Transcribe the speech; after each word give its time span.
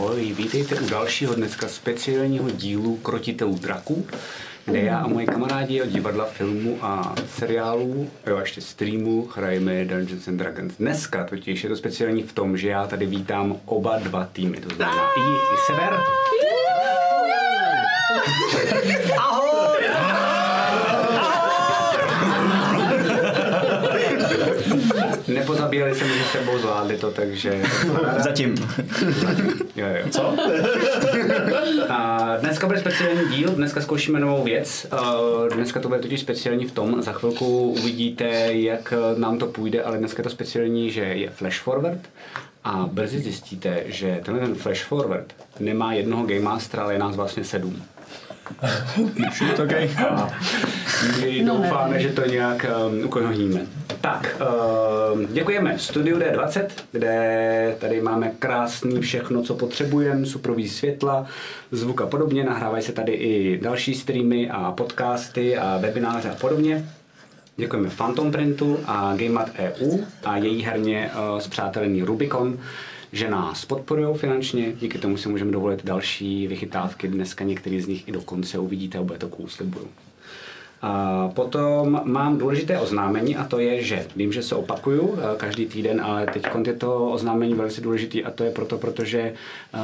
Ahoj, 0.00 0.32
vítejte 0.32 0.80
u 0.80 0.88
dalšího 0.88 1.34
dneska 1.34 1.68
speciálního 1.68 2.50
dílu 2.50 2.96
Krotitelů 2.96 3.54
draků, 3.54 4.06
kde 4.64 4.80
já 4.80 4.98
a 4.98 5.06
moji 5.06 5.26
kamarádi 5.26 5.82
od 5.82 5.88
divadla, 5.88 6.24
filmu 6.24 6.78
a 6.82 7.14
seriálů, 7.38 8.10
jo 8.26 8.36
a 8.36 8.40
ještě 8.40 8.60
streamu, 8.60 9.28
hrajeme 9.34 9.84
Dungeons 9.84 10.28
and 10.28 10.36
Dragons. 10.36 10.76
Dneska 10.76 11.24
totiž 11.24 11.62
je 11.64 11.68
to 11.68 11.76
speciální 11.76 12.22
v 12.22 12.32
tom, 12.32 12.56
že 12.56 12.68
já 12.68 12.86
tady 12.86 13.06
vítám 13.06 13.56
oba 13.64 13.98
dva 13.98 14.28
týmy, 14.32 14.56
to 14.56 14.74
znamená 14.74 15.02
i 15.02 15.20
i 15.54 15.56
sever. 15.66 15.92
Ahoj! 19.18 19.49
Nepozabíjeli 25.50 25.94
se 25.94 26.04
mezi 26.04 26.24
sebou, 26.32 26.58
zvládli 26.58 26.96
to, 26.96 27.10
takže... 27.10 27.62
Zatím. 28.18 28.54
Jo, 29.76 29.86
jo. 29.86 30.08
Co? 30.10 30.36
A 31.88 32.36
dneska 32.40 32.66
bude 32.66 32.80
speciální 32.80 33.28
díl, 33.36 33.50
dneska 33.50 33.80
zkoušíme 33.80 34.20
novou 34.20 34.44
věc. 34.44 34.86
Dneska 35.54 35.80
to 35.80 35.88
bude 35.88 36.00
totiž 36.00 36.20
speciální 36.20 36.66
v 36.66 36.72
tom, 36.72 37.02
za 37.02 37.12
chvilku 37.12 37.70
uvidíte, 37.70 38.26
jak 38.52 38.94
nám 39.16 39.38
to 39.38 39.46
půjde, 39.46 39.82
ale 39.82 39.98
dneska 39.98 40.20
je 40.20 40.24
to 40.24 40.30
speciální, 40.30 40.90
že 40.90 41.00
je 41.00 41.30
flash 41.30 41.60
forward 41.60 42.00
a 42.64 42.88
brzy 42.92 43.18
zjistíte, 43.18 43.82
že 43.86 44.20
tenhle 44.24 44.46
ten 44.46 44.54
flash 44.54 44.84
forward 44.84 45.34
nemá 45.60 45.92
jednoho 45.92 46.26
game 46.26 46.40
mastera, 46.40 46.82
ale 46.82 46.92
je 46.92 46.98
nás 46.98 47.16
vlastně 47.16 47.44
sedm. 47.44 47.82
Okay. 49.64 49.90
A 50.08 50.30
my 51.26 51.42
No, 51.42 51.56
doufáme, 51.56 51.94
ne. 51.94 52.02
že 52.02 52.08
to 52.08 52.26
nějak 52.26 52.66
um, 52.86 53.04
ukohníme. 53.04 53.60
Tak, 54.00 54.36
um, 55.12 55.26
děkujeme 55.32 55.78
Studiu 55.78 56.18
D20, 56.18 56.66
kde 56.92 57.76
tady 57.78 58.00
máme 58.00 58.32
krásný 58.38 59.00
všechno, 59.00 59.42
co 59.42 59.54
potřebujeme, 59.54 60.26
suprový 60.26 60.68
světla, 60.68 61.26
zvuk 61.72 62.00
a 62.00 62.06
podobně. 62.06 62.44
Nahrávají 62.44 62.82
se 62.82 62.92
tady 62.92 63.12
i 63.12 63.60
další 63.62 63.94
streamy 63.94 64.50
a 64.50 64.72
podcasty 64.72 65.56
a 65.56 65.78
webináře 65.78 66.30
a 66.30 66.34
podobně. 66.34 66.84
Děkujeme 67.56 67.90
Phantom 67.90 68.32
Printu 68.32 68.78
a 68.86 69.14
GameMat 69.16 69.50
EU 69.58 69.98
a 70.24 70.36
její 70.36 70.62
herně 70.62 71.10
uh, 71.14 71.38
zpřátelený 71.38 72.02
Rubicon, 72.02 72.58
že 73.12 73.30
nás 73.30 73.64
podporují 73.64 74.18
finančně, 74.18 74.72
díky 74.72 74.98
tomu 74.98 75.16
si 75.16 75.28
můžeme 75.28 75.52
dovolit 75.52 75.84
další 75.84 76.46
vychytávky, 76.46 77.08
dneska 77.08 77.44
některý 77.44 77.80
z 77.80 77.86
nich 77.86 78.08
i 78.08 78.12
dokonce 78.12 78.58
uvidíte 78.58 78.98
a 78.98 79.02
bude 79.02 79.18
to 79.18 79.28
cool, 79.28 79.48
slibuju. 79.48 79.88
A 80.82 81.28
potom 81.34 82.00
mám 82.04 82.38
důležité 82.38 82.78
oznámení 82.78 83.36
a 83.36 83.44
to 83.44 83.58
je, 83.58 83.82
že 83.82 84.06
vím, 84.16 84.32
že 84.32 84.42
se 84.42 84.54
opakuju 84.54 85.18
eh, 85.18 85.36
každý 85.36 85.66
týden, 85.66 86.00
ale 86.00 86.26
teď 86.26 86.46
je 86.66 86.72
to 86.72 87.10
oznámení 87.10 87.54
velice 87.54 87.80
důležité 87.80 88.22
a 88.22 88.30
to 88.30 88.44
je 88.44 88.50
proto, 88.50 88.78
protože 88.78 89.20
eh, 89.20 89.78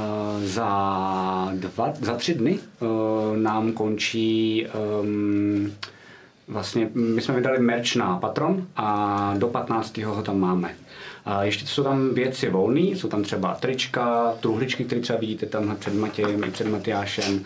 za, 0.46 1.50
dva, 1.54 1.92
za 2.00 2.14
tři 2.14 2.34
dny 2.34 2.58
eh, 2.58 2.86
nám 3.36 3.72
končí 3.72 4.66
ehm, 4.66 5.72
Vlastně 6.48 6.90
my 6.94 7.22
jsme 7.22 7.34
vydali 7.34 7.58
merch 7.58 7.96
na 7.96 8.18
Patron 8.18 8.66
a 8.76 9.34
do 9.38 9.48
15. 9.48 9.98
ho 9.98 10.22
tam 10.22 10.40
máme. 10.40 10.74
A 11.26 11.44
ještě 11.44 11.66
jsou 11.66 11.82
tam 11.82 12.14
věci 12.14 12.50
volné, 12.50 12.80
jsou 12.80 13.08
tam 13.08 13.22
třeba 13.22 13.54
trička, 13.54 14.34
truhličky, 14.40 14.84
které 14.84 15.00
třeba 15.00 15.18
vidíte 15.18 15.46
tam 15.46 15.76
před 15.76 15.94
Matějem 15.94 16.44
i 16.44 16.50
před 16.50 16.66
Matyášem. 16.66 17.44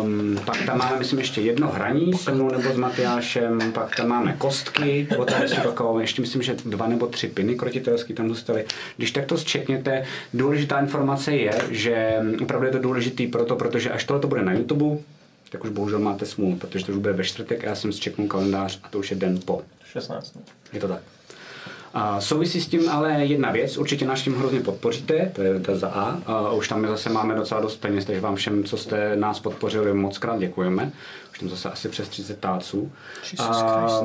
Um, 0.00 0.38
pak 0.44 0.66
tam 0.66 0.78
máme, 0.78 0.98
myslím, 0.98 1.18
ještě 1.18 1.40
jedno 1.40 1.68
hraní 1.68 2.12
se 2.12 2.32
mnou 2.32 2.50
nebo 2.50 2.72
s 2.72 2.76
Matyášem, 2.76 3.72
pak 3.72 3.96
tam 3.96 4.08
máme 4.08 4.34
kostky, 4.38 5.06
takové, 5.62 6.02
ještě 6.02 6.22
myslím, 6.22 6.42
že 6.42 6.56
dva 6.64 6.88
nebo 6.88 7.06
tři 7.06 7.28
piny 7.28 7.54
krotitelský 7.54 8.14
tam 8.14 8.28
zůstaly. 8.28 8.64
Když 8.96 9.10
tak 9.10 9.26
to 9.26 9.38
zčekněte, 9.38 10.04
důležitá 10.34 10.80
informace 10.80 11.36
je, 11.36 11.52
že 11.70 12.16
opravdu 12.42 12.66
je 12.66 12.72
to 12.72 12.78
důležitý 12.78 13.26
proto, 13.26 13.56
protože 13.56 13.90
až 13.90 14.04
tohle 14.04 14.20
to 14.20 14.28
bude 14.28 14.42
na 14.42 14.52
YouTube, 14.52 14.98
tak 15.50 15.64
už 15.64 15.70
bohužel 15.70 15.98
máte 15.98 16.26
smůlu, 16.26 16.56
protože 16.56 16.84
to 16.86 16.92
už 16.92 16.98
bude 16.98 17.12
ve 17.12 17.24
čtvrtek 17.24 17.64
a 17.64 17.68
já 17.68 17.74
jsem 17.74 17.92
zčeknul 17.92 18.28
kalendář 18.28 18.80
a 18.82 18.88
to 18.88 18.98
už 18.98 19.10
je 19.10 19.16
den 19.16 19.40
po. 19.44 19.62
16. 19.92 20.38
Je 20.72 20.80
to 20.80 20.88
tak. 20.88 21.11
A 21.94 22.20
souvisí 22.20 22.60
s 22.60 22.66
tím 22.66 22.88
ale 22.88 23.12
jedna 23.24 23.50
věc, 23.50 23.78
určitě 23.78 24.06
nás 24.06 24.22
tím 24.22 24.34
hrozně 24.34 24.60
podpoříte, 24.60 25.30
to 25.34 25.42
je 25.42 25.60
to 25.60 25.76
za 25.76 25.88
A. 25.88 26.18
a 26.26 26.52
už 26.52 26.68
tam 26.68 26.86
zase 26.86 27.10
máme 27.10 27.34
docela 27.34 27.60
dost 27.60 27.76
peněz, 27.76 28.04
takže 28.04 28.20
vám 28.20 28.36
všem, 28.36 28.64
co 28.64 28.76
jste 28.76 29.16
nás 29.16 29.40
podpořili, 29.40 29.94
moc 29.94 30.18
krát 30.18 30.38
děkujeme. 30.38 30.92
Už 31.32 31.38
tam 31.38 31.48
zase 31.48 31.70
asi 31.70 31.88
přes 31.88 32.08
30 32.08 32.38
táců. 32.38 32.92
A, 33.38 34.00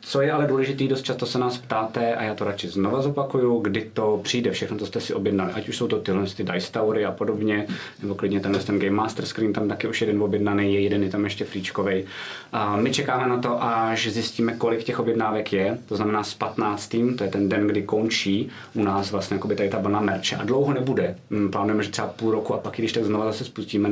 co 0.00 0.20
je 0.20 0.32
ale 0.32 0.46
důležité, 0.46 0.84
dost 0.84 1.02
často 1.02 1.26
se 1.26 1.38
nás 1.38 1.58
ptáte, 1.58 2.14
a 2.14 2.22
já 2.22 2.34
to 2.34 2.44
radši 2.44 2.68
znova 2.68 3.02
zopakuju, 3.02 3.58
kdy 3.60 3.90
to 3.92 4.20
přijde, 4.22 4.50
všechno, 4.50 4.78
co 4.78 4.86
jste 4.86 5.00
si 5.00 5.14
objednali, 5.14 5.52
ať 5.52 5.68
už 5.68 5.76
jsou 5.76 5.88
to 5.88 5.98
tyhle 5.98 6.26
ty 6.26 6.44
Dice 6.44 6.72
Towery 6.72 7.04
a 7.04 7.12
podobně, 7.12 7.66
nebo 8.02 8.14
klidně 8.14 8.40
tenhle 8.40 8.62
ten 8.62 8.78
Game 8.78 8.90
Master 8.90 9.26
Screen, 9.26 9.52
tam 9.52 9.68
taky 9.68 9.88
už 9.88 10.00
jeden 10.00 10.22
objednaný 10.22 10.74
je, 10.74 10.80
jeden 10.80 11.02
je 11.02 11.10
tam 11.10 11.24
ještě 11.24 11.44
flíčkovej. 11.44 12.04
A 12.52 12.76
my 12.76 12.92
čekáme 12.92 13.28
na 13.28 13.38
to, 13.38 13.62
až 13.64 14.08
zjistíme, 14.08 14.54
kolik 14.54 14.84
těch 14.84 15.00
objednávek 15.00 15.52
je, 15.52 15.78
to 15.88 15.96
znamená 15.96 16.24
s 16.24 16.34
15. 16.34 16.96
to 17.18 17.24
je 17.24 17.30
ten 17.30 17.48
den, 17.48 17.66
kdy 17.66 17.82
končí 17.82 18.48
u 18.74 18.84
nás 18.84 19.10
vlastně 19.10 19.34
jakoby 19.34 19.56
tady 19.56 19.68
ta 19.68 19.78
vlna 19.78 20.00
merče 20.00 20.36
a 20.36 20.44
dlouho 20.44 20.72
nebude. 20.72 21.16
Hm, 21.30 21.50
Plánujeme, 21.50 21.82
že 21.82 21.90
třeba 21.90 22.08
půl 22.08 22.30
roku 22.30 22.54
a 22.54 22.58
pak 22.58 22.74
když 22.76 22.92
tak 22.92 23.04
znova 23.04 23.24
zase 23.24 23.44
spustíme, 23.44 23.90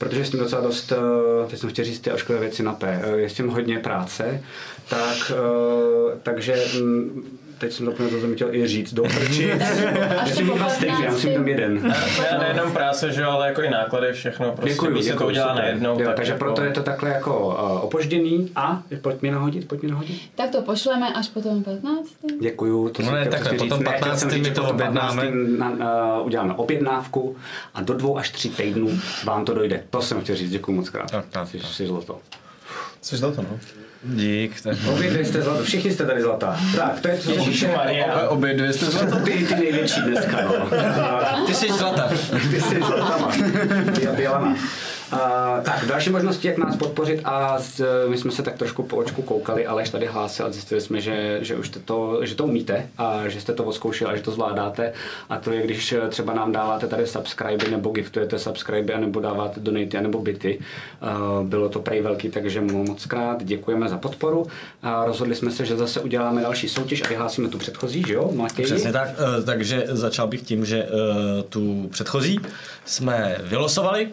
protože 0.00 0.24
s 0.24 0.30
tím 0.30 0.40
docela 0.40 0.62
dost, 0.62 0.92
eh, 0.92 0.96
teď 1.50 1.60
jsem 1.60 1.70
chtěl 1.70 1.84
říct 1.84 2.00
ty 2.00 2.12
ošklivé 2.12 2.40
věci 2.40 2.62
na 2.62 2.72
P, 2.72 3.00
eh, 3.02 3.16
je 3.16 3.30
s 3.30 3.34
tím 3.34 3.48
hodně 3.48 3.78
práce, 3.78 4.42
tak, 4.88 5.32
eh, 5.34 6.18
takže 6.22 6.64
hm, 6.74 7.38
teď 7.60 7.72
jsem 7.72 7.86
zapomněl, 7.86 8.10
co 8.10 8.20
jsem 8.20 8.34
chtěl 8.34 8.54
i 8.54 8.66
říct, 8.66 8.94
do 8.94 9.02
prčic. 9.02 9.62
Dva 10.44 10.68
stejně, 10.68 11.04
já 11.04 11.10
musím 11.10 11.30
mít 11.30 11.36
tam 11.36 11.48
jeden. 11.48 11.94
Já 12.30 12.38
nejenom 12.42 12.72
práce, 12.72 13.12
že 13.12 13.24
ale 13.24 13.46
jako 13.48 13.62
i 13.62 13.70
náklady, 13.70 14.12
všechno. 14.12 14.52
Prostě 14.52 14.70
Děkuju, 14.70 14.92
když 14.92 15.04
se 15.04 15.14
to 15.14 15.26
udělá 15.26 15.54
najednou. 15.54 16.00
Jo, 16.00 16.06
tak 16.06 16.16
takže 16.16 16.32
jako, 16.32 16.44
proto 16.44 16.62
je 16.62 16.70
to 16.70 16.82
takhle 16.82 17.10
jako 17.10 17.46
uh, 17.46 17.84
opožděný 17.84 18.50
a 18.56 18.82
pojď 19.00 19.22
mi 19.22 19.30
nahodit, 19.30 19.68
pojď 19.68 19.82
mi 19.82 19.88
nahodit. 19.88 20.20
Tak 20.34 20.50
to 20.50 20.62
pošleme 20.62 21.12
až 21.14 21.28
potom 21.28 21.62
15. 21.64 22.08
Děkuju, 22.40 22.88
to 22.88 23.02
No 23.02 23.08
jsem 23.08 23.14
ne, 23.18 23.26
takhle, 23.26 23.38
přesně 23.50 23.58
potom 23.58 23.78
říct. 23.78 23.86
Ne, 23.86 23.92
chtěl 23.92 24.00
15. 24.00 24.20
jsem 24.20 24.30
říct, 24.30 24.42
my 24.48 24.54
to 24.54 24.60
potom 24.60 24.74
objednáme. 24.74 25.22
15. 25.22 25.78
Na, 25.78 26.18
uh, 26.20 26.26
uděláme 26.26 26.54
objednávku 26.54 27.36
a 27.74 27.82
do 27.82 27.94
dvou 27.94 28.18
až 28.18 28.30
tří 28.30 28.50
týdnů 28.50 28.98
vám 29.24 29.44
to 29.44 29.54
dojde. 29.54 29.82
To 29.90 30.02
jsem 30.02 30.20
chtěl 30.20 30.36
říct, 30.36 30.50
děkuji 30.50 30.72
moc 30.72 30.88
krát. 30.90 31.10
Tak, 31.10 31.24
tak, 31.30 31.48
Jsi, 31.48 31.58
tak. 31.58 31.70
jsi 31.70 31.86
zlato. 31.86 32.18
Jsi 33.02 33.16
zlato, 33.16 33.42
no. 33.42 33.58
Dík. 34.02 34.60
Tak. 34.60 34.76
Obě 34.92 35.10
dvě 35.10 35.24
jste 35.24 35.42
zlato, 35.42 35.64
všichni 35.64 35.92
jste 35.92 36.06
tady 36.06 36.22
zlatá. 36.22 36.60
Tak, 36.76 37.00
to 37.00 37.08
je 37.08 37.18
co 37.18 37.30
Ježišmarja. 37.30 38.28
Obě 38.28 38.54
dvě 38.54 38.72
jste 38.72 38.86
zlato. 38.86 39.16
ty, 39.16 39.32
ty 39.32 39.54
největší 39.54 40.00
dneska, 40.00 40.36
no. 40.42 40.70
Ty 41.46 41.54
jsi 41.54 41.72
zlata. 41.72 42.10
Ty 42.50 42.60
jsi 42.60 42.76
zlatama. 42.78 43.32
Ty 43.94 44.06
a 44.08 44.12
bělama. 44.12 44.56
Uh, 45.12 45.18
tak, 45.64 45.86
další 45.86 46.10
možnosti, 46.10 46.48
jak 46.48 46.58
nás 46.58 46.76
podpořit 46.76 47.20
a 47.24 47.58
z, 47.58 47.80
my 48.08 48.18
jsme 48.18 48.30
se 48.30 48.42
tak 48.42 48.58
trošku 48.58 48.82
po 48.82 48.96
očku 48.96 49.22
koukali, 49.22 49.66
ale 49.66 49.84
tady 49.88 50.06
hlásil 50.06 50.46
a 50.46 50.50
zjistili 50.50 50.80
jsme, 50.80 51.00
že, 51.00 51.38
že 51.42 51.56
už 51.56 51.68
to, 51.68 52.20
že 52.26 52.34
to 52.34 52.44
umíte 52.44 52.88
a 52.98 53.28
že 53.28 53.40
jste 53.40 53.52
to 53.52 53.64
odzkoušeli 53.64 54.12
a 54.12 54.16
že 54.16 54.22
to 54.22 54.30
zvládáte 54.30 54.92
a 55.28 55.36
to 55.38 55.52
je, 55.52 55.62
když 55.62 55.94
třeba 56.08 56.34
nám 56.34 56.52
dáváte 56.52 56.86
tady 56.86 57.06
subscribe 57.06 57.70
nebo 57.70 57.90
giftujete 57.90 58.38
subscribe 58.38 58.98
nebo 58.98 59.20
dáváte 59.20 59.60
donaty 59.60 60.00
nebo 60.00 60.18
byty. 60.20 60.58
Uh, 61.02 61.46
bylo 61.46 61.68
to 61.68 61.78
prej 61.78 62.02
velký, 62.02 62.28
takže 62.28 62.60
moc 62.60 63.06
krát 63.06 63.44
děkujeme 63.44 63.88
za 63.88 63.98
podporu 63.98 64.46
a 64.82 65.04
rozhodli 65.04 65.34
jsme 65.34 65.50
se, 65.50 65.64
že 65.64 65.76
zase 65.76 66.00
uděláme 66.00 66.42
další 66.42 66.68
soutěž 66.68 67.02
a 67.02 67.08
vyhlásíme 67.08 67.48
tu 67.48 67.58
předchozí, 67.58 68.04
že 68.06 68.14
jo, 68.14 68.30
Matěj? 68.34 68.64
Přesně 68.64 68.92
tak, 68.92 69.08
eh, 69.08 69.42
takže 69.42 69.84
začal 69.88 70.26
bych 70.26 70.42
tím, 70.42 70.64
že 70.64 70.82
eh, 70.82 71.42
tu 71.48 71.88
předchozí 71.90 72.40
jsme 72.90 73.36
vylosovali. 73.42 74.08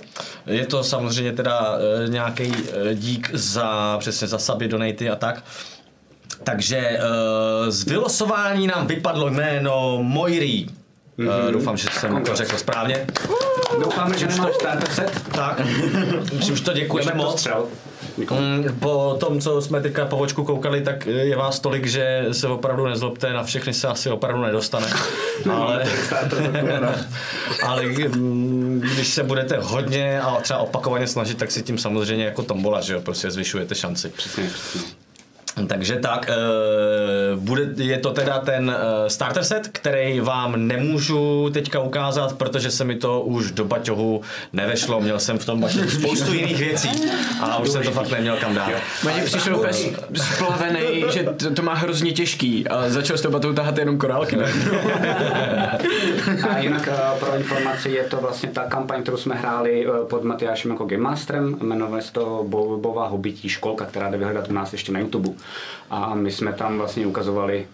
Je 0.46 0.66
to 0.66 0.84
samozřejmě 0.84 1.32
teda 1.32 1.78
nějaký 2.08 2.54
dík 2.94 3.30
za 3.34 3.98
přesně 4.00 4.28
za 4.28 4.38
suby, 4.38 4.68
donaty 4.68 5.10
a 5.10 5.16
tak. 5.16 5.44
Takže 6.44 6.78
eh, 6.78 7.02
z 7.72 7.84
vylosování 7.84 8.68
nám 8.68 8.88
vypadlo 8.88 9.30
jméno 9.30 10.00
Mojrí. 10.02 10.70
Mm-hmm. 11.20 11.52
Doufám, 11.52 11.78
že 11.78 11.88
jsem 12.00 12.24
to 12.24 12.36
řekl 12.36 12.58
správně. 12.58 13.08
Doufáme, 13.84 14.18
že 14.18 14.28
nemáš 14.28 14.56
starter 14.56 14.90
set. 14.90 15.22
Tak, 15.36 15.62
už 16.52 16.62
to 16.62 16.74
děkujeme 16.74 17.14
moc. 17.14 17.40
střel. 17.40 17.68
Mm, 18.18 18.78
Po 18.80 19.18
tom, 19.20 19.42
co 19.42 19.62
jsme 19.62 19.82
teďka 19.82 20.06
po 20.06 20.18
očku 20.18 20.44
koukali, 20.44 20.82
tak 20.82 21.06
je 21.06 21.36
vás 21.36 21.60
tolik, 21.60 21.86
že 21.86 22.26
se 22.32 22.48
opravdu 22.48 22.86
nezlobte, 22.86 23.34
na 23.34 23.44
všechny 23.44 23.74
se 23.74 23.88
asi 23.88 24.10
opravdu 24.10 24.42
nedostane. 24.42 24.88
Ale, 25.52 25.84
ale 27.64 27.84
mm, 27.86 28.82
když 28.94 29.08
se 29.08 29.24
budete 29.24 29.58
hodně 29.62 30.22
a 30.22 30.42
třeba 30.42 30.60
opakovaně 30.60 31.08
snažit, 31.08 31.38
tak 31.38 31.52
si 31.52 31.64
tím 31.64 31.78
samozřejmě 31.78 32.26
jako 32.26 32.44
tombola, 32.44 32.82
že 32.82 32.94
jo, 32.94 33.02
prostě 33.02 33.32
zvyšujete 33.32 33.76
šanci. 33.76 34.10
Přesně, 34.10 34.50
přesně. 34.54 35.07
Takže 35.68 35.96
tak, 35.96 36.30
eh, 36.30 37.36
bude, 37.36 37.84
je 37.84 37.98
to 37.98 38.12
teda 38.12 38.40
ten 38.40 38.76
eh, 38.78 39.10
starter 39.10 39.44
set, 39.44 39.68
který 39.72 40.20
vám 40.20 40.68
nemůžu 40.68 41.50
teďka 41.54 41.80
ukázat, 41.80 42.34
protože 42.34 42.72
se 42.72 42.84
mi 42.84 42.96
to 42.96 43.22
už 43.22 43.52
do 43.52 43.66
baťohu 43.66 44.22
nevešlo. 44.54 45.02
Měl 45.02 45.20
jsem 45.20 45.38
v 45.40 45.46
tom 45.46 45.62
baťohu 45.62 45.90
spoustu 46.00 46.34
jiných 46.34 46.58
věcí 46.58 46.90
a 47.42 47.58
už 47.58 47.70
jsem 47.70 47.84
to 47.84 47.92
fakt 47.92 48.12
neměl 48.12 48.38
kam 48.38 48.56
dát. 48.56 48.72
Matěj 49.04 49.24
přišel 49.24 49.56
úplně 49.56 49.74
splavený, 50.34 51.04
že 51.12 51.24
to, 51.24 51.54
to 51.54 51.62
má 51.62 51.74
hrozně 51.74 52.12
těžký 52.12 52.68
a 52.68 52.90
začal 52.90 53.18
s 53.18 53.22
tou 53.22 53.32
batou 53.32 53.54
tahat 53.54 53.78
jenom 53.78 53.98
korálky. 53.98 54.36
Ne? 54.36 54.46
A 56.50 56.58
jinak 56.58 56.90
eh, 56.92 57.20
pro 57.20 57.36
informaci 57.36 57.90
je 57.90 58.04
to 58.04 58.18
vlastně 58.18 58.50
ta 58.50 58.64
kampaň, 58.64 59.02
kterou 59.02 59.18
jsme 59.18 59.36
hráli 59.36 59.88
pod 60.10 60.24
Matyášem 60.24 60.72
jako 60.72 60.86
Game 60.86 61.04
Masterem, 61.04 61.58
jmenuje 61.62 62.02
se 62.02 62.14
to 62.14 62.46
Bobová 62.48 63.08
hobití 63.08 63.50
školka, 63.50 63.86
která 63.86 64.10
jde 64.10 64.18
vyhledat 64.18 64.50
u 64.50 64.54
nás 64.54 64.74
ještě 64.74 64.92
na 64.92 65.00
YouTube. 65.00 65.30
A 65.90 66.16
my 66.16 66.32
jsme 66.32 66.54
tam 66.54 66.78
vlastně 66.78 67.08
ukazovali 67.08 67.68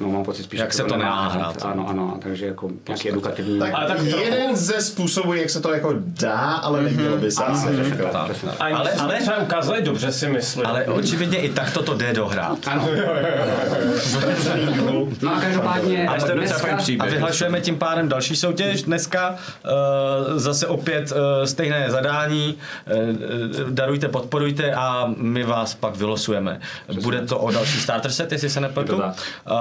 No, 0.00 0.08
mám 0.08 0.24
pocit 0.24 0.42
spíš, 0.42 0.60
Jak 0.60 0.72
se 0.72 0.84
to 0.84 0.96
nemá 0.96 1.28
hrát. 1.28 1.64
Ano, 1.64 1.88
ano, 1.88 2.18
takže 2.22 2.46
jako 2.46 2.70
nějaký 2.88 3.08
edukativní. 3.08 3.58
Tak, 3.58 3.70
Ale 3.74 3.86
tak 3.86 4.02
jeden 4.02 4.56
ze 4.56 4.80
způsobů, 4.80 5.34
jak 5.34 5.50
se 5.50 5.60
to 5.60 5.72
jako 5.74 5.94
dá, 5.96 6.38
ale 6.38 6.82
nemělo 6.82 7.16
by 7.16 7.30
se 7.30 7.44
asi. 7.44 7.66
Tak, 8.12 8.12
tak. 8.12 8.54
A 8.60 8.64
Ale- 8.64 8.74
ale, 8.74 8.90
jsme 8.92 9.02
ale- 9.02 9.20
třeba 9.20 9.36
ukázali 9.38 9.82
dobře, 9.82 10.12
si 10.12 10.28
myslím. 10.28 10.66
Ale 10.66 10.84
očividně 10.84 11.38
i 11.38 11.48
takto 11.48 11.82
to 11.82 11.94
jde 11.94 12.12
dohrát. 12.12 12.58
Ano. 12.66 12.88
No 15.22 15.36
a 15.36 15.40
každopádně 15.40 16.08
docela 16.14 16.34
dneska, 16.34 16.78
A 16.98 17.06
vyhlašujeme 17.06 17.60
tím 17.60 17.78
pádem 17.78 18.08
další 18.08 18.36
soutěž 18.36 18.82
dneska. 18.82 19.30
Uh, 19.30 20.38
zase 20.38 20.66
opět 20.66 21.12
uh, 21.12 21.16
stejné 21.44 21.90
zadání. 21.90 22.58
Uh, 23.64 23.70
darujte, 23.70 24.08
podporujte 24.08 24.74
a 24.74 25.10
my 25.16 25.42
vás 25.44 25.74
pak 25.74 25.96
vylosujeme. 25.96 26.60
Bude 27.02 27.20
to 27.20 27.38
o 27.38 27.50
další 27.50 27.80
starter 27.80 28.10
set, 28.10 28.32
jestli 28.32 28.50
se 28.50 28.60
nepletu. 28.60 28.98
Tak. 28.98 29.14
Uh, 29.50 29.54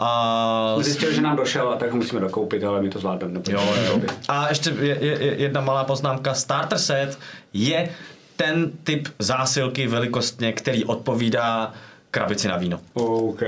a 0.00 0.72
jsme 0.74 0.84
zjistili, 0.84 1.14
že 1.14 1.20
nám 1.20 1.36
došel 1.36 1.68
a 1.68 1.76
tak 1.76 1.90
ho 1.90 1.96
musíme 1.96 2.20
dokoupit, 2.20 2.64
ale 2.64 2.82
my 2.82 2.90
to 2.90 2.98
zvládneme. 2.98 3.40
Jo, 3.48 3.74
jo. 3.86 4.00
A 4.28 4.48
ještě 4.48 4.70
je, 4.70 5.04
je, 5.04 5.34
jedna 5.40 5.60
malá 5.60 5.84
poznámka. 5.84 6.34
Starter 6.34 6.78
set 6.78 7.18
je 7.52 7.88
ten 8.36 8.70
typ 8.84 9.08
zásilky 9.18 9.86
velikostně, 9.86 10.52
který 10.52 10.84
odpovídá 10.84 11.74
krabici 12.10 12.48
na 12.48 12.56
víno. 12.56 12.80
OK. 12.94 13.38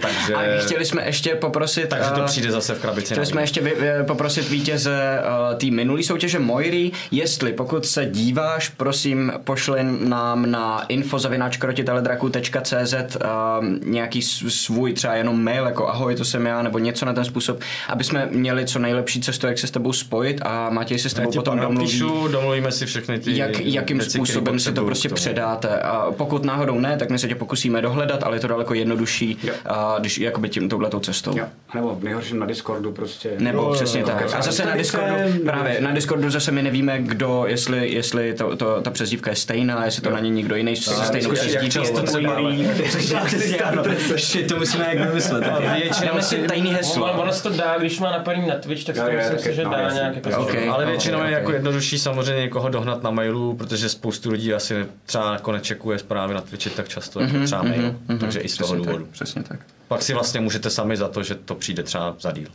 Takže, 0.00 0.34
A 0.34 0.40
chtěli 0.64 0.84
jsme 0.84 1.06
ještě 1.06 1.34
poprosit... 1.34 1.88
takže 1.88 2.10
to 2.10 2.22
eh, 2.22 2.26
přijde 2.26 2.52
zase 2.52 2.74
v 2.74 2.80
krabici 2.80 3.02
na 3.02 3.06
Chtěli 3.14 3.24
víno. 3.26 3.32
jsme 3.32 3.42
ještě 3.42 3.60
vy, 3.60 3.74
vy, 3.80 3.88
poprosit 4.06 4.48
vítěze 4.50 5.20
uh, 5.50 5.54
té 5.58 5.66
minulé 5.70 6.02
soutěže 6.02 6.38
Moiry, 6.38 6.90
jestli 7.10 7.52
pokud 7.52 7.86
se 7.86 8.06
díváš, 8.06 8.68
prosím 8.68 9.32
pošli 9.44 9.80
nám 10.08 10.50
na 10.50 10.84
info.krotiteledraku.cz 10.88 12.94
uh, 12.94 13.00
nějaký 13.84 14.22
svůj 14.22 14.92
třeba 14.92 15.14
jenom 15.14 15.44
mail 15.44 15.64
jako 15.64 15.88
ahoj, 15.88 16.14
to 16.14 16.24
jsem 16.24 16.46
já, 16.46 16.62
nebo 16.62 16.78
něco 16.78 17.04
na 17.04 17.12
ten 17.12 17.24
způsob, 17.24 17.60
aby 17.88 18.04
jsme 18.04 18.28
měli 18.30 18.66
co 18.66 18.78
nejlepší 18.78 19.20
cestu, 19.20 19.46
jak 19.46 19.58
se 19.58 19.66
s 19.66 19.70
tebou 19.70 19.92
spojit 19.92 20.40
a 20.42 20.70
Matěj 20.70 20.98
se 20.98 21.08
s 21.08 21.14
tebou 21.14 21.32
potom 21.32 21.60
domluví. 21.60 21.86
napíšu, 21.86 22.28
domluvíme 22.28 22.72
si 22.72 22.86
všechny 22.86 23.18
ty 23.18 23.36
Jak, 23.38 23.60
jakým 23.60 23.98
věci, 23.98 24.12
způsobem 24.12 24.58
si 24.58 24.72
to 24.72 24.84
prostě 24.84 25.08
předáte. 25.08 25.80
A 25.80 26.12
pokud 26.16 26.44
náhodou 26.44 26.80
ne, 26.80 26.96
tak 26.96 27.10
my 27.10 27.18
se 27.18 27.28
tě 27.28 27.34
pokusíme 27.36 27.82
dohledat, 27.82 28.22
ale 28.22 28.36
je 28.36 28.40
to 28.40 28.48
daleko 28.48 28.74
jednodušší, 28.74 29.38
Jo. 29.42 29.54
a 29.66 29.96
když 30.00 30.18
jakoby 30.18 30.48
tím 30.48 30.68
touhletou 30.68 31.00
cestou. 31.00 31.38
Jo. 31.38 31.44
Nebo 31.74 31.94
v 31.94 32.04
nejhorším 32.04 32.38
na 32.38 32.46
Discordu 32.46 32.92
prostě. 32.92 33.30
Nebo 33.38 33.62
Jo, 33.62 33.72
přesně 33.72 34.00
jo, 34.00 34.06
tak. 34.06 34.20
jo. 34.20 34.28
A 34.38 34.42
zase 34.42 34.64
na 34.66 34.76
Discordu, 34.76 35.14
jsem- 35.16 35.40
právě 35.40 35.80
na 35.80 35.92
Discordu 35.92 36.30
zase 36.30 36.52
my 36.52 36.62
nevíme, 36.62 36.98
kdo, 36.98 37.44
jestli, 37.46 37.88
jestli 37.92 38.34
to, 38.34 38.56
to, 38.56 38.80
ta 38.82 38.90
přezdívka 38.90 39.30
je 39.30 39.36
stejná, 39.36 39.84
jestli 39.84 40.02
to 40.02 40.10
na 40.10 40.20
ně 40.20 40.30
někdo 40.30 40.56
jiný 40.56 40.76
se 40.76 40.90
stejnou 41.04 41.30
jak 41.34 41.38
přezdívkou. 41.44 42.02
to 44.48 44.56
musíme 44.56 44.86
jak 44.94 45.08
vymyslet. 45.08 45.44
Většinou 45.74 46.06
Dáme 46.08 46.22
si 46.22 46.36
tajný 46.38 46.68
Ono, 46.68 46.76
heslo. 46.78 47.12
ono 47.22 47.32
se 47.32 47.42
to 47.42 47.50
dá, 47.50 47.78
když 47.78 48.00
má 48.00 48.10
napadený 48.10 48.46
na 48.48 48.54
Twitch, 48.54 48.84
tak 48.84 48.94
si 48.96 49.00
Jo, 49.00 49.06
to 49.06 49.12
jo, 49.12 49.30
myslím 49.32 49.54
že 49.54 49.64
dá 49.64 49.90
nějak 49.92 50.26
Jo, 50.26 50.48
ale 50.72 50.86
většinou 50.86 51.22
je 51.24 51.30
jako 51.30 51.52
jednodušší 51.52 51.98
samozřejmě 51.98 52.40
někoho 52.42 52.68
dohnat 52.68 53.02
na 53.02 53.10
mailu, 53.10 53.54
protože 53.56 53.88
spoustu 53.88 54.30
lidí 54.30 54.54
asi 54.54 54.86
třeba 55.06 55.32
jako 55.32 55.52
nečekuje 55.52 55.98
zprávy 55.98 56.34
na 56.34 56.40
Twitchi 56.40 56.70
tak 56.70 56.88
často 56.88 57.20
jako 57.26 57.44
třeba 57.44 57.62
mail. 57.62 57.96
Takže 58.20 58.40
i 58.40 58.48
z 58.48 58.56
toho 58.56 58.68
Přesně 58.68 58.84
tak, 58.84 58.92
důvodu. 58.92 59.08
Přesně 59.12 59.42
tak. 59.42 59.60
Pak 59.88 60.02
si 60.02 60.14
vlastně 60.14 60.40
můžete 60.40 60.70
sami 60.70 60.96
za 60.96 61.08
to, 61.08 61.22
že 61.22 61.34
to 61.34 61.54
přijde 61.54 61.82
třeba 61.82 62.16
za 62.20 62.32
díl. 62.32 62.48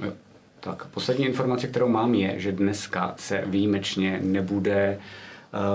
Jo. 0.00 0.12
Tak, 0.60 0.86
poslední 0.86 1.26
informace, 1.26 1.66
kterou 1.66 1.88
mám, 1.88 2.14
je, 2.14 2.34
že 2.36 2.52
dneska 2.52 3.14
se 3.16 3.42
výjimečně 3.46 4.20
nebude 4.22 4.98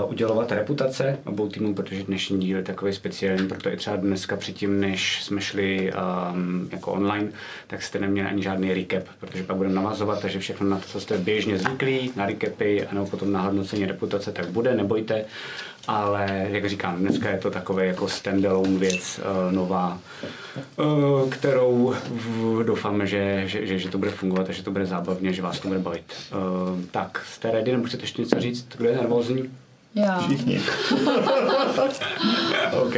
uh, 0.04 0.10
udělovat 0.10 0.52
reputace 0.52 1.18
obou 1.24 1.48
týmů, 1.48 1.74
protože 1.74 2.02
dnešní 2.02 2.40
díl 2.40 2.56
je 2.56 2.62
takový 2.62 2.92
speciální, 2.92 3.48
proto 3.48 3.68
i 3.68 3.76
třeba 3.76 3.96
dneska 3.96 4.36
předtím, 4.36 4.80
než 4.80 5.24
jsme 5.24 5.40
šli 5.40 5.92
um, 6.32 6.68
jako 6.72 6.92
online, 6.92 7.28
tak 7.66 7.82
jste 7.82 7.98
neměli 7.98 8.28
ani 8.28 8.42
žádný 8.42 8.74
recap, 8.74 9.04
protože 9.20 9.42
pak 9.42 9.56
budeme 9.56 9.74
navazovat, 9.74 10.20
takže 10.20 10.38
všechno 10.38 10.68
na 10.68 10.78
to, 10.78 10.86
co 10.86 11.00
jste 11.00 11.18
běžně 11.18 11.58
zvyklí, 11.58 12.12
na 12.16 12.26
recapy, 12.26 12.88
nebo 12.92 13.06
potom 13.06 13.32
na 13.32 13.40
hodnocení 13.40 13.86
reputace, 13.86 14.32
tak 14.32 14.48
bude, 14.48 14.74
nebojte. 14.74 15.24
Ale 15.86 16.46
jak 16.50 16.68
říkám, 16.68 16.96
dneska 16.96 17.30
je 17.30 17.38
to 17.38 17.50
takové 17.50 17.86
jako 17.86 18.08
standalone 18.08 18.78
věc, 18.78 19.20
uh, 19.46 19.52
nová, 19.52 19.98
uh, 20.76 21.30
kterou 21.30 21.94
v, 22.08 22.64
doufáme, 22.64 23.06
že, 23.06 23.42
že, 23.46 23.66
že, 23.66 23.78
že 23.78 23.88
to 23.88 23.98
bude 23.98 24.10
fungovat 24.10 24.48
a 24.48 24.52
že 24.52 24.62
to 24.62 24.70
bude 24.70 24.86
zábavně, 24.86 25.32
že 25.32 25.42
vás 25.42 25.60
to 25.60 25.68
bude 25.68 25.80
bavit. 25.80 26.04
Uh, 26.32 26.80
tak, 26.90 27.22
jste 27.32 27.50
ready, 27.50 27.72
nebo 27.72 27.84
chcete 27.84 28.02
ještě 28.02 28.22
něco 28.22 28.40
říct? 28.40 28.66
Kdo 28.76 28.88
je 28.88 28.96
nervózní? 28.96 29.50
Já. 29.94 30.20
Všichni. 30.20 30.60
OK. 32.72 32.94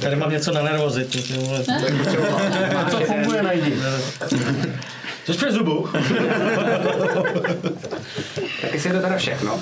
Tady 0.00 0.16
mám 0.16 0.30
něco 0.30 0.52
na 0.52 0.62
nervozity. 0.62 1.22
Co 2.90 3.00
funguje, 3.00 3.42
najdi. 3.42 3.76
Což 5.26 5.36
přes 5.36 5.54
zubu. 5.54 5.88
Tak 8.60 8.72
jestli 8.72 8.88
je 8.90 8.94
to 8.94 9.00
teda 9.00 9.16
všechno, 9.16 9.60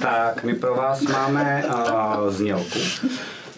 tak 0.00 0.44
my 0.44 0.54
pro 0.54 0.74
vás 0.74 1.00
máme 1.00 1.64
uh, 1.68 2.30
znělku. 2.30 2.78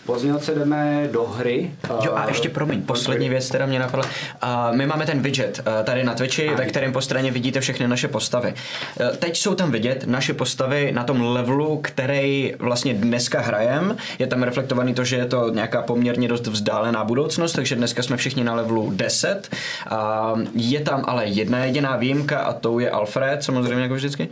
Po 0.08 0.18
znělce 0.18 0.54
jdeme 0.54 1.08
do 1.12 1.24
hry. 1.24 1.70
Jo 2.04 2.12
a 2.14 2.28
ještě 2.28 2.48
promiň, 2.48 2.82
poslední 2.82 3.28
věc, 3.28 3.48
která 3.48 3.66
mě 3.66 3.78
napadla. 3.78 4.06
Uh, 4.42 4.76
my 4.76 4.86
máme 4.86 5.06
ten 5.06 5.22
widget 5.22 5.60
uh, 5.66 5.84
tady 5.84 6.04
na 6.04 6.14
Twitchi, 6.14 6.50
ve 6.54 6.66
kterém 6.66 6.92
po 6.92 7.00
straně 7.00 7.30
vidíte 7.30 7.60
všechny 7.60 7.88
naše 7.88 8.08
postavy. 8.08 8.54
Uh, 9.00 9.16
teď 9.16 9.36
jsou 9.36 9.54
tam 9.54 9.70
vidět 9.70 10.04
naše 10.06 10.34
postavy 10.34 10.92
na 10.92 11.04
tom 11.04 11.20
levelu, 11.20 11.80
který 11.82 12.54
vlastně 12.58 12.94
dneska 12.94 13.40
hrajem. 13.40 13.96
Je 14.18 14.26
tam 14.26 14.42
reflektovaný 14.42 14.94
to, 14.94 15.04
že 15.04 15.16
je 15.16 15.26
to 15.26 15.50
nějaká 15.50 15.82
poměrně 15.82 16.28
dost 16.28 16.46
vzdálená 16.46 17.04
budoucnost, 17.04 17.52
takže 17.52 17.76
dneska 17.76 18.02
jsme 18.02 18.16
všichni 18.16 18.44
na 18.44 18.54
levelu 18.54 18.92
10. 18.94 19.48
Uh, 19.92 20.40
je 20.54 20.80
tam 20.80 21.04
ale 21.06 21.26
jedna 21.26 21.64
jediná 21.64 21.96
výjimka 21.96 22.38
a 22.38 22.52
to 22.52 22.80
je 22.80 22.90
Alfred, 22.90 23.44
samozřejmě 23.44 23.82
jako 23.82 23.94
vždycky. 23.94 24.28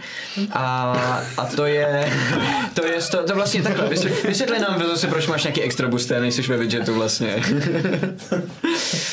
A, 0.52 0.96
a 1.36 1.44
to 1.44 1.66
je, 1.66 2.12
to 2.74 2.86
je, 2.86 2.98
to, 3.10 3.24
to 3.24 3.34
vlastně 3.34 3.62
takhle, 3.62 3.88
vysvětli, 3.88 4.28
vysvětli 4.28 4.58
nám 4.58 4.82
zase, 4.88 5.06
proč 5.06 5.26
máš 5.26 5.44
nějaký 5.44 5.65
extra 5.66 5.88
booster, 5.88 6.20
nejsi 6.20 6.42
ve 6.42 6.56
widgetu 6.56 6.94
vlastně. 6.94 7.42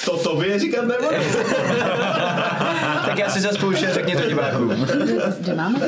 To 0.06 0.18
tobě 0.18 0.60
říkat 0.60 0.82
nebudu. 0.82 1.16
tak 3.06 3.20
já 3.20 3.30
si 3.30 3.40
zase 3.42 3.60
pouštěl, 3.60 3.94
řekni 3.94 4.16
to 4.16 4.22
divákům. 4.28 4.88
Kde 5.40 5.56
máme? 5.56 5.80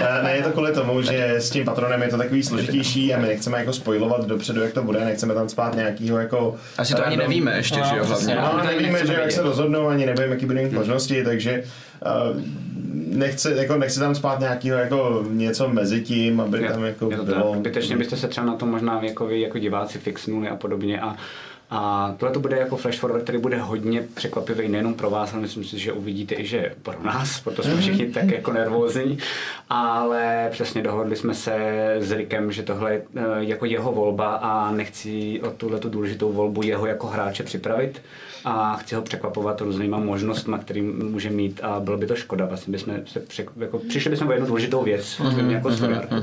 Eh, 0.00 0.22
Ne, 0.22 0.36
je 0.36 0.42
to 0.42 0.50
kvůli 0.50 0.72
tomu, 0.72 1.02
že 1.02 1.34
s 1.38 1.50
tím 1.50 1.64
patronem 1.64 2.02
je 2.02 2.08
to 2.08 2.16
takový 2.18 2.42
složitější 2.42 3.14
a 3.14 3.18
my 3.18 3.28
nechceme 3.28 3.58
jako 3.58 3.72
spojovat 3.72 4.26
dopředu, 4.26 4.60
jak 4.62 4.72
to 4.72 4.82
bude, 4.82 5.04
nechceme 5.04 5.34
tam 5.34 5.48
spát 5.48 5.74
nějakýho 5.76 6.18
jako... 6.18 6.54
Asi 6.78 6.94
to 6.94 7.06
ani 7.06 7.16
random- 7.16 7.18
nevíme 7.28 7.56
ještě, 7.56 7.80
že 7.90 7.96
jo, 7.96 8.04
hlavně. 8.04 8.34
No, 8.34 8.54
ani 8.58 8.76
nevíme, 8.76 9.06
že 9.06 9.12
jak 9.12 9.32
se 9.32 9.42
rozhodnou, 9.42 9.86
ani 9.88 10.06
nevíme, 10.06 10.26
jaký 10.26 10.46
budou 10.46 10.62
mít 10.62 10.72
možnosti, 10.72 11.24
takže 11.24 11.62
uh, 12.06 12.42
nechce, 13.16 13.54
jako, 13.54 13.76
nechce 13.76 14.00
tam 14.00 14.14
spát 14.14 14.40
nějakého 14.40 14.78
jako 14.78 15.24
něco 15.30 15.68
mezi 15.68 16.00
tím, 16.00 16.40
aby 16.40 16.60
tam 16.60 16.84
jako 16.84 17.10
je 17.10 17.16
to 17.16 17.24
bylo... 17.24 17.54
Zbytečně 17.58 17.96
byste 17.96 18.16
se 18.16 18.28
třeba 18.28 18.46
na 18.46 18.54
to 18.54 18.66
možná 18.66 19.02
jako 19.02 19.26
vy, 19.26 19.40
jako 19.40 19.58
diváci 19.58 19.98
fixnuli 19.98 20.48
a 20.48 20.56
podobně 20.56 21.00
a 21.00 21.16
a 21.70 22.14
tohle 22.18 22.32
to 22.32 22.40
bude 22.40 22.56
jako 22.56 22.76
flash 22.76 22.98
forward, 22.98 23.22
který 23.22 23.38
bude 23.38 23.58
hodně 23.58 24.02
překvapivý 24.14 24.68
nejenom 24.68 24.94
pro 24.94 25.10
vás, 25.10 25.32
ale 25.32 25.42
myslím 25.42 25.64
si, 25.64 25.78
že 25.78 25.92
uvidíte 25.92 26.34
i, 26.34 26.46
že 26.46 26.74
pro 26.82 27.02
nás, 27.02 27.40
proto 27.40 27.62
jsme 27.62 27.76
všichni 27.76 28.06
tak 28.06 28.30
jako 28.30 28.52
nervózní, 28.52 29.18
ale 29.68 30.48
přesně 30.50 30.82
dohodli 30.82 31.16
jsme 31.16 31.34
se 31.34 31.56
s 32.00 32.12
Rikem, 32.12 32.52
že 32.52 32.62
tohle 32.62 32.92
je 32.92 33.02
eh, 33.16 33.22
jako 33.38 33.64
jeho 33.64 33.92
volba 33.92 34.34
a 34.34 34.72
nechci 34.72 35.40
o 35.42 35.50
tuhle 35.50 35.78
tu 35.78 35.88
důležitou 35.88 36.32
volbu 36.32 36.62
jeho 36.62 36.86
jako 36.86 37.06
hráče 37.06 37.42
připravit 37.42 38.02
a 38.44 38.76
chci 38.76 38.94
ho 38.94 39.02
překvapovat 39.02 39.60
různýma 39.60 39.98
možnostmi, 39.98 40.56
který 40.60 40.82
může 40.82 41.30
mít 41.30 41.60
a 41.62 41.80
bylo 41.80 41.96
by 41.96 42.06
to 42.06 42.14
škoda, 42.16 42.46
vlastně 42.46 42.72
bychom 42.72 42.94
se 43.06 43.20
přek, 43.20 43.50
jako, 43.56 43.78
přišli 43.78 44.10
bychom 44.10 44.28
o 44.28 44.32
jednu 44.32 44.46
důležitou 44.46 44.82
věc, 44.82 45.20
mm-hmm, 45.20 45.50
jako 45.50 45.72
story 45.72 45.94
arcu. 45.94 46.14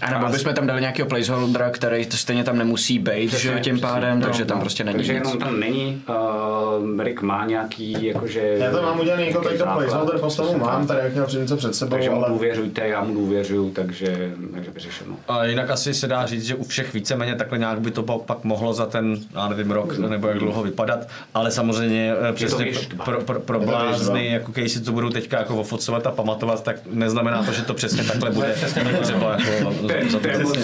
A 0.00 0.10
nebo 0.10 0.32
bychom 0.32 0.54
tam 0.54 0.66
dali 0.66 0.80
nějakého 0.80 1.08
placeholdera, 1.08 1.70
který 1.70 2.06
to 2.06 2.16
stejně 2.16 2.44
tam 2.44 2.58
nemusí 2.58 2.98
být, 2.98 3.32
že 3.32 3.52
jo, 3.52 3.58
tím 3.58 3.80
pádem, 3.80 4.20
takže 4.20 4.44
tam 4.44 4.60
prostě 4.60 4.84
není 4.84 4.96
Takže 4.96 5.12
nic. 5.12 5.22
jenom 5.24 5.38
tam 5.38 5.60
není, 5.60 6.02
uh, 6.08 7.02
Rick 7.02 7.22
má 7.22 7.46
nějaký, 7.46 7.96
jakože... 8.06 8.40
Já 8.40 8.70
to 8.70 8.82
mám 8.82 9.00
udělaný 9.00 9.26
jako 9.26 9.40
tady 9.40 9.58
to 9.58 9.64
placeholder 9.64 10.18
postavu 10.18 10.58
mám, 10.58 10.86
tak. 10.86 10.96
tady 10.96 11.00
jak 11.00 11.12
měl 11.12 11.26
před 11.26 11.40
něco 11.40 11.56
před 11.56 11.74
sebou, 11.74 11.90
Takže 11.90 12.10
mu 12.10 12.16
ale 12.16 12.28
důvěřujte, 12.28 12.88
já 12.88 13.04
mu 13.04 13.14
důvěřuju, 13.14 13.70
takže, 13.70 14.32
takže 14.54 14.70
vyřešeno. 14.70 15.16
A 15.28 15.44
jinak 15.44 15.70
asi 15.70 15.94
se 15.94 16.08
dá 16.08 16.26
říct, 16.26 16.44
že 16.44 16.54
u 16.54 16.64
všech 16.64 16.94
víceméně 16.94 17.34
takhle 17.34 17.58
nějak 17.58 17.80
by 17.80 17.90
to 17.90 18.02
pa- 18.02 18.18
pak 18.18 18.44
mohlo 18.44 18.74
za 18.74 18.86
ten, 18.86 19.16
já 19.34 19.48
nevím, 19.48 19.70
rok 19.70 19.98
nebo 19.98 20.28
jak 20.28 20.38
dlouho 20.38 20.62
vypadat, 20.62 21.08
ale 21.34 21.50
samozřejmě 21.50 22.14
eh, 22.28 22.32
přesně 22.32 22.66
pro, 23.04 23.20
pro, 23.20 23.40
pro 23.40 23.60
blázny, 23.60 24.20
věštba. 24.20 24.34
jako 24.34 24.52
když 24.52 24.72
si 24.72 24.80
to 24.80 24.92
budou 24.92 25.10
teďka 25.10 25.38
jako 25.38 25.56
ofocovat 25.56 26.06
a 26.06 26.10
pamatovat, 26.10 26.62
tak 26.62 26.76
neznamená 26.90 27.42
to, 27.42 27.52
že 27.52 27.62
to 27.62 27.74
přesně 27.74 28.04
takhle 28.04 28.30
bude. 28.30 28.54
Třeba 29.02 29.30
jako 29.30 29.74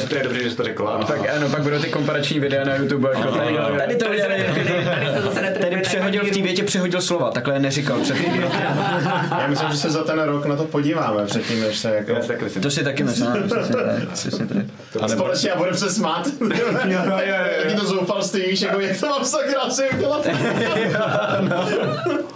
To 0.08 0.14
je, 0.14 0.22
dobře, 0.22 0.42
že 0.42 0.50
jsi 0.50 0.56
to 0.56 0.64
řekla. 0.64 0.90
ano. 0.94 1.04
Tak 1.04 1.20
ano, 1.36 1.48
pak 1.48 1.62
budou 1.62 1.78
ty 1.78 1.88
komparační 1.88 2.40
videa 2.40 2.64
na 2.64 2.74
YouTube, 2.74 3.08
jako 3.08 3.30
tady, 3.30 3.56
tady 3.78 3.96
to 3.96 4.10
udělali, 4.10 4.44
tady 5.60 5.76
přehodil 5.76 6.24
v 6.24 6.30
té 6.30 6.42
větě, 6.42 6.62
přehodil 6.62 7.00
slova, 7.00 7.30
takhle 7.30 7.58
neříkal 7.58 8.00
předtím. 8.00 8.44
já 9.40 9.46
myslím, 9.48 9.70
že 9.70 9.76
se 9.76 9.90
za 9.90 10.04
ten 10.04 10.20
rok 10.20 10.46
na 10.46 10.56
to 10.56 10.64
podíváme 10.64 11.24
předtím, 11.26 11.60
než 11.60 11.78
se 11.78 11.94
jako... 11.94 12.22
Si. 12.48 12.60
To 12.60 12.70
si 12.70 12.84
taky 12.84 13.04
myslím. 13.04 13.28
Společně 15.06 15.50
a 15.50 15.56
budeme 15.58 15.76
se 15.76 15.90
smát. 15.90 16.28
Jaký 17.64 17.76
to 17.76 17.86
zoufalství, 17.86 18.42
víš, 18.42 18.60
jako 18.60 18.80
jak 18.80 19.00
to 19.00 19.06
mám 19.06 19.24
sakra 19.24 19.60
udělat. 19.96 20.26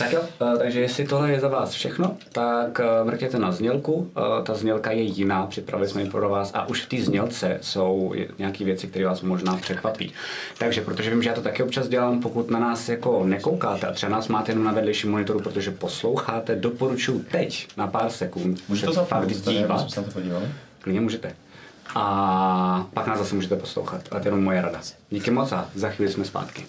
Tak 0.00 0.12
jo, 0.12 0.22
eh, 0.54 0.58
takže 0.58 0.80
jestli 0.80 1.06
tohle 1.06 1.30
je 1.30 1.40
za 1.40 1.48
vás 1.48 1.70
všechno, 1.70 2.16
tak 2.32 2.80
eh, 2.80 3.04
mrkněte 3.04 3.38
na 3.38 3.52
znělku. 3.52 4.10
Eh, 4.16 4.44
Ta 4.44 4.54
znělka 4.54 4.90
je 4.92 5.02
jiná, 5.02 5.46
připravili 5.46 5.88
jsme 5.88 6.02
ji 6.02 6.10
pro 6.10 6.28
vás 6.28 6.50
a 6.54 6.68
už 6.68 6.82
v 6.82 6.88
té 6.88 7.02
znělce 7.02 7.58
jsou 7.62 8.14
nějaké 8.38 8.64
věci, 8.64 8.86
které 8.86 9.04
vás 9.04 9.22
možná 9.22 9.56
překvapí. 9.56 10.12
Takže 10.58 10.80
protože 10.80 11.10
vím, 11.10 11.22
že 11.22 11.28
já 11.28 11.34
to 11.34 11.42
taky 11.42 11.62
občas 11.62 11.88
dělám, 11.88 12.20
pokud 12.20 12.50
na 12.50 12.58
nás 12.58 12.88
jako 12.88 13.24
nekoukáte 13.24 13.86
a 13.86 13.92
třeba 13.92 14.12
nás 14.12 14.28
máte 14.28 14.52
jenom 14.52 14.64
na 14.64 14.72
vedlejším 14.72 15.10
monitoru, 15.10 15.40
protože 15.40 15.70
posloucháte, 15.70 16.56
doporučuji 16.56 17.18
teď 17.30 17.68
na 17.76 17.86
pár 17.86 18.10
sekund 18.10 18.60
Můžu 18.68 18.86
se 18.86 18.86
to 18.86 19.04
fakt 19.04 19.30
zapnout, 19.30 19.56
dívat. 19.56 19.86
Klidně 20.80 21.00
můžete. 21.00 21.32
A 21.94 22.86
pak 22.94 23.06
nás 23.06 23.18
zase 23.18 23.34
můžete 23.34 23.56
poslouchat. 23.56 24.02
A 24.10 24.10
to 24.10 24.16
je 24.16 24.26
jenom 24.26 24.44
moje 24.44 24.62
rada. 24.62 24.80
Díky 25.10 25.30
moc 25.30 25.52
a 25.52 25.68
za 25.74 25.90
chvíli 25.90 26.12
jsme 26.12 26.24
zpátky. 26.24 26.66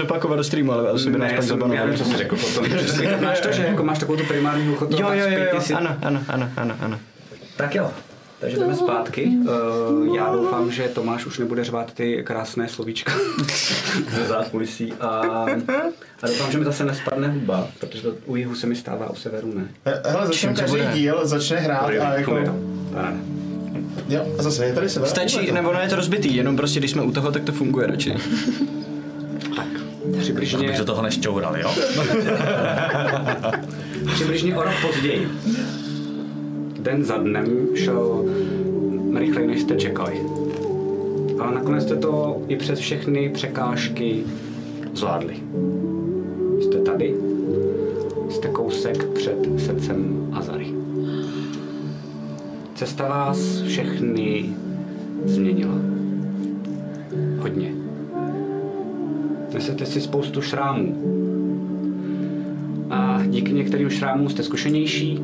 Zopakovat 0.00 0.36
do 0.36 0.44
streamu, 0.44 0.72
ale 0.72 0.90
asi 0.90 1.10
by 1.10 1.18
nás 1.18 1.32
pak 1.32 1.42
jsem, 1.42 1.50
já 1.50 1.58
zabanovali. 1.58 1.90
vím, 1.90 1.98
co 1.98 2.04
jsi 2.04 2.16
řekl 2.16 2.36
potom. 2.36 2.64
Že 3.02 3.18
máš 3.20 3.40
to, 3.40 3.52
že 3.52 3.62
jako 3.62 3.82
máš 3.82 3.98
takovou 3.98 4.18
tu 4.18 4.24
primární 4.24 4.66
hluchotu. 4.66 4.96
Jo, 5.00 5.08
jo, 5.12 5.26
jo, 5.28 5.38
jo, 5.54 5.76
ano, 5.76 5.96
ano, 6.02 6.20
ano, 6.28 6.50
ano, 6.56 6.74
ano. 6.80 6.98
Tak 7.56 7.74
jo. 7.74 7.90
Takže 8.40 8.56
jdeme 8.58 8.76
zpátky. 8.76 9.26
Uh, 9.26 10.16
já 10.16 10.32
doufám, 10.32 10.72
že 10.72 10.88
Tomáš 10.88 11.26
už 11.26 11.38
nebude 11.38 11.64
řvát 11.64 11.94
ty 11.94 12.22
krásné 12.26 12.68
slovíčka 12.68 13.12
ze 14.10 14.24
zákulisí 14.24 14.92
a, 14.92 15.06
a 16.22 16.26
doufám, 16.26 16.52
že 16.52 16.58
mi 16.58 16.64
zase 16.64 16.84
nespadne 16.84 17.28
huba, 17.28 17.68
protože 17.80 18.02
to 18.02 18.14
u 18.26 18.36
jihu 18.36 18.54
se 18.54 18.66
mi 18.66 18.76
stává, 18.76 19.10
u 19.10 19.14
severu 19.14 19.52
ne. 19.54 19.68
Hele, 20.04 20.26
začne 20.26 20.54
každý 20.54 20.76
bude? 20.76 20.90
díl, 20.94 21.20
začne 21.22 21.56
hrát 21.56 21.86
a 21.86 22.14
jako... 22.14 22.38
Jo, 24.08 24.26
a 24.38 24.42
zase 24.42 24.66
je 24.66 24.74
tady 24.74 24.88
sever. 24.88 25.08
Stačí, 25.08 25.52
nebo 25.52 25.72
ne, 25.72 25.82
je 25.82 25.88
to 25.88 25.96
rozbitý, 25.96 26.36
jenom 26.36 26.56
prostě 26.56 26.78
když 26.78 26.90
jsme 26.90 27.02
u 27.02 27.12
toho, 27.12 27.32
tak 27.32 27.44
to 27.44 27.52
funguje 27.52 27.86
radši. 27.86 28.14
Tak, 30.32 30.42
přibližně, 30.44 30.68
Abych 30.68 30.78
do 30.78 30.84
toho 30.84 31.02
nešťoural, 31.02 31.56
jo? 31.56 31.70
přibližně 34.14 34.56
o 34.56 34.62
rok 34.62 34.72
později. 34.86 35.28
Den 36.80 37.04
za 37.04 37.16
dnem 37.16 37.66
šel 37.74 38.24
rychleji, 39.18 39.46
než 39.46 39.60
jste 39.60 39.76
čekali. 39.76 40.20
Ale 41.40 41.54
nakonec 41.54 41.82
jste 41.82 41.96
to 41.96 42.42
i 42.48 42.56
přes 42.56 42.78
všechny 42.78 43.28
překážky 43.28 44.24
zvládli. 44.94 45.36
Jste 46.60 46.78
tady, 46.78 47.14
jste 48.28 48.48
kousek 48.48 49.04
před 49.08 49.38
srdcem 49.58 50.28
Azary. 50.32 50.66
Cesta 52.74 53.08
vás 53.08 53.60
všechny 53.60 54.50
změnila. 55.24 55.74
Hodně. 57.38 57.79
Nesete 59.60 59.86
si 59.86 60.00
spoustu 60.00 60.42
šrámů. 60.42 60.94
A 62.90 63.20
díky 63.26 63.52
některým 63.52 63.90
šrámům 63.90 64.28
jste 64.28 64.42
zkušenější, 64.42 65.20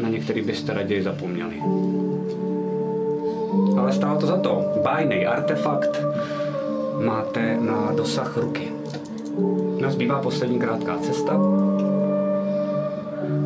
na 0.00 0.08
některý 0.08 0.42
byste 0.42 0.74
raději 0.74 1.02
zapomněli. 1.02 1.62
Ale 3.78 3.92
stálo 3.92 4.20
to 4.20 4.26
za 4.26 4.36
to. 4.36 4.64
Bájnej 4.82 5.26
artefakt 5.26 6.02
máte 7.04 7.56
na 7.60 7.92
dosah 7.96 8.36
ruky. 8.36 8.72
Nás 9.80 9.92
zbývá 9.92 10.20
poslední 10.22 10.58
krátká 10.58 10.98
cesta 10.98 11.32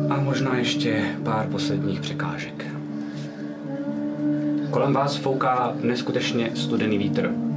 a 0.09 0.21
možná 0.21 0.57
ještě 0.57 1.03
pár 1.23 1.47
posledních 1.47 1.99
překážek. 1.99 2.65
Kolem 4.71 4.93
vás 4.93 5.15
fouká 5.15 5.73
neskutečně 5.81 6.51
studený 6.55 6.97
vítr. 6.97 7.50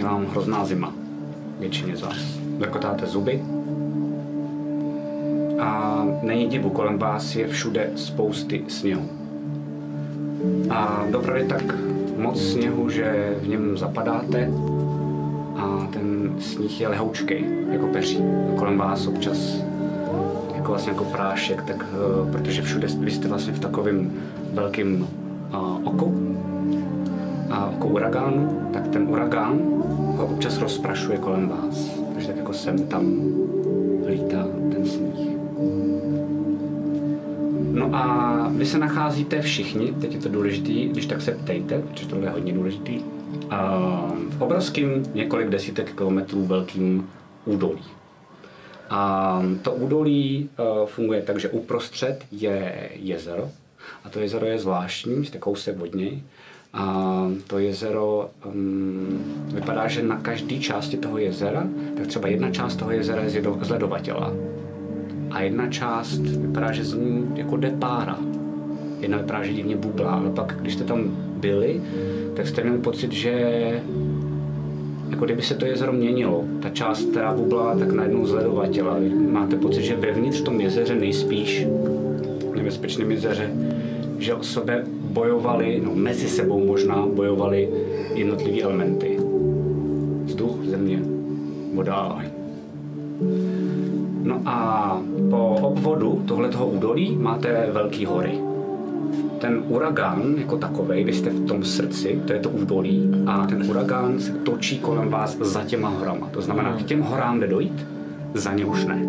Je 0.00 0.06
vám 0.06 0.26
hrozná 0.26 0.64
zima. 0.64 0.92
Většině 1.58 1.96
z 1.96 2.02
vás. 2.02 2.38
Zakotáte 2.58 3.06
zuby. 3.06 3.42
A 5.60 6.04
není 6.22 6.46
divu, 6.46 6.70
kolem 6.70 6.98
vás 6.98 7.36
je 7.36 7.48
všude 7.48 7.90
spousty 7.96 8.64
sněhu. 8.68 9.08
A 10.70 11.04
dopravdy 11.10 11.44
tak 11.44 11.74
moc 12.16 12.42
sněhu, 12.42 12.90
že 12.90 13.36
v 13.42 13.48
něm 13.48 13.78
zapadáte 13.78 14.50
a 15.56 15.88
ten 15.92 16.34
sníh 16.38 16.80
je 16.80 16.88
lehoučkej, 16.88 17.44
jako 17.70 17.86
peří. 17.86 18.18
Kolem 18.58 18.78
vás 18.78 19.06
občas 19.06 19.56
jako 20.54 20.68
vlastně 20.68 20.92
jako 20.92 21.04
prášek, 21.04 21.62
tak, 21.62 21.86
eh, 21.92 22.32
protože 22.32 22.62
všude 22.62 22.88
vy 22.98 23.10
jste 23.10 23.28
vlastně 23.28 23.52
v 23.52 23.60
takovém 23.60 24.12
velkém 24.52 25.06
uh, 25.52 25.88
oku 25.88 26.36
a 27.50 27.66
oku 27.66 27.88
uragánu, 27.88 28.70
tak 28.72 28.88
ten 28.88 29.08
uragán 29.08 29.58
ho 30.16 30.26
občas 30.26 30.58
rozprašuje 30.58 31.18
kolem 31.18 31.48
vás. 31.48 32.00
Takže 32.14 32.26
tak 32.26 32.36
jako 32.36 32.52
sem 32.52 32.86
tam 32.86 33.04
lítá 34.06 34.46
ten 34.72 34.86
sníh. 34.86 35.30
No 37.72 37.90
a 37.92 38.46
vy 38.56 38.66
se 38.66 38.78
nacházíte 38.78 39.42
všichni, 39.42 39.92
teď 40.00 40.14
je 40.14 40.20
to 40.20 40.28
důležitý, 40.28 40.88
když 40.88 41.06
tak 41.06 41.22
se 41.22 41.32
ptejte, 41.32 41.78
protože 41.78 42.06
tohle 42.06 42.26
je 42.26 42.30
hodně 42.30 42.52
důležitý, 42.52 43.00
v 44.30 44.42
obrovským 44.42 45.02
několik 45.14 45.48
desítek 45.48 45.96
kilometrů 45.96 46.46
velkým 46.46 47.08
údolí. 47.44 47.84
A 48.90 49.42
to 49.62 49.72
údolí 49.72 50.48
uh, 50.58 50.86
funguje 50.86 51.22
tak, 51.22 51.40
že 51.40 51.48
uprostřed 51.48 52.24
je 52.30 52.90
jezero. 52.94 53.50
A 54.04 54.08
to 54.08 54.20
jezero 54.20 54.46
je 54.46 54.58
zvláštní, 54.58 55.26
jste 55.26 55.38
kousek 55.38 55.94
něj. 55.94 56.22
A 56.72 57.26
to 57.46 57.58
jezero 57.58 58.30
um, 58.46 59.18
vypadá, 59.54 59.88
že 59.88 60.02
na 60.02 60.16
každé 60.16 60.58
části 60.58 60.96
toho 60.96 61.18
jezera, 61.18 61.66
tak 61.96 62.06
třeba 62.06 62.28
jedna 62.28 62.50
část 62.50 62.76
toho 62.76 62.90
jezera 62.90 63.22
je 63.22 63.30
z 63.62 63.70
ledovatěla. 63.70 64.32
A 65.30 65.40
jedna 65.42 65.68
část 65.68 66.18
vypadá, 66.18 66.72
že 66.72 66.84
z 66.84 66.94
ní 66.94 67.28
jako 67.34 67.56
jde 67.56 67.70
pára. 67.70 68.18
jedna 69.00 69.18
vypadá, 69.18 69.44
že 69.44 69.52
divně 69.52 69.76
bublá, 69.76 70.10
ale 70.10 70.30
pak, 70.30 70.56
když 70.60 70.74
jste 70.74 70.84
tam 70.84 71.16
byli, 71.36 71.80
tak 72.36 72.48
jste 72.48 72.62
měli 72.62 72.78
pocit, 72.78 73.12
že 73.12 73.32
jako 75.10 75.24
kdyby 75.24 75.42
se 75.42 75.54
to 75.54 75.66
jezero 75.66 75.92
měnilo. 75.92 76.44
Ta 76.62 76.68
část, 76.68 77.04
která 77.10 77.34
bublala, 77.34 77.78
tak 77.78 77.92
najednou 77.92 78.26
zledovatěla. 78.26 78.96
Máte 79.30 79.56
pocit, 79.56 79.82
že 79.82 79.96
vevnitř 79.96 80.40
v 80.40 80.44
tom 80.44 80.60
jezeře 80.60 80.94
nejspíš, 80.94 81.66
nebezpečném 82.54 83.10
jezeře, 83.10 83.50
že 84.18 84.34
o 84.34 84.42
sebe 84.42 84.84
bojovali, 85.10 85.82
no 85.84 85.90
mezi 85.94 86.28
sebou 86.28 86.66
možná 86.66 87.06
bojovali 87.06 87.68
jednotlivé 88.14 88.62
elementy. 88.62 89.18
Vzduch, 90.24 90.64
země, 90.64 91.02
voda. 91.74 92.22
No 94.22 94.42
a 94.46 95.00
po 95.30 95.56
obvodu 95.62 96.22
tohletoho 96.28 96.66
údolí 96.66 97.16
máte 97.16 97.68
velký 97.72 98.06
hory. 98.06 98.38
Ten 99.38 99.62
uragán 99.68 100.34
jako 100.38 100.56
takový, 100.56 101.04
vy 101.04 101.12
jste 101.12 101.30
v 101.30 101.46
tom 101.46 101.64
srdci, 101.64 102.20
to 102.26 102.32
je 102.32 102.38
to 102.38 102.50
údolí, 102.50 103.10
a 103.26 103.46
ten 103.46 103.70
uragán 103.70 104.20
se 104.20 104.32
točí 104.32 104.78
kolem 104.78 105.08
vás 105.08 105.36
za 105.36 105.64
těma 105.64 105.88
horama. 105.88 106.28
To 106.30 106.40
znamená, 106.42 106.76
k 106.76 106.82
těm 106.82 107.00
horám 107.00 107.40
jde 107.40 107.46
dojít, 107.46 107.86
za 108.34 108.52
ně 108.52 108.64
už 108.64 108.84
ne. 108.84 109.06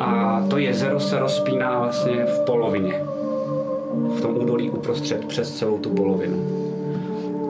A 0.00 0.42
to 0.50 0.58
jezero 0.58 1.00
se 1.00 1.18
rozpíná 1.18 1.80
vlastně 1.80 2.24
v 2.24 2.44
polovině. 2.46 3.15
V 4.16 4.20
tom 4.20 4.36
údolí 4.36 4.70
uprostřed, 4.70 5.24
přes 5.24 5.58
celou 5.58 5.78
tu 5.78 5.90
polovinu. 5.90 6.36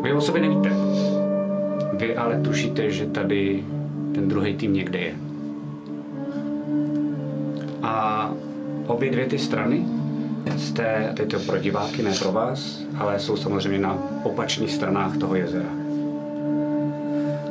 Vy 0.02 0.12
o 0.12 0.20
sobě 0.20 0.42
nevíte. 0.42 0.70
Vy 1.92 2.16
ale 2.16 2.40
tušíte, 2.40 2.90
že 2.90 3.06
tady 3.06 3.64
ten 4.14 4.28
druhý 4.28 4.54
tým 4.56 4.72
někde 4.72 4.98
je. 4.98 5.14
A 7.82 8.32
obě 8.86 9.10
dvě 9.10 9.26
ty 9.26 9.38
strany 9.38 9.86
jste, 10.56 11.12
teď 11.16 11.30
to 11.30 11.38
pro 11.38 11.58
diváky, 11.58 12.02
ne 12.02 12.12
pro 12.18 12.32
vás, 12.32 12.82
ale 12.98 13.18
jsou 13.18 13.36
samozřejmě 13.36 13.78
na 13.78 13.98
opačných 14.22 14.72
stranách 14.72 15.16
toho 15.16 15.34
jezera. 15.34 15.68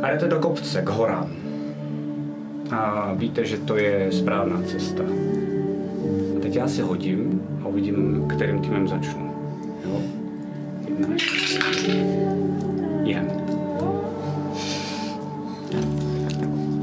A 0.02 0.10
jdete 0.10 0.28
do 0.28 0.40
kopce, 0.40 0.82
k 0.82 0.90
horám. 0.90 1.30
A 2.72 3.14
víte, 3.14 3.46
že 3.46 3.58
to 3.58 3.78
je 3.78 4.08
správná 4.12 4.62
cesta. 4.62 5.04
A 6.38 6.40
teď 6.40 6.56
já 6.56 6.68
si 6.68 6.82
hodím 6.82 7.35
uvidím, 7.76 8.28
kterým 8.28 8.60
týmem 8.60 8.88
začnu. 8.88 9.36
Jo? 9.86 10.02
Jedna. 10.88 11.08
Jen. 13.04 13.32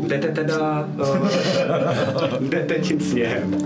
Jdete 0.06 0.28
teda... 0.28 0.88
Uh, 0.98 1.28
jdete 2.48 2.74
tím 2.74 3.00
sněhem. 3.00 3.58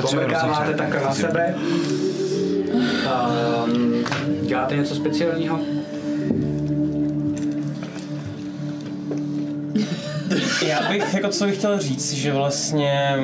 Pomrkáváte 0.00 0.74
takhle 0.74 1.00
na 1.00 1.14
sebe. 1.14 1.54
Um, 3.64 4.04
děláte 4.42 4.76
něco 4.76 4.94
speciálního? 4.94 5.60
Já 10.66 10.88
bych 10.88 11.14
jako 11.14 11.28
co 11.28 11.44
bych 11.44 11.58
chtěl 11.58 11.78
říct, 11.78 12.12
že 12.12 12.32
vlastně 12.32 13.16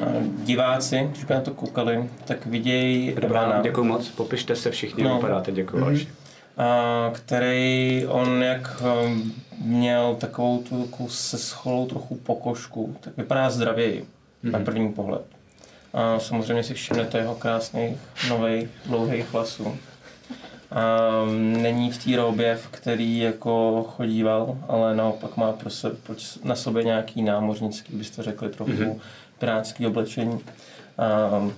eh, 0.00 0.06
diváci, 0.44 1.08
když 1.10 1.24
by 1.24 1.34
na 1.34 1.40
to 1.40 1.50
koukali, 1.50 2.10
tak 2.24 2.46
vidějí 2.46 3.14
Dobrá, 3.20 3.60
děkuji 3.62 3.84
moc. 3.84 4.08
Popište 4.08 4.56
se 4.56 4.70
všichni, 4.70 5.04
No. 5.04 5.14
vypadáte, 5.16 5.52
děkuji. 5.52 5.84
Mm-hmm. 5.84 6.06
a 6.58 7.10
který 7.14 8.04
on 8.08 8.42
jak 8.42 8.82
eh, 8.84 9.10
měl 9.64 10.14
takovou 10.20 10.58
tu 10.58 10.82
takovou 10.82 11.08
sescholou 11.08 11.86
trochu 11.86 12.14
pokožku, 12.14 12.96
tak 13.00 13.16
vypadá 13.16 13.50
zdravěji 13.50 14.04
mm-hmm. 14.44 14.50
na 14.50 14.58
první 14.58 14.92
pohled. 14.92 15.22
A 15.94 16.18
samozřejmě 16.18 16.62
si 16.62 16.74
všimnete 16.74 17.18
jeho 17.18 17.34
krásných, 17.34 17.96
nových, 18.28 18.68
dlouhých 18.86 19.32
vlasů. 19.32 19.76
A 20.72 21.10
není 21.36 21.90
v 21.90 22.04
té 22.04 22.16
robě, 22.16 22.56
v 22.56 22.68
který 22.68 23.18
jako 23.18 23.84
chodíval, 23.96 24.56
ale 24.68 24.96
naopak 24.96 25.36
má 25.36 25.52
pro 25.52 25.70
se, 25.70 25.90
na 26.44 26.54
sobě 26.54 26.84
nějaký 26.84 27.22
námořnický, 27.22 27.96
byste 27.96 28.22
řekli, 28.22 28.48
trochu 28.48 28.70
mm-hmm. 28.70 28.98
pirátský 29.38 29.86
oblečení. 29.86 30.40
A 30.98 31.50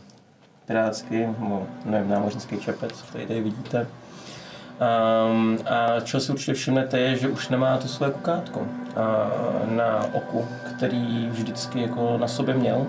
pirátský, 0.66 1.26
no, 1.38 1.66
nevím, 1.84 2.10
námořnický 2.10 2.58
čepec, 2.58 3.02
který 3.02 3.26
tady 3.26 3.40
vidíte. 3.40 3.86
Um, 5.30 5.58
a 5.66 6.00
čeho 6.00 6.20
si 6.20 6.32
určitě 6.32 6.54
všimnete 6.54 6.98
je, 6.98 7.16
že 7.16 7.28
už 7.28 7.48
nemá 7.48 7.76
to 7.76 7.88
své 7.88 8.10
kukátko 8.10 8.60
a, 8.60 9.30
na 9.64 10.04
oku, 10.12 10.46
který 10.76 11.28
vždycky 11.30 11.82
jako 11.82 12.18
na 12.18 12.28
sobě 12.28 12.54
měl. 12.54 12.86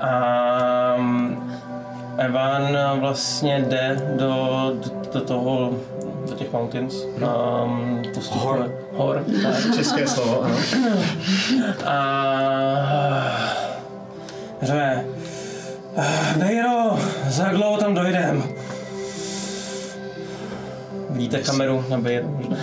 A 0.00 0.94
um, 0.98 1.61
Evan 2.18 2.78
vlastně 3.00 3.60
jde 3.60 3.96
do, 4.16 4.72
do, 4.84 4.90
do 5.12 5.20
toho, 5.20 5.72
do 6.28 6.34
těch 6.34 6.52
mountains. 6.52 6.94
Um, 6.94 8.02
postupuje. 8.14 8.44
Hor. 8.44 8.72
Hor, 8.92 9.24
tak. 9.42 9.74
České 9.74 10.08
slovo, 10.08 10.42
ano. 10.42 10.56
A 11.84 12.02
řve, 14.62 15.04
Bejro, 16.36 16.98
za 17.28 17.44
jak 17.44 17.56
dlouho 17.56 17.76
tam 17.76 17.94
dojdem? 17.94 18.44
Vidíte 21.10 21.38
kameru 21.38 21.84
na 21.88 21.98
Bejru? 21.98 22.56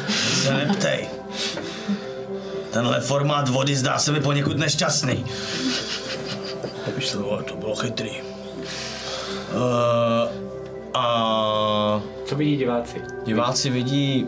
Se 0.43 0.54
neptej. 0.54 1.08
Tenhle 2.71 3.02
formát 3.02 3.50
vody 3.50 3.76
zdá 3.76 4.00
se 4.00 4.12
mi 4.12 4.19
poněkud 4.19 4.58
nešťastný. 4.58 5.26
To, 7.12 7.43
to 7.43 7.56
bylo 7.56 7.76
chytrý. 7.76 8.29
Uh, 9.54 10.32
a 10.94 12.02
Co 12.26 12.36
vidí 12.36 12.58
diváci? 12.58 13.02
diváci 13.26 13.70
vidí 13.70 14.28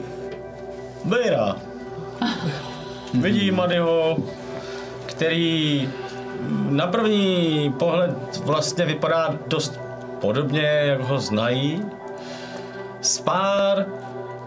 Bejra. 1.05 1.55
Vidí 3.13 3.51
Madyho, 3.51 4.17
který 5.05 5.89
na 6.69 6.87
první 6.87 7.73
pohled 7.79 8.37
vlastně 8.45 8.85
vypadá 8.85 9.35
dost 9.47 9.79
podobně, 10.21 10.61
jak 10.61 11.01
ho 11.01 11.19
znají, 11.19 11.85
s 13.01 13.19
pár 13.21 13.85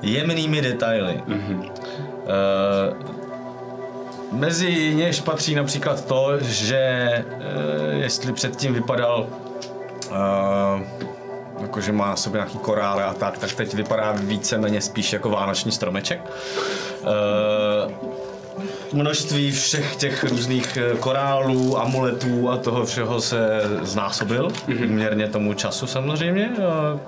jemnými 0.02 0.62
detaily. 0.62 1.22
Mm-hmm. 1.28 1.70
mezi 4.32 4.94
něž 4.94 5.20
patří 5.20 5.54
například 5.54 6.04
to, 6.04 6.40
že 6.40 6.76
e, 6.76 7.24
jestli 7.92 8.32
předtím 8.32 8.74
vypadal 8.74 9.26
e, 10.10 10.84
jakože 11.62 11.92
má 11.92 12.06
na 12.06 12.16
sobě 12.16 12.38
nějaký 12.38 12.58
korály 12.58 13.02
a 13.02 13.14
tak, 13.14 13.38
tak 13.38 13.52
teď 13.52 13.74
vypadá 13.74 14.12
víceméně 14.12 14.80
spíš 14.80 15.12
jako 15.12 15.30
vánoční 15.30 15.72
stromeček. 15.72 16.20
E, 17.02 18.14
množství 18.94 19.50
všech 19.50 19.96
těch 19.96 20.24
různých 20.24 20.76
eh, 20.76 20.96
korálů, 20.96 21.78
amuletů 21.78 22.50
a 22.50 22.56
toho 22.56 22.84
všeho 22.84 23.20
se 23.20 23.60
znásobil, 23.82 24.48
měrně 24.86 25.28
tomu 25.28 25.54
času 25.54 25.86
samozřejmě. 25.86 26.50
A, 26.68 27.00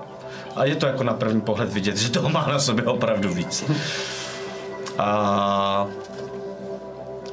a 0.57 0.65
je 0.65 0.77
to 0.77 0.87
jako 0.87 1.05
na 1.05 1.15
první 1.15 1.41
pohled 1.41 1.73
vidět, 1.73 1.97
že 1.97 2.11
toho 2.11 2.29
má 2.29 2.47
na 2.49 2.59
sobě 2.59 2.85
opravdu 2.85 3.35
víc. 3.35 3.65
A, 4.99 5.87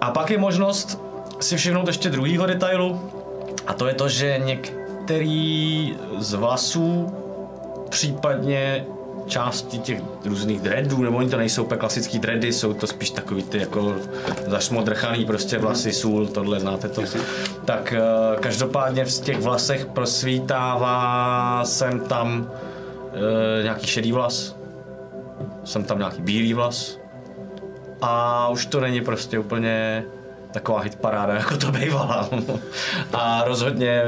a 0.01 0.11
pak 0.11 0.29
je 0.29 0.37
možnost 0.37 0.99
si 1.39 1.57
všimnout 1.57 1.87
ještě 1.87 2.09
druhýho 2.09 2.45
detailu, 2.45 3.11
a 3.67 3.73
to 3.73 3.87
je 3.87 3.93
to, 3.93 4.09
že 4.09 4.41
některý 5.03 5.97
z 6.17 6.33
vlasů, 6.33 7.13
případně 7.89 8.85
části 9.27 9.79
těch 9.79 10.01
různých 10.25 10.61
dreadů, 10.61 11.03
nebo 11.03 11.17
oni 11.17 11.29
to 11.29 11.37
nejsou 11.37 11.63
úplně 11.63 11.79
klasický 11.79 12.19
dready, 12.19 12.53
jsou 12.53 12.73
to 12.73 12.87
spíš 12.87 13.09
takový 13.09 13.43
ty 13.43 13.57
jako 13.57 13.95
zašmodrchaný 14.47 15.25
prostě 15.25 15.57
vlasy, 15.57 15.93
sůl, 15.93 16.27
tohle 16.27 16.59
znáte 16.59 16.89
to. 16.89 17.01
Tak 17.65 17.93
eh, 17.93 18.39
každopádně 18.39 19.05
v 19.05 19.19
těch 19.19 19.39
vlasech 19.41 19.85
prosvítává 19.85 21.65
sem 21.65 21.99
tam 21.99 22.51
eh, 23.59 23.63
nějaký 23.63 23.87
šedý 23.87 24.11
vlas, 24.11 24.55
jsem 25.63 25.83
tam 25.83 25.97
nějaký 25.97 26.21
bílý 26.21 26.53
vlas 26.53 26.99
a 28.01 28.47
už 28.49 28.65
to 28.65 28.79
není 28.79 29.01
prostě 29.01 29.39
úplně 29.39 30.05
taková 30.53 30.79
hitparáda, 30.79 31.33
jako 31.43 31.57
to 31.57 31.71
bývala. 31.71 32.29
A 33.13 33.43
rozhodně 33.45 34.03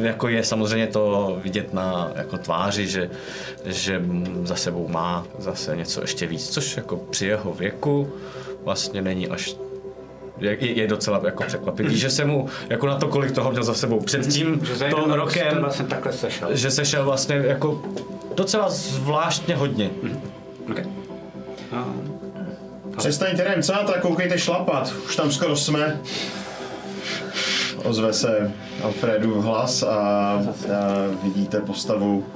jako 0.00 0.28
je 0.28 0.44
samozřejmě 0.44 0.86
to 0.86 1.36
vidět 1.42 1.74
na 1.74 2.10
jako 2.14 2.38
tváři, 2.38 2.86
že, 2.86 3.10
že 3.64 4.02
za 4.42 4.56
sebou 4.56 4.88
má 4.88 5.26
zase 5.38 5.76
něco 5.76 6.00
ještě 6.00 6.26
víc, 6.26 6.50
což 6.50 6.76
jako 6.76 6.96
při 6.96 7.26
jeho 7.26 7.52
věku 7.52 8.12
vlastně 8.64 9.02
není 9.02 9.28
až 9.28 9.56
je, 10.40 10.72
je 10.72 10.86
docela 10.86 11.20
jako 11.24 11.42
překvapivý, 11.44 11.98
že 11.98 12.10
se 12.10 12.24
mu 12.24 12.48
jako 12.68 12.86
na 12.86 12.96
to, 12.96 13.08
kolik 13.08 13.32
toho 13.32 13.50
měl 13.50 13.62
za 13.62 13.74
sebou 13.74 14.00
před 14.00 14.26
tím 14.26 14.60
Že 14.64 14.76
za 14.76 14.88
rokem, 15.16 15.58
vlastně 15.58 15.86
takhle 15.86 16.12
sešel. 16.12 16.56
že 16.56 16.70
se 16.70 16.84
šel 16.84 17.04
vlastně 17.04 17.36
jako 17.36 17.82
docela 18.34 18.70
zvláštně 18.70 19.56
hodně. 19.56 19.90
Okay. 20.70 20.84
No. 21.72 21.94
Přestaňte 22.96 23.44
remcát 23.44 23.90
a 23.90 24.00
koukejte 24.00 24.38
šlapat. 24.38 24.94
Už 25.04 25.16
tam 25.16 25.30
skoro 25.30 25.56
jsme. 25.56 26.00
ozve 27.84 28.12
se 28.12 28.52
Alfredův 28.82 29.44
hlas 29.44 29.82
a, 29.82 29.88
a 29.88 30.42
vidíte 31.22 31.60
postavu, 31.60 32.26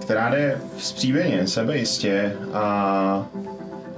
která 0.00 0.30
jde 0.30 0.60
vzpříveně, 0.76 1.46
sebejistě 1.46 2.36
a 2.52 3.26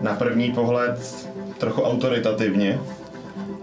na 0.00 0.14
první 0.14 0.52
pohled 0.52 1.28
trochu 1.58 1.82
autoritativně. 1.82 2.80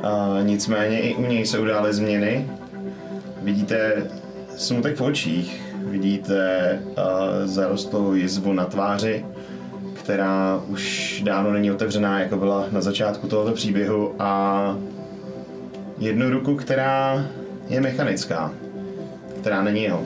A 0.04 0.38
nicméně 0.42 1.00
i 1.00 1.16
u 1.16 1.26
něj 1.26 1.46
se 1.46 1.60
udály 1.60 1.94
změny. 1.94 2.50
Vidíte 3.42 4.04
smutek 4.58 4.96
v 4.98 5.02
očích, 5.02 5.62
vidíte 5.82 6.80
zarostlou 7.46 8.14
jizvu 8.14 8.54
na 8.54 8.66
tváři, 8.66 9.26
která 10.10 10.62
už 10.68 11.22
dávno 11.26 11.52
není 11.52 11.72
otevřená, 11.72 12.20
jako 12.20 12.38
byla 12.38 12.66
na 12.72 12.82
začátku 12.82 13.28
tohoto 13.28 13.52
příběhu 13.52 14.16
a 14.20 14.76
jednu 15.98 16.30
ruku, 16.30 16.56
která 16.56 17.26
je 17.68 17.82
mechanická, 17.82 18.52
která 19.40 19.64
není 19.64 19.84
jeho. 19.84 20.04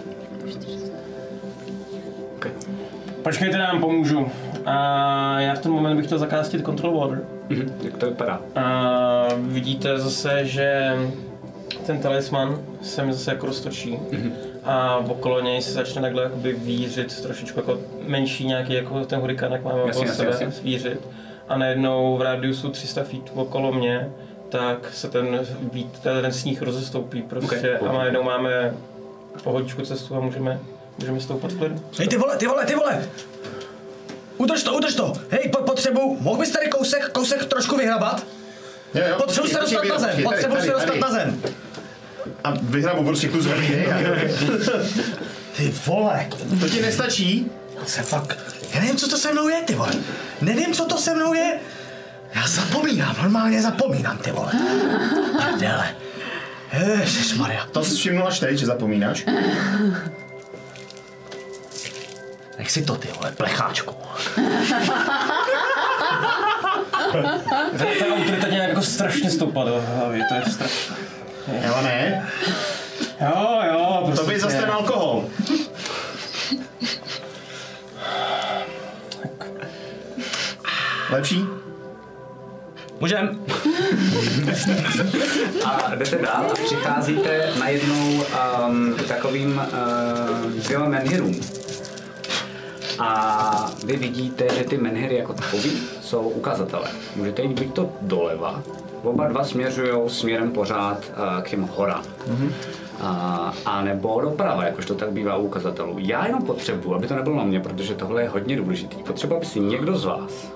Počkejte, 3.24 3.58
nám 3.58 3.80
pomůžu. 3.80 4.28
A 4.66 5.40
já 5.40 5.56
v 5.56 5.60
ten 5.60 5.72
moment 5.72 5.96
bych 5.98 6.06
chtěl 6.06 6.20
zakástit 6.20 6.66
Control 6.66 7.00
Water. 7.00 7.22
Mhm. 7.50 7.74
Jak 7.84 7.98
to 7.98 8.06
vypadá? 8.06 8.42
A 8.56 9.28
vidíte 9.38 10.00
zase, 10.00 10.46
že 10.46 10.96
ten 11.86 12.00
talisman 12.00 12.58
se 12.82 13.06
mi 13.06 13.14
zase 13.14 13.32
jako 13.32 13.46
roztočí. 13.46 14.00
A 14.66 14.98
okolo 14.98 15.42
něj 15.42 15.62
se 15.62 15.72
začne 15.72 16.02
takhle 16.02 16.24
jakoby 16.24 16.54
vířit 16.54 17.22
trošičku 17.22 17.60
jako 17.60 17.80
menší 18.08 18.48
nějaký 18.48 18.74
jako 18.74 19.06
ten 19.06 19.20
hurikán, 19.20 19.52
jak 19.52 19.64
máme 19.64 19.84
okolo 19.84 20.08
sebe, 20.08 20.30
jasně. 20.30 20.52
vířit. 20.64 21.08
A 21.48 21.58
najednou 21.58 22.18
v 22.18 22.22
rádiusu 22.22 22.70
300 22.70 23.04
feet 23.04 23.24
okolo 23.36 23.72
mě, 23.72 24.10
tak 24.50 24.94
se 24.94 25.10
ten, 25.10 25.40
vít, 25.74 26.00
ten 26.00 26.32
sníh 26.34 26.62
rozestoupí 26.62 27.22
prostě 27.22 27.78
Ok. 27.80 27.90
a 27.90 27.94
najednou 27.94 28.24
máme 28.24 28.74
pohodičku 29.44 29.82
cestu 29.82 30.16
a 30.16 30.20
můžeme, 30.20 30.60
můžeme 31.00 31.20
stoupat 31.20 31.52
v 31.52 31.58
klidu. 31.58 31.76
Hej, 31.98 32.08
ty 32.08 32.18
vole, 32.18 32.38
ty 32.38 32.48
vole, 32.48 32.66
ty 32.66 32.76
vole! 32.76 33.06
Udrž 34.38 34.64
to, 34.64 34.74
udrž 34.74 34.96
to! 34.96 35.14
Hej, 35.30 35.50
po, 35.50 35.64
potřebu, 35.64 36.18
mohl 36.20 36.40
bys 36.40 36.52
tady 36.52 36.68
kousek, 36.68 37.10
kousek 37.10 37.46
trošku 37.46 37.78
vyhrabat? 37.78 38.26
Jo, 38.96 39.02
jo, 39.10 39.16
Potřebuji 39.18 39.48
se 39.48 39.60
dostat 39.60 39.84
na 39.90 40.00
zem, 40.00 40.24
potřebuji 40.24 40.62
se 40.62 40.72
dostat 40.72 40.96
na 41.00 41.12
zem. 41.12 41.42
A 42.44 42.54
vyhrabu 42.62 43.04
prostě 43.04 43.28
kus. 43.30 43.46
Ty 45.58 45.74
vole, 45.86 46.28
To 46.62 46.70
ti 46.70 46.82
nestačí? 46.82 47.52
to 47.80 47.86
se 47.86 48.02
fakt, 48.02 48.38
já 48.74 48.80
nevím, 48.82 48.98
co 48.98 49.08
to 49.10 49.18
se 49.18 49.32
mnou 49.34 49.48
je, 49.48 49.62
ty 49.62 49.76
vole. 49.76 49.92
Nevím, 50.42 50.74
co 50.74 50.86
to 50.86 50.98
se 50.98 51.16
mnou 51.16 51.34
je. 51.34 51.60
Já 52.36 52.48
zapomínám, 52.48 53.16
normálně 53.22 53.62
zapomínám, 53.62 54.18
ty 54.18 54.32
vole. 54.32 54.52
Prdele. 55.52 55.96
Ježišmarja. 57.00 57.68
To 57.72 57.84
jsi 57.84 57.96
všimnul 57.96 58.28
až 58.28 58.40
teď, 58.40 58.58
že 58.58 58.66
zapomínáš? 58.66 59.26
Nech 62.58 62.72
si 62.72 62.82
to, 62.82 62.96
ty 62.96 63.08
vole, 63.20 63.32
plecháčku. 63.32 63.96
Ta, 67.12 67.40
ta 68.00 68.06
autorita 68.16 68.48
nějak 68.48 68.70
jako 68.70 68.82
strašně 68.82 69.30
stoupla 69.32 69.66
do 69.66 69.84
hlavy, 69.88 70.22
to 70.30 70.36
je 70.36 70.42
strašné. 70.54 70.96
Jo, 71.48 71.82
ne? 71.84 72.30
Jo, 73.22 73.60
jo, 73.72 74.02
prostě. 74.06 74.26
To 74.26 74.32
by 74.32 74.40
zase 74.40 74.58
ten 74.58 74.72
alkohol. 74.72 75.26
Lepší? 81.10 81.46
Můžem? 83.00 83.40
A 85.66 85.96
jdete 85.96 86.18
dál 86.18 86.46
a 86.52 86.54
přicházíte 86.54 87.50
najednou 87.60 88.24
um, 88.68 88.96
k 88.96 89.08
takovým 89.08 89.58
uh, 89.58 90.52
dvěma 90.52 90.86
menhirům. 90.86 91.42
A 93.00 93.72
vy 93.86 93.98
vidíte, 93.98 94.56
že 94.56 94.64
ty 94.64 94.78
menhiry 94.78 95.16
jako 95.16 95.34
takový 95.34 95.72
jsou 96.02 96.22
ukazatele. 96.22 96.90
Můžete 97.16 97.42
jít 97.42 97.60
buď 97.60 97.74
to 97.76 97.90
doleva, 98.02 98.64
oba 99.04 99.28
dva 99.28 99.44
směřují 99.44 100.10
směrem 100.10 100.52
pořád 100.52 100.98
uh, 100.98 101.42
k 101.44 101.50
těm 101.50 101.62
horám. 101.76 102.04
Mm-hmm. 102.28 102.52
A, 103.02 103.54
a 103.66 103.82
nebo 103.82 104.22
doprava, 104.22 104.64
jakož 104.66 104.86
to 104.86 104.96
tak 104.96 105.12
bývá 105.12 105.36
u 105.36 105.44
ukazatelů. 105.46 105.96
Já 106.00 106.26
jenom 106.26 106.42
potřebuji, 106.42 106.96
aby 106.96 107.08
to 107.08 107.16
nebylo 107.16 107.36
na 107.36 107.44
mě, 107.44 107.60
protože 107.60 107.96
tohle 107.96 108.22
je 108.22 108.30
hodně 108.30 108.56
důležitý. 108.58 108.98
Potřebuji, 109.04 109.36
aby 109.36 109.46
si 109.46 109.60
někdo 109.60 109.98
z 109.98 110.06
vás 110.06 110.52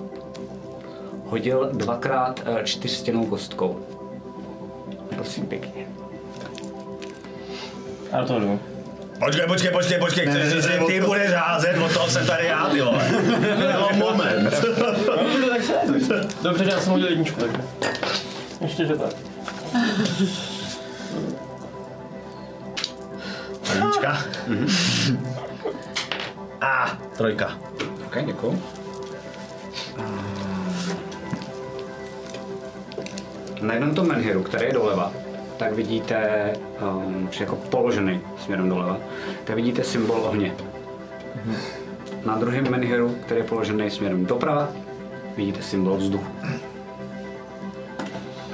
hodil 1.26 1.68
dvakrát 1.72 2.40
uh, 2.48 2.58
čtyřstěnou 2.62 3.26
kostkou. 3.26 3.80
Prosím 5.14 5.46
pěkně. 5.46 5.86
Já 8.12 8.24
to 8.24 8.40
jdu. 8.40 8.60
Počkej, 9.24 9.46
počkej, 9.46 9.70
počkej, 9.70 9.98
počkej, 9.98 10.26
Ne, 10.26 10.32
chceš 10.32 10.52
říct, 10.52 10.66
ne, 10.66 10.72
že 10.72 10.78
ty 10.86 11.00
to- 11.00 11.06
budeš 11.06 11.32
házet, 11.32 11.76
od 11.84 11.92
toho 11.92 12.08
jsem 12.08 12.26
tady 12.26 12.46
já, 12.46 12.64
ty 12.68 12.80
vole. 12.82 13.04
No, 13.72 13.88
moment. 13.98 14.64
Dobře, 16.42 16.64
já 16.70 16.80
jsem 16.80 16.92
hodil 16.92 17.08
jedničku, 17.08 17.40
takže. 17.40 17.58
Ještě, 18.60 18.86
že 18.86 18.96
tak. 18.96 19.12
Jednička. 23.74 24.18
A, 26.60 26.98
trojka. 27.16 27.58
Ok, 28.06 28.18
děkuji. 28.24 28.62
Na 33.60 33.74
jednom 33.74 33.94
tom 33.94 34.08
menhiru, 34.08 34.42
který 34.42 34.66
je 34.66 34.72
doleva, 34.72 35.12
tak 35.56 35.72
vidíte, 35.72 36.52
um, 36.96 37.28
že 37.30 37.44
jako 37.44 37.56
položený 37.56 38.20
směrem 38.44 38.68
doleva, 38.68 38.98
tak 39.44 39.56
vidíte 39.56 39.84
symbol 39.84 40.20
ohně. 40.20 40.54
Na 42.24 42.38
druhém 42.38 42.70
menhiru, 42.70 43.16
který 43.22 43.40
je 43.40 43.46
položený 43.46 43.90
směrem 43.90 44.26
doprava, 44.26 44.68
vidíte 45.36 45.62
symbol 45.62 45.96
vzduchu. 45.96 46.26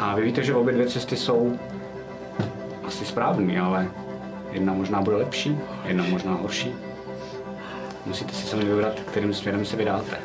A 0.04 0.14
vy 0.14 0.22
víte, 0.22 0.44
že 0.44 0.54
obě 0.54 0.74
dvě 0.74 0.86
cesty 0.86 1.16
jsou 1.16 1.58
asi 2.84 3.04
správný, 3.04 3.58
ale 3.58 3.88
jedna 4.52 4.72
možná 4.72 5.02
bude 5.02 5.16
lepší, 5.16 5.58
jedna 5.84 6.04
možná 6.04 6.32
horší. 6.32 6.74
Musíte 8.06 8.32
si 8.34 8.46
sami 8.46 8.64
vybrat, 8.64 9.00
kterým 9.00 9.34
směrem 9.34 9.64
se 9.64 9.76
vydáte. 9.76 10.16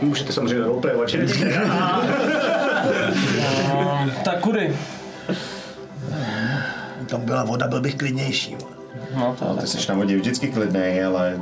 Můžete 0.00 0.32
samozřejmě 0.32 0.64
roleplayovat, 0.64 1.08
že 1.08 1.26
Tak 4.24 4.40
kudy? 4.40 4.76
Tam 7.06 7.20
byla 7.20 7.44
voda, 7.44 7.68
byl 7.68 7.80
bych 7.80 7.94
klidnější. 7.94 8.56
No, 9.14 9.36
to 9.38 9.44
No, 9.44 9.56
ty 9.56 9.66
jsi 9.66 9.88
na 9.88 9.94
vodě 9.94 10.16
vždycky 10.16 10.48
klidnej, 10.48 11.04
ale 11.04 11.40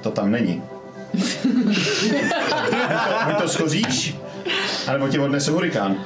to 0.00 0.10
tam 0.10 0.30
není. 0.30 0.62
Buď 3.24 3.36
to 3.42 3.48
schoříš, 3.48 4.16
anebo 4.86 5.08
tě 5.08 5.20
odnese 5.20 5.50
hurikán. 5.50 6.04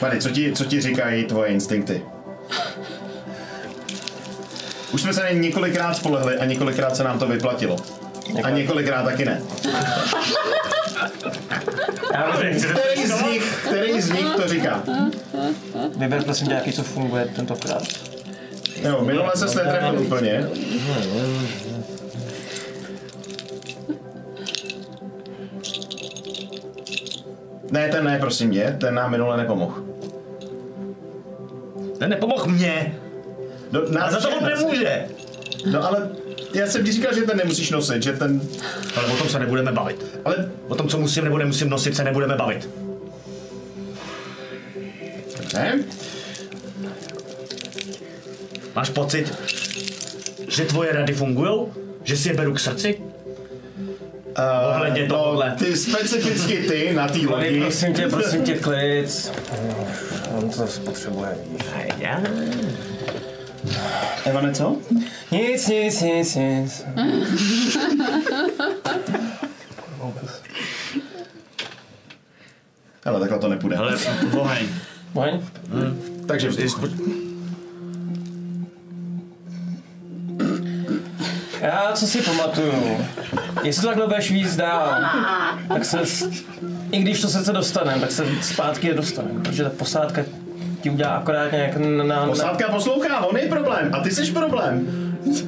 Tady, 0.00 0.20
co 0.20 0.30
ti, 0.30 0.52
co 0.52 0.64
ti 0.64 0.80
říkají 0.80 1.24
tvoje 1.24 1.50
instinkty? 1.50 2.02
Už 4.92 5.02
jsme 5.02 5.14
se 5.14 5.22
na 5.22 5.30
ně 5.30 5.38
několikrát 5.38 5.94
spolehli 5.94 6.36
a 6.38 6.44
několikrát 6.44 6.96
se 6.96 7.04
nám 7.04 7.18
to 7.18 7.26
vyplatilo. 7.26 7.76
A 8.44 8.50
několikrát 8.50 9.02
taky 9.02 9.24
ne. 9.24 9.42
Který 12.70 13.06
z 13.06 13.22
nich, 13.22 13.64
který 13.66 14.00
z 14.00 14.10
nich 14.10 14.26
to 14.36 14.48
říká? 14.48 14.82
vyber 15.96 16.24
prosím 16.24 16.48
nějaký, 16.48 16.72
co 16.72 16.82
funguje 16.82 17.28
tentokrát. 17.36 17.82
Jo, 18.82 19.04
minule 19.04 19.30
se 19.34 19.46
netrefil 19.64 20.00
úplně. 20.00 20.48
Ne, 27.72 27.88
ten 27.88 28.04
ne, 28.04 28.18
prosím 28.18 28.50
tě, 28.50 28.76
ten 28.80 28.94
nám 28.94 29.10
minule 29.10 29.36
nepomohl. 29.36 29.84
Ten 31.98 32.10
nepomohl 32.10 32.46
mě. 32.46 32.94
Do, 33.72 33.98
A 34.00 34.10
za 34.10 34.20
to 34.20 34.30
on 34.30 34.44
nemůže. 34.44 35.08
No 35.72 35.86
ale 35.86 36.10
já 36.54 36.66
jsem 36.66 36.84
ti 36.84 36.92
říkal, 36.92 37.14
že 37.14 37.22
ten 37.22 37.36
nemusíš 37.36 37.70
nosit, 37.70 38.02
že 38.02 38.12
ten... 38.12 38.40
Ale 38.96 39.06
o 39.06 39.16
tom 39.16 39.28
se 39.28 39.38
nebudeme 39.38 39.72
bavit. 39.72 40.04
Ale 40.24 40.50
O 40.68 40.74
tom, 40.74 40.88
co 40.88 40.98
musím 40.98 41.24
nebo 41.24 41.38
nemusím 41.38 41.70
nosit, 41.70 41.96
se 41.96 42.04
nebudeme 42.04 42.36
bavit. 42.36 42.68
ne? 45.54 45.84
Máš 48.74 48.90
pocit, 48.90 49.34
že 50.48 50.64
tvoje 50.64 50.92
rady 50.92 51.12
fungují? 51.12 51.66
Že 52.04 52.16
si 52.16 52.28
je 52.28 52.34
beru 52.34 52.52
k 52.54 52.60
srdci? 52.60 53.11
Uh, 54.38 54.74
Ohledně 54.76 55.06
tohohle. 55.06 55.54
ty 55.58 55.76
specificky 55.76 56.56
ty 56.68 56.92
na 56.94 57.06
té 57.08 57.12
Klid, 57.12 57.26
lodi. 57.30 57.60
prosím 57.60 57.94
tě, 57.94 58.08
prosím 58.08 58.42
tě, 58.44 58.54
klid. 58.54 59.32
On 60.38 60.50
to 60.50 60.66
spotřebuje. 60.66 61.36
Já. 61.98 62.20
Evane, 64.24 64.52
co? 64.54 64.76
Nic, 65.30 65.68
nic, 65.68 66.00
nic, 66.00 66.34
nic. 66.34 66.84
Ale 73.04 73.20
takhle 73.20 73.38
to 73.38 73.48
nepůjde. 73.48 73.76
Ale 73.76 73.96
oheň. 74.38 74.66
Oheň? 75.14 75.40
Takže 76.26 76.48
vzduch. 76.48 76.90
Já 81.62 81.92
co 81.94 82.06
si 82.06 82.22
pamatuju, 82.22 82.98
jestli 83.62 83.82
to 83.82 83.88
takhle 83.88 84.06
budeš 84.06 84.30
víc 84.30 84.56
dál, 84.56 84.94
tak 85.68 85.84
se, 85.84 85.98
i 86.92 86.98
když 86.98 87.20
to 87.20 87.28
srdce 87.28 87.52
dostaneme, 87.52 88.00
tak 88.00 88.10
se 88.10 88.24
zpátky 88.42 88.86
je 88.88 88.94
dostaneme, 88.94 89.40
protože 89.40 89.64
ta 89.64 89.70
posádka 89.70 90.22
ti 90.80 90.90
udělá 90.90 91.10
akorát 91.10 91.52
nějak 91.52 91.76
na, 91.76 92.04
na, 92.04 92.26
Posádka 92.26 92.68
poslouchá, 92.68 93.20
on 93.20 93.36
je 93.36 93.48
problém 93.48 93.90
a 93.94 94.00
ty 94.00 94.10
jsi 94.10 94.32
problém. 94.32 94.86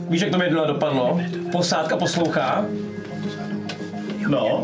Víš, 0.08 0.20
jak 0.20 0.30
to 0.30 0.38
minule 0.38 0.66
dopadlo? 0.66 1.20
Posádka 1.52 1.96
poslouchá, 1.96 2.64
No, 4.28 4.62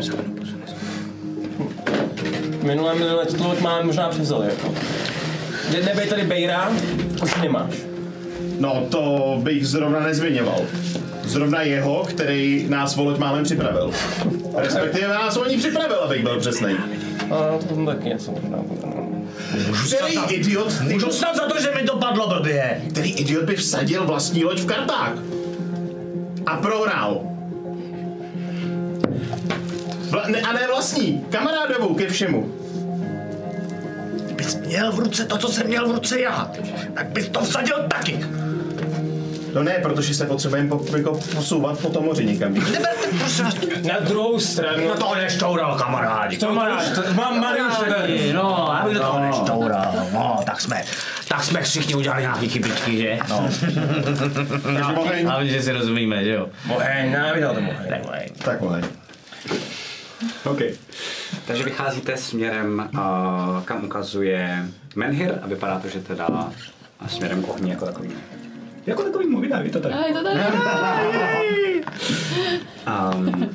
minule, 2.63 2.95
minule 2.95 3.25
tu 3.25 3.43
loď 3.43 3.59
máme 3.59 3.83
možná 3.83 4.09
převzali, 4.09 4.47
jako. 4.47 4.73
Ne- 5.73 5.81
Nebej 5.85 6.07
tady 6.07 6.23
Bejra, 6.23 6.69
už 7.23 7.35
nemáš. 7.35 7.73
no 8.59 8.83
to 8.89 9.35
bych 9.43 9.67
zrovna 9.67 9.99
nezmiňoval. 9.99 10.61
Zrovna 11.31 11.61
jeho, 11.61 12.03
který 12.09 12.65
nás 12.69 12.95
loď 12.95 13.17
málem 13.17 13.43
připravil. 13.43 13.91
Respektive 14.55 15.07
nás 15.07 15.37
o 15.37 15.45
ní 15.49 15.57
připravil, 15.57 15.97
abych 15.99 16.23
byl 16.23 16.39
přesný. 16.39 16.75
A 17.31 17.57
to 17.57 17.65
tam 17.75 17.85
taky 17.85 18.09
něco 18.09 18.31
možná 18.31 18.57
bude. 18.57 18.81
no. 18.85 19.21
Který 19.87 20.19
idiot, 20.35 20.77
ty, 20.87 20.93
Můžu 20.93 21.11
snad 21.11 21.35
za 21.35 21.47
to, 21.47 21.61
že 21.61 21.71
mi 21.75 21.83
to 21.83 21.97
padlo 21.97 22.27
blbě. 22.29 22.81
který 22.91 23.11
idiot 23.13 23.43
by 23.45 23.55
vsadil 23.55 24.05
vlastní 24.05 24.43
loď 24.45 24.59
v 24.59 24.65
kartách? 24.65 25.13
A 26.45 26.57
prohrál. 26.57 27.21
Vla, 30.09 30.27
ne, 30.27 30.41
a 30.41 30.53
ne 30.53 30.67
vlastní, 30.67 31.25
kamarádovou 31.29 31.95
ke 31.95 32.07
všemu. 32.07 32.51
Bys 34.35 34.55
měl 34.55 34.91
v 34.91 34.99
ruce 34.99 35.25
to, 35.25 35.37
co 35.37 35.47
jsem 35.47 35.67
měl 35.67 35.87
v 35.89 35.91
ruce 35.91 36.19
já. 36.19 36.51
Tak 36.93 37.09
bys 37.09 37.29
to 37.29 37.41
vsadil 37.41 37.77
taky. 37.87 38.19
No 39.53 39.63
ne, 39.63 39.79
protože 39.83 40.13
se 40.13 40.25
potřebujeme 40.25 40.69
po, 40.69 40.85
jako 40.97 41.19
posouvat 41.35 41.79
po 41.79 41.89
tom 41.89 42.05
moři 42.05 42.25
někam. 42.25 42.53
Neberte, 42.53 43.07
prosím 43.19 43.45
vás. 43.45 43.55
Na 43.87 43.99
druhou 43.99 44.39
stranu, 44.39 44.87
No 44.87 44.95
to 44.95 45.15
neštoural, 45.15 45.77
kamarádi. 45.77 46.37
to 46.37 46.53
máš, 46.53 46.83
to 46.95 47.13
mám 47.13 47.39
malý 47.39 47.57
Kamarádi, 47.57 48.33
No, 48.33 48.71
aby 48.73 48.95
to 48.95 49.19
neštoural. 49.19 49.93
No, 50.13 50.39
tak 50.45 50.61
jsme, 50.61 50.83
tak 51.27 51.43
jsme 51.43 51.61
všichni 51.61 51.95
udělali 51.95 52.21
nějaký 52.21 52.49
chybičky, 52.49 52.97
že? 52.97 53.19
No. 53.29 53.49
Takže 54.63 54.83
oheň. 54.95 55.27
Ale 55.31 55.47
že 55.47 55.61
si 55.61 55.71
rozumíme, 55.71 56.23
že 56.23 56.29
jo? 56.33 56.47
Moheň, 56.65 57.11
ne, 57.11 57.31
viděl 57.33 57.53
to 57.53 57.61
moheň. 57.61 57.87
Takhle. 57.89 58.19
Tak 58.45 58.61
oheň. 58.61 58.83
OK. 60.45 60.59
Takže 61.47 61.63
vycházíte 61.63 62.17
směrem, 62.17 62.89
uh, 62.93 63.63
kam 63.65 63.85
ukazuje 63.85 64.65
Menhir 64.95 65.39
a 65.43 65.47
vypadá 65.47 65.79
to, 65.79 65.87
že 65.89 65.99
teda 65.99 66.27
a 66.99 67.07
směrem 67.07 67.43
k 67.43 67.47
ohni 67.49 67.69
jako 67.71 67.85
takový. 67.85 68.09
Jako 68.85 69.03
takový 69.03 69.27
movidák, 69.27 69.65
je 69.65 69.71
to 69.71 69.79
tak. 69.79 69.91
A 69.91 70.05
je 70.05 70.13
to 70.13 70.23
tady. 70.23 70.39
Um, 72.87 73.49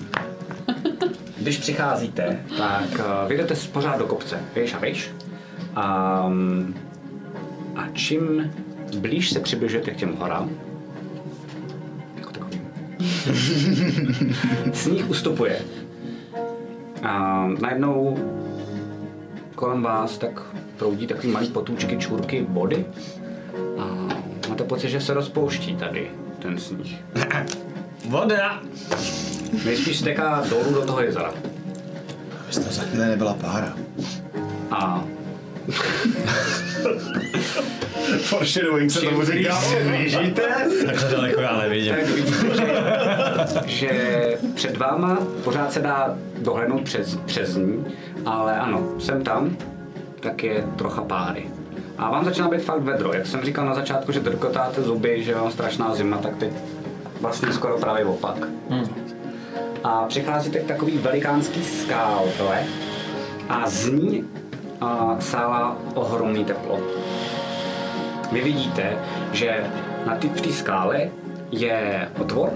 když 1.39 1.59
přicházíte, 1.59 2.41
tak 2.59 2.91
uh, 2.99 3.29
vyjdete 3.29 3.55
pořád 3.73 3.99
do 3.99 4.07
kopce, 4.07 4.41
víš 4.57 4.75
a 4.75 4.79
víš. 4.79 5.11
Um, 6.27 6.75
a 7.77 7.89
čím 7.93 8.53
blíž 8.99 9.31
se 9.31 9.41
přibližujete 9.41 9.91
k 9.91 9.97
těm 9.97 10.17
horám, 10.17 10.51
jako 12.17 12.31
takovým, 12.31 12.71
sníh 14.73 15.11
ustupuje. 15.11 15.61
A 17.03 17.47
najednou 17.61 18.19
kolem 19.55 19.83
vás 19.83 20.19
tak 20.19 20.43
proudí 20.77 21.07
takový 21.07 21.29
malý 21.33 21.49
potůčky, 21.49 21.97
čůrky 21.97 22.47
vody. 22.49 22.87
Máte 24.57 24.69
pocit, 24.69 24.89
že 24.91 25.01
se 25.01 25.15
rozpouští 25.15 25.77
tady 25.77 26.11
ten 26.39 26.59
sníh. 26.59 26.97
Voda. 28.09 28.61
Nejspíš 29.65 29.99
stéká 29.99 30.45
dolů 30.51 30.75
do 30.75 30.87
toho 30.87 31.03
jezera. 31.03 31.35
Abyste 32.45 32.63
za 32.73 32.83
chvíli 32.83 33.07
nebyla 33.07 33.35
pára. 33.35 33.77
A 34.71 35.05
Foreshadowing 38.23 38.91
se 38.91 39.01
tomu 39.01 39.25
říká. 39.25 39.59
blížíte, 39.91 40.43
Takhle 40.87 41.11
daleko 41.11 41.41
já 41.41 41.57
nevidím. 41.59 41.95
tak 41.95 42.07
vidíte, 42.07 42.57
že, 42.57 42.83
že 43.67 44.39
před 44.55 44.77
váma 44.77 45.19
pořád 45.45 45.73
se 45.73 45.81
dá 45.81 46.17
dohlednout 46.39 46.83
přes, 46.83 47.19
přes 47.27 47.57
ní, 47.57 47.85
ale 48.27 48.59
ano, 48.59 48.95
jsem 48.99 49.25
tam, 49.25 49.57
tak 50.21 50.43
je 50.43 50.65
trocha 50.77 51.03
páry. 51.03 51.47
A 51.99 52.11
vám 52.11 52.25
začíná 52.25 52.49
být 52.49 52.63
fakt 52.63 52.83
vedro. 52.83 53.13
Jak 53.15 53.27
jsem 53.27 53.45
říkal 53.45 53.67
na 53.67 53.75
začátku, 53.75 54.13
že 54.13 54.21
drkotáte 54.21 54.83
zuby, 54.83 55.25
že 55.25 55.35
vám 55.35 55.51
strašná 55.51 55.95
zima, 55.95 56.19
tak 56.19 56.37
teď 56.37 56.53
vlastně 57.21 57.53
skoro 57.53 57.79
právě 57.79 58.05
opak. 58.05 58.37
A 59.85 60.05
přicházíte 60.05 60.59
k 60.59 60.67
takový 60.67 60.99
velikánský 60.99 61.65
skálhle 61.65 62.65
a 63.49 63.71
z 63.71 63.89
ní 63.91 64.25
a, 64.81 65.17
sála 65.21 65.77
ohromný 65.95 66.45
teplo. 66.45 66.81
Vy 68.33 68.41
vidíte, 68.41 68.99
že 69.33 69.65
na 70.07 70.17
ty, 70.17 70.29
v 70.29 70.41
té 70.41 70.53
skále 70.53 71.09
je 71.51 72.09
otvor 72.19 72.51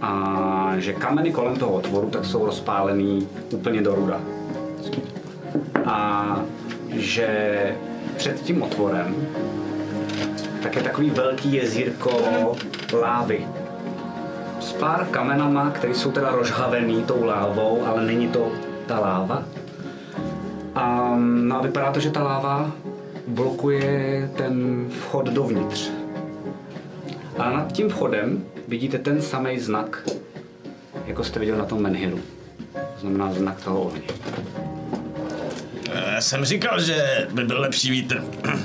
a 0.00 0.72
že 0.78 0.92
kameny 0.92 1.32
kolem 1.32 1.56
toho 1.56 1.72
otvoru 1.72 2.10
tak 2.10 2.24
jsou 2.24 2.46
rozpálený 2.46 3.28
úplně 3.52 3.82
do 3.82 3.94
ruda. 3.94 4.20
A 5.86 6.40
že 6.90 7.28
před 8.16 8.40
tím 8.40 8.62
otvorem 8.62 9.14
tak 10.66 10.76
je 10.76 10.82
takový 10.82 11.10
velký 11.10 11.52
jezírko 11.52 12.22
lávy. 13.00 13.46
S 14.60 14.72
pár 14.72 15.06
kamenama, 15.10 15.70
které 15.70 15.94
jsou 15.94 16.12
teda 16.12 16.30
rozhavený 16.30 17.02
tou 17.04 17.24
lávou, 17.24 17.82
ale 17.86 18.06
není 18.06 18.28
to 18.28 18.52
ta 18.86 19.00
láva. 19.00 19.44
A, 20.74 21.14
no 21.18 21.56
a 21.56 21.62
vypadá 21.62 21.92
to, 21.92 22.00
že 22.00 22.10
ta 22.10 22.22
láva 22.22 22.72
blokuje 23.26 24.30
ten 24.36 24.86
vchod 25.00 25.26
dovnitř. 25.26 25.90
A 27.38 27.50
nad 27.50 27.72
tím 27.72 27.88
vchodem 27.88 28.44
vidíte 28.68 28.98
ten 28.98 29.22
samý 29.22 29.58
znak, 29.58 30.08
jako 31.06 31.24
jste 31.24 31.40
viděl 31.40 31.56
na 31.56 31.64
tom 31.64 31.82
menhiru. 31.82 32.18
To 32.72 33.00
znamená 33.00 33.32
znak 33.32 33.64
toho 33.64 33.80
ohně. 33.80 34.02
Já 36.16 36.22
jsem 36.22 36.44
říkal, 36.44 36.80
že 36.80 37.28
by 37.32 37.44
byl 37.44 37.60
lepší 37.60 37.90
vítr. 37.90 38.24
Um, 38.24 38.56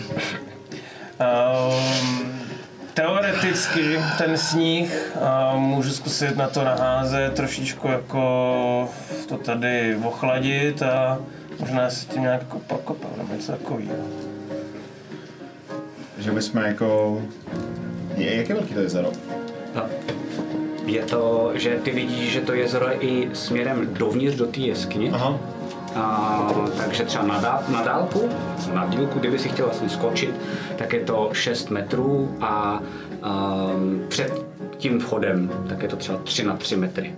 teoreticky 2.94 4.00
ten 4.18 4.38
sníh 4.38 5.12
uh, 5.16 5.60
můžu 5.60 5.90
zkusit 5.90 6.38
na 6.38 6.48
to 6.48 6.64
naházet, 6.64 7.34
trošičku 7.34 7.88
jako 7.88 8.90
to 9.30 9.38
tady 9.38 9.98
ochladit 10.04 10.82
a 10.82 11.20
možná 11.60 11.90
se 11.90 12.06
tím 12.06 12.22
nějak 12.22 12.42
jako 12.42 12.60
prokopat 12.60 13.18
nebo 13.18 13.34
něco 13.34 13.52
takového. 13.52 14.06
Že 16.18 16.32
bychom 16.32 16.62
jako... 16.62 17.22
Je, 18.16 18.36
jak 18.36 18.50
je 18.50 18.56
velký 18.56 18.74
to 18.74 18.80
jezero? 18.80 19.12
No. 19.76 19.84
Je 20.86 21.02
to, 21.02 21.52
že 21.56 21.70
ty 21.84 21.92
vidíš, 21.92 22.32
že 22.32 22.42
to 22.42 22.54
jezero 22.54 22.90
je 22.90 22.96
i 22.96 23.30
směrem 23.34 23.94
dovnitř 23.94 24.38
do 24.38 24.46
té 24.46 24.60
jeskyně. 24.60 25.12
Aha. 25.12 25.40
A, 25.96 26.48
takže 26.78 27.04
třeba 27.04 27.26
na, 27.26 27.40
dál, 27.40 27.60
na 27.70 27.84
dálku, 27.84 28.30
na 28.74 28.86
dílku, 28.88 29.20
kdyby 29.20 29.40
si 29.40 29.50
chtěl 29.50 29.66
vlastně 29.66 29.90
skočit, 29.90 30.36
tak 30.78 30.94
je 30.94 31.00
to 31.00 31.30
6 31.34 31.70
metrů 31.70 32.36
a 32.42 32.80
um, 33.74 34.02
před 34.08 34.46
tím 34.78 35.00
vchodem 35.00 35.50
tak 35.70 35.84
je 35.84 35.90
to 35.90 35.96
třeba 35.96 36.18
3 36.24 36.44
na 36.44 36.56
3 36.56 36.76
metry. 36.76 37.16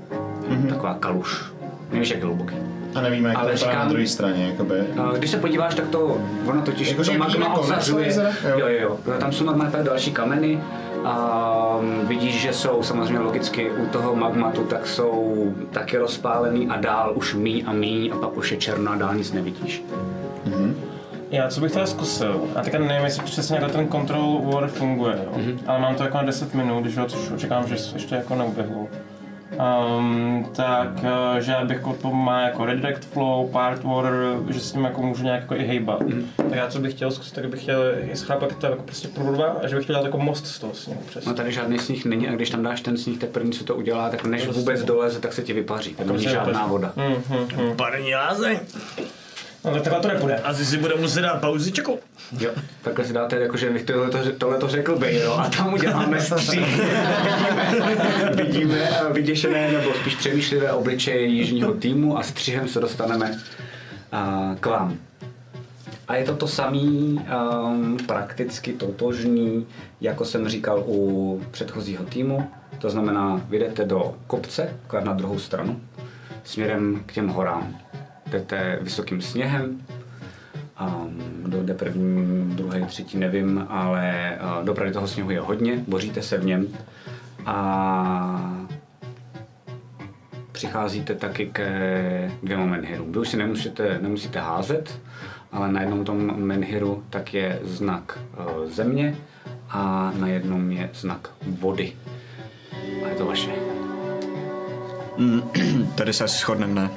Mm-hmm. 0.49 0.69
Taková 0.69 0.93
kaluš. 0.93 1.45
Nevíš, 1.91 2.09
jak 2.09 2.19
je 2.19 2.25
hluboký. 2.25 2.55
A 2.95 3.01
nevíme, 3.01 3.29
jak 3.29 3.37
Ale 3.37 3.51
to 3.51 3.57
říkám- 3.57 3.75
na 3.79 3.85
druhé 3.85 4.07
straně, 4.07 4.47
jakoby. 4.47 4.79
A 4.79 5.17
Když 5.17 5.29
se 5.31 5.37
podíváš, 5.37 5.75
tak 5.75 5.87
to, 5.87 6.17
ono 6.45 6.61
totiž 6.61 6.89
Jakože 6.89 7.11
to 7.11 7.17
magma 7.17 7.55
jezera? 7.99 8.29
Jo. 8.29 8.59
jo, 8.59 8.67
jo, 8.67 8.97
jo, 9.07 9.13
tam 9.19 9.31
jsou 9.31 9.45
normálně 9.45 9.83
další 9.83 10.11
kameny 10.11 10.61
a 11.05 11.77
mm, 11.81 12.07
vidíš, 12.07 12.41
že 12.41 12.53
jsou 12.53 12.83
samozřejmě 12.83 13.19
logicky 13.19 13.71
u 13.71 13.85
toho 13.85 14.15
magmatu, 14.15 14.63
tak 14.63 14.87
jsou 14.87 15.53
taky 15.71 15.97
rozpálený 15.97 16.69
a 16.69 16.77
dál 16.77 17.11
už 17.15 17.35
míň 17.35 17.63
a 17.65 17.73
míň 17.73 18.11
a 18.13 18.17
pak 18.17 18.37
už 18.37 18.51
je 18.51 18.57
černo 18.57 18.91
a 18.91 18.95
dál 18.95 19.15
nic 19.15 19.31
nevidíš. 19.31 19.83
Já 21.31 21.49
co 21.49 21.61
bych 21.61 21.71
teda 21.71 21.85
zkusil, 21.85 22.41
a 22.55 22.61
teďka 22.61 22.79
nevím, 22.79 23.05
jestli 23.05 23.23
přesně 23.23 23.55
jako 23.55 23.71
ten 23.71 23.87
control 23.87 24.41
war 24.53 24.67
funguje, 24.67 25.15
jo? 25.25 25.31
Mm-hmm. 25.37 25.59
ale 25.67 25.79
mám 25.79 25.95
to 25.95 26.03
jako 26.03 26.17
na 26.17 26.23
10 26.23 26.53
minut, 26.53 26.85
že 26.85 26.99
jo, 26.99 27.05
což 27.05 27.31
očekávám, 27.31 27.67
že 27.67 27.75
ještě 27.93 28.15
jako 28.15 28.35
neuběhlo. 28.35 28.87
Um, 29.59 30.45
tak, 30.55 30.89
eh, 31.37 31.41
že 31.41 31.55
abych 31.55 31.77
jako 31.77 32.11
má 32.11 32.41
jako 32.41 32.65
redirect 32.65 33.05
flow, 33.05 33.49
part 33.51 33.83
water, 33.83 34.13
že 34.49 34.59
s 34.59 34.71
tím 34.71 34.83
jako 34.83 35.01
můžu 35.01 35.23
nějak 35.23 35.41
jako 35.41 35.55
i 35.55 35.63
hejbat. 35.63 36.01
Mm. 36.01 36.29
Tak 36.35 36.51
já 36.51 36.67
co 36.67 36.79
bych 36.79 36.93
chtěl 36.93 37.11
zkusit, 37.11 37.35
tak 37.35 37.49
bych 37.49 37.61
chtěl 37.61 37.83
schápat 38.13 38.55
to 38.55 38.65
jako 38.65 38.83
prostě 38.83 39.07
průrva 39.07 39.55
a 39.63 39.67
že 39.67 39.75
bych 39.75 39.83
chtěl 39.83 39.93
dělat 39.93 40.05
jako 40.05 40.17
most 40.17 40.47
z 40.47 40.59
toho 40.59 40.73
sněhu 40.73 41.01
přesně. 41.05 41.29
No 41.29 41.35
tady 41.35 41.51
žádný 41.51 41.79
sníh 41.79 42.05
není 42.05 42.29
a 42.29 42.31
když 42.35 42.49
tam 42.49 42.63
dáš 42.63 42.81
ten 42.81 42.97
sníh 42.97 43.19
teprve, 43.19 43.49
co 43.49 43.63
to 43.63 43.75
udělá, 43.75 44.09
tak 44.09 44.23
než 44.25 44.47
vůbec 44.47 44.83
doleze, 44.83 45.19
tak 45.19 45.33
se 45.33 45.41
ti 45.41 45.53
vypaří. 45.53 45.95
Tam 45.95 46.07
není 46.07 46.23
žádná 46.23 46.43
vypaří. 46.43 46.69
voda. 46.69 46.93
Mm, 46.95 47.37
mm, 47.37 47.65
mm. 47.69 47.75
Parní 47.75 48.15
lázeň. 48.15 48.59
No 49.65 49.71
tak 49.71 49.81
takhle 49.81 50.01
to 50.01 50.07
nepůjde. 50.07 50.35
Asi 50.35 50.65
si 50.65 50.77
bude 50.77 50.95
muset 50.95 51.21
dát 51.21 51.41
pauzičku. 51.41 51.99
Jo, 52.39 52.51
takhle 52.81 53.05
si 53.05 53.13
dáte, 53.13 53.35
jakože 53.35 53.69
bych 53.69 53.83
tohle, 53.83 54.09
to, 54.09 54.31
tohle 54.37 54.57
to 54.57 54.67
řekl 54.67 54.99
Bale 54.99 55.25
a 55.37 55.49
tam 55.49 55.73
uděláme 55.73 56.21
střih. 56.21 56.81
vidíme, 56.81 58.31
vidíme 58.43 58.89
eh, 58.91 59.13
vyděšené 59.13 59.71
nebo 59.71 59.93
spíš 59.93 60.15
přemýšlivé 60.15 60.71
obličeje 60.71 61.25
jižního 61.25 61.73
týmu 61.73 62.17
a 62.17 62.23
střihem 62.23 62.67
se 62.67 62.79
dostaneme 62.79 63.39
a, 64.11 64.55
k 64.59 64.65
vám. 64.65 64.97
A 66.07 66.15
je 66.15 66.25
to 66.25 66.35
to 66.35 66.47
samý, 66.47 67.21
um, 67.65 67.97
prakticky 68.07 68.73
totožný, 68.73 69.67
jako 70.01 70.25
jsem 70.25 70.49
říkal 70.49 70.83
u 70.87 71.41
předchozího 71.51 72.03
týmu. 72.03 72.47
To 72.79 72.89
znamená, 72.89 73.41
vyjdete 73.49 73.85
do 73.85 74.15
kopce, 74.27 74.75
na 75.03 75.13
druhou 75.13 75.39
stranu, 75.39 75.81
směrem 76.43 77.03
k 77.05 77.13
těm 77.13 77.27
horám. 77.27 77.79
Jdete 78.33 78.79
vysokým 78.81 79.21
sněhem, 79.21 79.81
um, 80.81 81.17
kdo 81.43 81.63
jde 81.63 81.73
první, 81.73 82.55
druhý, 82.55 82.85
třetí, 82.85 83.17
nevím, 83.17 83.65
ale 83.69 84.31
uh, 84.59 84.65
dopravy 84.65 84.91
toho 84.91 85.07
sněhu 85.07 85.31
je 85.31 85.39
hodně, 85.39 85.83
boříte 85.87 86.21
se 86.21 86.37
v 86.37 86.45
něm 86.45 86.67
a 87.45 88.65
přicházíte 90.51 91.15
taky 91.15 91.45
ke 91.45 92.31
dvěma 92.43 92.65
menhirům. 92.65 93.11
Vy 93.11 93.19
už 93.19 93.29
si 93.29 93.37
nemusíte, 93.37 93.99
nemusíte 94.01 94.39
házet, 94.39 94.99
ale 95.51 95.71
na 95.71 95.81
jednom 95.81 96.05
tom 96.05 96.45
menhiru 96.45 97.03
tak 97.09 97.33
je 97.33 97.59
znak 97.63 98.19
uh, 98.39 98.69
země 98.69 99.15
a 99.69 100.13
na 100.19 100.27
jednom 100.27 100.71
je 100.71 100.89
znak 100.93 101.29
vody. 101.47 101.93
A 103.05 103.07
je 103.07 103.15
to 103.15 103.25
vaše. 103.25 103.51
Tady 105.95 106.13
se 106.13 106.23
asi 106.23 106.37
shodneme, 106.37 106.73
ne? 106.73 106.89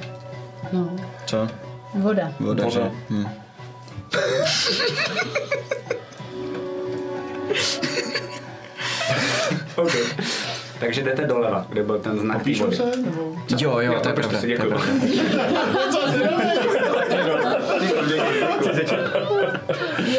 No, 0.73 0.95
Co? 1.27 1.47
voda. 1.93 2.31
Voda, 2.39 2.63
Voda. 2.63 2.69
že? 2.69 2.91
Hm. 3.09 3.25
Okay. 9.75 10.01
Takže 10.79 11.03
jdete 11.03 11.27
doleva, 11.27 11.65
kde 11.69 11.83
byl 11.83 11.99
ten 11.99 12.19
znak 12.19 12.37
té 12.37 12.43
Píšou 12.43 12.63
vody. 12.63 12.75
se? 12.77 12.83
Nebo? 13.05 13.35
Jo, 13.59 13.79
jo, 13.79 13.99
to 13.99 14.07
je 14.09 14.13
prostě 14.13 14.37
pravda. 14.37 14.47
děkuju. 14.47 14.69
pravda. 14.69 14.93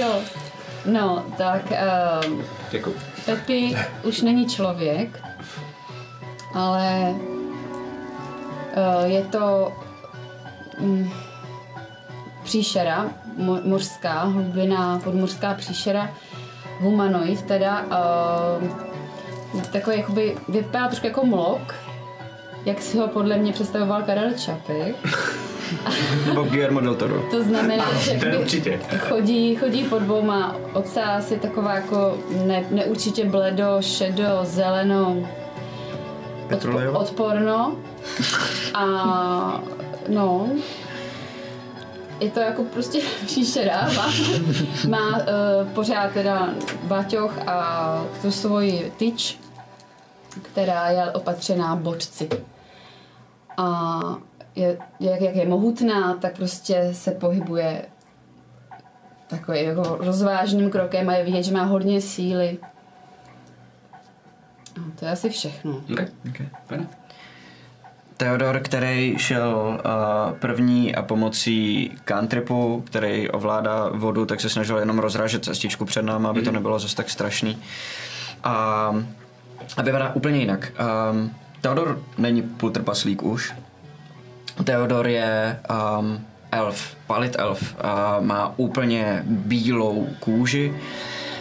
Jo. 0.01 0.21
No, 0.87 1.25
tak 1.38 1.62
um, 2.27 2.44
Děkuju. 2.71 2.97
Pepi 3.27 3.77
už 4.03 4.21
není 4.23 4.47
člověk, 4.49 5.23
ale 6.55 7.14
uh, 8.77 9.05
je 9.05 9.23
to 9.25 9.73
um, 10.81 11.12
příšera, 12.45 13.07
mo- 13.38 13.69
mořská, 13.69 14.23
hlubina, 14.25 15.01
podmořská 15.05 15.55
příšera, 15.55 16.11
humanoid 16.81 17.43
teda, 17.43 17.85
uh, 18.61 19.62
takový 19.73 19.97
jakoby, 19.97 20.37
vypadá 20.49 20.87
trošku 20.87 21.07
jako 21.07 21.27
mlok, 21.27 21.75
jak 22.64 22.83
si 22.83 22.99
ho 22.99 23.09
podle 23.09 23.37
mě 23.37 23.53
představoval 23.53 24.03
Karel 24.03 24.31
Čapek. 24.33 24.97
Nebo 26.27 26.43
Guillermo 26.43 26.81
del 26.81 26.95
Toro. 26.95 27.23
To 27.31 27.43
znamená, 27.43 27.85
že 27.99 28.05
to 28.05 28.11
je 28.11 28.14
jakoby 28.17 28.37
určitě. 28.38 28.81
chodí, 28.99 29.57
chodí 29.57 29.85
po 29.85 29.99
dvouma 29.99 30.57
ocásy, 30.73 31.37
taková 31.38 31.75
jako 31.75 32.19
ne, 32.47 32.64
neurčitě 32.71 33.25
bledo, 33.25 33.77
šedo, 33.81 34.25
zeleno, 34.43 35.17
Petrolejová? 36.49 36.99
odporno. 36.99 37.77
A 38.75 39.61
no, 40.09 40.51
je 42.21 42.31
to 42.31 42.40
jako 42.40 42.64
prostě 42.64 43.01
příšera, 43.27 43.88
má, 43.97 44.12
má 44.88 45.18
uh, 45.18 45.68
pořád 45.75 46.12
teda 46.12 46.55
baťoch 46.83 47.49
a 47.49 48.05
tu 48.23 48.31
svoji 48.31 48.92
tyč, 48.97 49.40
která 50.42 50.88
je 50.88 51.11
opatřená 51.11 51.77
bočci. 51.77 52.29
A 53.57 54.01
je, 54.57 54.79
jak, 55.01 55.21
jak 55.21 55.37
je 55.37 55.49
mohutná, 55.49 56.14
tak 56.14 56.37
prostě 56.37 56.90
se 56.92 57.11
pohybuje 57.11 57.85
takový 59.27 59.62
jako 59.62 59.97
rozvážným 60.01 60.71
krokem 60.71 61.09
a 61.09 61.14
je 61.14 61.25
vidět, 61.25 61.42
že 61.42 61.55
má 61.55 61.64
hodně 61.64 62.01
síly. 62.01 62.59
A 64.77 64.81
to 64.99 65.05
je 65.05 65.11
asi 65.11 65.31
všechno. 65.31 65.83
Okay. 65.92 66.09
Okay. 66.31 66.49
Fajn. 66.66 66.88
Theodor, 68.18 68.61
který 68.61 69.14
šel 69.18 69.54
uh, 69.57 70.38
první 70.38 70.94
a 70.94 71.02
pomocí 71.02 71.90
cantripu, 72.04 72.83
který 72.87 73.31
ovládá 73.31 73.88
vodu, 73.94 74.26
tak 74.26 74.40
se 74.40 74.48
snažil 74.48 74.78
jenom 74.78 74.98
rozrážet 74.98 75.44
cestičku 75.44 75.85
před 75.85 76.02
náma, 76.02 76.31
aby 76.31 76.42
to 76.42 76.52
nebylo 76.52 76.78
zase 76.78 76.96
tak 76.96 77.11
strašný. 77.11 77.59
A, 78.44 78.94
a 79.76 79.83
vypadá 79.83 80.14
úplně 80.14 80.38
jinak. 80.38 80.72
Um, 81.12 81.31
Theodor 81.61 82.02
není 82.18 82.42
půltrpaslík 82.42 83.22
už. 83.22 83.54
Theodor 84.64 85.07
je 85.09 85.61
um, 85.98 86.20
elf, 86.52 86.96
palit 87.07 87.37
elf. 87.38 87.74
Uh, 87.74 88.24
má 88.24 88.52
úplně 88.57 89.22
bílou 89.26 90.09
kůži, 90.20 90.74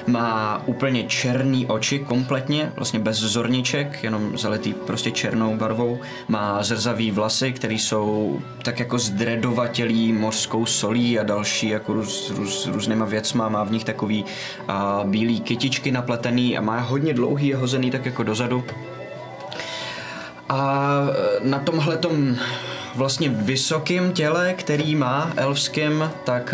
má 0.08 0.62
úplně 0.66 1.04
černý 1.04 1.66
oči 1.66 2.00
kompletně, 2.00 2.72
vlastně 2.76 3.00
bez 3.00 3.18
zorniček, 3.18 4.04
jenom 4.04 4.38
zalitý 4.38 4.74
prostě 4.74 5.12
černou 5.12 5.58
barvou. 5.58 6.00
Má 6.28 6.64
zrzavý 6.64 7.12
vlasy, 7.12 7.54
které 7.54 7.74
jsou 7.74 8.40
tak 8.64 8.80
jako 8.80 9.00
zdredovatělý 9.00 10.14
mořskou 10.14 10.66
solí 10.66 11.20
a 11.20 11.24
další 11.24 11.70
jako 11.70 11.94
růz, 11.94 12.30
růz, 12.30 12.68
různýma 12.68 13.06
věcma. 13.06 13.50
Má 13.50 13.64
v 13.64 13.72
nich 13.72 13.84
takový 13.84 14.24
uh, 14.24 15.10
bílý 15.10 15.40
kytičky 15.40 15.92
napletený 15.92 16.58
a 16.58 16.62
má 16.62 16.80
hodně 16.80 17.14
dlouhý, 17.14 17.48
je 17.48 17.56
hozený 17.56 17.92
tak 17.92 18.06
jako 18.06 18.24
dozadu. 18.24 18.64
A 20.50 21.02
na 21.44 21.60
tomhletom 21.60 22.36
vlastně 22.96 23.30
vysokém 23.30 24.12
těle, 24.14 24.54
který 24.54 24.96
má 24.96 25.32
elfským, 25.36 26.12
tak 26.24 26.54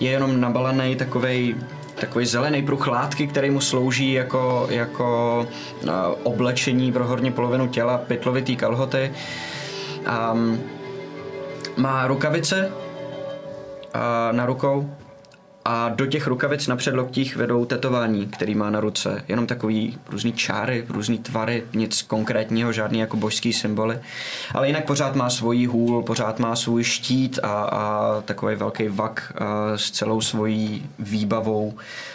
je 0.00 0.10
jenom 0.10 0.40
nabalený 0.40 0.96
takovej 0.96 1.54
takový 1.94 2.26
zelený 2.26 2.62
pruh 2.62 2.86
látky, 2.86 3.26
který 3.26 3.50
mu 3.50 3.60
slouží 3.60 4.12
jako, 4.12 4.66
jako 4.70 5.46
e, 5.82 5.90
oblečení 6.22 6.92
pro 6.92 7.06
horní 7.06 7.32
polovinu 7.32 7.68
těla, 7.68 7.98
pytlovitý 7.98 8.56
kalhoty. 8.56 9.12
A 10.06 10.36
má 11.76 12.06
rukavice 12.06 12.72
a, 13.94 14.32
na 14.32 14.46
rukou 14.46 14.90
a 15.64 15.88
do 15.88 16.06
těch 16.06 16.26
rukavic 16.26 16.66
na 16.66 16.76
předloktích 16.76 17.36
vedou 17.36 17.64
tetování, 17.64 18.26
který 18.26 18.54
má 18.54 18.70
na 18.70 18.80
ruce. 18.80 19.24
Jenom 19.28 19.46
takový 19.46 19.98
různý 20.10 20.32
čáry, 20.32 20.84
různý 20.88 21.18
tvary, 21.18 21.64
nic 21.74 22.02
konkrétního, 22.02 22.72
žádný 22.72 22.98
jako 22.98 23.16
božský 23.16 23.52
symboly. 23.52 23.98
Ale 24.54 24.66
jinak 24.66 24.86
pořád 24.86 25.16
má 25.16 25.30
svoji 25.30 25.66
hůl, 25.66 26.02
pořád 26.02 26.38
má 26.38 26.56
svůj 26.56 26.84
štít 26.84 27.38
a, 27.42 27.48
a 27.48 28.20
takový 28.20 28.56
velký 28.56 28.88
vak 28.88 29.32
a, 29.36 29.78
s 29.78 29.90
celou 29.90 30.20
svojí 30.20 30.86
výbavou, 30.98 31.74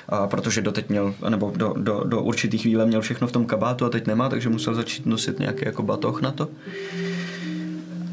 a, 0.10 0.28
protože 0.28 0.62
doteď 0.62 0.90
měl, 0.90 1.14
nebo 1.30 1.54
do, 1.56 1.74
do, 1.78 2.04
do 2.06 2.22
určitý 2.22 2.58
chvíle 2.58 2.86
měl 2.86 3.02
všechno 3.02 3.28
v 3.28 3.32
tom 3.32 3.46
kabátu 3.46 3.86
a 3.86 3.90
teď 3.90 4.08
nemá, 4.08 4.30
takže 4.30 4.50
musel 4.50 4.76
začít 4.76 5.06
nosit 5.06 5.40
nějaký 5.40 5.66
jako 5.66 5.84
batoh 5.84 6.22
na 6.22 6.32
to. 6.32 6.48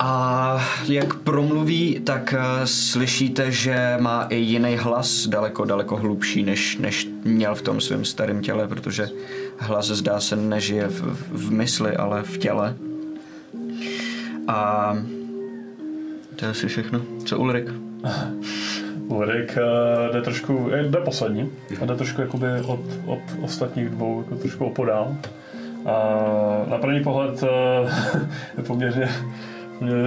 A 0.07 0.61
jak 0.88 1.14
promluví, 1.14 2.01
tak 2.05 2.35
eh, 2.38 2.66
slyšíte, 2.66 3.53
že 3.53 3.97
má 4.01 4.23
i 4.23 4.37
jiný 4.37 4.77
hlas, 4.77 5.27
daleko, 5.27 5.64
daleko 5.64 5.97
hlubší, 5.97 6.42
než, 6.42 6.77
než 6.77 7.09
měl 7.25 7.55
v 7.55 7.62
tom 7.62 7.81
svém 7.81 8.05
starém 8.05 8.40
těle, 8.40 8.69
protože 8.69 9.09
hlas 9.59 9.87
zdá 9.87 10.21
se 10.21 10.37
nežije 10.37 10.88
v, 10.88 11.01
v, 11.31 11.51
mysli, 11.51 11.97
ale 11.97 12.23
v 12.23 12.38
těle. 12.38 12.77
A 14.49 14.92
to 16.37 16.45
je 16.45 16.51
asi 16.51 16.69
všechno. 16.69 17.01
Co 17.25 17.38
Ulrik? 17.38 17.66
Ulrik 19.09 19.59
uh, 19.59 20.12
jde 20.14 20.23
trošku, 20.23 20.69
je, 20.75 20.83
jde 20.83 21.01
poslední 21.01 21.51
jde 21.85 21.95
trošku 21.95 22.21
jakoby 22.21 22.47
od, 22.66 22.81
od 23.07 23.21
ostatních 23.42 23.88
dvou 23.88 24.23
jako 24.23 24.37
trošku 24.37 24.64
opodál. 24.64 25.16
A 25.87 25.92
na 26.69 26.79
první 26.79 27.03
pohled 27.03 27.42
uh, 27.42 27.49
je 28.57 28.62
poměrně, 28.62 29.09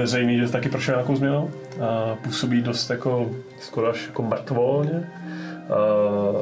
zřejmý, 0.03 0.37
že 0.37 0.49
taky 0.49 0.69
prošel 0.69 0.95
nějakou 0.95 1.15
změnou. 1.15 1.51
A 1.81 2.15
působí 2.15 2.61
dost 2.61 2.89
jako 2.89 3.31
skoro 3.59 3.89
až 3.89 4.05
jako 4.05 4.23
mrtvolně. 4.23 5.11
A 5.69 5.75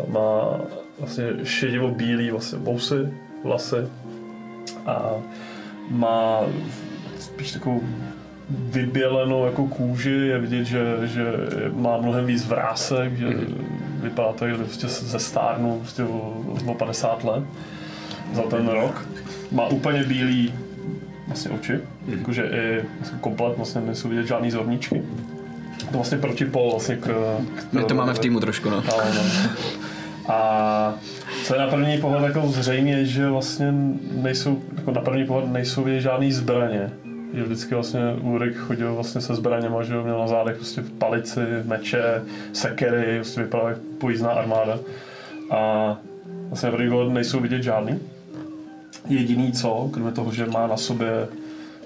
má 0.07 0.59
vlastně 0.99 1.25
šedivo 1.43 1.91
bílý 1.91 2.31
vlastně 2.31 2.59
vousy, 2.59 3.09
vlasy 3.43 3.87
a 4.85 5.11
má 5.89 6.41
spíš 7.19 7.51
takovou 7.51 7.82
vybělenou 8.49 9.45
jako 9.45 9.67
kůži, 9.67 10.11
je 10.11 10.39
vidět, 10.39 10.63
že, 10.63 10.97
že 11.03 11.34
má 11.73 11.97
mnohem 11.97 12.25
víc 12.25 12.45
vrásek, 12.45 13.17
že 13.17 13.28
vypadá 14.01 14.34
to, 14.34 14.47
že 14.47 14.55
prostě 14.55 14.88
ze 14.88 15.19
stárnu 15.19 15.80
prostě 15.80 16.03
o, 16.03 16.43
o 16.65 16.73
50 16.73 17.23
let 17.23 17.43
za 18.34 18.41
ten 18.41 18.67
rok. 18.67 19.07
Má 19.51 19.67
úplně 19.67 20.03
bílý 20.03 20.53
vlastně 21.28 21.51
oči, 21.51 21.80
jakože 22.07 22.43
i 22.43 22.86
vlastně 22.99 23.19
komplet 23.21 23.57
vlastně 23.57 23.82
nejsou 23.82 24.09
vidět 24.09 24.28
žádný 24.28 24.51
zorničky. 24.51 25.01
to 25.91 25.97
vlastně 25.97 26.17
protipol 26.17 26.71
vlastně 26.71 26.95
k, 26.95 27.07
k 27.55 27.73
My 27.73 27.84
to 27.84 27.95
máme 27.95 28.13
v 28.13 28.19
týmu 28.19 28.39
trošku, 28.39 28.69
no. 28.69 28.84
No, 28.88 28.97
no. 29.15 29.21
A 30.28 30.93
co 31.43 31.53
je 31.53 31.59
na 31.59 31.67
první 31.67 31.97
pohled 31.97 32.23
jako 32.23 32.47
zřejmě, 32.47 33.05
že 33.05 33.30
vlastně 33.30 33.73
nejsou, 34.11 34.61
jako 34.78 34.91
na 34.91 35.01
první 35.01 35.25
pohled 35.25 35.51
nejsou 35.51 35.84
vidět 35.84 36.01
žádný 36.01 36.32
zbraně. 36.32 36.89
Že 37.34 37.43
vždycky 37.43 37.73
vlastně 37.73 38.01
Ulrik 38.21 38.57
chodil 38.57 38.95
vlastně 38.95 39.21
se 39.21 39.36
zbraněma, 39.36 39.84
že 39.84 40.01
měl 40.01 40.19
na 40.19 40.28
zádech 40.28 40.55
prostě 40.55 40.84
palici, 40.97 41.39
meče, 41.65 42.21
sekery, 42.53 43.15
prostě 43.15 43.41
vypadal 43.41 43.67
jak 43.67 43.78
pojízdná 43.78 44.30
armáda. 44.30 44.80
A 45.51 45.97
vlastně 46.47 46.69
na 46.69 46.75
první 46.75 46.91
pohled 46.91 47.13
nejsou 47.13 47.39
vidět 47.39 47.63
žádný. 47.63 47.99
Jediný 49.10 49.51
co, 49.51 49.89
kromě 49.93 50.12
toho, 50.12 50.32
že 50.32 50.45
má 50.45 50.68
na 50.68 50.78
sobě 50.78 51.28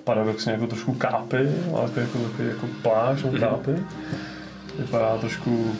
paradoxně 0.04 0.52
jako 0.52 0.68
trošku 0.68 0.94
kápy, 0.94 1.50
ale 1.76 1.84
jako, 1.84 2.00
jako, 2.00 2.18
jako, 2.18 2.44
jako 2.44 2.68
pláž 2.82 3.24
nebo 3.24 3.38
kápy. 3.38 3.72
Vypadá 4.80 5.18
trošku 5.18 5.72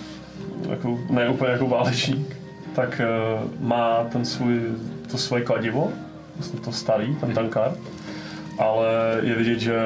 jako, 0.70 1.00
ne 1.10 1.30
úplně 1.30 1.52
jako 1.52 1.68
válečník, 1.68 2.38
tak 2.76 3.02
uh, 3.02 3.68
má 3.68 4.04
ten 4.04 4.26
svůj, 4.26 4.62
to 5.12 5.18
svoje 5.18 5.44
kladivo, 5.44 5.92
vlastně 6.36 6.60
to 6.60 6.72
starý, 6.72 7.16
ten 7.16 7.34
tankár, 7.34 7.74
ale 8.60 8.88
je 9.22 9.36
vidět, 9.36 9.60
že 9.60 9.80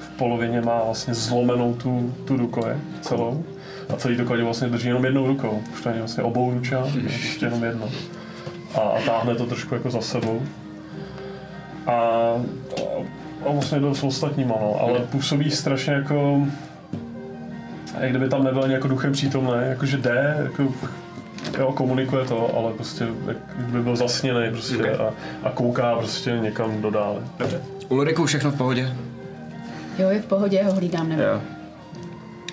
v 0.00 0.08
polovině 0.18 0.60
má 0.60 0.84
vlastně 0.84 1.14
zlomenou 1.14 1.74
tu, 1.74 2.14
tu 2.24 2.36
rukoje 2.36 2.76
celou 3.00 3.44
a 3.88 3.96
celý 3.96 4.16
to 4.16 4.24
kladivo 4.24 4.46
vlastně 4.46 4.68
drží 4.68 4.88
jenom 4.88 5.04
jednou 5.04 5.26
rukou, 5.26 5.62
už 5.74 5.80
to 5.80 5.88
není 5.88 6.00
vlastně 6.00 6.22
obou 6.22 6.52
ručák, 6.54 6.94
je 6.94 7.02
prostě 7.02 7.46
jenom 7.46 7.64
jedno. 7.64 7.88
A, 8.74 8.80
a 8.80 9.00
táhne 9.06 9.34
to 9.34 9.46
trošku 9.46 9.74
jako 9.74 9.90
za 9.90 10.00
sebou. 10.00 10.42
A, 11.88 11.92
a, 11.92 13.52
vlastně 13.52 13.80
jde 13.80 13.94
s 13.94 14.04
ostatníma, 14.04 14.54
no, 14.60 14.76
ale 14.80 14.98
působí 14.98 15.50
strašně 15.50 15.92
jako 15.92 16.46
jak 18.00 18.10
kdyby 18.10 18.28
tam 18.28 18.44
nebyl 18.44 18.70
jako 18.70 18.88
duchem 18.88 19.12
přítomný, 19.12 19.52
jakože 19.68 19.96
jde, 19.96 20.36
jako, 20.42 20.74
jo, 21.58 21.72
komunikuje 21.72 22.24
to, 22.24 22.56
ale 22.56 22.72
prostě 22.72 23.06
jak 23.28 23.36
by 23.56 23.82
byl 23.82 23.96
zasněný 23.96 24.50
prostě 24.50 24.76
Okay. 24.76 24.94
a, 24.94 25.14
a 25.42 25.50
kouká 25.50 25.96
prostě 25.96 26.30
někam 26.42 26.82
do 26.82 26.90
dále. 26.90 27.22
Dobře. 27.38 27.62
Ulriku, 27.88 28.26
všechno 28.26 28.50
v 28.50 28.56
pohodě? 28.56 28.92
Jo, 29.98 30.08
je 30.10 30.22
v 30.22 30.26
pohodě, 30.26 30.62
ho 30.64 30.72
hlídám, 30.72 31.08
nebo? 31.08 31.22
Jo. 31.22 31.42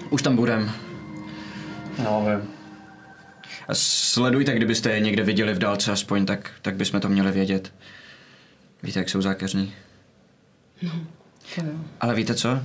Už 0.10 0.22
tam 0.22 0.36
budem. 0.36 0.72
No, 2.04 2.26
vím. 2.30 2.50
A 3.68 3.72
sledujte, 3.74 4.56
kdybyste 4.56 4.92
je 4.92 5.00
někde 5.00 5.24
viděli 5.24 5.54
v 5.54 5.58
dálce 5.60 5.92
aspoň, 5.92 6.26
tak, 6.26 6.52
tak 6.62 6.76
bychom 6.76 7.00
to 7.00 7.10
měli 7.10 7.32
vědět. 7.32 7.72
Víte, 8.86 9.00
jak 9.00 9.10
jsou 9.10 9.22
zákeřní. 9.22 9.74
To 11.56 11.62
jo. 11.62 11.74
Ale 12.02 12.16
víte 12.16 12.36
co? 12.36 12.60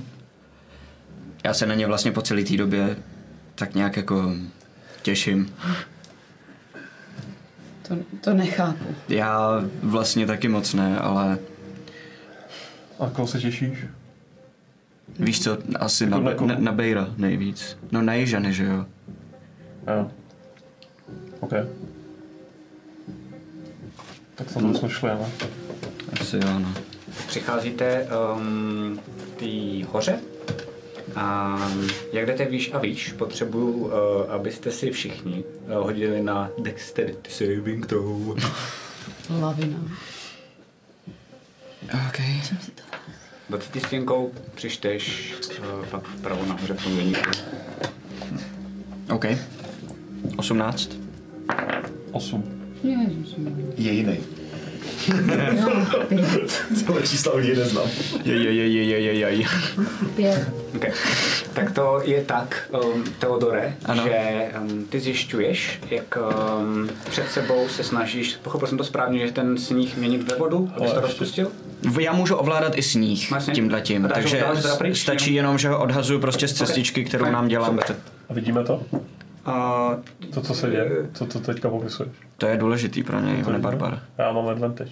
Já 1.43 1.53
se 1.53 1.65
na 1.65 1.75
ně 1.75 1.87
vlastně 1.87 2.11
po 2.11 2.21
celé 2.21 2.43
té 2.43 2.57
době 2.57 2.97
tak 3.55 3.75
nějak 3.75 3.97
jako 3.97 4.33
těším. 5.01 5.53
To, 7.87 7.95
to 8.21 8.33
nechápu. 8.33 8.85
Já 9.09 9.63
vlastně 9.83 10.25
taky 10.27 10.47
moc 10.47 10.73
ne, 10.73 10.99
ale 10.99 11.39
A 12.99 13.09
koho 13.09 13.27
se 13.27 13.39
těšíš? 13.39 13.85
víš 15.19 15.43
co, 15.43 15.57
asi 15.79 16.09
na, 16.09 16.17
Jako 16.29 16.45
na 16.45 16.55
na, 16.55 16.61
na 16.61 16.71
Bejra 16.71 17.07
nejvíc. 17.17 17.77
No 17.91 18.01
na 18.01 18.13
Jižany, 18.13 18.53
že 18.53 18.63
jo? 18.65 18.85
Jo. 19.97 20.11
OK. 21.39 21.51
Tak 24.35 24.51
tam 24.53 24.75
jsme 24.75 24.89
šli, 24.89 25.09
ne? 25.09 25.31
Asi 26.19 26.35
jo, 26.35 26.59
no. 26.59 26.73
Přicházíte 27.27 28.07
um, 28.35 28.99
té 29.39 29.85
hoře 29.91 30.19
a 31.15 31.57
jak 32.13 32.25
jdete 32.25 32.45
výš 32.45 32.71
a 32.73 32.77
výš, 32.79 33.11
potřebuju, 33.11 33.71
uh, 33.71 33.91
abyste 34.31 34.71
si 34.71 34.91
všichni 34.91 35.43
uh, 35.43 35.73
hodili 35.73 36.23
na 36.23 36.49
Dexterity 36.57 37.31
Saving 37.31 37.85
Throw. 37.85 38.37
Lavina. 39.41 39.77
OK. 41.93 42.19
20 43.49 43.85
stěnkou 43.85 44.31
přišteš 44.55 45.33
uh, 45.59 45.85
pak 45.85 46.07
vpravo 46.07 46.45
nahoře 46.45 46.73
v 46.73 46.83
tom 46.83 46.97
deníku. 46.97 47.29
OK. 49.09 49.25
18. 50.37 50.91
8. 52.11 52.43
Ježiši. 52.83 53.35
Je 53.77 53.91
jiný. 53.91 54.17
Tohle 56.85 57.01
čísla 57.01 57.41
něj 57.41 57.55
neznám. 57.55 57.87
Pět. 60.15 60.49
Okay. 60.75 60.91
Tak 61.53 61.71
to 61.71 62.01
je 62.03 62.21
tak, 62.23 62.69
um, 62.93 63.03
Teodore, 63.19 63.73
Ano. 63.85 64.03
že 64.03 64.45
um, 64.61 64.85
ty 64.85 64.99
zjišťuješ, 64.99 65.79
jak 65.89 66.17
um, 66.61 66.89
před 67.09 67.31
sebou 67.31 67.67
se 67.69 67.83
snažíš, 67.83 68.35
pochopil 68.43 68.67
jsem 68.67 68.77
to 68.77 68.83
správně, 68.83 69.27
že 69.27 69.33
ten 69.33 69.57
sníh 69.57 69.97
měnit 69.97 70.31
ve 70.31 70.37
vodu, 70.37 70.71
abys 70.77 70.91
to 70.91 71.01
rozpustil? 71.01 71.51
Já 71.99 72.13
můžu 72.13 72.35
ovládat 72.35 72.77
i 72.77 72.81
sníh 72.81 73.31
A 73.31 73.35
dáš 73.35 74.33
ho- 74.33 74.77
takže 74.77 74.95
stačí 75.01 75.33
jenom? 75.33 75.57
že 75.57 75.69
ho 75.69 75.81
odhazuju 75.81 76.19
prostě 76.19 76.47
z 76.47 76.53
cestičky, 76.53 77.03
kterou 77.05 77.31
nám 77.31 77.47
dělám 77.47 77.77
před... 77.77 77.97
A 78.29 78.33
vidíme 78.33 78.63
to? 78.63 78.81
Uh, 79.47 80.29
To, 80.33 80.41
co 80.41 80.53
se 80.55 80.69
děje? 80.69 81.09
Co 81.13 81.25
to 81.25 81.39
teďka 81.39 81.69
popisuješ? 81.69 82.11
To 82.37 82.45
je 82.47 82.57
důležitý 82.57 83.03
pro 83.03 83.19
něj, 83.19 83.43
on 83.47 83.53
je 83.53 83.59
barbar. 83.59 83.99
Já 84.17 84.31
mám 84.31 84.47
advantage. 84.47 84.91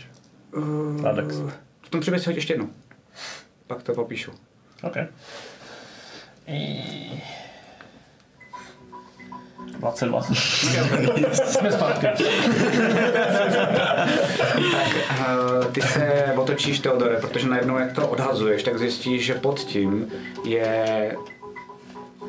Na 1.01 1.11
Dex. 1.11 1.35
v 1.81 1.89
tom 1.89 2.01
příběhu 2.01 2.23
si 2.23 2.29
hoď 2.29 2.35
ještě 2.35 2.53
jednou. 2.53 2.69
Pak 3.67 3.83
to 3.83 3.93
popíšu. 3.93 4.31
OK. 4.83 4.95
22. 9.79 10.21
Jsme 11.33 11.71
zpátky. 11.71 12.07
Uh, 15.19 15.65
ty 15.71 15.81
se 15.81 16.33
otočíš, 16.37 16.79
Teodore, 16.79 17.15
protože 17.17 17.47
najednou, 17.49 17.77
jak 17.77 17.93
to 17.93 18.07
odhazuješ, 18.07 18.63
tak 18.63 18.77
zjistíš, 18.79 19.25
že 19.25 19.33
pod 19.33 19.59
tím 19.59 20.07
je 20.45 21.15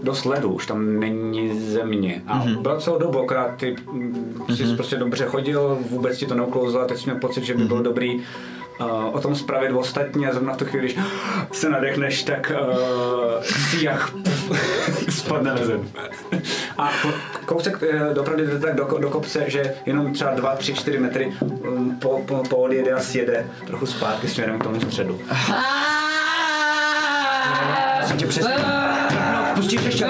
dost 0.03 0.25
ledu, 0.25 0.53
už 0.53 0.67
tam 0.67 1.01
není 1.01 1.61
země. 1.61 2.23
A 2.27 2.41
mm-hmm. 2.41 2.61
byla 2.61 2.81
celou 2.81 2.99
dobu, 2.99 3.23
akorát 3.23 3.57
ty 3.57 3.77
mm, 3.93 4.45
jsi 4.49 4.77
prostě 4.77 4.97
dobře 4.97 5.27
chodil, 5.27 5.79
vůbec 5.91 6.19
ti 6.19 6.27
to 6.27 6.35
neuklouzlo 6.35 6.81
a 6.81 6.85
teď 6.85 6.99
jsi 6.99 7.05
měl 7.05 7.21
pocit, 7.21 7.45
že 7.45 7.55
by 7.55 7.65
bylo 7.65 7.83
dobrý 7.83 8.17
uh, 8.81 9.15
o 9.15 9.21
tom 9.21 9.35
spravit 9.35 9.71
ostatně 9.71 10.29
a 10.29 10.33
zrovna 10.33 10.53
v 10.53 10.57
tu 10.57 10.65
chvíli, 10.65 10.85
když 10.85 10.99
se 11.53 11.69
nadechneš, 11.69 12.23
tak 12.23 12.53
uh, 12.61 13.43
si 13.43 13.85
jak 13.85 14.13
spadne 15.09 15.51
na 15.51 15.65
zem. 15.65 15.89
A 16.79 16.91
kousek 17.45 17.83
eh, 17.83 18.15
dopravdy 18.15 18.47
jdete 18.47 18.59
tak 18.59 18.75
do, 18.75 18.99
do 18.99 19.11
kopce, 19.11 19.45
že 19.47 19.75
jenom 19.87 20.13
třeba 20.13 20.31
2, 20.31 20.57
3, 20.57 20.75
4 20.75 20.99
metry 20.99 21.33
um, 21.41 21.97
po, 22.01 22.23
po, 22.27 22.43
po 22.49 22.57
odjede 22.57 22.93
a 22.93 23.01
sjede 23.01 23.47
trochu 23.67 23.87
zpátky 23.87 24.29
směrem 24.29 24.59
k 24.59 24.63
tomu 24.63 24.81
středu. 24.81 25.21
Jsem 28.07 28.17
tě 28.17 28.27
přes... 28.27 28.47
Pustíš 29.61 29.85
ještě 29.85 30.07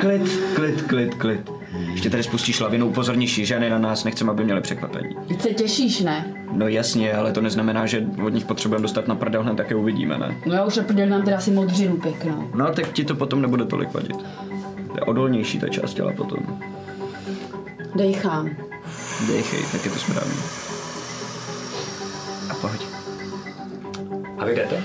Klid, 0.00 0.40
klid, 0.54 0.82
klid, 0.82 1.14
klid. 1.14 1.50
Ještě 1.92 2.10
tady 2.10 2.22
spustíš 2.22 2.60
lavinu, 2.60 2.88
upozorníš 2.88 3.34
ženy 3.34 3.70
na 3.70 3.78
nás, 3.78 4.04
nechceme, 4.04 4.30
aby 4.30 4.44
měli 4.44 4.60
překvapení. 4.60 5.16
Teď 5.28 5.40
se 5.40 5.48
těšíš, 5.48 6.00
ne? 6.00 6.34
No 6.52 6.68
jasně, 6.68 7.14
ale 7.14 7.32
to 7.32 7.40
neznamená, 7.40 7.86
že 7.86 8.06
od 8.24 8.28
nich 8.28 8.44
potřebujeme 8.44 8.82
dostat 8.82 9.08
na 9.08 9.14
prdel, 9.14 9.42
hned 9.42 9.56
také 9.56 9.74
uvidíme, 9.74 10.18
ne? 10.18 10.36
No 10.46 10.54
já 10.54 10.64
už 10.64 10.76
naprdel 10.76 11.08
nám 11.08 11.22
teda 11.22 11.36
asi 11.36 11.50
modřinu 11.50 11.96
pěknou. 11.96 12.50
No 12.54 12.72
tak 12.72 12.92
ti 12.92 13.04
to 13.04 13.14
potom 13.14 13.42
nebude 13.42 13.64
tolik 13.64 13.94
vadit. 13.94 14.16
To 14.88 14.96
je 14.96 15.00
odolnější 15.00 15.58
ta 15.58 15.68
část 15.68 15.94
těla 15.94 16.12
potom. 16.12 16.38
Dejchám. 17.94 18.50
Dejchej, 19.26 19.60
tak 19.72 19.84
je 19.84 19.90
to 19.90 19.98
správně. 19.98 20.34
A 22.50 22.54
pojď. 22.54 22.86
A 24.38 24.44
vy 24.44 24.54
jdete. 24.54 24.82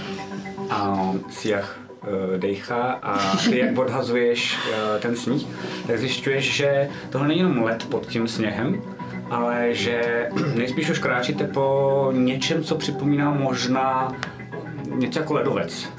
A 0.69 1.11
Siach 1.29 1.86
uh, 2.01 2.37
dejchá 2.37 2.99
a 3.03 3.37
ty 3.49 3.57
jak 3.57 3.77
odhazuješ 3.77 4.57
uh, 4.57 5.01
ten 5.01 5.15
sníh, 5.15 5.47
tak 5.87 5.99
zjišťuješ, 5.99 6.55
že 6.55 6.89
tohle 7.09 7.27
není 7.27 7.39
jenom 7.39 7.63
led 7.63 7.85
pod 7.89 8.05
tím 8.05 8.27
sněhem, 8.27 8.81
ale 9.29 9.73
že 9.73 10.29
nejspíš 10.55 10.89
už 10.89 10.99
kráčíte 10.99 11.43
po 11.43 12.09
něčem, 12.15 12.63
co 12.63 12.75
připomíná 12.75 13.31
možná 13.31 14.15
něco 14.95 15.19
jako 15.19 15.33
ledovec. 15.33 15.89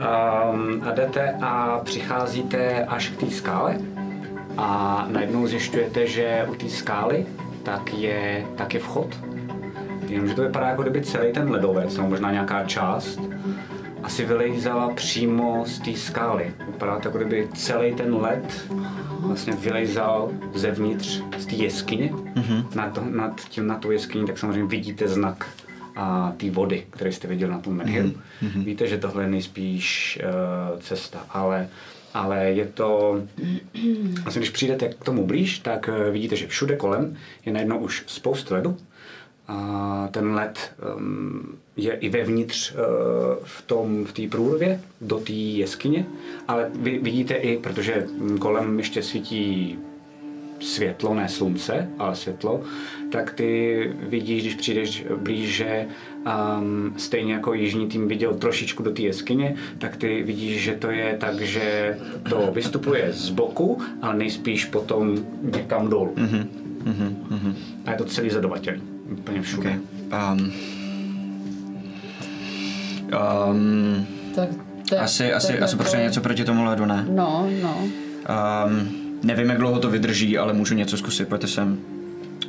Um, 0.00 0.82
a 0.88 0.92
jdete 0.92 1.36
a 1.42 1.80
přicházíte 1.84 2.84
až 2.84 3.08
k 3.08 3.20
té 3.20 3.30
skále 3.30 3.78
a 4.56 5.06
najednou 5.10 5.46
zjišťujete, 5.46 6.06
že 6.06 6.46
u 6.50 6.54
té 6.54 6.68
skály 6.68 7.26
tak 7.62 7.94
je, 7.94 8.46
tak 8.56 8.74
je 8.74 8.80
vchod. 8.80 9.18
Jenomže 10.08 10.34
to 10.34 10.42
vypadá 10.42 10.68
jako 10.68 10.82
kdyby 10.82 11.02
celý 11.02 11.32
ten 11.32 11.50
ledovec, 11.50 11.96
nebo 11.96 12.08
možná 12.08 12.32
nějaká 12.32 12.64
část, 12.64 13.20
asi 14.02 14.24
vylejzala 14.24 14.94
přímo 14.94 15.64
z 15.66 15.78
té 15.78 15.96
skály. 15.96 16.54
Vypadá 16.66 16.98
to 16.98 17.08
jako 17.08 17.18
kdyby 17.18 17.48
celý 17.54 17.94
ten 17.94 18.14
led 18.14 18.66
vlastně 19.20 19.52
vylejzal 19.52 20.30
zevnitř 20.54 21.22
z 21.38 21.46
té 21.46 21.54
jeskyně. 21.54 22.10
Mm-hmm. 22.10 22.64
Nad, 22.74 22.98
nad, 23.10 23.40
tím, 23.40 23.66
nad 23.66 23.80
tou 23.80 23.90
jeskyní 23.90 24.26
tak 24.26 24.38
samozřejmě 24.38 24.64
vidíte 24.64 25.08
znak 25.08 25.46
a 25.96 26.32
té 26.36 26.50
vody, 26.50 26.86
který 26.90 27.12
jste 27.12 27.28
viděl 27.28 27.48
na 27.48 27.58
tom 27.58 27.76
menhiru. 27.76 28.08
Mm-hmm. 28.08 28.64
Víte, 28.64 28.86
že 28.86 28.98
tohle 28.98 29.22
je 29.22 29.28
nejspíš 29.28 30.18
uh, 30.22 30.80
cesta, 30.80 31.26
ale 31.30 31.68
ale 32.14 32.44
je 32.44 32.66
to... 32.66 33.20
Vlastně, 34.22 34.40
když 34.40 34.50
přijdete 34.50 34.88
k 34.88 35.04
tomu 35.04 35.26
blíž, 35.26 35.58
tak 35.58 35.88
eh, 35.88 36.10
vidíte, 36.10 36.36
že 36.36 36.46
všude 36.46 36.76
kolem 36.76 37.16
je 37.46 37.52
najednou 37.52 37.78
už 37.78 38.04
spoustu 38.06 38.54
ledu. 38.54 38.76
A 39.50 40.08
ten 40.10 40.34
led 40.34 40.72
um, 40.96 41.58
je 41.76 41.92
i 41.92 42.08
vevnitř 42.08 42.72
uh, 42.72 42.78
v 43.44 43.62
tom, 43.62 44.04
v 44.04 44.12
té 44.12 44.28
průrvě 44.28 44.80
do 45.00 45.18
té 45.18 45.32
jeskyně, 45.32 46.06
ale 46.48 46.70
vy 46.74 46.98
vidíte 46.98 47.34
i, 47.34 47.58
protože 47.58 48.06
kolem 48.38 48.78
ještě 48.78 49.02
svítí 49.02 49.78
světlo, 50.60 51.14
ne 51.14 51.28
slunce, 51.28 51.88
ale 51.98 52.16
světlo, 52.16 52.62
tak 53.10 53.32
ty 53.32 53.92
vidíš, 54.08 54.42
když 54.42 54.54
přijdeš 54.54 55.04
blíže, 55.16 55.86
um, 56.58 56.94
stejně 56.96 57.32
jako 57.32 57.54
jižní 57.54 57.88
tým 57.88 58.08
viděl 58.08 58.34
trošičku 58.34 58.82
do 58.82 58.90
té 58.90 59.02
jeskyně, 59.02 59.56
tak 59.78 59.96
ty 59.96 60.22
vidíš, 60.22 60.62
že 60.62 60.74
to 60.74 60.90
je 60.90 61.16
tak, 61.20 61.40
že 61.40 61.98
to 62.30 62.50
vystupuje 62.52 63.12
z 63.12 63.30
boku, 63.30 63.82
ale 64.02 64.16
nejspíš 64.16 64.64
potom 64.64 65.16
někam 65.42 65.88
dolů. 65.88 66.14
Mm-hmm. 66.16 66.46
Mm-hmm. 66.84 67.54
A 67.86 67.90
je 67.90 67.96
to 67.96 68.04
celý 68.04 68.30
zadovatělý, 68.30 68.80
úplně 69.10 69.42
všude. 69.42 69.78
Okay. 70.06 70.32
Um, 70.32 70.52
um, 73.48 74.06
Tak 74.34 74.48
to 74.88 74.94
je, 74.94 75.00
asi 75.00 75.28
to 75.28 75.36
asi, 75.36 75.52
je 75.52 75.58
asi 75.58 75.76
potřebuje 75.76 76.06
něco 76.06 76.20
proti 76.20 76.44
tomu 76.44 76.64
ledu, 76.64 76.84
ne? 76.84 77.06
No, 77.10 77.48
no. 77.62 77.76
Um, 78.66 78.88
nevím, 79.22 79.48
jak 79.48 79.58
dlouho 79.58 79.78
to 79.78 79.90
vydrží, 79.90 80.38
ale 80.38 80.52
můžu 80.52 80.74
něco 80.74 80.96
zkusit. 80.96 81.28
Pojďte 81.28 81.46
sem. 81.46 81.78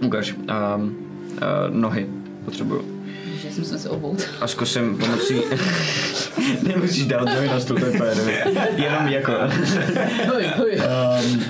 Ukaž. 0.02 0.34
Um, 0.34 0.44
uh, 0.48 1.76
nohy 1.76 2.08
potřebuju. 2.46 3.01
Že 3.56 3.66
jsem 3.66 3.80
se 3.80 3.90
obout. 3.90 4.22
A 4.42 4.48
zkusím 4.48 4.98
pomocí... 4.98 5.42
Nemusíš 6.68 7.06
dát 7.06 7.26
nohy 7.26 7.48
na 7.48 7.60
stůl, 7.60 7.80
to 7.80 7.86
je 7.86 7.92
úplně 7.92 8.12
Jenom 8.76 9.08
jako... 9.08 9.32
Hoj, 10.34 10.44
hoj. 10.58 10.82
Um, 11.26 11.44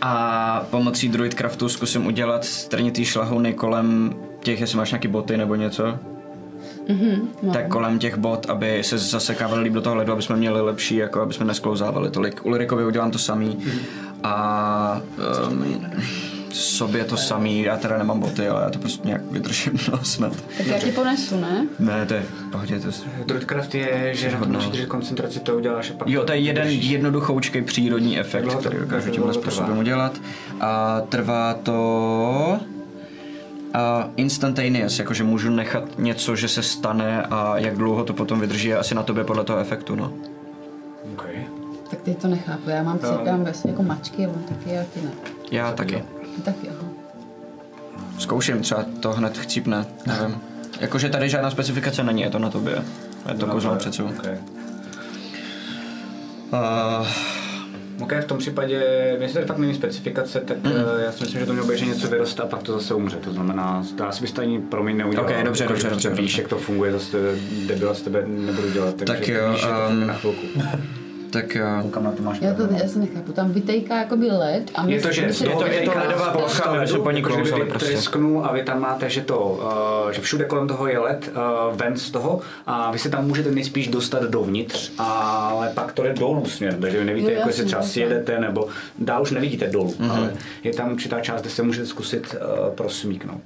a 0.00 0.66
pomocí 0.70 1.08
druidcraftu 1.08 1.68
zkusím 1.68 2.06
udělat 2.06 2.44
strnitý 2.44 3.04
šlahouny 3.04 3.54
kolem 3.54 4.14
těch, 4.40 4.60
jestli 4.60 4.76
máš 4.78 4.90
nějaký 4.90 5.08
boty 5.08 5.36
nebo 5.36 5.54
něco, 5.54 5.98
No. 7.42 7.52
tak 7.52 7.68
kolem 7.68 7.98
těch 7.98 8.16
bot, 8.18 8.50
aby 8.50 8.84
se 8.84 8.98
zasekávali 8.98 9.62
líp 9.62 9.72
do 9.72 9.80
toho 9.80 9.96
ledu, 9.96 10.12
aby 10.12 10.22
jsme 10.22 10.36
měli 10.36 10.60
lepší, 10.60 10.96
jako 10.96 11.20
aby 11.20 11.34
jsme 11.34 11.44
nesklouzávali 11.46 12.10
tolik. 12.10 12.46
Ulrikovi 12.46 12.84
udělám 12.84 13.10
to 13.10 13.18
samý 13.18 13.58
a 14.22 15.00
um, 15.50 15.86
sobě 16.52 17.04
to 17.04 17.16
samý, 17.16 17.62
já 17.62 17.76
teda 17.76 17.98
nemám 17.98 18.20
boty, 18.20 18.48
ale 18.48 18.62
já 18.62 18.70
to 18.70 18.78
prostě 18.78 19.08
nějak 19.08 19.22
vydržím, 19.30 19.72
no 19.92 20.04
snad. 20.04 20.32
Tak 20.58 20.66
já 20.66 20.78
ti 20.78 20.92
ponesu, 20.92 21.40
ne? 21.40 21.66
Ne, 21.78 22.06
to 22.06 22.14
je 22.14 22.22
v 22.22 22.50
pohodě, 22.50 22.80
to 22.80 22.86
je... 22.88 22.92
Druidcraft 23.26 23.74
je, 23.74 24.14
že 24.14 24.30
na 24.32 24.38
to 24.38 24.46
musíš 24.48 24.70
držet 24.70 24.86
koncentraci, 24.86 25.40
to 25.40 25.56
uděláš 25.56 25.90
a 25.90 25.94
pak... 25.94 26.08
Jo, 26.08 26.24
to 26.24 26.32
je 26.32 26.38
jeden 26.38 26.68
jednoduchoučkej 26.68 27.62
přírodní 27.62 28.18
efekt, 28.18 28.42
dlouho 28.42 28.62
to- 28.62 28.68
který 28.68 28.80
dokážu 28.80 29.10
tímhle 29.10 29.34
způsobem 29.34 29.78
udělat. 29.78 30.20
A 30.60 31.00
trvá 31.08 31.54
to... 31.54 32.58
A 33.74 34.10
instantaneous, 34.16 34.98
jakože 34.98 35.24
můžu 35.24 35.50
nechat 35.50 35.84
něco, 35.98 36.36
že 36.36 36.48
se 36.48 36.62
stane 36.62 37.22
a 37.22 37.58
jak 37.58 37.76
dlouho 37.76 38.04
to 38.04 38.12
potom 38.12 38.40
vydrží, 38.40 38.68
je 38.68 38.78
asi 38.78 38.94
na 38.94 39.02
tobě 39.02 39.24
podle 39.24 39.44
toho 39.44 39.58
efektu, 39.58 39.94
no. 39.94 40.12
Okay. 41.12 41.46
Tak 41.90 42.00
ty 42.00 42.14
to 42.14 42.28
nechápu, 42.28 42.70
já 42.70 42.82
mám 42.82 42.98
cíp, 42.98 43.08
já 43.24 43.32
mám 43.32 43.44
vlastně 43.44 43.70
jako 43.70 43.82
mačky 43.82 44.26
on 44.26 44.42
taky, 44.48 44.78
a 44.78 44.84
ty 44.94 45.00
ne. 45.00 45.10
Já 45.50 45.72
taky. 45.72 46.04
Taky, 46.44 46.68
aha. 46.68 46.88
Zkouším, 48.18 48.62
třeba 48.62 48.84
to 49.00 49.12
hned 49.12 49.38
chcípne, 49.38 49.86
nevím. 50.06 50.40
Jakože 50.80 51.08
tady 51.08 51.28
žádná 51.28 51.50
specifikace 51.50 52.04
není, 52.04 52.22
je 52.22 52.30
to 52.30 52.38
na 52.38 52.50
tobě. 52.50 52.84
Já 53.26 53.34
to 53.34 53.46
kouzlám 53.46 53.78
před 53.78 53.94
sebou. 53.94 54.08
Okay. 54.08 54.38
Uh, 56.52 57.06
OK, 58.00 58.12
v 58.12 58.24
tom 58.24 58.38
případě, 58.38 58.74
jestli 59.20 59.34
tady 59.34 59.46
fakt 59.46 59.58
není 59.58 59.74
specifikace, 59.74 60.40
tak 60.40 60.56
mm. 60.64 60.72
já 61.04 61.12
si 61.12 61.24
myslím, 61.24 61.40
že 61.40 61.46
to 61.46 61.52
mělo 61.52 61.68
být, 61.68 61.78
že 61.78 61.86
něco 61.86 62.08
vyroste 62.08 62.42
a 62.42 62.46
pak 62.46 62.62
to 62.62 62.72
zase 62.72 62.94
umře. 62.94 63.16
To 63.16 63.32
znamená, 63.32 63.84
dá 63.96 64.12
si 64.12 64.20
bys 64.20 64.32
to 64.32 64.40
ani 64.40 64.60
pro 64.60 64.82
mě 64.82 64.94
neudělal. 64.94 65.26
Ok, 65.26 65.44
dobře, 65.44 65.64
Jako, 65.64 65.72
dobře, 65.72 65.88
že 65.88 65.90
dobře, 65.90 66.08
Víš, 66.08 66.18
dobře. 66.18 66.42
jak 66.42 66.48
to 66.48 66.58
funguje, 66.58 66.92
zase 66.92 67.18
debila 67.66 67.94
z 67.94 68.02
tebe 68.02 68.24
nebudu 68.26 68.70
dělat. 68.70 68.94
Takže 68.94 69.12
Tak 69.12 69.28
jo, 69.28 69.50
víš, 69.52 69.60
že 69.60 69.66
to 69.66 69.88
um, 69.90 70.06
na 70.06 70.14
chvilku. 70.14 70.46
tak 71.30 71.54
jo. 71.54 71.66
Koukám 71.82 72.04
na 72.04 72.12
to 72.12 72.22
máš 72.22 72.38
Já 72.40 72.54
to, 72.54 72.68
já 72.82 72.88
se 72.88 72.98
nechápu, 72.98 73.32
tam 73.32 73.52
vytejká 73.52 73.98
jakoby 73.98 74.26
led 74.26 74.70
a 74.74 74.86
my 74.86 74.92
Je 74.92 75.00
to, 75.00 75.12
že 75.12 75.22
je 75.22 75.32
to, 75.32 75.66
je 75.66 75.82
to 75.82 75.98
ledová 75.98 76.30
plocha 76.32 76.72
ledu, 76.72 77.02
paní 77.02 77.22
klouzali 77.22 77.50
kdyby 77.50 77.70
prostě. 77.70 77.88
tresknul 77.88 78.44
a 78.44 78.52
vy 78.52 78.62
tam 78.62 78.80
máte, 78.80 79.10
že 79.10 79.20
to, 79.20 79.60
uh, 80.06 80.12
že 80.12 80.20
všude 80.20 80.44
kolem 80.44 80.68
toho 80.68 80.86
je 80.86 80.98
led 80.98 81.30
uh, 81.30 81.76
ven 81.76 81.96
z 81.96 82.10
toho 82.10 82.40
a 82.66 82.90
vy 82.90 82.98
se 82.98 83.10
tam 83.10 83.26
můžete 83.26 83.50
nejspíš 83.50 83.88
dostat 83.88 84.22
dovnitř, 84.22 84.92
ale 84.98 85.70
pak 85.74 85.92
to 85.92 86.02
jde 86.02 86.14
dolů 86.14 86.44
směrem, 86.46 86.80
takže 86.80 86.98
vy 86.98 87.04
nevíte, 87.04 87.32
Jo, 87.32 87.38
jako 87.38 87.48
jestli 87.48 87.64
třeba 87.64 87.82
sjedete 87.82 88.40
nebo 88.40 88.68
dál 88.98 89.22
už 89.22 89.30
nevidíte 89.30 89.66
dolů, 89.66 89.94
mm-hmm. 89.98 90.10
ale 90.10 90.32
je 90.64 90.74
tam 90.74 90.92
určitá 90.92 91.20
část, 91.20 91.40
kde 91.40 91.50
se 91.50 91.62
můžete 91.62 91.86
zkusit 91.86 92.34
uh, 92.34 92.74
prosmíknout. 92.74 93.42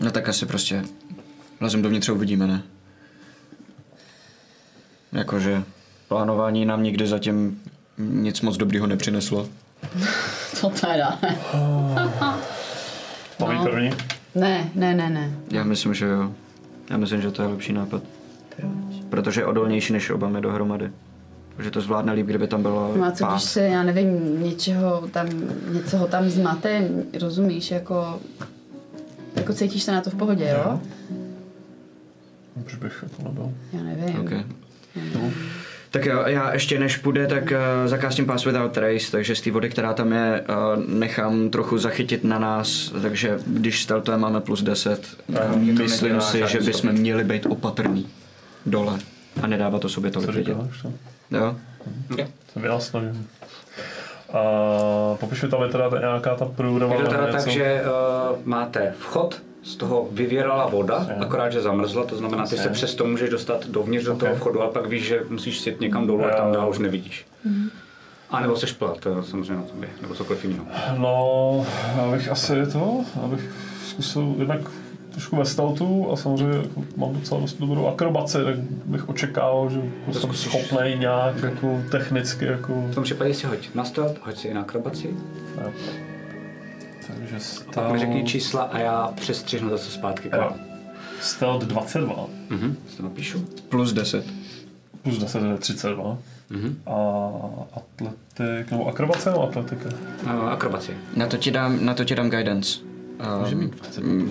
No 0.00 0.10
tak 0.10 0.28
asi 0.28 0.46
prostě 0.46 0.82
lezem 1.60 1.82
dovnitř 1.82 2.08
a 2.08 2.12
uvidíme, 2.12 2.46
ne? 2.46 2.62
Jakože 5.12 5.62
plánování 6.08 6.64
nám 6.64 6.82
nikdy 6.82 7.06
zatím 7.06 7.60
nic 7.98 8.40
moc 8.40 8.56
dobrýho 8.56 8.86
nepřineslo. 8.86 9.48
Co 10.54 10.68
teda? 10.70 11.18
Mám 13.40 13.48
No. 13.54 13.54
no. 13.54 13.64
první? 13.64 13.90
Ne, 14.34 14.70
ne, 14.74 14.94
ne, 14.94 15.10
ne. 15.10 15.30
Já 15.50 15.64
myslím, 15.64 15.94
že 15.94 16.06
jo. 16.06 16.32
Já 16.90 16.96
myslím, 16.96 17.22
že 17.22 17.30
to 17.30 17.42
je 17.42 17.48
lepší 17.48 17.72
nápad. 17.72 18.02
Protože 19.10 19.40
je 19.40 19.46
odolnější 19.46 19.92
než 19.92 20.10
oba 20.10 20.28
my 20.28 20.40
dohromady. 20.40 20.90
Že 21.58 21.70
to 21.70 21.80
zvládne 21.80 22.12
líp, 22.12 22.26
kdyby 22.26 22.46
tam 22.48 22.62
bylo 22.62 22.92
No 22.96 23.04
a 23.04 23.10
co 23.12 23.26
když 23.26 23.42
se, 23.42 23.60
já 23.60 23.82
nevím, 23.82 24.42
něčeho 24.42 25.08
tam, 25.12 25.26
něco 25.72 25.98
ho 25.98 26.06
tam 26.06 26.28
zmate, 26.28 26.88
rozumíš, 27.20 27.70
jako, 27.70 28.20
jako 29.36 29.52
cítíš 29.52 29.82
se 29.82 29.92
na 29.92 30.00
to 30.00 30.10
v 30.10 30.14
pohodě, 30.14 30.56
jo? 30.64 30.80
Proč 32.54 32.74
bych 32.74 33.04
to 33.16 33.22
nebyl? 33.22 33.52
Já 33.72 33.82
nevím. 33.82 34.20
Okay. 34.20 34.44
Tak 35.90 36.04
jo, 36.04 36.22
já 36.26 36.52
ještě 36.52 36.78
než 36.78 36.96
půjde, 36.96 37.26
tak 37.26 37.42
uh, 37.42 37.88
zakástím 37.88 38.26
Pass 38.26 38.44
Without 38.44 38.72
Trace, 38.72 39.10
takže 39.10 39.34
z 39.34 39.40
té 39.40 39.50
vody, 39.50 39.68
která 39.68 39.94
tam 39.94 40.12
je, 40.12 40.44
uh, 40.48 40.84
nechám 40.88 41.50
trochu 41.50 41.78
zachytit 41.78 42.24
na 42.24 42.38
nás, 42.38 42.92
takže 43.02 43.38
když 43.46 43.82
startujeme 43.82 44.22
máme 44.22 44.40
plus 44.40 44.62
10. 44.62 45.06
to 45.26 45.58
Myslím 45.58 46.08
nedělá 46.08 46.20
si, 46.30 46.42
že 46.46 46.60
bychom 46.60 46.92
měli 46.92 47.24
být 47.24 47.46
opatrný 47.46 48.06
dole 48.66 48.98
a 49.42 49.46
nedávat 49.46 49.82
to 49.82 49.88
sobě 49.88 50.10
tolik 50.10 50.30
vidět. 50.30 50.56
Jo? 51.30 51.56
To 52.54 52.60
vynasnažím. 52.60 53.28
A 54.32 54.42
popiš 55.20 55.42
mi 55.42 55.48
tam 55.48 55.62
je 55.62 55.68
teda 55.68 55.90
nějaká 56.00 56.34
ta 56.34 56.44
průrova 56.44 56.94
Je 56.94 57.02
to 57.02 57.10
teda 57.10 57.26
tak, 57.26 57.46
že 57.46 57.82
uh, 57.82 58.38
máte 58.44 58.94
vchod, 58.98 59.42
z 59.68 59.76
toho 59.76 60.08
vyvěrala 60.12 60.66
voda, 60.66 61.06
akorát, 61.20 61.50
že 61.50 61.60
zamrzla, 61.60 62.04
to 62.04 62.16
znamená, 62.16 62.46
ty 62.46 62.56
se 62.56 62.68
přesto 62.68 63.04
můžeš 63.04 63.30
dostat 63.30 63.66
dovnitř 63.66 64.04
do 64.04 64.16
toho 64.16 64.34
vchodu, 64.34 64.62
a 64.62 64.68
pak 64.68 64.86
víš, 64.86 65.04
že 65.06 65.22
musíš 65.28 65.60
sjet 65.60 65.80
někam 65.80 66.06
dolů 66.06 66.24
a 66.24 66.30
tam 66.30 66.52
dál 66.52 66.70
už 66.70 66.78
nevidíš. 66.78 67.26
A 68.30 68.40
nebo 68.40 68.56
seš 68.56 68.72
plat, 68.72 69.00
to 69.00 69.08
je 69.08 69.14
samozřejmě 69.22 69.54
na 69.54 69.62
tobě, 69.62 69.88
nebo 70.02 70.14
cokoliv 70.14 70.44
jiného. 70.44 70.64
No, 70.98 71.66
já 71.96 72.10
bych 72.10 72.28
asi 72.28 72.52
to, 72.72 73.04
abych 73.24 73.54
zkusil 73.86 74.34
jednak 74.38 74.60
trošku 75.10 75.36
ve 75.36 75.44
stealthu 75.44 76.12
a 76.12 76.16
samozřejmě 76.16 76.56
jako 76.56 76.84
mám 76.96 77.12
docela 77.12 77.40
dost 77.40 77.60
dobrou 77.60 77.86
akrobaci, 77.86 78.38
tak 78.44 78.58
bych 78.84 79.08
očekával, 79.08 79.70
že 79.70 79.80
jako 80.06 80.18
jsem 80.18 80.34
schopný 80.34 80.94
nějak 80.98 81.42
jako 81.42 81.82
technicky 81.90 82.44
jako... 82.44 82.72
V 82.72 82.94
tom 82.94 83.04
případě 83.04 83.34
si 83.34 83.46
hoď 83.46 83.74
na 83.74 83.84
stealth, 83.84 84.26
hoď 84.26 84.38
si 84.38 84.48
i 84.48 84.54
na 84.54 84.60
akrobaci, 84.60 85.14
Ne. 85.56 85.72
Takže 87.16 87.36
a 87.68 87.70
pak 87.74 87.92
mi 87.92 87.98
řekni 87.98 88.14
stealth, 88.14 88.30
čísla 88.30 88.62
a 88.62 88.78
já 88.78 89.12
přestřihnu 89.14 89.70
zase 89.70 89.90
zpátky 89.90 90.30
Jo. 90.36 90.52
stealth 91.20 91.66
22 91.66 92.26
Mhm, 92.50 92.76
si 92.90 92.96
to 92.96 93.02
napíšu. 93.02 93.44
Plus 93.68 93.92
10. 93.92 94.24
plus 95.02 95.18
10 95.18 95.42
je 95.42 95.56
32 95.58 96.18
Mhm. 96.50 96.76
a 96.86 96.92
atletik, 97.76 98.70
nebo 98.70 98.86
akrobace 98.88 99.30
nebo 99.30 99.42
atletika? 99.48 99.88
Uh, 100.24 100.30
akrobaci. 100.50 100.92
Na 101.16 101.26
to 101.26 101.36
ti 101.36 101.50
dám, 101.50 101.84
na 101.84 101.94
to 101.94 102.04
ti 102.04 102.14
dám 102.14 102.30
guidance. 102.30 102.78
Um, 103.52 103.70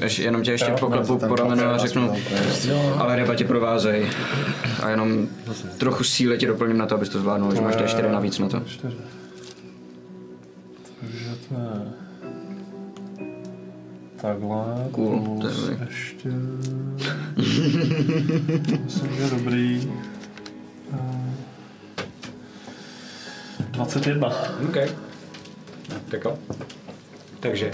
ještě, 0.01 0.23
jenom 0.23 0.43
tě 0.43 0.51
ještě 0.51 0.71
poklepu 0.79 1.17
po 1.17 1.35
ramenu 1.35 1.63
a 1.63 1.77
řeknu, 1.77 2.13
ale 2.97 3.15
ryba 3.15 3.35
tě 3.35 3.43
provázej. 3.45 4.07
A 4.83 4.89
jenom 4.89 5.27
trochu 5.77 6.03
síly 6.03 6.37
ti 6.37 6.45
doplním 6.47 6.77
na 6.77 6.85
to, 6.85 6.95
abys 6.95 7.09
to 7.09 7.19
zvládnul, 7.19 7.55
že 7.55 7.61
máš 7.61 7.75
D4 7.75 8.11
navíc 8.11 8.39
na 8.39 8.49
to. 8.49 8.59
4. 8.59 8.95
Takže 11.01 11.25
to 11.49 11.53
je... 11.55 11.96
Takhle. 14.21 14.87
Cool, 14.91 15.19
plus 15.19 15.39
to 15.39 15.47
je 15.47 15.53
dobrý. 15.77 15.87
Ještě... 15.89 16.29
Myslím, 18.83 19.15
že 19.15 19.21
je 19.21 19.29
dobrý. 19.29 19.91
Eh, 20.93 21.33
21. 23.71 24.27
OK. 24.69 24.77
Tak 26.09 26.25
jo. 26.25 26.37
Takže 27.39 27.71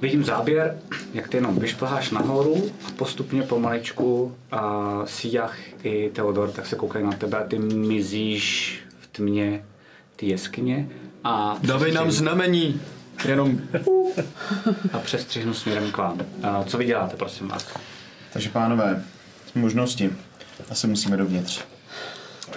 vidím 0.00 0.24
záběr, 0.24 0.78
jak 1.14 1.28
ty 1.28 1.36
jenom 1.36 1.58
vyšplháš 1.58 2.10
nahoru 2.10 2.70
a 2.86 2.90
postupně 2.90 3.42
pomaličku 3.42 4.34
a 4.50 5.02
Sijach 5.04 5.56
i 5.82 6.10
Theodor 6.10 6.50
tak 6.50 6.66
se 6.66 6.76
koukají 6.76 7.04
na 7.04 7.12
tebe 7.12 7.38
a 7.38 7.44
ty 7.44 7.58
mizíš 7.58 8.78
v 9.00 9.06
tmě 9.06 9.64
ty 10.16 10.26
jeskyně 10.26 10.88
a 11.24 11.58
Dávej 11.62 11.92
nám 11.92 12.10
znamení. 12.10 12.80
Jenom 13.28 13.60
a 14.92 14.98
přestřihnu 14.98 15.54
směrem 15.54 15.92
k 15.92 15.96
vám. 15.96 16.20
A 16.42 16.64
co 16.64 16.78
vy 16.78 16.84
děláte, 16.84 17.16
prosím 17.16 17.48
vás? 17.48 17.66
Takže 18.32 18.48
pánové, 18.48 19.02
možnosti. 19.54 20.10
Asi 20.70 20.86
musíme 20.86 21.16
dovnitř. 21.16 21.60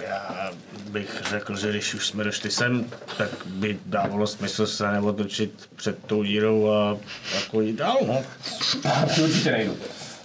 Já 0.08 0.50
bych 0.90 1.22
řekl, 1.30 1.56
že 1.56 1.70
když 1.70 1.94
už 1.94 2.06
jsme 2.06 2.24
došli 2.24 2.50
sem, 2.50 2.84
tak 3.18 3.30
by 3.46 3.78
dávalo 3.86 4.26
smysl 4.26 4.66
se 4.66 4.92
neotočit 4.92 5.68
před 5.76 6.04
tou 6.06 6.22
dírou 6.22 6.70
a 6.70 6.96
jako 7.34 7.60
jít 7.60 7.76
dál, 7.76 7.98
no. 8.06 8.22
Určitě 9.24 9.50
nejdu. 9.50 9.76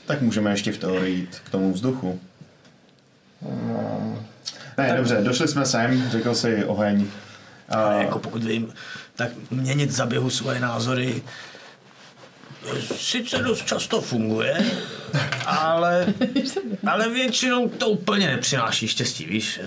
Tak 0.05 0.21
můžeme 0.21 0.51
ještě 0.51 0.71
v 0.71 0.77
teorii 0.77 1.15
jít 1.15 1.41
k 1.45 1.49
tomu 1.49 1.73
vzduchu. 1.73 2.19
Ne, 4.77 4.93
dobře, 4.97 5.17
došli 5.21 5.47
jsme 5.47 5.65
sem, 5.65 6.09
řekl 6.09 6.35
si 6.35 6.65
oheň. 6.65 7.07
A, 7.69 7.75
Ale 7.75 8.03
jako 8.03 8.19
pokud 8.19 8.43
vím, 8.43 8.73
tak 9.15 9.31
měnit 9.51 9.91
za 9.91 10.05
běhu 10.05 10.29
svoje 10.29 10.59
názory 10.59 11.21
sice 12.97 13.37
dost 13.37 13.65
často 13.65 14.01
funguje, 14.01 14.65
ale, 15.45 16.13
ale 16.87 17.09
většinou 17.09 17.69
to 17.69 17.89
úplně 17.89 18.27
nepřináší 18.27 18.87
štěstí, 18.87 19.25
víš? 19.25 19.59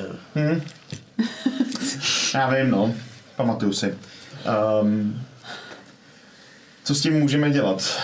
já 2.35 2.51
vím, 2.51 2.71
no. 2.71 2.95
Pamatuju 3.37 3.73
si. 3.73 3.99
Um, 4.83 5.23
co 6.85 6.95
s 6.95 7.01
tím 7.01 7.15
můžeme 7.21 7.51
dělat? 7.51 8.03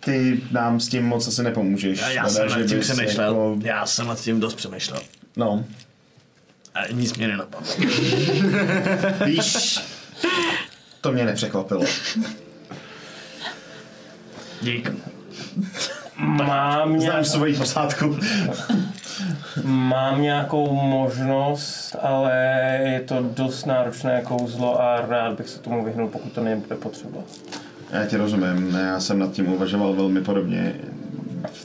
Ty 0.00 0.40
nám 0.50 0.80
s 0.80 0.88
tím 0.88 1.04
moc 1.04 1.28
asi 1.28 1.42
nepomůžeš. 1.42 1.98
Já, 2.00 2.10
já 2.10 2.28
jsem 2.28 2.48
že 2.48 2.58
nad 2.58 2.66
tím 2.66 2.80
přemýšlel, 2.80 3.26
Jako, 3.26 3.58
já 3.62 3.86
jsem 3.86 4.06
nad 4.06 4.20
tím 4.20 4.40
dost 4.40 4.54
přemýšlel. 4.54 5.00
no, 5.36 5.64
A 6.74 6.92
nic 6.92 7.14
mě 7.16 7.28
nenapadlo. 7.28 7.68
víš, 9.26 9.78
to 11.00 11.12
mě 11.12 11.24
nepřekvapilo. 11.24 11.84
Dík. 14.62 14.92
Mám, 16.16 16.46
Znám 16.46 16.98
nějak, 16.98 17.26
svoji 17.26 17.54
posádku. 17.54 18.18
mám 19.64 20.22
nějakou 20.22 20.72
možnost, 20.74 21.96
ale 22.02 22.34
je 22.84 23.00
to 23.00 23.22
dost 23.34 23.64
náročné 23.66 24.22
kouzlo 24.24 24.80
a 24.82 25.00
rád 25.08 25.32
bych 25.36 25.48
se 25.48 25.58
tomu 25.58 25.84
vyhnul, 25.84 26.08
pokud 26.08 26.32
to 26.32 26.40
nebude 26.44 26.76
potřeba. 26.76 27.20
Já 27.90 28.06
ti 28.06 28.16
rozumím, 28.16 28.74
já 28.74 29.00
jsem 29.00 29.18
nad 29.18 29.32
tím 29.32 29.52
uvažoval 29.52 29.92
velmi 29.92 30.20
podobně. 30.20 30.74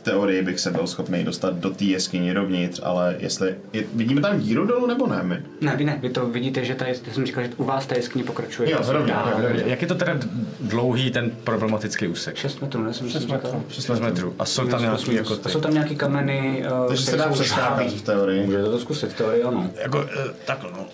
Teorii 0.05 0.41
bych 0.41 0.59
se 0.59 0.71
byl 0.71 0.87
schopný 0.87 1.23
dostat 1.23 1.53
do 1.53 1.69
té 1.69 1.83
jeskyně 1.83 2.33
dovnitř, 2.33 2.79
ale 2.83 3.15
jestli... 3.19 3.55
Je, 3.73 3.83
vidíme 3.93 4.21
tam 4.21 4.39
díru 4.39 4.65
dolů 4.65 4.87
nebo 4.87 5.07
ne 5.07 5.23
my? 5.23 5.41
Ne, 5.61 5.75
vy 5.75 5.83
ne, 5.83 5.99
vy 6.01 6.09
to 6.09 6.25
vidíte, 6.25 6.65
že 6.65 6.75
tady, 6.75 6.95
já 7.07 7.13
jsem 7.13 7.25
říkal, 7.25 7.43
že 7.43 7.49
u 7.57 7.63
vás 7.63 7.85
ta 7.85 7.95
jeskyně 7.95 8.23
pokračuje. 8.23 8.71
Jo, 8.71 8.79
rovně, 8.87 9.13
dál. 9.13 9.29
jo, 9.31 9.47
rovně. 9.47 9.63
Jak 9.65 9.81
je 9.81 9.87
to 9.87 9.95
teda 9.95 10.17
dlouhý 10.59 11.11
ten 11.11 11.31
problematický 11.43 12.07
úsek? 12.07 12.35
6 12.35 12.61
metrů, 12.61 12.83
ne? 12.83 12.93
Jsem 12.93 13.09
6 13.09 13.27
metrů. 13.27 13.63
16 13.69 13.99
metrů. 13.99 14.35
A 14.39 14.45
jsou 14.45 14.67
tam 14.67 14.81
nějaký 14.81 15.15
jako 15.15 15.33
A 15.33 15.37
ty, 15.37 15.49
jsou 15.49 15.61
tam 15.61 15.73
nějaký 15.73 15.95
kameny, 15.95 16.65
uh, 16.81 16.87
Takže 16.87 17.05
se 17.05 17.17
dá 17.17 17.29
přeskákat 17.29 17.87
v 17.87 18.01
teorii. 18.01 18.45
Můžete 18.45 18.63
to 18.63 18.79
zkusit, 18.79 19.11
v 19.11 19.17
teorii 19.17 19.43
ano. 19.43 19.69
jako 19.81 20.05
eh, 20.19 20.33
takhle 20.45 20.71
no. 20.71 20.85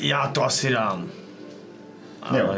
Já 0.00 0.26
to 0.26 0.44
asi 0.44 0.70
dám. 0.70 1.06
Ale 2.22 2.38
Jo. 2.40 2.54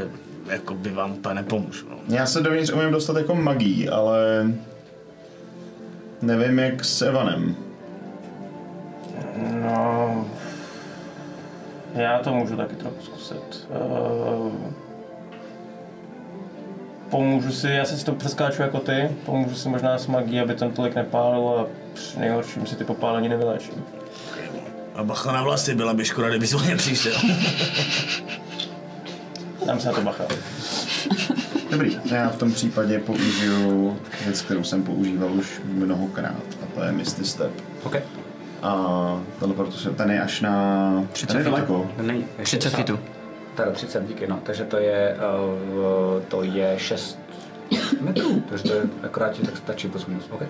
jako 0.46 0.74
by 0.74 0.90
vám 0.90 1.12
úplně 1.12 1.34
nepomůžu. 1.34 1.86
No. 1.90 1.96
Já 2.08 2.26
se 2.26 2.40
dovnitř 2.40 2.72
umím 2.72 2.90
dostat 2.90 3.16
jako 3.16 3.34
magii, 3.34 3.88
ale... 3.88 4.46
Nevím 6.22 6.58
jak 6.58 6.84
s 6.84 7.02
Evanem. 7.02 7.56
No, 9.36 10.26
já 11.94 12.18
to 12.18 12.34
můžu 12.34 12.56
taky 12.56 12.74
trochu 12.74 13.02
zkusit. 13.02 13.68
Uh, 13.70 14.52
pomůžu 17.10 17.52
si, 17.52 17.68
já 17.68 17.84
se 17.84 17.98
s 17.98 18.04
to 18.04 18.12
přeskáču 18.12 18.62
jako 18.62 18.78
ty, 18.78 19.10
pomůžu 19.24 19.54
si 19.54 19.68
možná 19.68 19.98
s 19.98 20.06
magií, 20.06 20.40
aby 20.40 20.54
ten 20.54 20.70
tolik 20.70 20.94
nepálil 20.94 21.48
a 21.48 21.66
při 21.94 22.18
nejhorším 22.18 22.66
si 22.66 22.76
ty 22.76 22.84
popálení 22.84 23.28
nevyléčím. 23.28 23.84
A 24.94 25.04
bacha 25.04 25.32
na 25.32 25.42
vlasy, 25.42 25.74
byla 25.74 25.94
by 25.94 26.04
škoda, 26.04 26.28
kdyby 26.28 26.48
o 26.54 26.60
ně 26.60 26.76
přišel. 26.76 27.12
Dám 29.66 29.80
se 29.80 29.88
na 29.88 29.94
to 29.94 30.00
bacha. 30.00 30.24
Dobrý, 31.70 32.00
já 32.04 32.28
v 32.28 32.36
tom 32.36 32.52
případě 32.52 32.98
použiju 32.98 33.98
věc, 34.24 34.42
kterou 34.42 34.64
jsem 34.64 34.82
používal 34.82 35.32
už 35.32 35.60
mnohokrát, 35.64 36.42
a 36.62 36.66
to 36.74 36.82
je 36.84 36.92
Misty 36.92 37.24
Step. 37.24 37.50
OK. 37.84 37.96
A 38.62 39.20
teleportu 39.40 39.72
se, 39.72 39.90
ten 39.90 40.10
je 40.10 40.22
až 40.22 40.40
na... 40.40 41.04
30 41.12 41.26
ten 41.26 41.36
je 41.36 41.42
feetů. 41.42 41.56
daleko. 41.56 41.90
Není. 42.02 42.26
30 42.42 42.70
feetů. 42.70 42.98
Teda 43.54 43.70
30, 43.70 44.08
díky, 44.08 44.26
no. 44.26 44.40
Takže 44.42 44.64
to 44.64 44.76
je, 44.76 45.16
uh, 45.16 46.22
to 46.28 46.42
je 46.42 46.74
6 46.76 47.18
metrů. 48.00 48.42
Takže 48.48 48.64
to 48.64 48.72
je 48.72 48.82
akorát 49.02 49.32
ti 49.32 49.42
tak 49.42 49.56
stačí 49.56 49.88
plus 49.88 50.06
minus. 50.06 50.24
OK. 50.30 50.42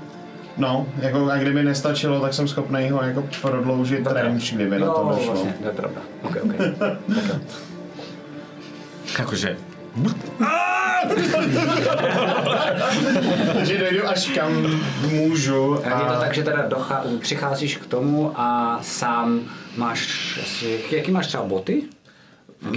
No, 0.57 0.87
jako 0.99 1.31
a 1.31 1.37
kdyby 1.37 1.63
nestačilo, 1.63 2.21
tak 2.21 2.35
jsem 2.35 2.49
schopný 2.49 2.91
ho 2.91 3.03
jako 3.03 3.29
prodloužit 3.43 4.07
range, 4.07 4.55
kdyby 4.55 4.79
na 4.79 4.87
to 4.87 5.01
jo, 5.01 5.09
došlo. 5.09 5.33
vlastně, 5.33 5.55
to 5.63 5.67
je 5.67 5.73
pravda. 5.75 6.01
OK, 6.23 6.37
OK. 6.45 6.55
Jakože, 9.19 9.57
Takže 13.55 13.79
dojdu 13.79 14.09
až 14.09 14.29
kam 14.29 14.81
můžu 15.11 15.87
A 15.87 16.01
je 16.01 16.15
to 16.15 16.21
tak, 16.21 16.35
že 16.35 16.43
teda 16.43 16.67
docha, 16.69 17.05
přicházíš 17.21 17.77
k 17.77 17.87
tomu 17.87 18.33
a 18.37 18.79
sám 18.83 19.41
máš 19.77 20.09
jaký 20.91 21.11
máš 21.11 21.27
třeba 21.27 21.43
boty? 21.43 21.83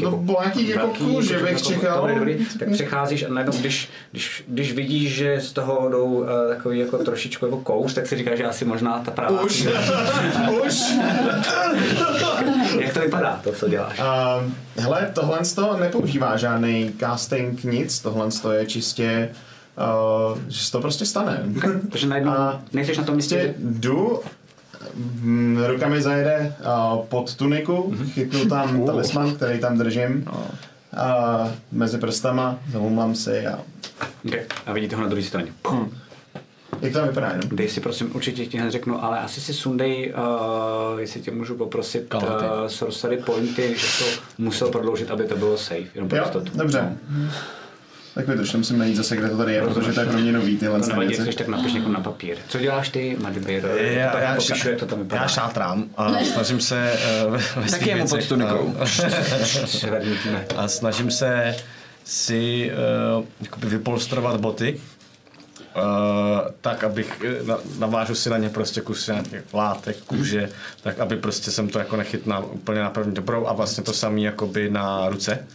No, 0.01 0.17
bylo 0.17 0.41
nějaký 0.41 0.69
jako 0.69 0.87
kůže 0.87 1.39
bych 1.39 1.61
čekal. 1.61 2.07
Dobrý, 2.07 2.15
dobrý. 2.15 2.45
Tak 2.59 2.69
přicházíš 2.71 3.23
a 3.23 3.29
najednou, 3.29 3.57
když, 3.59 3.89
když, 4.11 4.43
když 4.47 4.73
vidíš, 4.73 5.15
že 5.15 5.41
z 5.41 5.53
toho 5.53 5.89
jdou 5.89 6.05
uh, 6.05 6.27
takový 6.49 6.79
jako 6.79 6.97
trošičku 6.97 7.45
jako 7.45 7.57
kouř, 7.57 7.93
tak 7.93 8.07
si 8.07 8.17
říkáš, 8.17 8.37
že 8.37 8.45
asi 8.45 8.65
možná 8.65 8.99
ta 8.99 9.11
pravá. 9.11 9.41
Už, 9.41 9.61
už. 10.65 10.93
Jak 12.79 12.93
to 12.93 12.99
vypadá, 12.99 13.39
to, 13.43 13.51
co 13.51 13.69
děláš? 13.69 13.99
Uh, 13.99 14.51
hele, 14.77 15.11
tohle 15.13 15.45
z 15.45 15.53
toho 15.53 15.79
nepoužívá 15.79 16.37
žádný 16.37 16.93
casting, 16.99 17.63
nic, 17.63 17.99
tohle 17.99 18.29
je 18.53 18.65
čistě, 18.65 19.29
uh, 20.31 20.39
že 20.47 20.65
se 20.65 20.71
to 20.71 20.81
prostě 20.81 21.05
stane. 21.05 21.43
Takže 21.89 22.07
najednou 22.07 22.31
A 22.31 22.61
nejseš 22.73 22.97
na 22.97 23.03
tom 23.03 23.15
Prostě 23.15 23.35
místě, 23.35 23.53
jdu, 23.57 24.19
mm, 24.95 25.63
ruka 25.67 25.87
mi 25.87 26.01
zajede 26.01 26.55
uh, 26.59 27.05
pod 27.05 27.35
tuniku, 27.35 27.95
chytnu 28.13 28.45
tam 28.45 28.85
talisman, 28.85 29.35
který 29.35 29.59
tam 29.59 29.77
držím, 29.77 30.25
a 30.97 31.47
mezi 31.71 31.97
prstama, 31.97 32.59
zaumlám 32.71 33.15
si 33.15 33.47
a 33.47 33.59
okay. 34.27 34.39
a 34.65 34.73
vidíte 34.73 34.95
ho 34.95 35.01
na 35.01 35.07
druhé 35.07 35.23
straně. 35.23 35.53
jak 36.81 36.93
to 36.93 37.07
vypadá 37.07 37.27
jenom? 37.27 37.49
Dej 37.51 37.69
si 37.69 37.79
prosím, 37.79 38.15
určitě 38.15 38.45
ti 38.45 38.57
hned 38.57 38.71
řeknu, 38.71 39.03
ale 39.03 39.19
asi 39.19 39.41
si 39.41 39.53
sundej, 39.53 40.13
uh, 40.13 40.99
jestli 40.99 41.21
tě 41.21 41.31
můžu 41.31 41.57
poprosit, 41.57 42.13
uh, 42.13 42.21
sorcery 42.67 43.17
pointy, 43.17 43.75
že 43.77 43.87
to 43.99 44.21
musel 44.37 44.69
prodloužit, 44.69 45.11
aby 45.11 45.23
to 45.23 45.35
bylo 45.35 45.57
safe, 45.57 45.87
jenom 45.95 46.09
pro 46.09 46.17
Jo, 46.17 46.25
dobře. 46.55 46.97
Tak 48.15 48.25
to, 48.25 48.43
že 48.43 48.57
musím 48.57 48.77
najít 48.77 48.95
zase, 48.95 49.15
kde 49.15 49.29
to 49.29 49.37
tady 49.37 49.53
je, 49.53 49.61
protože 49.61 49.93
to 49.93 49.99
je 49.99 50.05
pro 50.05 50.17
mě 50.17 50.31
nový 50.31 50.57
tyhle 50.57 50.79
To 50.81 50.87
nevadí, 50.87 51.11
jak 51.11 51.21
věci. 51.21 51.37
tak 51.37 51.47
napiš 51.47 51.73
někomu 51.73 51.93
na 51.93 51.99
papír. 51.99 52.37
Co 52.47 52.59
děláš 52.59 52.89
ty, 52.89 53.17
Madbeer? 53.21 53.65
já, 53.77 54.19
já, 54.19 54.35
popíšu, 54.35 54.69
jak 54.69 54.79
to 54.79 54.85
tam 54.85 54.99
vypadá. 54.99 55.21
já 55.21 55.27
šátrám 55.27 55.85
a 55.97 56.11
snažím 56.33 56.59
se 56.61 56.93
uh, 57.25 57.31
ve, 57.31 57.37
ve 57.61 57.69
svých 57.69 57.87
je 57.87 57.95
mu 57.95 58.07
pod 58.07 58.15
věcech, 58.15 58.29
tunikou. 58.29 58.75
eh, 59.83 60.45
a 60.57 60.67
snažím 60.67 61.11
se 61.11 61.55
si 62.03 62.71
uh, 63.17 63.25
jakoby 63.41 63.67
vypolstrovat 63.67 64.39
boty, 64.39 64.79
uh, 65.75 65.81
tak 66.61 66.83
abych, 66.83 67.21
eh, 67.25 67.43
na, 67.43 67.57
navážu 67.79 68.15
si 68.15 68.29
na 68.29 68.37
ně 68.37 68.49
prostě 68.49 68.81
kus 68.81 69.07
nějakých 69.07 69.53
látek, 69.53 69.97
kůže, 70.05 70.49
tak 70.83 70.99
aby 70.99 71.17
prostě 71.17 71.51
jsem 71.51 71.69
to 71.69 71.79
jako 71.79 71.95
nechytnal 71.97 72.49
úplně 72.51 72.81
na 72.81 72.89
první 72.89 73.13
dobrou 73.13 73.47
a 73.47 73.53
vlastně 73.53 73.83
to 73.83 73.93
samý 73.93 74.23
jakoby 74.23 74.69
na 74.69 75.09
ruce. 75.09 75.47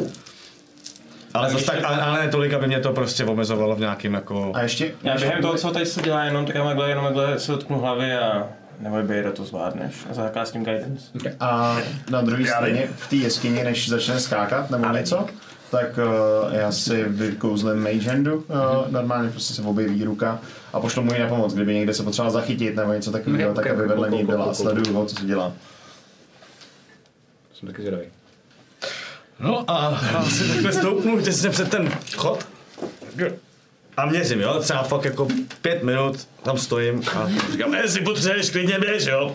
Ale, 1.37 1.51
zase 1.51 1.65
tak, 1.65 1.85
ale, 1.85 2.03
ale 2.03 2.25
ne 2.25 2.29
tolik, 2.29 2.53
aby 2.53 2.67
mě 2.67 2.81
to 2.81 2.93
prostě 2.93 3.25
omezovalo 3.25 3.77
v 3.77 3.81
nějakým 3.81 4.15
jako... 4.15 4.53
A 4.55 4.63
ještě, 4.63 4.93
Já 5.03 5.17
během 5.17 5.43
toho, 5.43 5.55
co 5.55 5.71
tady 5.71 5.87
se 5.87 6.03
dělá, 6.03 6.25
jenom 6.25 6.47
tak 6.47 6.55
já 6.55 6.65
takhle, 6.65 6.89
jenom 6.89 7.05
takhle 7.05 7.39
se 7.39 7.53
dotknu 7.53 7.79
hlavy 7.79 8.15
a 8.15 8.49
neboj 8.81 9.03
bejda, 9.03 9.33
to 9.33 9.45
zvládneš. 9.45 9.95
A 10.11 10.15
zakáž 10.15 10.49
s 10.49 10.51
tím 10.51 10.65
guidance. 10.65 11.07
A 11.41 11.77
na 12.11 12.21
druhé 12.21 12.45
straně, 12.45 12.89
v 12.97 13.11
té 13.11 13.17
jeskyni, 13.17 13.65
než 13.65 13.89
začne 13.89 14.21
skákat 14.21 14.71
nebo 14.71 14.89
něco, 14.89 15.27
tak 15.71 15.99
uh, 15.99 16.55
já 16.55 16.73
si 16.73 17.05
vykouzlím 17.05 17.83
mage 17.83 18.11
handu, 18.11 18.37
uh, 18.37 18.91
normálně 18.91 19.31
prostě 19.31 19.55
se 19.55 19.63
objeví 19.63 20.05
ruka 20.05 20.39
a 20.73 20.81
pošlu 20.81 21.03
mu 21.03 21.15
ji 21.15 21.21
na 21.21 21.29
pomoc, 21.29 21.55
kdyby 21.55 21.75
někde 21.75 21.95
se 21.95 22.03
potřeboval 22.03 22.33
zachytit 22.33 22.77
nebo 22.77 22.93
něco 22.93 23.13
takového, 23.13 23.51
Ok, 23.51 23.57
tak 23.57 23.67
aby 23.67 23.87
vedle 23.87 24.09
ok, 24.09 24.27
byla 24.27 24.45
a 24.45 24.55
sleduju 24.55 24.97
ho, 24.97 25.07
co 25.07 25.17
se 25.17 25.27
dělá. 25.27 25.53
Jsem 27.55 27.69
taky 27.69 27.83
zvědavý. 27.83 28.16
No 29.39 29.65
a 29.71 30.01
já 30.13 30.25
si 30.25 30.49
takhle 30.49 30.73
stoupnu 30.73 31.21
těsně 31.21 31.51
před 31.51 31.71
ten 31.71 31.91
chod 32.17 32.47
a 33.97 34.07
měřím, 34.07 34.41
jo, 34.41 34.61
třeba 34.61 34.83
fakt 34.83 35.05
jako 35.05 35.29
pět 35.63 35.83
minut 35.83 36.29
tam 36.43 36.59
stojím 36.59 37.03
a 37.17 37.29
říkám, 37.53 37.75
jestli 37.75 38.01
potřebuješ, 38.01 38.51
klidně 38.51 38.79
běž, 38.79 39.07
jo. 39.07 39.35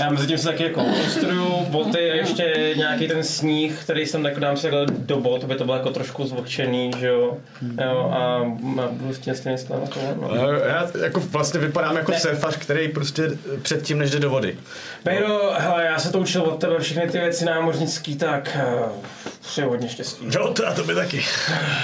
Já 0.00 0.10
mezi 0.10 0.26
tím 0.26 0.38
se 0.38 0.48
taky 0.48 0.62
jako 0.62 0.84
konstruju 0.84 1.66
boty 1.68 2.10
a 2.10 2.14
ještě 2.14 2.74
nějaký 2.76 3.08
ten 3.08 3.24
sníh, 3.24 3.82
který 3.82 4.06
jsem 4.06 4.22
tak 4.22 4.40
dám 4.40 4.56
si 4.56 4.62
takhle 4.62 4.86
do 4.86 5.16
bot, 5.16 5.44
aby 5.44 5.54
to 5.54 5.64
bylo 5.64 5.76
jako 5.76 5.90
trošku 5.90 6.26
zvlhčený, 6.26 6.90
že 6.98 7.06
jo. 7.06 7.38
jo 7.84 8.10
a 8.12 8.40
a 8.82 8.88
budu 8.90 9.14
s 9.14 9.18
tím 9.18 9.34
s 9.34 9.40
tím 9.40 9.52
jako, 9.52 10.00
no. 10.20 10.30
Eh, 10.34 10.68
Já 10.68 10.90
jako 11.02 11.20
vlastně 11.20 11.60
vypadám 11.60 11.96
jako 11.96 12.12
surfař, 12.12 12.56
který 12.56 12.88
prostě 12.88 13.30
předtím 13.62 13.98
než 13.98 14.10
jde 14.10 14.18
do 14.18 14.30
vody. 14.30 14.58
Bejdo, 15.04 15.52
hele, 15.58 15.84
já 15.84 15.98
se 15.98 16.12
to 16.12 16.18
učil 16.18 16.42
od 16.42 16.60
tebe, 16.60 16.80
všechny 16.80 17.10
ty 17.10 17.18
věci 17.18 17.44
námořnický, 17.44 18.16
tak 18.16 18.58
uh, 18.84 18.92
přeju 19.40 19.68
hodně 19.68 19.88
štěstí. 19.88 20.24
Jo, 20.34 20.52
to 20.52 20.66
a 20.66 20.74
to 20.74 20.84
by 20.84 20.94
taky. 20.94 21.24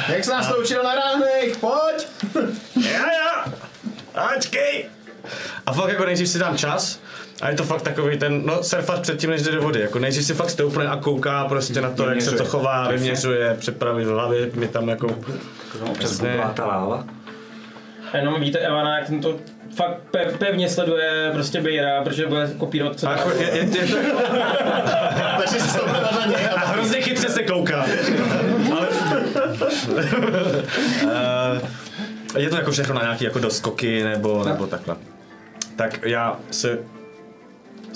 Jak 0.08 0.24
jsi 0.24 0.30
nás 0.30 0.48
to 0.48 0.60
učil 0.60 0.82
na 0.82 0.94
ránek? 0.94 1.56
Pojď! 1.56 2.06
Já, 2.92 3.12
já! 3.12 3.52
Ačkej! 4.14 4.84
A 5.66 5.72
fakt 5.72 5.88
jako 5.88 6.04
nejdřív 6.04 6.28
si 6.28 6.38
dám 6.38 6.56
čas, 6.58 7.00
a 7.42 7.48
je 7.50 7.56
to 7.56 7.64
fakt 7.64 7.82
takový 7.82 8.18
ten, 8.18 8.42
no 8.46 8.62
surfař 8.62 9.00
předtím, 9.00 9.30
než 9.30 9.42
jde 9.42 9.52
do 9.52 9.62
vody. 9.62 9.80
Jako 9.80 9.98
nejdřív 9.98 10.24
si 10.24 10.34
fakt 10.34 10.50
stoupne 10.50 10.88
a 10.88 10.96
kouká 10.96 11.44
prostě 11.44 11.80
na 11.80 11.90
to, 11.90 12.08
jak 12.08 12.22
se 12.22 12.24
to 12.24 12.30
Vyměřuje. 12.30 12.48
chová, 12.50 12.88
vyměřuje, 12.88 13.56
připraví 13.58 14.04
v 14.04 14.08
hlavě, 14.08 14.50
mi 14.54 14.68
tam 14.68 14.88
jako... 14.88 15.06
Tam 15.78 15.88
občas 15.90 16.22
ta 16.54 16.66
láva. 16.66 17.04
A 18.12 18.16
jenom 18.16 18.40
vidíte 18.40 18.58
Evana, 18.58 18.98
jak 18.98 19.06
ten 19.06 19.20
to 19.20 19.36
fakt 19.76 19.96
pe- 20.12 20.36
pevně 20.38 20.68
sleduje 20.68 21.30
prostě 21.32 21.60
Bejra, 21.60 22.02
protože 22.02 22.26
bude 22.26 22.50
kopírovat 22.58 23.00
co 23.00 23.08
A 23.08 23.12
jako, 23.12 23.30
je, 23.30 23.50
je, 23.56 23.56
je 23.56 23.86
to, 23.86 23.96
Takže 25.38 25.60
si 25.60 25.68
stoupne 25.68 25.92
na 26.20 26.26
něj 26.26 26.46
a 26.46 26.60
a 26.60 26.66
hrozně 26.66 27.00
chytře 27.02 27.28
se 27.28 27.42
kouká. 27.42 27.86
Ale... 28.76 28.88
Eh, 32.36 32.40
je 32.40 32.48
to 32.50 32.56
jako 32.56 32.70
všechno 32.70 32.94
na 32.94 33.02
nějaký 33.02 33.24
jako 33.24 33.38
doskoky 33.38 34.04
nebo, 34.04 34.44
nebo 34.44 34.66
takhle. 34.66 34.96
Tak 35.76 36.00
já 36.02 36.36
se 36.50 36.78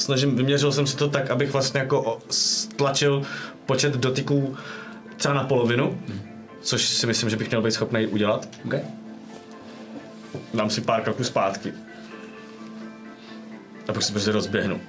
snažím, 0.00 0.36
vyměřil 0.36 0.72
jsem 0.72 0.86
si 0.86 0.96
to 0.96 1.08
tak, 1.08 1.30
abych 1.30 1.52
vlastně 1.52 1.80
jako 1.80 2.18
stlačil 2.30 3.22
počet 3.66 3.96
dotyků 3.96 4.56
třeba 5.16 5.34
na 5.34 5.44
polovinu, 5.44 6.02
což 6.62 6.88
si 6.88 7.06
myslím, 7.06 7.30
že 7.30 7.36
bych 7.36 7.48
měl 7.48 7.62
být 7.62 7.72
schopný 7.72 8.06
udělat. 8.06 8.48
Okay. 8.64 8.80
Dám 10.54 10.70
si 10.70 10.80
pár 10.80 11.02
kroků 11.02 11.24
zpátky. 11.24 11.72
A 13.88 13.92
pak 13.92 14.02
se 14.02 14.12
prostě 14.12 14.32
rozběhnu. 14.32 14.80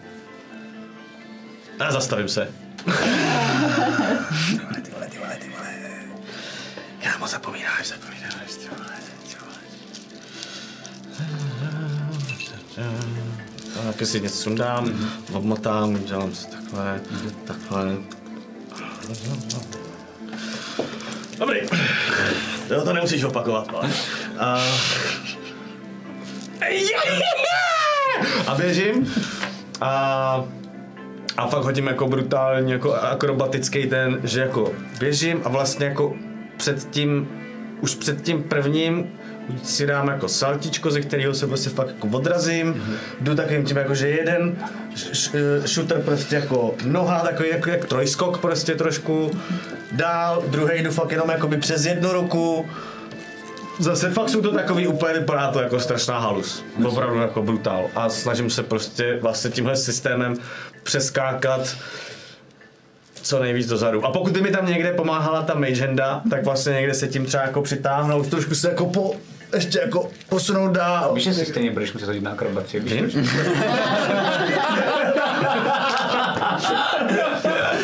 A 1.80 1.92
zastavím 1.92 2.30
se. 2.30 2.54
ty 2.86 2.92
vole, 4.64 4.82
ty 4.84 4.92
vole, 4.92 5.08
ty 5.08 5.18
vole, 5.18 5.38
ty 5.40 5.50
vole. 5.50 5.74
Kámo, 7.04 7.28
zapomínáš, 7.28 7.88
zapomínáš, 7.88 8.52
ty 8.52 8.68
vole, 8.76 8.98
ty 9.30 9.36
vole. 12.78 13.31
Taky 13.86 14.06
si 14.06 14.22
něco 14.22 14.36
sundám, 14.36 15.10
obmotám, 15.34 16.04
dělám 16.04 16.36
si 16.36 16.48
takhle, 16.48 17.02
takhle. 17.46 17.98
Dobrý. 21.40 21.60
Jo, 22.70 22.82
to 22.84 22.94
nemusíš 22.94 23.24
opakovat, 23.24 23.68
ale. 23.74 23.90
A... 24.40 24.64
A 28.48 28.56
běžím. 28.56 29.14
A, 29.82 30.44
a 31.38 31.48
fakt 31.48 31.64
hodím 31.64 31.88
jako 31.88 32.08
brutálně 32.08 32.74
jako 32.74 32.94
akrobatický 32.94 33.88
ten, 33.88 34.20
že 34.24 34.42
jako 34.42 34.72
běžím 35.00 35.42
a 35.44 35.50
vlastně 35.50 35.86
jako 35.86 36.16
před 36.58 36.90
tím, 36.90 37.28
už 37.82 37.96
před 37.96 38.22
tím 38.22 38.44
prvním 38.44 39.20
si 39.64 39.86
dám 39.86 40.08
jako 40.08 40.28
saltičko, 40.28 40.92
ze 40.92 41.02
kterého 41.02 41.34
se 41.34 41.48
prostě 41.48 41.70
fakt 41.70 41.88
jako 41.88 42.08
odrazím, 42.08 42.74
mm-hmm. 42.74 42.96
jdu 43.22 43.36
takovým 43.36 43.66
tím 43.66 43.78
jako, 43.78 43.96
že 43.96 44.10
jeden 44.10 44.56
š- 44.94 45.10
š- 45.12 45.68
shooter 45.68 46.02
prostě 46.02 46.36
jako 46.36 46.76
noha, 46.86 47.20
takový 47.20 47.50
jako 47.50 47.70
jak 47.70 47.86
trojskok 47.86 48.38
prostě 48.38 48.76
trošku, 48.76 49.32
dál, 49.92 50.44
druhý 50.48 50.84
jdu 50.84 50.92
fakt 50.92 51.12
jenom 51.12 51.30
jakoby 51.30 51.58
přes 51.58 51.86
jednu 51.86 52.12
ruku, 52.12 52.66
Zase 53.80 54.10
fakt 54.10 54.30
jsou 54.30 54.42
to 54.42 54.52
takový 54.52 54.88
úplně, 54.88 55.14
vypadá 55.14 55.52
to 55.52 55.62
jako 55.62 55.80
strašná 55.80 56.20
halus. 56.20 56.64
Opravdu 56.86 57.20
jako 57.20 57.42
brutál. 57.42 57.86
A 57.96 58.10
snažím 58.10 58.50
se 58.50 58.64
prostě 58.64 59.18
vlastně 59.22 59.52
tímhle 59.52 59.76
systémem 59.76 60.36
přeskákat 60.84 61.76
co 63.22 63.40
nejvíc 63.40 63.68
dozadu. 63.68 64.06
A 64.06 64.12
pokud 64.12 64.34
by 64.34 64.42
mi 64.42 64.52
tam 64.52 64.66
někde 64.66 64.94
pomáhala 64.94 65.42
ta 65.42 65.54
mage 65.54 65.82
handa, 65.82 66.22
tak 66.30 66.46
vlastně 66.46 66.74
někde 66.74 66.94
se 66.94 67.08
tím 67.08 67.26
třeba 67.26 67.44
jako 67.44 67.62
přitáhnout, 67.62 68.28
trošku 68.28 68.56
se 68.56 68.70
jako 68.70 68.86
po, 68.86 69.16
ještě 69.56 69.80
jako 69.80 70.12
posunout 70.30 70.72
dál. 70.72 71.14
Víš, 71.14 71.24
že 71.24 71.34
si 71.34 71.46
stejně 71.46 71.72
budeš 71.72 71.94
muset 71.94 72.06
hodit 72.06 72.24
na 72.24 72.32
akrobaci, 72.32 72.80
víš? 72.80 72.94
Vím? 72.94 73.10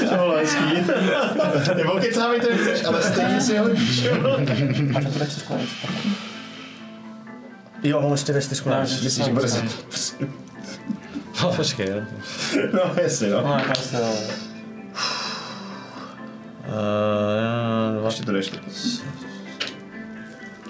to 0.10 0.34
hezký. 0.38 0.92
Nebo 1.76 1.92
kecávej 1.92 2.42
to 2.42 2.50
nechceš, 2.50 2.86
ale 2.86 3.04
stejně 3.04 3.42
si 3.42 3.58
hodíš. 3.58 4.04
Jo, 7.84 8.02
mám 8.02 8.12
ještě 8.12 8.42
4 8.42 8.62
No, 8.66 8.82
Myslíš, 8.82 9.26
že 9.26 9.32
bude 9.32 9.48
se... 9.48 9.62
No, 11.44 11.54
počkej, 11.54 11.88
jo. 11.90 12.02
No, 12.74 12.82
jasně, 13.02 13.30
no. 13.30 13.42
No, 13.42 13.62
se, 13.76 13.98
no. 13.98 14.14
Uh, 18.00 18.06
Ještě 18.06 18.24
to 18.24 18.32
jdeš. 18.32 18.52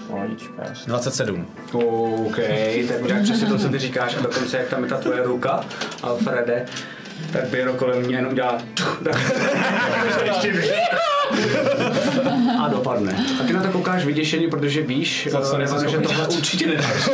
Pohodička. 0.08 0.64
27. 0.86 1.48
OK, 1.74 2.38
tak 2.88 3.02
uděláš 3.04 3.24
přesně 3.24 3.48
to, 3.48 3.58
co 3.58 3.70
ty 3.70 3.80
říkáš 3.80 4.16
a 4.16 4.22
dokonce 4.22 4.58
jak 4.58 4.68
tam 4.68 4.84
je 4.84 4.90
ta 4.90 4.98
tvoje 4.98 5.24
ruka, 5.24 5.64
Alfrede, 6.04 6.66
tak 7.34 7.48
Běro 7.48 7.74
kolem 7.74 8.02
mě 8.02 8.16
jenom 8.16 8.36
dělá 8.36 8.58
a 12.60 12.68
dopadne. 12.68 13.26
A 13.42 13.44
ty 13.44 13.54
na 13.54 13.64
to 13.64 13.70
koukáš 13.70 14.06
vyděšený, 14.06 14.50
protože 14.50 14.82
víš, 14.82 15.28
co 15.32 15.56
eh, 15.56 15.58
nejsi 15.58 15.74
Evane, 15.74 15.90
že 15.90 15.98
tohle 15.98 16.28
určitě 16.28 16.68
nedáš. 16.68 17.10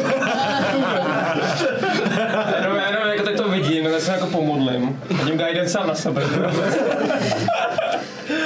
Jenom, 2.61 2.77
jenom 2.77 3.07
jako 3.07 3.23
teď 3.23 3.37
to 3.37 3.49
vidím, 3.49 3.83
tak 3.83 4.01
se 4.01 4.11
jako 4.11 4.25
pomodlím. 4.25 4.99
Hodím 5.17 5.37
guidance 5.37 5.69
sám 5.69 5.87
na 5.87 5.95
sebe. 5.95 6.23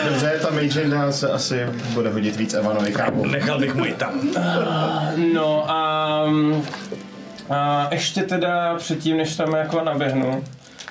Dobře, 0.10 0.40
ta 0.42 0.50
mage 0.52 0.82
handa 0.82 1.12
se 1.12 1.30
asi 1.30 1.66
bude 1.94 2.10
hodit 2.10 2.36
víc 2.36 2.54
Evanovi, 2.54 2.92
kámo. 2.92 3.26
Nechal 3.26 3.60
bych 3.60 3.76
mu 3.76 3.86
i 3.86 3.94
tam. 3.94 4.30
No 5.34 5.72
a, 5.72 6.24
a 7.50 7.88
ještě 7.92 8.24
teda 8.24 8.76
předtím, 8.76 9.18
než 9.18 9.36
tam 9.36 9.54
jako 9.54 9.82
naběhnu, 9.84 10.44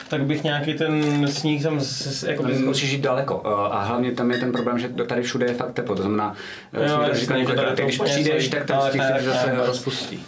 tak 0.08 0.24
bych 0.24 0.44
nějaký 0.44 0.74
ten 0.74 1.26
sníh 1.28 1.62
tam 1.62 1.80
z, 1.80 2.20
z, 2.20 2.22
jako 2.22 2.42
Musíš 2.42 2.92
jít 2.92 3.00
daleko 3.00 3.42
eh, 3.44 3.74
a 3.74 3.82
hlavně 3.82 4.12
tam 4.12 4.30
je 4.30 4.38
ten 4.38 4.52
problém, 4.52 4.78
že 4.78 4.88
tady 4.88 5.22
všude 5.22 5.46
je 5.46 5.54
fakt 5.54 5.72
teplo, 5.72 5.94
to 5.94 6.02
znamená, 6.02 6.34
Jo, 6.72 6.82
jo, 6.82 6.88
jsem 6.88 7.14
říkal 7.14 7.38
několikrát, 7.38 7.76
to 7.76 7.82
když 7.82 7.98
přijdeš, 7.98 8.48
tak 8.48 8.64
ten 8.64 8.76
tak, 8.76 8.92
se 8.92 9.24
zase 9.24 9.52
rozpustí. 9.66 10.26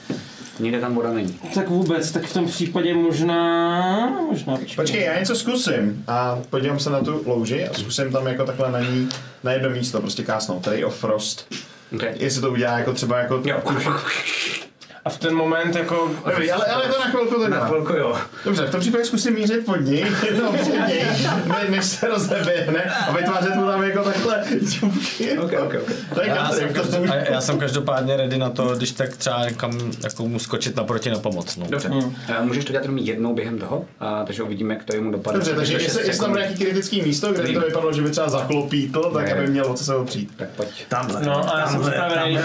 Nikde 0.59 0.81
tam 0.81 0.95
voda 0.95 1.13
není. 1.13 1.39
Tak 1.55 1.69
vůbec, 1.69 2.11
tak 2.11 2.23
v 2.25 2.33
tom 2.33 2.47
případě 2.47 2.95
možná, 2.95 4.21
možná 4.31 4.59
Počkej, 4.77 5.03
já 5.03 5.19
něco 5.19 5.37
zkusím 5.37 6.05
a 6.07 6.39
podívám 6.51 6.79
se 6.79 6.91
na 6.91 7.01
tu 7.01 7.23
louži 7.27 7.69
a 7.69 7.75
zkusím 7.75 8.13
tam 8.13 8.27
jako 8.27 8.45
takhle 8.45 8.73
na 8.73 8.81
ní, 8.81 9.09
na 9.45 9.53
jedno 9.53 9.71
místo 9.71 10.01
prostě 10.01 10.23
kásnout, 10.23 10.65
tady 10.65 10.85
o 10.85 10.91
frost. 10.91 11.47
Okay. 11.95 12.15
Jestli 12.17 12.41
to 12.41 12.51
udělá 12.51 12.79
jako 12.79 12.93
třeba 12.93 13.19
jako... 13.19 13.43
Jo, 13.45 13.63
A 15.05 15.11
v 15.11 15.19
ten 15.19 15.35
moment 15.35 15.77
jako... 15.77 16.11
Dobrý, 16.27 16.53
ale, 16.53 16.65
ale 16.67 16.89
to 16.89 16.99
na 16.99 17.07
chvilku 17.07 17.41
na 17.41 17.45
teda. 17.45 17.67
chvilku 17.67 17.93
jo. 17.93 18.17
Dobře, 18.45 18.67
v 18.67 18.71
tom 18.71 18.81
případě 18.81 19.05
zkusím 19.05 19.35
mířit 19.35 19.65
pod 19.67 19.77
ní, 19.77 20.05
no 20.43 20.53
před 20.53 20.89
něj, 20.89 21.05
ne, 21.47 21.67
než 21.69 21.85
se 21.85 22.09
rozeběhne 22.09 22.83
a 23.09 23.13
vytvářet 23.13 23.55
mu 23.55 23.67
tam 23.67 23.83
jako 23.83 24.05
takhle 24.05 24.45
čupky. 24.73 25.39
Ok, 25.39 25.53
ok, 25.53 25.75
ok. 25.83 25.93
To 26.15 26.23
je 26.23 26.29
Já 26.29 26.37
country, 26.37 26.59
jsem, 26.59 26.69
to 26.69 26.81
každop, 26.83 27.11
a 27.11 27.15
já 27.15 27.41
jsem 27.41 27.59
každopádně 27.59 28.17
ready 28.17 28.39
na 28.39 28.51
to, 28.51 28.77
když 28.77 28.93
tak 28.93 29.17
třeba 29.17 29.45
někam 29.49 29.79
jako 30.05 30.29
mu 30.29 30.39
skočit 30.39 30.77
naproti 30.77 31.11
na 31.11 31.19
pomoc. 31.19 31.57
No. 31.57 31.67
Dobře, 31.69 31.89
hmm. 31.89 32.15
můžeš 32.41 32.65
to 32.65 32.73
dělat 32.73 32.83
jenom 32.85 32.99
jednou 32.99 33.35
během 33.35 33.59
toho, 33.59 33.85
a, 34.01 34.25
takže 34.25 34.43
uvidíme, 34.43 34.75
jak 34.75 34.85
to 34.85 34.95
jemu 34.95 35.11
dopadne. 35.11 35.39
Dobře, 35.39 35.55
takže 35.55 35.73
To 35.73 35.79
je 35.79 36.07
jestli, 36.07 36.19
tam 36.19 36.31
bude 36.31 36.43
nějaký 36.43 36.65
kritický 36.65 37.03
místo, 37.03 37.33
kde 37.33 37.43
by 37.43 37.55
to 37.55 37.61
vypadalo, 37.61 37.93
že 37.93 38.03
by 38.03 38.11
třeba 38.11 38.29
zaklopítl, 38.29 39.11
tak 39.15 39.31
aby 39.31 39.47
mělo 39.47 39.75
co 39.75 39.85
se 39.85 39.97
opřít. 39.97 40.31
Tak 40.37 40.49
pojď. 40.49 40.87
Tamhle. 40.89 41.23
No 41.27 41.55
a 41.55 41.59
já 41.59 41.67
jsem 41.67 41.81
připravený, 41.81 42.39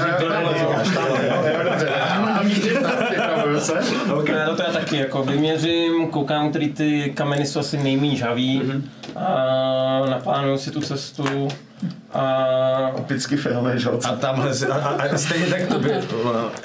dobře, 1.69 1.89
a. 1.89 2.52
Okay. 4.13 4.35
Já 4.35 4.49
to 4.49 4.55
teda 4.55 4.71
taky 4.71 4.97
jako 4.97 5.23
vyměřím, 5.23 6.07
koukám, 6.07 6.49
který 6.49 6.73
ty 6.73 7.13
kameny 7.15 7.45
jsou 7.45 7.59
asi 7.59 7.77
nejméně 7.77 8.15
žavý 8.15 8.61
a 9.15 10.05
naplánuju 10.09 10.57
si 10.57 10.71
tu 10.71 10.81
cestu 10.81 11.47
a 12.13 12.91
Typicky 12.95 13.37
filmy, 13.37 13.79
že 13.79 13.89
jo? 13.89 13.99
A 14.03 14.15
tamhle 14.15 14.53
si, 14.53 14.67
a, 14.67 14.75
a, 14.75 15.03
a 15.13 15.17
stejně 15.17 15.45
tak 15.45 15.67
to 15.67 15.79
by. 15.79 15.91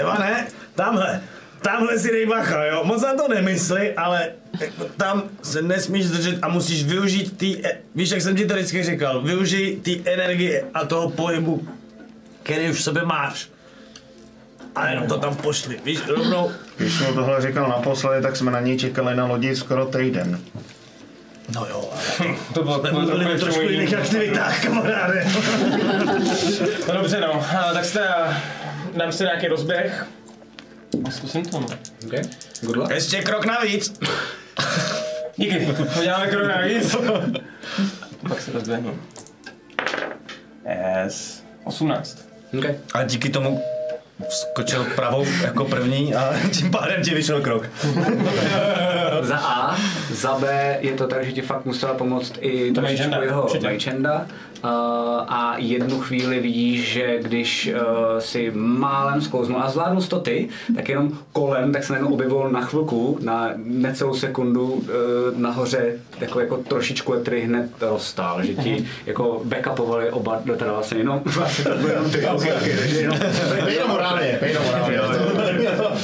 Ivane, 0.01 0.47
tamhle, 0.75 1.21
tamhle 1.63 1.99
si 1.99 2.11
dej 2.11 2.27
bacha, 2.27 2.65
jo, 2.65 2.85
moc 2.85 3.03
na 3.03 3.15
to 3.15 3.29
nemysli, 3.29 3.95
ale 3.95 4.29
jako 4.61 4.85
tam 4.97 5.23
se 5.43 5.63
nesmíš 5.63 6.07
zdržet 6.07 6.39
a 6.43 6.49
musíš 6.49 6.85
využít 6.85 7.37
ty, 7.39 7.61
e- 7.67 7.79
víš, 7.95 8.11
jak 8.11 8.23
jsem 8.23 8.37
ti 8.37 8.47
to 8.47 8.55
vždycky 8.55 8.83
říkal, 8.83 9.23
využij 9.23 9.77
ty 9.83 10.03
energie 10.05 10.65
a 10.75 10.85
toho 10.87 11.11
pohybu, 11.11 11.69
který 12.43 12.71
už 12.71 12.77
v 12.79 12.83
sobě 12.83 13.05
máš. 13.05 13.49
A 14.79 14.89
jenom 14.89 15.07
to 15.07 15.19
tam 15.19 15.37
pošli, 15.37 15.81
víš, 15.85 16.01
rovnou. 16.09 16.51
Když 16.77 16.95
jsem 16.95 17.07
mu 17.07 17.15
tohle 17.15 17.43
říkal 17.43 17.69
naposledy, 17.69 18.23
tak 18.23 18.37
jsme 18.37 18.51
na 18.51 18.61
něj 18.61 18.79
čekali 18.79 19.17
na 19.17 19.27
lodi 19.27 19.57
skoro 19.57 19.87
týden. 19.87 20.41
No 21.55 21.67
jo, 21.67 21.91
To 22.55 22.63
bylo, 22.63 22.79
to 22.79 22.91
bylo 22.91 23.07
trochu 23.07 23.23
ještě 23.31 23.45
trošku 23.45 23.61
jiných 23.61 23.95
aktivitách, 23.95 24.65
kamaráde. 24.65 25.27
No 26.89 26.95
dobře 26.95 27.21
no, 27.21 27.47
a, 27.59 27.73
tak 27.73 27.85
se 27.85 27.93
teda 27.93 28.43
dám 28.97 29.13
si 29.13 29.23
nějaký 29.25 29.47
rozběh. 29.47 30.07
A 31.05 31.11
Zkusím 31.11 31.45
to 31.45 31.61
no. 31.61 31.67
Okay. 32.07 32.23
Good 32.61 32.77
luck. 32.77 32.91
Ještě 32.91 33.23
krok 33.23 33.47
navíc. 33.47 34.01
Díky, 35.37 35.69
uděláme 36.01 36.27
krok 36.27 36.49
navíc. 36.49 36.97
Pak 38.29 38.41
se 38.41 38.53
rozběhnu. 38.53 38.99
Yes. 41.05 41.43
18. 41.65 42.19
Okay. 42.59 42.75
A 42.95 43.05
díky 43.05 43.31
tomu 43.31 43.63
skočil 44.29 44.87
pravou 44.97 45.25
jako 45.43 45.65
první 45.65 46.15
a 46.15 46.35
tím 46.51 46.71
pádem 46.71 47.03
ti 47.03 47.15
vyšel 47.15 47.41
krok. 47.41 47.69
Za 49.23 49.37
A, 49.37 49.77
za 50.11 50.39
B 50.39 50.77
je 50.81 50.93
to 50.93 51.07
tak, 51.07 51.25
že 51.25 51.33
ti 51.33 51.43
fakt 51.43 51.65
musela 51.65 51.95
pomoct 51.95 52.35
i 52.41 52.73
trošičku 52.73 53.23
jeho. 53.23 53.49
Magenda. 53.63 54.27
Uh, 54.65 54.71
a 55.29 55.55
jednu 55.59 56.01
chvíli 56.01 56.41
vidíš, 56.41 56.93
že 56.93 57.19
když 57.23 57.71
uh, 57.75 57.81
si 58.19 58.51
málem 58.55 59.23
sklouznul 59.23 59.63
a 59.63 59.71
zvládnul 59.71 60.03
to 60.03 60.21
ty, 60.21 60.49
tak 60.75 60.89
jenom 60.89 61.19
kolem, 61.33 61.73
tak 61.73 61.85
se 61.85 61.93
najednou 61.93 62.13
objevil 62.13 62.51
na 62.51 62.61
chvilku, 62.61 63.19
na 63.23 63.51
necelou 63.57 64.15
sekundu 64.15 64.67
uh, 64.73 64.83
nahoře, 65.37 65.93
jako, 66.21 66.41
jako 66.41 66.57
trošičku, 66.57 67.13
který 67.13 67.41
hned 67.41 67.71
rozstál, 67.81 68.47
že 68.47 68.55
ti 68.55 68.87
jako 69.07 69.41
backupovali 69.45 70.11
oba, 70.11 70.43
teda 70.57 70.73
vlastně 70.73 70.99
jenom, 70.99 71.21
vlastně 71.25 71.65
to 71.65 71.77
bylo 71.77 71.89
jenom 71.89 72.11
ty, 72.11 72.27
okay, 72.27 72.53
okay, 72.53 72.77
takže 72.79 73.01
jenom, 73.01 73.19
Morálně. 74.11 74.39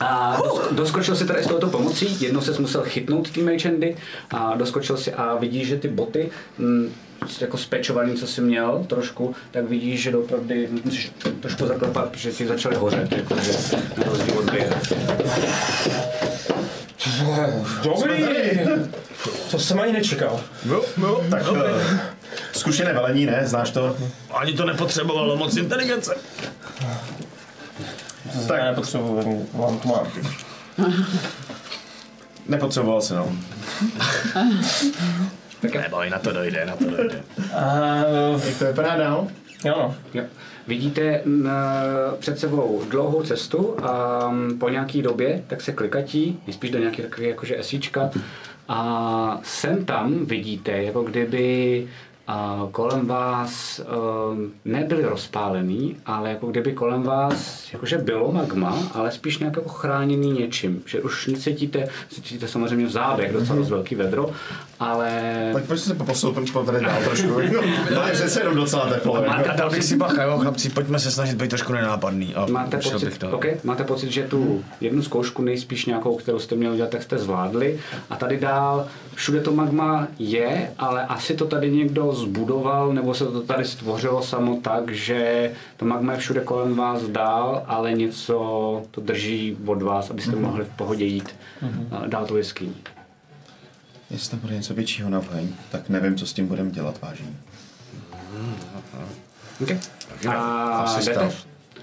A 0.00 0.36
dos- 0.44 0.68
doskočil 0.72 1.16
si 1.16 1.26
tady 1.26 1.42
s 1.42 1.46
touto 1.46 1.68
pomocí, 1.68 2.16
jednou 2.24 2.40
se 2.40 2.60
musel 2.60 2.82
chytnout 2.82 3.30
ty 3.30 3.42
magehandy 3.42 3.96
a 4.30 4.54
doskočil 4.56 4.96
si 4.96 5.12
a 5.12 5.34
vidíš, 5.36 5.68
že 5.68 5.76
ty 5.76 5.88
boty, 5.88 6.30
mm, 6.58 6.92
s- 7.28 7.40
jako 7.40 7.56
spečovaný, 7.58 8.14
co 8.14 8.26
jsi 8.26 8.40
měl 8.40 8.84
trošku, 8.86 9.34
tak 9.50 9.64
vidíš, 9.68 10.02
že 10.02 10.10
doopravdy 10.12 10.68
musíš 10.84 11.12
trošku 11.40 11.66
zaklepat, 11.66 12.08
protože 12.10 12.30
ti 12.32 12.46
začaly 12.46 12.76
hořet, 12.76 13.12
jako, 13.12 13.36
že 13.40 13.52
na 13.96 14.04
rozdíl 14.06 14.38
od. 14.38 14.44
Dobrý! 17.84 18.24
To 19.50 19.58
jsem 19.58 19.80
ani 19.80 19.92
nečekal. 19.92 20.40
Tak 21.30 21.42
eh, 21.56 22.00
zkušené 22.52 22.92
velení, 22.92 23.26
ne? 23.26 23.40
Znáš 23.44 23.70
to? 23.70 23.96
Ani 24.30 24.52
to 24.52 24.64
nepotřebovalo 24.64 25.36
moc 25.36 25.56
inteligence. 25.56 26.14
Tak. 28.48 28.58
Já 28.58 28.64
nepotřebuji, 28.64 29.48
mám 29.54 29.78
to 29.78 29.88
mám. 29.88 30.06
Nepotřeboval 32.48 33.00
se, 33.00 33.14
no. 33.14 33.32
Neboj, 35.80 36.10
na 36.10 36.18
to 36.18 36.32
dojde, 36.32 36.66
na 36.66 36.76
to 36.76 36.84
dojde. 36.84 37.22
Uh, 37.38 38.46
Jak 38.46 38.58
to 38.58 38.64
vypadá 38.64 38.96
dál? 38.96 39.28
jo 39.64 39.74
no. 39.78 39.94
Jo. 40.14 40.24
Vidíte 40.66 41.20
mm, 41.24 41.48
před 42.18 42.38
sebou 42.38 42.82
dlouhou 42.88 43.22
cestu 43.22 43.76
a 43.82 44.20
po 44.60 44.68
nějaký 44.68 45.02
době 45.02 45.42
tak 45.46 45.60
se 45.60 45.72
klikatí, 45.72 46.40
nejspíš 46.46 46.70
do 46.70 46.78
nějaké 46.78 47.02
takové 47.02 47.26
jakože 47.28 47.58
esíčka 47.58 48.10
a 48.68 49.40
sem 49.42 49.84
tam 49.84 50.26
vidíte, 50.26 50.82
jako 50.82 51.02
kdyby 51.02 51.86
kolem 52.70 53.06
vás 53.06 53.80
um, 53.80 54.52
nebyli 54.64 55.02
rozpálený, 55.02 55.96
ale 56.06 56.30
jako 56.30 56.46
kdyby 56.46 56.72
kolem 56.72 57.02
vás 57.02 57.72
jakože 57.72 57.98
bylo 57.98 58.32
magma, 58.32 58.78
ale 58.94 59.10
spíš 59.10 59.38
nějak 59.38 59.56
jako 59.56 59.68
chráněný 59.68 60.32
něčím. 60.32 60.82
Že 60.86 61.00
už 61.00 61.26
necítíte, 61.26 61.88
cítíte 62.10 62.48
samozřejmě 62.48 62.86
v 62.86 62.90
zádech 62.90 63.32
docela 63.32 63.58
dost 63.58 63.70
velký 63.70 63.94
vedro, 63.94 64.30
ale 64.82 65.50
Tak 65.52 65.64
pojď 65.64 65.80
se 65.80 65.94
postoupit 65.94 66.52
po 66.52 66.62
tady 66.62 66.84
dál 66.84 67.02
trošku. 67.04 67.28
To 67.94 68.02
je 68.06 68.12
přece 68.12 68.40
jenom 68.40 68.54
docela 68.54 68.86
teplo. 68.86 69.24
Máte 69.26 69.52
Dal 69.56 69.70
bych 69.70 69.84
si 69.84 69.96
bacha, 69.96 70.22
jo, 70.22 70.38
chlapci, 70.38 70.70
pojďme 70.70 70.98
se 70.98 71.10
snažit 71.10 71.36
být 71.36 71.48
trošku 71.48 71.72
nenápadný. 71.72 72.34
A 72.34 72.46
Máte 72.46 72.76
pocit, 72.76 73.18
to. 73.18 73.30
okay, 73.30 73.56
máte 73.64 73.84
pocit, 73.84 74.10
že 74.10 74.22
tu 74.22 74.64
jednu 74.80 75.02
zkoušku 75.02 75.42
nejspíš 75.42 75.86
nějakou, 75.86 76.16
kterou 76.16 76.38
jste 76.38 76.54
měli 76.54 76.74
udělat, 76.74 76.90
tak 76.90 77.02
jste 77.02 77.18
zvládli. 77.18 77.78
A 78.10 78.16
tady 78.16 78.40
dál, 78.40 78.86
všude 79.14 79.40
to 79.40 79.52
magma 79.52 80.08
je, 80.18 80.70
ale 80.78 81.06
asi 81.06 81.34
to 81.34 81.46
tady 81.46 81.70
někdo 81.70 82.12
zbudoval, 82.12 82.92
nebo 82.92 83.14
se 83.14 83.24
to 83.24 83.42
tady 83.42 83.64
stvořilo 83.64 84.22
samo 84.22 84.58
tak, 84.62 84.90
že 84.90 85.50
to 85.76 85.84
magma 85.84 86.12
je 86.12 86.18
všude 86.18 86.40
kolem 86.40 86.74
vás 86.74 87.02
dál, 87.02 87.62
ale 87.66 87.92
něco 87.92 88.82
to 88.90 89.00
drží 89.00 89.56
od 89.66 89.82
vás, 89.82 90.10
abyste 90.10 90.36
mohli 90.36 90.64
v 90.64 90.68
pohodě 90.76 91.04
jít 91.04 91.34
mm-hmm. 91.62 92.08
dál 92.08 92.26
tu 92.26 92.36
jeskyní. 92.36 92.74
Jestli 94.12 94.30
tam 94.30 94.40
bude 94.40 94.54
něco 94.54 94.74
většího 94.74 95.10
na 95.10 95.18
vheň, 95.18 95.48
tak 95.70 95.88
nevím, 95.88 96.16
co 96.16 96.26
s 96.26 96.32
tím 96.32 96.46
budeme 96.48 96.70
dělat, 96.70 96.98
vážení. 97.02 97.36
Okay. 99.62 99.78
A 100.28 100.32
Asi 100.78 101.04
jdete? 101.04 101.12
stav. 101.30 101.34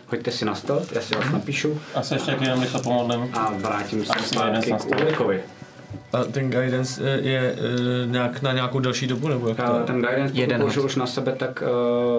Hoďte 0.08 0.32
si 0.32 0.46
na 0.46 0.56
stealth, 0.56 0.92
já 0.96 1.02
si 1.02 1.16
vás 1.16 1.32
napíšu 1.32 1.80
Asi 1.96 2.14
ještě 2.14 2.32
jak 2.32 2.42
jenom 2.42 2.62
rychle 2.62 2.82
pomodlím. 2.82 3.30
a 3.38 3.52
vrátím 3.58 4.06
se 4.06 4.14
zpátky 4.24 4.70
jeden 4.70 4.80
k. 4.80 4.86
Ulrikovi. 4.86 5.42
A 6.14 6.24
ten 6.24 6.50
guidance 6.50 7.02
eh, 7.04 7.20
je 7.22 7.56
eh, 8.04 8.08
nějak 8.08 8.42
na 8.42 8.54
nějakou 8.54 8.80
další 8.80 9.08
dobu, 9.08 9.28
nebo 9.28 9.48
jak 9.50 9.60
A 9.60 9.68
to? 9.80 9.84
Ten 9.86 9.96
guidance, 9.96 10.24
pokud 10.28 10.38
Jeden 10.40 10.62
použil 10.62 10.82
hod. 10.82 10.90
už 10.92 10.96
na 10.96 11.06
sebe, 11.08 11.32
tak... 11.32 11.64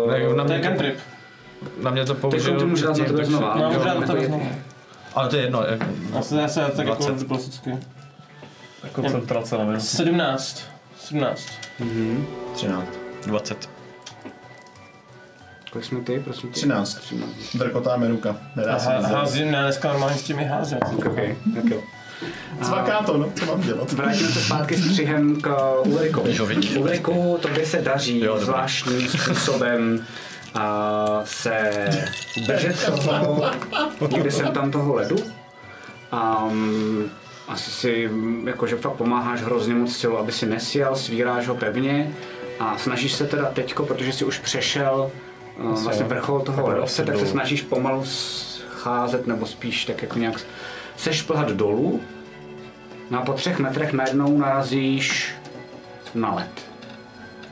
Ne, 0.08 0.28
Uh, 0.28 0.36
na 0.36 0.44
To 0.44 0.52
je 0.52 0.58
mě, 0.58 0.68
to, 0.68 0.74
cantrip. 0.74 0.98
na 1.82 1.90
mě 1.90 2.04
to 2.04 2.12
Teď 2.14 2.20
použil 2.20 2.58
ty 2.60 2.64
můžeš 2.64 2.86
dát 2.86 2.96
na 2.98 3.04
tebe 3.04 3.24
znova. 3.24 3.54
No, 3.58 3.68
můžu 3.70 3.84
dát 3.84 4.00
na 4.00 4.06
tebe 4.06 4.26
znovu. 4.26 4.48
Ale 5.14 5.28
to 5.28 5.36
je 5.36 5.42
jedno, 5.42 5.64
jak, 5.70 5.80
Já 6.14 6.22
se, 6.22 6.40
já 6.40 6.48
se 6.48 6.60
tak 6.76 6.86
jako 6.86 7.10
20. 7.10 7.68
klasicky. 8.80 9.02
Koncentrace 9.02 9.58
na 9.58 9.64
minutu. 9.64 9.84
17. 9.84 10.62
17. 10.98 11.48
13. 12.54 12.86
20. 13.26 13.70
Kolik 15.70 15.84
jsme 15.84 16.00
ty, 16.00 16.20
prosím 16.20 16.50
tě? 16.50 16.60
13. 16.60 16.94
13. 16.94 17.30
Drkotá 17.54 17.96
menuka. 17.96 18.36
Nedá 18.56 18.78
se 18.78 18.88
nic 18.96 19.06
dělat. 19.06 19.18
Házím, 19.18 19.50
ne, 19.50 19.62
dneska 19.62 19.88
normálně 19.88 20.18
s 20.18 20.22
těmi 20.22 20.44
házet. 20.44 20.78
Okay, 20.96 21.36
tak 21.54 21.64
jo. 21.64 21.82
Cvaká 22.62 23.02
to, 23.02 23.16
no, 23.16 23.32
co 23.38 23.46
mám 23.46 23.60
dělat? 23.60 23.92
Vrátíme 23.92 24.28
se 24.28 24.40
zpátky 24.40 24.76
s 24.76 25.00
k 25.42 25.74
Ulrikovi. 25.86 26.36
Jo, 26.36 26.46
vidíš. 26.46 26.76
Ulriku, 26.76 27.38
tobě 27.42 27.66
se 27.66 27.82
daří 27.82 28.20
Jo, 28.20 28.38
zvláštním 28.38 29.08
způsobem 29.08 30.06
a 30.54 31.20
se 31.24 31.70
držet 32.46 32.84
toho, 32.86 33.50
někde 34.10 34.30
jsem 34.30 34.52
tam 34.52 34.70
toho 34.70 34.94
ledu. 34.94 35.16
Um, 36.12 37.10
asi 37.50 37.70
si 37.70 38.08
mm, 38.08 38.48
jakože 38.48 38.76
fakt 38.76 38.92
pomáháš 38.92 39.42
hrozně 39.42 39.74
moc 39.74 39.96
silou, 39.96 40.16
aby 40.16 40.32
si 40.32 40.46
nesjel, 40.46 40.96
svíráš 40.96 41.48
ho 41.48 41.54
pevně 41.54 42.10
a 42.60 42.78
snažíš 42.78 43.12
se 43.12 43.26
teda 43.26 43.50
teďko, 43.50 43.86
protože 43.86 44.12
si 44.12 44.24
už 44.24 44.38
přešel 44.38 45.10
uh, 45.58 45.82
vlastně 45.82 46.04
vrchol 46.04 46.40
toho 46.40 46.68
ledovce, 46.68 47.04
tak 47.04 47.18
se 47.18 47.26
snažíš 47.26 47.62
pomalu 47.62 48.04
scházet 48.04 49.26
nebo 49.26 49.46
spíš 49.46 49.84
tak 49.84 50.02
jako 50.02 50.18
nějak 50.18 50.40
sešplhat 50.96 51.50
dolů. 51.50 52.00
No 53.10 53.18
a 53.18 53.24
po 53.24 53.32
třech 53.32 53.58
metrech 53.58 53.92
najednou 53.92 54.38
narazíš 54.38 55.34
na 56.14 56.34
led. 56.34 56.70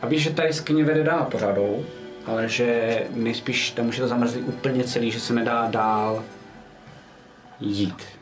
A 0.02 0.06
víš, 0.06 0.22
že 0.22 0.30
ta 0.30 0.44
jeskyně 0.44 0.84
vede 0.84 1.04
dál 1.04 1.26
pořád 1.30 1.54
dolů, 1.54 1.86
ale 2.26 2.48
že 2.48 3.02
nejspíš 3.14 3.70
tam 3.70 3.88
už 3.88 3.96
je 3.96 4.02
to 4.02 4.08
zamrzlý 4.08 4.40
úplně 4.40 4.84
celý, 4.84 5.10
že 5.10 5.20
se 5.20 5.34
nedá 5.34 5.66
dál 5.70 6.24
jít. 7.60 8.17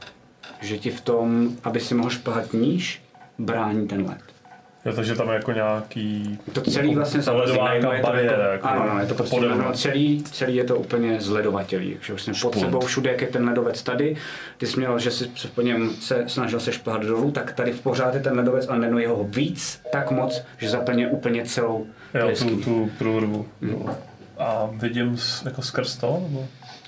Že 0.61 0.79
ti 0.79 0.91
v 0.91 1.01
tom, 1.01 1.49
aby 1.65 1.81
si 1.81 1.95
mohl 1.95 2.11
šplhat 2.11 2.53
níž, 2.53 3.03
brání 3.39 3.89
ten 3.89 4.07
led. 4.09 4.19
Jo, 4.85 4.93
takže 4.93 5.15
tam 5.15 5.29
je 5.29 5.35
jako 5.35 5.53
nějaký... 5.53 6.39
To 6.53 6.61
celý 6.61 6.95
vlastně 6.95 7.23
Ta 7.23 7.33
ledová 7.33 7.65
najednou 7.65 7.93
je 7.93 8.01
to 8.01 8.07
bariéra, 8.07 8.53
jako, 8.53 8.69
jako, 8.69 8.81
ano, 8.83 9.01
je 9.01 9.07
to 9.07 9.15
prostě 9.15 9.41
najednou 9.41 9.73
celý, 9.73 10.23
celý 10.23 10.57
je 10.57 10.65
to 10.65 10.77
úplně 10.77 11.21
zledovatělý. 11.21 11.95
Takže 11.95 12.13
vlastně 12.13 12.33
pod 12.43 12.59
sebou 12.59 12.81
všude, 12.81 13.11
jak 13.11 13.21
je 13.21 13.27
ten 13.29 13.49
ledovec 13.49 13.83
tady, 13.83 14.17
ty 14.59 14.67
jsi 14.67 14.77
měl, 14.81 14.99
že 14.99 15.11
jsi 15.11 15.31
se 15.37 15.49
po 15.49 15.63
něm 15.63 15.91
se 16.01 16.25
snažil 16.27 16.61
se 16.61 16.73
šplhat 16.73 17.03
dolů, 17.05 17.31
tak 17.31 17.53
tady 17.53 17.73
v 17.73 17.81
pořád 17.81 18.15
je 18.15 18.21
ten 18.21 18.37
ledovec 18.37 18.69
a 18.69 18.77
najednou 18.77 18.99
jeho 18.99 19.25
víc 19.25 19.81
tak 19.93 20.11
moc, 20.11 20.43
že 20.59 20.69
zaplně 20.69 21.09
úplně 21.09 21.45
celou 21.45 21.87
tu 22.13 22.19
Jo, 22.19 22.31
tu, 22.39 22.57
tu 22.57 22.91
průrvu. 22.99 23.47
jo. 23.63 23.87
A 24.39 24.69
vidím 24.73 25.17
jako 25.45 25.63
skrz 25.63 25.97
to? 25.97 26.19
Nebo? 26.23 26.47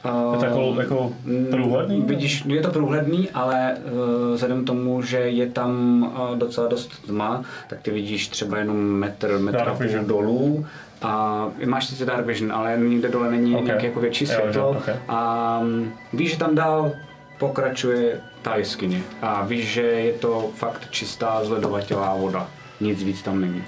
Uh, 0.09 0.33
Je 0.33 0.39
to 0.39 0.45
jako, 0.45 0.75
jako 0.81 1.13
průhledný? 1.51 2.03
Vidíš, 2.03 2.45
je 2.47 2.63
to 2.63 2.71
průhledný, 2.71 3.31
ale 3.31 3.77
uh, 3.93 4.35
vzhledem 4.35 4.65
k 4.65 4.67
tomu, 4.67 5.03
že 5.03 5.19
je 5.19 5.47
tam 5.47 6.03
uh, 6.31 6.39
docela 6.39 6.69
dost 6.69 7.07
tma, 7.07 7.43
tak 7.69 7.81
ty 7.83 7.91
vidíš 7.91 8.29
třeba 8.29 8.59
jenom 8.59 8.77
metr, 8.77 9.39
metr 9.39 9.69
a 9.69 9.75
půl 9.75 9.87
vision. 9.87 10.07
dolů. 10.07 10.67
A 11.03 11.47
máš 11.67 11.87
sice 11.87 12.05
dark 12.05 12.27
vision, 12.27 12.53
ale 12.53 12.79
nikde 12.79 13.09
dole 13.09 13.31
není 13.31 13.51
Ok. 13.55 13.57
okay. 13.57 13.67
nějaké 13.67 13.87
jako 13.87 14.01
větší 14.01 14.27
světlo. 14.27 14.63
jo, 14.63 14.77
ok. 14.79 14.89
A 15.09 15.59
um, 15.63 15.93
víš, 16.13 16.31
že 16.31 16.39
tam 16.39 16.55
dál 16.55 16.93
pokračuje 17.39 18.21
ta 18.43 18.57
jeskyně. 18.57 19.03
A 19.23 19.45
víš, 19.45 19.65
že 19.69 19.83
je 19.83 20.13
to 20.13 20.51
fakt 20.55 20.91
čistá 20.91 21.45
zledovatělá 21.45 22.15
voda. 22.15 22.49
Nic 22.81 23.03
víc 23.03 23.23
tam 23.23 23.41
není. 23.41 23.65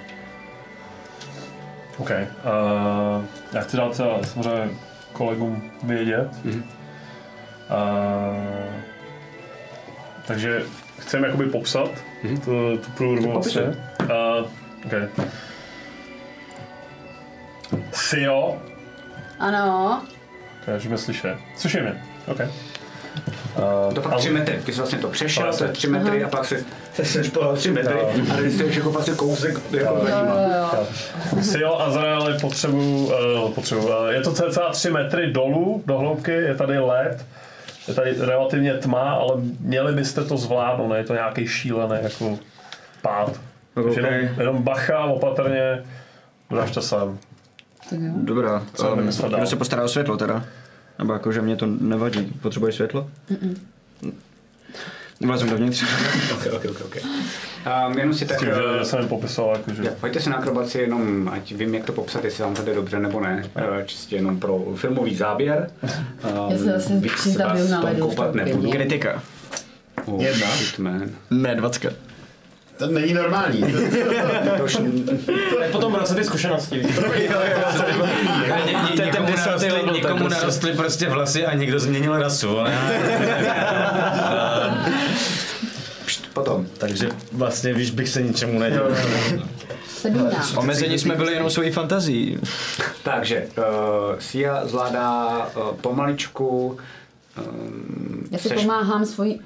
OK. 1.98 2.10
Uh, 2.10 3.24
já 3.52 3.60
chci 3.60 3.76
dát 3.76 3.94
samozřejmě 3.94 4.70
kolegům 5.12 5.70
vědět. 5.82 6.28
Mhm. 6.44 6.62
Uh, 6.62 6.66
takže 10.26 10.62
chceme 10.98 11.26
jakoby 11.26 11.46
popsat 11.46 11.90
Mhm. 12.22 12.40
tu, 12.40 12.78
tu 12.78 12.90
průrvu. 12.90 13.28
Uh, 13.32 13.38
okay. 14.86 15.08
Sio, 17.92 18.58
Ano. 19.38 20.02
takže 20.64 20.88
slyšet. 20.98 21.36
Slyším 21.56 21.84
je. 21.86 22.02
OK. 23.86 23.94
To 23.94 24.02
fakt 24.02 24.16
3 24.16 24.30
metry, 24.30 24.60
ty 24.64 24.72
jsi 24.72 24.78
vlastně 24.78 24.98
to 24.98 25.08
přešel, 25.08 25.52
to 25.58 25.64
je 25.64 25.70
3 25.72 25.86
metry 25.88 26.24
a 26.24 26.28
pak 26.28 26.44
se 26.44 26.64
se 26.94 27.04
seš 27.04 27.28
po 27.28 27.52
3 27.54 27.70
metry 27.70 28.00
a 28.32 28.36
teď 28.36 28.52
jsi 28.52 28.70
jako 28.78 28.90
vlastně 28.90 29.14
kousek 29.14 29.58
jako 29.70 29.98
za 30.06 30.22
nima. 30.22 30.34
jo, 30.34 30.86
jo. 31.36 31.42
Sio 31.42 31.80
Azraeli 31.80 32.38
potřebu, 32.40 33.06
uh, 33.44 33.50
potřebu 33.52 33.86
uh, 33.86 34.08
je 34.08 34.20
to 34.20 34.32
cca 34.32 34.68
3 34.72 34.90
metry 34.90 35.32
dolů 35.32 35.82
do 35.86 35.98
hloubky, 35.98 36.32
je 36.32 36.54
tady 36.54 36.78
led, 36.78 37.26
je 37.88 37.94
tady 37.94 38.14
relativně 38.18 38.74
tma, 38.74 39.10
ale 39.10 39.34
měli 39.60 39.92
byste 39.92 40.24
to 40.24 40.36
zvládnout, 40.36 40.94
je 40.94 41.04
to 41.04 41.14
nějaký 41.14 41.46
šílený 41.46 41.96
jako 42.02 42.38
pád. 43.02 43.40
Takže 43.74 44.00
Okay. 44.00 44.14
jenom, 44.14 44.38
jenom 44.38 44.62
bacha, 44.62 45.04
opatrně, 45.04 45.82
dáš 46.50 46.70
to 46.70 46.82
sám. 46.82 47.18
Tak 47.90 47.98
jo. 48.00 48.12
Dobrá. 48.16 48.62
Co 48.74 48.92
Um, 48.92 49.08
kdo 49.28 49.46
se 49.46 49.56
postará 49.56 49.84
o 49.84 49.88
světlo 49.88 50.16
teda? 50.16 50.44
Nebo 51.00 51.12
jako, 51.12 51.32
že 51.32 51.42
mě 51.42 51.56
to 51.56 51.66
nevadí. 51.66 52.32
Potřebuješ 52.42 52.74
světlo? 52.74 53.10
Vlezem 55.20 55.48
dovnitř. 55.50 55.84
Ok, 56.34 56.46
ok, 56.52 56.64
ok, 56.70 56.80
ok. 56.84 56.96
Um, 57.88 57.98
jenom 57.98 58.14
si 58.14 58.26
tak... 58.26 58.38
tím, 58.38 58.48
že, 58.48 58.54
eh, 58.80 58.84
jsem 58.84 59.08
popisoval, 59.08 59.56
jako, 59.56 59.70
že 59.74 59.82
Jo, 59.84 59.90
Pojďte 60.00 60.20
si 60.20 60.30
na 60.30 60.36
akrobaci 60.36 60.78
jenom, 60.78 61.28
ať 61.32 61.52
vím, 61.52 61.74
jak 61.74 61.84
to 61.84 61.92
popsat, 61.92 62.24
jestli 62.24 62.42
vám 62.44 62.54
to 62.54 62.62
jde 62.62 62.74
dobře 62.74 62.98
nebo 62.98 63.20
ne. 63.20 63.44
Eh, 63.56 63.84
Čistě 63.86 64.16
jenom 64.16 64.40
pro 64.40 64.64
filmový 64.76 65.16
záběr. 65.16 65.70
Um, 65.82 66.50
Já 66.52 66.58
se 66.58 66.64
zase 66.64 66.96
víc 66.96 67.36
vás 67.36 67.68
na 67.70 67.80
tom 67.82 67.96
koupat 67.96 68.34
nebudu. 68.34 68.70
Kritika. 68.70 69.22
Oh, 70.04 70.22
Jedna. 70.22 70.46
shit, 70.46 70.78
man. 70.78 71.10
Ne, 71.30 71.54
dvacka. 71.54 71.88
To 72.80 72.86
není 72.86 73.14
normální. 73.14 73.62
Potom 75.72 75.92
vrací 75.92 76.14
ty 76.14 76.24
zkušenosti. 76.24 76.82
Ten 78.96 79.26
desátý 79.26 79.36
narostly, 79.36 79.72
level, 79.72 79.94
někomu 79.94 80.18
prostě. 80.18 80.38
narostly 80.40 80.72
prostě 80.72 81.08
vlasy 81.08 81.46
a 81.46 81.54
někdo 81.54 81.80
změnil 81.80 82.18
rasu. 82.18 82.56
potom. 86.32 86.66
Takže 86.78 87.08
vlastně 87.32 87.74
víš, 87.74 87.90
bych 87.90 88.08
se 88.08 88.22
ničemu 88.22 88.58
nedělal. 88.58 88.90
Omezení 90.56 90.98
jsme 90.98 91.14
byli 91.14 91.32
jenom 91.32 91.50
svojí 91.50 91.70
fantazí. 91.70 92.38
Takže 93.02 93.46
uh, 93.58 93.64
Sia 94.18 94.66
zvládá 94.66 95.36
uh, 95.46 95.76
pomaličku. 95.76 96.78
Um, 97.48 98.24
Já 98.30 98.38
si 98.38 98.48
pomáhám 98.48 99.06
svojí... 99.06 99.40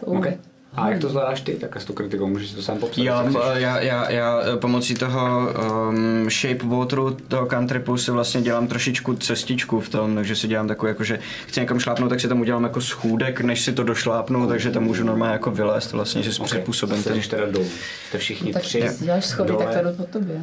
To- 0.00 0.06
Okay. 0.06 0.36
A 0.76 0.90
jak 0.90 1.00
to 1.00 1.08
zvládáš 1.08 1.40
ty? 1.40 1.52
Tak 1.52 1.80
s 1.80 1.84
tou 1.84 1.92
kritikou 1.92 2.26
můžeš 2.26 2.48
si 2.48 2.56
to 2.56 2.62
sám 2.62 2.78
popsat. 2.78 3.26
Chceš. 3.28 3.36
já, 3.54 3.80
já, 3.80 4.10
já 4.10 4.40
eh, 4.54 4.56
pomocí 4.56 4.94
toho 4.94 5.48
um, 5.88 6.30
shape 6.30 6.66
wateru, 6.66 7.16
toho 7.28 7.46
cantripu 7.46 7.96
si 7.96 8.10
vlastně 8.10 8.42
dělám 8.42 8.66
trošičku 8.66 9.14
cestičku 9.14 9.80
v 9.80 9.88
tom, 9.88 10.14
takže 10.14 10.36
si 10.36 10.48
dělám 10.48 10.68
takový, 10.68 10.90
jako, 10.90 11.04
že 11.04 11.18
chci 11.46 11.60
někam 11.60 11.80
šlápnout, 11.80 12.10
tak 12.10 12.20
si 12.20 12.28
tam 12.28 12.40
udělám 12.40 12.62
jako 12.64 12.80
schůdek, 12.80 13.40
než 13.40 13.60
si 13.60 13.72
to 13.72 13.82
došlápnu, 13.82 14.46
takže 14.48 14.70
tam 14.70 14.82
můžu 14.82 15.04
normálně 15.04 15.32
jako 15.32 15.50
vylézt 15.50 15.92
vlastně, 15.92 16.22
že 16.22 16.32
s 16.32 16.40
Ok, 16.40 16.46
přizpůsobem 16.46 17.02
ten. 17.02 17.22
Jsi 17.22 17.28
teda 17.28 17.46
dolů. 17.50 17.66
Jste 18.08 18.18
všichni 18.18 18.52
Tak 18.52 18.62
tři. 18.62 18.88
si 18.88 19.04
děláš 19.04 19.26
schody, 19.26 19.48
dole. 19.52 19.64
tak 19.64 19.82
to 19.82 19.88
jdu 19.90 19.96
po 19.96 20.04
tobě. 20.04 20.40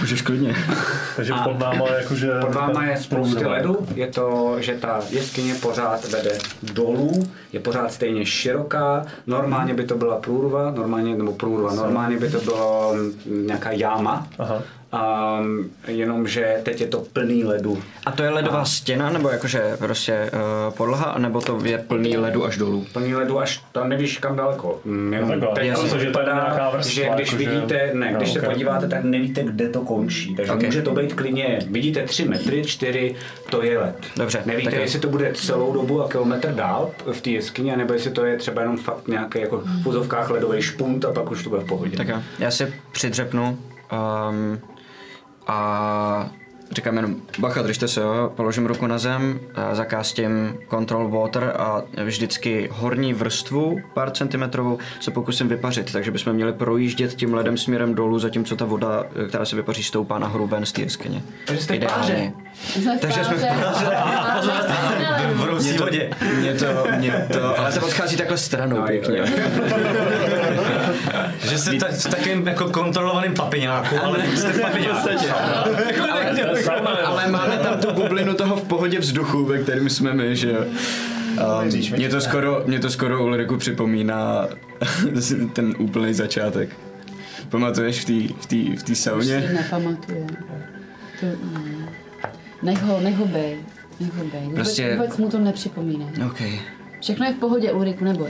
Můžeš 0.00 0.22
klidně. 0.22 0.56
Takže 1.16 1.32
pod 1.44 1.58
náma 1.58 1.88
jakože... 1.88 2.30
Pod 2.40 2.54
váma 2.54 2.84
je 2.84 2.96
spousty 2.96 3.46
ledu, 3.46 3.86
je 3.94 4.06
to, 4.06 4.56
že 4.60 4.74
ta 4.74 5.00
jeskyně 5.10 5.54
pořád 5.54 6.08
vede 6.08 6.38
dolů, 6.62 7.26
je 7.52 7.60
pořád 7.60 7.92
stejně 7.92 8.26
široká, 8.26 9.06
normálně 9.26 9.65
by 9.74 9.84
to 9.84 9.96
byla 9.96 10.16
průrva, 10.16 10.70
normálně, 10.70 11.14
nebo 11.16 11.32
průrva, 11.32 11.74
normálně 11.74 12.16
by 12.18 12.30
to 12.30 12.40
byla 12.40 12.92
mm, 12.92 13.46
nějaká 13.46 13.70
jáma, 13.70 14.26
Aha. 14.38 14.62
Um, 14.92 15.70
jenomže 15.88 16.60
teď 16.62 16.80
je 16.80 16.86
to 16.86 17.00
plný 17.12 17.44
ledu. 17.44 17.82
A 18.06 18.12
to 18.12 18.22
je 18.22 18.30
ledová 18.30 18.64
stěna, 18.64 19.10
nebo 19.10 19.28
jakože 19.28 19.76
prostě 19.78 20.30
uh, 20.32 20.74
podlaha, 20.74 21.14
nebo 21.18 21.40
to 21.40 21.60
je 21.64 21.78
plný 21.78 22.16
ledu 22.16 22.44
až 22.44 22.56
dolů? 22.56 22.86
Plný 22.92 23.14
ledu 23.14 23.38
až 23.40 23.64
tam 23.72 23.88
nevíš 23.88 24.18
kam 24.18 24.36
daleko. 24.36 24.80
Mm, 24.84 25.12
Jenom 25.12 25.30
takhle. 25.30 25.48
teď 25.54 25.66
Jasně. 25.66 25.90
to 25.90 25.98
Že 25.98 26.10
to 26.10 26.18
je 26.20 26.24
nějaká 26.24 26.48
vypadá, 26.50 26.70
vrstva, 26.70 26.92
že 26.94 27.10
když 27.14 27.32
jakože- 27.32 27.50
vidíte, 27.50 27.90
ne, 27.94 28.12
když 28.16 28.34
No, 28.34 28.40
se 28.40 28.46
podíváte, 28.46 28.88
tak 28.88 29.04
nevíte, 29.04 29.42
kde 29.44 29.68
to 29.68 29.80
končí. 29.80 30.34
Takže 30.36 30.52
Ok. 30.52 30.62
může 30.62 30.82
to 30.82 30.90
být 30.94 31.12
klidně, 31.14 31.58
vidíte 31.70 32.02
3 32.02 32.24
metry, 32.28 32.64
4, 32.64 33.14
to 33.50 33.62
je 33.62 33.78
led. 33.78 33.94
Dobře, 34.16 34.42
Nevíte, 34.46 34.70
tak 34.70 34.80
jestli 34.80 34.98
to 35.00 35.08
bude 35.08 35.32
celou 35.34 35.72
dobu 35.72 36.02
a 36.02 36.08
kilometr 36.08 36.52
dál 36.54 36.90
v 37.12 37.20
té 37.20 37.30
jeskyni, 37.30 37.76
nebo 37.76 37.92
jestli 37.92 38.10
to 38.10 38.24
je 38.24 38.36
třeba 38.36 38.60
jenom 38.62 38.76
fakt 38.76 39.08
nějaký 39.08 39.40
jako 39.40 39.62
v 39.82 39.86
úzovkách 39.86 40.30
ledový 40.30 40.62
špunt 40.62 41.04
a 41.04 41.12
pak 41.12 41.30
už 41.30 41.44
to 41.44 41.50
bude 41.50 41.62
v 41.62 41.66
pohodě. 41.66 41.96
Tak 41.96 42.08
jo, 42.08 42.22
já 42.38 42.50
si 42.50 42.72
přidřepnu 42.92 43.58
um, 44.30 44.58
a 45.46 46.30
říkám 46.72 46.96
jenom, 46.96 47.16
bacha, 47.38 47.62
držte 47.62 47.88
se, 47.88 48.00
jo, 48.00 48.32
položím 48.36 48.66
ruku 48.66 48.86
na 48.86 48.98
zem, 48.98 49.40
zakástím 49.72 50.54
control 50.70 51.08
water 51.10 51.52
a 51.58 51.82
vždycky 52.04 52.68
horní 52.72 53.14
vrstvu, 53.14 53.80
pár 53.94 54.10
centimetrovou, 54.10 54.78
se 55.00 55.10
pokusím 55.10 55.48
vypařit, 55.48 55.92
takže 55.92 56.10
bychom 56.10 56.32
měli 56.32 56.52
projíždět 56.52 57.14
tím 57.14 57.34
ledem 57.34 57.56
směrem 57.56 57.94
dolů, 57.94 58.18
zatímco 58.18 58.56
ta 58.56 58.64
voda, 58.64 59.04
která 59.28 59.44
se 59.44 59.56
vypaří, 59.56 59.82
stoupá 59.82 60.18
nahoru 60.18 60.46
ven 60.46 60.66
z 60.66 60.72
té 60.72 60.80
jeskyně. 60.80 61.22
Takže 61.46 61.62
jste 61.62 61.72
v 61.72 61.76
Ideálně. 61.76 62.02
páře. 62.02 62.32
Jsme 62.80 62.98
v 62.98 63.00
Takže 63.00 63.24
jsme 63.24 63.36
v 63.36 63.40
páře. 63.40 63.86
V 65.36 65.78
vodě. 65.78 66.10
Mě 66.38 66.54
to, 66.54 66.66
mě 66.98 67.26
to, 67.32 67.58
ale 67.58 67.72
to 67.72 67.86
odchází 67.86 68.16
takhle 68.16 68.36
stranou 68.38 68.76
No, 68.76 68.82
pěkně. 68.86 69.22
Že 71.48 71.58
jste 71.58 71.72
ta, 71.74 71.86
v 71.90 72.06
takovém 72.06 72.46
jako 72.46 72.70
kontrolovaném 72.70 73.34
papiňáku, 73.34 73.96
ale 74.04 74.18
jste 74.36 74.52
v 74.52 74.60
papiňáku. 74.60 75.08
ale, 76.86 76.98
ale 77.02 77.30
máme 77.30 77.58
tam 77.58 77.78
tu 77.78 77.92
bublinu 77.92 78.34
toho 78.34 78.56
v 78.56 78.64
pohodě 78.64 78.98
vzduchu, 78.98 79.44
ve 79.44 79.58
kterém 79.58 79.90
jsme 79.90 80.14
my, 80.14 80.36
že 80.36 80.50
jo. 80.50 80.64
Um, 81.62 81.96
mě, 81.96 82.08
to 82.08 82.20
skoro, 82.20 82.62
mě 82.66 82.78
to 82.78 82.90
skoro 82.90 83.24
Ulriku 83.24 83.56
připomíná 83.56 84.48
ten 85.52 85.74
úplný 85.78 86.14
začátek. 86.14 86.70
Pamatuješ 87.48 88.00
v 88.00 88.04
té 88.04 88.34
v 88.40 88.46
tý, 88.46 88.76
v 88.76 88.82
tý 88.82 88.94
si 88.94 89.02
sauně? 89.02 89.50
nepamatuje. 89.54 90.26
To, 91.20 91.26
ne. 91.26 91.88
Nech 92.62 92.82
ho, 92.82 93.00
nech 93.00 93.16
ho 93.16 93.26
bej. 93.26 93.56
Nech 94.00 94.12
ho 94.14 94.24
bej. 94.24 94.40
Vůbec, 94.40 94.54
Prostě- 94.54 94.96
vůbec 94.96 95.16
mu 95.16 95.28
to 95.30 95.38
nepřipomíná. 95.38 96.06
OK. 96.26 96.40
Všechno 97.00 97.26
je 97.26 97.32
v 97.32 97.36
pohodě, 97.36 97.72
Ulriku, 97.72 98.04
neboj. 98.04 98.28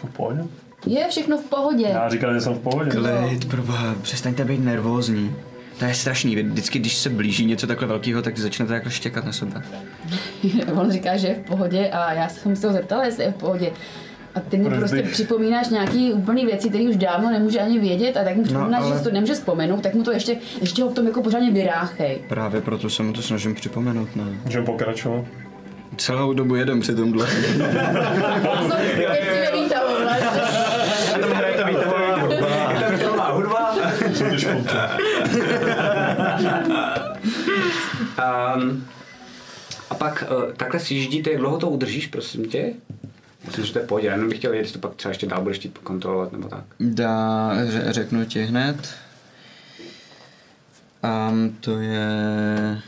Jsou 0.00 0.06
v 0.06 0.10
pohodě? 0.10 0.40
Je 0.86 1.06
všechno 1.10 1.38
v 1.38 1.44
pohodě. 1.44 1.86
Já 1.92 2.08
říkal, 2.08 2.34
že 2.34 2.40
jsem 2.40 2.54
v 2.54 2.58
pohodě. 2.58 2.90
Klid, 2.90 3.48
proboha, 3.48 3.94
přestaňte 4.02 4.44
být 4.44 4.64
nervózní. 4.64 5.34
To 5.78 5.84
je 5.84 5.94
strašný, 5.94 6.36
vy 6.36 6.42
vždycky, 6.42 6.78
když 6.78 6.96
se 6.96 7.10
blíží 7.10 7.46
něco 7.46 7.66
takhle 7.66 7.86
velkého, 7.88 8.22
tak 8.22 8.38
začnete 8.38 8.74
jako 8.74 8.90
štěkat 8.90 9.24
na 9.24 9.32
sebe. 9.32 9.62
On 10.74 10.90
říká, 10.92 11.16
že 11.16 11.28
je 11.28 11.34
v 11.34 11.38
pohodě 11.46 11.88
a 11.88 12.12
já 12.12 12.28
jsem 12.28 12.56
se 12.56 12.66
ho 12.66 12.72
zeptala, 12.72 13.04
jestli 13.04 13.24
je 13.24 13.30
v 13.30 13.34
pohodě. 13.34 13.70
A 14.34 14.40
ty 14.40 14.56
mi 14.56 14.64
Proč 14.64 14.78
prostě 14.78 14.96
bych- 15.02 15.10
připomínáš 15.10 15.68
nějaký 15.68 16.12
úplný 16.12 16.46
věci, 16.46 16.68
které 16.68 16.84
už 16.84 16.96
dávno 16.96 17.30
nemůže 17.30 17.60
ani 17.60 17.78
vědět 17.78 18.16
a 18.16 18.24
tak 18.24 18.36
mu 18.36 18.42
připomínáš, 18.42 18.82
ale- 18.82 18.92
že 18.92 18.98
si 18.98 19.04
to 19.04 19.10
nemůže 19.10 19.34
vzpomenout, 19.34 19.82
tak 19.82 19.94
mu 19.94 20.02
to 20.02 20.12
ještě, 20.12 20.36
ještě 20.60 20.82
ho 20.82 20.88
v 20.88 20.94
tom 20.94 21.06
jako 21.06 21.22
pořádně 21.22 21.50
vyráchej. 21.50 22.18
Právě 22.28 22.60
proto 22.60 22.90
se 22.90 23.02
mu 23.02 23.12
to 23.12 23.22
snažím 23.22 23.54
připomenout, 23.54 24.16
ne? 24.16 24.24
Můžeme 24.44 24.66
pokračovat? 24.66 25.24
Celou 25.96 26.32
dobu 26.32 26.54
jedem 26.54 26.80
při 26.80 26.94
tomhle. 26.94 27.26
To 28.42 28.68
jsou 28.68 28.76
věci 28.96 29.30
ve 29.30 29.62
výtahu, 29.62 29.86
ale- 29.88 30.18
Tam 31.20 31.30
hraje 31.32 31.54
to 31.58 31.66
víte, 31.66 31.80
je 32.74 32.80
tam 32.80 32.96
filmová 32.98 33.32
hudba. 33.32 33.74
Jsou 34.14 34.24
to 34.30 34.38
špunty. 34.38 34.59
Um, 38.56 38.86
a 39.90 39.94
pak 39.94 40.24
uh, 40.30 40.52
takhle 40.52 40.80
sjíždíte, 40.80 41.30
jak 41.30 41.40
dlouho 41.40 41.58
to 41.58 41.70
udržíš, 41.70 42.06
prosím 42.06 42.44
tě? 42.44 42.72
Myslím, 43.46 43.64
že 43.64 43.72
to 43.72 43.78
je 43.78 43.86
pohodě, 43.86 44.06
jenom 44.06 44.28
bych 44.28 44.38
chtěl 44.38 44.50
vědět, 44.50 44.64
jestli 44.64 44.80
to 44.80 44.88
pak 44.88 44.96
třeba 44.96 45.10
ještě 45.10 45.26
dál 45.26 45.42
budeš 45.42 45.58
chtít 45.58 45.78
kontrolovat 45.78 46.32
nebo 46.32 46.48
tak. 46.48 46.64
Dá, 46.80 47.50
ře, 47.66 47.84
řeknu 47.88 48.24
ti 48.24 48.42
hned. 48.42 48.94
Um, 51.30 51.56
to 51.60 51.78
je... 51.78 52.78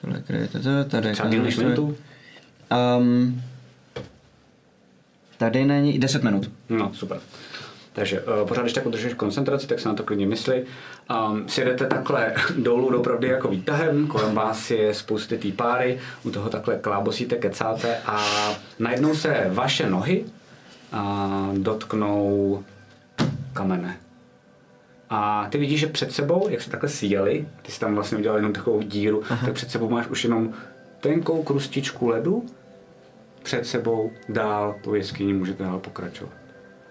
Tohle 0.00 0.22
kde 0.26 0.48
to, 0.48 0.58
to, 0.58 0.84
tady. 0.84 1.12
Třeba 1.12 1.28
díl 1.28 1.42
než 1.42 1.56
minutu? 1.56 1.96
Um, 2.98 3.42
tady 5.38 5.64
není 5.64 5.98
10 5.98 6.22
minut. 6.22 6.50
No, 6.68 6.94
super. 6.94 7.20
Takže 7.98 8.20
uh, 8.20 8.48
pořád, 8.48 8.62
když 8.62 8.72
tak 8.72 8.86
udržíš 8.86 9.14
koncentraci, 9.14 9.66
tak 9.66 9.80
se 9.80 9.88
na 9.88 9.94
to 9.94 10.02
klidně 10.02 10.26
mysli. 10.26 10.64
Um, 11.30 11.48
si 11.48 11.64
jdete 11.64 11.86
takhle 11.86 12.34
dolů 12.56 12.90
dopravdy 12.90 13.28
jako 13.28 13.48
výtahem, 13.48 14.06
kolem 14.06 14.34
vás 14.34 14.70
je 14.70 14.94
spousty 14.94 15.38
té 15.38 15.52
páry, 15.52 15.98
u 16.24 16.30
toho 16.30 16.50
takhle 16.50 16.76
klábosíte, 16.76 17.36
kecáte 17.36 17.96
a 18.06 18.24
najednou 18.78 19.14
se 19.14 19.46
vaše 19.48 19.90
nohy 19.90 20.24
uh, 20.92 21.58
dotknou 21.58 22.64
kamene. 23.52 23.96
A 25.10 25.46
ty 25.50 25.58
vidíš, 25.58 25.80
že 25.80 25.86
před 25.86 26.12
sebou, 26.12 26.48
jak 26.48 26.62
se 26.62 26.70
takhle 26.70 26.88
sjeli, 26.88 27.48
ty 27.62 27.72
jsi 27.72 27.80
tam 27.80 27.94
vlastně 27.94 28.18
udělal 28.18 28.38
jenom 28.38 28.52
takovou 28.52 28.82
díru, 28.82 29.22
Aha. 29.30 29.46
tak 29.46 29.54
před 29.54 29.70
sebou 29.70 29.90
máš 29.90 30.06
už 30.06 30.24
jenom 30.24 30.52
tenkou 31.00 31.42
krustičku 31.42 32.08
ledu, 32.08 32.46
před 33.42 33.66
sebou 33.66 34.10
dál 34.28 34.74
tou 34.84 34.94
jeskyní 34.94 35.32
můžete 35.32 35.64
dál 35.64 35.78
pokračovat. 35.78 36.47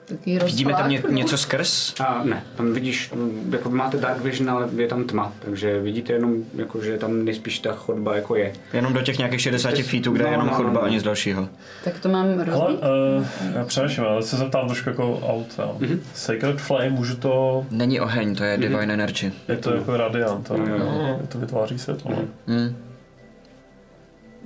Taky 0.08 0.40
Vidíme 0.40 0.74
tam 0.74 0.90
ně, 0.90 1.04
něco 1.10 1.38
skrz? 1.38 1.94
A 2.00 2.24
ne, 2.24 2.44
tam 2.56 2.74
vidíš, 2.74 3.12
jako 3.52 3.70
máte 3.70 3.98
dark 3.98 4.22
vision, 4.22 4.50
ale 4.50 4.70
je 4.76 4.88
tam 4.88 5.04
tma, 5.04 5.34
takže 5.40 5.80
vidíte 5.82 6.14
jenom, 6.14 6.36
jako, 6.56 6.82
že 6.82 6.98
tam 6.98 7.26
nejspíš 7.26 7.60
ta 7.60 7.72
chodba 7.74 8.16
jako 8.16 8.36
je. 8.36 8.54
Jenom 8.74 8.94
do 8.94 9.02
těch 9.02 9.18
nějakých 9.18 9.42
60 9.42 9.72
Ty- 9.72 9.84
feetů, 9.84 10.12
kde 10.12 10.24
je 10.24 10.28
no, 10.28 10.32
jenom 10.32 10.48
no, 10.48 10.52
no, 10.52 10.58
chodba 10.58 10.74
no. 10.74 10.84
a 10.84 10.90
nic 10.90 11.04
dalšího. 11.04 11.50
Tak 11.84 12.00
to 12.00 12.10
mám 12.10 12.26
Ale 12.26 12.46
rozbít. 12.46 12.80
uh, 12.80 13.56
já 13.56 13.66
přemýšlím, 13.66 14.06
ale 14.06 14.24
se 14.24 14.38
zeptám 14.38 14.68
trošku 14.68 14.90
jako 14.90 15.20
auta. 15.28 15.70
Mm-hmm. 15.80 16.00
Sacred 16.14 16.62
Flame, 16.62 16.90
můžu 16.90 17.16
to, 17.16 17.66
Není 17.72 18.00
oheň, 18.00 18.36
to 18.36 18.44
je 18.44 18.58
Divine 18.58 18.94
Energy. 18.94 19.32
je 19.48 19.58
to 19.58 19.74
jako 19.74 19.98
radiant, 19.98 20.52
ale 20.52 20.70
jo. 20.70 21.20
to 21.30 21.38
vytváří 21.40 21.80
světlo. 21.80 22.12
ne? 22.12 22.18
Hmm. 22.48 22.76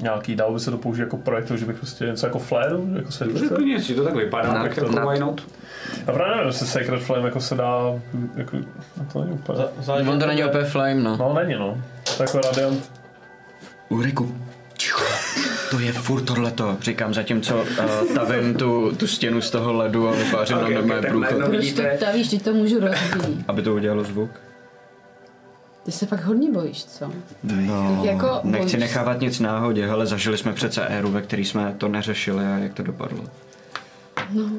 Nějaký, 0.01 0.35
dal 0.35 0.53
by 0.53 0.59
se 0.59 0.71
to 0.71 0.77
použít 0.77 1.01
jako 1.01 1.17
projektor, 1.17 1.57
že 1.57 1.65
bych 1.65 1.77
prostě 1.77 2.05
něco 2.05 2.25
jako 2.25 2.39
flare, 2.39 2.75
jako 2.95 3.11
světlice. 3.11 3.55
Klidně, 3.55 3.73
jestli 3.73 3.95
to 3.95 4.03
tak 4.03 4.15
vypadá, 4.15 4.53
Na- 4.53 4.63
tak 4.63 4.77
jako 4.77 5.09
why 5.09 5.19
not? 5.19 5.41
A 6.07 6.11
právě 6.11 6.35
nevím, 6.35 6.47
jestli 6.47 6.67
Sacred 6.67 7.01
Flame 7.03 7.25
jako 7.25 7.41
se 7.41 7.55
dá, 7.55 7.79
jako, 8.35 8.57
no 8.97 9.05
to 9.13 9.19
není 9.21 9.31
úplně. 9.33 9.63
On 10.11 10.19
to 10.19 10.25
není 10.25 10.43
opět 10.43 10.65
flame, 10.65 10.93
no. 10.95 11.17
No 11.17 11.33
není 11.33 11.53
no. 11.59 11.77
To 12.17 12.23
je 12.23 12.27
jako 12.29 12.47
radiant. 12.47 12.91
Ulriku. 13.89 14.35
To 15.71 15.79
je 15.79 15.91
furt 15.93 16.21
tohleto, 16.21 16.77
říkám, 16.81 17.13
zatímco 17.13 17.55
uh, 17.61 18.15
tavím 18.15 18.53
tu, 18.55 18.91
tu 18.95 19.07
stěnu 19.07 19.41
z 19.41 19.49
toho 19.49 19.73
ledu 19.73 20.07
a 20.09 20.11
vypářím 20.11 20.57
Ok, 20.57 20.63
okay, 20.63 20.75
na 20.75 20.81
mé 20.81 21.01
tak 21.01 21.09
průchod. 21.09 21.29
Proč 21.37 21.45
to 21.45 21.51
vidíte- 21.51 21.97
tavíš, 21.99 22.27
ty 22.29 22.39
to 22.39 22.53
můžu 22.53 22.79
rozbít. 22.79 23.45
Aby 23.47 23.61
to 23.61 23.73
udělalo 23.73 24.03
zvuk. 24.03 24.29
Ty 25.83 25.91
se 25.91 26.05
fakt 26.05 26.23
hodně 26.23 26.51
bojíš, 26.51 26.85
co? 26.85 27.11
No, 27.43 27.95
Tak 27.95 28.05
jako 28.05 28.39
nechci 28.43 28.59
bojíš 28.59 28.73
nechávat 28.73 29.19
nic 29.21 29.39
náhodě, 29.39 29.89
ale 29.89 30.05
zažili 30.05 30.37
jsme 30.37 30.53
přece 30.53 30.85
éru, 30.87 31.11
ve 31.11 31.21
který 31.21 31.45
jsme 31.45 31.75
to 31.77 31.87
neřešili 31.87 32.45
a 32.45 32.57
jak 32.57 32.73
to 32.73 32.83
dopadlo. 32.83 33.23
No, 34.33 34.49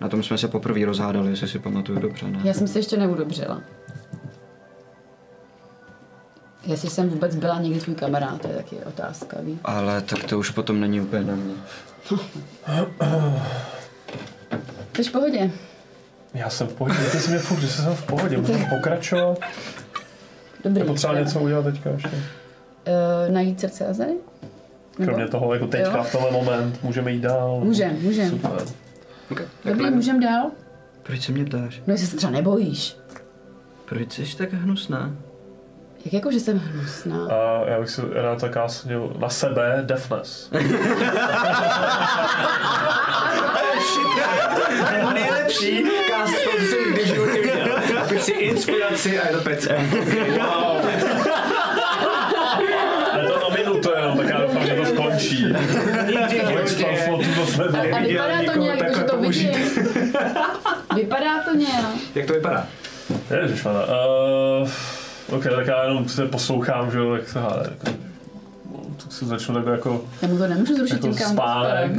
Na 0.00 0.08
tom 0.08 0.22
jsme 0.22 0.38
se 0.38 0.48
poprvé 0.48 0.84
rozhádali, 0.84 1.30
jestli 1.30 1.48
si 1.48 1.58
pamatuju 1.58 1.98
dobře, 1.98 2.26
ne? 2.28 2.40
já 2.44 2.54
jsem 2.54 2.68
se 2.68 2.78
ještě 2.78 2.96
neudobřela. 2.96 3.60
Jestli 6.66 6.90
jsem 6.90 7.08
vůbec 7.08 7.36
byla 7.36 7.60
někdy 7.60 7.80
tvůj 7.80 7.94
kamarád, 7.94 8.42
to 8.42 8.48
je 8.48 8.54
taky 8.56 8.76
otázka, 8.76 9.36
víš? 9.40 9.58
Ale 9.64 10.00
tak 10.00 10.24
to 10.24 10.38
už 10.38 10.50
potom 10.50 10.80
není 10.80 11.00
úplně 11.00 11.24
na 11.24 11.34
mě. 11.34 11.54
Jsi 14.96 15.02
v 15.04 15.12
pohodě. 15.12 15.50
Já 16.34 16.50
jsem 16.50 16.66
v 16.66 16.72
pohodě, 16.74 16.98
ty 17.12 17.20
jsi 17.20 17.30
mě 17.30 17.38
furt, 17.38 17.60
že 17.60 17.68
jsem 17.68 17.94
v 17.94 18.02
pohodě, 18.06 18.36
můžeme 18.40 18.66
pokračovat. 18.76 19.38
Dobrý. 20.64 20.80
Je 20.80 20.84
potřeba 20.86 21.18
něco 21.18 21.40
udělat 21.40 21.62
teďka 21.62 21.90
ještě. 21.90 22.08
Uh, 22.08 23.34
najít 23.34 23.60
srdce 23.60 23.86
a 23.86 23.92
zady? 23.92 24.12
Kromě 25.04 25.28
toho, 25.28 25.54
jako 25.54 25.66
teďka 25.66 25.96
Jo. 25.96 26.02
v 26.04 26.12
tenhle 26.12 26.30
moment, 26.30 26.82
můžeme 26.82 27.12
jít 27.12 27.20
dál. 27.20 27.60
Můžem, 27.64 27.96
můžem. 28.02 28.30
Super. 28.30 28.52
Okay. 29.30 29.46
Dobrý, 29.64 29.90
můžem 29.90 30.20
dál? 30.20 30.50
Proč 31.02 31.20
se 31.20 31.32
mě 31.32 31.44
ptáš? 31.44 31.82
No 31.86 31.94
jestli 31.94 32.06
se 32.06 32.16
třeba 32.16 32.32
nebojíš. 32.32 32.96
Proč 33.84 34.18
jsi 34.18 34.36
tak 34.36 34.52
hnusná? 34.52 35.10
Jak 36.04 36.12
jako, 36.14 36.32
že 36.32 36.40
jsem 36.40 36.58
hnusná? 36.58 37.26
A 37.26 37.68
já 37.70 37.80
bych 37.80 37.90
si 37.90 38.02
rád 38.12 38.40
tak 38.40 38.52
kásnil 38.52 39.16
na 39.18 39.28
sebe 39.28 39.82
Deafness. 39.86 40.50
Nejlepší 45.14 45.84
cast, 46.08 46.34
si 48.22 48.32
inspiraci 48.32 49.18
a 49.18 49.28
je 49.28 49.32
to 49.36 49.42
pecka. 49.42 49.74
Wow. 50.38 50.82
Ale 53.12 53.28
to 53.28 53.50
na 53.50 53.56
minutu 53.56 53.90
jenom, 53.96 54.16
tak 54.18 54.28
já 54.28 54.40
doufám, 54.40 54.66
že 54.66 54.74
to 54.74 54.84
skončí. 54.84 55.46
A, 55.46 55.58
vypadá 58.00 58.52
to 58.52 58.58
nějak, 58.58 58.96
že 58.96 59.04
to 59.04 59.16
použít. 59.16 59.56
Vypadá 60.94 61.42
to 61.42 61.56
nějak. 61.56 61.84
Jak 62.14 62.26
to 62.26 62.32
vypadá? 62.32 62.66
Ježišmana. 63.40 63.80
Uh, 63.80 64.68
ok, 65.36 65.44
tak 65.56 65.66
já 65.66 65.84
jenom 65.84 66.08
se 66.08 66.26
poslouchám, 66.26 66.90
že 66.90 66.98
jo, 66.98 67.16
tak 67.16 67.28
se 67.28 67.40
háde. 67.40 67.70
Tak, 67.78 67.94
tak 69.02 69.12
si 69.12 69.24
začnu 69.24 69.54
takhle 69.54 69.72
jako, 69.72 70.04
Já 70.22 70.28
mu 70.28 70.38
to 70.38 70.46
nemůžu 70.46 70.74
zrušit 70.74 70.94
jako 70.94 71.06
tím 71.06 71.14
spánek. 71.14 71.92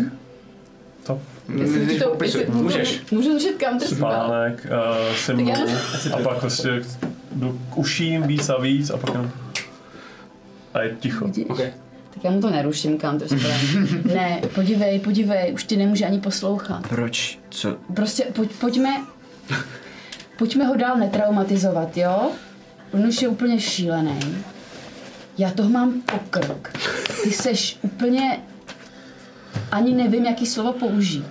To? 1.04 1.22
Jestli 1.58 1.86
Když 1.86 2.00
to- 2.00 2.18
jestli- 2.24 2.46
můžeš. 2.50 3.02
Můžu 3.12 3.32
zrušit 3.32 3.64
counterspell. 3.64 3.98
Spánek, 4.12 4.68
uh, 5.10 5.16
symbol. 5.16 5.46
Tak 5.46 5.58
já- 6.06 6.16
A 6.16 6.24
pak 6.24 6.38
prostě 6.40 6.84
jdu 7.36 7.60
k 7.74 7.78
uším 7.78 8.24
víc 8.24 8.50
a 8.50 8.58
víc 8.62 8.90
a 8.90 8.98
pak 8.98 9.10
jenom... 9.14 9.32
A 10.74 10.82
je 10.82 10.96
ticho. 11.00 11.26
Okay. 11.50 11.74
Tak 12.14 12.24
já 12.24 12.32
mu 12.32 12.42
to 12.42 12.50
neruším 12.50 13.00
counterspellem. 13.00 13.60
ne, 14.14 14.42
podívej, 14.56 15.00
podívej, 15.00 15.54
už 15.54 15.64
ti 15.64 15.78
nemůže 15.78 16.06
ani 16.06 16.20
poslouchat. 16.20 16.88
Proč? 16.88 17.40
Co? 17.50 17.78
Prostě 17.96 18.24
pojď, 18.34 18.52
pojďme, 18.52 18.90
pojďme 20.38 20.66
ho 20.66 20.76
dál 20.76 20.98
netraumatizovat, 20.98 21.98
jo? 21.98 22.32
On 22.94 23.06
už 23.06 23.22
je 23.22 23.28
úplně 23.28 23.60
šílený. 23.60 24.20
Já 25.38 25.50
toho 25.52 25.70
mám 25.70 26.02
pokrk. 26.12 26.80
Ty 27.24 27.32
seš 27.32 27.78
úplně... 27.82 28.40
Ani 29.72 29.94
nevím, 29.94 30.26
jaký 30.26 30.46
slovo 30.46 30.74
použít. 30.74 31.26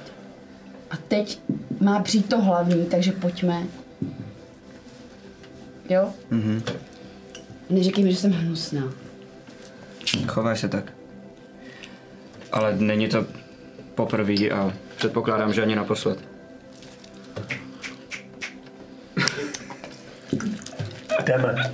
A 0.92 0.96
teď 1.08 1.40
má 1.80 2.00
přijít 2.00 2.28
to 2.28 2.40
hlavní, 2.40 2.86
takže 2.86 3.12
pojďme. 3.12 3.62
Jo? 5.88 6.10
Mhm. 6.30 6.62
Neříkej 7.70 8.04
mi, 8.04 8.12
že 8.12 8.16
jsem 8.18 8.32
hnusná. 8.32 8.82
Chovaj 10.26 10.56
se 10.56 10.68
tak. 10.68 10.92
Ale 12.52 12.76
není 12.76 13.08
to 13.08 13.26
poprvé 13.94 14.50
a 14.50 14.72
předpokládám, 14.96 15.52
že 15.52 15.62
ani 15.62 15.76
naposled. 15.76 16.18
Jdeme. 21.24 21.72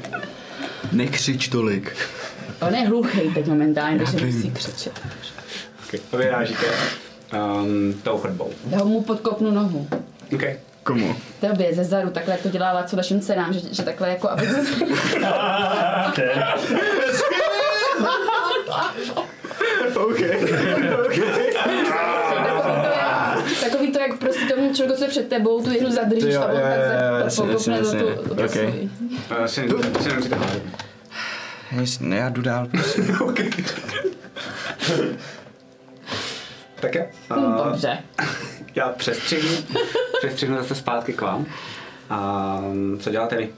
Nekřič 0.92 1.48
tolik. 1.48 1.96
On 2.60 2.74
je 2.74 2.86
hluchý 2.86 3.34
teď 3.34 3.46
momentálně, 3.46 3.98
takže 3.98 4.26
musí 4.26 4.50
křičet. 4.50 5.00
Okay. 5.88 6.00
To 6.10 6.16
vyrážíte 6.16 6.66
um, 7.32 7.94
tou 8.02 8.18
chodbou. 8.18 8.50
Já 8.70 8.84
mu 8.84 9.02
podkopnu 9.02 9.50
nohu. 9.50 9.88
Okay. 10.34 10.56
Komu? 10.82 11.16
Tobě 11.40 11.74
ze 11.74 11.84
zadu, 11.84 12.10
takhle 12.10 12.34
jak 12.34 12.42
to 12.42 12.48
dělá 12.48 12.82
co 12.82 12.96
našim 12.96 13.20
dcerám, 13.20 13.52
že, 13.52 13.60
že 13.72 13.82
takhle 13.82 14.08
jako, 14.08 14.30
aby 14.30 14.48
Okay. 19.96 20.48
Takový 23.60 23.92
to, 23.92 23.98
jak 23.98 24.18
prostě 24.18 24.54
tomu 24.54 24.74
člověku, 24.74 24.98
co 24.98 25.04
je 25.04 25.10
před 25.10 25.28
tebou, 25.28 25.62
tu 25.62 25.70
jednu 25.70 25.90
zadržíš 25.90 26.34
a 26.34 26.46
on 26.46 26.60
tak 27.22 27.30
se 27.30 27.42
pokopne 27.42 27.80
do 27.82 27.92
tu, 27.92 28.06
Ok. 28.44 28.56
Uh, 31.72 31.84
ne, 32.00 32.16
já 32.16 32.28
jdu 32.28 32.42
dál. 32.42 32.66
prosím. 32.66 33.16
Okay. 36.78 36.90
tak 36.90 36.94
jo. 36.94 37.02
Hm, 37.36 37.44
Uh, 37.44 37.64
Dobře. 37.64 37.98
já 38.74 38.88
přestřihnu, 38.88 39.50
přestřihnu 40.18 40.56
zase 40.56 40.74
zpátky 40.74 41.12
k 41.12 41.20
vám. 41.20 41.46
A 42.10 42.60
co 43.00 43.10
děláte 43.10 43.36
vy? 43.36 43.48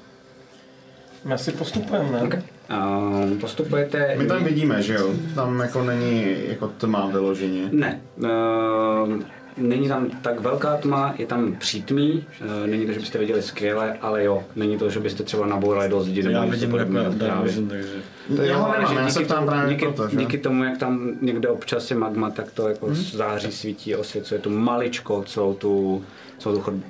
My 1.25 1.35
asi 1.35 1.53
postupujeme, 1.53 2.11
ne? 2.11 2.23
Okay. 2.23 2.43
Um, 2.71 3.39
postupujete... 3.39 4.15
My 4.19 4.27
tam 4.27 4.45
vidíme, 4.45 4.83
že 4.83 4.95
jo? 4.95 5.15
Tam 5.35 5.61
jako 5.61 5.83
není 5.83 6.37
jako 6.49 6.69
tma 6.69 7.07
vyloženě. 7.07 7.69
Ne. 7.73 8.01
Uh, 8.17 9.23
není 9.61 9.89
tam 9.89 10.11
tak 10.11 10.41
velká 10.41 10.77
tma, 10.77 11.15
je 11.19 11.27
tam 11.27 11.57
přítmí. 11.57 12.25
Uh, 12.63 12.67
není 12.67 12.87
to, 12.87 12.93
že 12.93 13.01
byste 13.01 13.19
viděli 13.19 13.43
skvěle, 13.43 13.97
ale 14.01 14.25
jo, 14.25 14.45
není 14.57 14.79
to, 14.79 14.91
že 14.91 15.01
byste 15.01 15.23
třeba 15.23 15.47
nabourali 15.47 15.89
do 15.89 16.01
zdi. 16.03 16.23
nebo 16.23 16.35
Já 16.35 16.45
něco 16.45 16.57
vidím 16.57 16.75
jako 16.77 16.93
Dark. 17.15 17.43
Vision, 17.45 17.69
takže... 17.69 17.93
To 18.37 18.43
jo, 18.43 18.65
ale 18.65 18.87
že 18.89 18.95
já 18.95 19.09
se 19.11 19.19
díky 19.19 19.25
ptám 19.25 19.39
tomu- 19.39 19.49
právě 19.51 19.75
díky, 19.75 19.87
proto, 19.87 20.09
že? 20.09 20.17
díky 20.17 20.39
tomu, 20.39 20.65
jak 20.65 20.79
tam 20.79 21.11
někde 21.21 21.49
občas 21.49 21.91
je 21.91 21.97
magma, 21.97 22.31
tak 22.31 22.53
to 22.53 22.69
jako 22.69 22.95
září, 22.95 23.53
svítí, 23.53 23.97
osvěcuje 23.97 24.41
tu 24.41 24.51
maličko 24.51 25.23
celou 25.23 25.55
tu, 25.55 26.05
celou 26.39 26.55
tu 26.55 26.61
chodbu. 26.61 26.83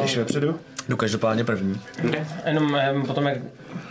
Když 0.00 0.16
vepředu? 0.16 0.58
Jdu 0.88 0.96
každopádně 0.96 1.44
první. 1.44 1.80
Jenom 2.46 2.76
eh, 2.76 2.94
potom, 3.06 3.26
jak 3.26 3.38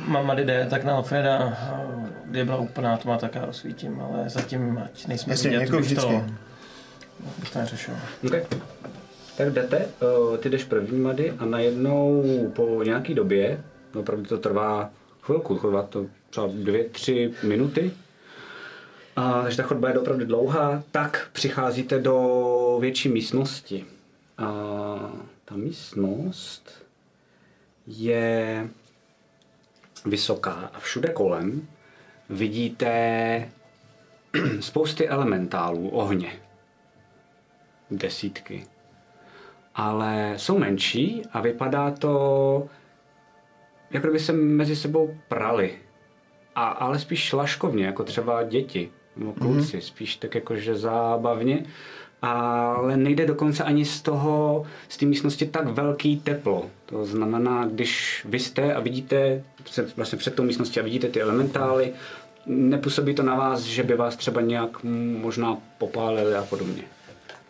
mama 0.07 0.33
jde, 0.35 0.67
tak 0.69 0.83
na 0.83 0.93
Alfreda, 0.93 1.39
eh, 1.39 2.09
kdy 2.25 2.45
byla 2.45 2.57
úplná 2.57 2.97
tma, 2.97 3.17
tak 3.17 3.35
já 3.35 3.45
rozsvítím, 3.45 4.01
ale 4.01 4.29
zatím, 4.29 4.79
ať 4.85 5.07
nejsme 5.07 5.33
Jasně, 5.33 5.49
vidět, 5.49 5.61
jako 5.61 5.77
bych 5.77 5.95
to, 5.95 6.07
vždycky. 6.07 6.33
Bych 7.39 7.49
to 7.49 7.59
neřešil. 7.59 7.93
Okay. 8.27 8.45
Tak 9.37 9.53
jdete, 9.53 9.87
uh, 10.29 10.37
ty 10.37 10.49
jdeš 10.49 10.63
první 10.63 10.99
mady 10.99 11.31
a 11.31 11.45
najednou 11.45 12.23
po 12.55 12.83
nějaký 12.83 13.13
době, 13.13 13.63
no, 13.93 14.01
opravdu 14.01 14.25
to 14.25 14.37
trvá 14.37 14.89
chvilku, 15.21 15.55
trvá 15.55 15.83
to 15.83 16.05
třeba 16.29 16.47
dvě, 16.47 16.83
tři 16.83 17.33
minuty, 17.43 17.91
a, 19.15 19.41
takže 19.41 19.57
ta 19.57 19.63
chodba 19.63 19.89
je 19.89 19.99
opravdu 19.99 20.25
dlouhá, 20.25 20.83
tak 20.91 21.29
přicházíte 21.33 21.99
do 21.99 22.77
větší 22.81 23.09
místnosti. 23.09 23.85
A 24.37 24.47
ta 25.45 25.55
místnost 25.55 26.85
je 27.87 28.67
vysoká 30.05 30.71
a 30.73 30.79
všude 30.79 31.09
kolem 31.09 31.67
vidíte 32.29 33.49
spousty 34.59 35.07
elementálů 35.07 35.89
ohně. 35.89 36.39
Desítky. 37.91 38.63
ale 39.75 40.33
jsou 40.37 40.59
menší 40.59 41.21
a 41.33 41.41
vypadá 41.41 41.91
to, 41.91 42.67
jako 43.91 44.07
kdyby 44.07 44.19
se 44.19 44.33
mezi 44.33 44.75
sebou 44.75 45.17
prali. 45.27 45.73
A, 46.55 46.67
ale 46.67 46.99
spíš 46.99 47.19
šlaškovně, 47.19 47.85
jako 47.85 48.03
třeba 48.03 48.43
děti 48.43 48.91
nebo 49.15 49.33
kluci, 49.33 49.77
mm-hmm. 49.77 49.81
spíš 49.81 50.15
tak 50.15 50.35
jakože 50.35 50.75
zábavně. 50.75 51.65
Ale 52.21 52.97
nejde 52.97 53.25
dokonce 53.25 53.63
ani 53.63 53.85
z 53.85 54.01
toho, 54.01 54.65
z 54.89 54.97
té 54.97 55.05
místnosti 55.05 55.45
tak 55.45 55.67
velký 55.67 56.17
teplo. 56.17 56.69
To 56.85 57.05
znamená, 57.05 57.65
když 57.65 58.25
vy 58.29 58.39
jste 58.39 58.73
a 58.73 58.79
vidíte, 58.79 59.43
se- 59.65 59.87
vlastně 59.97 60.17
před 60.17 60.35
tou 60.35 60.43
místností 60.43 60.79
a 60.79 60.83
vidíte 60.83 61.07
ty 61.07 61.21
elementály, 61.21 61.93
nepůsobí 62.45 63.15
to 63.15 63.23
na 63.23 63.35
vás, 63.35 63.61
že 63.61 63.83
by 63.83 63.95
vás 63.95 64.15
třeba 64.15 64.41
nějak 64.41 64.83
možná 65.21 65.57
popálili 65.77 66.35
a 66.35 66.43
podobně. 66.43 66.83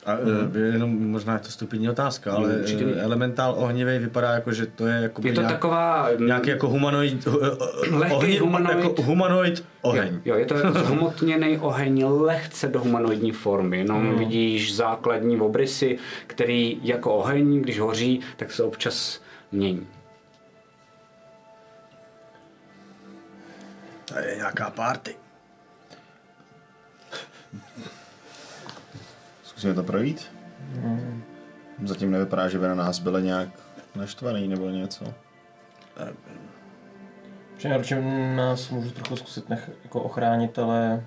A 0.06 0.14
mm. 0.16 0.56
jenom 0.74 1.12
možná 1.12 1.34
je 1.34 1.40
to 1.40 1.50
stupidní 1.52 1.90
otázka, 1.90 2.34
ale 2.34 2.48
Mhm, 2.50 2.60
určitě 2.60 2.86
elementál 2.96 3.56
ohnivý 3.58 3.98
vypadá 4.00 4.32
jako, 4.32 4.54
že 4.54 4.66
to 4.66 4.88
je 4.88 5.02
jako 5.02 5.22
Je 5.26 5.34
to 5.34 5.42
nějak, 5.42 5.54
taková... 5.54 6.10
mm, 6.18 6.26
nějaký 6.28 6.50
jako 6.50 6.70
humanoid, 6.70 7.28
Lehký 7.92 8.16
ohni, 8.16 8.38
humanoid. 8.38 8.84
Jako 8.84 9.02
humanoid 9.02 9.66
oheň. 9.82 10.14
Jo, 10.14 10.20
jo, 10.26 10.36
je 10.36 10.46
to 10.46 10.56
jako 10.56 10.80
zhmotněný 10.86 11.58
oheň 11.58 12.04
lehce 12.06 12.68
do 12.68 12.80
humanoidní 12.80 13.32
formy, 13.32 13.78
jenom 13.78 14.08
hmm. 14.10 14.20
vidíš 14.20 14.76
základní 14.76 15.42
obrysy, 15.42 15.98
který 16.28 16.80
jako 16.84 17.16
oheň, 17.16 17.62
když 17.62 17.80
hoří, 17.80 18.20
tak 18.38 18.52
se 18.52 18.64
občas 18.64 19.22
mění. 19.52 19.88
To 24.06 24.20
je 24.20 24.36
nějaká 24.36 24.70
party. 24.70 25.16
Zkusíme 29.56 29.74
to 29.74 29.84
projít? 29.84 30.32
Zatím 31.84 32.12
nevypadá, 32.12 32.50
že 32.50 32.60
by 32.60 32.68
na 32.68 32.76
nás 32.76 33.00
byli 33.00 33.24
nějak 33.24 33.50
naštvaný 33.96 34.48
nebo 34.48 34.70
něco. 34.70 35.06
Přinejmenším 37.58 38.36
nás 38.36 38.70
můžu 38.70 38.92
trochu 38.92 39.16
zkusit 39.16 39.50
nech, 39.50 39.70
jako 39.84 40.02
ochránit, 40.02 40.60
ale 40.60 41.04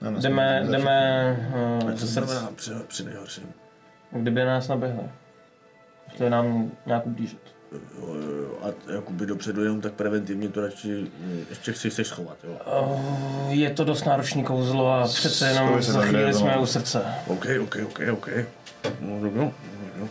Ne, 0.00 0.10
ne, 0.10 0.20
jdeme, 0.20 0.64
jdeme 0.70 1.36
uh, 1.82 1.90
Co 1.90 1.96
ze 1.96 2.06
se 2.06 2.12
srdce. 2.12 2.32
znamená 2.32 2.52
při, 2.56 2.70
při 2.88 3.04
nejhorším? 3.04 3.52
Kdyby 4.10 4.44
nás 4.44 4.68
naběhli. 4.68 5.02
Chtěli 6.08 6.30
nám 6.30 6.70
nějak 6.86 7.06
ublížit. 7.06 7.51
Jo. 7.98 8.58
A 8.62 8.92
jakoby 8.92 9.26
dopředu 9.26 9.62
jenom 9.62 9.80
tak 9.80 9.92
preventivně 9.92 10.48
to 10.48 10.60
radši 10.60 11.06
ještě 11.50 11.72
chci 11.72 11.90
se 11.90 12.04
schovat, 12.04 12.36
jo. 12.44 12.58
Uh, 12.82 13.52
je 13.52 13.70
to 13.70 13.84
dost 13.84 14.04
náročný 14.04 14.44
kouzlo 14.44 14.92
a 14.92 15.04
přece 15.06 15.48
jenom 15.48 15.82
za 15.82 16.02
chvíli 16.02 16.34
jsme 16.34 16.58
u 16.58 16.66
srdce. 16.66 17.04
OK, 17.26 17.46
OK, 17.62 17.76
OK, 17.86 18.00
OK. 18.12 18.28
No, 19.00 19.18
no, 19.20 19.30
no, 19.34 19.52
no. 20.00 20.08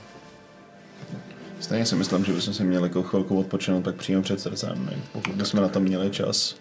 Stejně 1.60 1.86
si 1.86 1.96
myslím, 1.96 2.26
že 2.26 2.34
bychom 2.34 2.54
se 2.54 2.64
měli 2.64 2.84
jako 2.84 3.04
chvilku 3.04 3.40
odpočinout 3.40 3.82
tak 3.82 3.96
přímo 3.96 4.22
před 4.22 4.40
srdcem, 4.40 4.86
ne? 4.86 4.94
pokud 5.12 5.36
bychom 5.36 5.62
na 5.62 5.68
to 5.68 5.80
měli 5.80 6.10
čas. 6.10 6.56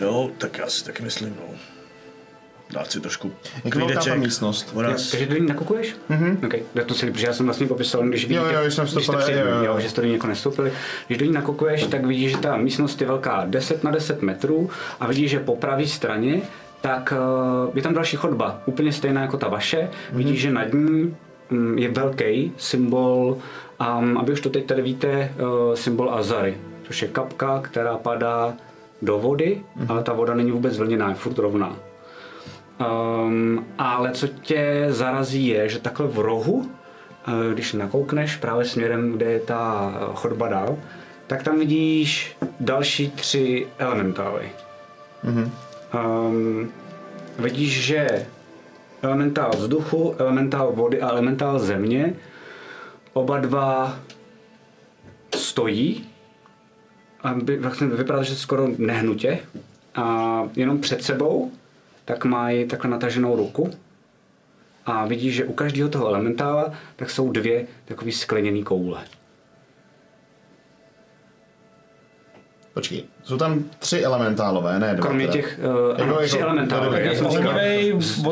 Jo, 0.00 0.30
tak 0.38 0.58
já 0.58 0.70
si 0.70 0.84
taky 0.84 1.02
myslím, 1.02 1.36
no. 1.36 1.54
Dát 2.70 2.92
si 2.92 3.00
trošku 3.00 3.32
Jak 3.64 3.74
velká 3.74 4.14
místnost? 4.14 4.70
Ona 4.74 4.88
Jo, 4.88 4.96
takže 5.10 5.26
do 5.26 5.36
ní 5.36 5.46
nakukuješ? 5.46 5.96
Mhm. 6.08 6.38
Okay. 6.46 6.60
Já 6.74 6.84
to 6.84 6.94
si, 6.94 7.10
protože 7.10 7.26
já 7.26 7.32
jsem 7.32 7.46
vlastně 7.46 7.66
popisoval, 7.66 8.08
když 8.08 8.22
vidíte, 8.22 8.52
jo, 8.54 8.60
když 8.62 8.74
jsme 8.74 8.84
když 8.84 9.04
jste 9.04 9.32
ní, 9.32 9.38
jo, 9.38 9.46
jo. 9.46 9.64
jo, 9.64 9.80
že 9.80 9.88
jste 9.88 10.00
do 10.00 10.06
ní 10.06 10.12
jako 10.12 10.26
nestoupili. 10.26 10.72
Když 11.06 11.18
do 11.18 11.24
ní 11.24 11.32
nakukuješ, 11.32 11.86
tak 11.86 12.06
vidíš, 12.06 12.30
že 12.30 12.38
ta 12.38 12.56
místnost 12.56 13.00
je 13.00 13.06
velká 13.06 13.44
10 13.46 13.84
na 13.84 13.90
10 13.90 14.22
metrů 14.22 14.70
a 15.00 15.06
vidíš, 15.06 15.30
že 15.30 15.40
po 15.40 15.56
pravé 15.56 15.86
straně 15.86 16.42
tak 16.80 17.12
uh, 17.66 17.76
je 17.76 17.82
tam 17.82 17.94
další 17.94 18.16
chodba, 18.16 18.62
úplně 18.66 18.92
stejná 18.92 19.22
jako 19.22 19.36
ta 19.36 19.48
vaše. 19.48 19.90
Vidíš, 20.12 20.40
že 20.40 20.50
nad 20.50 20.72
ní 20.72 21.16
um, 21.50 21.78
je 21.78 21.90
velký 21.90 22.52
symbol, 22.56 23.38
um, 23.98 24.18
aby 24.18 24.32
už 24.32 24.40
to 24.40 24.50
teď 24.50 24.66
tady 24.66 24.82
víte, 24.82 25.34
uh, 25.68 25.74
symbol 25.74 26.10
Azary, 26.10 26.56
což 26.86 27.02
je 27.02 27.08
kapka, 27.08 27.60
která 27.62 27.96
padá 27.96 28.54
do 29.02 29.18
vody, 29.18 29.60
ale 29.88 30.02
ta 30.02 30.12
voda 30.12 30.34
není 30.34 30.50
vůbec 30.50 30.78
vlněná, 30.78 31.08
je 31.08 31.14
furt 31.14 31.38
rovná. 31.38 31.76
Um, 32.78 33.66
ale 33.78 34.12
co 34.12 34.28
tě 34.28 34.86
zarazí 34.88 35.46
je, 35.46 35.68
že 35.68 35.78
takhle 35.78 36.06
v 36.06 36.18
rohu, 36.18 36.70
eh, 37.28 37.54
když 37.54 37.72
nakoukneš 37.72 38.36
právě 38.36 38.64
směrem, 38.64 39.12
kde 39.12 39.32
je 39.32 39.40
ta 39.40 39.92
eh, 39.94 40.04
chodba 40.14 40.48
dál, 40.48 40.78
tak 41.26 41.42
tam 41.42 41.58
vidíš 41.58 42.36
další 42.60 43.10
tři 43.10 43.66
elementály. 43.78 44.50
Mm-hmm. 45.24 45.50
Um, 46.26 46.72
vidíš, 47.38 47.84
že 47.84 48.26
elementál 49.02 49.50
vzduchu, 49.50 50.14
elementál 50.18 50.72
vody 50.72 51.02
a 51.02 51.08
elementál 51.08 51.58
země, 51.58 52.14
oba 53.12 53.38
dva 53.38 53.98
stojí 55.34 56.04
a 57.22 57.34
by, 57.34 57.56
vlastně 57.56 57.86
vypadá, 57.86 58.22
že 58.22 58.36
skoro 58.36 58.68
nehnutě 58.78 59.38
a 59.94 60.42
jenom 60.56 60.78
před 60.78 61.02
sebou 61.02 61.52
tak 62.08 62.24
mají 62.24 62.66
takhle 62.66 62.90
nataženou 62.90 63.36
ruku 63.36 63.70
a 64.86 65.06
vidíš, 65.06 65.34
že 65.34 65.44
u 65.44 65.52
každého 65.52 65.88
toho 65.88 66.08
elementála 66.08 66.72
tak 66.96 67.10
jsou 67.10 67.32
dvě 67.32 67.66
takové 67.84 68.12
skleněné 68.12 68.62
koule. 68.62 69.00
Počkej, 72.74 73.04
jsou 73.22 73.36
tam 73.36 73.64
tři 73.78 74.00
elementálové, 74.02 74.78
ne 74.78 74.94
dva. 74.94 75.02
Kromě 75.06 75.26
teda. 75.26 75.32
těch 75.32 75.58
uh, 75.58 75.64
Jako- 75.98 76.02
ano, 76.02 76.16
tři 76.16 76.36
jako- 76.36 76.48
elementálové. 76.48 77.02
Já 77.02 77.14
jsem 77.14 77.28
říkal 77.28 77.54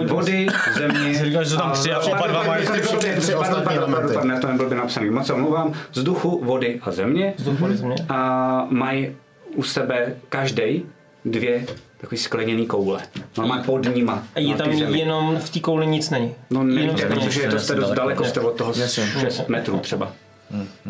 vody, 0.07 0.47
země. 0.75 1.15
Jsi 1.15 1.25
říkal, 1.25 1.45
že 1.45 1.51
jsou 1.51 1.57
tam 1.57 1.73
tři 1.73 1.93
a 1.93 1.99
oba 2.01 2.27
dva 2.27 2.43
mají 2.43 2.67
tři- 2.67 3.21
tři 3.21 3.35
ostatní 3.35 3.77
elementy. 3.77 4.15
Pardon, 4.15 4.41
to 4.41 4.47
nebylo 4.47 4.69
by 4.69 4.75
napsaný. 4.75 5.11
Moc 5.11 5.27
se 5.27 5.33
omlouvám. 5.33 5.73
Vzduchu, 5.93 6.45
vody 6.45 6.81
a 6.83 6.91
země. 6.91 7.35
Vzduch 7.37 7.61
vody 7.61 7.77
země. 7.77 7.97
A 8.09 8.67
mají 8.71 9.17
u 9.55 9.63
sebe 9.63 10.17
každý 10.29 10.87
dvě 11.25 11.67
takové 12.01 12.19
skleněné 12.19 12.67
koule. 12.67 13.03
Normálně 13.39 13.65
pod 13.65 13.95
nima. 13.95 14.23
A 14.35 14.41
je 14.41 14.55
tam 14.55 14.77
zemi. 14.77 14.99
jenom 14.99 15.39
v 15.39 15.51
té 15.51 15.61
kouli 15.61 15.87
nic 15.87 16.11
není. 16.11 16.35
No 16.51 16.61
skleněné. 16.61 17.07
protože 17.07 17.43
je 17.43 17.51
to 17.51 17.59
jste 17.59 17.75
dost 17.75 17.91
daleko, 17.91 18.25
jste 18.25 18.41
od 18.41 18.57
toho 18.57 18.73
6 18.73 19.49
metrů 19.49 19.79
třeba. 19.79 20.13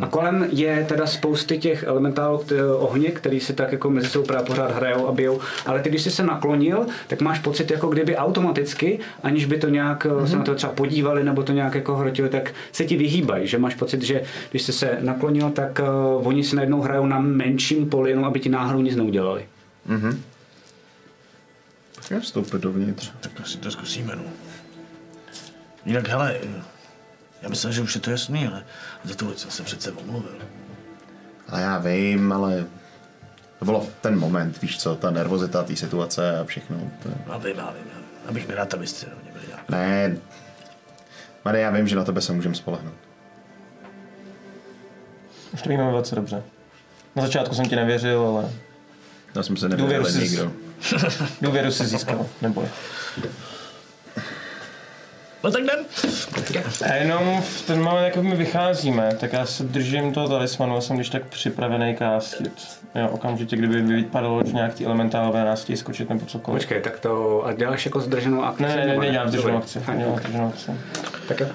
A 0.02 0.06
kolem 0.06 0.46
je 0.52 0.86
teda 0.88 1.06
spousty 1.06 1.58
těch 1.58 1.82
elementálů 1.82 2.40
ohně, 2.78 3.10
který 3.10 3.40
si 3.40 3.52
tak 3.52 3.72
jako 3.72 3.90
mezi 3.90 4.08
sebou 4.08 4.24
právě 4.24 4.46
pořád 4.46 4.70
hrajou 4.70 5.08
a 5.08 5.12
bijou, 5.12 5.40
ale 5.66 5.82
ty, 5.82 5.88
když 5.88 6.02
jsi 6.02 6.10
se 6.10 6.22
naklonil, 6.22 6.86
tak 7.06 7.20
máš 7.20 7.38
pocit, 7.38 7.70
jako 7.70 7.88
kdyby 7.88 8.16
automaticky, 8.16 8.98
aniž 9.22 9.44
by 9.44 9.58
to 9.58 9.68
nějak 9.68 10.06
mm-hmm. 10.06 10.24
se 10.24 10.36
na 10.36 10.42
to 10.42 10.54
třeba 10.54 10.72
podívali 10.72 11.24
nebo 11.24 11.42
to 11.42 11.52
nějak 11.52 11.74
jako 11.74 11.96
hrotili, 11.96 12.28
tak 12.28 12.52
se 12.72 12.84
ti 12.84 12.96
vyhýbají, 12.96 13.46
že 13.46 13.58
máš 13.58 13.74
pocit, 13.74 14.02
že 14.02 14.22
když 14.50 14.62
jsi 14.62 14.72
se 14.72 14.98
naklonil, 15.00 15.50
tak 15.50 15.80
uh, 16.18 16.26
oni 16.28 16.44
si 16.44 16.56
najednou 16.56 16.80
hrajou 16.80 17.06
na 17.06 17.20
menším 17.20 17.88
poli, 17.88 18.10
jenom 18.10 18.24
aby 18.24 18.40
ti 18.40 18.48
náhodou 18.48 18.80
nic 18.80 18.96
neudělali. 18.96 19.44
Jak 22.10 22.22
vstoupit 22.22 22.60
dovnitř? 22.62 23.10
Tak 23.20 23.46
si 23.48 23.58
to 23.58 23.70
zkusíme, 23.70 24.16
no. 24.16 24.22
Jinak, 25.84 26.08
hele, 26.08 26.40
já 27.42 27.48
myslím, 27.48 27.72
že 27.72 27.82
už 27.82 27.94
je 27.94 28.00
to 28.00 28.10
jasný, 28.10 28.46
ale 28.46 28.64
za 29.04 29.14
tu 29.14 29.26
věc 29.26 29.40
jsem 29.40 29.50
se 29.50 29.62
přece 29.62 29.92
omluvil. 29.92 30.36
A 31.48 31.58
já 31.60 31.78
vím, 31.78 32.32
ale 32.32 32.66
to 33.58 33.64
bylo 33.64 33.86
ten 34.00 34.18
moment, 34.18 34.62
víš 34.62 34.78
co, 34.78 34.94
ta 34.96 35.10
nervozita 35.10 35.62
té 35.62 35.76
situace 35.76 36.38
a 36.38 36.44
všechno. 36.44 36.76
To... 37.02 37.32
A 37.32 37.38
vím, 37.38 37.56
já 37.56 37.70
vím, 37.70 37.92
abych 38.28 38.48
nerad, 38.48 38.74
abyste 38.74 39.06
na 39.06 39.12
mě 39.22 39.32
byli 39.32 39.46
nějak. 39.46 39.68
Ne, 39.68 40.16
Mary, 41.44 41.60
já 41.60 41.70
vím, 41.70 41.88
že 41.88 41.96
na 41.96 42.04
tebe 42.04 42.20
se 42.20 42.32
můžeme 42.32 42.54
spolehnout. 42.54 42.94
Už 45.54 45.62
to 45.62 45.68
víme 45.68 45.90
velice 45.90 46.14
dobře. 46.14 46.42
Na 47.16 47.22
začátku 47.22 47.54
jsem 47.54 47.68
ti 47.68 47.76
nevěřil, 47.76 48.20
ale 48.26 48.50
Já 49.34 49.42
jsem 49.42 49.56
se 49.56 49.68
Důvěru 49.68 49.86
nevěděl 50.02 50.10
si- 50.12 50.28
nikdo. 50.28 50.52
Důvěru 51.42 51.70
si 51.70 51.86
získal. 51.86 52.26
Neboj. 52.42 52.64
No 55.44 55.52
tak 55.52 55.62
jdem. 55.62 55.84
A 56.90 56.94
jenom 56.94 57.42
v 57.42 57.62
ten 57.62 57.82
moment, 57.82 58.04
jako 58.04 58.22
my 58.22 58.36
vycházíme, 58.36 59.16
tak 59.20 59.32
já 59.32 59.46
se 59.46 59.64
držím 59.64 60.12
toho 60.12 60.28
talismanu 60.28 60.76
a 60.76 60.80
jsem 60.80 60.96
když 60.96 61.08
tak 61.08 61.24
připravený 61.24 61.94
kástit. 61.94 62.52
Jo, 62.94 63.08
okamžitě, 63.08 63.56
kdyby 63.56 63.82
vypadalo, 63.82 64.42
že 64.46 64.52
nějak 64.52 64.74
ty 64.74 64.84
elementálové 64.84 65.44
nás 65.44 65.62
chtějí 65.62 65.76
skočit 65.76 66.08
nebo 66.08 66.26
cokoliv. 66.26 66.62
Počkej, 66.62 66.80
tak 66.82 67.00
to 67.00 67.42
a 67.46 67.52
děláš 67.52 67.84
jako 67.84 68.00
zdrženou 68.00 68.42
akci? 68.44 68.62
Ne, 68.62 68.68
ne, 68.68 68.76
ne, 68.76 68.86
nebo 68.86 69.00
nedělám 69.00 69.28
zdrženou 69.28 69.58
akci. 69.58 69.78
ok. 69.78 70.20
zdrženou 70.20 70.48
akci. 70.48 70.70
Tak 71.28 71.40
uh, 71.40 71.46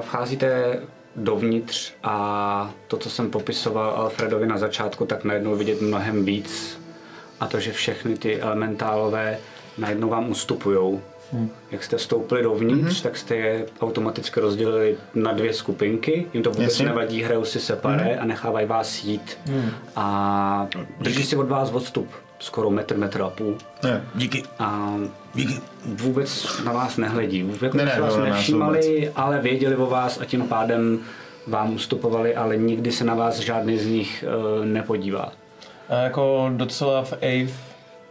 vcházíte 0.00 0.78
dovnitř 1.16 1.92
a 2.02 2.70
to, 2.88 2.96
co 2.96 3.10
jsem 3.10 3.30
popisoval 3.30 3.90
Alfredovi 3.90 4.46
na 4.46 4.58
začátku, 4.58 5.06
tak 5.06 5.24
najednou 5.24 5.56
vidět 5.56 5.80
mnohem 5.80 6.24
víc. 6.24 6.80
A 7.40 7.46
to, 7.46 7.60
že 7.60 7.72
všechny 7.72 8.16
ty 8.16 8.40
elementálové 8.40 9.38
najednou 9.78 10.08
vám 10.08 10.30
ustupujou. 10.30 11.00
Jak 11.70 11.84
jste 11.84 11.96
vstoupili 11.96 12.42
dovnitř, 12.42 13.00
tak 13.02 13.16
jste 13.16 13.36
je 13.36 13.66
automaticky 13.80 14.40
rozdělili 14.40 14.96
na 15.14 15.32
dvě 15.32 15.52
skupinky. 15.54 16.26
Jim 16.34 16.42
to 16.42 16.50
vůbec 16.50 16.64
Jasně. 16.72 16.86
nevadí, 16.86 17.22
hrajou 17.22 17.44
si 17.44 17.60
separé 17.60 18.16
a 18.16 18.24
nechávají 18.24 18.66
vás 18.66 19.04
jít. 19.04 19.38
A 19.96 20.68
drží 21.00 21.22
si 21.24 21.36
od 21.36 21.48
vás 21.48 21.70
odstup 21.72 22.08
skoro 22.38 22.70
metr, 22.70 22.96
metr 22.96 23.22
a 23.22 23.28
půl. 23.30 23.58
Ne. 23.82 24.04
Díky. 24.14 24.42
A 24.58 24.94
Díky. 25.34 25.54
vůbec 25.84 26.60
na 26.64 26.72
vás 26.72 26.96
nehledí. 26.96 27.52
Jako 27.62 27.76
Ne, 27.76 27.84
ne, 27.84 27.90
ne, 27.90 27.96
ne, 27.96 28.02
vás 28.02 28.16
nás 28.16 28.24
nevšímali, 28.24 29.12
ale 29.16 29.40
věděli 29.40 29.76
o 29.76 29.86
vás 29.86 30.20
a 30.20 30.24
tím 30.24 30.42
pádem 30.42 30.98
vám 31.46 31.74
ustupovali, 31.74 32.36
ale 32.36 32.56
nikdy 32.56 32.92
se 32.92 33.04
na 33.04 33.14
vás 33.14 33.38
žádný 33.38 33.78
z 33.78 33.86
nich 33.86 34.24
uh, 34.58 34.64
nepodívá. 34.64 35.32
A 35.88 35.94
jako 35.94 36.50
docela 36.56 37.04
v 37.04 37.12
Ave 37.12 37.52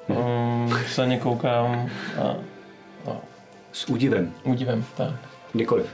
um, 0.07 0.77
se 0.93 1.05
ně 1.05 1.17
koukám 1.17 1.89
a, 2.21 2.27
a 3.11 3.15
S 3.73 3.89
údivem, 3.89 4.33
udivem, 4.43 4.85
tak. 4.97 5.13
kdykoliv. 5.53 5.85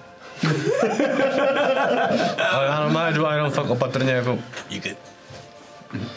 Ale 2.51 2.65
já 2.65 2.79
normálně 2.83 3.17
jdu 3.17 3.27
a 3.27 3.33
jenom 3.33 3.51
fakt 3.51 3.69
opatrně 3.69 4.11
jako 4.11 4.37
díky. 4.69 4.95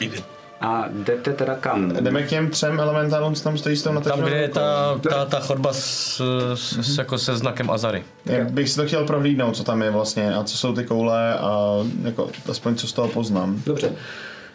Díky. 0.01 0.25
A 0.61 0.85
jdete 0.93 1.33
teda 1.33 1.55
kam? 1.55 1.89
Jdeme 1.97 2.23
k 2.23 2.29
těm 2.29 2.51
třem 2.51 2.81
elementálům, 2.81 3.35
co 3.35 3.45
tam 3.45 3.59
stojí 3.59 3.77
s 3.77 3.83
tou 3.83 3.89
Tam, 3.89 3.95
nataženou 3.95 4.27
kde 4.27 4.37
je 4.37 4.47
rukou. 4.47 4.59
ta, 4.61 4.99
ta, 5.11 5.25
ta 5.25 5.41
chodba 5.41 5.73
s, 5.73 6.21
s, 6.55 6.79
s, 6.79 6.99
jako 6.99 7.19
se 7.19 7.37
znakem 7.37 7.71
Azary. 7.71 8.05
Já 8.25 8.45
bych 8.45 8.69
si 8.69 8.77
to 8.77 8.87
chtěl 8.87 9.05
prohlídnout, 9.07 9.57
co 9.57 9.65
tam 9.65 9.83
je 9.83 9.91
vlastně 9.91 10.35
a 10.35 10.45
co 10.45 10.59
jsou 10.59 10.75
ty 10.75 10.85
koule 10.85 11.35
a 11.39 11.71
jako 12.03 12.31
aspoň 12.51 12.77
co 12.77 12.87
z 12.89 12.93
toho 12.93 13.09
poznám. 13.09 13.63
Dobře. 13.67 13.93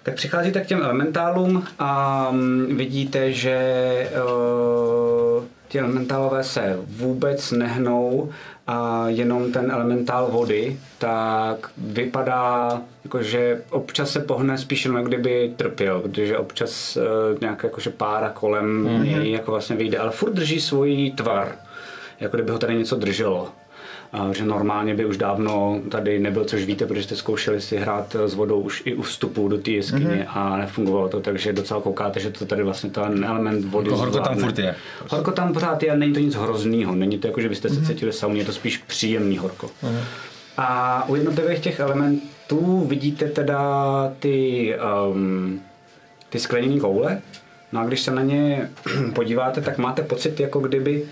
Tak 0.03 0.15
přicházíte 0.15 0.61
k 0.61 0.65
těm 0.65 0.81
elementálům 0.81 1.63
a 1.79 2.27
mm, 2.31 2.77
vidíte, 2.77 3.31
že 3.31 4.09
uh, 4.25 5.43
ti 5.67 5.79
elementálové 5.79 6.43
se 6.43 6.79
vůbec 6.87 7.51
nehnou 7.51 8.29
a 8.67 9.03
jenom 9.07 9.51
ten 9.51 9.71
elementál 9.71 10.27
vody 10.31 10.79
tak 10.97 11.71
vypadá, 11.77 12.81
jako 13.03 13.23
že 13.23 13.61
občas 13.69 14.11
se 14.11 14.19
pohne 14.19 14.57
spíš 14.57 14.85
jenom, 14.85 15.03
kdyby 15.03 15.53
trpěl, 15.57 16.01
protože 16.01 16.37
občas 16.37 16.97
uh, 16.97 17.03
nějak 17.41 17.63
jakože 17.63 17.89
pára 17.89 18.29
kolem 18.29 18.83
mm-hmm. 18.85 19.03
něj 19.03 19.31
jako 19.31 19.51
vlastně 19.51 19.75
vyjde, 19.75 19.97
ale 19.97 20.11
furt 20.11 20.33
drží 20.33 20.61
svůj 20.61 21.11
tvar, 21.15 21.55
jako 22.19 22.37
kdyby 22.37 22.51
ho 22.51 22.59
tady 22.59 22.75
něco 22.75 22.95
drželo. 22.95 23.51
Že 24.31 24.45
normálně 24.45 24.95
by 24.95 25.05
už 25.05 25.17
dávno 25.17 25.81
tady 25.89 26.19
nebyl, 26.19 26.45
což 26.45 26.65
víte, 26.65 26.85
protože 26.85 27.03
jste 27.03 27.15
zkoušeli 27.15 27.61
si 27.61 27.77
hrát 27.77 28.15
s 28.25 28.33
vodou 28.33 28.59
už 28.59 28.81
i 28.85 28.93
u 28.93 29.01
vstupu 29.01 29.47
do 29.47 29.57
té 29.57 29.71
jeskyně 29.71 30.05
mm-hmm. 30.05 30.25
a 30.27 30.57
nefungovalo 30.57 31.09
to, 31.09 31.19
takže 31.19 31.53
docela 31.53 31.81
koukáte, 31.81 32.19
že 32.19 32.29
to 32.29 32.45
tady 32.45 32.63
vlastně 32.63 32.89
ten 32.89 33.25
element 33.25 33.65
vody 33.65 33.89
Jako 33.89 33.99
horko 33.99 34.19
tam 34.19 34.37
furt 34.37 34.59
je. 34.59 34.75
Horko 35.09 35.31
tam 35.31 35.53
pořád 35.53 35.83
je, 35.83 35.97
není 35.97 36.13
to 36.13 36.19
nic 36.19 36.35
hroznýho, 36.35 36.95
není 36.95 37.17
to 37.19 37.27
jako, 37.27 37.41
že 37.41 37.49
byste 37.49 37.69
se 37.69 37.85
cítili 37.85 38.13
sauně, 38.13 38.41
je 38.41 38.45
to 38.45 38.53
spíš 38.53 38.77
příjemný 38.77 39.37
horko. 39.37 39.69
A 40.57 41.03
u 41.09 41.15
jednotlivých 41.15 41.59
těch 41.59 41.79
elementů 41.79 42.85
vidíte 42.87 43.25
teda 43.25 44.13
ty, 44.19 44.75
um, 45.11 45.61
ty 46.29 46.39
skleněné 46.39 46.79
koule, 46.79 47.21
no 47.71 47.81
a 47.81 47.85
když 47.85 48.01
se 48.01 48.11
na 48.11 48.21
ně 48.21 48.69
podíváte, 49.13 49.61
tak 49.61 49.77
máte 49.77 50.01
pocit, 50.01 50.39
jako 50.39 50.59
kdyby 50.59 51.03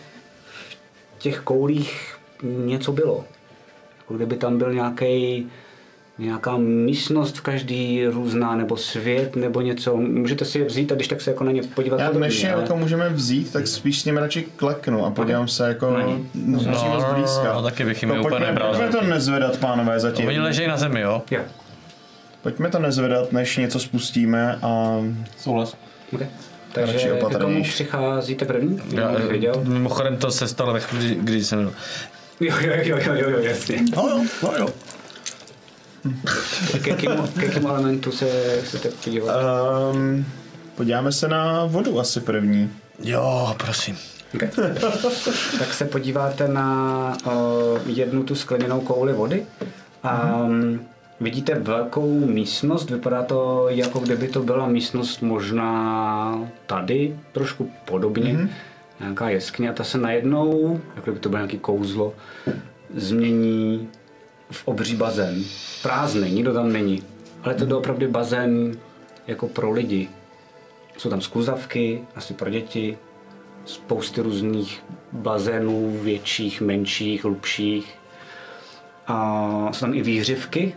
v 0.44 1.20
těch 1.20 1.40
koulích 1.40 2.19
něco 2.44 2.92
bylo. 2.92 3.26
Jako 3.98 4.14
kdyby 4.14 4.36
tam 4.36 4.58
byl 4.58 4.74
nějaký 4.74 5.46
nějaká 6.18 6.58
místnost 6.58 7.38
v 7.38 7.42
každý 7.42 8.06
různá, 8.08 8.56
nebo 8.56 8.78
svět, 8.78 9.36
nebo 9.36 9.62
něco. 9.62 9.98
Můžete 9.98 10.46
si 10.46 10.60
je 10.60 10.66
vzít 10.66 10.92
a 10.92 10.96
když 10.96 11.08
tak 11.08 11.22
se 11.22 11.32
jako 11.32 11.44
na 11.44 11.52
ně 11.52 11.62
podívat 11.64 12.00
Já 12.00 12.06
podrobně, 12.06 12.28
než 12.28 12.42
je 12.44 12.54
ale- 12.54 12.62
jako 12.62 12.78
můžeme 12.78 13.10
vzít, 13.10 13.54
tak 13.54 13.68
spíš 13.68 14.02
s 14.02 14.06
nimi 14.06 14.20
radši 14.20 14.46
kleknu 14.56 15.06
a 15.06 15.12
podívám 15.12 15.48
se 15.48 15.68
jako 15.68 15.92
Na 15.92 16.02
ní. 16.02 16.30
no, 16.46 16.60
přímo 16.60 17.00
zblízka. 17.12 17.54
no, 17.54 17.64
taky 17.64 17.86
bych 17.86 18.02
jim 18.02 18.12
je 18.12 18.20
úplně 18.20 18.30
pojďme, 18.30 18.48
nebral. 18.48 18.70
pojďme 18.76 18.90
to 19.00 19.02
nezvedat, 19.06 19.58
pánové, 19.58 20.00
zatím. 20.00 20.28
Oni 20.28 20.40
ležejí 20.40 20.68
na 20.68 20.78
zemi, 20.78 21.02
jo? 21.02 21.22
Jo. 21.32 21.42
Pojďme 22.42 22.70
to 22.70 22.80
nezvedat, 22.80 23.32
než 23.32 23.58
něco 23.58 23.80
spustíme 23.80 24.60
a 24.62 25.00
Souhlas. 25.38 25.78
Okay. 26.14 26.28
Radši 26.76 26.92
Takže 26.94 27.08
k 27.10 27.12
komu 27.12 27.26
opatrnější. 27.28 27.72
přicházíte 27.72 28.46
první? 28.46 28.82
Já, 28.92 29.12
mimochodem 29.64 30.18
to 30.18 30.32
se 30.32 30.48
stalo 30.48 30.74
ve 30.74 30.80
chvíli, 30.80 31.16
kdy 31.22 31.44
jsem... 31.44 31.72
Jo, 32.40 32.56
jo, 32.62 32.74
jo, 32.84 32.98
jo, 33.06 33.14
jo, 33.14 33.30
jo, 33.30 33.40
jasně. 33.40 33.82
No 33.96 34.08
jo, 34.10 34.24
no 34.44 34.52
jo. 34.58 34.68
Ke 36.84 36.90
jakému, 36.90 37.28
k 37.28 37.42
jakému 37.42 37.68
elementu 37.68 38.12
se 38.12 38.58
chcete 38.62 38.90
podívat? 39.04 39.36
um, 39.94 40.26
podíváme 40.76 41.12
se 41.12 41.28
na 41.28 41.66
vodu 41.66 42.00
asi 42.00 42.20
první. 42.20 42.72
Jo, 43.00 43.56
prosím. 43.58 43.98
Okay. 44.36 44.50
tak 45.60 45.74
se 45.74 45.86
podíváte 45.86 46.48
na 46.48 47.18
uh, 47.26 47.80
jednu 47.86 48.24
tu 48.24 48.36
skleněnou 48.36 48.82
kouli 48.82 49.14
vody 49.14 49.46
a 50.04 50.36
um, 50.36 50.80
vidíte 51.20 51.56
velkou 51.56 52.26
místnost, 52.26 52.90
vypadá 52.90 53.24
to 53.24 53.66
jako 53.70 54.00
kdyby 54.00 54.28
to 54.28 54.44
byla 54.44 54.68
místnost 54.68 55.22
možná 55.22 56.50
tady, 56.66 57.20
trošku 57.32 57.72
podobně, 57.86 58.34
mm-hmm. 58.34 58.50
Nějaká 59.00 59.30
jeskyně 59.30 59.70
a 59.70 59.74
ta 59.74 59.84
se 59.84 59.98
najednou, 59.98 60.80
jako 60.96 61.02
kdyby 61.02 61.20
to 61.20 61.30
bylo 61.30 61.40
nějaký 61.40 61.60
kouzlo, 61.60 62.14
změní 62.96 63.90
v 64.52 64.68
obří 64.68 64.96
bazén. 64.96 65.44
Prázdný, 65.82 66.32
nikdo 66.32 66.54
tam 66.54 66.72
není, 66.72 67.04
ale 67.44 67.54
to 67.54 67.66
je 67.66 67.76
opravdu 67.76 68.12
bazén 68.12 68.78
jako 69.28 69.48
pro 69.48 69.72
lidi. 69.72 70.10
Jsou 70.98 71.10
tam 71.10 71.22
skluzavky, 71.22 72.02
asi 72.16 72.34
pro 72.34 72.50
děti, 72.50 72.98
spousty 73.66 74.22
různých 74.22 74.84
bazénů, 75.12 76.00
větších, 76.02 76.62
menších, 76.62 77.24
hlubších. 77.24 77.96
A 79.08 79.70
jsou 79.72 79.80
tam 79.80 79.94
i 79.94 80.02
výhřivky. 80.02 80.74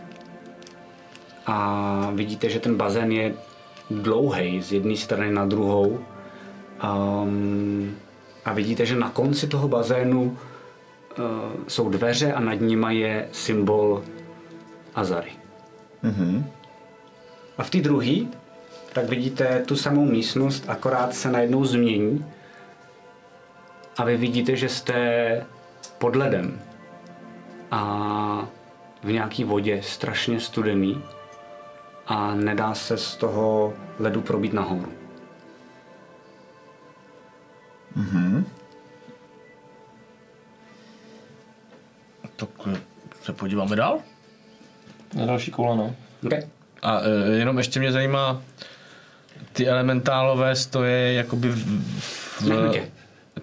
A 1.45 2.11
vidíte, 2.13 2.49
že 2.49 2.59
ten 2.59 2.75
bazén 2.75 3.11
je 3.11 3.33
dlouhý 3.91 4.61
z 4.61 4.73
jedné 4.73 4.97
strany 4.97 5.31
na 5.31 5.45
druhou. 5.45 5.99
Um, 6.83 7.95
a 8.45 8.53
vidíte, 8.53 8.85
že 8.85 8.95
na 8.95 9.09
konci 9.09 9.47
toho 9.47 9.67
bazénu 9.67 10.21
uh, 10.21 11.25
jsou 11.67 11.89
dveře 11.89 12.33
a 12.33 12.39
nad 12.39 12.61
nima 12.61 12.91
je 12.91 13.29
symbol 13.31 14.03
Azary. 14.95 15.31
Mhm. 16.03 16.45
A 17.57 17.63
v 17.63 17.69
té 17.69 17.77
druhé, 17.77 18.15
tak 18.93 19.09
vidíte 19.09 19.63
tu 19.65 19.75
samou 19.75 20.05
místnost, 20.05 20.63
akorát 20.67 21.15
se 21.15 21.31
najednou 21.31 21.65
změní 21.65 22.25
a 23.97 24.03
vy 24.03 24.17
vidíte, 24.17 24.55
že 24.55 24.69
jste 24.69 25.45
pod 25.97 26.15
ledem 26.15 26.61
a 27.71 28.47
v 29.03 29.11
nějaký 29.11 29.43
vodě 29.43 29.81
strašně 29.83 30.39
studený 30.39 31.03
a 32.07 32.35
nedá 32.35 32.73
se 32.73 32.97
z 32.97 33.15
toho 33.15 33.73
ledu 33.99 34.21
probít 34.21 34.53
nahoru. 34.53 35.02
Tak 42.35 42.49
eh, 42.67 42.77
se 43.21 43.33
podíváme 43.33 43.75
dál. 43.75 43.99
Na 45.13 45.25
další 45.25 45.51
koule, 45.51 45.77
no. 45.77 45.95
Okay. 46.25 46.43
A 46.81 46.99
e, 47.01 47.31
jenom 47.31 47.57
ještě 47.57 47.79
mě 47.79 47.91
zajímá, 47.91 48.41
ty 49.53 49.67
elementálové 49.67 50.55
stojí 50.55 51.15
jakoby 51.15 51.49
v, 51.49 51.65
v, 52.41 52.49
Nehnutě. 52.49 52.91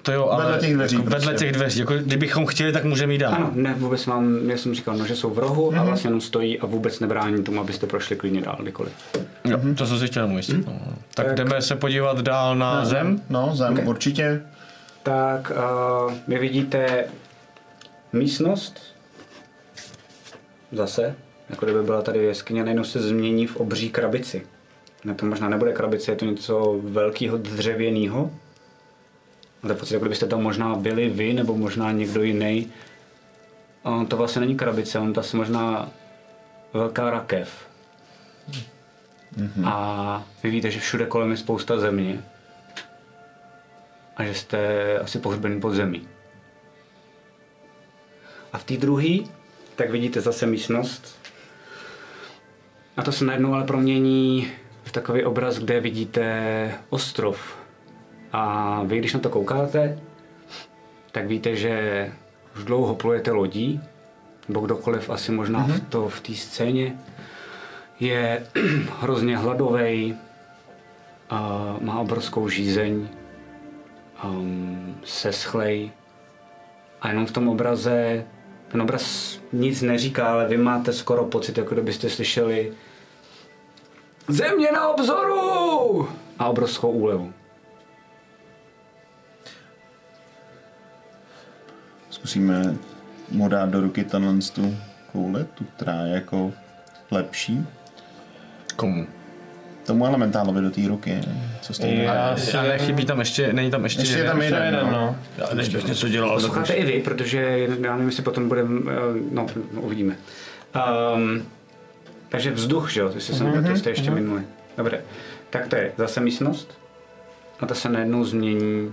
To 0.03 0.13
jo, 0.13 0.29
ale 0.29 0.45
Vedle 0.45 0.59
těch 0.61 0.75
dveří 0.75 0.97
jako 0.97 1.11
vedle 1.11 1.35
těch 1.35 1.53
dveří. 1.53 1.81
Jako, 1.81 1.95
kdybychom 1.95 2.47
chtěli, 2.47 2.73
tak 2.73 2.85
můžeme 2.85 3.13
jít 3.13 3.19
dál. 3.19 3.35
Ano, 3.35 3.51
ne, 3.55 3.75
vůbec 3.79 4.07
vám, 4.07 4.51
já 4.51 4.57
jsem 4.57 4.75
říkal, 4.75 4.97
no, 4.97 5.07
že 5.07 5.17
jsou 5.17 5.31
v 5.31 5.39
rohu 5.39 5.71
Mhm. 5.71 5.81
a 5.81 5.85
vlastně 5.85 6.09
jenom 6.09 6.21
stojí 6.21 6.61
a 6.61 6.67
vůbec 6.67 7.01
nebrání 7.01 7.45
tomu, 7.45 7.61
abyste 7.61 7.87
prošli 7.87 8.17
klidně 8.17 8.41
dál 8.41 8.57
kdykoliv. 8.63 8.93
Jo, 9.45 9.59
to 9.79 9.87
jsem 9.87 9.99
si 9.99 10.07
chtěl 10.07 10.27
ujistit. 10.33 10.67
no. 10.67 10.73
Tak 11.15 11.27
Tak. 11.27 11.35
jdeme 11.35 11.63
se 11.63 11.77
podívat 11.77 12.21
dál 12.21 12.57
na 12.57 12.85
zem. 12.85 13.23
No, 13.31 13.51
zem, 13.55 13.79
Ok. 13.79 13.87
určitě. 13.87 14.43
tak 15.03 15.53
uh, 16.07 16.13
vy 16.29 16.39
vidíte 16.39 17.05
místnost, 18.13 18.81
zase, 20.73 21.15
jako 21.51 21.67
kdyby 21.67 21.83
byla 21.83 22.03
tady 22.03 22.19
jeskyně, 22.19 22.63
najednou 22.65 22.85
se 22.85 23.01
změní 23.01 23.47
v 23.47 23.57
obří 23.57 23.91
krabici. 23.91 24.43
Ne, 25.05 25.15
to 25.15 25.27
možná 25.27 25.49
nebude 25.49 25.73
krabice, 25.73 26.13
je 26.13 26.17
to 26.17 26.25
něco 26.25 26.81
velkého 26.83 27.37
dřevěného. 27.39 28.31
Máte 29.62 29.74
pocit, 29.74 29.95
jako 29.95 30.05
kdybyste 30.05 30.27
tam 30.27 30.43
možná 30.43 30.74
byli 30.74 31.09
vy, 31.09 31.32
nebo 31.32 31.57
možná 31.57 31.93
někdo 31.93 32.23
jiný. 32.23 32.73
A 33.85 33.91
on 33.91 34.07
to 34.07 34.16
vlastně 34.16 34.41
není 34.41 34.57
krabice, 34.57 34.99
on 34.99 35.12
to 35.12 35.20
asi 35.20 35.37
možná 35.37 35.91
velká 36.73 37.11
rakev. 37.11 37.69
Mm-hmm. 39.39 39.69
A 39.69 40.24
vy 40.43 40.51
víte, 40.51 40.70
že 40.70 40.81
všude 40.81 41.07
kolem 41.07 41.31
je 41.31 41.37
spousta 41.37 41.78
země 41.78 42.23
a 44.16 44.24
že 44.24 44.35
jste 44.35 44.99
asi 44.99 45.19
pohřbený 45.19 45.61
pod 45.61 45.74
zemí. 45.74 46.09
A 48.53 48.59
v 48.59 48.65
té 48.65 48.77
druhé, 48.77 49.19
tak 49.77 49.91
vidíte 49.91 50.20
zase 50.20 50.47
místnost. 50.47 51.19
A 52.97 53.03
to 53.03 53.12
se 53.12 53.24
najednou 53.24 53.55
ale 53.55 53.65
promění 53.65 54.53
v 54.85 54.93
takový 54.93 55.24
obraz, 55.24 55.59
kde 55.59 55.81
vidíte 55.81 56.74
ostrov. 56.89 57.60
A 58.32 58.82
vy, 58.85 58.98
když 58.98 59.15
na 59.15 59.20
to 59.20 59.31
koukáte, 59.31 59.98
tak 61.12 61.27
víte, 61.27 61.57
že 61.57 62.12
už 62.57 62.65
dlouho 62.65 62.94
plujete 62.94 63.31
lodí, 63.31 63.81
nebo 64.48 64.61
kdokoliv 64.61 65.11
asi 65.11 65.32
možná 65.32 65.66
mm-hmm. 65.66 65.73
v, 65.73 65.81
to, 65.89 66.09
v 66.09 66.20
té 66.20 66.35
scéně, 66.35 66.98
je 68.01 68.47
hrozně 69.01 69.36
hladovej, 69.36 70.16
a 71.31 71.77
má 71.81 72.01
obrovskou 72.01 72.48
žízeň, 72.48 73.09
um, 74.24 74.97
seschlej 75.05 75.90
a 77.02 77.09
jenom 77.09 77.27
v 77.27 77.32
tom 77.32 77.48
obraze, 77.48 78.24
ten 78.69 78.82
obraz 78.82 79.39
nic 79.52 79.82
neříká, 79.82 80.32
ale 80.32 80.48
vy 80.48 80.57
máte 80.57 80.93
skoro 80.93 81.24
pocit, 81.24 81.59
jako 81.59 81.74
kdybyste 81.74 82.11
slyšeli 82.11 82.73
Země 84.28 84.73
na 84.73 84.89
obzoru! 84.89 86.09
A 86.39 86.48
obrovskou 86.48 86.90
úlevu. 86.90 87.32
Zkusíme 92.21 92.77
mu 93.31 93.49
dát 93.49 93.69
do 93.69 93.81
ruky 93.81 94.05
tenhle 94.05 94.35
tu 94.55 94.77
kouli, 95.13 95.45
tu, 95.55 95.65
která 95.77 96.03
je 96.03 96.15
jako 96.15 96.53
lepší. 97.11 97.67
Komu? 98.77 99.07
Tomu 99.87 100.07
elementálovi 100.07 100.61
do 100.61 100.71
té 100.71 100.89
ruky, 100.89 101.21
co 101.61 101.75
jste 101.75 101.89
Já 101.89 102.15
Já, 102.15 102.37
si- 102.37 102.57
Ale 102.57 102.79
chybí 102.79 103.05
tam 103.05 103.19
ještě, 103.19 103.53
není 103.53 103.71
tam 103.71 103.85
ještě, 103.85 104.01
Ještě 104.03 104.15
je 104.15 104.19
jeden. 104.19 104.31
tam 104.33 104.41
Ještě 104.43 104.55
jeden, 104.55 104.75
jeden, 104.75 104.87
no. 104.87 104.93
no. 104.93 105.17
Já, 105.39 105.55
než 105.55 105.69
bych 105.69 105.87
něco 105.87 106.09
dělal, 106.09 106.35
Posloucháte 106.35 106.73
i 106.73 106.85
vy, 106.85 107.01
protože 107.03 107.69
já 107.81 107.93
nevím, 107.93 108.09
jestli 108.09 108.23
potom 108.23 108.49
budeme, 108.49 108.81
eh, 108.93 108.95
no, 109.31 109.47
no 109.75 109.81
uvidíme. 109.81 110.17
Um, 111.15 111.43
takže 112.29 112.51
vzduch, 112.51 112.91
že 112.91 113.01
jo, 113.01 113.11
jestli 113.15 113.35
jsem 113.35 113.47
mm-hmm, 113.47 113.71
to 113.71 113.77
jste 113.77 113.91
ještě 113.91 114.11
minuli. 114.11 114.43
Dobře, 114.77 115.01
tak 115.51 115.69
to 115.69 115.77
je 115.77 115.93
zase 115.97 116.21
místnost 116.21 116.79
a 117.61 117.67
ta 117.67 117.75
se 117.75 117.89
najednou 117.89 118.25
změní 118.25 118.93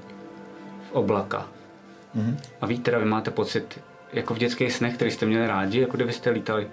v 0.90 0.91
oblaka. 0.91 1.48
Mm-hmm. 2.18 2.38
A 2.61 2.65
víte, 2.65 2.84
teda 2.84 2.98
vy 2.99 3.06
máte 3.06 3.31
pocit, 3.31 3.80
jako 4.14 4.34
v 4.34 4.38
dětských 4.38 4.73
snech, 4.73 4.95
který 4.95 5.11
jste 5.11 5.26
měli 5.26 5.48
rádi, 5.48 5.80
jako 5.81 5.95
kdybyste 5.95 6.30
lítali. 6.30 6.68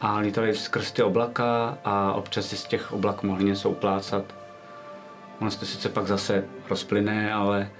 A 0.00 0.18
lítali 0.18 0.54
skrz 0.54 0.92
ty 0.92 1.02
oblaka 1.02 1.78
a 1.84 2.12
občas 2.12 2.46
si 2.46 2.56
z 2.56 2.64
těch 2.64 2.92
oblak 2.92 3.22
mohli 3.22 3.44
něco 3.44 3.70
uplácat. 3.70 4.34
Ono 5.40 5.50
se 5.50 5.58
to 5.58 5.66
sice 5.66 5.88
pak 5.88 6.06
zase 6.06 6.44
rozplyne, 6.70 7.32
ale 7.32 7.70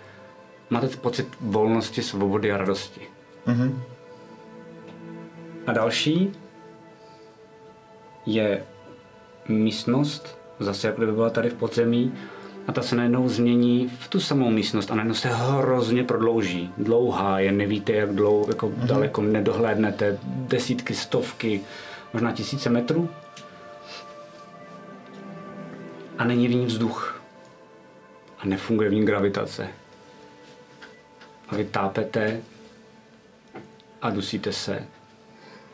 máte 0.71 0.89
pocit 0.89 1.29
volnosti, 1.41 2.03
svobody 2.03 2.53
a 2.53 2.57
radosti. 2.57 3.01
Mhm. 3.47 3.83
A 5.67 5.73
další 5.73 6.33
je 8.27 8.65
místnost, 9.49 10.39
zase 10.59 10.87
jako 10.87 11.01
kdyby 11.01 11.13
byla 11.13 11.31
tady 11.31 11.51
v 11.51 11.55
podzemí, 11.55 12.15
a 12.67 12.73
ta 12.73 12.83
se 12.83 12.97
najednou 12.97 13.29
změní 13.29 13.89
v 13.99 14.09
tu 14.09 14.21
samou 14.21 14.51
místnost 14.51 14.91
a 14.91 14.95
najednou 14.95 15.15
se 15.15 15.29
hrozně 15.29 16.05
prodlouží. 16.05 16.73
Dlouhá 16.79 17.39
je, 17.39 17.53
nevíte, 17.53 17.93
jak 17.93 18.15
dlouho, 18.15 18.45
jako 18.49 18.69
mm-hmm. 18.69 18.87
daleko 18.87 19.23
nedohlédnete, 19.23 20.19
desítky, 20.23 20.95
stovky, 20.95 21.61
možná 22.13 22.33
tisíce 22.33 22.71
metrů. 22.71 23.09
A 26.19 26.25
není 26.25 26.49
v 26.49 26.55
ní 26.55 26.67
vzduch. 26.67 27.23
A 28.39 28.47
nefunguje 28.47 28.91
v 28.91 28.95
ní 28.95 29.05
gravitace. 29.05 29.69
A 31.49 31.57
vy 31.57 31.65
tápete 31.65 32.41
a 34.03 34.11
dusíte 34.11 34.53
se 34.53 34.85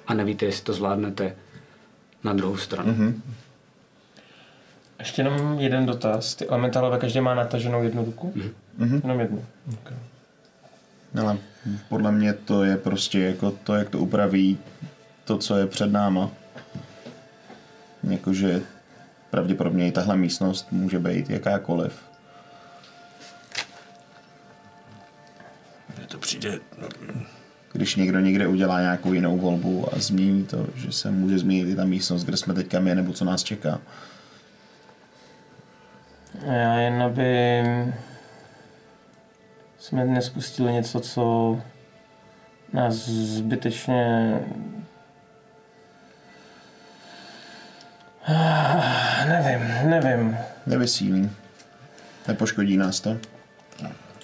a 0.07 0.15
nevíte, 0.15 0.47
jestli 0.47 0.65
to 0.65 0.73
zvládnete 0.73 1.37
na 2.25 2.33
druhou 2.33 2.57
stranu. 2.57 2.93
Mm-hmm. 2.93 3.21
Ještě 5.01 5.23
jenom 5.23 5.59
jeden 5.59 5.87
dotaz. 5.87 6.35
Ty 6.35 6.49
elementálové 6.49 6.99
každý 6.99 7.21
má 7.21 7.35
nataženou 7.35 7.83
jednu 7.83 8.05
ruku? 8.05 8.33
Mhm. 8.79 9.01
Jenom 9.05 9.21
jednu. 9.21 9.45
Ale 11.21 11.39
podle 11.89 12.13
mě 12.13 12.33
to 12.33 12.65
je 12.65 12.77
prostě 12.77 13.21
jako 13.21 13.51
to, 13.51 13.75
jak 13.75 13.89
to 13.89 13.99
upraví 13.99 14.59
to, 15.25 15.39
co 15.39 15.57
je 15.57 15.67
před 15.67 15.93
náma. 15.93 16.31
Jakože 18.11 18.63
pravděpodobně 19.31 19.89
i 19.89 19.93
tahle 19.93 20.17
místnost 20.17 20.67
může 20.71 20.99
být 20.99 21.31
jakákoliv. 21.31 22.03
Mně 25.99 26.07
to 26.07 26.19
přijde, 26.19 26.59
Když 27.73 27.97
někdo 27.97 28.21
někde 28.21 28.47
udělá 28.47 28.81
nějakou 28.81 29.13
jinou 29.13 29.39
volbu 29.39 29.95
a 29.95 29.99
změní 29.99 30.45
to, 30.45 30.67
že 30.75 30.93
se 30.93 31.11
může 31.11 31.39
změnit 31.39 31.69
i 31.69 31.77
ta 31.77 31.85
místnost, 31.85 32.25
kde 32.25 32.37
jsme 32.37 32.55
teďka 32.55 32.81
my, 32.81 32.95
nebo 32.95 33.13
co 33.13 33.25
nás 33.25 33.43
čeká. 33.43 33.81
Já 36.47 36.75
jen 36.79 37.03
aby 37.03 37.63
jsme 39.79 40.05
nespustili 40.05 40.73
něco, 40.73 41.01
co 41.01 41.57
nás 42.73 42.95
zbytečně 43.09 44.33
Ah, 48.27 49.25
Nevím, 49.29 49.91
nevím. 49.91 50.37
Nevysílí. 50.67 51.31
Nepoškodí 52.29 52.77
nás 52.77 53.01
to. 53.01 53.17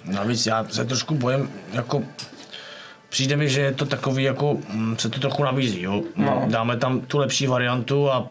navíc 0.05 0.45
já 0.45 0.65
se 0.69 0.85
trošku 0.85 1.15
bojím, 1.15 1.51
jako 1.73 2.03
přijde 3.09 3.35
mi, 3.35 3.49
že 3.49 3.61
je 3.61 3.71
to 3.71 3.85
takový, 3.85 4.23
jako 4.23 4.57
mm, 4.69 4.97
se 4.97 5.09
to 5.09 5.19
trochu 5.19 5.43
nabízí, 5.43 5.81
jo. 5.81 6.03
No. 6.15 6.45
Dáme 6.49 6.77
tam 6.77 7.01
tu 7.01 7.17
lepší 7.17 7.47
variantu 7.47 8.11
a 8.11 8.29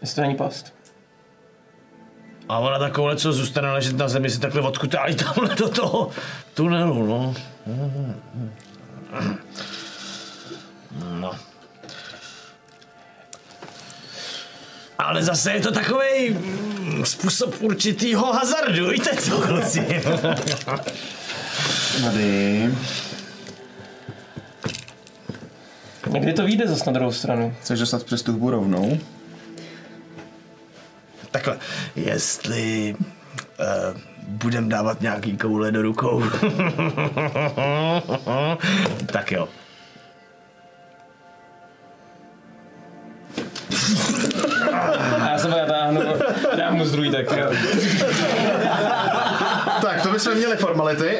Jestli 0.00 0.14
to 0.14 0.20
není 0.20 0.34
past. 0.34 0.74
A 2.48 2.58
ona 2.58 2.78
takovouhle, 2.78 3.16
co 3.16 3.32
zůstane 3.32 3.72
ležet 3.72 3.96
na 3.96 4.08
zemi, 4.08 4.30
si 4.30 4.40
takhle 4.40 4.60
odkutálí 4.60 5.14
tamhle 5.14 5.54
do 5.54 5.68
toho 5.68 6.10
tunelu, 6.54 7.06
no. 7.06 7.34
No. 11.20 11.32
Ale 14.98 15.22
zase 15.22 15.52
je 15.52 15.60
to 15.60 15.72
takový 15.72 16.38
způsob 17.04 17.54
určitýho 17.60 18.32
hazardu, 18.32 18.90
víte 18.90 19.16
co, 19.16 19.40
kluci? 19.40 20.02
Tady. 22.02 22.74
Někdy 26.10 26.32
to 26.32 26.44
vyjde 26.44 26.66
zase 26.66 26.84
na 26.86 26.92
druhou 26.92 27.12
stranu. 27.12 27.54
Chceš 27.60 27.80
dostat 27.80 28.04
přes 28.04 28.22
tu 28.22 28.32
hubu 28.32 28.50
rovnou? 28.50 28.98
Takhle, 31.30 31.58
jestli 31.96 32.96
uh, 32.98 34.00
budem 34.28 34.68
dávat 34.68 35.00
nějaký 35.00 35.36
koule 35.36 35.72
do 35.72 35.82
rukou, 35.82 36.24
tak 39.12 39.32
jo. 39.32 39.48
A 44.72 45.28
já 45.30 45.38
se 45.38 45.48
natáhnu, 45.48 46.00
dám 46.56 46.74
mu 46.74 46.84
zdruj, 46.84 47.10
tak 47.10 47.36
jo. 47.36 47.50
Tak, 49.82 50.02
to 50.02 50.10
bychom 50.10 50.34
měli 50.34 50.56
formality. 50.56 51.18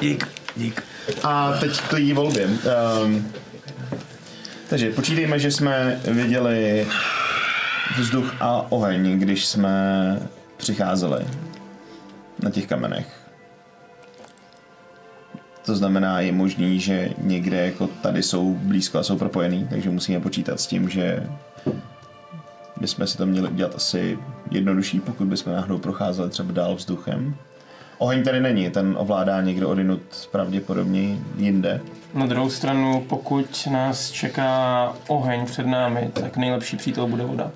Dík, 0.00 0.28
dík. 0.56 0.82
A 1.24 1.52
teď 1.60 1.80
k 1.80 1.88
té 1.90 2.14
volbě. 2.14 2.48
Um, 3.04 3.32
takže 4.68 4.90
počítejme, 4.90 5.38
že 5.38 5.50
jsme 5.50 6.00
viděli 6.04 6.86
vzduch 7.96 8.34
a 8.40 8.72
oheň, 8.72 9.18
když 9.18 9.46
jsme 9.46 10.18
přicházeli 10.56 11.26
na 12.42 12.50
těch 12.50 12.66
kamenech. 12.66 13.28
To 15.66 15.76
znamená, 15.76 16.20
je 16.20 16.32
možný, 16.32 16.80
že 16.80 17.10
někde 17.18 17.66
jako 17.66 17.86
tady 17.86 18.22
jsou 18.22 18.54
blízko 18.54 18.98
a 18.98 19.02
jsou 19.02 19.18
propojený, 19.18 19.66
takže 19.70 19.90
musíme 19.90 20.20
počítat 20.20 20.60
s 20.60 20.66
tím, 20.66 20.88
že 20.88 21.26
bychom 22.80 23.06
si 23.06 23.18
to 23.18 23.26
měli 23.26 23.48
udělat 23.48 23.74
asi 23.74 24.18
jednodušší, 24.50 25.00
pokud 25.00 25.26
bychom 25.26 25.52
náhodou 25.52 25.78
procházeli 25.78 26.30
třeba 26.30 26.52
dál 26.52 26.74
vzduchem. 26.74 27.34
Oheň 27.98 28.24
tady 28.24 28.40
není, 28.40 28.70
ten 28.70 28.94
ovládá 28.98 29.40
někdo 29.40 29.68
odinut 29.68 30.28
pravděpodobně 30.32 31.18
jinde. 31.36 31.80
Na 32.14 32.26
druhou 32.26 32.50
stranu, 32.50 33.04
pokud 33.08 33.68
nás 33.70 34.10
čeká 34.10 34.92
oheň 35.08 35.46
před 35.46 35.66
námi, 35.66 36.10
tak 36.12 36.36
nejlepší 36.36 36.76
přítel 36.76 37.06
bude 37.06 37.24
voda. 37.24 37.50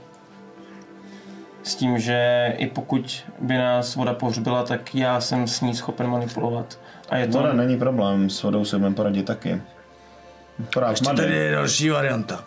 S 1.63 1.75
tím, 1.75 1.99
že 1.99 2.47
i 2.57 2.67
pokud 2.67 3.25
by 3.41 3.59
nás 3.59 3.95
voda 3.97 4.15
pohřbila, 4.15 4.63
tak 4.63 4.95
já 4.95 5.21
jsem 5.21 5.47
s 5.49 5.61
ní 5.61 5.75
schopen 5.75 6.07
manipulovat. 6.07 6.81
A 7.09 7.17
je 7.17 7.27
to... 7.27 7.39
Voda 7.39 7.53
není 7.53 7.79
problém, 7.79 8.31
s 8.31 8.43
vodou 8.43 8.65
se 8.65 8.79
budeme 8.79 8.95
poradit 8.95 9.27
taky. 9.27 9.63
Akorát 10.69 10.91
Ještě 10.91 11.05
mady. 11.05 11.17
tady 11.17 11.35
je 11.37 11.53
další 11.53 11.91
varianta. 11.91 12.45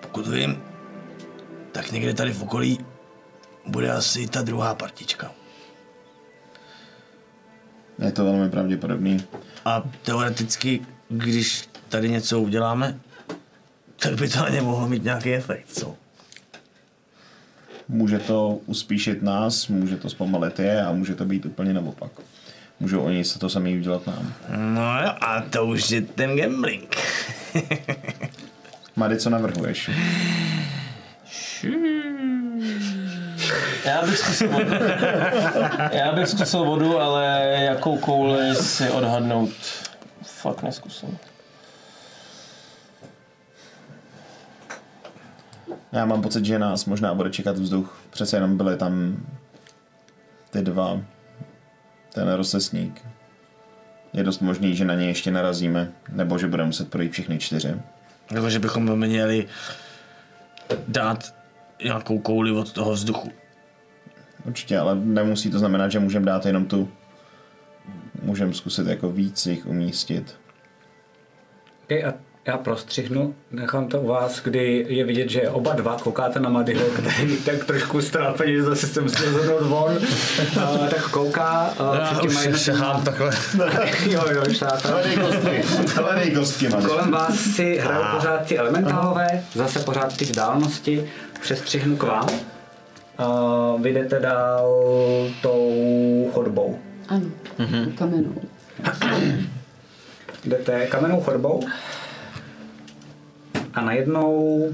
Pokud 0.00 0.26
vím, 0.26 0.62
tak 1.72 1.92
někde 1.92 2.14
tady 2.14 2.32
v 2.32 2.42
okolí 2.42 2.78
bude 3.66 3.90
asi 3.92 4.28
ta 4.28 4.42
druhá 4.42 4.74
partička. 4.74 5.32
Je 7.98 8.12
to 8.12 8.24
velmi 8.24 8.50
pravděpodobný. 8.50 9.24
A 9.64 9.82
teoreticky, 10.02 10.80
když 11.08 11.68
tady 11.88 12.10
něco 12.10 12.40
uděláme, 12.40 12.98
tak 13.96 14.14
by 14.14 14.28
to 14.28 14.38
na 14.38 14.48
ně 14.48 14.60
mohlo 14.62 14.88
mít 14.88 15.04
nějaký 15.04 15.34
efekt, 15.34 15.66
co? 15.68 15.96
Může 17.88 18.18
to 18.18 18.58
uspíšit 18.66 19.22
nás, 19.22 19.68
může 19.68 19.96
to 19.96 20.10
zpomalit 20.10 20.58
je 20.58 20.82
a 20.82 20.92
může 20.92 21.14
to 21.14 21.24
být 21.24 21.46
úplně 21.46 21.74
naopak. 21.74 22.10
můžou 22.80 23.00
oni 23.00 23.24
se 23.24 23.38
to 23.38 23.48
sami 23.48 23.78
udělat 23.78 24.06
nám. 24.06 24.34
No 24.56 25.02
jo, 25.02 25.10
a 25.20 25.40
to 25.40 25.66
už 25.66 25.90
je 25.90 26.02
ten 26.02 26.36
gambling. 26.36 26.96
Mady, 28.96 29.16
co 29.16 29.30
navrhuješ? 29.30 29.90
Já 33.84 34.02
bych 34.02 34.18
zkusil 34.18 34.48
vodu. 34.48 34.74
Já 35.92 36.12
bych 36.12 36.28
zkusil 36.28 36.64
vodu, 36.64 37.00
ale 37.00 37.56
jakou 37.60 37.96
kouli 37.96 38.54
si 38.54 38.90
odhadnout 38.90 39.50
fakt 40.22 40.62
neskusím. 40.62 41.18
Já 45.92 46.04
mám 46.04 46.22
pocit, 46.22 46.44
že 46.44 46.58
nás 46.58 46.84
možná 46.84 47.14
bude 47.14 47.30
čekat 47.30 47.58
vzduch. 47.58 48.00
Přece 48.10 48.36
jenom 48.36 48.56
byly 48.56 48.76
tam 48.76 49.16
ty 50.50 50.62
dva. 50.62 51.00
Ten 52.12 52.32
rozesník. 52.32 53.06
Je 54.12 54.24
dost 54.24 54.40
možný, 54.40 54.76
že 54.76 54.84
na 54.84 54.94
ně 54.94 55.06
ještě 55.06 55.30
narazíme, 55.30 55.92
nebo 56.12 56.38
že 56.38 56.46
budeme 56.46 56.66
muset 56.66 56.90
projít 56.90 57.12
všechny 57.12 57.38
čtyři. 57.38 57.74
Nebo 58.32 58.50
že 58.50 58.58
bychom 58.58 58.96
měli 58.98 59.46
dát 60.88 61.34
nějakou 61.84 62.18
kouli 62.18 62.50
od 62.52 62.72
toho 62.72 62.92
vzduchu. 62.92 63.32
Určitě, 64.44 64.78
ale 64.78 64.94
nemusí 64.94 65.50
to 65.50 65.58
znamenat, 65.58 65.88
že 65.88 65.98
můžeme 65.98 66.26
dát 66.26 66.46
jenom 66.46 66.66
tu. 66.66 66.88
Můžeme 68.22 68.52
zkusit 68.52 68.86
jako 68.86 69.10
víc 69.10 69.46
jich 69.46 69.66
umístit. 69.66 70.38
Okay, 71.84 72.04
a 72.04 72.14
já 72.46 72.58
prostřihnu, 72.58 73.34
nechám 73.52 73.88
to 73.88 74.00
u 74.00 74.06
vás, 74.06 74.40
kdy 74.40 74.86
je 74.88 75.04
vidět, 75.04 75.30
že 75.30 75.50
oba 75.50 75.72
dva 75.72 75.96
koukáte 76.02 76.40
na 76.40 76.48
Madyho, 76.48 76.86
který 76.86 77.36
tak 77.36 77.64
trošku 77.64 78.00
ztrápeně 78.00 78.62
zase 78.62 78.86
jsem 78.86 79.08
se 79.08 79.24
rozhodnout 79.24 79.66
von, 79.68 79.96
uh, 80.56 80.88
tak 80.88 81.10
kouká 81.10 81.74
uh, 81.80 81.96
Já 81.96 82.10
už 82.10 82.32
jednotlivýma- 82.34 82.56
šahám 82.56 83.04
takhle. 83.04 83.30
jo, 84.10 84.22
jo. 84.30 84.42
Hledej 85.94 86.30
kostky, 86.30 86.68
Mady. 86.68 86.86
Kolem 86.86 87.10
vás 87.10 87.34
si 87.40 87.76
hrajou 87.76 88.04
pořád 88.16 88.46
ty 88.46 88.58
elementálové, 88.58 89.44
zase 89.54 89.78
pořád 89.78 90.16
ty 90.16 90.24
vzdálenosti, 90.24 91.10
přestřihnu 91.40 91.96
k 91.96 92.02
vám. 92.02 92.28
Uh, 93.18 93.82
vy 93.82 93.92
jdete 93.92 94.20
dál 94.20 94.68
tou 95.42 96.30
chodbou. 96.34 96.78
Ano, 97.08 97.26
kamenou. 97.94 98.34
Jdete 100.44 100.86
kamennou 100.86 101.20
chodbou 101.20 101.60
a 103.74 103.80
najednou 103.80 104.68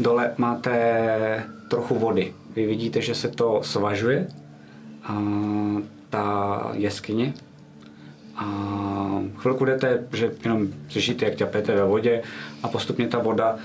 dole 0.00 0.34
máte 0.36 1.44
trochu 1.68 1.98
vody. 1.98 2.34
Vy 2.56 2.66
vidíte, 2.66 3.00
že 3.00 3.14
se 3.14 3.28
to 3.28 3.60
svažuje, 3.62 4.28
a 5.04 5.22
ta 6.10 6.70
jeskyně. 6.72 7.34
A 8.36 8.46
chvilku 9.36 9.64
jdete, 9.64 10.04
že 10.12 10.32
jenom 10.44 10.68
slyšíte, 10.88 11.24
jak 11.24 11.34
ťapete 11.34 11.74
ve 11.74 11.84
vodě 11.84 12.22
a 12.62 12.68
postupně 12.68 13.08
ta 13.08 13.18
voda 13.18 13.58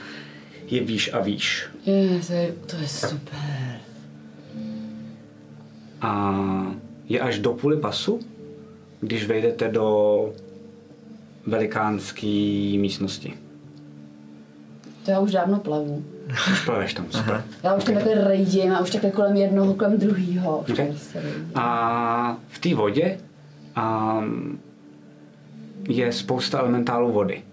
je 0.68 0.84
výš 0.84 1.14
a 1.14 1.20
výš. 1.20 1.70
Je, 1.86 2.20
to 2.28 2.34
je, 2.34 2.54
to 2.66 2.76
je 2.76 2.88
super. 2.88 3.80
A 6.02 6.42
je 7.10 7.20
až 7.20 7.40
do 7.40 7.54
půly 7.54 7.78
pasu, 7.78 8.20
když 9.02 9.28
vejdete 9.28 9.68
do 9.68 10.34
velikánské 11.48 12.28
místnosti. 12.78 13.34
To 15.06 15.12
já 15.12 15.20
už 15.20 15.32
dávno 15.32 15.60
plavu. 15.60 16.06
Už 16.52 16.66
plaveš 16.66 16.94
tam, 16.94 17.06
super. 17.10 17.44
Já 17.64 17.76
už 17.76 17.84
tam 17.84 17.96
takhle 17.96 18.28
rejdím 18.28 18.74
a 18.74 18.80
už 18.80 18.90
takhle 18.90 19.12
kolem 19.12 19.36
jednoho, 19.36 19.74
kolem 19.74 19.98
druhýho. 19.98 20.58
Už 20.58 20.72
Okay. 20.72 20.94
A 21.56 22.38
v 22.48 22.60
té 22.60 22.76
vodě 22.76 23.18
um, 23.78 24.60
je 25.88 26.12
spousta 26.12 26.60
elementálů 26.60 27.12
vody. 27.12 27.44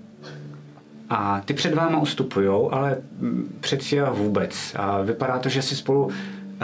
A 1.10 1.42
ty 1.44 1.54
před 1.54 1.74
váma 1.74 1.98
ustupujou, 1.98 2.74
ale 2.74 2.96
před 3.60 3.82
Sia 3.82 4.10
vůbec. 4.10 4.74
A 4.76 5.02
vypadá 5.02 5.38
to, 5.38 5.48
že 5.48 5.62
si 5.62 5.76
spolu 5.76 6.10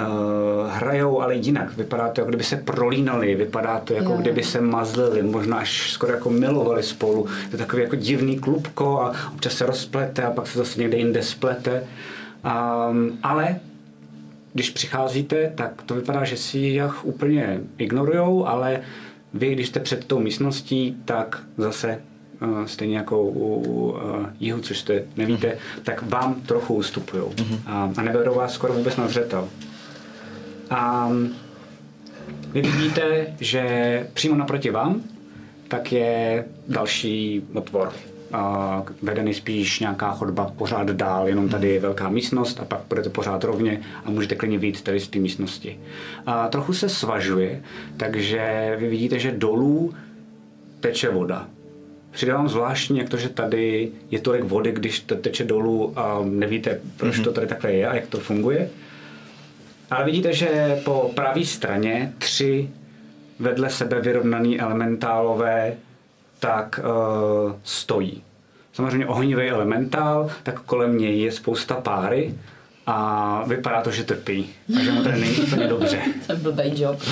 uh, 0.07 0.71
hrajou, 0.71 1.21
ale 1.21 1.35
jinak. 1.35 1.77
Vypadá 1.77 2.09
to, 2.09 2.21
jako 2.21 2.29
kdyby 2.29 2.45
se 2.45 2.57
prolínali, 2.57 3.35
vypadá 3.35 3.81
to, 3.81 3.95
jako 3.95 4.13
Jo. 4.13 4.19
kdyby 4.19 4.43
se 4.43 4.61
mazlili, 4.61 5.23
možná 5.23 5.57
až 5.57 5.93
skoro 5.93 6.13
jako 6.13 6.31
milovali 6.31 6.83
spolu. 6.83 7.23
To 7.23 7.53
je 7.53 7.59
takový 7.59 7.83
jako 7.83 7.97
divný 7.97 8.39
klubko 8.39 9.01
a 9.03 9.13
občas 9.35 9.53
se 9.53 9.67
rozplete 9.67 10.23
a 10.23 10.31
pak 10.31 10.47
se 10.47 10.59
zase 10.59 10.81
někde 10.81 10.97
jinde 10.97 11.23
splete. 11.23 11.85
Um, 12.91 13.19
ale 13.23 13.61
když 14.53 14.71
přicházíte, 14.71 15.53
tak 15.55 15.83
to 15.83 15.95
vypadá, 15.95 16.25
že 16.25 16.37
si 16.37 16.59
jach 16.59 17.05
úplně 17.05 17.61
ignorujou, 17.79 18.47
ale 18.47 18.81
vy, 19.35 19.53
když 19.53 19.69
jste 19.69 19.81
před 19.81 20.05
tou 20.05 20.19
místností, 20.21 20.97
tak 21.05 21.43
zase 21.57 22.01
uh, 22.43 22.65
stejně 22.65 22.97
jako 22.97 23.23
u 23.23 23.61
uh, 23.91 23.99
jihu, 24.41 24.61
což 24.61 24.79
jste 24.79 25.03
nevíte, 25.17 25.59
tak 25.83 26.03
vám 26.11 26.35
trochu 26.35 26.75
ustupují 26.75 27.23
mm-hmm. 27.23 27.59
a, 27.67 27.93
a 27.97 28.03
neberou 28.03 28.35
vás 28.35 28.53
skoro 28.53 28.73
vůbec 28.73 28.97
na 28.97 29.09
zřetel. 29.09 29.49
A 30.71 31.11
vy 32.53 32.63
vidíte, 32.63 33.27
že 33.41 34.07
přímo 34.15 34.35
naproti 34.35 34.71
vám 34.71 35.03
tak 35.69 35.93
je 35.93 36.45
další 36.69 37.43
otvor. 37.55 37.93
A 38.33 38.83
vedený 39.03 39.35
spíš 39.35 39.81
nějaká 39.81 40.13
chodba 40.13 40.53
pořád 40.57 40.91
dál, 40.91 41.29
jenom 41.29 41.49
tady 41.49 41.69
je 41.69 41.81
velká 41.81 42.09
místnost 42.09 42.61
a 42.61 42.65
pak 42.65 42.81
budete 42.89 43.11
pořád 43.11 43.45
rovně 43.45 43.81
a 44.05 44.11
můžete 44.11 44.35
klidně 44.35 44.59
vyjít 44.59 44.83
tady 44.83 45.01
z 45.01 45.09
té 45.09 45.19
místnosti. 45.19 45.81
A 46.27 46.49
trochu 46.49 46.73
se 46.73 46.89
svažuje, 46.89 47.63
takže 47.97 48.75
vy 48.79 48.89
vidíte, 48.89 49.19
že 49.19 49.33
dolů 49.33 49.95
teče 50.81 51.11
voda. 51.11 51.47
Přijde 52.11 52.33
vám 52.33 52.49
zvláštní, 52.49 52.99
jak 52.99 53.09
to, 53.09 53.17
že 53.17 53.29
tady 53.29 53.91
je 54.11 54.19
tolik 54.19 54.45
vody, 54.45 54.73
když 54.73 55.01
to 55.01 55.17
teče 55.17 55.45
dolů 55.45 55.99
a 55.99 56.21
nevíte, 56.25 56.81
proč 56.97 57.21
to 57.21 57.33
tady 57.33 57.47
takhle 57.47 57.73
je 57.73 57.89
a 57.89 57.95
jak 57.95 58.07
to 58.07 58.19
funguje. 58.21 58.71
Ale 59.91 60.05
vidíte, 60.05 60.33
že 60.33 60.81
po 60.85 61.13
pravé 61.15 61.45
straně 61.45 62.13
tři 62.19 62.69
vedle 63.39 63.71
sebe 63.71 64.01
vyrovnaný 64.01 64.61
elementálové 64.61 65.75
tak 66.41 66.81
uh, 66.83 67.53
stojí. 67.65 68.23
Samozřejmě 68.73 69.07
ohnivý 69.07 69.49
elementál, 69.49 70.31
tak 70.43 70.61
kolem 70.61 70.99
něj 70.99 71.21
je 71.21 71.33
spousta 71.33 71.75
páry 71.75 72.35
a 72.87 73.45
vypadá 73.47 73.83
to, 73.83 73.91
že 73.91 74.05
trpí. 74.05 74.51
A 74.77 74.81
že 74.83 74.93
mu 74.93 75.03
tady 75.03 75.21
není 75.21 75.37
úplně 75.37 75.67
dobře. 75.67 76.03
To 76.27 76.33
je 76.33 76.39
blbej 76.39 76.73
job. 76.77 77.03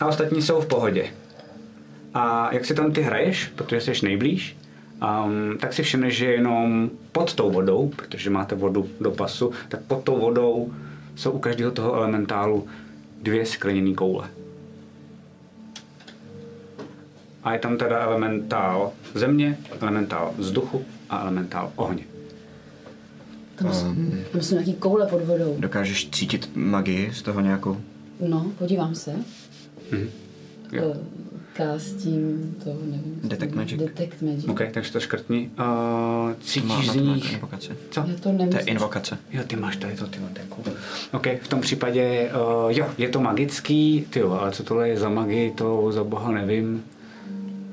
A 0.00 0.06
ostatní 0.06 0.42
jsou 0.42 0.60
v 0.60 0.66
pohodě. 0.66 1.06
A 2.14 2.54
jak 2.54 2.64
si 2.64 2.74
tam 2.74 2.92
ty 2.92 3.02
hraješ, 3.02 3.52
protože 3.54 3.80
jsi 3.80 3.92
nejblíž, 4.02 4.56
um, 5.02 5.58
tak 5.58 5.72
si 5.72 5.82
všimneš, 5.82 6.16
že 6.16 6.26
jenom 6.26 6.90
pod 7.12 7.34
tou 7.34 7.50
vodou, 7.50 7.88
protože 7.96 8.30
máte 8.30 8.54
vodu 8.54 8.88
do 9.00 9.10
pasu, 9.10 9.52
tak 9.68 9.80
pod 9.80 10.04
tou 10.04 10.20
vodou 10.20 10.72
jsou 11.16 11.30
u 11.30 11.38
každého 11.38 11.70
toho 11.70 11.94
elementálu 11.94 12.66
dvě 13.22 13.46
skleněné 13.46 13.94
koule. 13.94 14.30
A 17.44 17.52
je 17.52 17.58
tam 17.58 17.76
teda 17.78 17.98
elementál 17.98 18.92
země, 19.14 19.58
elementál 19.80 20.34
vzduchu 20.38 20.84
a 21.10 21.22
elementál 21.22 21.72
ohně. 21.76 22.04
Tam, 23.56 23.72
jsou, 23.74 23.94
tam 24.32 24.42
jsou 24.42 24.54
nějaký 24.54 24.74
koule 24.74 25.06
pod 25.06 25.22
vodou. 25.24 25.56
Dokážeš 25.58 26.10
cítit 26.10 26.50
magii 26.54 27.12
z 27.14 27.22
toho 27.22 27.40
nějakou? 27.40 27.80
No, 28.28 28.52
podívám 28.58 28.94
se. 28.94 29.14
Jo. 30.72 30.94
Eh, 30.94 30.98
Kástím 31.52 32.54
to, 32.64 32.70
nevím. 32.70 33.20
Detect 33.24 33.54
magic. 33.54 33.80
Detect 33.80 34.22
magic. 34.22 34.44
OK, 34.48 34.60
takže 34.70 34.92
to 34.92 35.00
škrtni. 35.00 35.50
Uh, 35.58 36.32
cítíš 36.40 36.90
z 36.90 36.94
to 36.94 37.00
nich... 37.00 37.32
invokaci. 37.32 37.68
Co? 37.90 38.00
Já 38.00 38.06
to 38.14 38.20
To 38.22 38.28
je 38.28 38.34
nemyslím. 38.34 38.68
invokace. 38.68 39.18
Jo, 39.32 39.42
ty 39.46 39.56
máš 39.56 39.76
tady 39.76 39.96
to, 39.96 40.06
ty 40.06 40.18
máte. 40.18 40.40
OK, 41.12 41.26
v 41.42 41.48
tom 41.48 41.60
případě, 41.60 42.30
uh, 42.64 42.70
jo, 42.72 42.86
je 42.98 43.08
to 43.08 43.20
magický, 43.20 44.06
ty 44.10 44.18
jo, 44.18 44.32
ale 44.32 44.52
co 44.52 44.62
tohle 44.64 44.88
je 44.88 44.98
za 44.98 45.08
magii, 45.08 45.50
to 45.50 45.92
za 45.92 46.04
boha 46.04 46.32
nevím. 46.32 46.84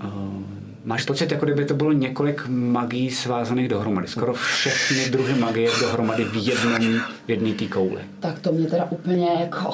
Uh, 0.03 0.41
máš 0.85 1.05
pocit, 1.05 1.31
jako 1.31 1.45
kdyby 1.45 1.65
to 1.65 1.73
bylo 1.73 1.91
několik 1.91 2.47
magií 2.47 3.11
svázaných 3.11 3.67
dohromady. 3.69 4.07
Skoro 4.07 4.33
všechny 4.33 5.09
druhy 5.09 5.33
magie 5.39 5.69
dohromady 5.81 6.23
v 6.25 6.47
jednom, 6.47 6.99
v 7.25 7.29
jedné 7.29 7.53
té 7.53 7.65
kouli. 7.65 8.01
Tak 8.19 8.39
to 8.39 8.51
mě 8.51 8.65
teda 8.67 8.87
úplně 8.91 9.27
jako 9.39 9.73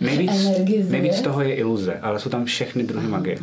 Nejvíc, 0.00 0.46
energizuje. 0.46 0.92
nejvíc 0.92 1.20
toho 1.20 1.40
je 1.40 1.54
iluze, 1.54 1.98
ale 2.02 2.18
jsou 2.20 2.30
tam 2.30 2.44
všechny 2.44 2.82
druhy 2.82 3.08
magie. 3.08 3.38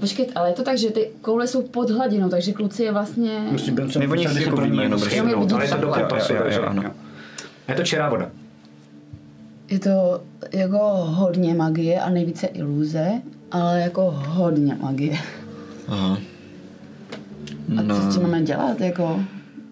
Počkej, 0.00 0.28
ale 0.34 0.48
je 0.50 0.54
to 0.54 0.62
tak, 0.62 0.78
že 0.78 0.90
ty 0.90 1.10
koule 1.20 1.46
jsou 1.46 1.62
pod 1.62 1.90
hladinou, 1.90 2.28
takže 2.28 2.52
kluci 2.52 2.82
je 2.82 2.92
vlastně... 2.92 3.40
Musím 3.50 3.78
o 3.80 4.14
nich 4.14 4.40
jako 4.40 4.60
jenom 4.62 5.00
ale 5.54 5.64
je 5.64 5.70
to 5.70 5.76
do 5.76 5.88
takhle. 5.90 6.04
pasu, 6.18 6.32
Jo, 6.32 6.38
jo, 6.38 6.44
jo, 6.44 6.50
takže 6.50 6.60
ano. 6.60 6.82
jo. 6.82 6.90
Je 7.68 7.74
to 7.74 7.82
čerá 7.84 8.08
voda. 8.08 8.30
Je 9.68 9.78
to 9.78 10.22
jako 10.52 10.78
hodně 10.94 11.54
magie 11.54 12.00
a 12.00 12.10
nejvíce 12.10 12.46
iluze, 12.46 13.10
ale 13.50 13.80
jako 13.80 14.10
hodně 14.28 14.76
magie. 14.80 15.18
Aha. 15.88 16.18
A 17.76 17.94
co 17.96 18.02
s 18.10 18.14
tím 18.14 18.22
máme 18.22 18.42
dělat, 18.42 18.80
jako? 18.80 19.20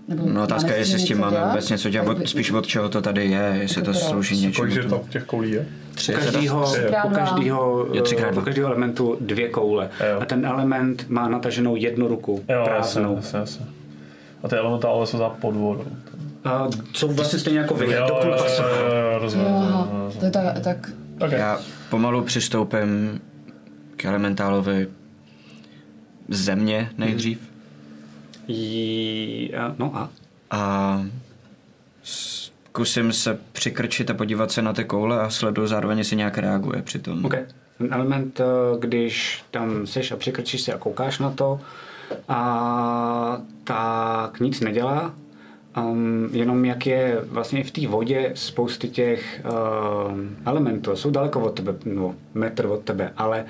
Nebo 0.08 0.22
No 0.32 0.42
otázka 0.42 0.70
je, 0.72 0.78
jestli 0.78 0.98
s 0.98 1.04
tím 1.04 1.18
máme 1.20 1.32
dělat? 1.36 1.48
vůbec 1.48 1.70
něco 1.70 1.90
dělat, 1.90 2.08
od- 2.08 2.28
spíš 2.28 2.50
od 2.50 2.66
čeho 2.66 2.88
to 2.88 3.02
tady 3.02 3.26
je, 3.26 3.56
jestli 3.60 3.82
to 3.82 3.90
Proč? 3.90 4.02
slouží 4.02 4.36
něčemu. 4.46 4.68
Kolik 4.70 4.90
tam 4.90 5.00
těch 5.10 5.24
koulí 5.24 5.50
je? 5.50 5.66
Tři 5.94 6.14
U 6.14 6.18
každého, 6.18 6.72
u 7.04 7.10
každého, 7.10 7.86
Jo, 7.92 8.02
třikrát 8.02 8.30
dva. 8.30 8.42
u 8.42 8.44
každého 8.44 8.68
elementu 8.68 9.16
dvě 9.20 9.48
koule. 9.48 9.88
Jo. 10.12 10.20
A 10.20 10.24
ten 10.24 10.46
element 10.46 11.04
má 11.08 11.28
nataženou 11.28 11.76
jednu 11.76 12.08
ruku 12.08 12.44
Jo, 12.48 12.62
prázdnou. 12.64 13.16
jasně, 13.16 13.38
jasně. 13.38 13.66
A 14.42 14.48
ty 14.48 14.56
elementále 14.56 15.06
jsou 15.06 15.18
za 15.18 15.28
pod 15.28 15.54
vodou. 15.54 15.84
A 16.44 16.68
jsou 16.92 17.08
vlastně 17.08 17.38
stejně 17.38 17.58
jako 17.58 17.74
vy. 17.74 17.86
To 20.20 20.24
je 20.24 20.30
tak, 20.30 20.60
tak 20.60 20.90
Ok. 21.20 21.30
Já 21.32 21.58
pomalu 21.90 22.22
přistoupím 22.22 23.20
k 23.96 24.04
elementálovi 24.04 24.88
země 26.28 26.90
nejdřív 26.98 27.47
Jí, 28.48 29.54
a- 29.54 29.74
no 29.78 29.96
a? 29.96 30.10
a 30.50 31.02
zkusím 32.02 33.12
se 33.12 33.38
přikrčit 33.52 34.10
a 34.10 34.14
podívat 34.14 34.50
se 34.50 34.62
na 34.62 34.72
ty 34.72 34.84
koule 34.84 35.20
a 35.20 35.30
sleduju 35.30 35.66
zároveň, 35.68 35.98
jestli 35.98 36.16
nějak 36.16 36.38
reaguje 36.38 36.82
přitom. 36.82 37.24
OK. 37.24 37.34
Ten 37.78 37.88
element, 37.90 38.40
eh, 38.40 38.44
když 38.78 39.44
tam 39.50 39.86
seš 39.86 40.12
a 40.12 40.16
přikrčíš 40.16 40.60
se 40.60 40.72
a 40.72 40.78
koukáš 40.78 41.18
na 41.18 41.30
to, 41.30 41.60
a 42.28 43.40
tak 43.64 44.40
nic 44.40 44.60
nedělá, 44.60 45.14
um, 45.76 46.28
jenom 46.32 46.64
jak 46.64 46.86
je 46.86 47.18
vlastně 47.22 47.64
v 47.64 47.70
té 47.70 47.86
vodě 47.86 48.32
spousty 48.34 48.88
těch 48.88 49.42
um, 50.10 50.36
elementů, 50.46 50.96
jsou 50.96 51.10
daleko 51.10 51.40
od 51.40 51.50
tebe, 51.54 51.74
no, 51.84 52.14
metr 52.34 52.66
od 52.66 52.80
tebe, 52.84 53.12
ale 53.16 53.44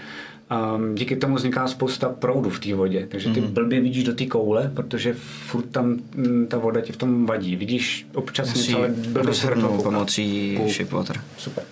um, 0.76 0.94
díky 0.94 1.16
tomu 1.16 1.34
vzniká 1.34 1.68
spousta 1.68 2.08
proudu 2.08 2.50
v 2.50 2.60
té 2.60 2.74
vodě, 2.74 3.06
takže 3.10 3.30
ty 3.30 3.40
mm-hmm. 3.40 3.48
blbě 3.48 3.80
vidíš 3.80 4.04
do 4.04 4.14
té 4.14 4.26
koule, 4.26 4.70
protože 4.74 5.14
furt 5.46 5.70
tam 5.70 5.96
mm, 6.14 6.46
ta 6.46 6.58
voda 6.58 6.80
ti 6.80 6.92
v 6.92 6.96
tom 6.96 7.26
vadí. 7.26 7.56
Vidíš 7.56 8.06
občas 8.14 8.54
něco, 8.54 8.78
ale 8.78 8.88
blbě 8.88 9.34
se 9.34 9.50
pomocí 9.82 10.58
shipwater. 10.68 11.20
Super. 11.36 11.64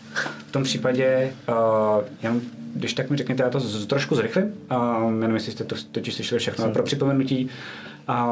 V 0.48 0.52
tom 0.52 0.62
případě, 0.62 1.32
uh, 1.48 2.04
jenom, 2.22 2.40
když 2.74 2.94
tak 2.94 3.10
mi 3.10 3.16
řekněte, 3.16 3.42
já 3.42 3.50
to 3.50 3.60
z, 3.60 3.86
trošku 3.86 4.14
zrychlím, 4.14 4.44
uh, 4.44 5.12
jenom 5.12 5.34
jestli 5.34 5.52
jste 5.52 5.64
to 5.64 5.76
totiž 5.92 6.14
slyšeli 6.14 6.38
všechno, 6.38 6.64
ale 6.64 6.72
pro 6.72 6.82
připomenutí, 6.82 7.48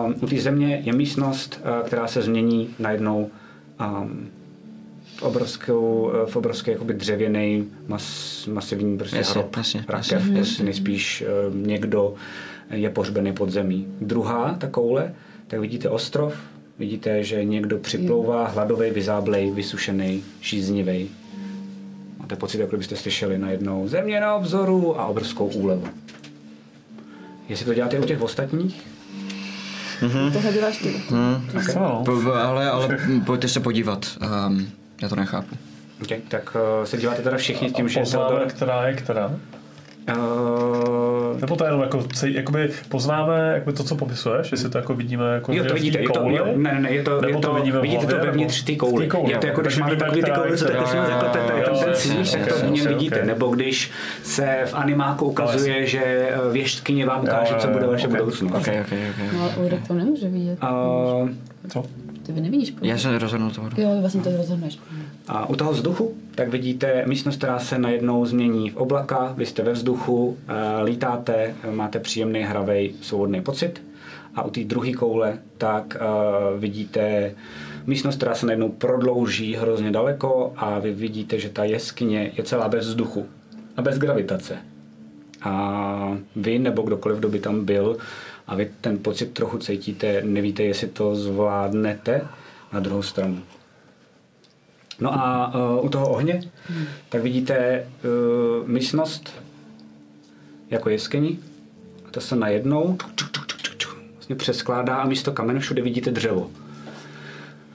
uh, 0.06 0.12
u 0.22 0.26
té 0.26 0.36
země 0.40 0.82
je 0.84 0.92
místnost, 0.92 1.60
uh, 1.80 1.86
která 1.86 2.06
se 2.06 2.22
změní 2.22 2.74
najednou 2.78 3.30
um, 3.80 4.28
obrovskou, 5.20 6.10
uh, 6.22 6.30
v 6.30 6.36
obrovský 6.36 6.70
jakoby 6.70 6.94
dřevěný, 6.94 7.68
mas, 7.88 8.46
masivní 8.46 8.98
prostě 8.98 9.16
Jasně, 9.16 9.40
hrob, 9.40 9.56
jasně, 9.56 9.84
rakev, 9.88 10.12
jasně, 10.12 10.34
prostě 10.34 10.62
nejspíš 10.62 11.24
uh, 11.48 11.56
někdo 11.56 12.14
je 12.70 12.90
pohřbený 12.90 13.32
pod 13.32 13.50
zemí. 13.50 13.86
Druhá, 14.00 14.54
ta 14.58 14.66
koule, 14.66 15.14
tak 15.46 15.60
vidíte 15.60 15.88
ostrov, 15.88 16.34
vidíte, 16.78 17.24
že 17.24 17.44
někdo 17.44 17.78
připlouvá, 17.78 18.46
hladový, 18.48 18.90
vyzáblej, 18.90 19.50
vysušený, 19.50 20.22
žíznivý. 20.40 21.08
Máte 22.18 22.36
pocit, 22.36 22.58
jako 22.58 22.76
byste 22.76 22.96
slyšeli 22.96 23.38
najednou 23.38 23.88
země 23.88 24.20
na 24.20 24.34
obzoru 24.34 25.00
a 25.00 25.06
obrovskou 25.06 25.46
úlevu. 25.46 25.88
Jestli 27.48 27.66
to 27.66 27.74
děláte 27.74 27.98
u 27.98 28.04
těch 28.04 28.22
ostatních, 28.22 28.82
tohle 30.32 30.52
děláš 30.52 30.78
ty. 30.78 30.94
No? 31.10 32.02
Po- 32.04 32.32
Ale, 32.32 32.70
ale 32.70 32.98
pojďte 33.26 33.48
se 33.48 33.60
podívat. 33.60 34.06
Um, 34.48 34.66
já 35.04 35.08
to 35.08 35.16
nechápu. 35.16 35.56
okay, 36.02 36.18
tak 36.28 36.56
uh, 36.78 36.84
se 36.84 36.96
díváte 36.96 37.22
teda 37.22 37.36
všichni 37.36 37.70
tím, 37.70 37.88
že 37.88 38.00
Poznáme, 38.00 38.46
která 38.46 38.86
je 38.86 38.94
která? 38.94 39.30
Uh, 40.16 41.40
Nebo 41.40 41.56
to 41.56 41.64
je 41.64 41.68
jenom 41.68 41.80
jako, 41.80 42.04
jakoby 42.24 42.70
poznáme 42.88 43.52
jakoby 43.54 43.76
to, 43.76 43.84
co 43.84 43.96
popisuješ, 43.96 44.52
jestli 44.52 44.70
to 44.70 44.78
jako 44.78 44.94
vidíme 44.94 45.24
jako 45.34 45.52
Jo, 45.52 45.64
to 45.64 45.68
v 45.68 45.68
té 45.68 45.74
vidíte, 45.74 45.98
je 45.98 46.08
to, 46.08 46.20
jo, 46.28 46.46
ne, 46.56 46.80
ne, 46.80 46.90
je 46.90 47.02
to, 47.02 47.20
nebo 47.20 47.38
je 47.38 47.42
to, 47.42 47.54
vidíme 47.54 47.78
v 47.78 47.82
vidíte 47.82 48.06
to 48.06 48.12
hlavě, 48.12 48.30
vevnitř 48.30 48.56
nebo 48.56 48.66
té 48.66 48.72
té 48.72 48.78
kouli, 48.78 49.08
Je 49.26 49.38
to 49.38 49.46
jako, 49.46 49.60
když 49.60 49.78
máte 49.78 49.90
vidíme, 49.90 50.06
takový 50.06 50.22
ty 50.22 50.30
koule, 50.30 50.56
co 50.56 50.64
takhle 50.64 50.86
si 50.86 50.96
zaklepete, 50.96 51.52
je 51.58 51.64
tam 51.64 51.78
ten 51.78 51.94
cíž, 51.94 52.30
tak 52.30 52.46
to 52.46 52.54
v 52.54 52.70
něm 52.70 52.86
vidíte. 52.86 53.24
Nebo 53.24 53.48
když 53.48 53.90
se 54.22 54.62
v 54.66 54.74
animáku 54.74 55.26
ukazuje, 55.26 55.86
že 55.86 56.04
eh, 56.04 56.52
věštkyně 56.52 57.06
vám 57.06 57.22
ukáže, 57.22 57.54
co 57.54 57.68
bude 57.68 57.86
vaše 57.86 58.08
budoucnost. 58.08 58.54
Ok, 58.54 58.68
ok, 58.80 58.92
ok. 59.10 59.32
No, 59.32 59.42
ale 59.42 59.56
Ulrik 59.56 59.86
to 59.88 59.94
nemůže 59.94 60.28
vidět. 60.28 60.58
Co? 61.68 61.84
Ty 62.26 62.32
vy 62.32 62.40
nevidíš. 62.40 62.70
podle 62.70 62.88
Já 62.88 62.98
jsem 62.98 63.16
rozhodnul 63.16 63.50
toho. 63.50 63.70
Jo, 63.76 63.96
vlastně 64.00 64.20
to 64.22 64.36
rozhodneš. 64.36 64.78
A 65.28 65.48
u 65.48 65.56
toho 65.56 65.72
vzduchu, 65.72 66.14
tak 66.34 66.48
vidíte 66.48 67.04
místnost, 67.06 67.36
která 67.36 67.58
se 67.58 67.78
najednou 67.78 68.26
změní 68.26 68.70
v 68.70 68.76
oblaka, 68.76 69.34
vy 69.36 69.46
jste 69.46 69.62
ve 69.62 69.72
vzduchu, 69.72 70.36
eh, 70.48 70.82
lítáte, 70.82 71.54
máte 71.70 71.98
příjemný, 71.98 72.40
hravej, 72.40 72.94
svobodný 73.00 73.42
pocit. 73.42 73.82
A 74.34 74.42
u 74.42 74.50
té 74.50 74.64
druhé 74.64 74.92
koule, 74.92 75.38
tak 75.58 75.96
eh, 75.96 76.58
vidíte 76.58 77.34
místnost, 77.86 78.16
která 78.16 78.34
se 78.34 78.46
najednou 78.46 78.68
prodlouží 78.68 79.54
hrozně 79.54 79.90
daleko 79.90 80.52
a 80.56 80.78
vy 80.78 80.92
vidíte, 80.92 81.38
že 81.38 81.48
ta 81.48 81.64
jeskyně 81.64 82.32
je 82.36 82.44
celá 82.44 82.68
bez 82.68 82.86
vzduchu 82.86 83.26
a 83.76 83.82
bez 83.82 83.98
gravitace. 83.98 84.56
A 85.42 86.18
vy 86.36 86.58
nebo 86.58 86.82
kdokoliv, 86.82 87.18
kdo 87.18 87.28
by 87.28 87.38
tam 87.38 87.64
byl, 87.64 87.96
a 88.46 88.54
vy 88.54 88.72
ten 88.80 88.98
pocit 88.98 89.32
trochu 89.32 89.58
cítíte, 89.58 90.22
nevíte, 90.22 90.62
jestli 90.62 90.88
to 90.88 91.16
zvládnete 91.16 92.28
na 92.72 92.80
druhou 92.80 93.02
stranu. 93.02 93.42
No 95.00 95.14
a 95.14 95.54
uh, 95.54 95.84
u 95.84 95.88
toho 95.88 96.10
ohně, 96.10 96.42
tak 97.08 97.22
vidíte 97.22 97.86
uh, 98.04 98.68
místnost 98.68 99.32
jako 100.70 100.88
jeskyni 100.88 101.38
a 102.08 102.10
to 102.10 102.20
se 102.20 102.36
najednou 102.36 102.96
čuk, 103.16 103.30
čuk, 103.32 103.76
čuk, 103.78 103.98
vlastně 104.14 104.36
přeskládá 104.36 104.96
a 104.96 105.06
místo 105.06 105.32
kamene 105.32 105.60
všude 105.60 105.82
vidíte 105.82 106.10
dřevo. 106.10 106.50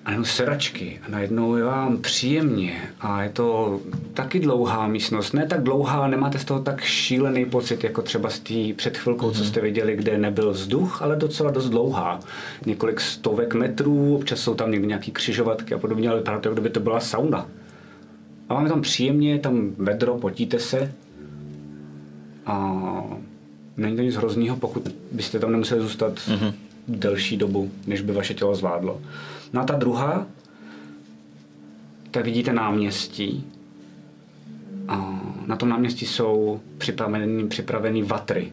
A 0.10 0.12
jenom 0.12 0.26
sedačky 0.26 1.00
a 1.08 1.12
najednou 1.12 1.56
je 1.56 1.64
vám 1.64 1.98
příjemně 1.98 2.82
a 3.00 3.24
je 3.24 3.30
to 3.30 3.80
taky 4.14 4.40
dlouhá 4.40 4.88
místnost. 4.88 5.34
Ne 5.34 5.48
tak 5.48 5.64
dlouhá, 5.64 6.08
nemáte 6.08 6.40
z 6.40 6.46
toho 6.46 6.60
tak 6.60 6.82
šílený 6.82 7.46
pocit, 7.46 7.84
jako 7.84 8.02
třeba 8.02 8.30
z 8.30 8.40
té 8.40 8.54
před 8.76 8.98
chvilkou, 8.98 9.32
co 9.32 9.44
jste 9.44 9.62
viděli, 9.62 9.96
kde 9.96 10.18
nebyl 10.18 10.52
vzduch, 10.52 11.02
ale 11.02 11.16
docela 11.16 11.52
dost 11.52 11.70
dlouhá. 11.70 12.20
Několik 12.66 13.02
stovek 13.02 13.54
metrů, 13.54 14.16
občas 14.16 14.40
jsou 14.40 14.56
tam 14.56 14.72
někdy 14.72 14.88
nějaký 14.88 15.12
křižovatky 15.12 15.74
a 15.74 15.78
podobně, 15.78 16.10
ale 16.10 16.18
vypadá 16.18 16.40
to, 16.40 16.50
jako 16.50 16.54
kdyby 16.54 16.70
to 16.70 16.80
byla 16.80 17.00
sauna. 17.00 17.48
A 18.50 18.54
vám 18.54 18.64
je 18.64 18.70
tam 18.70 18.82
příjemně, 18.82 19.32
je 19.32 19.40
tam 19.40 19.72
vedro, 19.78 20.18
potíte 20.18 20.60
se 20.60 20.94
a 22.46 22.82
není 23.78 23.96
to 23.96 24.02
nic 24.02 24.16
hroznýho, 24.16 24.56
pokud 24.56 24.96
byste 25.12 25.40
tam 25.40 25.52
nemuseli 25.52 25.82
zůstat 25.82 26.14
mm-hmm. 26.14 26.54
delší 26.88 27.38
dobu, 27.38 27.72
než 27.88 28.02
by 28.02 28.12
vaše 28.12 28.34
tělo 28.34 28.56
zvládlo. 28.56 29.02
No 29.54 29.62
a 29.62 29.64
ta 29.64 29.76
druhá, 29.76 30.28
tak 32.12 32.26
vidíte 32.26 32.54
náměstí. 32.54 33.48
A 34.88 35.22
na 35.46 35.56
tom 35.56 35.70
náměstí 35.70 36.06
jsou 36.06 36.62
připravený, 36.78 37.48
připravený 37.48 38.04
vatry. 38.04 38.52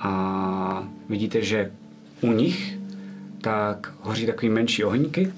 A 0.00 0.88
vidíte, 1.08 1.42
že 1.42 1.72
u 2.20 2.32
nich 2.32 2.78
tak 3.40 3.92
hoří 4.00 4.26
takový 4.26 4.48
menší 4.48 4.84
ohníky 4.84 5.32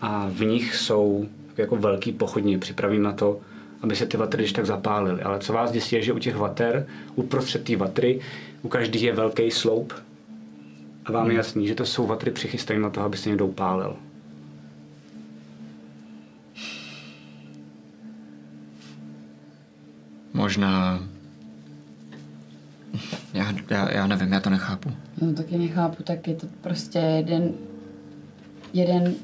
a 0.00 0.28
v 0.28 0.40
nich 0.44 0.74
jsou 0.74 1.28
jako 1.56 1.76
velký 1.76 2.12
pochodně 2.12 2.58
připravený 2.58 3.00
na 3.02 3.12
to, 3.12 3.40
aby 3.82 3.96
se 3.96 4.06
ty 4.06 4.16
vatry 4.16 4.42
když 4.42 4.52
tak 4.52 4.66
zapálily. 4.66 5.22
Ale 5.22 5.38
co 5.38 5.52
vás 5.52 5.72
děsí 5.72 5.96
je, 5.96 6.02
že 6.02 6.12
u 6.12 6.18
těch 6.18 6.36
vater, 6.36 6.86
uprostřed 7.14 7.64
té 7.64 7.76
vatry, 7.76 8.20
u 8.62 8.68
každý 8.68 9.02
je 9.02 9.12
velký 9.12 9.50
sloup 9.50 9.92
a 11.04 11.12
vám 11.12 11.30
je 11.30 11.36
jasný, 11.36 11.66
že 11.66 11.74
to 11.74 11.86
jsou 11.86 12.06
vatry 12.06 12.30
přichystané 12.30 12.80
na 12.80 12.90
to, 12.90 13.00
aby 13.00 13.16
se 13.16 13.28
někdo 13.28 13.46
upálil. 13.46 13.96
Možná... 20.32 21.02
Já, 23.34 23.54
já, 23.70 23.92
já 23.92 24.06
nevím, 24.06 24.32
já 24.32 24.40
to 24.40 24.50
nechápu. 24.50 24.92
Já 25.20 25.26
to 25.26 25.32
taky 25.34 25.58
nechápu, 25.58 26.02
tak 26.02 26.28
je 26.28 26.34
to 26.34 26.46
prostě 26.60 26.98
jeden, 26.98 27.52
jeden 28.72 29.14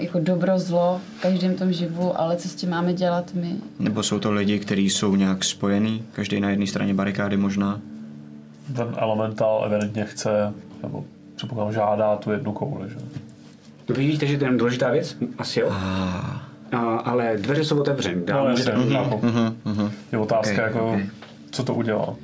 jako 0.00 0.20
dobro, 0.20 0.58
zlo 0.58 1.00
v 1.18 1.22
každém 1.22 1.54
tom 1.54 1.72
živu, 1.72 2.20
ale 2.20 2.36
co 2.36 2.48
s 2.48 2.54
tím 2.54 2.70
máme 2.70 2.92
dělat 2.94 3.34
my? 3.34 3.56
Nebo 3.78 4.02
jsou 4.02 4.18
to 4.18 4.32
lidi, 4.32 4.58
kteří 4.58 4.90
jsou 4.90 5.16
nějak 5.16 5.44
spojení, 5.44 6.04
každý 6.12 6.40
na 6.40 6.50
jedné 6.50 6.66
straně 6.66 6.94
barikády 6.94 7.36
možná. 7.36 7.80
Ten 8.76 8.94
elementál 8.96 9.62
evidentně 9.66 10.04
chce, 10.04 10.52
nebo 10.82 11.04
předpokládám 11.36 11.72
žádá 11.72 12.16
tu 12.16 12.30
jednu 12.32 12.52
kouli, 12.52 12.88
že? 12.90 12.96
Vidíte, 13.94 14.26
že 14.26 14.38
to 14.38 14.44
je 14.44 14.48
jen 14.50 14.58
důležitá 14.58 14.90
věc? 14.90 15.16
Asi 15.38 15.60
jo. 15.60 15.68
Ah, 15.70 16.76
A, 16.76 16.96
ale 16.96 17.36
dveře 17.36 17.64
jsou 17.64 17.80
otevřené. 17.80 18.22
No 18.32 18.48
jasně, 18.48 18.72
chápu. 18.92 19.20
mhm, 19.26 19.56
mhm. 19.64 19.90
Je 20.12 20.18
otázka 20.18 20.52
Ok, 20.52 20.58
jako, 20.58 20.92
ok. 20.92 21.00
co 21.50 21.64
to 21.64 21.74
udělá, 21.74 22.14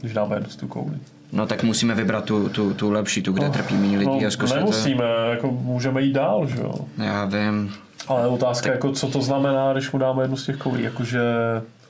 když 0.00 0.12
dáme 0.12 0.36
jednu 0.36 0.50
z 0.50 0.56
tu 0.56 0.68
kouli. 0.68 0.94
No 1.32 1.46
tak 1.46 1.62
musíme 1.62 1.94
vybrat 1.94 2.24
tu, 2.24 2.48
tu, 2.48 2.74
tu 2.74 2.90
lepší, 2.90 3.22
tu, 3.22 3.32
kde 3.32 3.50
trpí 3.50 3.74
méně 3.76 3.98
lidí 3.98 4.20
a 4.20 4.24
no, 4.24 4.30
zkusit 4.30 4.52
to. 4.54 4.60
nemusíme, 4.60 5.04
jako 5.30 5.50
můžeme 5.50 6.02
jít 6.02 6.12
dál, 6.12 6.46
že 6.46 6.60
jo? 6.60 6.74
Já 6.98 7.24
vím. 7.24 7.72
Ale 8.08 8.26
otázka, 8.28 8.70
jako, 8.72 8.92
co 8.92 9.06
to 9.08 9.22
znamená, 9.22 9.72
když 9.72 9.92
mu 9.92 9.98
dáme 9.98 10.22
jednu 10.22 10.36
z 10.36 10.46
těch 10.46 10.56
koulí, 10.56 10.82
jakože 10.82 11.20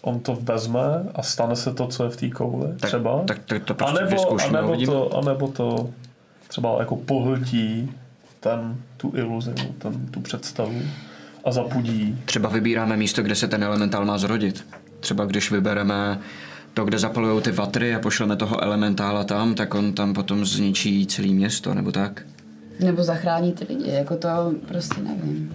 on 0.02 0.20
to 0.20 0.38
vezme 0.42 0.80
a 1.14 1.22
stane 1.22 1.56
se 1.56 1.74
to, 1.74 1.86
co 1.86 2.04
je 2.04 2.10
v 2.10 2.16
té 2.16 2.30
kouli, 2.30 2.66
Tak, 2.80 2.88
třeba? 2.90 3.22
tak, 3.26 3.38
tak 3.46 3.64
to 3.64 3.72
a 3.72 3.76
prostě 3.76 3.94
nebo, 4.04 4.10
a 4.10 4.14
vyzkoušíme 4.14 4.58
a 4.58 4.62
nebo 4.62 4.72
uvidíme. 4.72 4.92
to, 4.92 5.16
a 5.16 5.20
nebo 5.24 5.48
to 5.48 5.90
třeba 6.48 6.76
jako 6.80 6.96
pohltí 6.96 7.90
ten, 8.40 8.76
tu 8.96 9.12
iluzi, 9.16 9.52
ten, 9.78 10.06
tu 10.10 10.20
představu 10.20 10.82
a 11.44 11.52
zapudí. 11.52 12.18
Třeba 12.24 12.48
vybíráme 12.48 12.96
místo, 12.96 13.22
kde 13.22 13.34
se 13.34 13.48
ten 13.48 13.64
elementál 13.64 14.04
má 14.04 14.18
zrodit. 14.18 14.66
Třeba 15.00 15.24
když 15.24 15.50
vybereme 15.50 16.18
to, 16.74 16.84
kde 16.84 16.98
zapalují 16.98 17.42
ty 17.42 17.52
vatry 17.52 17.94
a 17.94 17.98
pošleme 17.98 18.36
toho 18.36 18.64
elementála 18.64 19.24
tam, 19.24 19.54
tak 19.54 19.74
on 19.74 19.92
tam 19.92 20.14
potom 20.14 20.44
zničí 20.44 21.06
celé 21.06 21.28
město, 21.28 21.74
nebo 21.74 21.92
tak. 21.92 22.22
Nebo 22.80 23.02
zachrání 23.04 23.52
ty 23.52 23.66
lidi, 23.74 23.90
jako 23.90 24.16
to 24.16 24.28
prostě 24.68 25.00
nevím. 25.00 25.54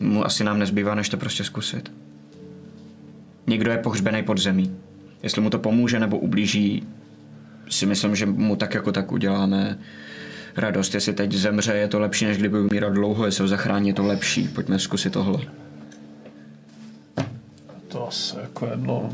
Mu 0.00 0.24
asi 0.26 0.44
nám 0.44 0.58
nezbývá, 0.58 0.94
než 0.94 1.08
to 1.08 1.16
prostě 1.16 1.44
zkusit. 1.44 1.92
Někdo 3.46 3.70
je 3.70 3.78
pohřbený 3.78 4.22
pod 4.22 4.38
zemí. 4.38 4.76
Jestli 5.22 5.42
mu 5.42 5.50
to 5.50 5.58
pomůže 5.58 6.00
nebo 6.00 6.18
ublíží, 6.18 6.86
si 7.68 7.86
myslím, 7.86 8.16
že 8.16 8.26
mu 8.26 8.56
tak 8.56 8.74
jako 8.74 8.92
tak 8.92 9.12
uděláme 9.12 9.78
radost. 10.56 10.94
Jestli 10.94 11.12
teď 11.12 11.32
zemře, 11.32 11.72
je 11.72 11.88
to 11.88 12.00
lepší, 12.00 12.24
než 12.24 12.38
kdyby 12.38 12.60
umíral 12.60 12.90
dlouho, 12.90 13.26
jestli 13.26 13.42
ho 13.42 13.48
zachrání, 13.48 13.88
je 13.88 13.94
to 13.94 14.06
lepší. 14.06 14.48
Pojďme 14.48 14.78
zkusit 14.78 15.12
tohle. 15.12 15.38
To 17.88 18.08
asi 18.08 18.36
jako 18.40 18.66
jedno, 18.66 19.12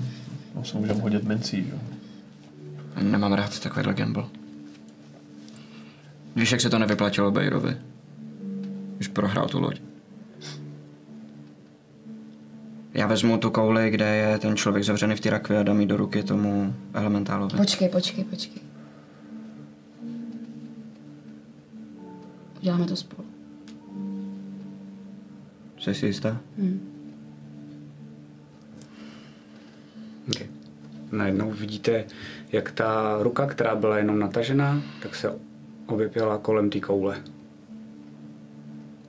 no 0.54 0.64
se 0.64 0.78
můžeme 0.78 1.00
hodit 1.00 1.24
mincí, 1.24 1.64
že? 1.64 1.70
jo. 1.70 1.78
Nemám 3.02 3.32
rád 3.32 3.60
takovýhle 3.60 3.94
gamble. 3.94 4.24
Víš, 6.36 6.52
jak 6.52 6.60
se 6.60 6.70
to 6.70 6.78
nevyplatilo 6.78 7.30
Bejrovi? 7.30 7.76
Když 8.96 9.08
prohrál 9.08 9.48
tu 9.48 9.60
loď. 9.60 9.80
Já 12.94 13.06
vezmu 13.06 13.38
tu 13.38 13.50
kouli, 13.50 13.90
kde 13.90 14.16
je 14.16 14.38
ten 14.38 14.56
člověk 14.56 14.84
zavřený 14.84 15.14
v 15.14 15.20
té 15.20 15.30
rakvi 15.30 15.56
a 15.56 15.62
dám 15.62 15.80
ji 15.80 15.86
do 15.86 15.96
ruky 15.96 16.22
tomu 16.22 16.74
elementálovi. 16.94 17.56
Počkej, 17.56 17.88
počkej, 17.88 18.24
počkej. 18.24 18.62
Uděláme 22.60 22.86
to 22.86 22.96
spolu. 22.96 23.28
Jsi 25.78 25.94
si 25.94 26.06
jistá? 26.06 26.40
Okay. 30.30 30.46
Najednou 31.12 31.50
vidíte, 31.50 32.04
jak 32.52 32.70
ta 32.70 33.18
ruka, 33.22 33.46
která 33.46 33.76
byla 33.76 33.98
jenom 33.98 34.18
natažená, 34.18 34.82
tak 35.02 35.14
se 35.14 35.32
objevila 35.86 36.38
kolem 36.38 36.70
té 36.70 36.80
koule. 36.80 37.22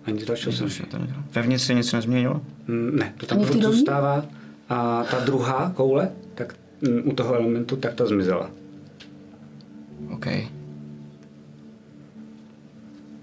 A 0.05 0.11
nic 0.11 0.25
dalšího 0.25 0.51
jsem 0.51 0.85
to 0.85 0.97
nedělal. 0.97 1.23
Vevnitř 1.33 1.63
se 1.63 1.73
nic 1.73 1.93
nezměnilo? 1.93 2.41
Mm, 2.69 2.95
Ne, 2.99 3.13
to 3.17 3.25
tam 3.25 3.39
furt 3.43 3.61
zůstává. 3.63 4.25
A 4.69 5.03
ta 5.11 5.19
druhá 5.19 5.71
koule, 5.75 6.11
tak 6.35 6.55
mm, 6.81 7.01
u 7.05 7.13
toho 7.15 7.35
elementu, 7.35 7.75
tak 7.75 7.93
ta 7.93 8.05
zmizela. 8.05 8.51
OK. 10.09 10.25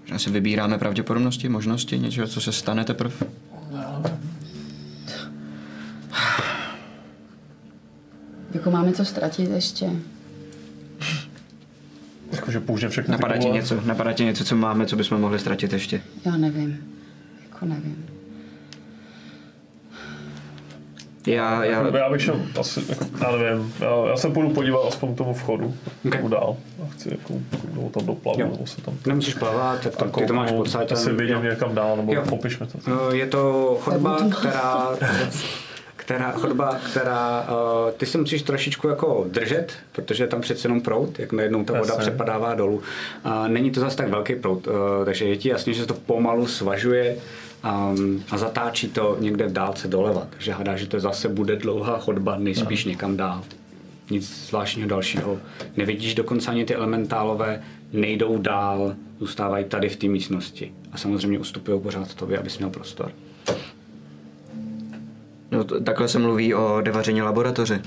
Možná 0.01 0.19
si 0.19 0.29
vybíráme 0.29 0.77
pravděpodobnosti, 0.77 1.49
možnosti, 1.49 1.99
něčeho, 1.99 2.27
co 2.27 2.41
se 2.41 2.51
stane 2.51 2.85
teprve. 2.85 3.15
Jako 8.53 8.71
máme 8.71 8.93
co 8.93 9.05
ztratit 9.05 9.49
ještě. 9.49 9.89
Jakože 12.31 12.59
použijeme 12.59 12.91
všechny 12.91 13.11
Napadá 13.11 13.37
ti 13.37 13.49
něco, 13.49 13.81
napadá 13.85 14.13
ti 14.13 14.25
něco, 14.25 14.45
co 14.45 14.55
máme, 14.55 14.85
co 14.85 14.95
bychom 14.95 15.21
mohli 15.21 15.39
ztratit 15.39 15.73
ještě? 15.73 16.01
Já 16.25 16.37
nevím. 16.37 16.77
Jako 17.43 17.65
nevím. 17.65 18.16
Já, 21.27 21.63
já, 21.65 21.83
Jako, 21.85 21.97
Já 21.97 22.09
bych 22.09 22.21
šel 22.21 22.41
asi, 22.59 22.81
jako, 22.89 23.05
já 23.21 23.31
nevím, 23.37 23.73
já, 23.79 24.09
já 24.09 24.17
se 24.17 24.29
půjdu 24.29 24.49
podívat 24.49 24.87
aspoň 24.87 25.13
k 25.13 25.17
tomu 25.17 25.33
vchodu, 25.33 25.65
Ok. 26.05 26.15
okay. 26.15 26.29
dál. 26.29 26.55
Já 26.79 26.85
chci 26.93 27.09
jako, 27.11 27.33
nebo 27.73 27.89
tam 27.89 28.05
doplavu, 28.05 28.39
Jo. 28.41 28.47
nebo 28.51 28.67
se 28.67 28.81
tam 28.81 28.93
Nemusíš 29.05 29.33
plavat, 29.33 29.79
tak 29.81 29.95
to, 30.11 30.19
ty 30.19 30.25
to 30.25 30.33
máš 30.33 30.49
kouknout, 30.49 30.63
podstatě. 30.65 30.93
Asi 30.93 31.11
vidím 31.13 31.43
někam 31.43 31.75
dál, 31.75 31.97
nebo 31.97 32.13
Jo. 32.13 32.23
popiš 32.29 32.59
mi 32.59 32.67
to. 32.67 32.77
Eh, 33.11 33.15
Je 33.15 33.27
to 33.27 33.77
chodba, 33.81 34.17
která, 34.39 34.87
která, 35.95 36.31
chodba, 36.31 36.77
která, 36.91 37.47
uh, 37.49 37.91
ty 37.91 38.05
se 38.05 38.17
musíš 38.17 38.41
trošičku 38.41 38.87
jako 38.87 39.25
držet, 39.31 39.73
protože 39.91 40.23
je 40.23 40.27
tam 40.27 40.41
přece 40.41 40.65
jenom 40.67 40.81
prout, 40.81 41.19
jak 41.19 41.31
najednou 41.31 41.63
ta 41.63 41.79
voda 41.79 41.95
přepadává 41.97 42.55
dolů. 42.55 42.81
A 43.23 43.47
není 43.47 43.71
to 43.71 43.79
zase 43.79 43.97
tak 43.97 44.09
velký 44.09 44.35
prout, 44.35 44.67
uh, 44.67 44.73
takže 45.05 45.25
je 45.25 45.37
ti 45.37 45.49
jasně, 45.49 45.73
že 45.73 45.81
se 45.81 45.87
to 45.87 45.93
pomalu 45.93 46.47
svažuje 46.47 47.15
um, 47.63 48.23
a 48.29 48.37
zatáčí 48.37 48.89
to 48.89 49.17
někde 49.19 49.47
v 49.47 49.53
dálce 49.53 49.87
doleva. 49.87 50.27
Takže 50.29 50.51
hádá, 50.51 50.75
že 50.75 50.87
to 50.87 50.99
zase 50.99 51.29
bude 51.29 51.55
dlouhá 51.55 51.99
chodba, 51.99 52.37
nejspíš 52.37 52.85
někam 52.85 53.17
dál. 53.17 53.43
Nic 54.09 54.47
zvláštního 54.47 54.89
dalšího. 54.89 55.39
Nevidíš 55.77 56.15
dokonce 56.15 56.51
ani 56.51 56.65
ty 56.65 56.75
elementálové, 56.75 57.61
nejdou 57.93 58.37
dál, 58.37 58.95
zůstávají 59.19 59.65
tady 59.65 59.89
v 59.89 59.95
té 59.95 60.07
místnosti. 60.07 60.71
A 60.91 60.97
samozřejmě 60.97 61.39
ustupují 61.39 61.81
pořád 61.81 62.13
tobě, 62.13 62.37
abys 62.37 62.57
měl 62.57 62.69
prostor. 62.69 63.11
no, 65.51 65.63
to, 65.63 65.81
takhle 65.81 66.07
se 66.07 66.19
mluví 66.19 66.53
o 66.53 66.81
devaření 66.81 67.21
laboratoři. 67.21 67.81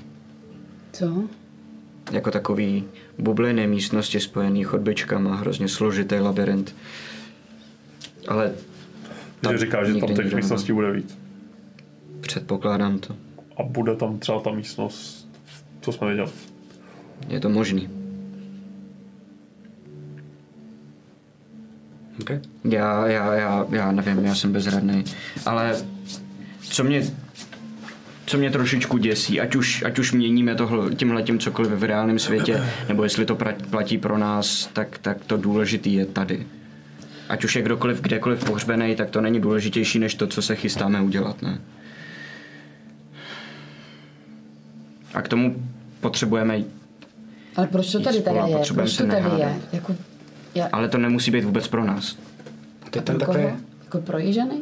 Co? 0.92 1.22
Jako 2.12 2.30
takový 2.30 2.84
bubliny 3.18 3.66
místnosti 3.66 4.20
spojený 4.20 4.64
chodbičkama, 4.64 5.36
hrozně 5.36 5.68
složitý 5.68 6.14
labirint. 6.14 6.76
Ale 8.28 8.52
Takže 9.40 9.58
říkáš, 9.58 9.86
že 9.86 9.94
tam 9.94 10.14
těch 10.14 10.34
místností 10.34 10.72
bude 10.72 10.92
víc. 10.92 11.18
předpokládám 12.20 12.98
to. 12.98 13.16
A 13.56 13.62
bude 13.62 13.96
tam 13.96 14.18
třeba 14.18 14.40
ta 14.40 14.50
místnost, 14.52 15.28
co 15.80 15.92
jsme 15.92 16.08
viděli. 16.10 16.30
Je 17.28 17.40
to 17.40 17.48
možný. 17.48 17.88
Okay. 22.20 22.40
Já, 22.64 23.06
já, 23.06 23.34
já, 23.34 23.66
já 23.70 23.92
nevím, 23.92 24.24
já 24.24 24.34
jsem 24.34 24.52
bezradný. 24.52 25.04
Ale 25.46 25.76
co 26.62 26.84
mě, 26.84 27.02
co 28.26 28.38
mě 28.38 28.50
trošičku 28.50 28.98
děsí, 28.98 29.40
ať 29.40 29.54
už, 29.56 29.82
ať 29.82 29.98
už 29.98 30.12
měníme 30.12 30.54
tohle, 30.54 30.94
tímhle 30.94 31.22
tím 31.22 31.38
cokoliv 31.38 31.70
v 31.72 31.84
reálném 31.84 32.18
světě, 32.18 32.62
nebo 32.88 33.02
jestli 33.04 33.24
to 33.24 33.34
pra- 33.36 33.70
platí 33.70 33.98
pro 33.98 34.18
nás, 34.18 34.70
tak, 34.72 34.98
tak 34.98 35.24
to 35.24 35.36
důležitý 35.36 35.94
je 35.94 36.06
tady. 36.06 36.46
Ať 37.30 37.44
už 37.44 37.56
je 37.56 37.62
kdokoliv 37.62 38.00
kdekoliv 38.00 38.44
pohřbený, 38.44 38.96
tak 38.96 39.10
to 39.10 39.20
není 39.20 39.40
důležitější 39.40 39.98
než 39.98 40.14
to, 40.14 40.26
co 40.26 40.42
se 40.42 40.56
chystáme 40.56 41.02
udělat, 41.02 41.42
ne? 41.42 41.60
A 45.14 45.22
k 45.22 45.28
tomu 45.28 45.62
potřebujeme, 46.00 46.62
Ale 47.56 47.66
proč 47.66 47.92
to 47.92 48.00
tady 48.00 48.20
teda 48.20 48.46
je? 48.46 48.56
Proč 48.74 48.96
to 48.96 49.06
tady 49.06 49.40
je? 49.40 49.60
Jako, 49.72 49.96
já, 50.54 50.68
ale 50.72 50.88
to 50.88 50.98
nemusí 50.98 51.30
být 51.30 51.44
vůbec 51.44 51.68
pro 51.68 51.84
nás. 51.84 52.18
To 52.90 52.98
je 52.98 53.02
koho? 53.02 53.18
takové, 53.18 53.56
Jako 53.84 53.98
pro 53.98 54.18
Jižany? 54.18 54.60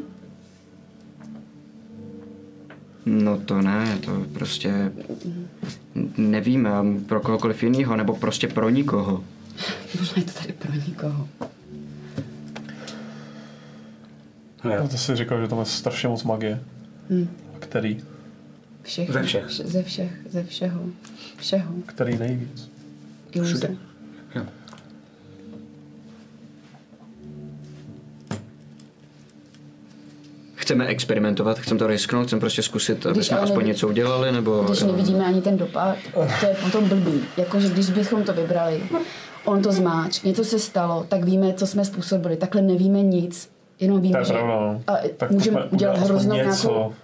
No 3.07 3.39
to 3.39 3.63
ne, 3.63 3.99
to 4.05 4.27
prostě 4.33 4.93
nevíme, 6.17 6.71
a 6.71 6.85
pro 7.07 7.21
kohokoliv 7.21 7.63
jiného, 7.63 7.97
nebo 7.97 8.17
prostě 8.17 8.49
pro 8.49 8.69
nikoho. 8.71 9.25
Možná 9.99 10.15
je 10.17 10.25
to 10.25 10.33
tady 10.33 10.53
pro 10.53 10.73
nikoho. 10.75 11.29
Hele, 14.73 14.83
No 14.83 14.89
to 14.89 14.97
si 14.97 15.17
říkal, 15.17 15.41
že 15.41 15.49
tam 15.49 15.59
je 15.59 15.65
strašně 15.65 16.09
moc 16.09 16.25
magie. 16.25 16.61
Hm. 17.11 17.29
A 17.57 17.59
který? 17.59 18.01
Všech, 18.83 19.11
Ze 19.13 19.23
všech. 19.23 19.47
vše- 19.47 19.67
Ze 19.67 19.83
všech, 19.83 20.11
ze 20.31 20.45
všeho. 20.45 20.81
Všeho. 21.37 21.75
Který 21.87 22.19
nejvíc? 22.19 22.71
Iluze. 23.33 23.69
jo. 24.35 24.43
Chceme 30.55 30.87
experimentovat, 30.87 31.59
chceme 31.59 31.79
to 31.79 31.87
risknout, 31.87 32.27
chceme 32.27 32.41
prostě 32.41 32.63
zkusit, 32.63 33.07
aby 33.07 33.15
Když 33.15 33.27
jsme 33.27 33.37
ale 33.37 33.45
aspoň 33.45 33.59
neví- 33.59 33.69
něco 33.69 33.89
udělali, 33.89 34.33
nebo... 34.33 34.63
Když 34.69 34.83
nevidíme 34.83 35.25
ani 35.25 35.43
ten 35.43 35.57
dopad, 35.57 35.97
to 36.41 36.47
je 36.47 36.57
potom 36.65 36.89
blbý. 36.89 37.21
Jakože 37.37 37.69
když 37.69 37.91
bychom 37.91 38.23
to 38.23 38.33
vybrali, 38.33 38.83
on 39.45 39.63
to 39.63 39.73
zmáč, 39.73 40.23
něco 40.23 40.45
se 40.45 40.59
stalo, 40.59 41.07
tak 41.09 41.25
víme, 41.25 41.53
co 41.55 41.67
jsme 41.67 41.85
způsobili. 41.85 42.37
Takhle 42.37 42.63
nevíme 42.63 43.03
nic, 43.03 43.51
jenom 43.81 44.01
víme, 44.01 44.25
že 44.25 44.33
pravda, 44.33 44.55
no. 44.55 44.83
a 44.87 44.93
Tak 45.17 45.31
můžeme 45.31 45.65
udělat 45.65 45.99
hroznou 45.99 46.37
něco. 46.37 46.69
nějakou... 46.69 46.95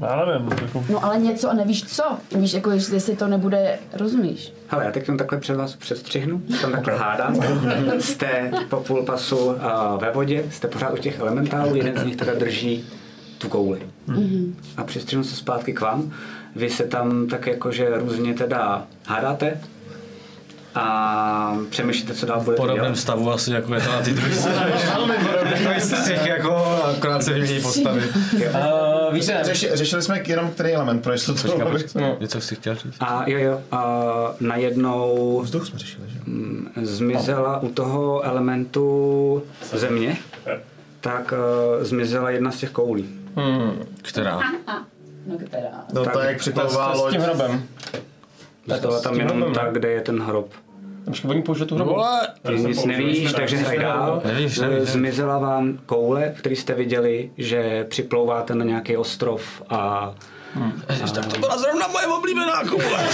Já 0.00 0.24
nevím, 0.24 0.50
jako, 0.62 0.84
No 0.90 1.04
ale 1.04 1.18
něco 1.18 1.50
a 1.50 1.54
nevíš 1.54 1.84
co. 1.84 2.04
Víš, 2.36 2.52
jako 2.52 2.70
jestli 2.70 3.16
to 3.16 3.28
nebude, 3.28 3.78
rozumíš? 3.92 4.52
Hele, 4.68 4.84
já 4.84 4.90
teď 4.90 5.08
jenom 5.08 5.18
takhle 5.18 5.40
před 5.40 5.56
vás 5.56 5.76
přestřihnu, 5.76 6.42
že 6.48 6.60
tam 6.60 6.72
takhle 6.72 6.96
hádá. 6.96 7.34
Jste 7.98 8.50
po 8.68 8.76
půl 8.76 9.02
pasu 9.02 9.36
uh, 9.46 9.54
ve 10.00 10.10
vodě, 10.10 10.44
jste 10.50 10.68
pořád 10.68 10.92
u 10.92 10.96
těch 10.96 11.20
elementálů, 11.20 11.74
jeden 11.74 11.98
z 11.98 12.04
nich 12.04 12.16
teda 12.16 12.34
drží 12.34 12.84
tu 13.38 13.48
kouli. 13.48 13.82
A 14.76 14.84
přestřihnu 14.84 15.24
se 15.24 15.36
zpátky 15.36 15.72
k 15.72 15.80
vám. 15.80 16.12
Vy 16.56 16.70
se 16.70 16.84
tam 16.84 17.26
tak 17.26 17.46
jakože 17.46 17.88
různě 17.98 18.34
teda 18.34 18.86
hádáte 19.06 19.60
a 20.74 21.56
přemýšlíte, 21.70 22.14
co 22.14 22.26
dál 22.26 22.40
V 22.40 22.44
budete 22.44 22.62
podobném 22.62 22.96
stavu 22.96 23.30
asi 23.32 23.52
jako 23.52 23.74
je 23.74 23.80
to 23.80 23.92
na 23.92 24.00
ty 24.00 24.10
druhé 24.12 24.34
straně. 24.34 24.72
Velmi 24.94 25.14
podobný 25.14 25.80
střih 25.80 26.26
jako 26.26 26.56
akorát 26.96 27.22
se 27.22 27.32
vymění 27.32 27.60
postavy. 27.60 28.02
Uh, 28.32 29.14
víš, 29.14 29.26
ne, 29.26 29.40
Řeši, 29.44 29.68
řešili 29.72 30.02
jsme 30.02 30.22
jenom 30.26 30.50
který 30.50 30.72
element 30.72 31.02
pro 31.02 31.12
jistotu. 31.12 31.48
no. 31.94 32.16
Něco 32.20 32.40
si 32.40 32.54
chtěl 32.54 32.74
říct? 32.74 32.96
A 33.00 33.24
jo, 33.26 33.38
jo, 33.38 33.60
a 33.72 33.94
najednou 34.40 35.40
Vzduch 35.44 35.66
jsme 35.66 35.78
řešili, 35.78 36.04
že? 36.08 36.18
mm, 36.26 36.68
zmizela 36.82 37.62
u 37.62 37.68
toho 37.68 38.22
elementu 38.22 39.42
země, 39.72 40.16
tak 41.00 41.32
uh, 41.78 41.84
zmizela 41.84 42.30
jedna 42.30 42.50
z 42.50 42.56
těch 42.56 42.70
koulí. 42.70 43.08
Hmm. 43.36 43.72
Která? 44.02 44.40
No 45.26 45.38
která? 45.46 45.84
No 45.92 46.04
to 46.04 46.20
jak 46.20 46.36
S, 46.36 46.40
připlouvá 46.40 46.96
s 46.96 47.10
tím 47.10 47.20
hrobem. 47.20 47.62
Zůstala 48.66 48.98
s 48.98 49.02
tam 49.02 49.14
jenom 49.14 49.36
hrobem, 49.36 49.54
ta, 49.54 49.62
ne? 49.62 49.68
kde 49.72 49.88
je 49.90 50.00
ten 50.00 50.22
hrob. 50.22 50.50
Počkej, 51.04 51.30
oni 51.30 51.42
použili 51.42 51.66
tu 51.68 51.74
hrobu. 51.74 51.90
Vole! 51.90 52.20
Ty 52.46 52.52
nic 52.54 52.84
nevíš, 52.84 53.32
takže 53.32 53.56
hraj 53.56 53.78
dál. 53.78 54.22
Nevíš, 54.24 54.58
Eh, 54.58 54.68
nevíš. 54.68 54.88
Zmizela 54.88 55.38
vám 55.38 55.78
koule, 55.86 56.34
který 56.38 56.56
jste 56.56 56.74
viděli, 56.74 57.30
že 57.38 57.84
připlouváte 57.84 58.54
na 58.54 58.64
nějaký 58.64 58.96
ostrov 58.96 59.62
a 59.68 60.12
Ježiš, 60.90 61.12
tak 61.12 61.26
to 61.26 61.38
byla 61.40 61.58
zrovna 61.58 61.86
moje 61.88 62.06
oblíbená 62.06 62.62
koule. 62.64 62.98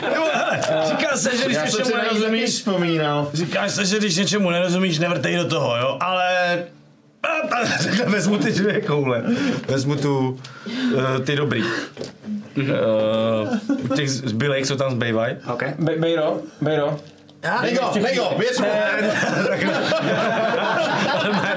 Hele, 0.00 0.60
říká 0.88 1.16
se, 1.16 1.36
že 1.36 1.44
když 1.44 1.56
Já 1.56 1.64
něčemu 1.64 1.96
nerozumíš, 1.96 2.50
vzpomínal. 2.50 3.28
říkáš 3.32 3.72
se, 3.72 3.84
že 3.86 3.98
když 3.98 4.16
něčemu 4.16 4.50
nerozumíš, 4.50 4.98
nevrtej 4.98 5.36
do 5.36 5.48
toho, 5.48 5.76
jo, 5.76 5.98
ale... 6.00 6.58
a 7.22 7.46
ta- 7.48 7.84
Takhle 7.84 8.06
vezmu 8.06 8.38
ty 8.38 8.52
dvě 8.52 8.80
koule. 8.80 9.22
Vezmu 9.68 9.96
tu, 9.96 10.38
uh, 10.94 11.24
ty 11.24 11.36
dobrý. 11.36 11.64
Uh, 12.56 12.68
těch 13.96 14.10
zbylejch, 14.10 14.66
co 14.66 14.76
tam 14.76 14.90
zbývají. 14.90 15.36
OK. 15.52 15.62
Be- 15.78 15.96
Bejro, 15.96 16.40
Bejro. 16.60 16.98
Nego, 17.62 17.90
nego, 18.02 18.32
věc 18.38 18.58
mu. 18.60 18.66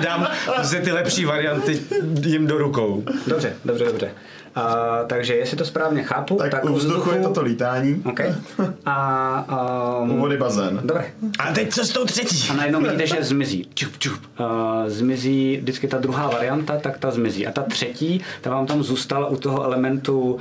Dám 0.04 0.28
prostě 0.56 0.80
ty 0.80 0.92
lepší 0.92 1.26
varianty 1.26 1.80
jim 2.22 2.48
do 2.48 2.58
rukou. 2.58 3.04
Dobře, 3.28 3.54
dobře, 3.66 3.86
dobře. 3.86 4.12
A, 4.56 5.04
takže 5.08 5.36
jestli 5.36 5.58
to 5.58 5.66
správně 5.66 6.04
chápu, 6.04 6.36
tak, 6.36 6.52
Tak 6.52 6.66
u 6.66 6.74
vzduchu 6.74 7.12
je 7.12 7.20
toto 7.22 7.42
lítání, 7.42 8.02
OK. 8.06 8.20
A, 8.86 10.00
u 10.00 10.04
um, 10.04 10.20
vody 10.20 10.38
bazén. 10.38 10.80
Dobré. 10.84 11.06
A 11.40 11.52
teď 11.54 11.74
co 11.74 11.86
s 11.86 11.90
tou 11.90 12.06
třetí? 12.06 12.48
A 12.50 12.54
najednou 12.54 12.82
vidíte, 12.82 13.08
že 13.08 13.24
zmizí. 13.24 13.70
Čup, 13.74 13.98
čup. 13.98 14.20
Uh, 14.40 14.46
zmizí 14.88 15.58
vždycky 15.62 15.88
ta 15.88 15.98
druhá 15.98 16.28
varianta, 16.30 16.78
tak 16.78 16.98
ta 16.98 17.12
zmizí. 17.12 17.48
A 17.48 17.52
ta 17.52 17.62
třetí, 17.62 18.22
ta 18.42 18.50
vám 18.50 18.66
tam 18.66 18.84
zůstala 18.84 19.28
u 19.28 19.36
toho 19.38 19.64
elementu 19.64 20.22
uh, 20.34 20.40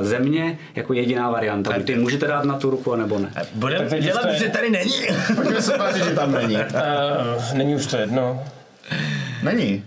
země 0.00 0.58
jako 0.74 0.92
jediná 0.92 1.30
varianta. 1.30 1.72
Buď 1.72 1.84
ty 1.86 1.94
můžete 1.96 2.26
dát 2.26 2.44
na 2.44 2.58
tu 2.58 2.70
ruku, 2.70 2.94
nebo 2.96 3.18
ne. 3.18 3.30
Budeme 3.54 3.80
Tak 3.80 3.88
teď 3.90 4.02
dělat, 4.04 4.26
je- 4.26 4.38
že 4.38 4.48
tady 4.48 4.70
není. 4.70 4.92
Pojďme 5.34 5.62
se 5.62 5.72
tvářit, 5.72 6.04
že 6.04 6.10
tam 6.14 6.32
není. 6.32 6.56
Uh, 6.56 7.54
není 7.54 7.74
už 7.74 7.86
to 7.86 7.96
jedno. 7.96 8.42
Není. 9.42 9.84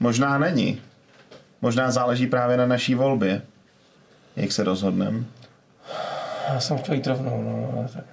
Možná 0.00 0.38
není. 0.38 0.80
Možná 1.62 1.90
záleží 1.90 2.26
právě 2.26 2.56
na 2.56 2.66
naší 2.66 2.94
volbě. 2.94 3.42
Jak 4.36 4.52
se 4.52 4.64
rozhodneme. 4.64 5.24
Já 6.48 6.60
jsem 6.60 6.78
chtěl 6.78 6.94
jít 6.94 7.06
rovnou, 7.06 7.42
no, 7.42 7.78
ale 7.78 7.88
tak. 7.94 8.04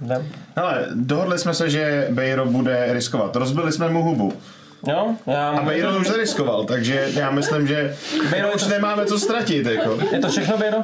Jdem. 0.00 0.28
Hele, 0.56 0.86
dohodli 0.94 1.38
jsme 1.38 1.54
se, 1.54 1.70
že 1.70 2.08
Bejro 2.10 2.46
bude 2.46 2.92
riskovat. 2.92 3.36
Rozbili 3.36 3.72
jsme 3.72 3.88
mu 3.88 4.02
hubu. 4.02 4.32
Jo, 4.88 5.14
já 5.26 5.50
A 5.50 5.62
Bejro 5.62 5.98
už 5.98 6.06
zariskoval, 6.08 6.64
takže 6.64 7.08
já 7.14 7.30
myslím, 7.30 7.66
že 7.66 7.96
Bejro 8.30 8.52
už 8.54 8.62
to- 8.62 8.68
nemáme 8.68 9.06
co 9.06 9.18
ztratit. 9.18 9.66
Jako. 9.66 9.98
Je 10.12 10.18
to 10.18 10.28
všechno, 10.28 10.58
Bejro? 10.58 10.78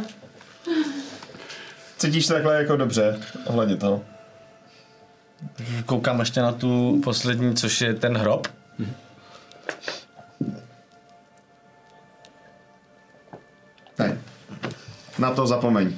Cítíš 1.99 2.27
se 2.27 2.35
takhle 2.35 2.57
jako 2.57 2.77
dobře 2.77 3.19
ohledně 3.47 3.77
toho? 3.77 4.03
Koukám 5.87 6.21
ještě 6.21 6.41
na 6.43 6.53
tu 6.53 7.01
poslední, 7.05 7.55
což 7.55 7.81
je 7.81 7.95
ten 7.95 8.17
hrob. 8.19 8.49
Na 15.21 15.31
to 15.31 15.47
zapomeň. 15.47 15.97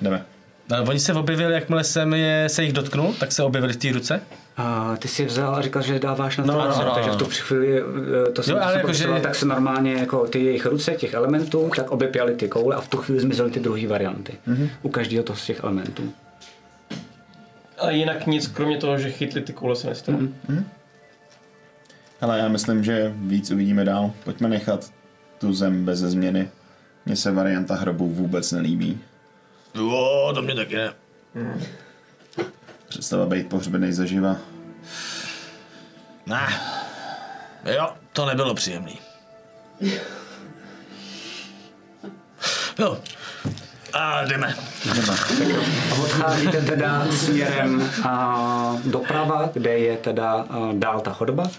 Jdeme. 0.00 0.24
No, 0.70 0.82
oni 0.88 1.00
se 1.00 1.14
objevili, 1.14 1.54
jakmile 1.54 1.84
jsem 1.84 2.14
je, 2.14 2.48
se 2.48 2.64
jich 2.64 2.72
dotknul, 2.72 3.14
tak 3.20 3.32
se 3.32 3.42
objevili 3.42 3.72
v 3.72 3.76
té 3.76 3.92
ruce. 3.92 4.20
A 4.56 4.96
ty 4.96 5.08
si 5.08 5.24
vzal 5.24 5.54
a 5.54 5.62
říkal, 5.62 5.82
že 5.82 5.98
dáváš 5.98 6.36
na 6.36 6.44
to 6.44 6.52
No, 6.52 6.58
no, 6.58 6.64
akci, 6.68 6.84
no, 6.84 6.94
takže 6.94 7.10
no. 7.10 7.14
v 7.16 7.18
tu 7.18 7.24
chvíli 7.24 7.82
eh, 8.28 8.32
to 8.32 8.42
jsem 8.42 8.56
Jo, 8.56 8.62
ale 8.62 8.76
jako, 8.76 8.92
že- 8.92 9.06
tak 9.22 9.34
se 9.34 9.46
normálně 9.46 9.92
jako 9.94 10.26
ty 10.26 10.44
jejich 10.44 10.66
ruce, 10.66 10.92
těch 10.94 11.14
elementů, 11.14 11.70
tak 11.76 11.90
objepěly 11.90 12.34
ty 12.34 12.48
koule 12.48 12.76
a 12.76 12.80
v 12.80 12.88
tu 12.88 12.96
chvíli 12.96 13.20
zmizely 13.20 13.50
ty 13.50 13.60
druhé 13.60 13.86
varianty. 13.86 14.34
Mm-hmm. 14.48 14.68
U 14.82 14.88
každého 14.88 15.24
toho 15.24 15.36
z 15.36 15.46
těch 15.46 15.64
elementů. 15.64 16.12
Ale 17.78 17.94
jinak 17.94 18.26
nic, 18.26 18.46
kromě 18.46 18.76
toho, 18.78 18.98
že 18.98 19.10
chytli 19.10 19.40
ty 19.40 19.52
koule 19.52 19.76
se 19.76 19.86
nestalo. 19.86 20.18
Mm. 20.18 20.64
Ale 22.20 22.38
já 22.38 22.48
myslím, 22.48 22.84
že 22.84 23.12
víc 23.16 23.50
uvidíme 23.50 23.84
dál. 23.84 24.10
Pojďme 24.24 24.48
nechat 24.48 24.90
tu 25.42 25.52
zem 25.52 25.84
bez 25.84 25.98
změny. 25.98 26.50
Mně 27.06 27.16
se 27.16 27.32
varianta 27.32 27.74
hrobu 27.74 28.08
vůbec 28.08 28.52
nelíbí. 28.52 29.00
Jo, 29.74 30.32
to 30.34 30.42
mě 30.42 30.54
taky 30.54 30.76
ne. 30.76 30.92
Představa 32.88 33.26
být 33.26 33.48
pohřbený 33.48 33.92
zaživa. 33.92 34.36
Ne. 36.26 36.46
Jo, 37.76 37.88
to 38.12 38.26
nebylo 38.26 38.54
příjemný. 38.54 38.98
Jo. 42.78 42.98
A 43.92 44.24
jdeme. 44.24 44.54
A 45.10 45.94
odcházíte 46.02 46.62
teda 46.62 47.06
směrem 47.10 47.90
a, 48.04 48.76
doprava, 48.84 49.50
kde 49.52 49.78
je 49.78 49.96
teda 49.96 50.32
a, 50.32 50.46
dál 50.72 51.00
ta 51.00 51.12
chodba. 51.12 51.44
E, 51.44 51.50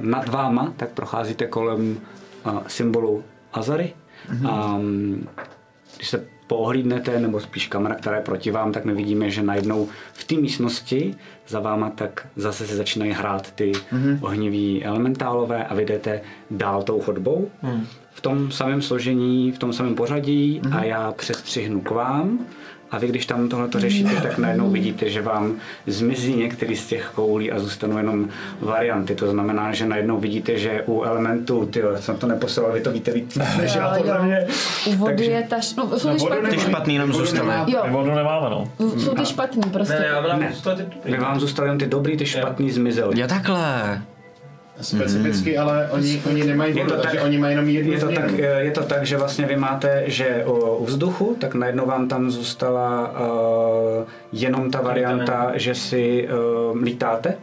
nad 0.00 0.28
váma 0.28 0.72
tak 0.76 0.88
procházíte 0.88 1.46
kolem 1.46 2.00
symbolu 2.66 3.24
Azary. 3.52 3.92
Mm-hmm. 4.30 4.48
A, 4.50 4.78
mm, 4.78 5.28
když 5.96 6.08
se 6.08 6.26
pohlídnete, 6.46 7.20
nebo 7.20 7.40
spíš 7.40 7.66
kamera, 7.66 7.94
která 7.94 8.16
je 8.16 8.22
proti 8.22 8.50
vám, 8.50 8.72
tak 8.72 8.84
my 8.84 8.94
vidíme, 8.94 9.30
že 9.30 9.42
najednou 9.42 9.88
v 10.12 10.24
té 10.24 10.34
místnosti 10.34 11.14
za 11.48 11.60
váma 11.60 11.90
tak 11.90 12.26
zase 12.36 12.66
se 12.66 12.76
začínají 12.76 13.12
hrát 13.12 13.52
ty 13.52 13.72
mm-hmm. 13.72 14.18
ohniví 14.20 14.84
elementálové 14.84 15.64
a 15.64 15.74
vy 15.74 15.84
jdete 15.84 16.20
dál 16.50 16.82
tou 16.82 17.00
chodbou. 17.00 17.50
Mm. 17.62 17.86
V 18.12 18.20
tom 18.20 18.50
samém 18.52 18.82
složení, 18.82 19.52
v 19.52 19.58
tom 19.58 19.72
samém 19.72 19.94
pořadí 19.94 20.60
mm-hmm. 20.60 20.78
a 20.78 20.84
já 20.84 21.12
přestřihnu 21.12 21.80
k 21.80 21.90
vám. 21.90 22.38
A 22.92 22.98
vy, 22.98 23.06
když 23.08 23.26
tam 23.26 23.48
tohle 23.48 23.68
to 23.68 23.80
řešíte, 23.80 24.10
tak 24.22 24.38
najednou 24.38 24.70
vidíte, 24.70 25.10
že 25.10 25.22
vám 25.22 25.54
zmizí 25.86 26.34
některý 26.36 26.76
z 26.76 26.86
těch 26.86 27.10
koulí 27.14 27.52
a 27.52 27.58
zůstanou 27.58 27.96
jenom 27.96 28.28
varianty. 28.60 29.14
To 29.14 29.30
znamená, 29.30 29.72
že 29.72 29.86
najednou 29.86 30.18
vidíte, 30.20 30.58
že 30.58 30.82
u 30.86 31.02
elementu, 31.02 31.66
ty 31.66 31.82
jsem 32.00 32.16
to 32.16 32.26
neposlal, 32.26 32.72
vy 32.72 32.80
to 32.80 32.92
víte 32.92 33.12
víc 33.12 33.38
než 33.60 33.74
já 33.74 33.94
podle 33.98 34.22
mě. 34.22 34.46
U 34.86 34.92
vody 34.94 35.14
Takže- 35.16 35.30
je 35.30 35.42
ta... 35.42 35.56
š- 35.56 35.76
No, 35.76 35.98
jsou 35.98 36.08
ty 36.12 36.18
vodu 36.18 36.34
špatný. 36.34 36.50
Ty 36.50 36.58
špatný 36.58 36.98
nám 36.98 37.12
zůstaly. 37.12 37.48
Jo, 37.66 37.82
vodu 37.88 38.10
nemáme, 38.14 38.50
no. 38.50 38.68
jsou 38.98 39.14
ty 39.14 39.26
špatný 39.26 39.62
prostě. 39.72 39.94
Ne, 39.94 40.06
já 40.06 40.20
vám 40.20 40.40
Ne. 40.40 40.52
dobrý. 40.64 40.84
Vy 41.04 41.16
vám 41.18 41.40
zůstaly 41.40 41.68
jen 41.68 41.78
ty 41.78 41.86
dobrý, 41.86 42.16
ty 42.16 42.26
špatný 42.26 42.70
zmizely. 42.70 43.20
Jo, 43.20 43.26
takhle. 43.28 44.02
Specificky, 44.82 45.58
ale 45.58 45.88
oni, 45.90 46.22
oni 46.30 46.44
nemají 46.44 46.76
Je 46.76 46.84
vodu, 46.84 46.96
to 46.96 47.02
takže 47.02 47.16
tak- 47.16 47.26
oni 47.26 47.38
mají 47.38 47.52
jenom 47.52 47.68
jednu 47.68 47.92
Je 47.92 47.98
to, 48.00 48.06
tak, 48.08 48.30
změnu. 48.30 48.48
je 48.58 48.70
to 48.70 48.82
tak, 48.82 49.06
že 49.06 49.16
vlastně 49.16 49.46
vy 49.46 49.56
máte, 49.56 50.02
že 50.06 50.44
u, 50.46 50.52
u 50.52 50.84
vzduchu, 50.84 51.36
tak 51.40 51.54
najednou 51.54 51.86
vám 51.86 52.08
tam 52.08 52.30
zůstala 52.30 53.10
uh, 53.10 54.04
jenom 54.32 54.70
ta 54.70 54.80
varianta, 54.80 55.52
že 55.54 55.74
si 55.74 56.28
uh, 56.72 56.82
lítáte. 56.82 57.34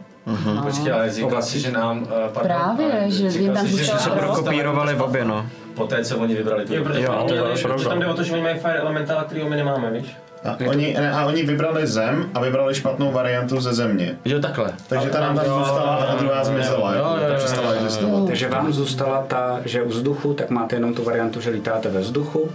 Počkej, 0.62 0.92
ale 0.92 1.10
říkal 1.10 1.42
si, 1.42 1.60
že 1.60 1.72
nám... 1.72 2.02
Uh, 2.02 2.08
pardon, 2.32 2.42
Právě, 2.56 2.92
ale 3.00 3.10
že 3.10 3.26
jim 3.26 3.54
tam 3.54 3.66
jsi, 3.66 3.72
zůstalo 3.72 4.00
se. 4.00 4.10
Prokopírovali 4.10 4.94
v 4.94 5.02
obě, 5.02 5.24
no. 5.24 5.46
Po 5.74 5.86
té, 5.86 6.04
co 6.04 6.18
oni 6.18 6.34
vybrali 6.34 6.66
ty 6.66 6.74
Jo, 6.74 6.84
protože 6.84 7.00
Jo, 7.02 7.24
to 7.28 7.34
je 7.34 7.56
že 7.56 7.88
tam 7.88 8.00
jde 8.00 8.06
o 8.06 8.14
to, 8.14 8.22
že 8.22 8.32
oni 8.32 8.42
mají 8.42 8.58
Fire 8.58 8.78
Elementala, 8.78 9.24
který 9.24 9.44
my 9.48 9.56
nemáme, 9.56 9.90
víš? 9.90 10.16
A 10.44 10.56
oni, 10.68 10.94
ne, 10.94 11.12
a 11.12 11.26
oni 11.26 11.42
vybrali 11.42 11.86
zem 11.86 12.30
a 12.34 12.40
vybrali 12.40 12.74
špatnou 12.74 13.12
variantu 13.12 13.60
ze 13.60 13.74
země. 13.74 14.18
Jo, 14.24 14.40
takhle. 14.40 14.72
Takže 14.88 15.08
ta 15.08 15.20
nám 15.20 15.36
tam 15.36 15.44
zůstala 15.44 15.96
a 15.96 16.06
ta 16.06 16.14
druhá 16.14 16.44
zmizela. 16.44 16.94
jo, 16.94 16.98
jako, 16.98 17.14
jo, 17.14 17.20
ta 17.20 17.26
jo, 17.26 17.34
přestala 17.36 17.68
jo, 17.68 17.74
jo. 17.74 17.84
existovat. 17.84 18.26
Takže 18.26 18.48
vám 18.48 18.72
zůstala 18.72 19.24
ta, 19.28 19.60
že 19.64 19.82
u 19.82 19.88
vzduchu, 19.88 20.34
tak 20.34 20.50
máte 20.50 20.76
jenom 20.76 20.94
tu 20.94 21.04
variantu, 21.04 21.40
že 21.40 21.50
lítáte 21.50 21.88
ve 21.88 22.00
vzduchu. 22.00 22.50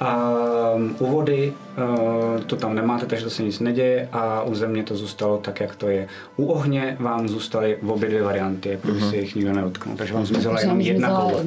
A 0.00 0.32
um, 0.74 0.96
u 0.98 1.06
vody 1.06 1.52
uh, 1.78 2.40
to 2.40 2.56
tam 2.56 2.74
nemáte, 2.74 3.06
takže 3.06 3.24
to 3.24 3.30
se 3.30 3.42
nic 3.42 3.60
neděje 3.60 4.08
a 4.12 4.42
u 4.42 4.54
země 4.54 4.82
to 4.82 4.96
zůstalo 4.96 5.38
tak, 5.38 5.60
jak 5.60 5.76
to 5.76 5.88
je. 5.88 6.08
U 6.36 6.46
ohně 6.46 6.96
vám 7.00 7.28
zůstaly 7.28 7.78
v 7.82 7.90
obě 7.90 8.08
dvě 8.08 8.22
varianty, 8.22 8.68
jako 8.68 8.88
by 8.88 9.00
se 9.00 9.16
jich 9.16 9.34
nikdo 9.34 9.52
nedotknul. 9.52 9.96
Takže 9.96 10.14
vám 10.14 10.26
zmizela 10.26 10.60
jenom 10.60 10.80
jedna 10.80 11.20
koule. 11.20 11.44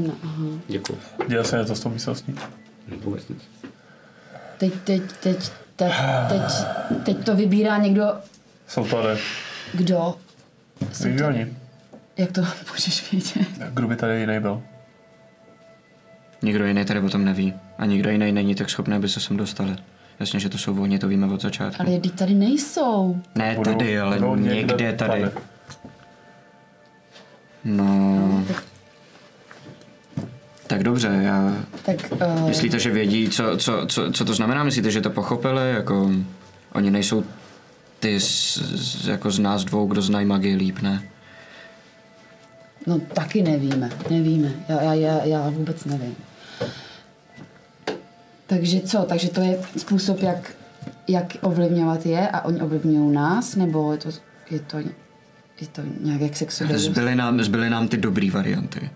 Děkuji. 0.67 0.97
Děje 1.27 1.43
se 1.43 1.57
něco 1.57 1.75
s 1.75 1.79
tou 1.79 1.89
místností. 1.89 2.35
Vůbec 3.03 3.27
nic. 3.29 3.60
Teď, 4.61 4.73
teď, 4.83 5.01
teď, 5.23 5.37
teď, 5.75 5.91
teď, 6.29 6.41
teď 7.03 7.25
to 7.25 7.35
vybírá 7.35 7.77
někdo, 7.77 8.13
Jsou 8.67 8.85
tady. 8.87 9.19
kdo? 9.73 10.15
Víš, 11.05 11.21
oni. 11.21 11.47
Jak 12.17 12.31
to 12.31 12.41
můžeš 12.71 13.11
vědět? 13.11 13.47
Kdo 13.73 13.87
by 13.87 13.95
tady 13.95 14.19
jiný 14.19 14.39
byl? 14.39 14.61
Nikdo 16.41 16.65
jiný 16.65 16.85
tady 16.85 16.99
o 16.99 17.09
tom 17.09 17.25
neví. 17.25 17.53
A 17.77 17.85
nikdo 17.85 18.09
jiný 18.09 18.31
není 18.31 18.55
tak 18.55 18.69
schopný, 18.69 18.95
aby 18.95 19.09
se 19.09 19.19
sem 19.19 19.37
dostali. 19.37 19.75
Jasně, 20.19 20.39
že 20.39 20.49
to 20.49 20.57
jsou 20.57 20.81
oni, 20.81 20.99
to 20.99 21.07
víme 21.07 21.27
od 21.33 21.41
začátku. 21.41 21.81
Ale 21.87 21.99
teď 21.99 22.11
tady 22.15 22.33
nejsou. 22.33 23.21
Ne 23.35 23.55
Budou- 23.55 23.71
tady, 23.77 23.99
ale 23.99 24.15
budou 24.19 24.35
někde 24.35 24.93
tady. 24.93 25.21
tady. 25.21 25.31
No, 27.65 28.43
tak 28.47 28.63
dobře, 30.79 31.19
já... 31.21 31.55
Tak 31.85 31.95
uh, 32.11 32.47
Myslíte, 32.47 32.79
že 32.79 32.91
vědí, 32.91 33.29
co, 33.29 33.57
co, 33.57 33.85
co, 33.87 34.11
co 34.11 34.25
to 34.25 34.33
znamená? 34.33 34.63
Myslíte, 34.63 34.91
že 34.91 35.01
to 35.01 35.09
pochopili? 35.09 35.71
Jako, 35.71 36.11
oni 36.73 36.91
nejsou 36.91 37.23
ty 37.99 38.19
z, 38.19 38.57
z, 38.57 39.07
jako 39.07 39.31
z 39.31 39.39
nás 39.39 39.63
dvou, 39.63 39.87
kdo 39.87 40.01
znají 40.01 40.25
magii 40.25 40.55
líp, 40.55 40.79
ne? 40.81 41.03
no 42.87 42.99
taky 42.99 43.41
nevíme, 43.41 43.89
nevíme. 44.09 44.51
Já, 44.69 44.81
já, 44.81 44.93
já, 44.93 45.25
já 45.25 45.49
vůbec 45.49 45.85
nevím. 45.85 46.15
Takže 48.47 48.81
co? 48.81 48.97
Takže 49.01 49.29
to 49.29 49.41
je 49.41 49.59
způsob, 49.77 50.19
jak, 50.21 50.51
jak 51.07 51.37
ovlivňovat 51.41 52.05
je 52.05 52.27
a 52.27 52.41
oni 52.41 52.61
ovlivňují 52.61 53.15
nás? 53.15 53.55
Nebo 53.55 53.91
je 53.91 53.97
to, 53.97 54.09
je 54.51 54.59
to, 54.59 54.77
je 55.61 55.67
to 55.71 55.81
nějak 56.01 56.21
jak 56.21 56.37
sexuální? 56.37 56.77
Zbyly 56.77 57.15
nám, 57.15 57.43
zbyly 57.43 57.69
nám 57.69 57.87
ty 57.87 57.97
dobrý 57.97 58.29
varianty. 58.29 58.89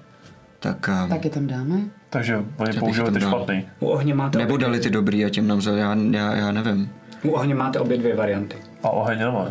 Tak, 0.65 0.89
um, 1.03 1.09
Tak 1.09 1.25
je 1.25 1.31
tam 1.31 1.47
dáme? 1.47 1.75
Takže 2.09 2.39
oni 2.57 2.73
použili 2.79 3.11
ty 3.11 3.19
špatný. 3.21 3.65
U 3.79 3.87
ohně 3.87 4.13
máte, 4.13 4.37
nebo 4.37 4.57
dali 4.57 4.79
ty 4.79 4.89
dobrý 4.89 5.25
a 5.25 5.29
tím 5.29 5.47
nám 5.47 5.61
za, 5.61 5.71
já, 5.71 5.95
já, 6.11 6.35
já 6.35 6.51
nevím. 6.51 6.89
u 7.23 7.29
ohně 7.31 7.55
máte 7.55 7.79
obě 7.79 7.97
dvě 7.97 8.15
varianty. 8.15 8.55
A 8.83 8.89
oheň 8.89 9.19
nemá. 9.19 9.47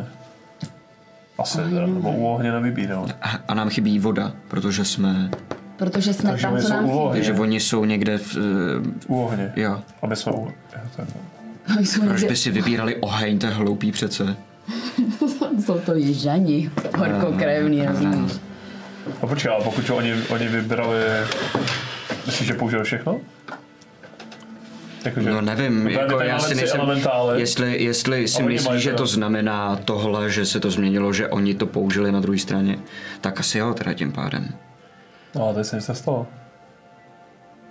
Asi, 1.38 1.58
teda, 1.58 1.86
nebo 1.86 2.12
u 2.12 2.26
ohně 2.26 2.52
nevybíral. 2.52 3.06
A, 3.22 3.28
a 3.48 3.54
nám 3.54 3.68
chybí 3.70 3.98
voda, 3.98 4.32
protože 4.48 4.84
jsme, 4.84 5.30
Protože 5.76 6.14
jsme 6.14 6.30
Takže 6.30 6.46
tam, 6.46 6.56
co 6.56 6.62
jsou 6.62 6.72
nám 6.72 6.84
u 6.84 6.88
chybí. 6.88 6.98
ohně. 6.98 7.12
takže 7.20 7.40
oni 7.40 7.60
jsou 7.60 7.84
někde 7.84 8.18
v, 8.18 8.36
uh, 8.36 9.16
U 9.16 9.24
ohně. 9.24 9.52
jo. 9.56 9.80
Aby 10.02 10.16
jsme 10.16 10.32
u... 10.32 10.48
Proč 11.66 11.96
někde, 12.00 12.28
by 12.28 12.36
si 12.36 12.50
vybírali 12.50 12.96
oheň, 12.96 13.38
to 13.38 13.46
je 13.46 13.52
hloupý 13.52 13.92
přece. 13.92 14.36
jsou 15.64 15.78
to 15.78 15.94
ježani, 15.94 16.70
horkokrevný, 16.98 17.86
rozumíš? 17.86 18.32
A 19.22 19.26
počkej, 19.26 19.52
ale 19.52 19.64
pokud 19.64 19.90
oni, 19.90 20.14
oni 20.28 20.48
vybrali... 20.48 20.98
Myslíš, 22.26 22.48
že 22.48 22.54
použili 22.54 22.84
všechno? 22.84 23.20
Jakože, 25.04 25.30
No 25.30 25.40
nevím, 25.40 25.88
jako 25.88 26.20
já 26.20 26.38
si 26.38 26.54
nejsem, 26.54 26.80
jestli, 27.34 27.82
jestli 27.82 28.28
si 28.28 28.42
myslíš, 28.42 28.82
že 28.82 28.92
to 28.92 29.06
znamená 29.06 29.76
tohle, 29.84 30.30
že 30.30 30.46
se 30.46 30.60
to 30.60 30.70
změnilo, 30.70 31.12
že 31.12 31.28
oni 31.28 31.54
to 31.54 31.66
použili 31.66 32.12
na 32.12 32.20
druhé 32.20 32.38
straně, 32.38 32.78
tak 33.20 33.40
asi 33.40 33.58
jo, 33.58 33.74
teda 33.74 33.94
tím 33.94 34.12
pádem. 34.12 34.48
No, 35.34 35.44
ale 35.44 35.54
tady 35.54 35.64
se 35.64 35.76
nic 35.76 35.88
nestalo. 35.88 36.26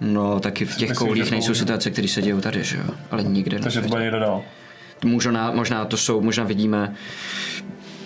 No, 0.02 0.40
taky 0.40 0.66
v 0.66 0.76
těch 0.76 0.90
Myslím, 0.90 1.08
koulích 1.08 1.32
nejsou 1.32 1.54
situace, 1.54 1.92
které 1.92 2.08
se 2.08 2.22
dějí 2.22 2.42
tady, 2.42 2.64
že 2.64 2.78
jo? 2.78 2.84
Ale 3.12 3.24
nikde 3.24 3.60
Takže 3.60 3.82
to 3.82 3.88
bude 3.88 4.02
někde 4.02 4.20
dál. 4.20 4.44
Možná, 5.06 5.52
možná 5.52 5.86
to 5.86 5.98
jsou, 5.98 6.22
možná 6.22 6.44
vidíme 6.44 6.96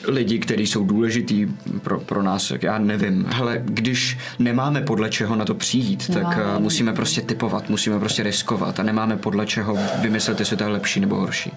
lidi, 0.08 0.40
kteří 0.40 0.68
jsou 0.68 0.84
důležitý 0.86 1.48
pro, 1.82 2.00
pro 2.00 2.24
nás, 2.24 2.52
já 2.62 2.78
nevím. 2.78 3.26
Hele, 3.30 3.62
když 3.66 4.18
nemáme 4.40 4.82
podle 4.82 5.10
čeho 5.10 5.36
na 5.36 5.46
to 5.46 5.56
přijít, 5.56 6.08
tak 6.14 6.38
Nemáme. 6.38 6.56
uh, 6.56 6.62
musíme 6.62 6.94
prostě 6.94 7.22
typovat, 7.22 7.70
musíme 7.70 8.00
prostě 8.00 8.24
riskovat 8.24 8.80
a 8.80 8.84
nemáme 8.84 9.18
podle 9.18 9.46
čeho 9.46 9.78
vymyslet, 10.02 10.40
jestli 10.40 10.58
to 10.58 10.64
je 10.64 10.70
lepší 10.70 11.00
nebo 11.00 11.16
horší. 11.16 11.52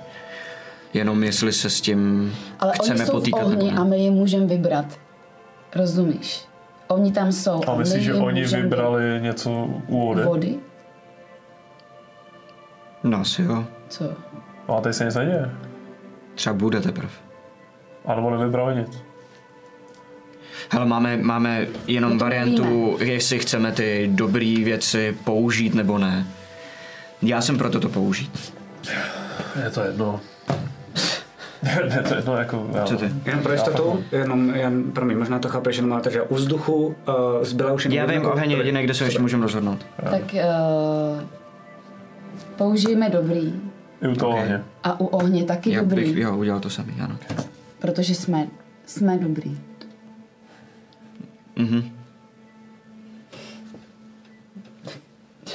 Jenom 0.95 1.25
jestli 1.25 1.53
se 1.53 1.71
s 1.71 1.81
tím 1.81 2.33
Ale 2.61 2.73
chceme 2.75 3.05
oni 3.05 3.11
potýkat 3.11 3.43
ohni 3.47 3.71
ne. 3.71 3.79
a 3.79 3.85
my 3.85 4.05
je 4.05 4.11
můžeme 4.11 4.47
vybrat. 4.47 4.87
Rozumíš? 5.77 6.45
Oni 6.89 7.13
tam 7.13 7.33
jsou 7.33 7.61
A 7.69 7.73
my 7.73 7.79
myslíš, 7.79 8.05
že 8.05 8.15
oni 8.15 8.45
vybrali 8.45 9.03
něco 9.23 9.51
u 9.87 10.07
vody? 10.07 10.23
Vody? 10.23 10.55
No 13.05 13.21
asi 13.21 13.43
jo. 13.43 13.65
Co? 13.89 14.05
No, 14.69 14.77
a 14.77 14.81
tady 14.81 14.93
se 14.95 15.05
nic 15.05 15.15
neděje. 15.15 15.51
Třeba 16.35 16.55
bude 16.55 16.81
teprve. 16.81 17.11
A 18.07 18.15
nebo 18.15 18.31
nevybrali 18.31 18.77
nic. 18.77 19.03
Hele, 20.71 20.87
máme, 20.87 21.17
máme 21.17 21.67
jenom 21.87 22.13
No 22.13 22.19
to 22.19 22.25
variantu, 22.25 22.97
jestli 23.01 23.39
chceme 23.39 23.73
ty 23.73 24.11
dobré 24.13 24.55
věci 24.65 25.17
použít 25.25 25.75
nebo 25.75 25.99
ne. 25.99 26.27
Já 27.23 27.41
jsem 27.41 27.59
proto 27.59 27.81
to 27.81 27.89
použít. 27.89 28.55
Je 29.65 29.71
to 29.71 29.81
jedno. 29.81 30.21
je 31.97 32.03
to 32.09 32.15
jedno, 32.15 32.37
jako... 32.37 32.71
Já, 32.75 32.85
Co 32.85 32.97
ty? 32.97 33.11
Jenom 33.27 33.43
pro 33.43 33.53
jistotu, 33.53 34.05
jenom, 34.13 34.55
jen, 34.55 34.93
pro 34.93 35.05
mě, 35.05 35.17
možná 35.17 35.39
to 35.39 35.49
chápeš, 35.49 35.77
jenom 35.77 35.91
máte, 35.91 36.11
že 36.11 36.23
u 36.23 36.35
vzduchu 36.35 36.87
uh, 36.87 36.95
zbyla 37.43 37.73
už 37.73 37.85
jen 37.85 37.93
Já 37.95 38.07
vím, 38.07 38.27
oheň 38.27 38.51
je 38.51 38.57
jediné, 38.57 38.83
kde 38.83 38.95
se 38.95 39.05
ještě 39.05 39.19
můžeme 39.19 39.43
rozhodnout. 39.43 39.87
Tak 40.11 40.23
uh, 40.35 41.21
použijeme 42.57 43.11
dobrý. 43.11 43.53
I 44.03 44.09
u 44.09 44.15
toho 44.15 44.33
Ok. 44.33 44.39
ohně. 44.39 44.63
A 44.85 45.01
u 45.01 45.07
ohně 45.07 45.45
taky 45.45 45.71
Já 45.73 45.81
dobrý. 45.81 46.05
bych, 46.05 46.17
jo, 46.17 46.37
udělal 46.37 46.61
to 46.61 46.71
samý, 46.71 46.93
ano. 47.01 47.19
Protože 47.81 48.15
jsme, 48.15 48.49
jsme 48.87 49.19
dobrý. 49.19 49.59
Mhm. 51.57 52.01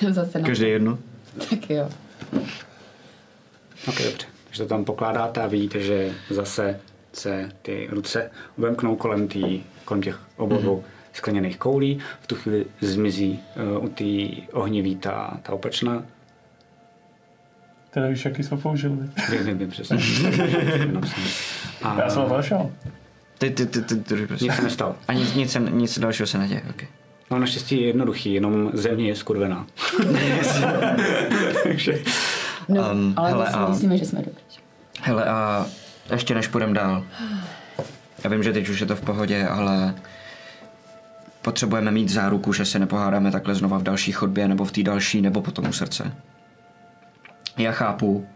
Zase 0.12 0.40
na 0.40 0.46
Každý 0.46 0.66
jedno. 0.66 1.00
Tak 1.50 1.70
jo. 1.70 1.90
Ok, 3.88 3.98
dobře. 4.04 4.28
Takže 4.46 4.64
to 4.64 4.70
tam 4.70 4.86
pokládáte 4.86 5.42
a 5.42 5.48
vidíte, 5.48 5.80
že 5.80 6.14
zase 6.30 6.80
se 7.14 7.52
ty 7.62 7.88
ruce 7.92 8.32
vemknou 8.58 8.96
kolem, 8.96 9.28
tý, 9.28 9.64
kolem 9.86 10.02
těch 10.04 10.20
obou 10.38 10.56
mm-hmm. 10.56 10.84
skleněných 11.14 11.58
koulí. 11.58 12.00
V 12.22 12.28
tu 12.28 12.36
chvíli 12.36 12.66
zmizí 12.82 13.40
uh, 13.78 13.84
u 13.84 13.90
té 13.90 14.42
ohnivý 14.52 14.96
ta, 14.96 15.40
ta 15.44 15.54
opačná. 15.54 16.06
Ty 17.96 18.02
nevíš, 18.02 18.26
jaký 18.26 18.44
jsme 18.44 18.58
použili. 18.58 18.94
Vím, 19.32 19.44
vím, 19.46 19.58
vím, 19.58 19.70
přesně. 19.70 19.98
A 21.84 22.00
Já 22.04 22.10
jsem 22.10 22.30
našel. 22.30 22.72
Ty, 23.38 23.50
ty, 23.52 23.66
ty, 23.66 23.82
ty, 23.82 23.96
ty, 23.96 24.16
ty 24.16 24.28
prostě. 24.28 24.46
nic 24.46 24.56
se 24.56 24.62
nestalo. 24.62 24.96
A 25.08 25.14
nic, 25.14 25.34
nic, 25.34 25.52
se- 25.52 25.60
nic 25.60 26.00
dalšího 26.00 26.28
se 26.28 26.38
neděje, 26.38 26.62
ok. 26.70 26.84
No 27.32 27.40
naštěstí 27.40 27.82
je 27.82 27.88
jednoduchý, 27.88 28.34
jenom 28.34 28.70
země 28.74 29.08
je 29.08 29.16
skurvená. 29.16 29.66
Takže 31.64 32.00
No, 32.70 32.92
Um, 32.92 33.14
ale 33.18 33.30
hele, 33.30 33.46
my 33.46 33.52
si 33.52 33.58
a- 33.58 33.70
myslíme, 33.70 33.98
že 33.98 34.06
jsme 34.06 34.20
dobrý. 34.20 34.42
Hele, 35.02 35.26
a 35.26 35.66
ještě 36.12 36.36
než 36.36 36.48
půjdem 36.48 36.74
dál. 36.74 37.04
Já 38.24 38.30
vím, 38.30 38.44
že 38.44 38.54
teď 38.54 38.70
už 38.70 38.80
je 38.80 38.86
to 38.86 38.96
v 38.96 39.02
pohodě, 39.02 39.48
ale 39.48 39.96
potřebujeme 41.42 41.92
mít 41.92 42.10
záruku, 42.10 42.54
že 42.54 42.66
se 42.66 42.80
nepohádáme 42.80 43.32
takhle 43.32 43.56
znova 43.56 43.78
v 43.78 43.84
další 43.84 44.12
chodbě, 44.12 44.48
nebo 44.48 44.66
v 44.66 44.72
té 44.72 44.84
další, 44.84 45.22
nebo 45.22 45.42
potom 45.42 45.70
u 45.70 45.74
srdce. 45.74 46.12
Já 47.57 47.72
chápu, 47.72 48.27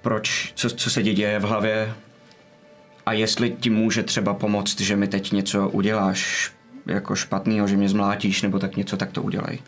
proč, 0.00 0.52
co, 0.56 0.70
co 0.70 0.90
se 0.90 1.02
ti 1.02 1.14
děje 1.14 1.38
v 1.38 1.42
hlavě 1.42 1.94
a 3.06 3.12
jestli 3.12 3.50
ti 3.50 3.70
může 3.70 4.02
třeba 4.02 4.34
pomoct, 4.34 4.80
že 4.80 4.96
mi 4.96 5.08
teď 5.08 5.32
něco 5.32 5.68
uděláš 5.68 6.52
jako 6.86 7.16
špatného, 7.16 7.68
že 7.68 7.76
mě 7.76 7.88
zmlátíš, 7.88 8.42
nebo 8.42 8.58
tak 8.58 8.76
něco, 8.76 8.96
tak 8.96 9.12
to 9.12 9.22
udělej. 9.22 9.58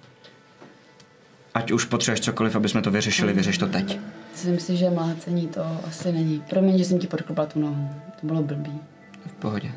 Ať 1.54 1.70
už 1.70 1.84
potřebuješ 1.84 2.20
cokoliv, 2.20 2.56
aby 2.56 2.68
jsme 2.68 2.82
to 2.82 2.90
vyřešili, 2.90 3.32
vyřeš 3.32 3.58
to 3.58 3.66
teď. 3.66 3.98
Myslím 4.32 4.58
si, 4.58 4.76
že 4.76 4.90
mlácení 4.90 5.48
to 5.48 5.80
asi 5.86 6.12
není. 6.12 6.42
Promiň, 6.50 6.78
že 6.78 6.84
jsem 6.84 6.98
ti 6.98 7.06
podkopla 7.06 7.46
tu 7.46 7.60
nohu. 7.60 7.90
To 8.20 8.26
bylo 8.26 8.42
blbý. 8.42 8.80
V 9.26 9.32
pohodě. 9.32 9.72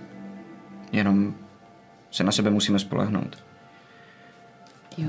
Jenom 0.92 1.36
se 2.12 2.24
na 2.24 2.32
sebe 2.32 2.50
musíme 2.50 2.80
spolehnout. 2.80 3.47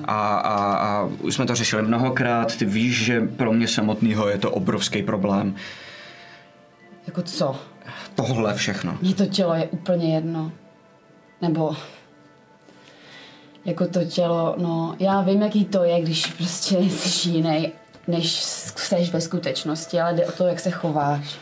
A, 0.04 0.36
a, 0.36 0.74
a 0.74 1.08
už 1.20 1.34
jsme 1.34 1.46
to 1.46 1.54
řešili 1.54 1.82
mnohokrát, 1.82 2.56
ty 2.56 2.64
víš, 2.64 3.04
že 3.04 3.20
pro 3.20 3.52
mě 3.52 3.68
samotného 3.68 4.28
je 4.28 4.38
to 4.38 4.50
obrovský 4.50 5.02
problém. 5.02 5.54
Jako 7.06 7.22
co? 7.22 7.56
Tohle 8.14 8.54
všechno. 8.54 8.98
Mně 9.02 9.14
to 9.14 9.26
tělo 9.26 9.54
je 9.54 9.66
úplně 9.66 10.14
jedno. 10.14 10.52
Nebo 11.42 11.76
jako 13.64 13.86
to 13.86 14.04
tělo, 14.04 14.54
no, 14.58 14.96
já 14.98 15.20
vím, 15.20 15.42
jaký 15.42 15.64
to 15.64 15.84
je, 15.84 16.02
když 16.02 16.26
prostě 16.26 16.78
jsi 16.78 17.28
jiný, 17.28 17.72
než 18.08 18.32
jsi 18.32 19.10
ve 19.12 19.20
skutečnosti, 19.20 20.00
ale 20.00 20.14
jde 20.14 20.26
o 20.26 20.32
to, 20.32 20.46
jak 20.46 20.60
se 20.60 20.70
chováš. 20.70 21.38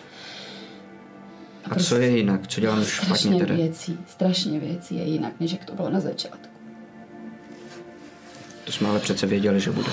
A 1.71 1.75
co 1.75 1.97
je 1.97 2.17
jinak? 2.17 2.47
Co 2.47 2.61
dělám 2.61 2.85
špatně 2.85 3.17
Strašně 3.17 3.45
věcí, 3.45 3.99
strašně 4.09 4.61
věcí 4.61 4.97
je 4.97 5.05
jinak, 5.05 5.33
než 5.41 5.53
jak 5.53 5.65
to 5.65 5.75
bylo 5.75 5.91
na 5.91 6.01
začátku. 6.01 6.56
To 8.67 8.73
jsme 8.73 8.89
ale 8.89 9.01
přece 9.01 9.27
věděli, 9.27 9.61
že 9.61 9.71
bude. 9.71 9.93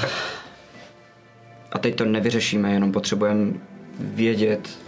A 1.72 1.80
teď 1.80 1.96
to 1.96 2.06
nevyřešíme, 2.06 2.74
jenom 2.74 2.92
potřebujeme 2.92 3.54
vědět, 4.00 4.80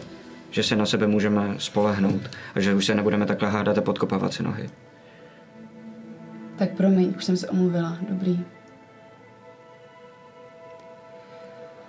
že 0.50 0.64
se 0.64 0.76
na 0.76 0.86
sebe 0.86 1.08
můžeme 1.08 1.56
spolehnout 1.58 2.22
a 2.56 2.60
že 2.60 2.74
už 2.74 2.86
se 2.86 2.96
nebudeme 2.96 3.26
takhle 3.26 3.50
hádat 3.50 3.78
a 3.78 3.82
podkopávat 3.82 4.34
si 4.34 4.44
nohy. 4.44 4.70
Tak 6.56 6.72
promiň, 6.72 7.14
už 7.18 7.24
jsem 7.26 7.38
se 7.38 7.50
omluvila, 7.50 7.98
dobrý. 8.10 8.40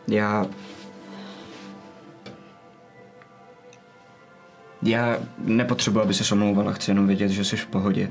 Já... 0.09 0.47
Já 4.83 5.19
nepotřebuji, 5.39 6.01
aby 6.01 6.15
se 6.15 6.35
omlouvala, 6.35 6.73
chci 6.73 6.91
jenom 6.91 7.07
vědět, 7.07 7.29
že 7.29 7.45
jsi 7.45 7.57
v 7.57 7.67
pohodě. 7.67 8.11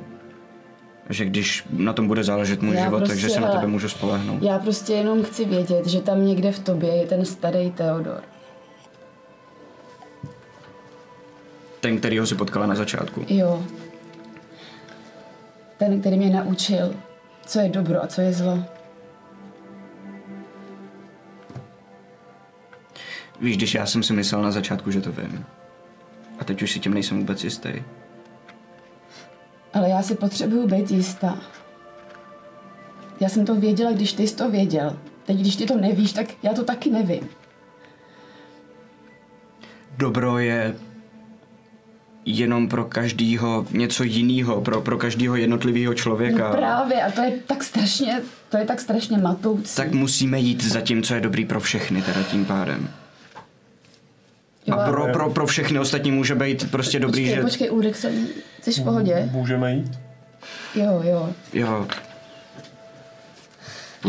Že 1.10 1.26
když 1.26 1.66
na 1.70 1.94
tom 1.94 2.08
bude 2.08 2.24
záležet 2.24 2.62
můj 2.62 2.76
Já 2.76 2.84
život, 2.84 2.98
prostě, 2.98 3.14
takže 3.14 3.30
se 3.30 3.40
na 3.40 3.52
tebe 3.52 3.68
můžu 3.68 3.90
spolehnout. 3.90 4.44
Já 4.44 4.60
prostě 4.60 4.94
jenom 4.94 5.24
chci 5.24 5.46
vědět, 5.46 5.88
že 5.88 6.02
tam 6.02 6.26
někde 6.26 6.52
v 6.52 6.60
tobě 6.60 6.96
je 6.96 7.06
ten 7.06 7.26
starý 7.26 7.72
Theodor. 7.72 8.24
Ten, 11.80 11.98
kterýho 11.98 12.28
si 12.28 12.36
potkala 12.36 12.66
na 12.66 12.76
začátku. 12.76 13.26
Jo. 13.30 13.64
Ten, 15.78 16.00
který 16.00 16.18
mě 16.18 16.30
naučil, 16.30 16.96
co 17.46 17.60
je 17.60 17.70
dobro 17.70 18.04
a 18.04 18.08
co 18.08 18.22
je 18.22 18.34
zlo. 18.34 18.60
Víš, 23.42 23.58
když 23.58 23.74
já 23.74 23.86
jsem 23.86 24.04
si 24.04 24.14
myslel 24.14 24.42
na 24.42 24.52
začátku, 24.52 24.92
že 24.92 25.02
to 25.02 25.12
vím. 25.12 25.46
A 26.40 26.44
teď 26.44 26.62
už 26.62 26.72
si 26.72 26.80
tím 26.80 26.94
nejsem 26.94 27.20
vůbec 27.20 27.44
jistý. 27.44 27.84
Ale 29.76 29.90
já 29.90 30.02
si 30.02 30.16
potřebuju 30.16 30.68
být 30.68 30.92
jistá. 30.92 31.38
Já 33.20 33.30
jsem 33.30 33.46
to 33.46 33.56
věděla, 33.56 33.92
když 33.92 34.14
ty 34.14 34.28
jsi 34.28 34.36
to 34.36 34.52
věděl. 34.52 34.98
Teď, 35.26 35.38
když 35.38 35.56
ty 35.56 35.66
to 35.66 35.78
nevíš, 35.78 36.12
tak 36.14 36.28
já 36.44 36.54
to 36.54 36.64
taky 36.64 36.90
nevím. 36.92 37.30
Dobro 39.98 40.40
je 40.40 40.76
jenom 42.26 42.68
pro 42.68 42.86
každýho 42.86 43.68
něco 43.72 44.04
jiného, 44.04 44.62
pro, 44.62 44.82
pro 44.82 44.98
každýho 44.98 45.36
jednotlivého 45.36 45.94
člověka. 45.94 46.50
No 46.50 46.56
právě, 46.56 47.04
a 47.04 47.12
to 47.12 47.22
je 47.22 47.32
tak 47.48 47.64
strašně, 47.64 48.22
to 48.50 48.58
je 48.58 48.66
tak 48.66 48.80
strašně 48.80 49.18
matoucí. 49.18 49.76
tak 49.76 49.92
musíme 49.92 50.40
jít 50.40 50.64
za 50.64 50.82
tím, 50.82 51.04
co 51.04 51.14
je 51.14 51.22
dobrý 51.22 51.46
pro 51.46 51.60
všechny, 51.60 52.02
teda 52.02 52.24
tím 52.24 52.46
pádem. 52.46 52.90
Jo, 54.68 54.76
A 54.80 54.90
pro, 54.90 55.08
pro, 55.14 55.30
pro 55.30 55.48
všechny 55.48 55.80
ostatní 55.80 56.12
může 56.12 56.36
být 56.36 56.72
prostě 56.72 57.00
dobrý, 57.00 57.22
počkej, 57.22 57.36
že... 57.36 57.42
počkej, 57.42 57.94
jsem, 57.94 58.28
jsi 58.62 58.72
v 58.72 58.84
pohodě? 58.84 59.30
Můžeme 59.32 59.74
jít? 59.74 60.00
Jo, 60.76 61.02
jo. 61.04 61.30
Jo, 61.54 61.88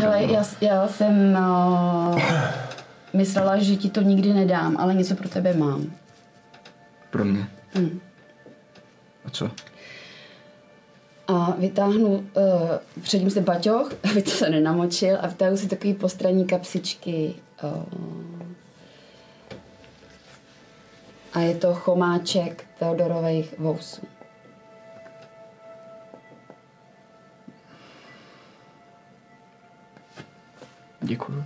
Hele, 0.00 0.22
já, 0.22 0.44
já 0.60 0.88
jsem 0.88 1.38
uh, 1.38 2.20
myslela, 3.12 3.58
že 3.58 3.76
ti 3.76 3.90
to 3.90 4.00
nikdy 4.00 4.32
nedám, 4.32 4.76
ale 4.78 4.94
něco 4.94 5.14
pro 5.14 5.28
tebe 5.28 5.54
mám. 5.54 5.92
pro 7.10 7.24
mě. 7.24 7.48
Hm. 7.74 8.00
A 9.24 9.30
co? 9.30 9.50
A 11.28 11.54
vytáhnu, 11.58 12.08
uh, 12.08 12.22
předím 13.02 13.30
se 13.30 13.40
baťoch, 13.40 13.92
aby 14.10 14.22
to 14.22 14.30
se 14.30 14.50
nenamočil, 14.50 15.18
a 15.20 15.26
vytáhnu 15.26 15.56
si 15.56 15.68
takový 15.68 15.94
postranní 15.94 16.46
kapsičky. 16.46 17.34
Uh, 17.62 18.35
a 21.36 21.40
je 21.40 21.54
to 21.54 21.74
chomáček 21.74 22.64
Teodorových 22.78 23.58
vousů. 23.58 24.06
Děkuju. 31.00 31.44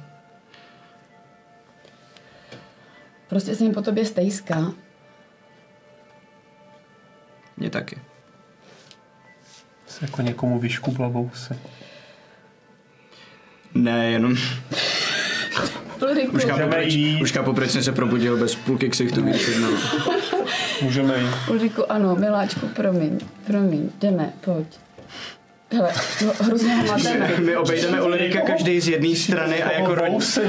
Prostě 3.28 3.56
se 3.56 3.64
mi 3.64 3.72
po 3.72 3.82
tobě 3.82 4.04
stejská. 4.04 4.72
Mě 7.56 7.70
taky. 7.70 7.98
Jsi 9.86 10.04
jako 10.04 10.22
někomu 10.22 10.58
vyškubla 10.58 11.08
vousy. 11.08 11.58
Ne, 13.74 14.10
jenom 14.10 14.36
Ulriku, 16.02 16.36
už 16.36 16.44
chápu, 16.44 16.52
Můžeme 16.52 16.76
proč, 16.76 16.92
jít. 16.94 17.22
už 17.22 17.32
chápu, 17.32 17.52
proč 17.52 17.70
jsem 17.70 17.82
se 17.82 17.92
probudil 17.92 18.36
bez 18.36 18.54
půlky 18.54 18.88
ksichtu, 18.88 19.22
když 19.22 19.48
jednou. 19.48 19.68
Můžeme 20.82 21.18
jít. 21.18 21.30
Ulriku, 21.50 21.92
ano, 21.92 22.16
miláčku, 22.16 22.66
promiň, 22.66 23.18
promiň, 23.46 23.90
jdeme, 24.00 24.32
pojď. 24.40 24.66
Hele, 25.72 25.90
no, 26.26 26.32
hrozně 26.40 26.74
ho 26.74 26.82
mateme. 26.84 27.30
My 27.38 27.56
obejdeme 27.56 28.02
Ulrika 28.02 28.40
každý 28.40 28.80
z 28.80 28.88
jedné 28.88 29.16
strany 29.16 29.62
a 29.62 29.72
jako, 29.72 29.94
ro, 29.94 30.04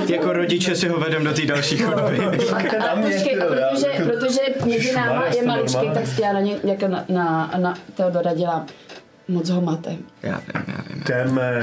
jako 0.07 0.34
rodiče 0.34 0.76
si 0.76 0.88
ho 0.88 0.99
vedeme 0.99 1.26
do 1.26 1.34
té 1.34 1.45
další 1.45 1.78
chodby. 1.78 2.19
A, 2.80 2.90
a 2.91 2.95
počkej, 3.02 3.41
a 3.41 3.45
protože, 3.45 3.88
protože 4.03 4.40
mezi 4.65 4.95
náma 4.95 5.26
je 5.36 5.45
maličký, 5.45 5.90
tak 5.94 6.03
já 6.22 6.34
na, 6.34 6.40
ně, 6.40 6.56
jako 6.64 6.88
na, 6.88 7.06
na, 7.10 7.53
na 7.57 7.78
Teodora 7.95 8.34
dělám. 8.34 8.65
Moc 9.28 9.49
ho 9.49 9.61
matem. 9.61 9.98
Já 10.23 10.38
vím, 10.38 10.64
já 10.68 10.84
vím. 10.90 11.03
Jdeme. 11.07 11.61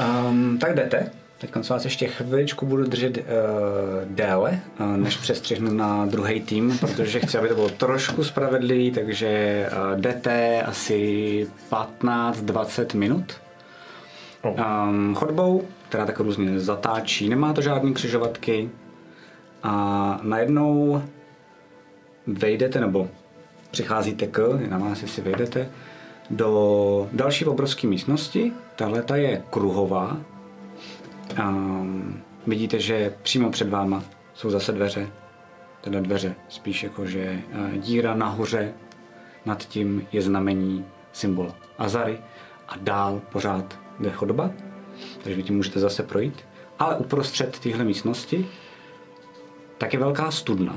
Um, 0.00 0.58
tak 0.58 0.74
jdete. 0.74 1.10
Teď 1.38 1.68
vás 1.70 1.84
ještě 1.84 2.06
chviličku 2.08 2.66
budu 2.66 2.84
držet 2.84 3.18
uh, 3.18 3.24
déle, 4.04 4.60
uh, 4.80 4.96
než 4.96 5.16
přestřihnu 5.16 5.72
na 5.72 6.06
druhý 6.06 6.40
tým, 6.40 6.78
protože 6.78 7.20
chci, 7.20 7.38
aby 7.38 7.48
to 7.48 7.54
bylo 7.54 7.68
trošku 7.68 8.24
spravedlivý, 8.24 8.90
takže 8.90 9.66
uh, 9.72 10.00
jdete 10.00 10.62
asi 10.62 11.46
15-20 11.70 12.96
minut. 12.96 13.32
Um, 14.44 15.14
chodbou, 15.14 15.62
která 15.88 16.06
tak 16.06 16.20
různě 16.20 16.60
zatáčí, 16.60 17.28
nemá 17.28 17.52
to 17.52 17.62
žádný 17.62 17.94
křižovatky 17.94 18.70
a 19.62 20.20
najednou 20.22 21.02
vejdete, 22.26 22.80
nebo 22.80 23.08
přicházíte 23.70 24.26
k, 24.26 24.60
na 24.70 24.78
vás 24.78 25.02
jestli 25.02 25.22
vejdete, 25.22 25.68
do 26.30 27.08
další 27.12 27.44
obrovské 27.44 27.86
místnosti. 27.86 28.52
Tahle 28.76 29.02
ta 29.02 29.16
je 29.16 29.42
kruhová. 29.50 30.16
Um, 31.38 32.20
vidíte, 32.46 32.80
že 32.80 33.14
přímo 33.22 33.50
před 33.50 33.68
váma 33.68 34.02
jsou 34.34 34.50
zase 34.50 34.72
dveře. 34.72 35.08
Teda 35.80 36.00
dveře, 36.00 36.34
spíš 36.48 36.82
jako, 36.82 37.06
že 37.06 37.40
uh, 37.54 37.70
díra 37.72 38.14
nahoře, 38.14 38.72
nad 39.46 39.64
tím 39.64 40.06
je 40.12 40.22
znamení 40.22 40.84
symbol 41.12 41.52
Azary 41.78 42.18
a 42.68 42.74
dál 42.80 43.20
pořád 43.32 43.78
jde 44.00 44.10
chodba, 44.10 44.50
takže 45.22 45.36
vy 45.36 45.42
tím 45.42 45.56
můžete 45.56 45.80
zase 45.80 46.02
projít. 46.02 46.44
Ale 46.78 46.96
uprostřed 46.96 47.58
téhle 47.58 47.84
místnosti 47.84 48.46
tak 49.78 49.92
je 49.92 49.98
velká 49.98 50.30
studna. 50.30 50.76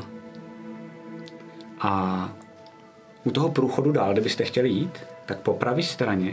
A 1.80 2.30
u 3.24 3.32
toho 3.32 3.50
průchodu 3.50 3.92
dál, 3.92 4.14
kde 4.14 4.22
byste 4.22 4.44
chtěli 4.44 4.70
jít, 4.70 5.00
tak 5.26 5.40
po 5.40 5.54
pravé 5.54 5.84
straně 5.84 6.30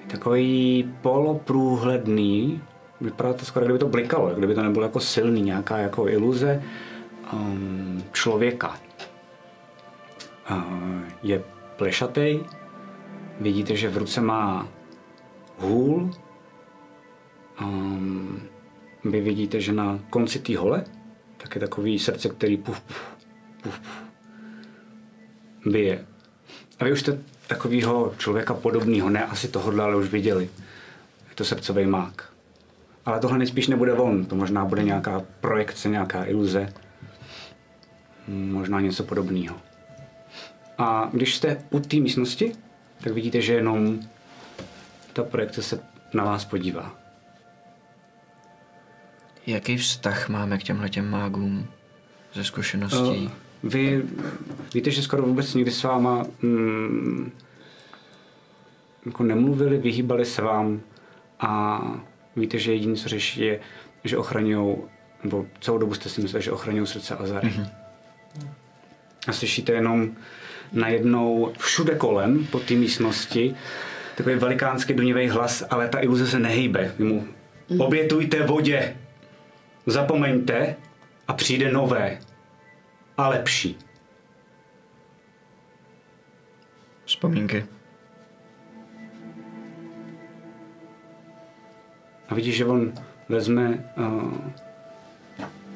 je 0.00 0.06
takový 0.06 0.94
poloprůhledný, 1.02 2.62
vypadá 3.00 3.32
to 3.32 3.44
skoro, 3.44 3.64
kdyby 3.64 3.78
to 3.78 3.88
blikalo, 3.88 4.34
kdyby 4.34 4.54
to 4.54 4.62
nebylo 4.62 4.84
jako 4.84 5.00
silný, 5.00 5.42
nějaká 5.42 5.78
jako 5.78 6.08
iluze 6.08 6.62
um, 7.32 8.04
člověka. 8.12 8.78
Uh, 10.50 11.02
je 11.22 11.44
plešatý, 11.76 12.40
vidíte, 13.40 13.76
že 13.76 13.88
v 13.88 13.96
ruce 13.96 14.20
má 14.20 14.68
hůl, 15.58 16.10
um, 17.62 18.40
vy 19.04 19.20
vidíte, 19.20 19.60
že 19.60 19.72
na 19.72 19.98
konci 20.10 20.38
té 20.38 20.58
hole 20.58 20.84
tak 21.38 21.54
je 21.54 21.60
takový 21.60 21.98
srdce, 21.98 22.28
který 22.28 22.56
puf, 22.56 22.80
puf, 22.80 23.16
puf, 23.62 23.80
puf, 23.80 24.02
bije. 25.66 26.06
A 26.78 26.84
vy 26.84 26.92
už 26.92 27.00
jste 27.00 27.18
takového 27.48 28.14
člověka 28.18 28.54
podobného, 28.54 29.10
ne 29.10 29.24
asi 29.24 29.48
tohohle, 29.48 29.84
ale 29.84 29.96
už 29.96 30.08
viděli. 30.08 30.50
Je 31.28 31.34
to 31.34 31.44
srdcový 31.44 31.86
mák. 31.86 32.32
Ale 33.06 33.20
tohle 33.20 33.38
nejspíš 33.38 33.66
nebude 33.66 33.92
on, 33.92 34.26
to 34.26 34.36
možná 34.36 34.64
bude 34.64 34.82
nějaká 34.82 35.22
projekce, 35.40 35.88
nějaká 35.88 36.24
iluze, 36.24 36.72
možná 38.28 38.80
něco 38.80 39.04
podobného. 39.04 39.56
A 40.78 41.08
když 41.12 41.36
jste 41.36 41.64
u 41.70 41.80
té 41.80 41.96
místnosti, 41.96 42.52
tak 43.04 43.12
vidíte, 43.12 43.40
že 43.40 43.54
jenom 43.54 44.00
ta 45.12 45.22
projekce 45.22 45.62
se 45.62 45.80
na 46.14 46.24
vás 46.24 46.44
podívá. 46.44 46.94
Jaký 49.46 49.76
vztah 49.76 50.28
máme 50.28 50.58
k 50.58 50.62
těmhle 50.62 50.88
těm 50.88 51.10
mágům 51.10 51.68
ze 52.34 52.44
zkušeností? 52.44 53.26
Uh, 53.26 53.47
vy 53.62 54.04
víte, 54.74 54.90
že 54.90 55.02
skoro 55.02 55.22
vůbec 55.22 55.54
nikdy 55.54 55.70
s 55.70 55.82
váma 55.82 56.26
mm, 56.42 57.32
jako 59.06 59.22
nemluvili, 59.22 59.78
vyhýbali 59.78 60.24
se 60.24 60.42
vám 60.42 60.80
a 61.40 61.80
víte, 62.36 62.58
že 62.58 62.72
jediné, 62.72 62.96
co 62.96 63.08
řeší, 63.08 63.40
je, 63.40 63.60
že 64.04 64.18
ochraňují, 64.18 64.76
nebo 65.24 65.46
celou 65.60 65.78
dobu 65.78 65.94
jste 65.94 66.08
si 66.08 66.20
mysleli, 66.20 66.44
že 66.44 66.52
ochraňují 66.52 66.86
srdce 66.86 67.16
Azary. 67.16 67.48
Mm-hmm. 67.48 67.68
A 69.28 69.32
slyšíte 69.32 69.72
jenom 69.72 70.10
najednou 70.72 71.52
všude 71.58 71.94
kolem, 71.94 72.46
po 72.46 72.60
té 72.60 72.74
místnosti, 72.74 73.54
takový 74.16 74.36
velikánský 74.36 74.94
dunivý 74.94 75.28
hlas, 75.28 75.64
ale 75.70 75.88
ta 75.88 76.00
iluze 76.00 76.26
se 76.26 76.38
nehýbe. 76.38 76.94
Vy 76.98 77.04
mu 77.04 77.28
obětujte 77.78 78.42
vodě, 78.42 78.96
zapomeňte 79.86 80.76
a 81.28 81.32
přijde 81.32 81.72
nové 81.72 82.18
a 83.18 83.28
lepší. 83.28 83.78
Vzpomínky. 87.04 87.66
A 92.28 92.34
vidíš, 92.34 92.56
že 92.56 92.64
on 92.64 92.92
vezme, 93.28 93.92
uh, 93.96 94.32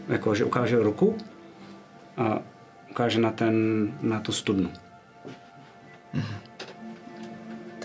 jako, 0.09 0.35
že 0.35 0.45
ukáže 0.45 0.79
ruku 0.79 1.17
a 2.17 2.39
ukáže 2.91 3.21
na, 3.21 3.31
ten, 3.31 3.55
na 4.01 4.21
tu 4.21 4.33
studnu. 4.33 4.71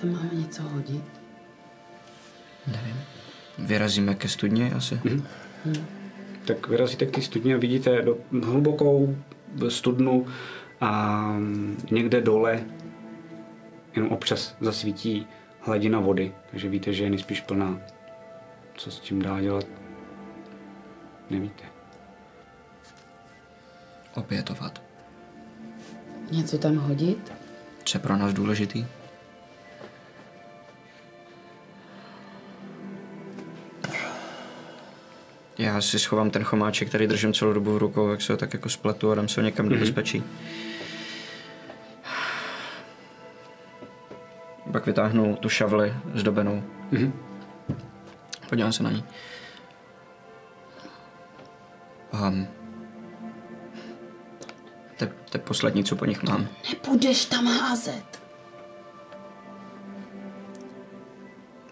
Tam 0.01 0.11
máme 0.11 0.29
něco 0.33 0.63
hodit. 0.63 1.03
Vyrazíme 3.57 4.15
ke 4.15 4.27
studni 4.27 4.71
asi. 4.71 5.01
Tak 6.45 6.67
vyrazíte 6.67 7.05
k 7.05 7.15
té 7.15 7.21
studni 7.21 7.53
a 7.53 7.57
vidíte 7.57 8.01
do 8.01 8.17
hlubokou 8.43 9.15
studnu 9.67 10.25
a 10.81 11.33
někde 11.91 12.21
dole 12.21 12.65
jenom 13.95 14.11
občas 14.11 14.55
zasvítí 14.61 15.27
hladina 15.59 15.99
vody, 15.99 16.33
takže 16.51 16.69
víte, 16.69 16.93
že 16.93 17.03
je 17.03 17.09
nejspíš 17.09 17.41
plná. 17.41 17.79
Co 18.75 18.91
s 18.91 18.99
tím 18.99 19.21
dá 19.21 19.41
dělat? 19.41 19.65
Nevíte. 21.29 21.63
Opětovat. 24.15 24.81
Něco 26.31 26.57
tam 26.57 26.75
hodit? 26.75 27.33
Co 27.83 27.97
je 27.97 28.01
pro 28.01 28.17
nás 28.17 28.33
důležitý? 28.33 28.85
Já 35.57 35.81
si 35.81 35.99
schovám 35.99 36.29
ten 36.29 36.43
chomáček, 36.43 36.87
který 36.87 37.07
držím 37.07 37.33
celou 37.33 37.53
dobu 37.53 37.73
v 37.73 37.77
rukou, 37.77 38.09
jak 38.09 38.21
se 38.21 38.33
ho 38.33 38.37
tak 38.37 38.53
jako 38.53 38.69
spletu 38.69 39.11
a 39.11 39.15
dám 39.15 39.27
se 39.27 39.41
ho 39.41 39.45
někam 39.45 39.69
do 39.69 39.75
bezpečí. 39.75 40.23
Pak 44.71 44.85
vytáhnu 44.85 45.35
tu 45.35 45.49
šavli 45.49 45.93
zdobenou. 46.13 46.63
Mhm. 46.91 47.13
Podívám 48.49 48.73
se 48.73 48.83
na 48.83 48.91
ní. 48.91 49.03
Um, 52.13 52.47
to, 54.97 55.03
je- 55.03 55.11
to 55.29 55.37
je 55.37 55.41
poslední, 55.41 55.83
co 55.83 55.95
po 55.95 56.05
nich 56.05 56.23
mám. 56.23 56.47
Nebudeš 56.73 57.25
tam 57.25 57.45
házet. 57.47 58.21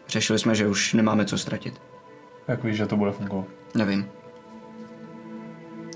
Řešili 0.08 0.40
jsme, 0.40 0.56
že 0.56 0.68
už 0.68 0.94
nemáme 0.94 1.26
co 1.26 1.38
ztratit. 1.38 1.82
Jak 2.48 2.64
víš, 2.64 2.78
že 2.78 2.86
to 2.86 2.98
bude 2.98 3.12
fungovat? 3.12 3.46
Nevím. 3.76 4.12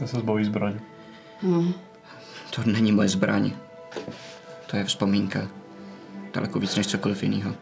Já 0.01 0.07
se 0.07 0.19
zbaví 0.19 0.45
zbraň. 0.45 0.79
To 2.55 2.61
není 2.65 2.91
moje 2.91 3.09
zbraň. 3.09 3.51
To 4.67 4.77
je 4.77 4.83
vzpomínka. 4.83 5.47
Daleko 6.33 6.59
víc 6.59 6.75
než 6.75 6.87
cokoliv 6.87 7.23
jiného. 7.23 7.55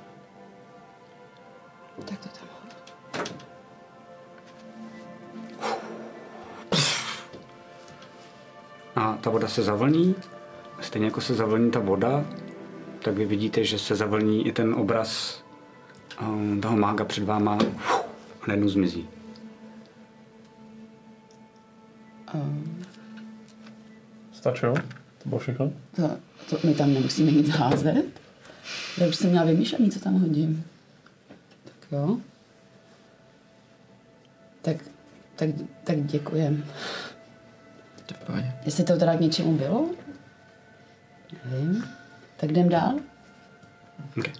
Tak 2.05 2.19
to 2.19 2.29
tam. 2.29 2.47
A 8.95 9.17
ta 9.21 9.29
voda 9.29 9.47
se 9.47 9.63
zavlní, 9.63 10.15
a 10.79 10.81
stejně 10.81 11.07
jako 11.07 11.21
se 11.21 11.35
zavlní 11.35 11.71
ta 11.71 11.79
voda, 11.79 12.25
tak 13.01 13.13
vy 13.13 13.25
vidíte, 13.25 13.63
že 13.63 13.79
se 13.79 13.95
zavlní 13.95 14.47
i 14.47 14.51
ten 14.51 14.73
obraz 14.73 15.43
um, 16.21 16.61
toho 16.61 16.77
mága 16.77 17.05
před 17.05 17.23
váma 17.23 17.57
a 18.41 18.47
najednou 18.47 18.69
zmizí. 18.69 19.09
Stačilo? 24.31 24.73
To 25.23 25.29
bylo 25.29 25.39
všechno? 25.39 25.71
To, 25.95 26.17
to, 26.49 26.67
my 26.67 26.73
tam 26.73 26.93
nemusíme 26.93 27.31
nic 27.31 27.49
házet. 27.49 28.05
Já 28.97 29.07
už 29.07 29.15
jsem 29.15 29.29
měla 29.29 29.45
vymýšlený, 29.45 29.91
co 29.91 29.99
tam 29.99 30.19
hodím. 30.19 30.65
Tak 31.63 31.91
jo. 31.91 32.17
Tak, 34.61 34.77
tak, 35.35 35.49
tak 35.83 36.05
děkujem. 36.05 36.65
To 38.25 38.35
je. 38.35 38.53
Jestli 38.65 38.83
to 38.83 38.97
teda 38.97 39.17
k 39.17 39.19
něčemu 39.19 39.57
bylo? 39.57 39.89
Nevím. 41.45 41.83
Tak 42.37 42.49
jdem 42.49 42.69
dál. 42.69 42.99
Okay. 44.17 44.33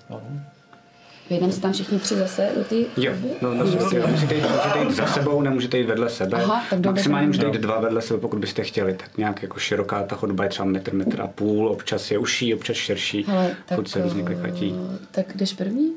Vejdeme 1.30 1.54
se 1.54 1.62
tam 1.62 1.74
všichni 1.74 2.00
tři 2.00 2.16
zase 2.16 2.50
do 2.56 2.64
ty 2.64 2.86
Jo, 2.98 3.14
no, 3.42 3.54
no, 3.54 3.66
musíte, 3.66 4.08
musíte, 4.08 4.36
jít, 4.36 4.44
musíte 4.52 4.80
jít 4.80 4.92
za 4.92 5.08
sebou, 5.08 5.42
nemůžete 5.42 5.78
jít 5.78 5.86
vedle 5.86 6.10
sebe. 6.10 6.44
Aha, 6.44 6.64
tak 6.70 6.80
dobře, 6.80 7.00
Maximálně 7.00 7.24
tak 7.24 7.28
můžete 7.28 7.46
jo. 7.46 7.54
jít 7.54 7.62
dva 7.62 7.80
vedle 7.80 8.02
sebe, 8.02 8.20
pokud 8.20 8.40
byste 8.40 8.64
chtěli. 8.64 8.94
Tak 8.94 9.18
nějak 9.18 9.42
jako 9.42 9.60
široká 9.60 10.04
ta 10.04 10.16
chodba 10.16 10.44
je 10.44 10.50
třeba 10.50 10.66
metr, 10.66 10.94
metr 10.94 11.22
a 11.22 11.28
půl, 11.28 11.68
občas 11.70 12.12
je 12.12 12.18
užší, 12.18 12.54
občas 12.54 12.76
širší. 12.76 13.26
Hele, 13.28 13.56
tak, 13.66 13.88
se 13.88 14.02
různě 14.02 14.22
eh, 14.22 14.26
klikatí. 14.26 14.76
tak 15.12 15.38
jdeš 15.38 15.54
první? 15.54 15.92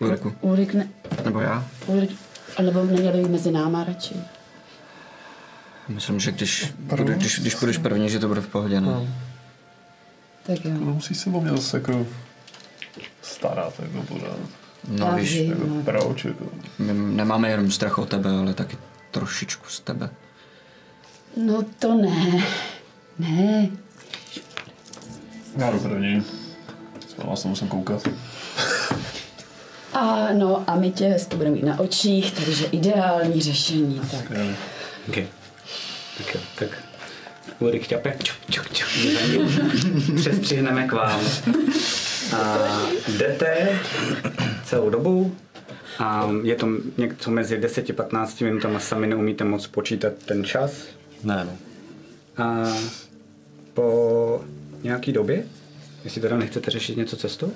Ulriku. 0.00 0.32
Ulrik, 0.40 0.74
ne, 0.74 0.88
Nebo 1.24 1.40
já? 1.40 1.64
Ulrik, 1.86 2.10
nebo 2.62 2.84
neměli 2.84 3.18
být 3.22 3.28
mezi 3.30 3.50
náma 3.52 3.84
radši. 3.84 4.14
Myslím, 5.88 6.20
že 6.20 6.32
když, 6.32 6.72
bude, 6.78 7.14
když, 7.14 7.40
když 7.40 7.54
půjdeš 7.54 7.78
první, 7.78 8.08
že 8.10 8.18
to 8.18 8.28
bude 8.28 8.40
v 8.40 8.48
pohodě, 8.48 8.80
no. 8.80 9.08
Tak 10.46 10.64
jo. 10.64 10.70
No 10.80 10.94
musíš 10.94 11.18
se 11.18 11.30
o 11.30 11.40
mě 11.40 11.50
zase 11.50 11.76
jako 11.76 12.06
starat, 13.22 13.74
jako 13.80 14.02
pořád. 14.02 14.36
No 14.88 15.06
Já 15.06 15.14
víš, 15.14 15.32
vím, 15.40 15.50
Jako 15.50 15.66
no. 15.66 15.82
proč, 15.82 16.24
jako. 16.24 16.44
my 16.78 16.92
nemáme 16.92 17.50
jenom 17.50 17.70
strach 17.70 17.98
o 17.98 18.06
tebe, 18.06 18.30
ale 18.30 18.54
taky 18.54 18.78
trošičku 19.10 19.64
z 19.68 19.80
tebe. 19.80 20.10
No 21.36 21.62
to 21.78 21.94
ne. 21.94 22.44
Ne. 23.18 23.68
Já 25.56 25.70
jdu 25.70 25.78
první. 25.80 26.24
S 27.08 27.16
váma 27.16 27.36
se 27.36 27.48
musím 27.48 27.68
koukat. 27.68 28.08
A 29.94 30.28
no 30.32 30.64
a 30.66 30.76
my 30.76 30.90
tě 30.90 31.16
to 31.28 31.36
budeme 31.36 31.54
mít 31.56 31.64
na 31.64 31.80
očích, 31.80 32.32
takže 32.32 32.66
ideální 32.66 33.40
řešení. 33.42 34.00
Tak. 34.10 34.32
Okay. 35.08 35.26
Tak 36.18 36.34
jo, 36.34 36.40
tak 36.54 36.68
Ulrik 37.58 37.86
ťape, 37.86 38.16
čuk, 38.22 38.36
čuk, 38.50 38.72
čuk, 38.72 38.88
ním 39.32 40.16
přestřihneme 40.16 40.86
k 40.88 40.92
vám. 40.92 41.20
A 42.36 42.58
jdete 43.08 43.78
celou 44.64 44.90
dobu 44.90 45.36
a 45.98 46.30
je 46.42 46.56
to 46.56 46.68
něco 46.98 47.30
mezi 47.30 47.58
10-15 47.58 48.44
minutami, 48.44 48.80
sami 48.80 49.06
neumíte 49.06 49.44
moc 49.44 49.66
počítat 49.66 50.12
ten 50.24 50.44
čas. 50.44 50.72
Ne, 51.24 51.44
no. 51.44 51.58
A 52.44 52.72
po 53.74 54.44
nějaký 54.82 55.12
době, 55.12 55.44
jestli 56.04 56.20
teda 56.20 56.36
nechcete 56.36 56.70
řešit 56.70 56.96
něco 56.96 57.16
cestou, 57.16 57.52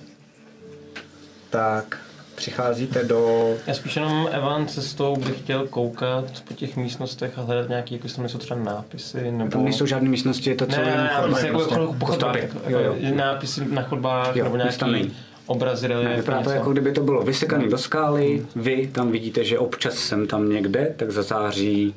tak 1.50 2.03
přicházíte 2.34 3.04
do... 3.04 3.50
Já 3.66 3.74
spíš 3.74 3.96
jenom 3.96 4.28
Evan 4.32 4.66
cestou 4.66 5.16
bych 5.16 5.38
chtěl 5.38 5.66
koukat 5.66 6.24
po 6.48 6.54
těch 6.54 6.76
místnostech 6.76 7.38
a 7.38 7.42
hledat 7.42 7.68
nějaký, 7.68 7.94
jako 7.94 8.08
tam 8.08 8.28
jsou 8.28 8.38
třeba 8.38 8.60
nápisy, 8.60 9.30
nebo... 9.30 9.50
Tam 9.50 9.64
nejsou 9.64 9.86
žádné 9.86 10.08
místnosti, 10.08 10.50
je 10.50 10.56
to 10.56 10.66
ne, 10.66 10.74
celé 10.74 10.86
ne, 10.86 10.96
ne, 10.96 11.08
chodba, 11.08 11.26
prostě 11.28 11.46
jako 11.46 11.58
prostě 11.58 11.80
jako 11.80 11.92
po 11.92 12.06
chodbách, 12.06 12.36
Jo, 12.68 12.78
jo. 12.78 12.94
nápisy 13.14 13.66
na 13.70 13.82
chodbách, 13.82 14.36
Jo, 14.36 14.44
nebo 14.44 14.56
tam 14.56 14.66
nějaký 14.66 14.92
není. 15.04 15.16
obrazy, 15.46 15.88
Ne, 15.88 15.94
relief, 15.94 16.16
vypadá 16.16 16.42
to 16.42 16.50
jako 16.50 16.72
kdyby 16.72 16.92
to 16.92 17.00
bylo 17.00 17.22
vysekané 17.22 17.68
do 17.68 17.78
skály, 17.78 18.46
vy 18.56 18.86
tam 18.92 19.10
vidíte, 19.10 19.44
že 19.44 19.58
občas 19.58 19.94
jsem 19.94 20.26
tam 20.26 20.50
někde, 20.50 20.94
tak 20.96 21.10
zazáří 21.10 21.94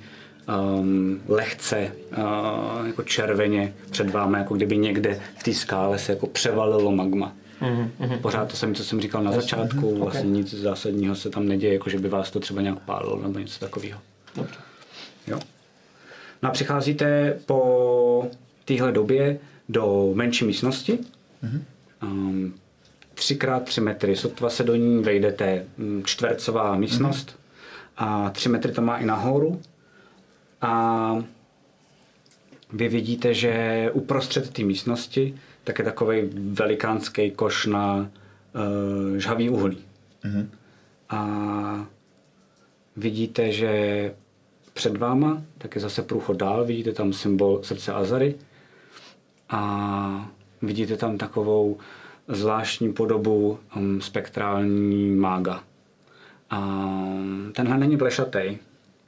um, 0.79 1.21
lehce 1.27 1.91
uh, 2.17 2.87
jako 2.87 3.03
červeně 3.03 3.73
před 3.91 4.09
vámi, 4.09 4.37
jako 4.37 4.55
kdyby 4.55 4.77
někde 4.77 5.19
v 5.39 5.43
té 5.43 5.53
skále 5.53 5.99
se 5.99 6.11
jako 6.11 6.27
převalilo 6.27 6.91
magma. 6.91 7.33
Mhm, 7.61 7.91
mhm. 7.99 8.19
Pořád 8.19 8.49
to 8.51 8.55
samé, 8.57 8.73
co 8.73 8.83
jsem 8.83 9.01
říkal 9.01 9.23
na 9.23 9.31
začátku, 9.31 9.97
vlastně 9.99 10.29
nic 10.29 10.53
zásadního 10.53 11.15
se 11.15 11.29
tam 11.29 11.47
neděje, 11.47 11.73
jako 11.73 11.89
že 11.89 11.99
by 11.99 12.09
vás 12.09 12.31
to 12.31 12.39
třeba 12.39 12.61
nějak 12.61 12.79
pálilo 12.79 13.21
nebo 13.21 13.39
něco 13.39 13.59
takového. 13.59 13.99
Dobře. 14.35 14.59
Jo. 15.27 15.39
No 16.43 16.49
a 16.49 16.51
přicházíte 16.51 17.39
po 17.45 18.27
téhle 18.65 18.91
době 18.91 19.39
do 19.69 20.11
menší 20.13 20.45
místnosti. 20.45 20.99
Um, 22.03 22.53
třikrát 23.13 23.63
tři 23.63 23.81
metry. 23.81 24.15
Sotva 24.15 24.49
se 24.49 24.63
do 24.63 24.75
ní 24.75 25.03
vejdete. 25.03 25.65
mm, 25.77 26.03
Čtvercová 26.05 26.75
místnost. 26.75 27.39
A 27.97 28.29
tři 28.29 28.49
metry 28.49 28.71
to 28.71 28.81
má 28.81 28.97
i 28.97 29.05
nahoru. 29.05 29.61
A 30.61 31.23
vy 32.73 32.87
vidíte, 32.89 33.33
že 33.33 33.89
uprostřed 33.93 34.49
té 34.53 34.63
místnosti 34.63 35.35
tak 35.67 35.79
je 35.79 35.85
takový 35.85 36.21
velikánský 36.33 37.31
koš 37.31 37.65
na 37.65 37.95
uh, 37.97 39.17
žhavý 39.17 39.49
uhlí. 39.49 39.77
A 41.09 41.87
vidíte, 42.95 43.51
že 43.51 43.71
před 44.73 44.97
váma, 44.97 45.41
tak 45.57 45.75
je 45.75 45.81
zase 45.81 46.01
průchod 46.01 46.37
dál, 46.37 46.65
vidíte 46.65 46.91
tam 46.91 47.13
symbol 47.13 47.59
srdce 47.63 47.93
Azary 47.93 48.35
a 49.49 50.31
vidíte 50.61 50.97
tam 50.97 51.17
takovou 51.17 51.77
zvláštní 52.27 52.93
podobu 52.93 53.59
um, 53.75 54.01
spektrální 54.01 55.15
mága. 55.15 55.63
A 56.49 56.59
tenhle 57.53 57.77
není 57.77 57.97
plešatý, 57.97 58.57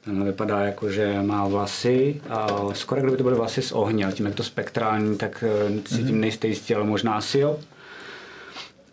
tenhle 0.09 0.25
vypadá 0.25 0.59
jako, 0.59 0.91
že 0.91 1.21
má 1.21 1.47
vlasy, 1.47 2.21
a 2.29 2.47
skoro 2.73 3.01
kdyby 3.01 3.17
to 3.17 3.23
byly 3.23 3.35
vlasy 3.35 3.61
z 3.61 3.71
ohně, 3.71 4.05
ale 4.05 4.13
tím 4.13 4.25
jak 4.25 4.35
to 4.35 4.43
spektrální, 4.43 5.17
tak 5.17 5.43
eh, 5.47 5.81
si 5.87 6.03
tím 6.03 6.21
nejste 6.21 6.47
jistí, 6.47 6.75
ale 6.75 6.85
možná 6.85 7.13
asi 7.13 7.39
jo. 7.39 7.59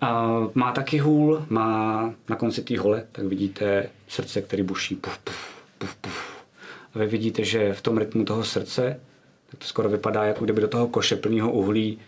A 0.01 0.41
má 0.55 0.73
taky 0.73 0.99
hůl, 0.99 1.47
má 1.49 2.11
na 2.29 2.37
konci 2.37 2.63
té 2.63 2.79
hole, 2.79 3.05
tak 3.13 3.25
vidíte 3.25 3.89
srdce, 4.09 4.43
který 4.43 4.63
buší. 4.63 4.95
Puf, 4.95 5.19
puf, 5.19 5.37
puf, 5.79 5.95
puf. 5.95 6.37
A 6.95 6.99
vy 6.99 7.07
vidíte, 7.07 7.45
že 7.45 7.75
v 7.75 7.81
tom 7.81 7.99
rytmu 7.99 8.25
toho 8.25 8.45
srdce, 8.45 9.01
tak 9.51 9.61
to 9.61 9.67
skoro 9.67 9.89
vypadá, 9.89 10.25
jako 10.25 10.45
kdyby 10.45 10.61
do 10.61 10.69
toho 10.69 10.89
koše 10.89 11.17
plného 11.17 11.53
uhlí 11.53 11.99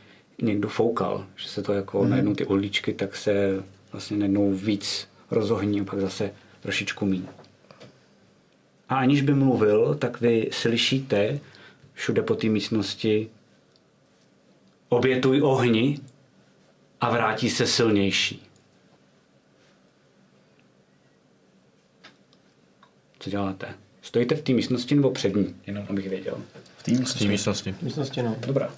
někdo 0.42 0.68
foukal, 0.68 1.24
že 1.36 1.48
se 1.48 1.62
to 1.62 1.72
jako 1.72 2.00
mm-hmm. 2.00 2.08
najednou 2.08 2.34
ty 2.34 2.46
uhlíčky, 2.46 2.92
tak 2.92 3.16
se 3.16 3.62
vlastně 3.92 4.16
najednou 4.16 4.52
víc 4.52 5.08
rozohní 5.30 5.80
a 5.80 5.84
pak 5.84 6.00
zase 6.00 6.30
trošičku 6.60 7.06
míň. 7.06 7.22
A 8.88 8.96
aniž 8.96 9.22
by 9.22 9.34
mluvil, 9.34 9.94
tak 9.94 10.20
vy 10.20 10.48
slyšíte 10.52 11.40
všude 11.92 12.22
po 12.22 12.34
té 12.34 12.46
místnosti 12.46 13.28
obětuj 14.88 15.42
ohni 15.42 15.98
a 17.00 17.10
vrátí 17.10 17.50
se 17.50 17.66
silnější. 17.66 18.42
Co 23.18 23.30
děláte? 23.30 23.74
Stojíte 24.02 24.34
v 24.34 24.42
té 24.42 24.52
místnosti 24.52 24.94
nebo 24.94 25.10
před 25.10 25.36
ní? 25.36 25.54
Jenom 25.66 25.86
abych 25.90 26.08
věděl. 26.08 26.38
V 26.76 26.82
té 26.82 26.92
V 26.92 27.18
té 27.18 27.24
místnosti. 27.24 27.74
místnosti, 27.82 28.22
no. 28.22 28.36
Dobrá. 28.46 28.74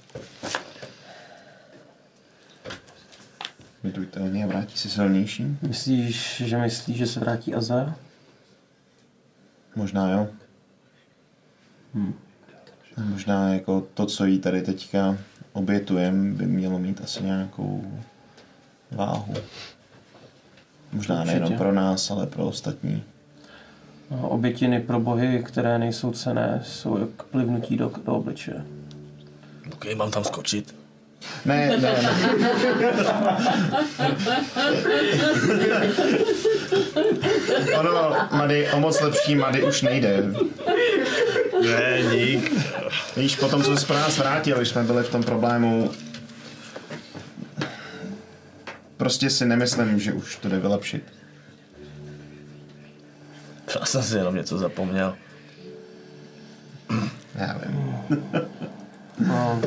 Vytujte 3.85 4.21
hodně 4.21 4.45
a 4.45 4.47
vrátí 4.47 4.79
se 4.79 4.89
silnější. 4.89 5.45
Myslíš, 5.63 6.43
že 6.47 6.59
myslíš, 6.59 6.97
že 6.97 7.07
se 7.07 7.21
vrátí 7.21 7.55
Azar? 7.55 7.95
Možná 9.77 10.11
jo. 10.11 10.29
Hmm. 11.95 12.15
Možná 13.05 13.49
jako 13.55 13.87
to, 13.95 14.07
co 14.07 14.25
jí 14.25 14.39
tady 14.39 14.63
teďka 14.63 15.17
obětujem, 15.53 16.35
by 16.35 16.47
mělo 16.47 16.79
mít 16.79 17.01
asi 17.01 17.25
nějakou 17.25 18.01
váhu. 18.91 19.35
Možná 20.93 21.21
Určitě. 21.21 21.39
nejenom 21.39 21.59
pro 21.59 21.73
nás, 21.73 22.11
ale 22.11 22.27
pro 22.27 22.47
ostatní. 22.47 23.03
No, 24.11 24.29
obětiny 24.29 24.81
pro 24.81 25.01
bohy, 25.01 25.43
které 25.47 25.79
nejsou 25.79 26.13
cené, 26.13 26.61
jsou 26.65 26.99
jak 26.99 27.23
plivnutí 27.23 27.77
do, 27.77 27.93
do 28.05 28.15
obličeje. 28.15 28.65
OK, 29.73 29.85
mám 29.97 30.11
tam 30.11 30.25
skočit. 30.25 30.80
Ne, 31.45 31.67
ne, 31.69 31.77
ne. 31.79 32.11
ono, 37.79 38.17
Mady, 38.31 38.71
o 38.71 38.81
moc 38.81 39.01
lepší 39.01 39.35
Mady 39.35 39.63
už 39.63 39.83
nejde. 39.83 40.23
Ne, 41.63 42.03
dík. 42.11 42.53
Víš, 43.17 43.37
po 43.37 43.49
tom, 43.49 43.63
co 43.63 43.77
jsi 43.77 43.87
pro 43.87 43.97
nás 43.97 44.19
vrátil, 44.19 44.57
když 44.57 44.69
jsme 44.69 44.83
byli 44.83 45.03
v 45.03 45.11
tom 45.11 45.23
problému, 45.23 45.91
prostě 48.97 49.31
si 49.31 49.47
nemyslím, 49.47 50.01
že 50.01 50.13
už 50.13 50.37
to 50.37 50.49
jde 50.49 50.59
vylepšit. 50.59 51.05
Já 53.81 53.87
jsem 53.87 54.03
si 54.03 54.17
jenom 54.17 54.35
něco 54.35 54.59
zapomněl. 54.59 55.17
Já 57.35 57.59
vím. 57.59 57.97
No, 59.19 59.61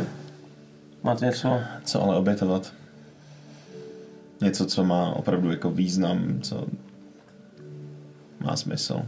máte 1.04 1.26
něco? 1.26 1.60
Co 1.86 2.04
ale 2.04 2.16
obětovat? 2.16 2.74
Něco, 4.42 4.66
co 4.66 4.84
má 4.84 5.16
opravdu 5.16 5.52
jako 5.52 5.72
význam, 5.72 6.42
co 6.42 6.68
má 8.40 8.56
smysl. 8.56 9.02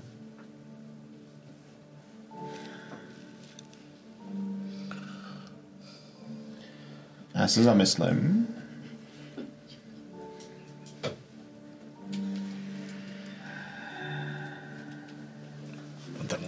Já 7.36 7.48
se 7.48 7.64
zamyslím. 7.64 8.48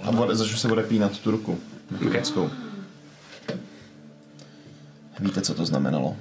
A 0.04 0.12
bude, 0.12 0.36
začnu 0.36 0.58
se 0.58 0.68
bude 0.68 0.84
pínat 0.84 1.20
tu 1.20 1.32
ruku. 1.32 1.58
Mechanickou. 1.92 2.50
Víte, 5.20 5.42
co 5.42 5.54
to 5.54 5.66
znamenalo? 5.66 6.16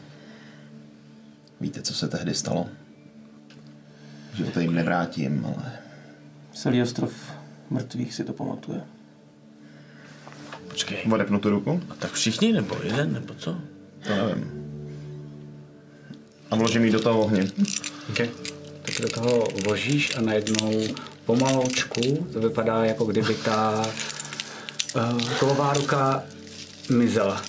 Víte, 1.61 1.83
co 1.83 1.95
se 1.95 2.09
tehdy 2.09 2.35
stalo? 2.35 2.67
Že 4.35 4.45
to 4.45 4.61
jim 4.61 4.75
nevrátím, 4.75 5.47
ale 5.47 5.73
Celý 6.57 6.81
ostrov 6.83 7.13
mrtvých 7.71 8.15
si 8.15 8.25
to 8.25 8.33
pamatuje. 8.33 8.81
Počkej. 10.69 11.05
odepnu 11.05 11.39
tu 11.39 11.51
ruku? 11.51 11.81
A 11.91 11.95
tak 11.95 12.13
všichni, 12.13 12.53
nebo 12.53 12.77
jeden, 12.83 13.13
nebo 13.13 13.35
co? 13.35 13.57
To 14.07 14.15
nevím. 14.17 14.51
A 16.51 16.57
vložím 16.57 16.85
ji 16.85 16.91
do 16.91 17.01
toho 17.01 17.21
ohně. 17.21 17.51
Okay. 18.11 18.31
Tak 18.83 19.01
do 19.01 19.09
toho 19.09 19.49
vložíš 19.65 20.17
a 20.17 20.21
najednou 20.21 20.73
pomaloučku 21.25 22.27
to 22.33 22.41
vypadá, 22.41 22.85
jako 22.85 23.05
kdyby 23.05 23.35
ta 23.35 23.87
uh, 24.97 25.33
kovová 25.39 25.73
ruka 25.73 26.23
mizela. 26.91 27.43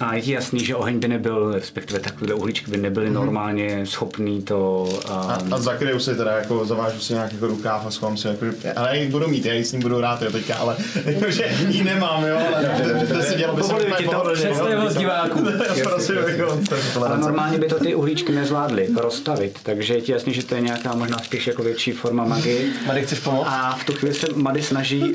A 0.00 0.14
je 0.14 0.22
ti 0.22 0.32
jasný, 0.32 0.64
že 0.64 0.76
oheň 0.76 0.98
by 0.98 1.08
nebyl, 1.08 1.52
respektive 1.52 2.00
takové 2.00 2.34
uhlíčky 2.34 2.70
by 2.70 2.76
nebyly 2.76 3.10
normálně 3.10 3.86
schopný 3.86 4.42
to... 4.42 4.88
A, 5.08 5.30
Um, 5.42 5.52
a 5.54 5.58
zakryju 5.58 5.98
si 5.98 6.14
teda, 6.14 6.32
jako 6.32 6.66
zavážu 6.66 7.00
si 7.00 7.12
nějak 7.12 7.32
jako 7.32 7.46
rukáv 7.46 7.86
a 7.86 7.90
schovám 7.90 8.16
si, 8.16 8.28
jako, 8.28 8.46
ale 8.76 8.88
já 8.88 8.94
ji 8.94 9.08
budu 9.10 9.28
mít, 9.28 9.44
já 9.44 9.54
ji 9.54 9.64
s 9.64 9.72
ním 9.72 9.82
budu 9.82 10.00
rád, 10.00 10.22
jo, 10.22 10.30
teďka, 10.30 10.54
ale 10.54 10.76
že 11.28 11.50
ji 11.68 11.84
nemám, 11.84 12.24
jo, 12.24 12.38
ale 12.54 13.06
to 13.06 13.22
si 13.22 13.34
dělal 13.34 13.56
by 13.56 13.62
se 13.62 13.68
pohodlně, 13.68 13.94
představivost 14.34 14.96
diváků. 14.96 15.38
Prosím, 15.82 16.14
jako, 16.14 16.60
Ale 16.96 17.18
normálně 17.18 17.58
by 17.58 17.66
to 17.66 17.78
ty 17.78 17.94
uhlíčky 17.94 18.32
nezvládly 18.32 18.88
rozstavit, 18.96 19.58
takže 19.62 19.94
je 19.94 20.00
ti 20.00 20.12
jasný, 20.12 20.34
že 20.34 20.44
to 20.44 20.54
je 20.54 20.60
nějaká 20.60 20.94
možná 20.94 21.18
spíš 21.18 21.46
jako 21.46 21.62
větší 21.62 21.92
forma 21.92 22.24
magie. 22.24 22.60
Mady, 22.86 23.02
chceš 23.02 23.18
pomoct? 23.18 23.46
A 23.50 23.76
v 23.80 23.84
tu 23.84 23.92
chvíli 23.92 24.14
se 24.14 24.26
Mady 24.34 24.62
snaží 24.62 25.14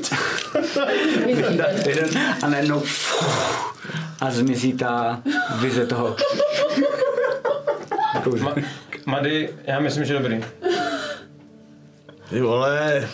a 2.42 2.48
najednou 2.48 2.82
a 4.20 4.30
zmizí 4.30 4.72
ta 4.72 5.22
vize 5.60 5.86
toho. 5.86 6.16
Ma- 8.24 8.64
Mady, 9.06 9.54
já 9.64 9.80
myslím, 9.80 10.04
že 10.04 10.14
dobrý. 10.14 10.44
Ty 12.30 12.40
vole, 12.40 13.08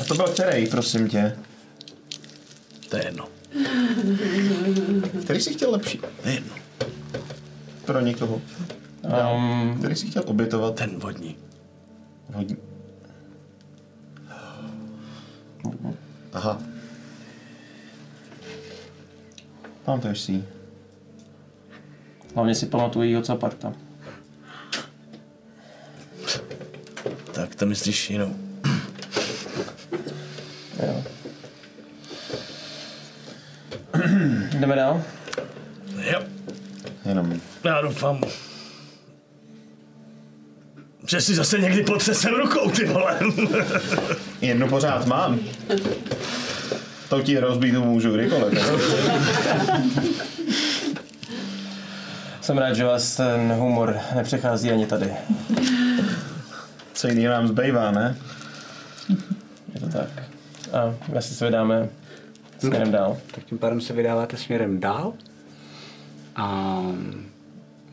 A 0.00 0.04
to 0.04 0.14
byl 0.14 0.26
který, 0.28 0.66
prosím 0.66 1.08
tě? 1.08 1.36
to 2.88 2.96
je 2.96 3.04
jedno. 3.04 3.28
Který 5.24 5.40
jsi 5.40 5.52
chtěl 5.54 5.70
lepší? 5.70 5.98
To 6.22 6.28
je 6.28 6.34
jedno. 6.34 6.54
Pro 7.84 8.00
někoho. 8.00 8.40
Um, 9.34 9.76
Který 9.78 9.96
jsi 9.96 10.06
chtěl 10.06 10.22
obětovat? 10.26 10.74
Ten 10.74 10.98
vodní. 10.98 11.36
Hodně. 12.34 12.56
Aha. 16.32 16.58
To 19.96 20.08
ještě. 20.08 20.42
hlavně 22.34 22.54
si 22.54 22.66
pamatuju 22.66 23.02
jejího 23.02 23.22
caparta. 23.22 23.72
Tak 27.32 27.54
to 27.54 27.66
myslíš 27.66 28.10
jinou. 28.10 28.36
Jo. 30.86 31.04
Jdeme 34.58 34.76
dál? 34.76 35.02
Jo, 36.12 36.20
Jenom. 37.04 37.40
já 37.64 37.80
doufám, 37.80 38.20
že 41.06 41.20
si 41.20 41.34
zase 41.34 41.58
někdy 41.58 41.82
potřesem 41.82 42.34
rukou, 42.34 42.70
ty 42.70 42.84
vole. 42.84 43.18
Jednu 44.40 44.68
pořád 44.68 45.06
mám. 45.06 45.38
To 47.08 47.22
ti 47.22 47.38
rozbít 47.38 47.74
můžu 47.74 48.12
kdykoliv. 48.12 48.58
Jsem 52.40 52.58
rád, 52.58 52.72
že 52.74 52.84
vás 52.84 53.16
ten 53.16 53.52
humor 53.52 53.96
nepřechází 54.14 54.70
ani 54.70 54.86
tady. 54.86 55.12
Co 56.92 57.08
jiného 57.08 57.34
nám 57.34 57.48
zbývá, 57.48 57.90
ne? 57.90 58.16
Je 59.74 59.80
to 59.80 59.88
tak. 59.88 60.08
A 60.72 60.94
my 61.14 61.22
si 61.22 61.34
se 61.34 61.44
vydáme 61.44 61.88
směrem 62.58 62.92
dál. 62.92 63.16
Tak 63.34 63.44
tím 63.44 63.58
pádem 63.58 63.80
se 63.80 63.92
vydáváte 63.92 64.36
směrem 64.36 64.80
dál 64.80 65.12
a 66.36 66.80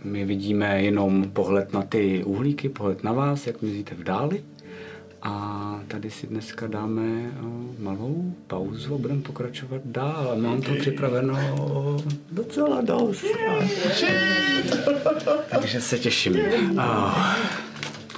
my 0.04 0.26
vidíme 0.26 0.82
jenom 0.82 1.32
pohled 1.32 1.74
na 1.74 1.82
ty 1.82 2.24
uhlíky, 2.24 2.70
pohled 2.70 3.04
na 3.04 3.14
vás, 3.14 3.48
jak 3.48 3.62
mizíte 3.62 3.96
v 3.96 4.04
dáli. 4.04 4.44
A 5.26 5.80
tady 5.88 6.12
si 6.12 6.28
dneska 6.28 6.68
dáme 6.68 7.02
o, 7.42 7.66
malou 7.80 8.34
pauzu 8.48 8.96
a 8.96 8.98
budeme 8.98 9.22
pokračovat 9.22 9.82
dál. 9.86 10.30
A 10.32 10.36
mám 10.36 10.62
to 10.62 10.76
připraveno 10.76 11.38
docela 12.32 12.82
dost. 12.82 13.26
Takže 15.50 15.82
se 15.82 16.00
těším. 16.00 16.36
Oh. 16.78 17.36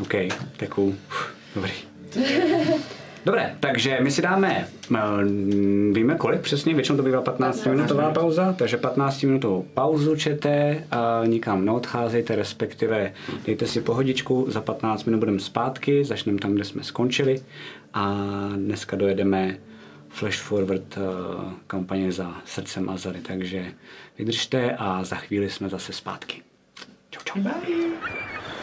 OK, 0.02 0.14
tak 0.58 0.70
cool. 0.70 0.94
Dobrý. 1.56 1.74
Dobré, 3.28 3.56
takže 3.60 3.98
my 4.02 4.12
si 4.12 4.22
dáme, 4.22 4.68
eh, 4.96 5.00
víme 5.92 6.16
kolik 6.16 6.42
přesně, 6.42 6.74
většinou 6.74 6.98
to 6.98 7.04
bývá 7.04 7.22
15 7.22 7.66
minutová 7.66 8.12
pauza, 8.12 8.54
takže 8.54 8.78
15 8.78 9.24
minutovou 9.24 9.66
pauzu 9.74 10.16
čete 10.16 10.84
a 10.92 11.22
nikam 11.26 11.66
neodcházejte, 11.66 12.36
respektive 12.36 13.14
dejte 13.46 13.68
si 13.68 13.82
pohodičku, 13.82 14.46
za 14.50 14.62
15 14.62 15.04
minut 15.04 15.20
budeme 15.20 15.40
zpátky, 15.40 16.06
začneme 16.06 16.40
tam, 16.40 16.54
kde 16.54 16.64
jsme 16.64 16.84
skončili 16.84 17.42
a 17.94 18.16
dneska 18.56 18.98
dojedeme 18.98 19.58
flash 20.10 20.40
forward 20.40 20.98
uh, 20.98 21.04
kampaně 21.68 22.12
za 22.12 22.34
srdcem 22.46 22.90
Azary, 22.90 23.20
takže 23.20 23.66
vydržte 24.18 24.76
a 24.78 25.04
za 25.04 25.16
chvíli 25.16 25.50
jsme 25.50 25.70
zase 25.70 25.94
zpátky. 25.94 26.47
Čau, 27.10 27.22
čau. 27.24 27.42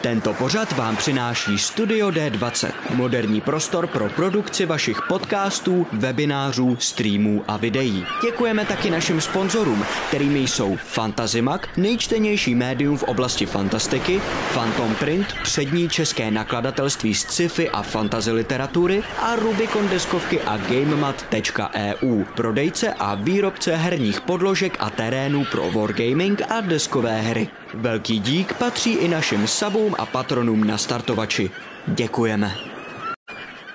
Tento 0.01 0.33
pořad 0.33 0.71
vám 0.71 0.95
přináší 0.95 1.57
Studio 1.57 2.09
D20, 2.09 2.71
moderní 2.93 3.41
prostor 3.41 3.87
pro 3.87 4.09
produkci 4.09 4.65
vašich 4.65 5.01
podcastů, 5.07 5.87
webinářů, 5.91 6.75
streamů 6.79 7.43
a 7.47 7.57
videí. 7.57 8.05
Děkujeme 8.23 8.65
taky 8.65 8.89
našim 8.89 9.21
sponzorům, 9.21 9.85
kterými 10.07 10.39
jsou 10.39 10.75
Fantazimak, 10.75 11.77
nejčtenější 11.77 12.55
médium 12.55 12.97
v 12.97 13.03
oblasti 13.03 13.45
fantastiky, 13.45 14.21
Phantom 14.53 14.95
Print, 14.95 15.27
přední 15.43 15.89
české 15.89 16.31
nakladatelství 16.31 17.13
z 17.13 17.19
sci-fi 17.21 17.69
a 17.69 17.81
fantasy 17.81 18.31
literatury 18.31 19.03
a 19.21 19.35
Rubicon 19.35 19.87
deskovky 19.87 20.41
a 20.41 20.57
GameMat.eu, 20.57 22.23
prodejce 22.35 22.93
a 22.93 23.15
výrobce 23.15 23.75
herních 23.75 24.21
podložek 24.21 24.77
a 24.79 24.89
terénů 24.89 25.45
pro 25.51 25.71
wargaming 25.71 26.41
a 26.51 26.61
deskové 26.61 27.21
hry. 27.21 27.49
Velký 27.75 28.19
dík 28.19 28.53
patří 28.53 28.93
i 28.93 29.07
našim 29.07 29.47
sabům 29.47 29.95
a 29.97 30.05
patronům 30.05 30.63
na 30.63 30.77
startovači. 30.77 31.51
Děkujeme. 31.87 32.55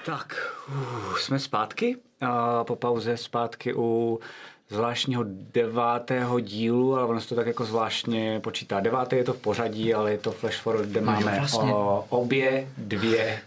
Tak, 0.07 0.53
uh, 0.69 1.17
jsme 1.17 1.39
zpátky. 1.39 1.97
A 2.21 2.65
po 2.65 2.77
pauze 2.77 3.17
zpátky 3.17 3.75
u 3.75 4.21
zvláštního 4.69 5.25
devátého 5.29 6.41
dílu, 6.41 6.97
ale 6.97 7.05
ono 7.05 7.21
se 7.21 7.29
to 7.29 7.35
tak 7.35 7.47
jako 7.47 7.65
zvláštně 7.65 8.41
počítá. 8.41 8.81
Devátý 8.81 9.17
je 9.17 9.25
to 9.25 9.33
v 9.33 9.39
pořadí, 9.41 9.95
ale 9.95 10.13
je 10.13 10.19
to 10.19 10.33
flash 10.33 10.61
forward, 10.61 10.89
kde 10.89 11.01
máme 11.01 11.37
vlastně. 11.39 11.75
o, 11.75 12.05
obě 12.09 12.69
dvě 12.79 13.41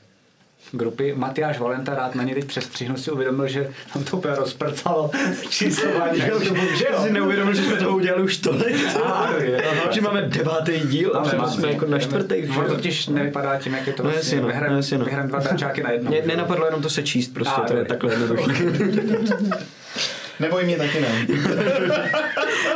grupy. 0.78 1.14
Matyáš 1.18 1.60
Valenta 1.60 1.96
rád 1.96 2.16
na 2.16 2.24
ně 2.24 2.36
teď 2.36 2.46
přestřihnu 2.46 2.98
si 2.98 3.12
uvědomil, 3.12 3.48
že 3.48 3.70
tam 3.94 4.04
to 4.04 4.18
úplně 4.18 4.36
rozprcalo 4.36 5.12
číslování. 5.50 6.20
že 6.78 6.86
jo? 6.92 7.04
si 7.04 7.12
neuvědomil, 7.12 7.54
že 7.54 7.64
jsme 7.64 7.76
to 7.76 7.96
udělali 7.96 8.24
už 8.24 8.38
tolik. 8.38 8.76
Ano, 9.04 9.38
je. 9.38 9.64
že 9.92 10.02
máme 10.02 10.22
devátý 10.22 10.80
díl 10.80 11.18
a 11.18 11.24
Máme, 11.38 11.52
jsme 11.52 11.72
jako 11.72 11.86
na 11.86 12.00
čtvrtý. 12.00 12.36
Ono 12.50 12.68
to 12.68 12.76
totiž 12.76 13.08
nevypadá 13.08 13.58
tím, 13.60 13.74
jak 13.74 13.88
je 13.88 13.94
to 13.94 14.04
No, 14.04 14.10
vlastně. 14.10 14.42
no, 14.42 14.48
vyhrám, 14.48 14.70
no, 14.72 14.76
jasně, 14.78 14.98
no. 14.98 15.06
vyhrám 15.06 15.28
dva 15.28 15.40
dračáky 15.40 15.84
na 15.84 15.92
jedno. 15.92 16.10
Mě 16.12 16.22
nenapadlo 16.26 16.66
jenom 16.66 16.82
to 16.82 16.90
se 16.90 17.04
číst, 17.04 17.34
prostě 17.34 17.62
A, 17.62 17.68
to 17.68 17.76
je 17.78 17.86
takhle 17.86 18.14
jednoduché. 18.14 18.64
Nebo 20.40 20.60
i 20.60 20.66
mě 20.66 20.78
taky 20.78 21.02
ne. 21.02 21.28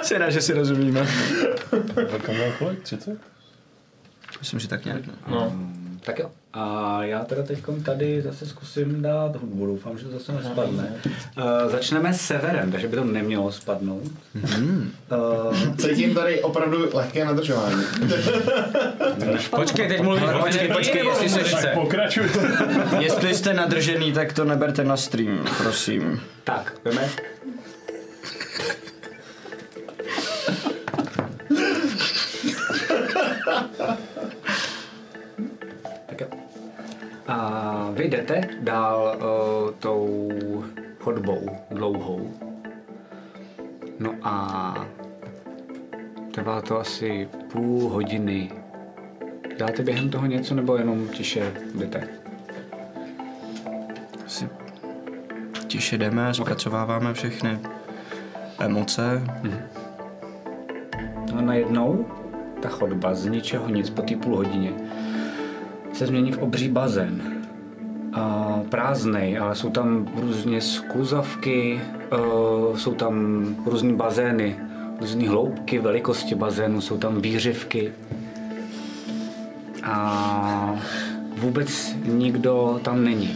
Jsem 0.02 0.18
rád, 0.22 0.30
že 0.30 0.42
si 0.42 0.54
rozumíme. 0.54 1.08
Tak 2.12 2.28
měl 2.30 2.52
kolik? 2.60 2.82
30? 2.84 3.18
Myslím, 4.40 4.60
že 4.60 4.68
tak 4.68 4.86
nějak. 4.86 5.08
ne. 5.08 5.14
No. 5.28 5.54
Tak 6.02 6.20
jo. 6.20 6.32
A 6.60 7.00
já 7.04 7.24
teda 7.24 7.44
teď 7.44 7.64
tady 7.86 8.22
zase 8.22 8.46
zkusím 8.46 9.02
dát 9.02 9.36
hudbu, 9.36 9.66
doufám, 9.66 9.98
že 9.98 10.06
to 10.06 10.12
zase 10.12 10.32
nespadne. 10.32 10.94
Uh, 11.38 11.72
začneme 11.72 12.14
severem, 12.14 12.72
takže 12.72 12.88
by 12.88 12.96
to 12.96 13.04
nemělo 13.04 13.52
spadnout. 13.52 14.04
Uh, 14.36 15.76
Cítím 15.78 16.16
tady 16.16 16.42
opravdu 16.42 16.90
lehké 16.94 17.26
nadržování. 17.26 17.84
Počkej, 19.56 19.88
teď 19.88 20.02
mluvím 20.02 20.24
Ale 20.24 20.36
o 20.36 20.44
počkej, 20.44 20.68
počkej, 20.68 21.06
jestli 21.06 21.30
se 21.30 21.40
muzice? 21.40 21.62
Tak 21.62 21.74
pokračujte. 21.74 22.40
Jestli 23.00 23.36
jste 23.36 23.54
nadržený, 23.54 24.12
tak 24.12 24.34
to 24.34 24.44
neberte 24.44 24.84
na 24.84 24.98
stream, 24.98 25.46
prosím. 25.58 26.22
tak, 26.44 26.74
jdeme. 26.86 27.10
A 37.28 37.90
vy 37.94 38.04
jdete 38.08 38.42
dál 38.62 39.16
uh, 39.16 39.74
tou 39.80 40.32
chodbou 41.00 41.50
dlouhou. 41.72 42.32
No 44.00 44.14
a 44.24 44.88
trvá 46.32 46.62
to 46.62 46.80
asi 46.80 47.30
půl 47.52 47.90
hodiny. 47.90 48.52
Dáte 49.58 49.84
během 49.84 50.10
toho 50.10 50.26
něco 50.26 50.56
nebo 50.56 50.78
jenom 50.78 51.08
tiše 51.08 51.54
jdete? 51.76 52.08
Si 54.28 54.50
tiše 55.68 55.98
jdeme, 55.98 56.34
zpracováváme 56.34 57.14
všechny 57.14 57.60
emoce. 58.60 59.24
No 61.36 61.42
najednou 61.42 62.06
ta 62.62 62.70
chodba 62.70 63.14
z 63.14 63.26
ničeho 63.26 63.70
nic 63.70 63.90
po 63.90 64.02
té 64.02 64.16
půl 64.16 64.36
hodině 64.36 64.74
se 65.98 66.08
změní 66.08 66.32
v 66.32 66.38
obří 66.38 66.70
bazén. 66.70 67.22
A 68.14 68.54
prázdnej, 68.70 69.40
ale 69.40 69.56
jsou 69.56 69.70
tam 69.70 70.08
různě 70.16 70.62
skluzavky, 70.62 71.82
uh, 72.12 72.78
jsou 72.78 72.94
tam 72.94 73.46
různý 73.66 73.94
bazény, 73.94 74.56
různé 75.00 75.30
hloubky, 75.30 75.80
velikosti 75.80 76.36
bazénu, 76.36 76.82
jsou 76.82 76.98
tam 76.98 77.22
výřivky. 77.22 77.92
A 79.84 80.76
vůbec 81.38 81.96
nikdo 82.06 82.80
tam 82.84 83.04
není. 83.04 83.36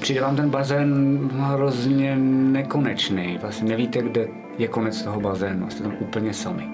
Přijde 0.00 0.20
vám 0.20 0.36
ten 0.36 0.50
bazén 0.50 1.18
hrozně 1.32 2.16
nekonečný. 2.16 3.38
Vlastně 3.42 3.68
nevíte, 3.68 4.02
kde 4.02 4.28
je 4.58 4.68
konec 4.68 5.02
toho 5.02 5.20
bazénu. 5.20 5.70
Jste 5.70 5.82
tam 5.82 5.92
úplně 6.00 6.34
sami. 6.34 6.68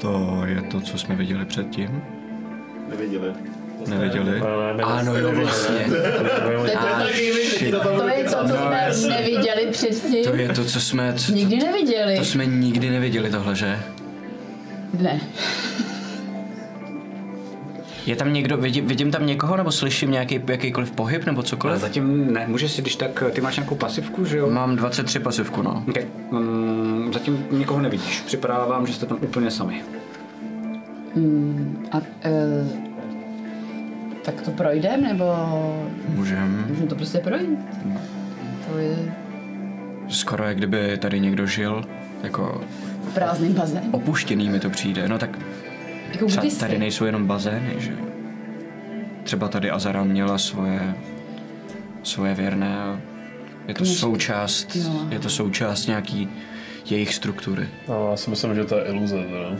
To 0.00 0.42
je 0.46 0.62
to, 0.62 0.80
co 0.80 0.98
jsme 0.98 1.14
viděli 1.16 1.44
předtím. 1.44 2.13
Neviděli. 2.88 3.32
Neviděli? 3.86 4.40
Ano, 4.82 5.16
jo, 5.16 5.32
vlastně. 5.32 5.86
To 7.70 8.08
je 8.08 8.24
to, 8.24 8.44
co 8.48 8.54
jsme 8.56 8.90
neviděli 9.08 9.66
předtím. 9.70 10.24
To 10.24 10.34
je 10.34 10.48
to, 10.48 10.64
co 10.64 10.80
jsme... 10.80 11.12
Co, 11.16 11.32
Nikdy 11.32 11.56
neviděli. 11.56 12.18
to 12.18 12.24
jsme 12.24 12.46
nikdy 12.46 12.90
neviděli 12.90 13.30
tohle, 13.30 13.56
že? 13.56 13.78
Ne. 15.00 15.20
Je 18.06 18.16
tam 18.16 18.32
někdo, 18.32 18.56
vidím, 18.56 18.86
vidím 18.86 19.10
tam 19.10 19.26
někoho, 19.26 19.56
nebo 19.56 19.72
slyším 19.72 20.10
nějaký 20.10 20.40
jakýkoliv 20.48 20.90
pohyb, 20.92 21.26
nebo 21.26 21.38
Ale 21.38 21.46
cokoliv? 21.48 21.80
zatím 21.80 22.32
ne, 22.32 22.44
můžeš 22.48 22.72
si, 22.72 22.82
když 22.82 22.96
tak, 22.96 23.22
ty 23.32 23.40
máš 23.40 23.56
nějakou 23.56 23.74
pasivku, 23.74 24.24
že 24.24 24.38
jo? 24.38 24.50
Mám 24.50 24.76
23 24.76 25.18
pasivku, 25.18 25.62
no. 25.62 25.84
Okay. 25.88 26.06
Um, 26.30 27.10
zatím 27.12 27.46
nikoho 27.50 27.80
nevidíš. 27.80 28.20
Připadá 28.20 28.64
vám, 28.64 28.86
že 28.86 28.92
jste 28.92 29.06
tam 29.06 29.18
úplně 29.22 29.50
sami. 29.50 29.82
A, 31.92 31.96
uh, 31.98 32.02
tak 34.24 34.40
to 34.40 34.50
projdem, 34.50 35.02
nebo 35.02 35.24
Můžem. 36.08 36.64
můžeme 36.68 36.86
to 36.86 36.94
prostě 36.94 37.18
projít? 37.18 37.58
To 38.72 38.78
je 38.78 38.96
Skoro 40.08 40.44
jak 40.44 40.56
kdyby 40.56 40.98
tady 40.98 41.20
někdo 41.20 41.46
žil, 41.46 41.84
jako 42.22 42.60
prázdný 43.14 43.48
bazén. 43.48 43.82
opuštěný 43.90 44.48
mi 44.48 44.60
to 44.60 44.70
přijde. 44.70 45.08
No 45.08 45.18
tak 45.18 45.38
Jako 46.12 46.26
třeba 46.26 46.46
tady 46.60 46.78
nejsou 46.78 47.04
jenom 47.04 47.26
bazény, 47.26 47.74
že? 47.78 47.92
Třeba 49.24 49.48
tady 49.48 49.70
Azara 49.70 50.04
měla 50.04 50.38
svoje, 50.38 50.94
svoje 52.02 52.34
věrné 52.34 52.76
a 52.78 53.00
je 53.68 53.74
to 53.74 53.78
Knížky. 53.84 54.00
součást, 54.00 54.76
Jo. 54.76 55.06
je 55.10 55.18
to 55.18 55.28
součást 55.28 55.86
nějaký 55.86 56.28
jejich 56.90 57.14
struktury. 57.14 57.68
No, 57.88 58.08
já 58.10 58.16
si 58.16 58.30
myslím, 58.30 58.54
že 58.54 58.64
to 58.64 58.78
je 58.78 58.84
iluze 58.84 59.16
teda. 59.16 59.56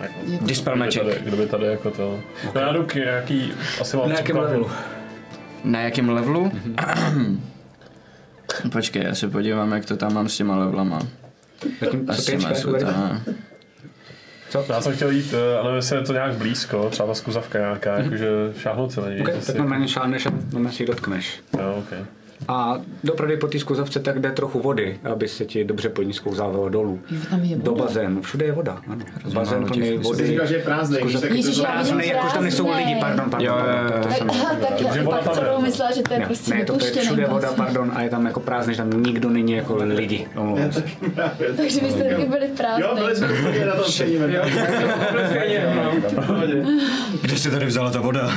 Jako, 0.00 0.14
Dispel 0.46 0.72
kdyby 0.72 0.84
Magic. 0.86 1.02
tady, 1.02 1.16
kdyby 1.22 1.46
tady 1.46 1.66
jako 1.66 1.90
to... 1.90 2.20
No 2.54 2.60
já 2.60 2.72
jdu 2.72 2.84
k 2.84 2.94
nějaký, 2.94 3.52
asi 3.80 3.96
mám 3.96 4.08
Na 4.08 4.14
jakém 4.14 4.36
levelu? 4.36 4.70
Na 5.64 5.80
jakém 5.80 6.08
levelu? 6.08 6.52
Mhm. 6.54 7.40
Počkej, 8.72 9.02
já 9.02 9.14
se 9.14 9.28
podívám, 9.28 9.72
jak 9.72 9.84
to 9.84 9.96
tam 9.96 10.14
mám 10.14 10.28
s 10.28 10.36
těma 10.36 10.56
levelama. 10.56 10.98
Zatím, 11.80 12.06
A 12.10 12.14
co 12.14 12.22
s 12.22 12.24
ty 12.26 12.32
těma 12.32 12.54
jsou 12.54 12.72
tam. 12.72 13.22
Já 14.68 14.80
jsem 14.80 14.92
chtěl 14.96 15.10
jít, 15.10 15.34
eh, 15.34 15.54
ale 15.54 15.62
nevím, 15.64 15.76
jestli 15.76 15.96
je 15.96 16.02
to 16.02 16.12
nějak 16.12 16.34
blízko, 16.34 16.90
třeba 16.90 17.06
ta 17.08 17.14
skuzavka 17.14 17.58
nějaká, 17.58 17.98
jakože 17.98 18.28
šáhnout 18.58 18.92
se 18.92 19.00
na 19.00 19.08
ní. 19.08 19.20
Okay, 19.20 19.34
tak 19.46 19.56
normálně 19.56 19.88
šáneš 19.88 20.26
a 20.26 20.30
normálně 20.52 20.76
si 20.76 20.82
ji 20.82 20.86
dotkneš. 20.86 21.40
Jo, 21.58 21.74
okay. 21.78 21.98
A 22.48 22.76
dopravdy 23.04 23.36
po 23.36 23.46
té 23.46 23.58
skluzavce 23.58 24.00
tak 24.00 24.20
jde 24.20 24.30
trochu 24.32 24.60
vody, 24.60 24.98
aby 25.12 25.28
se 25.28 25.44
ti 25.44 25.64
dobře 25.64 25.88
po 25.88 26.02
ní 26.02 26.12
sklouzávalo 26.12 26.68
dolů. 26.68 27.00
Jo, 27.10 27.18
tam 27.30 27.44
je 27.44 27.56
Do 27.56 27.72
bazénu. 27.72 28.22
Všude 28.22 28.46
je 28.46 28.52
voda. 28.52 28.78
Ano. 28.88 29.04
Bazén 29.34 29.64
plný 29.64 29.98
vody. 29.98 30.26
říkal, 30.26 30.46
že 30.46 30.54
je 30.56 30.62
prázdný, 30.62 30.98
Prázdný, 31.62 32.08
jakož 32.08 32.32
tam 32.32 32.42
nejsou 32.42 32.76
lidi, 32.76 32.96
pardon, 33.00 33.30
pardon. 33.30 33.46
Jo, 33.48 33.54
jo, 33.58 33.64
pardon, 33.66 33.96
jo. 33.96 34.02
to- 34.02 34.08
to 34.08 34.14
jsem- 34.14 34.30
Aha, 34.30 34.54
tak 34.60 34.80
já 34.80 35.04
budou 35.40 35.62
myslela, 35.62 35.90
že 35.92 36.02
to 36.02 36.12
je 36.12 36.18
Ne, 36.20 36.26
prostě 36.26 36.54
ne, 36.54 36.64
to, 36.64 36.76
to 36.76 36.84
je 36.84 36.92
všude 36.92 37.26
voda, 37.26 37.52
pardon, 37.52 37.92
a 37.94 38.02
je 38.02 38.10
tam 38.10 38.26
jako 38.26 38.40
prázdný, 38.40 38.74
že 38.74 38.78
tam 38.82 39.02
nikdo 39.02 39.30
není 39.30 39.52
jako 39.52 39.76
lidi. 39.76 40.26
Se. 40.70 40.82
Takže 41.56 41.80
vy 41.80 41.90
jste 41.90 42.04
taky 42.04 42.24
byli 42.28 42.48
prázdný. 42.56 42.82
Jo, 42.82 42.94
byli 42.94 43.16
jsme 43.16 43.28
na 43.66 43.72
tom 43.74 43.84
stejně. 43.84 44.26
Kde 47.22 47.36
jsi 47.36 47.50
tady 47.50 47.66
vzala 47.66 47.90
ta 47.90 48.00
voda? 48.00 48.30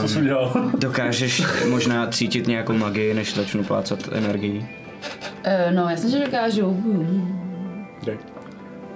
Co 0.00 0.08
jsi 0.08 0.18
udělal? 0.20 0.52
Dokážeš 0.78 1.42
možná 1.68 2.06
cítit 2.06 2.46
nějakou 2.46 2.72
magii, 2.72 3.14
než 3.14 3.34
začnu 3.34 3.64
plácat 3.64 3.98
energii? 4.12 4.66
Eh, 5.44 5.70
No, 5.74 5.88
jasně, 5.88 6.10
že 6.10 6.24
dokážu. 6.24 6.82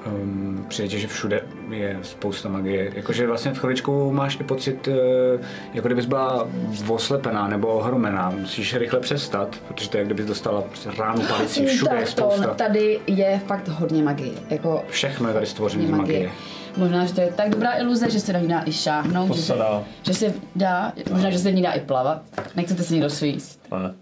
Um, 0.06 0.64
přijde, 0.68 0.98
že 0.98 1.06
všude 1.06 1.40
je 1.70 1.98
spousta 2.02 2.48
magie. 2.48 2.92
Jakože 2.94 3.26
vlastně 3.26 3.52
v 3.52 3.58
chviličku 3.58 4.12
máš 4.12 4.40
i 4.40 4.44
pocit, 4.44 4.88
eh, 4.88 4.92
jako 5.74 5.88
kdybys 5.88 6.06
byla 6.06 6.48
oslepená 6.88 7.48
nebo 7.48 7.68
ohromená. 7.68 8.30
Musíš 8.30 8.74
rychle 8.76 9.00
přestat, 9.00 9.56
protože 9.68 9.90
to 9.90 9.96
je, 9.96 10.04
kdybys 10.04 10.26
dostala 10.26 10.62
prostě 10.62 10.90
ránu 10.98 11.22
palicí. 11.22 11.66
Všude 11.66 11.94
je 11.94 11.98
tak 11.98 12.08
spousta. 12.08 12.48
to, 12.48 12.54
tady 12.54 13.00
je 13.06 13.40
fakt 13.46 13.68
hodně 13.68 14.02
magie. 14.02 14.32
Jako 14.50 14.84
Všechno 14.88 15.28
je 15.28 15.34
tady 15.34 15.46
stvořené 15.46 15.86
z 15.86 15.90
hodně 15.90 16.02
magie. 16.02 16.30
Možná, 16.76 17.06
že 17.06 17.14
to 17.14 17.20
je 17.20 17.32
tak 17.36 17.50
dobrá 17.50 17.78
iluze, 17.78 18.10
že 18.10 18.20
se 18.20 18.32
do 18.32 18.38
ní 18.38 18.48
dá 18.48 18.62
i 18.66 18.72
šáhnout. 18.72 19.28
To 19.28 19.34
že, 19.34 19.42
se 19.42 19.54
dá. 19.54 19.82
že 20.02 20.14
se 20.14 20.34
dá, 20.56 20.92
možná, 21.10 21.30
že 21.30 21.38
se 21.38 21.50
v 21.50 21.54
ní 21.54 21.62
dá 21.62 21.72
i 21.72 21.80
plavat. 21.80 22.22
Nechcete 22.56 22.82
se 22.82 22.94
někdo 22.94 23.10
svíst. 23.10 23.60
Ne. 23.70 23.94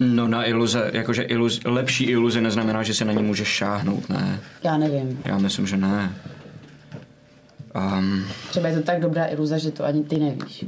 No 0.00 0.28
na 0.28 0.44
iluze, 0.48 0.90
jakože 0.94 1.22
iluz, 1.22 1.60
lepší 1.64 2.04
iluze 2.04 2.40
neznamená, 2.40 2.82
že 2.82 2.94
se 2.94 3.04
na 3.04 3.12
ní 3.12 3.22
můžeš 3.22 3.48
šáhnout, 3.48 4.08
ne. 4.08 4.40
Já 4.64 4.76
nevím. 4.76 5.20
Já 5.24 5.38
myslím, 5.38 5.66
že 5.66 5.76
ne. 5.76 6.14
Um, 7.76 8.24
Třeba 8.50 8.68
je 8.68 8.76
to 8.76 8.82
tak 8.82 9.00
dobrá 9.00 9.26
iluze, 9.26 9.58
že 9.58 9.70
to 9.70 9.84
ani 9.84 10.04
ty 10.04 10.18
nevíš. 10.18 10.64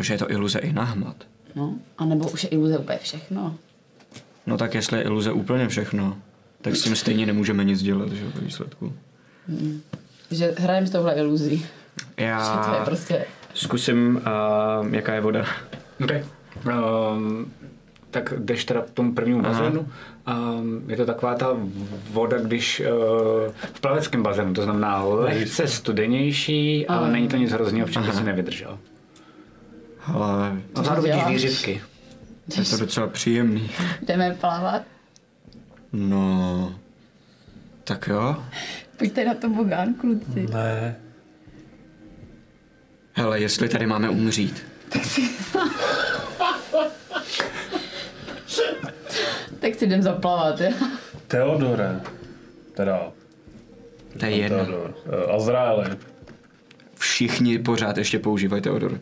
že 0.00 0.14
je 0.14 0.18
to 0.18 0.30
iluze 0.30 0.58
i 0.58 0.72
na 0.72 0.84
hmat. 0.84 1.16
No, 1.54 1.74
a 1.98 2.04
nebo 2.04 2.30
už 2.30 2.42
je 2.44 2.48
iluze 2.48 2.78
úplně 2.78 2.98
všechno. 2.98 3.56
No 4.46 4.56
tak 4.58 4.74
jestli 4.74 4.98
je 4.98 5.04
iluze 5.04 5.32
úplně 5.32 5.68
všechno, 5.68 6.18
tak 6.62 6.76
s 6.76 6.82
tím 6.82 6.96
stejně 6.96 7.26
nemůžeme 7.26 7.64
nic 7.64 7.82
dělat, 7.82 8.12
že 8.12 8.24
jo, 8.24 8.30
ve 8.34 8.40
výsledku. 8.40 8.92
Že 10.30 10.54
hrajeme 10.58 10.86
s 10.86 10.90
touhle 10.90 11.14
iluzí. 11.14 11.56
Že 11.98 12.04
to 12.16 12.22
je 12.22 12.26
Já 12.26 12.82
prostě... 12.84 13.24
zkusím, 13.54 14.20
uh, 14.80 14.94
jaká 14.94 15.14
je 15.14 15.20
voda. 15.20 15.44
Okay. 16.04 16.24
Um, 16.66 17.52
tak 18.14 18.32
jdeš 18.38 18.64
teda 18.64 18.80
k 18.82 18.90
tomu 18.90 19.14
prvnímu 19.14 19.42
bazénu. 19.42 19.88
Um, 20.28 20.90
je 20.90 20.96
to 20.96 21.06
taková 21.06 21.34
ta 21.34 21.46
voda, 22.10 22.38
když 22.38 22.80
uh, 22.80 22.86
v 23.74 23.80
plaveckém 23.80 24.22
bazénu, 24.22 24.54
to 24.54 24.62
znamená 24.62 25.04
lehce 25.04 25.66
studenější, 25.68 26.86
ale 26.86 27.10
není 27.12 27.28
to 27.28 27.36
nic 27.36 27.52
hrozného, 27.52 27.86
v 27.86 27.90
čem 27.90 28.12
si 28.12 28.24
nevydržel. 28.24 28.78
Ale 30.14 30.56
A 30.74 30.80
vzadu 30.80 31.02
vidíš 31.02 31.24
výřivky. 31.28 31.82
je 32.58 32.64
to 32.64 32.76
docela 32.76 33.06
příjemný. 33.06 33.70
Jdeme 34.02 34.36
plavat. 34.40 34.82
No, 35.92 36.74
tak 37.84 38.08
jo. 38.08 38.36
Pojďte 38.96 39.24
na 39.24 39.34
to 39.34 39.48
bogán, 39.48 39.94
kluci. 39.94 40.46
Ne. 40.52 40.96
Hele, 43.12 43.40
jestli 43.40 43.68
tady 43.68 43.86
máme 43.86 44.08
umřít, 44.08 44.62
Tak 49.60 49.74
si 49.74 49.84
jdem 49.84 50.02
zaplavat, 50.02 50.60
jo? 50.60 50.70
Teodore. 51.28 52.00
Teda. 52.74 53.12
to 54.18 54.24
je 54.26 54.36
jedno. 54.36 54.58
Teodor. 54.58 54.94
Eh, 55.06 55.32
Azraeli. 55.32 55.84
Všichni 56.94 57.58
pořád 57.58 57.96
ještě 57.98 58.18
používají 58.18 58.62
Teodor. 58.62 59.00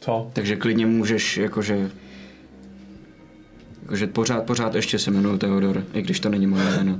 Co? 0.00 0.30
Takže 0.32 0.56
klidně 0.56 0.86
můžeš, 0.86 1.36
jakože... 1.36 1.90
Jakože 3.82 4.06
pořád, 4.06 4.44
pořád 4.46 4.74
ještě 4.74 4.98
se 4.98 5.10
jmenuju 5.10 5.38
Teodor, 5.38 5.84
i 5.92 6.02
když 6.02 6.20
to 6.20 6.28
není 6.28 6.46
moje 6.46 6.64
jméno. 6.64 6.98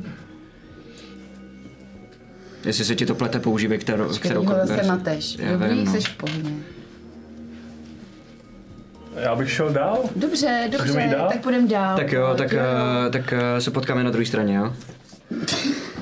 Jestli 2.64 2.84
se 2.84 2.94
ti 2.94 3.06
to 3.06 3.14
plete, 3.14 3.40
používej 3.40 3.78
kterou, 3.78 4.08
kterou 4.08 4.18
Kterýho 4.44 4.54
zase 4.54 4.72
verzi. 4.76 4.88
mateš. 4.88 5.36
Já 5.38 5.52
Dobrý, 5.52 5.68
vím, 5.74 5.84
no. 5.84 5.92
seš 5.92 6.08
v 6.08 6.16
pohodě. 6.16 6.50
Já 9.16 9.34
bych 9.34 9.50
šel 9.50 9.70
dál. 9.70 9.98
Dobře, 10.16 10.68
dobře, 10.72 11.08
dál? 11.16 11.28
tak 11.28 11.42
půjdeme 11.42 11.68
dál. 11.68 11.96
Tak 11.96 12.12
jo, 12.12 12.34
tak, 12.38 12.52
uh, 12.52 13.12
tak 13.12 13.32
uh, 13.32 13.58
se 13.58 13.70
potkáme 13.70 14.04
na 14.04 14.10
druhé 14.10 14.26
straně, 14.26 14.56
jo? 14.56 14.72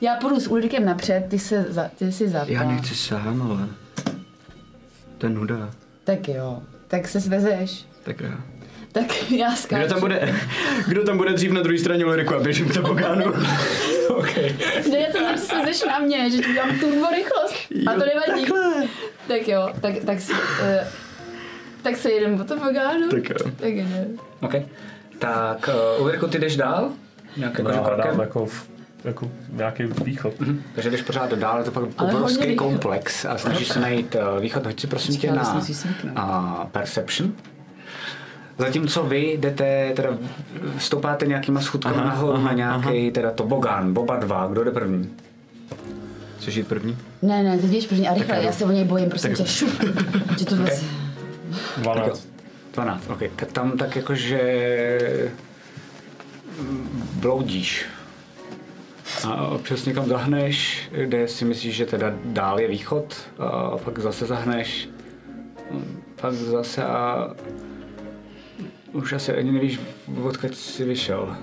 Já 0.00 0.14
půjdu 0.14 0.40
s 0.40 0.46
Ulrikem 0.46 0.84
napřed, 0.84 1.26
ty, 1.28 1.38
se 1.38 1.66
za, 1.68 1.90
ty 1.98 2.12
si 2.12 2.28
za. 2.28 2.44
Já 2.48 2.64
nechci 2.64 2.94
sám, 2.94 3.42
ale... 3.42 3.68
To 5.18 5.26
je 5.26 5.32
nuda. 5.32 5.70
Tak 6.04 6.28
jo, 6.28 6.62
tak 6.88 7.08
se 7.08 7.20
svezeš. 7.20 7.84
Tak 8.02 8.20
jo. 8.20 8.30
Tak 8.92 9.30
já 9.30 9.56
skáču. 9.56 9.82
Kdo 9.82 9.88
tam 9.94 10.00
bude, 10.00 10.34
kdo 10.88 11.04
tam 11.04 11.16
bude 11.16 11.32
dřív 11.32 11.52
na 11.52 11.62
druhé 11.62 11.78
straně 11.78 12.04
Ulriku 12.04 12.34
a 12.34 12.40
běžím 12.40 12.68
k 12.68 12.74
tobogánu? 12.74 13.24
Okay. 14.08 14.56
Ne, 14.90 14.98
já 14.98 15.12
jsem 15.12 15.32
že 15.32 15.38
se 15.38 15.46
svezeš 15.46 15.84
na 15.84 15.98
mě, 15.98 16.30
že 16.30 16.38
ti 16.38 16.46
udělám 16.46 16.78
turbo 16.78 17.06
rychlost. 17.10 17.54
A 17.86 17.92
to 17.92 17.98
nevadí. 17.98 18.46
Takhle. 18.46 18.84
Tak 19.28 19.48
jo, 19.48 19.68
tak, 19.80 19.94
tak, 20.06 20.20
si, 20.20 20.32
uh, 20.32 20.38
tak 21.86 21.96
se 21.96 22.10
jedem 22.10 22.38
po 22.38 22.44
tobogánu. 22.44 23.08
Tak 23.10 23.28
jo. 23.30 23.36
Tak 23.56 23.68
jdem. 23.74 23.86
okay. 24.42 24.66
Tak, 25.18 25.70
uh, 25.98 26.02
Ulriku, 26.02 26.26
ty 26.26 26.38
jdeš 26.38 26.56
dál? 26.56 26.90
Nějak 27.36 27.58
No, 27.58 27.70
jako, 27.70 27.78
já 27.78 27.84
krokem? 27.84 28.04
hledám 28.04 28.20
jako, 28.20 28.46
v- 28.46 28.68
jako 29.04 29.30
nějaký 29.52 29.82
východ. 30.04 30.32
Takže 30.74 30.90
jdeš 30.90 31.02
pořád 31.02 31.32
dál, 31.32 31.58
je 31.58 31.64
to 31.64 31.70
fakt 31.70 31.88
Ale 31.98 32.12
obrovský 32.14 32.56
komplex 32.56 33.24
a 33.24 33.38
snažíš 33.38 33.68
se 33.68 33.80
najít 33.80 34.14
uh, 34.34 34.40
východ. 34.42 34.66
Hoď 34.66 34.80
si 34.80 34.86
prosím 34.86 35.16
tě 35.16 35.32
na 35.32 35.60
že 35.66 35.74
uh, 36.16 36.64
Perception. 36.72 37.32
Zatímco 38.58 39.02
vy 39.02 39.36
jdete, 39.40 39.92
teda 39.96 40.08
stoupáte 40.78 41.26
nějakýma 41.26 41.60
schůdkama 41.60 42.04
nahoru 42.04 42.42
na 42.42 42.52
nějaký 42.52 43.10
teda 43.10 43.30
tobogán, 43.30 43.98
oba 43.98 44.16
dva, 44.16 44.46
kdo 44.46 44.64
jde 44.64 44.70
první? 44.70 45.10
Chceš 46.38 46.54
jít 46.54 46.68
první? 46.68 46.96
Ne, 47.22 47.42
ne, 47.42 47.58
ty 47.58 47.66
jdeš 47.66 47.86
první 47.86 48.08
a 48.08 48.14
rychle, 48.14 48.42
já 48.44 48.52
se 48.52 48.64
o 48.64 48.70
něj 48.70 48.84
bojím, 48.84 49.08
prosím 49.08 49.34
tě, 49.34 49.46
šup. 49.46 49.70
Že 50.38 50.44
to 50.46 50.56
vlastně... 50.56 51.05
12. 51.76 52.28
12, 52.72 53.10
ok. 53.10 53.22
Tak 53.36 53.52
tam 53.52 53.78
tak 53.78 53.96
jakože 53.96 54.42
mm, 56.60 57.08
bloudíš. 57.20 57.86
A 59.28 59.46
občas 59.46 59.84
někam 59.84 60.06
zahneš, 60.06 60.88
kde 60.92 61.28
si 61.28 61.44
myslíš, 61.44 61.74
že 61.74 61.86
teda 61.86 62.14
dál 62.24 62.60
je 62.60 62.68
východ, 62.68 63.16
a 63.38 63.78
pak 63.78 63.98
zase 63.98 64.26
zahneš, 64.26 64.88
pak 66.20 66.34
zase 66.34 66.84
a 66.84 67.30
už 68.92 69.12
asi 69.12 69.32
ani 69.32 69.52
nevíš, 69.52 69.80
odkud 70.22 70.56
jsi 70.56 70.84
vyšel. 70.84 71.36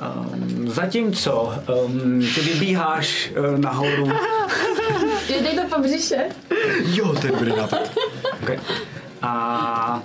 Um, 0.00 0.68
zatímco 0.70 1.54
um, 1.84 2.20
ty 2.34 2.40
vybíháš 2.40 3.32
uh, 3.52 3.58
nahoru 3.58 4.08
Je, 5.28 5.42
dej 5.42 5.54
to 5.56 5.76
po 5.76 5.82
břiše. 5.82 6.24
Jo, 6.84 7.14
to 7.20 7.26
je 7.26 7.32
dobrý 7.32 7.52
nápad. 7.56 7.90
Okay. 8.42 8.58
A 9.22 10.02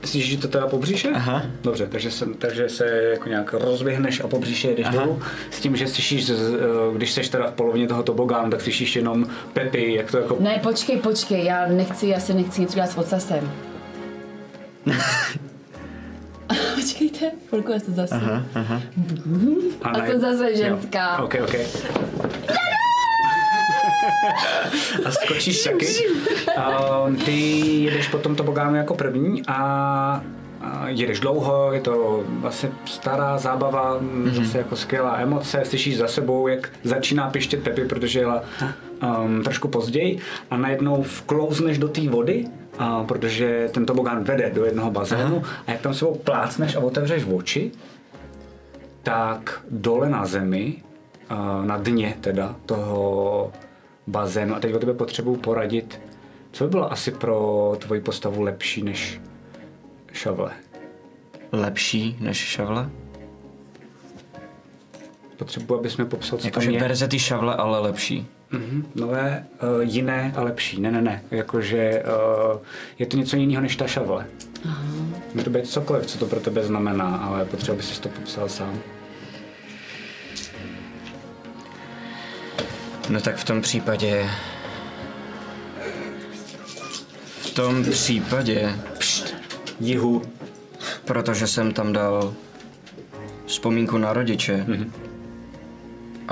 myslíš, 0.00 0.28
že 0.30 0.36
to 0.38 0.48
teda 0.48 0.66
po 0.66 0.78
břiše? 0.78 1.10
Aha. 1.14 1.42
Dobře, 1.62 1.86
takže 1.86 2.10
se, 2.10 2.26
takže 2.38 2.68
se 2.68 2.86
jako 2.86 3.28
nějak 3.28 3.52
rozběhneš 3.52 4.20
a 4.20 4.28
po 4.28 4.38
břiše 4.38 4.68
jedeš 4.68 4.88
dolů. 4.88 5.22
S 5.50 5.60
tím, 5.60 5.76
že 5.76 5.88
slyšíš, 5.88 6.26
z- 6.26 6.56
když 6.96 7.12
seš 7.12 7.28
teda 7.28 7.46
v 7.46 7.52
polovině 7.52 7.86
toho 7.88 8.02
tobogánu, 8.02 8.50
tak 8.50 8.60
slyšíš 8.60 8.96
jenom 8.96 9.26
Pepy, 9.52 9.94
jak 9.94 10.10
to 10.10 10.18
jako... 10.18 10.36
Ne, 10.40 10.60
počkej, 10.62 10.96
počkej, 10.96 11.44
já 11.44 11.66
nechci, 11.68 12.06
já 12.06 12.20
si 12.20 12.34
nechci 12.34 12.60
nic 12.60 12.70
udělat 12.70 12.90
s 12.90 12.98
ocasem. 12.98 13.50
Počkejte, 16.74 17.30
chvilku, 17.48 17.72
já 17.72 17.80
jsem 17.80 17.94
zase. 17.94 18.14
Aha. 18.54 18.82
A 19.82 19.92
ne- 19.92 20.06
jsem 20.06 20.20
zase 20.20 20.50
jo. 20.50 20.56
ženská. 20.56 21.22
Ok, 21.22 21.34
ok. 21.44 21.54
a 25.04 25.10
skočíš 25.10 25.62
taky. 25.62 25.86
Um, 27.06 27.16
ty 27.16 27.40
jedeš 27.84 28.08
po 28.08 28.18
tom 28.18 28.36
tobogánu 28.36 28.76
jako 28.76 28.94
první 28.94 29.42
a 29.46 30.22
a 30.62 30.88
jedeš 30.88 31.20
dlouho, 31.20 31.72
je 31.72 31.80
to 31.80 32.24
vlastně 32.26 32.70
stará 32.84 33.38
zábava, 33.38 34.00
mm-hmm. 34.00 34.30
zase 34.30 34.58
jako 34.58 34.76
skvělá 34.76 35.18
emoce, 35.18 35.62
slyšíš 35.64 35.96
za 35.96 36.08
sebou, 36.08 36.48
jak 36.48 36.70
začíná 36.84 37.30
pištět 37.30 37.62
Pepi, 37.62 37.84
protože 37.84 38.20
jela 38.20 38.44
um, 39.24 39.42
trošku 39.42 39.68
později 39.68 40.18
a 40.50 40.56
najednou 40.56 41.02
vklouzneš 41.02 41.78
do 41.78 41.88
té 41.88 42.08
vody, 42.08 42.44
a, 42.78 43.04
protože 43.04 43.68
ten 43.72 43.86
tobogán 43.86 44.24
vede 44.24 44.50
do 44.50 44.64
jednoho 44.64 44.90
bazénu 44.90 45.42
a 45.66 45.70
jak 45.72 45.80
tam 45.80 45.94
sebou 45.94 46.14
plácneš 46.14 46.76
a 46.76 46.80
otevřeš 46.80 47.24
oči, 47.34 47.70
tak 49.02 49.60
dole 49.70 50.08
na 50.08 50.26
zemi, 50.26 50.82
a 51.28 51.62
na 51.64 51.76
dně 51.78 52.16
teda 52.20 52.56
toho 52.66 53.52
bazénu, 54.06 54.54
a 54.54 54.60
teď 54.60 54.74
o 54.74 54.78
tebe 54.78 54.94
potřebuji 54.94 55.36
poradit, 55.36 56.00
co 56.52 56.64
by 56.64 56.70
bylo 56.70 56.92
asi 56.92 57.10
pro 57.10 57.72
tvoji 57.78 58.00
postavu 58.00 58.42
lepší 58.42 58.82
než 58.82 59.20
šavle? 60.12 60.50
Lepší 61.52 62.16
než 62.20 62.36
šavle? 62.36 62.90
Potřebuji, 65.36 65.74
abys 65.78 65.96
mi 65.96 66.04
popsal, 66.04 66.38
co 66.38 66.42
tam 66.42 66.48
Jakože 66.48 66.70
je. 66.70 66.80
verze 66.80 67.08
ty 67.08 67.18
šavle, 67.18 67.54
ale 67.54 67.78
lepší. 67.80 68.26
Mhm, 68.52 68.86
nové, 68.94 69.44
uh, 69.62 69.80
jiné 69.80 70.32
a 70.36 70.42
lepší. 70.42 70.80
Ne, 70.80 70.90
ne, 70.90 71.02
ne. 71.02 71.22
Jakože 71.30 72.02
uh, 72.52 72.60
je 72.98 73.06
to 73.06 73.16
něco 73.16 73.36
jiného 73.36 73.62
než 73.62 73.76
ta 73.76 73.86
šavle. 73.86 74.26
Může 75.34 75.44
to 75.44 75.50
být 75.50 75.66
cokoliv, 75.66 76.06
co 76.06 76.18
to 76.18 76.26
pro 76.26 76.40
tebe 76.40 76.64
znamená, 76.64 77.16
ale 77.16 77.44
potřeba 77.44 77.76
bys 77.76 77.94
si 77.94 78.00
to 78.00 78.08
popsal 78.08 78.48
sám. 78.48 78.78
No 83.08 83.20
tak 83.20 83.36
v 83.36 83.44
tom 83.44 83.60
případě... 83.60 84.26
V 87.40 87.50
tom 87.50 87.84
případě... 87.84 88.74
Pšt, 88.98 89.34
Jihu. 89.80 90.22
protože 91.04 91.46
jsem 91.46 91.72
tam 91.72 91.92
dal 91.92 92.34
vzpomínku 93.46 93.98
na 93.98 94.12
rodiče. 94.12 94.66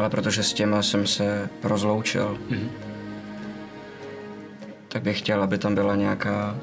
Ale 0.01 0.10
protože 0.10 0.43
s 0.43 0.52
těma 0.52 0.82
jsem 0.82 1.06
se 1.06 1.48
rozloučil, 1.62 2.39
tak 4.89 5.02
bych 5.02 5.18
chtěl, 5.18 5.43
aby 5.43 5.59
tam 5.59 5.74
byla 5.74 5.97
nějaká 5.97 6.56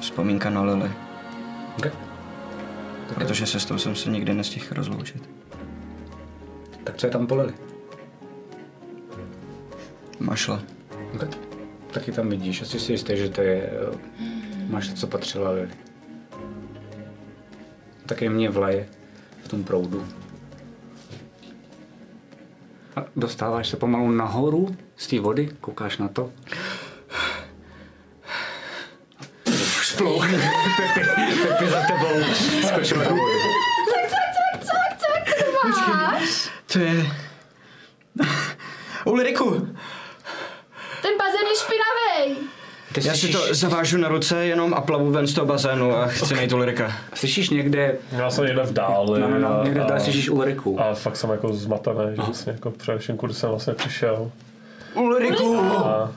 vzpomínka 0.00 0.50
na 0.50 0.62
Lily. 0.62 0.90
Okay. 1.78 1.92
Protože 3.14 3.46
se 3.46 3.60
s 3.60 3.64
tou 3.64 3.78
jsem 3.78 3.96
se 3.96 4.10
nikdy 4.10 4.34
nestihl 4.34 4.66
rozloučit. 4.70 5.30
Tak 6.84 6.96
co 6.96 7.06
je 7.06 7.10
tam 7.10 7.26
polili? 7.26 7.54
Mašle. 10.18 10.60
Okay. 11.14 11.28
Taky 11.90 12.12
tam 12.12 12.28
vidíš, 12.28 12.62
asi 12.62 12.80
si 12.80 12.92
jistý, 12.92 13.16
že 13.16 13.28
to 13.28 13.42
je 13.42 13.62
eh, 13.62 13.98
máš 14.68 14.92
co 14.92 15.06
patřilo 15.06 15.52
Lily. 15.52 15.70
Taky 18.06 18.28
mě 18.28 18.50
vlaje 18.50 18.88
v 19.42 19.48
tom 19.48 19.64
proudu. 19.64 20.06
Dostáváš 23.16 23.68
se 23.68 23.76
pomalu 23.76 24.10
nahoru 24.10 24.76
z 24.96 25.06
té 25.06 25.20
vody, 25.20 25.48
koukáš 25.60 25.98
na 25.98 26.08
to. 26.08 26.30
Splouch. 29.82 30.26
Pepi, 30.76 31.00
Pepi 31.42 31.70
za 31.70 31.80
tebou 31.86 32.22
skočila 32.68 33.04
do 33.04 33.10
vody. 33.10 33.34
To 36.72 36.78
je... 36.78 37.06
Ulriku, 39.04 39.50
Ten 41.02 41.16
bazén 41.18 41.46
je 41.46 41.56
špinavý. 41.56 42.50
Ty 42.94 43.00
já 43.08 43.14
si 43.14 43.28
to 43.28 43.54
zavážu 43.54 43.98
na 43.98 44.08
ruce 44.08 44.46
jenom 44.46 44.74
a 44.74 44.80
plavu 44.80 45.10
ven 45.10 45.26
z 45.26 45.34
toho 45.34 45.46
bazénu 45.46 45.96
a 45.96 46.06
chci 46.06 46.34
najít 46.34 46.52
Ulrika. 46.52 46.92
slyšíš 47.14 47.50
někde, 47.50 47.94
Já 48.12 48.30
jsem 48.30 48.44
někde 48.46 48.62
v 48.62 48.72
dáli. 48.72 49.20
no, 49.20 49.28
no, 49.28 49.38
no, 49.38 49.64
někde 49.64 49.80
a- 49.80 49.84
tady 49.84 50.00
slyšíš 50.00 50.28
Ulriku. 50.30 50.80
A 50.80 50.94
fakt 50.94 51.16
jsem 51.16 51.30
jako 51.30 51.52
zmatený, 51.52 51.98
že 52.16 52.22
vlastně 52.22 52.52
jako 52.52 52.70
především 52.70 53.16
kudy 53.16 53.34
jsem 53.34 53.50
vlastně 53.50 53.74
přišel. 53.74 54.30
Ulriku! 54.94 55.56
A, 55.58 56.12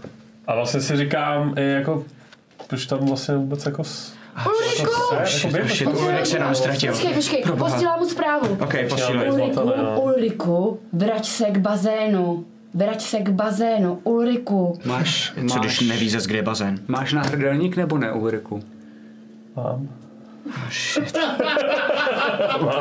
a 0.47 0.55
vlastně 0.55 0.81
si 0.81 0.97
říkám, 0.97 1.53
i 1.57 1.63
jako, 1.71 2.03
proč 2.67 2.85
tam 2.85 2.99
vlastně 3.05 3.35
vůbec 3.35 3.65
jako... 3.65 3.83
s- 3.83 4.13
Ulriku! 4.45 4.91
jako 5.15 5.67
Shit, 5.67 5.87
Ulrik 5.87 6.25
se 6.25 6.39
nám 6.39 6.55
ztratil. 6.55 6.91
Počkej, 6.93 7.13
počkej, 7.13 7.43
posílám 7.57 7.99
mu 7.99 8.05
zprávu. 8.09 8.57
Ok, 8.61 8.75
posílej. 8.89 9.31
Ulriku, 9.31 9.59
no. 9.77 10.01
Ulriku, 10.01 10.79
vrať 10.93 11.25
se 11.27 11.45
k 11.45 11.57
bazénu. 11.57 12.45
Vrať 12.73 13.01
se 13.01 13.17
k 13.19 13.29
bazénu, 13.29 13.99
Ulriku. 14.03 14.79
Máš, 14.85 15.33
Co 15.47 15.59
když 15.59 15.79
máš, 15.79 15.79
neví 15.79 16.09
zase, 16.09 16.27
kde 16.27 16.37
je 16.37 16.43
bazén? 16.43 16.79
máš 16.87 17.13
náhrdelník 17.13 17.75
nebo 17.75 17.97
ne, 17.97 18.11
Ulriku? 18.11 18.63
Mám. 19.55 19.89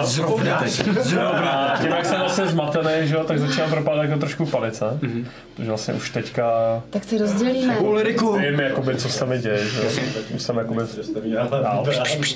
Zrovna 0.00 0.58
teď. 0.58 0.88
Zrovna. 1.00 1.76
Tím, 1.80 1.90
jak 1.90 2.06
jsem 2.06 2.20
vlastně 2.20 2.46
zmatený, 2.46 3.08
že 3.08 3.14
jo, 3.14 3.24
tak 3.24 3.38
začínám 3.38 3.70
propadat 3.70 4.02
jako 4.02 4.18
trošku 4.18 4.46
palice. 4.46 4.84
Mm-hmm. 4.84 5.24
Protože 5.54 5.68
vlastně 5.68 5.94
už 5.94 6.10
teďka 6.10 6.44
Tak 6.90 7.04
se 7.04 7.18
rozdělíme. 7.18 7.78
Ulriku! 7.78 8.38
vím, 8.38 8.60
jakoby, 8.60 8.96
co 8.96 9.08
se 9.08 9.26
mi 9.26 9.38
děje, 9.38 9.68
že 9.68 9.78
jo. 9.78 9.90
Už 10.34 10.42
jsem 10.42 10.56
jakoby 10.56 10.80
dál. 11.62 11.86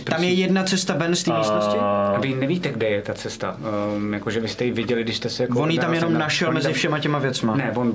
Tam 0.04 0.22
je 0.22 0.32
jedna 0.32 0.64
cesta 0.64 0.94
ven 0.94 1.14
z 1.14 1.22
té 1.22 1.38
místnosti? 1.38 1.78
A 1.78 2.12
A 2.16 2.20
vy 2.20 2.34
nevíte, 2.34 2.68
kde 2.68 2.86
je 2.88 3.02
ta 3.02 3.14
cesta. 3.14 3.56
Um, 3.96 4.14
jakože 4.14 4.40
vy 4.40 4.48
jste 4.48 4.64
ji 4.64 4.72
viděli, 4.72 5.02
když 5.04 5.16
jste 5.16 5.28
se 5.28 5.42
jako... 5.42 5.60
On 5.60 5.70
ji 5.70 5.78
tam 5.78 5.94
jenom 5.94 6.14
našel 6.14 6.52
mezi 6.52 6.72
všema 6.72 6.98
těma 6.98 7.18
věcma. 7.18 7.56
Ne, 7.56 7.72
on 7.76 7.92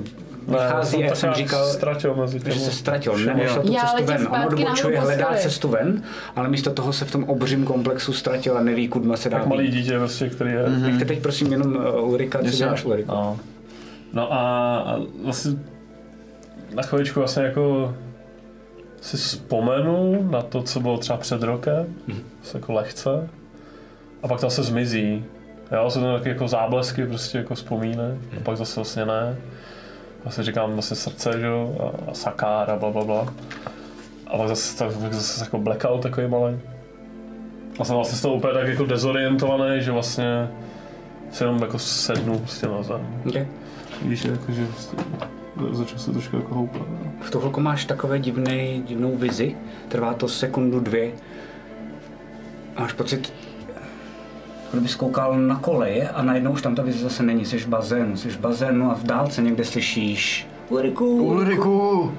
vychází, 0.48 1.00
já 1.00 1.08
tak 1.08 1.16
jsem 1.16 1.34
říkal, 1.34 1.66
ztratil 1.66 2.14
mezi 2.14 2.40
že 2.46 2.60
se 2.60 2.70
ztratil, 2.70 3.18
nenašel 3.18 3.62
tu 3.62 3.72
Já 3.72 3.80
cestu 3.80 4.04
ven. 4.04 4.28
On 4.30 4.44
odbočuje, 4.44 5.00
hledá 5.00 5.34
cestu 5.36 5.68
ven, 5.68 6.02
ale 6.36 6.48
místo 6.48 6.70
toho 6.70 6.92
se 6.92 7.04
v 7.04 7.10
tom 7.10 7.24
obřím 7.24 7.64
komplexu 7.64 8.12
ztratil 8.12 8.58
a 8.58 8.60
neví, 8.60 8.88
kudma 8.88 9.16
se 9.16 9.30
dá 9.30 9.38
Tak 9.38 9.46
malý 9.46 9.68
dítě, 9.68 9.98
prostě, 9.98 10.28
který 10.28 10.52
je. 10.52 10.64
Mm-hmm. 10.64 10.82
Nechte 10.82 11.04
teď 11.04 11.22
prosím 11.22 11.52
jenom 11.52 11.76
uh, 11.76 12.08
Ulrika, 12.08 12.38
co 12.38 12.50
děláš 12.50 12.84
Ulrika? 12.84 13.12
No. 13.12 13.38
no 14.12 14.32
a, 14.32 15.00
vlastně 15.24 15.52
na 16.74 16.82
chviličku 16.82 17.20
vlastně 17.20 17.42
jako 17.42 17.94
si 19.00 19.16
vzpomenu 19.16 20.28
na 20.30 20.42
to, 20.42 20.62
co 20.62 20.80
bylo 20.80 20.98
třeba 20.98 21.18
před 21.18 21.42
rokem, 21.42 21.86
mm-hmm. 22.08 22.54
jako 22.54 22.72
lehce, 22.72 23.28
a 24.22 24.28
pak 24.28 24.40
to 24.40 24.50
se 24.50 24.62
zmizí. 24.62 25.24
Jo, 25.72 25.90
jsou 25.90 26.00
to 26.00 26.18
taky 26.18 26.28
jako 26.28 26.48
záblesky, 26.48 27.06
prostě 27.06 27.38
jako 27.38 27.54
vzpomínek, 27.54 28.18
a 28.36 28.40
pak 28.42 28.56
zase 28.56 28.80
vlastně 28.80 29.06
ne. 29.06 29.36
Vlastně 30.24 30.44
říkám 30.44 30.72
vlastně 30.72 30.96
srdce, 30.96 31.40
že 31.40 31.46
jo, 31.46 31.76
a, 31.80 32.10
a 32.10 32.14
sakár 32.14 32.70
a 32.70 32.76
bla, 32.76 32.90
bla, 32.90 33.04
bla. 33.04 33.34
A 34.26 34.38
pak 34.38 34.48
zase, 34.48 34.78
tak, 34.78 35.12
zase 35.12 35.44
jako 35.44 35.58
blackout 35.58 36.02
takový 36.02 36.28
malý. 36.28 36.58
A 37.78 37.84
jsem 37.84 37.96
vlastně 37.96 38.18
z 38.18 38.22
toho 38.22 38.34
úplně 38.34 38.54
tak 38.54 38.68
jako 38.68 38.84
dezorientovaný, 38.84 39.82
že 39.82 39.92
vlastně 39.92 40.48
si 41.30 41.44
jenom 41.44 41.62
jako 41.62 41.78
sednu 41.78 42.38
prostě 42.38 42.66
na 42.66 42.82
zem. 42.82 43.06
Okay. 43.28 43.46
Víš, 44.02 44.24
jako, 44.24 44.52
že 44.52 44.66
prostě 44.66 44.96
začal 45.72 45.98
se 45.98 46.10
trošku 46.12 46.36
jako 46.36 46.54
houpat. 46.54 46.82
V 47.20 47.30
tu 47.30 47.38
chvilku 47.38 47.60
máš 47.60 47.84
takové 47.84 48.18
divný, 48.18 48.82
divnou 48.86 49.16
vizi, 49.16 49.56
trvá 49.88 50.14
to 50.14 50.28
sekundu, 50.28 50.80
dvě. 50.80 51.12
A 52.76 52.80
máš 52.80 52.92
pocit, 52.92 53.32
kdybys 54.72 54.94
koukal 54.94 55.38
na 55.38 55.56
koleje 55.58 56.08
a 56.08 56.22
najednou 56.22 56.52
už 56.52 56.62
tam 56.62 56.74
ta 56.74 56.82
vize 56.82 56.98
zase 56.98 57.22
není, 57.22 57.44
jsi 57.44 57.58
v 57.58 57.66
bazénu, 57.66 58.16
jsi 58.16 58.28
v 58.28 58.38
bazénu 58.38 58.90
a 58.90 58.94
v 58.94 59.04
dálce 59.04 59.42
někde 59.42 59.64
slyšíš 59.64 60.46
Ulriku, 60.68 61.22
Ulriku! 61.22 62.12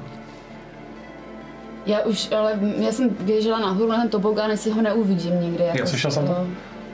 Já 1.85 1.99
už, 1.99 2.31
ale 2.31 2.59
já 2.77 2.91
jsem 2.91 3.09
běžela 3.19 3.59
nahoru 3.59 3.89
na 3.89 3.97
ten 3.97 4.09
tobogán, 4.09 4.51
jestli 4.51 4.71
ho 4.71 4.81
neuvidím 4.81 5.41
někde. 5.41 5.71
Jako 5.73 5.87
slyšel 5.87 6.11
jsem 6.11 6.27
to. 6.27 6.47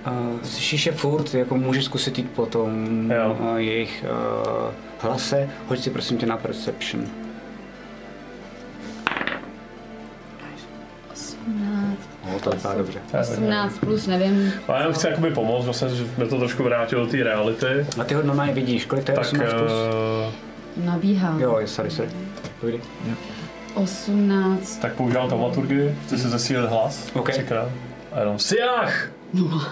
A 0.05 0.13
slyšíš 0.43 0.85
je 0.85 0.91
furt, 0.91 1.33
jako 1.33 1.55
můžeš 1.57 1.85
zkusit 1.85 2.17
jít 2.17 2.29
po 2.35 2.45
tom 2.45 2.85
Jo. 3.11 3.37
uh, 3.39 3.57
jejich 3.57 4.05
uh, 4.65 4.73
hlase. 4.99 5.49
Hoď 5.67 5.79
si 5.79 5.89
prosím 5.89 6.17
tě 6.17 6.25
na 6.25 6.37
Perception. 6.37 7.03
No, 12.33 12.39
to 12.39 12.49
vypadá 12.49 12.75
dobře. 12.77 12.99
18 13.21 13.77
plus, 13.79 14.07
nevím. 14.07 14.53
A 14.67 14.71
já 14.73 14.77
jenom 14.79 14.93
chci 14.93 15.07
jakoby 15.07 15.31
pomoct, 15.31 15.65
vlastně, 15.65 15.89
že 15.89 16.03
mě 16.17 16.25
to 16.25 16.37
trošku 16.39 16.63
vrátilo 16.63 17.05
do 17.05 17.11
té 17.11 17.23
reality. 17.23 17.85
A 18.01 18.03
ty 18.03 18.13
ho 18.13 18.23
normálně 18.23 18.53
vidíš, 18.53 18.85
kolik 18.85 19.05
to 19.05 19.11
je? 19.11 19.15
Tak 19.15 19.25
18 19.25 19.53
plus? 19.53 19.71
uh, 20.77 20.85
Nabíhá. 20.85 21.35
Jo, 21.39 21.57
je, 21.59 21.67
sorry, 21.67 21.91
sorry. 21.91 22.11
Pojdi. 22.61 22.81
18. 23.73 24.77
tak 24.81 24.93
používám 24.93 25.29
taumaturgii, 25.29 25.95
chci 26.05 26.17
si 26.17 26.27
zesílit 26.29 26.69
hlas 26.69 27.07
Ok. 27.13 27.31
třikrát. 27.31 27.69
A 28.11 28.19
jenom 28.19 28.39
siach! 28.39 29.07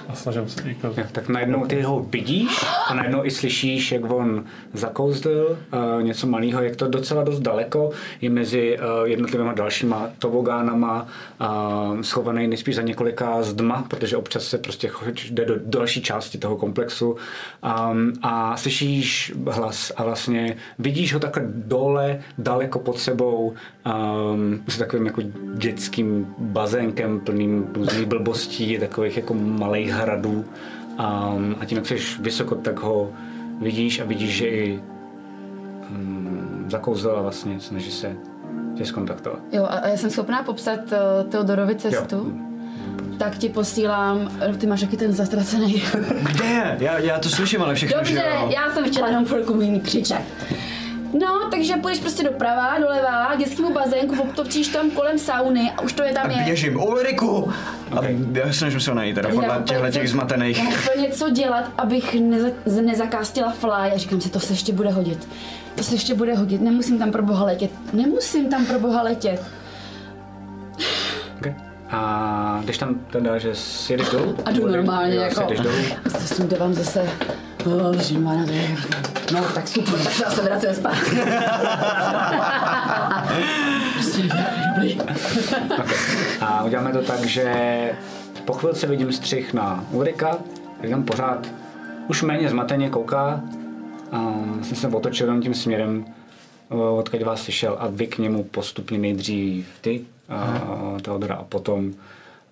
A 0.08 0.16
snažím 0.16 0.50
se. 0.50 0.70
Jo, 0.84 0.94
tak 1.12 1.30
najednou 1.30 1.66
ty 1.66 1.82
ho 1.82 2.06
vidíš 2.10 2.66
a 2.88 2.94
najednou 2.94 3.26
i 3.26 3.32
slyšíš, 3.32 3.92
jak 3.92 4.12
on 4.12 4.44
zakouzdil 4.74 5.58
uh, 5.74 6.04
něco 6.04 6.28
malého, 6.28 6.62
jak 6.64 6.76
to 6.76 6.88
docela 6.88 7.24
dost 7.24 7.40
daleko 7.40 7.92
je 8.22 8.30
mezi 8.30 8.80
uh, 8.80 9.08
jednotlivými 9.08 9.50
dalšíma 9.56 10.10
tobogánama 10.20 11.08
uh, 11.42 12.02
schovaný 12.02 12.48
nejspíš 12.48 12.76
za 12.76 12.82
několika 12.82 13.44
zdma, 13.44 13.86
protože 13.88 14.18
občas 14.18 14.44
se 14.44 14.58
prostě 14.58 14.92
jde 15.30 15.46
do 15.46 15.56
další 15.66 16.02
části 16.02 16.38
toho 16.38 16.56
komplexu 16.56 17.12
um, 17.12 18.14
a 18.22 18.58
slyšíš 18.58 19.34
hlas 19.50 19.92
a 19.96 20.04
vlastně 20.04 20.58
vidíš 20.80 21.14
ho 21.14 21.20
takhle 21.20 21.44
dole, 21.48 22.20
daleko 22.38 22.80
pod 22.80 23.00
sebou 23.00 23.54
um, 24.34 24.64
s 24.68 24.78
takovým 24.78 25.06
jako 25.06 25.22
dětským 25.54 26.28
bazénkem 26.38 27.20
plným 27.20 27.68
různých 27.74 28.06
blbostí, 28.06 28.78
takových 28.80 29.18
jako 29.18 29.34
malých 29.48 29.90
hradů 29.92 30.46
um, 31.00 31.56
a 31.60 31.66
tím, 31.66 31.78
jak 31.78 31.88
jsi 31.88 31.98
vysoko, 32.20 32.56
tak 32.56 32.80
ho 32.80 33.12
vidíš 33.62 34.00
a 34.00 34.06
vidíš, 34.06 34.36
že 34.36 34.48
i 34.48 34.80
um, 35.90 36.66
zakouzl 36.70 37.10
a 37.18 37.22
vlastně 37.22 37.60
snaží 37.60 37.92
se 37.92 38.16
tě 38.76 38.86
skontaktovat. 38.86 39.40
Jo, 39.52 39.64
a 39.64 39.68
a 39.68 39.88
já 39.88 39.98
jsem 39.98 40.10
schopná 40.10 40.44
popsat 40.44 40.80
uh, 40.80 41.30
Teodorovi 41.30 41.76
cestu. 41.76 42.16
Jo. 42.16 42.48
Tak 43.20 43.38
ti 43.38 43.50
posílám, 43.50 44.32
eh, 44.42 44.54
ty 44.58 44.68
máš 44.68 44.82
taky 44.82 44.98
ten 44.98 45.14
zatracený. 45.14 45.84
Kde? 46.32 46.78
Já, 46.80 46.98
já 47.00 47.20
to 47.20 47.30
slyším, 47.30 47.62
ale 47.62 47.76
všechno, 47.76 47.98
Dobře, 47.98 48.14
že 48.14 48.20
jo. 48.20 48.50
já 48.56 48.72
jsem 48.72 48.86
chtěla 48.86 49.08
jenom 49.08 49.26
chvilku 49.26 49.54
mít 49.54 49.84
křičet. 49.84 50.22
No, 51.14 51.50
takže 51.52 51.74
půjdeš 51.74 52.00
prostě 52.00 52.24
doprava, 52.24 52.78
doleva, 52.80 53.36
k 53.36 53.38
dětskému 53.38 53.74
bazénku, 53.74 54.22
obtopčíš 54.22 54.68
tam 54.68 54.90
kolem 54.92 55.20
sauny 55.20 55.72
a 55.78 55.82
už 55.82 55.94
to 55.94 56.04
je 56.04 56.14
tam 56.14 56.24
Tak 56.24 56.38
je. 56.38 56.44
běžím. 56.44 56.80
Ulriku! 56.82 57.52
A 57.92 58.00
Ok. 58.00 58.06
já 58.34 58.54
snažím 58.54 58.80
se 58.80 58.92
ho 58.92 58.96
najít, 58.96 59.16
teda 59.16 59.30
podle 59.30 59.62
těchto 59.66 59.90
těch 59.90 60.10
zmatených. 60.10 60.58
Já 60.58 60.64
úplně 60.92 61.10
co 61.12 61.30
dělat, 61.30 61.72
abych 61.78 62.14
neza, 62.20 62.48
nezakástila 62.82 63.52
fly 63.52 63.72
a 63.94 63.98
říkám 63.98 64.22
si, 64.22 64.30
to 64.30 64.40
se 64.40 64.54
ještě 64.54 64.74
bude 64.74 64.90
hodit. 64.90 65.28
To 65.76 65.84
se 65.84 65.96
ještě 65.96 66.14
bude 66.14 66.36
hodit, 66.36 66.62
nemusím 66.62 67.00
tam 67.00 67.12
pro 67.12 67.24
boha 67.24 67.46
letět. 67.46 67.72
Nemusím 67.94 68.50
tam 68.50 68.66
pro 68.66 68.80
boha 68.80 69.02
letět. 69.02 69.44
Okay. 71.40 71.56
A 71.92 72.60
když 72.64 72.78
tam 72.78 72.96
teda, 73.12 73.38
že 73.38 73.56
sjedeš 73.56 74.10
dolů? 74.10 74.36
A 74.46 74.52
jdu 74.52 74.68
normálně, 74.68 75.16
jako- 75.16 75.36
Sjedeš 75.36 75.60
dolů. 75.60 75.76
To 76.04 76.10
jsem 76.20 76.48
vám 76.60 76.74
zase... 76.74 77.10
Božímana, 77.70 78.46
No, 79.34 79.44
tak 79.54 79.68
super, 79.68 80.00
tak 80.04 80.14
se 80.14 80.24
zase 80.24 80.42
vracím 80.42 80.74
zpátky. 80.74 81.18
prostě 83.94 84.22
dobrý. 84.76 84.98
A 86.42 86.64
uděláme 86.64 86.92
to 86.92 87.02
tak, 87.02 87.26
že 87.26 87.56
po 88.46 88.54
chvilce 88.54 88.88
vidím 88.88 89.12
střih 89.12 89.54
na 89.54 89.86
Ulrika 89.92 90.38
který 90.78 90.92
tam 90.92 91.04
pořád 91.04 91.48
už 92.08 92.24
méně 92.24 92.50
zmateně 92.50 92.90
kouká 92.90 93.42
a 94.12 94.34
jsem 94.62 94.78
se 94.78 94.88
otočil 94.88 95.28
jenom 95.28 95.42
tím 95.42 95.54
směrem, 95.54 96.06
uh, 96.70 96.82
odkud 96.82 97.22
vás 97.22 97.42
slyšel 97.42 97.78
a 97.80 97.88
vy 97.88 98.08
k 98.08 98.18
němu 98.18 98.44
postupně 98.44 98.98
nejdřív 98.98 99.68
ty, 99.82 100.02
uh, 100.92 101.00
Teodora, 101.00 101.36
a 101.36 101.44
potom 101.44 101.94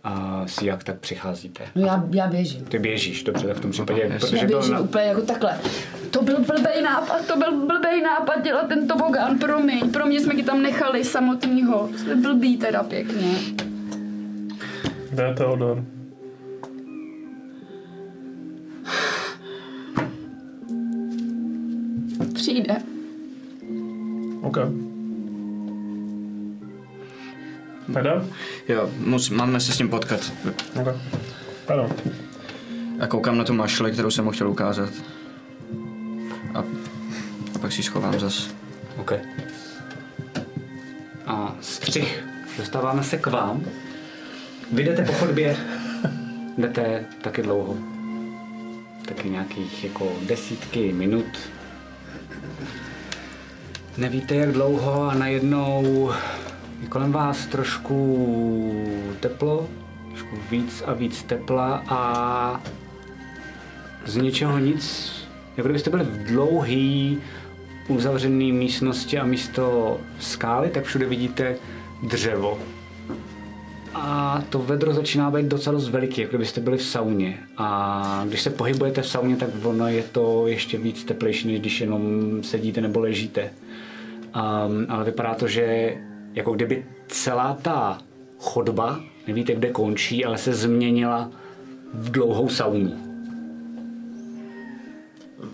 a 0.05 0.43
si 0.47 0.65
jak 0.65 0.83
tak 0.83 0.99
přicházíte. 0.99 1.63
No 1.75 1.85
já, 1.85 2.03
já 2.11 2.27
běžím. 2.27 2.65
Ty 2.65 2.79
běžíš, 2.79 3.23
dobře, 3.23 3.47
tak 3.47 3.57
v 3.57 3.59
tom 3.59 3.71
případě, 3.71 4.01
Já 4.01 4.19
protože 4.19 4.47
byl 4.47 4.57
běžím 4.59 4.73
na, 4.73 4.79
úplně 4.79 5.03
jako 5.03 5.21
takhle. 5.21 5.59
To 6.11 6.21
byl 6.21 6.39
blbej 6.39 6.81
nápad, 6.81 7.27
to 7.27 7.37
byl 7.37 7.65
blbej 7.65 8.01
nápad 8.01 8.43
dělat 8.43 8.67
ten 8.67 8.87
tobogán, 8.87 9.39
promiň. 9.39 9.91
Pro 9.91 10.05
mě 10.05 10.19
jsme 10.19 10.35
ti 10.35 10.43
tam 10.43 10.61
nechali 10.61 11.03
samotnýho. 11.03 11.89
Jste 11.97 12.15
blbý 12.15 12.57
teda 12.57 12.83
pěkně. 12.83 13.37
Kde 15.09 15.23
je 15.23 15.33
Teodor? 15.33 15.83
Přijde. 22.33 22.75
OK. 24.41 24.57
Tak 27.93 28.03
jde? 28.03 28.21
Jo, 28.67 28.89
mus, 28.97 29.29
máme 29.29 29.59
se 29.59 29.71
s 29.71 29.79
ním 29.79 29.89
potkat. 29.89 30.33
OK. 30.81 30.95
Ano. 31.67 31.89
A 32.99 33.07
koukám 33.07 33.37
na 33.37 33.43
tu 33.43 33.53
mašli, 33.53 33.91
kterou 33.91 34.11
jsem 34.11 34.25
mu 34.25 34.31
chtěl 34.31 34.49
ukázat. 34.49 34.89
A, 36.53 36.59
a 37.55 37.59
pak 37.61 37.71
si 37.71 37.79
ji 37.79 37.83
schovám 37.83 38.19
zas. 38.19 38.49
OK. 38.97 39.13
A 41.25 41.55
střih. 41.61 42.23
Dostáváme 42.57 43.03
se 43.03 43.17
k 43.17 43.27
vám. 43.27 43.63
Vy 44.71 44.83
jdete 44.83 45.03
po 45.05 45.13
chodbě, 45.13 45.57
jdete 46.57 47.05
taky 47.21 47.41
dlouho. 47.41 47.77
Taky 49.05 49.29
nějakých 49.29 49.83
jako 49.83 50.11
desítky 50.27 50.93
minut. 50.93 51.25
Nevíte 53.97 54.35
jak 54.35 54.51
dlouho 54.51 55.09
a 55.09 55.13
najednou 55.13 56.11
je 56.85 56.89
kolem 56.89 57.11
vás 57.11 57.45
trošku 57.45 57.97
teplo, 59.19 59.67
trošku 60.09 60.35
víc 60.51 60.83
a 60.85 60.93
víc 60.93 61.23
tepla 61.23 61.83
a 61.87 62.61
z 64.05 64.15
ničeho 64.15 64.59
nic, 64.59 65.11
jako 65.57 65.67
kdybyste 65.67 65.89
byli 65.89 66.03
v 66.03 66.23
dlouhý, 66.23 67.17
uzavřený 67.87 68.51
místnosti 68.51 69.19
a 69.19 69.25
místo 69.25 69.97
skály, 70.19 70.69
tak 70.69 70.83
všude 70.83 71.05
vidíte 71.05 71.55
dřevo. 72.03 72.59
A 73.93 74.43
to 74.49 74.59
vedro 74.59 74.93
začíná 74.93 75.31
být 75.31 75.45
docela 75.45 75.73
dost 75.73 75.89
veliký, 75.89 76.21
jako 76.21 76.29
kdybyste 76.29 76.61
byli 76.61 76.77
v 76.77 76.83
sauně. 76.83 77.37
A 77.57 78.23
když 78.27 78.41
se 78.41 78.49
pohybujete 78.49 79.01
v 79.01 79.07
sauně, 79.07 79.35
tak 79.35 79.49
ono 79.63 79.87
je 79.87 80.03
to 80.03 80.47
ještě 80.47 80.77
víc 80.77 81.03
teplejší, 81.03 81.47
než 81.47 81.59
když 81.59 81.81
jenom 81.81 82.03
sedíte 82.43 82.81
nebo 82.81 82.99
ležíte. 82.99 83.49
Um, 84.35 84.85
ale 84.89 85.03
vypadá 85.03 85.33
to, 85.33 85.47
že 85.47 85.95
jako 86.35 86.53
kdyby 86.53 86.85
celá 87.07 87.57
ta 87.61 87.97
chodba, 88.39 88.99
nevíte 89.27 89.55
kde 89.55 89.69
končí, 89.71 90.25
ale 90.25 90.37
se 90.37 90.53
změnila 90.53 91.29
v 91.93 92.11
dlouhou 92.11 92.49
saunu. 92.49 92.95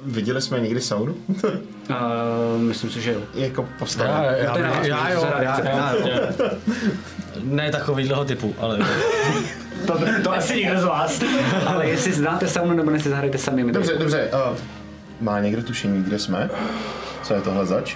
Viděli 0.05 0.41
jsme 0.41 0.59
někdy 0.59 0.81
saunu? 0.81 1.15
Uh, 2.55 2.61
myslím 2.61 2.89
si, 2.89 3.01
že 3.01 3.13
jo. 3.13 3.21
jako 3.33 3.61
Já, 3.61 3.77
postavená. 3.79 4.23
já, 4.23 4.57
já, 4.57 4.85
já, 4.85 5.09
jo, 5.09 5.25
já, 5.25 5.39
reakce. 5.39 5.69
já, 5.69 5.93
jo. 5.95 6.49
Ne 7.43 7.71
takovýhleho 7.71 8.25
typu, 8.25 8.55
ale 8.59 8.79
To, 9.87 9.99
to 10.23 10.31
asi 10.33 10.55
nikdo 10.55 10.79
z 10.81 10.83
vás. 10.83 11.21
Ale 11.67 11.87
jestli 11.89 12.13
znáte 12.13 12.47
saunu 12.47 12.73
nebo 12.73 12.91
nechci, 12.91 13.09
zahrajte 13.09 13.37
sami. 13.37 13.63
mi 13.63 13.71
to- 13.71 13.79
Dobře, 13.79 13.95
dobře. 13.97 14.31
Uh, 14.51 14.57
má 15.21 15.39
někdo 15.39 15.63
tušení, 15.63 16.03
kde 16.03 16.19
jsme? 16.19 16.49
Co 17.23 17.33
je 17.33 17.41
tohle 17.41 17.65
zač? 17.65 17.95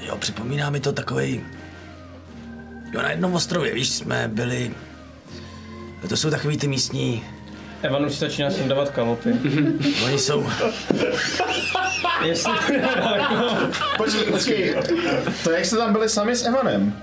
jo, 0.00 0.16
připomíná 0.16 0.70
mi 0.70 0.80
to 0.80 0.92
takový. 0.92 1.40
Jo, 2.92 3.02
na 3.02 3.10
jednom 3.10 3.34
ostrově, 3.34 3.74
víš, 3.74 3.88
jsme 3.88 4.28
byli... 4.28 4.70
To 6.08 6.16
jsou 6.16 6.30
takový 6.30 6.56
ty 6.56 6.68
místní, 6.68 7.24
Evan 7.82 8.04
už 8.04 8.18
začíná 8.18 8.50
sundávat 8.50 8.90
kalopy. 8.90 9.30
oni 10.04 10.18
jsou, 10.18 10.50
Jestli 12.24 12.52
Počkej, 13.96 14.24
počkej. 14.30 14.74
To 15.44 15.50
jak 15.50 15.64
jste 15.64 15.76
tam 15.76 15.92
byli 15.92 16.08
sami 16.08 16.36
s 16.36 16.46
Evanem? 16.46 17.02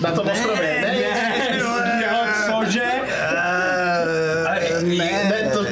Na 0.00 0.10
tom 0.10 0.28
ostrově, 0.28 0.80
ne? 0.80 0.96
cože? 2.46 2.90
Ne, 4.82 5.30
ne, 5.30 5.50
to, 5.52 5.64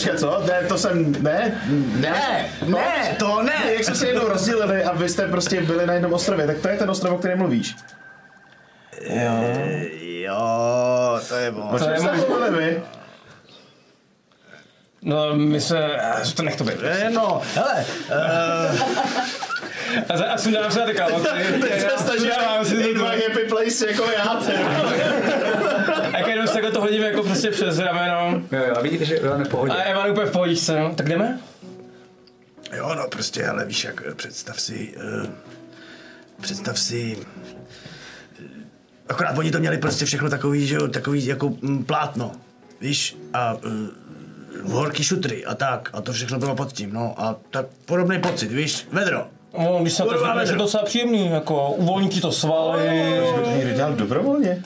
Počkej, 0.00 0.18
co? 0.18 0.42
Ne, 0.46 0.68
to 0.68 0.78
jsem, 0.78 1.12
ne? 1.22 1.60
Ne, 1.96 2.48
ne, 2.66 3.16
to 3.18 3.42
ne. 3.42 3.52
Jak 3.72 3.84
jsme 3.84 3.94
se 3.94 4.06
jednou 4.06 4.28
rozdělili 4.28 4.84
a 4.84 4.92
vy 4.92 5.08
jste 5.08 5.28
prostě 5.28 5.60
byli 5.60 5.86
na 5.86 5.92
jednom 5.92 6.12
ostrově, 6.12 6.46
tak 6.46 6.58
to 6.58 6.68
je 6.68 6.76
ten 6.76 6.90
ostrov, 6.90 7.14
o 7.14 7.18
kterém 7.18 7.38
mluvíš. 7.38 7.74
jo, 10.00 11.20
to 11.28 11.34
je 11.34 11.50
O 11.50 11.78
čem 11.78 11.96
jste 11.98 12.16
mluvili 12.16 12.50
vy? 12.50 12.82
No, 15.02 15.34
my 15.36 15.60
se... 15.60 15.88
To 16.36 16.42
nech 16.42 16.56
to 16.56 16.64
být. 16.64 16.76
Eh, 16.82 17.10
No, 17.10 17.42
hele, 17.54 17.84
A, 20.08 20.16
za- 20.16 20.24
a 20.32 20.38
sundávám 20.38 20.70
se 20.70 20.80
na 20.80 20.86
ty 20.86 20.94
kalopy. 20.94 21.28
Teď 21.60 21.80
se 21.80 22.04
to 22.04 22.24
na 22.98 23.10
happy 23.10 23.44
place 23.48 23.86
jako 23.90 24.04
já, 24.10 24.40
takhle 26.70 26.80
to 26.80 26.80
hodím 26.80 27.02
jako 27.02 27.22
prostě 27.22 27.50
přes 27.50 27.78
rameno. 27.78 28.42
Jo, 28.52 28.64
jo, 28.68 28.74
a 28.76 28.80
vidíte, 28.80 29.04
že 29.04 29.18
jo, 29.22 29.38
nepohodě. 29.38 29.72
A 29.72 29.82
Evan 29.82 30.10
úplně 30.10 30.26
v 30.26 30.32
pohodičce, 30.32 30.80
no. 30.80 30.94
Tak 30.94 31.08
jdeme? 31.08 31.40
Jo, 32.76 32.94
no 32.94 33.08
prostě, 33.08 33.46
ale 33.46 33.64
víš, 33.64 33.84
jak 33.84 34.02
eh, 34.06 34.14
představ 34.14 34.60
si, 34.60 34.94
uh, 34.96 35.30
představ 36.40 36.78
si, 36.78 37.16
eh, 38.40 38.44
akorát 39.08 39.38
oni 39.38 39.50
to 39.50 39.58
měli 39.58 39.78
prostě 39.78 40.04
všechno 40.04 40.30
takový, 40.30 40.66
že 40.66 40.74
jo, 40.74 40.88
takový 40.88 41.26
jako 41.26 41.48
mm, 41.48 41.84
plátno, 41.84 42.32
víš, 42.80 43.16
a 43.32 43.54
uh, 43.54 44.72
horký 44.72 45.04
šutry 45.04 45.44
a 45.44 45.54
tak, 45.54 45.90
a 45.92 46.00
to 46.00 46.12
všechno 46.12 46.38
bylo 46.38 46.56
pod 46.56 46.72
tím, 46.72 46.92
no, 46.92 47.14
a 47.16 47.36
tak 47.50 47.66
podobný 47.84 48.20
pocit, 48.20 48.52
víš, 48.52 48.86
vedro. 48.92 49.26
No, 49.58 49.78
když 49.82 49.92
se 49.92 50.02
to 50.02 50.14
je 50.14 50.34
vedro. 50.34 50.56
docela 50.56 50.84
příjemný, 50.84 51.26
jako 51.26 51.70
uvolní 51.70 52.08
ti 52.08 52.20
to 52.20 52.32
svaly. 52.32 52.88
By 53.36 53.44
to 53.44 53.50
někdo 53.50 53.74
dělal 53.74 53.92
dobrovolně? 53.92 54.62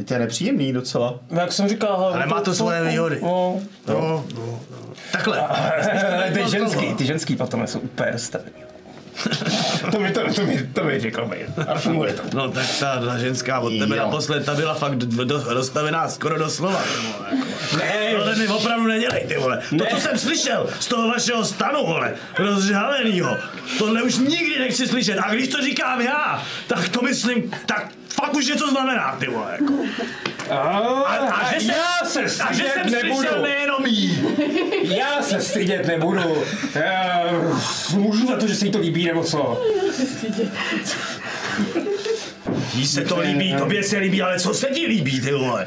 Je 0.00 0.06
to 0.06 0.14
je 0.14 0.20
nepříjemný 0.20 0.72
docela. 0.72 1.14
Jak 1.30 1.52
jsem 1.52 1.68
říkal, 1.68 2.10
Ale 2.14 2.26
má 2.26 2.40
to 2.40 2.54
svoje 2.54 2.84
výhody. 2.84 3.18
No, 3.22 3.60
No, 3.88 3.94
no, 4.00 4.24
no. 4.34 4.60
Takhle. 5.12 5.38
ale 5.40 6.30
ty 6.34 6.50
ženský, 6.50 6.94
ty 6.94 7.06
ženský 7.06 7.36
potom 7.36 7.66
jsou 7.66 7.78
úplně 7.78 8.10
rozstavený. 8.10 8.52
to 9.92 10.00
mi 10.00 10.10
to, 10.10 10.34
to 10.34 10.42
mi, 10.46 10.68
to 10.72 10.84
mi 10.84 11.00
řekl 11.00 11.26
mi. 11.26 11.46
A 11.68 11.78
funguje 11.78 12.12
to. 12.12 12.22
No 12.34 12.50
tak 12.50 12.66
ta, 12.80 13.00
ta 13.06 13.18
ženská 13.18 13.60
od 13.60 13.70
tebe 13.78 13.96
Jo. 13.96 14.02
naposled, 14.02 14.44
ta 14.46 14.54
byla 14.54 14.74
fakt 14.74 14.94
do, 14.96 15.24
do, 15.24 15.44
rozstavená 15.54 16.08
skoro 16.08 16.38
do 16.38 16.50
slova. 16.50 16.82
Jako. 17.30 17.36
Ne, 17.78 18.14
Tohle 18.16 18.34
mi 18.36 18.48
opravdu 18.48 18.86
nedělej, 18.86 19.24
ty 19.28 19.36
vole. 19.38 19.62
To, 19.78 19.84
co 19.94 20.00
jsem 20.00 20.18
slyšel 20.18 20.66
z 20.80 20.86
toho 20.88 21.08
vašeho 21.08 21.44
stanu, 21.44 21.86
vole, 21.86 22.14
rozžhalenýho, 22.38 23.36
tohle 23.78 24.02
už 24.02 24.18
nikdy 24.18 24.58
nechci 24.58 24.86
slyšet. 24.86 25.18
A 25.18 25.34
když 25.34 25.48
to 25.48 25.62
říkám 25.62 26.00
já, 26.00 26.42
tak 26.66 26.88
to 26.88 27.02
myslím, 27.02 27.50
tak 27.66 27.88
fakt 28.20 28.34
už 28.34 28.46
něco 28.46 28.66
znamená, 28.70 29.16
ty 29.20 29.26
vole. 29.26 29.52
Jako. 29.60 29.74
a, 30.50 30.58
a 31.18 31.52
že 31.54 31.60
jsem- 31.60 31.74
já 31.74 32.08
se 32.08 32.20
A 32.22 32.26
že 32.52 32.62
stydět 32.64 32.72
jsem 32.72 32.90
nebudu. 33.08 33.42
nejenom 33.42 33.86
jí. 33.86 34.22
Já 34.82 35.22
se 35.22 35.40
stydět 35.40 35.86
nebudu. 35.86 36.42
Já 36.74 37.24
můžu 37.94 38.26
za 38.26 38.36
to, 38.36 38.46
že 38.46 38.54
se 38.54 38.66
jí 38.66 38.72
to 38.72 38.78
líbí, 38.78 39.04
nebo 39.06 39.24
co? 39.24 39.62
Jí 42.74 42.86
se 42.86 43.00
to 43.04 43.18
líbí, 43.20 43.54
tobě 43.58 43.82
se 43.82 43.98
líbí, 43.98 44.22
ale 44.22 44.40
co 44.40 44.54
se 44.54 44.66
ti 44.66 44.86
líbí, 44.86 45.20
ty 45.20 45.32
vole? 45.32 45.66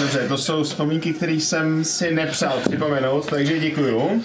Dobře, 0.00 0.28
to 0.28 0.38
jsou 0.38 0.62
vzpomínky, 0.64 1.12
které 1.12 1.32
jsem 1.32 1.84
si 1.84 2.14
nepřál 2.14 2.58
připomenout, 2.68 3.26
takže 3.30 3.58
děkuju 3.58 4.22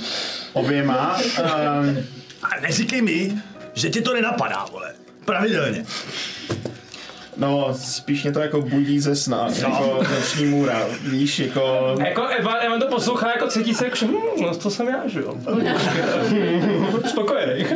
oběma. 0.54 1.18
Um, 1.40 1.98
A 2.44 2.60
neříkej 2.62 3.02
mi, 3.02 3.32
že 3.74 3.90
ti 3.90 4.02
to 4.02 4.14
nenapadá, 4.14 4.66
vole. 4.72 4.94
Pravidelně. 5.32 5.86
no, 7.38 7.74
spíš 7.74 8.24
mě 8.24 8.32
to 8.32 8.40
jako 8.40 8.62
budí 8.62 9.00
ze 9.00 9.16
sna, 9.16 9.48
jako 9.60 10.04
noční 10.16 10.46
můra, 10.46 10.88
víš, 11.04 11.40
jako... 11.40 11.96
Jako 12.06 12.24
Evan, 12.26 12.56
Evan 12.62 12.80
to 12.80 12.88
poslouchá, 12.88 13.28
jako 13.28 13.48
cítí 13.48 13.74
se, 13.74 13.86
jako, 13.86 13.96
že 13.96 14.06
hm, 14.06 14.42
no 14.42 14.56
to 14.56 14.70
jsem 14.70 14.88
já, 14.88 15.08
že 15.08 15.20
jo. 15.20 15.36
Spokojený. 17.10 17.66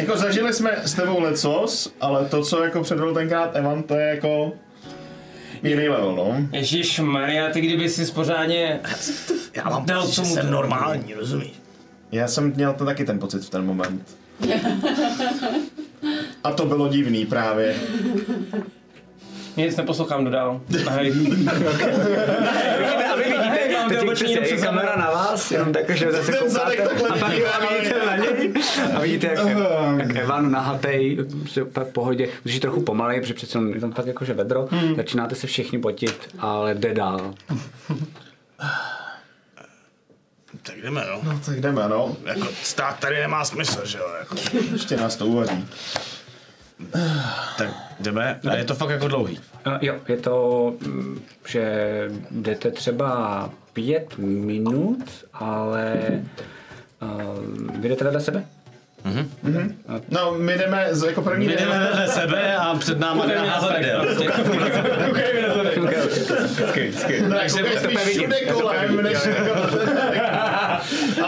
Jako 0.00 0.16
zažili 0.16 0.52
jsme 0.52 0.76
s 0.84 0.94
tebou 0.94 1.20
lecos, 1.20 1.92
ale 2.00 2.24
to, 2.26 2.42
co 2.42 2.64
jako 2.64 2.82
předvedl 2.82 3.14
tenkrát 3.14 3.56
Evan, 3.56 3.82
to 3.82 3.94
je 3.94 4.08
jako 4.08 4.52
jiný 5.62 5.88
level, 5.88 6.16
no. 6.16 6.36
Ježíš 6.52 6.98
Maria, 7.00 7.50
ty 7.50 7.60
kdyby 7.60 7.88
si 7.88 8.12
pořádně 8.12 8.80
Já 9.56 9.64
mám 9.64 9.86
Dal 9.86 10.02
pocit, 10.02 10.14
že 10.14 10.24
jsem 10.24 10.42
to- 10.46 10.50
normální, 10.52 11.14
rozumíš? 11.14 11.52
Já 12.12 12.28
jsem 12.28 12.52
měl 12.56 12.72
to 12.74 12.84
taky 12.84 13.04
ten 13.04 13.18
pocit 13.18 13.44
v 13.44 13.50
ten 13.50 13.64
moment. 13.66 14.16
A 16.44 16.52
to 16.52 16.66
bylo 16.66 16.88
divný 16.88 17.26
právě. 17.26 17.76
Nic 19.56 19.76
neposlouchám, 19.76 20.24
dodal. 20.24 20.60
Hej. 20.90 21.12
A 23.12 23.16
vy 23.16 23.24
vidíte, 23.24 23.72
mám 23.72 23.88
teď 23.88 23.98
ty 23.98 23.98
obočí 23.98 24.24
přes 24.42 24.62
kamera 24.62 24.96
na 24.96 25.10
vás, 25.10 25.50
jenom 25.50 25.72
tak, 25.72 25.90
že 25.90 26.12
zase 26.12 26.32
koukáte 26.32 26.82
a 26.82 27.18
pak 27.18 27.22
a 27.22 27.72
vidíte 27.72 28.06
na 28.06 28.16
něj 28.16 28.52
a 28.94 29.00
vidíte, 29.00 29.26
jak, 29.26 29.46
jak 29.98 30.16
Evan 30.16 30.50
nahatej, 30.50 31.18
v 31.74 31.92
pohodě, 31.92 32.28
když 32.42 32.54
je 32.54 32.60
trochu 32.60 32.80
pomalej, 32.82 33.20
protože 33.20 33.34
přece 33.34 33.58
jenom 33.58 33.74
je 33.74 33.80
tam 33.80 33.92
fakt 33.92 34.06
jakože 34.06 34.34
vedro, 34.34 34.68
začínáte 34.96 35.34
se 35.34 35.46
všichni 35.46 35.78
potit, 35.78 36.28
ale 36.38 36.74
jde 36.74 36.94
dál. 36.94 37.34
Tak 40.62 40.82
jdeme, 40.82 41.04
no. 41.10 41.20
No 41.32 41.40
tak 41.46 41.60
jdeme, 41.60 41.88
no. 41.88 42.16
Jako 42.24 42.48
stát 42.62 42.98
tady 42.98 43.20
nemá 43.20 43.44
smysl, 43.44 43.86
že 43.86 43.98
jo? 43.98 44.06
Jako. 44.18 44.36
Ještě 44.72 44.96
nás 44.96 45.16
to 45.16 45.26
uvadí. 45.26 45.68
Tak 47.58 47.68
jdeme. 48.00 48.40
A 48.50 48.54
je 48.54 48.64
to 48.64 48.74
fakt 48.74 48.90
jako 48.90 49.08
dlouhý. 49.08 49.38
Uh, 49.66 49.72
jo, 49.80 49.94
je 50.08 50.16
to, 50.16 50.74
mm, 50.80 51.22
že 51.46 51.72
jdete 52.30 52.70
třeba 52.70 53.50
pět 53.72 54.18
minut, 54.18 55.04
ale 55.34 55.94
uh, 57.02 57.80
vy 57.80 57.88
jdete 57.88 58.04
vedle 58.04 58.20
sebe? 58.20 58.44
No, 60.08 60.34
my 60.38 60.58
jdeme 60.58 60.88
z- 60.90 61.02
jako 61.06 61.22
první 61.22 61.46
My 61.46 61.52
jdeme 61.56 61.72
jdeme. 61.72 61.84
vedle 61.86 62.08
sebe 62.08 62.56
a 62.56 62.74
před 62.74 62.98
námi 62.98 63.22
jde 63.26 63.38
hazardel. 63.38 63.98
No, 63.98 64.14
Takže 64.14 64.42
koukáš 66.82 67.52
to 67.52 67.78
spíš 67.78 68.04
vidím, 68.06 68.30
všude 68.30 68.36
to 68.48 68.60
kolem, 68.60 69.02
než 69.02 69.18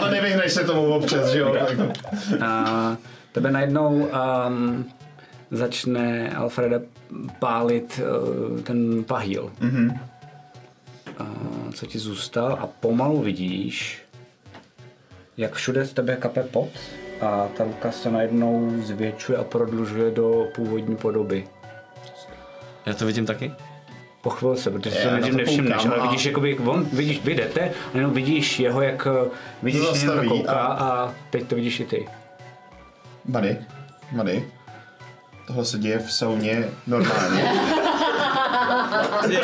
Ale 0.05 0.15
nevyhneš 0.15 0.53
se 0.53 0.63
tomu 0.63 0.93
občas, 0.93 1.27
že 1.27 1.39
jo? 1.39 1.55
A 2.45 2.97
tebe 3.31 3.51
najednou 3.51 3.89
um, 3.89 4.85
začne 5.51 6.35
Alfreda 6.35 6.79
pálit 7.39 7.99
uh, 7.99 8.61
ten 8.61 9.03
pahýl, 9.03 9.51
mm-hmm. 9.61 9.99
uh, 11.19 11.71
co 11.73 11.85
ti 11.85 11.99
zůstal 11.99 12.57
a 12.61 12.67
pomalu 12.67 13.21
vidíš, 13.21 14.01
jak 15.37 15.53
všude 15.53 15.85
z 15.85 15.93
tebe 15.93 16.15
kape 16.15 16.43
pot 16.43 16.69
a 17.21 17.47
ta 17.57 17.63
ruka 17.63 17.91
se 17.91 18.11
najednou 18.11 18.71
zvětšuje 18.81 19.37
a 19.37 19.43
prodlužuje 19.43 20.11
do 20.11 20.47
původní 20.55 20.95
podoby. 20.95 21.47
Já 22.85 22.93
to 22.93 23.05
vidím 23.05 23.25
taky? 23.25 23.51
Po 24.25 24.29
chvilce, 24.29 24.71
protože 24.71 25.11
nejdřív 25.11 25.33
to 25.33 25.37
nevšimneš, 25.37 25.73
koukám 25.75 25.91
ale 25.91 26.01
a- 26.01 26.05
vidíš, 26.09 26.25
jakoby, 26.25 26.57
on, 26.57 26.85
vidíš, 26.93 27.21
vy 27.23 27.33
jdete 27.35 27.71
a 27.93 27.97
jenom 27.97 28.13
vidíš 28.13 28.59
jeho, 28.59 28.81
jak 28.81 29.07
eh, 29.07 29.29
vidíš, 29.63 29.81
že 29.81 29.87
na 29.87 29.93
to 29.93 29.95
Zastaví 29.99 30.29
kouká 30.29 30.51
a- 30.51 30.85
a 30.85 31.13
teď 31.29 31.47
to 31.47 31.55
vidíš 31.55 31.79
i 31.79 31.85
ty. 31.85 32.07
Mady, 33.25 33.57
Mady, 34.11 34.47
tohle 35.47 35.65
se 35.65 35.77
děje 35.77 35.99
v 35.99 36.11
sauně 36.13 36.65
normálně. 36.87 37.51
Ty 39.27 39.37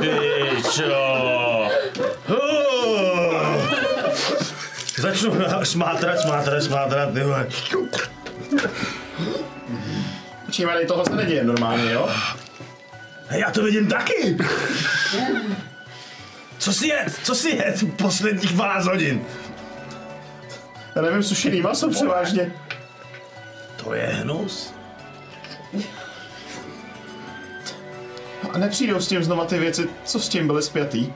pičo. 0.00 1.68
Začnu 4.98 5.32
smátrat, 5.62 6.18
smátrat, 6.20 6.62
smátrat, 6.62 7.12
ty 7.14 7.20
vole. 7.22 7.46
Počkej, 10.46 10.86
tohle 10.86 11.04
se 11.04 11.16
neděje 11.16 11.44
normálně, 11.44 11.92
jo? 11.92 12.08
Hej, 13.28 13.40
Já 13.40 13.50
to 13.50 13.62
vidím 13.62 13.88
taky. 13.88 14.36
Co 16.58 16.72
si 16.72 16.86
je? 16.88 17.06
Co 17.22 17.34
si 17.34 17.48
je? 17.50 17.74
Posledních 17.96 18.50
12 18.52 18.86
hodin. 18.86 19.24
Já 20.96 21.02
nevím, 21.02 21.22
sušený 21.22 21.60
maso 21.60 21.90
převážně. 21.90 22.52
To 23.84 23.94
je 23.94 24.06
hnus. 24.06 24.74
A 28.52 28.58
nepřijdou 28.58 29.00
s 29.00 29.08
tím 29.08 29.24
znova 29.24 29.44
ty 29.44 29.58
věci, 29.58 29.88
co 30.04 30.20
s 30.20 30.28
tím 30.28 30.46
byly 30.46 30.62
spjatý. 30.62 31.12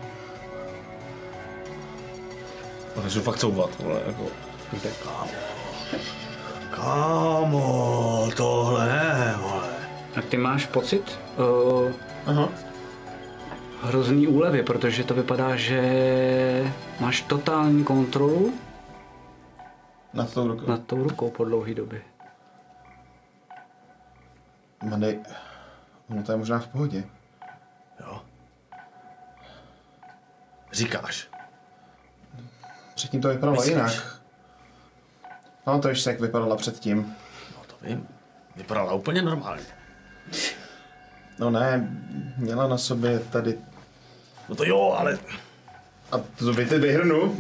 No, 2.97 3.03
takže 3.03 3.21
fakt 3.21 3.39
couvat, 3.39 3.71
vole, 3.79 4.01
jako. 4.07 4.27
Kámo, 6.71 8.31
tohle 8.37 8.87
ne, 8.87 9.35
vole. 9.39 9.68
A 10.17 10.23
ty 10.23 10.37
máš 10.37 10.67
pocit 10.67 11.19
uh, 11.37 11.93
Aha. 12.27 12.49
hrozný 13.83 14.27
úlevy, 14.27 14.63
protože 14.63 15.05
to 15.05 15.15
vypadá, 15.15 15.57
že 15.57 15.83
máš 17.01 17.23
totální 17.23 17.85
kontrolu 17.85 18.55
Na 20.15 20.25
tou 20.27 20.49
rukou. 20.49 20.67
nad 20.67 20.83
tou 20.87 21.03
rukou 21.03 21.31
po 21.31 21.45
dlouhé 21.45 21.75
době. 21.75 22.01
Mady, 24.83 25.21
ono 26.11 26.23
to 26.23 26.33
je 26.33 26.39
možná 26.39 26.59
v 26.59 26.69
pohodě. 26.69 27.05
Jo. 28.01 28.23
Říkáš. 30.73 31.29
Předtím 32.95 33.21
to 33.21 33.29
vypadalo 33.29 33.57
Myslíš? 33.57 33.75
jinak. 33.77 34.21
Pamatuješ 35.65 36.01
se, 36.01 36.11
jak 36.11 36.21
vypadala 36.21 36.57
předtím? 36.57 37.17
No 37.57 37.63
to 37.67 37.75
vím. 37.87 38.09
Vypadala 38.57 38.93
úplně 38.93 39.23
normálně. 39.23 39.63
No 41.39 41.51
ne, 41.51 41.97
měla 42.37 42.69
na 42.69 42.79
sobě 42.79 43.19
tady... 43.19 43.59
No 44.49 44.55
to 44.55 44.65
jo, 44.65 44.95
ale 44.99 45.19
A 46.13 46.19
to 46.39 46.53
by 46.53 46.67
ty 46.67 46.79
vyhrnu? 46.79 47.37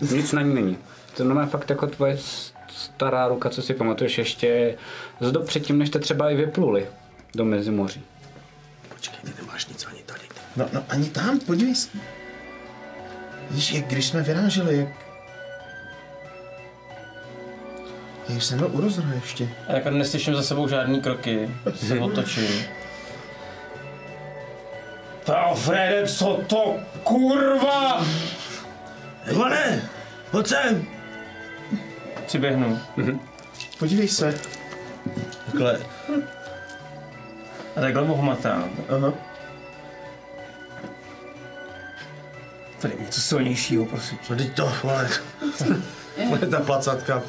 Nic 0.00 0.32
na 0.32 0.42
ní 0.42 0.54
není. 0.54 0.78
To 1.16 1.24
normálně 1.24 1.50
fakt 1.50 1.70
jako 1.70 1.86
tvoje 1.86 2.18
stará 2.68 3.28
ruka, 3.28 3.50
co 3.50 3.62
si 3.62 3.74
pamatuješ 3.74 4.18
ještě 4.18 4.76
z 5.20 5.32
dob 5.32 5.46
předtím, 5.46 5.78
než 5.78 5.88
jste 5.88 5.98
třeba 5.98 6.30
i 6.30 6.36
vypluli 6.36 6.88
do 7.34 7.44
Mezimoří. 7.44 8.02
počkej, 8.88 9.18
ty 9.24 9.42
nemáš 9.42 9.66
nic 9.66 9.86
ani 9.86 10.02
tady. 10.06 10.20
No, 10.56 10.68
no 10.72 10.84
ani 10.88 11.10
tam, 11.10 11.40
podívej 11.40 11.74
se. 11.74 11.98
Víš, 13.50 13.72
jak 13.72 13.86
když 13.86 14.06
jsme 14.06 14.22
vyráželi, 14.22 14.76
jak... 14.76 15.03
Jak 18.28 18.42
jsem 18.42 18.58
byl 18.58 18.70
u 18.72 18.80
rozhra 18.80 19.14
ještě. 19.14 19.48
A 19.68 19.72
jako 19.72 19.90
neslyším 19.90 20.34
za 20.34 20.42
sebou 20.42 20.68
žádný 20.68 21.00
kroky, 21.00 21.50
se 21.74 22.00
otočím. 22.00 22.64
Alfrede, 25.34 26.06
co 26.08 26.40
to 26.46 26.76
kurva? 27.02 28.04
Ivane, 29.30 29.88
pojď 30.30 30.46
sem. 30.46 30.86
Přiběhnu. 32.26 32.80
Podívej 33.78 34.08
se. 34.08 34.38
Takhle, 35.46 35.78
A 37.76 37.80
takhle 37.80 38.06
ho 38.06 38.16
hmatám. 38.16 38.70
Aha. 38.88 39.12
Tady 42.78 42.94
něco 43.00 43.20
silnějšího, 43.20 43.86
prosím. 43.86 44.18
No 44.30 44.36
teď 44.36 44.54
to, 44.56 44.72
vole. 44.82 45.08
Ta 46.50 46.60
placatka. 46.60 47.22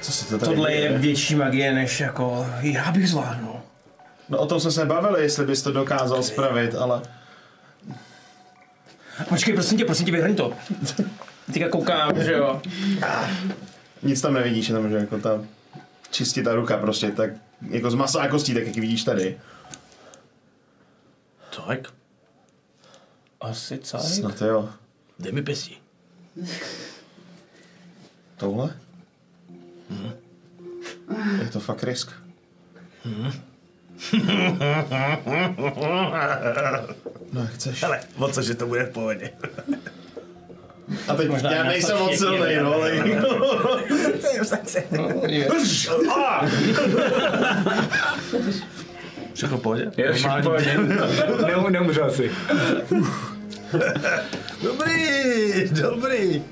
Co 0.00 0.12
se 0.12 0.24
to 0.24 0.38
tady 0.38 0.54
Tohle 0.54 0.72
je 0.72 0.98
větší 0.98 1.34
magie, 1.34 1.72
než 1.72 2.00
jako 2.00 2.46
já 2.60 2.92
bych 2.92 3.08
zvládnul. 3.08 3.60
No 4.28 4.38
o 4.38 4.46
tom 4.46 4.60
jsme 4.60 4.70
se 4.70 4.84
bavili, 4.84 5.22
jestli 5.22 5.46
bys 5.46 5.62
to 5.62 5.72
dokázal 5.72 6.22
spravit, 6.22 6.74
ale... 6.74 7.02
Počkej, 9.28 9.54
prosím 9.54 9.78
tě, 9.78 9.84
prosím 9.84 10.06
tě, 10.06 10.12
vyhrň 10.12 10.34
to. 10.34 10.52
Teďka 11.52 11.68
koukám, 11.68 12.24
že 12.24 12.32
jo. 12.32 12.62
Nic 14.02 14.20
tam 14.20 14.34
nevidíš, 14.34 14.68
jenom 14.68 14.90
že 14.90 14.96
jako 14.96 15.18
ta... 15.18 15.44
Čistě 16.10 16.42
ta 16.42 16.54
ruka 16.54 16.76
prostě, 16.76 17.10
tak 17.10 17.30
jako 17.70 17.90
z 17.90 17.94
masa 17.94 18.22
a 18.22 18.28
kostí, 18.28 18.54
tak 18.54 18.66
jak 18.66 18.76
ji 18.76 18.80
vidíš 18.80 19.04
tady. 19.04 19.38
Tak, 21.66 21.78
Asi 23.40 23.78
cajk. 23.78 24.02
Snad 24.04 24.40
jo. 24.40 24.68
dej 25.18 25.32
mi 25.32 25.42
pěstí. 25.42 25.78
Touhle? 28.36 28.76
Je 31.42 31.48
to 31.52 31.60
fakt 31.60 31.82
risk. 31.82 32.12
No 37.32 37.40
jak 37.42 37.50
chceš. 37.50 37.82
Hele, 37.82 38.00
o 38.18 38.28
co, 38.28 38.42
že 38.42 38.54
to 38.54 38.66
bude 38.66 38.84
v 38.84 38.90
pohodě. 38.90 39.30
A 41.08 41.14
teď 41.14 41.28
Možná 41.28 41.52
já 41.52 41.62
nejsem 41.62 41.98
moc 41.98 42.18
silný, 42.18 42.56
no, 42.56 42.74
ale... 42.74 42.92
Všechno 49.34 49.58
v 49.58 49.60
pohodě? 49.60 49.92
Je 49.96 50.12
Normální. 50.22 50.66
ne, 51.64 51.70
neumřel 51.70 52.10
si. 52.10 52.30
Dobrý, 54.62 55.68
dobrý. 55.70 56.42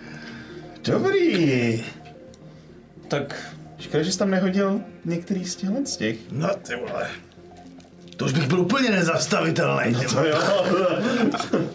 Dobrý. 0.84 1.84
Tak 3.08 3.54
Škoda, 3.78 4.02
že 4.02 4.12
jsi 4.12 4.18
tam 4.18 4.30
nehodil 4.30 4.80
některý 5.04 5.44
z 5.44 5.56
těchhle 5.56 5.86
z 5.86 5.96
těch. 5.96 6.16
No 6.32 6.48
ty 6.62 6.76
vole. 6.76 7.10
To 8.16 8.24
už 8.24 8.32
bych 8.32 8.46
byl 8.46 8.60
úplně 8.60 8.90
nezastavitelný. 8.90 9.94
ty 9.94 10.06
vole. 10.06 10.28
jo. 10.28 10.38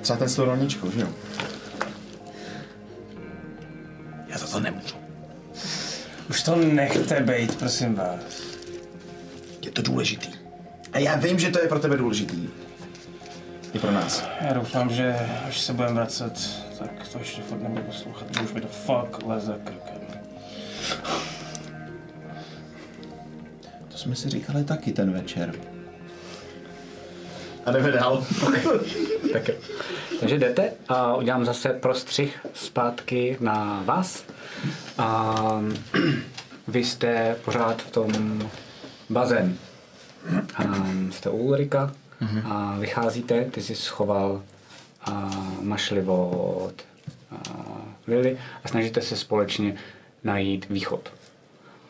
Třeba 0.00 0.18
ten 0.18 0.28
s 0.28 0.36
tou 0.36 0.44
rolničkou, 0.44 0.90
že 0.90 1.00
jo? 1.00 1.08
Já 4.28 4.38
za 4.38 4.46
to 4.46 4.60
nemůžu. 4.60 4.96
to 6.44 6.56
nechte 6.56 7.20
být, 7.20 7.58
prosím 7.58 7.94
vás. 7.94 8.42
Je 9.62 9.70
to 9.70 9.82
důležitý. 9.82 10.28
A 10.92 10.98
já 10.98 11.16
vím, 11.16 11.38
že 11.38 11.50
to 11.50 11.60
je 11.60 11.68
pro 11.68 11.78
tebe 11.78 11.96
důležitý. 11.96 12.48
I 13.74 13.78
pro 13.78 13.90
nás. 13.92 14.24
Já 14.40 14.52
doufám, 14.52 14.90
že 14.90 15.16
až 15.48 15.60
se 15.60 15.72
budeme 15.72 15.94
vracet, 15.94 16.32
tak 16.78 17.08
to 17.08 17.18
ještě 17.18 17.42
fakt 17.42 17.62
nebudu 17.62 17.82
poslouchat. 17.82 18.26
Už 18.44 18.52
mi 18.52 18.60
to 18.60 18.68
fakt 18.68 19.22
leze 19.22 19.60
krkem. 19.64 20.00
To 23.88 23.98
jsme 23.98 24.16
si 24.16 24.30
říkali 24.30 24.64
taky 24.64 24.92
ten 24.92 25.12
večer. 25.12 25.54
A 27.66 27.70
jdeme 27.70 27.90
dál. 27.90 28.24
Tak. 29.32 29.50
Takže 30.20 30.38
jdete 30.38 30.72
a 30.88 31.16
udělám 31.16 31.44
zase 31.44 31.68
prostřih 31.68 32.46
zpátky 32.54 33.36
na 33.40 33.82
vás. 33.84 34.24
A 34.98 35.34
vy 36.68 36.84
jste 36.84 37.36
pořád 37.44 37.82
v 37.82 37.90
tom 37.90 38.42
bazénu. 39.10 39.56
A 40.56 40.62
jste 41.10 41.30
u 41.30 41.36
Ulrika 41.36 41.92
a 42.44 42.76
vycházíte, 42.78 43.44
ty 43.44 43.62
jsi 43.62 43.74
schoval 43.74 44.42
a 45.06 45.30
mašli 45.62 46.02
od 46.06 46.72
a 47.30 47.36
Lily 48.06 48.38
a 48.64 48.68
snažíte 48.68 49.00
se 49.00 49.16
společně 49.16 49.74
najít 50.24 50.68
východ. 50.68 51.12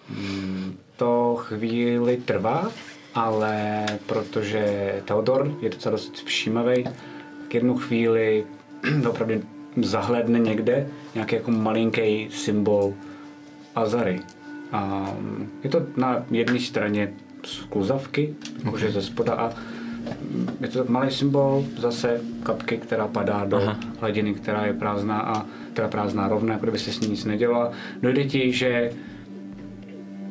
Mm, 0.08 0.76
To 0.96 1.36
chvíli 1.38 2.16
trvá, 2.16 2.70
ale 3.14 3.86
protože 4.06 4.94
Theodor 5.04 5.54
je 5.60 5.70
docela 5.70 5.92
dost 5.92 6.24
všímavý, 6.24 6.84
tak 6.84 7.54
jednu 7.54 7.78
chvíli 7.78 8.44
opravdu 9.08 9.34
zahledne 9.82 10.38
někde 10.38 10.86
nějaký 11.14 11.34
jako 11.34 11.50
malinký 11.50 12.28
symbol 12.30 12.94
Azary. 13.74 14.20
A 14.72 15.10
je 15.64 15.70
to 15.70 15.86
na 15.96 16.24
jedné 16.30 16.60
straně 16.60 17.12
skluzavky, 17.44 18.34
jakože 18.64 18.90
ze 18.92 19.02
spoda 19.02 19.34
a 19.34 19.50
je 20.60 20.68
to 20.68 20.84
malý 20.88 21.10
symbol 21.10 21.64
zase 21.78 22.20
kapky, 22.42 22.76
která 22.76 23.08
padá 23.08 23.44
do 23.44 23.56
Aha. 23.56 23.76
hladiny, 24.00 24.34
která 24.34 24.66
je 24.66 24.72
prázdná 24.74 25.20
a 25.20 25.46
která 25.72 25.88
prázdná 25.88 26.28
rovná, 26.28 26.52
jako 26.52 26.64
kdyby 26.66 26.78
se 26.78 26.92
s 26.92 27.00
ní 27.00 27.08
nic 27.08 27.24
nedělala. 27.24 27.72
Dojde 28.02 28.24
ti, 28.24 28.52
že 28.52 28.92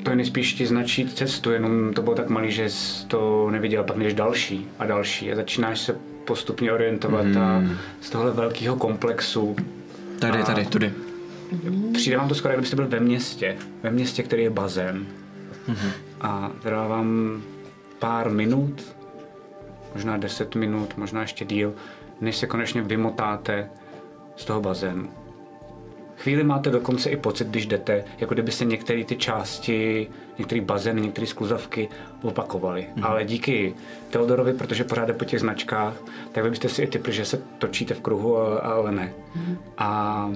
to 0.03 0.15
nejspíš 0.15 0.53
ti 0.53 0.65
značí 0.65 1.07
cestu, 1.07 1.51
jenom 1.51 1.93
to 1.93 2.01
bylo 2.01 2.15
tak 2.15 2.29
malý, 2.29 2.51
že 2.51 2.69
jsi 2.69 3.05
to 3.07 3.47
neviděl, 3.51 3.83
pak 3.83 3.97
než 3.97 4.13
další 4.13 4.67
a 4.79 4.85
další 4.85 5.31
a 5.31 5.35
začínáš 5.35 5.79
se 5.79 5.95
postupně 6.25 6.71
orientovat 6.73 7.25
a 7.39 7.63
z 8.01 8.09
tohle 8.09 8.31
velkého 8.31 8.75
komplexu 8.75 9.55
Tady, 10.19 10.39
A- 10.39 10.45
tady, 10.45 10.65
tudy. 10.65 10.91
Přijde 11.93 12.17
vám 12.17 12.29
to 12.29 12.35
skoro, 12.35 12.53
kdybyste 12.53 12.75
byl 12.75 12.87
ve 12.87 12.99
městě. 12.99 13.55
Ve 13.83 13.91
městě, 13.91 14.23
který 14.23 14.43
je 14.43 14.49
bazén. 14.49 15.05
A 16.21 16.51
trvá 16.61 16.87
vám 16.87 17.41
pár 17.99 18.29
minut, 18.29 18.81
možná 19.93 20.17
10 20.17 20.55
minut, 20.55 20.97
možná 20.97 21.21
ještě 21.21 21.45
díl, 21.45 21.73
než 22.21 22.37
se 22.37 22.47
konečně 22.47 22.81
vymotáte 22.81 23.69
z 24.35 24.45
toho 24.45 24.61
bazénu. 24.61 25.09
Chvíli 26.17 26.43
máte 26.43 26.69
dokonce 26.69 27.09
i 27.09 27.17
pocit, 27.17 27.47
když 27.47 27.65
jdete, 27.65 28.03
jako 28.17 28.33
kdyby 28.33 28.51
se 28.51 28.65
některé 28.65 29.03
ty 29.03 29.15
části, 29.15 30.07
některé 30.37 30.61
bazény, 30.61 31.01
některé 31.01 31.27
skluzavky 31.27 31.89
opakovaly. 32.21 32.85
Ale 33.01 33.25
díky 33.25 33.73
Teodorovi, 34.09 34.53
protože 34.53 34.83
pořád 34.83 35.05
jde 35.05 35.13
po 35.13 35.25
těch 35.25 35.39
značkách, 35.39 35.93
tak 36.31 36.43
vy 36.43 36.49
byste 36.49 36.69
si 36.69 36.81
i 36.81 36.87
typli, 36.87 37.13
že 37.13 37.25
se 37.25 37.41
točíte 37.59 37.93
v 37.93 38.01
kruhu, 38.01 38.37
ale, 38.37 38.91
ne. 38.91 39.13
A 39.77 40.31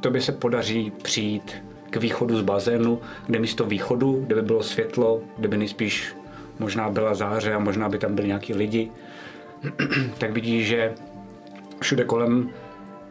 to 0.00 0.10
by 0.10 0.20
se 0.20 0.32
podaří 0.32 0.92
přijít 1.02 1.62
k 1.90 1.96
východu 1.96 2.36
z 2.36 2.42
bazénu, 2.42 3.00
kde 3.26 3.38
místo 3.38 3.64
východu, 3.64 4.24
kde 4.26 4.34
by 4.34 4.42
bylo 4.42 4.62
světlo, 4.62 5.20
kde 5.36 5.48
by 5.48 5.56
nejspíš 5.56 6.14
možná 6.58 6.90
byla 6.90 7.14
záře 7.14 7.54
a 7.54 7.58
možná 7.58 7.88
by 7.88 7.98
tam 7.98 8.14
byli 8.14 8.26
nějaký 8.26 8.54
lidi, 8.54 8.90
tak 10.18 10.32
vidíš, 10.32 10.66
že 10.66 10.94
všude 11.80 12.04
kolem 12.04 12.50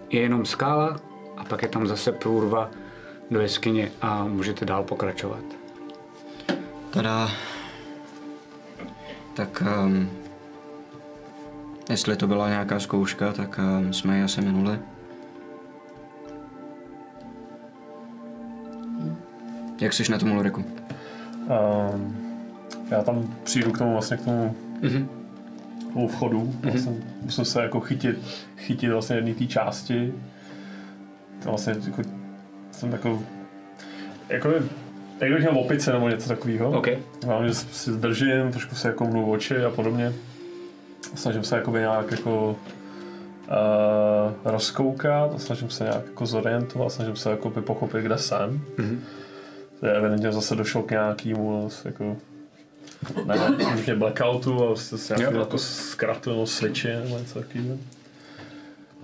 je 0.10 0.22
jenom 0.22 0.46
skála 0.46 1.00
a 1.38 1.44
pak 1.44 1.62
je 1.62 1.68
tam 1.68 1.88
zase 1.88 2.12
průrva 2.12 2.70
do 3.32 3.42
jeskyně 3.42 3.92
a 4.02 4.24
můžete 4.24 4.66
dál 4.66 4.84
pokračovat. 4.84 5.44
Tada. 6.90 7.30
Tak 9.34 9.64
um, 9.86 10.10
jestli 11.90 12.16
to 12.16 12.28
byla 12.28 12.50
nějaká 12.50 12.80
zkouška, 12.80 13.34
tak 13.34 13.60
um, 13.60 13.94
jsme 13.94 14.18
ji 14.18 14.24
asi 14.24 14.42
minuli. 14.42 14.80
Jak 19.82 19.94
jsi 19.94 20.12
na 20.12 20.18
tom 20.18 20.32
Ulriku? 20.32 20.66
Um, 21.48 22.27
já 22.92 23.04
tam 23.04 23.36
přijdu 23.44 23.72
k 23.72 23.78
tomu 23.78 23.92
vlastně 23.92 24.18
k 24.18 24.22
tomu, 24.22 24.56
Mhm. 24.82 25.10
tomu 25.94 26.08
vchodu. 26.08 26.54
Vlastně, 26.64 26.94
musím 27.22 27.46
se 27.46 27.62
jako 27.62 27.80
chytit, 27.80 28.20
chytit 28.58 28.92
vlastně 28.92 29.16
jedné 29.16 29.34
té 29.34 29.46
části. 29.46 30.14
To 31.44 31.50
vlastně 31.50 31.76
jako, 31.86 32.02
jsem 32.72 32.92
takový, 32.92 33.20
jako, 34.30 34.50
jak 35.20 35.32
bych 35.32 35.40
měl 35.40 35.58
opice 35.60 35.94
nebo 35.94 36.10
něco 36.10 36.28
takového. 36.30 36.72
OK. 36.72 36.88
Hlavně 37.26 37.54
si 37.54 37.92
zdržím, 37.94 38.52
trošku 38.52 38.76
se 38.76 38.88
jako 38.88 39.06
mluvu 39.06 39.32
oči 39.32 39.64
a 39.64 39.70
podobně. 39.70 40.14
Snažím 41.16 41.44
se 41.44 41.56
jakoby 41.56 41.80
nějak 41.80 42.12
jako 42.12 42.50
uh, 42.50 42.56
rozkoukat 44.46 45.32
a 45.36 45.38
snažím 45.40 45.70
se 45.70 45.84
nějak 45.84 46.06
jako 46.06 46.26
zorientovat, 46.26 46.92
snažím 46.92 47.16
se 47.16 47.30
jakoby 47.30 47.62
pochopit, 47.62 48.02
kde 48.02 48.18
jsem. 48.18 48.62
Mhm. 48.78 49.02
To 49.80 49.86
je 49.86 49.94
evidentně 49.94 50.32
zase 50.32 50.56
došlo 50.56 50.84
k 50.84 50.92
nějakému 50.92 51.70
jako 51.86 52.18
nevím, 53.26 53.68
možná 53.70 53.96
blackoutu 53.96 54.70
a 54.72 54.76
se 54.76 55.16
nějakou 55.18 55.36
Jo. 55.36 55.40
jako 55.42 55.58
zkratu 55.58 56.30
nebo 56.30 56.48
switchi 56.48 56.88
nebo 56.88 57.18
něco 57.20 57.40
takového. 57.40 57.78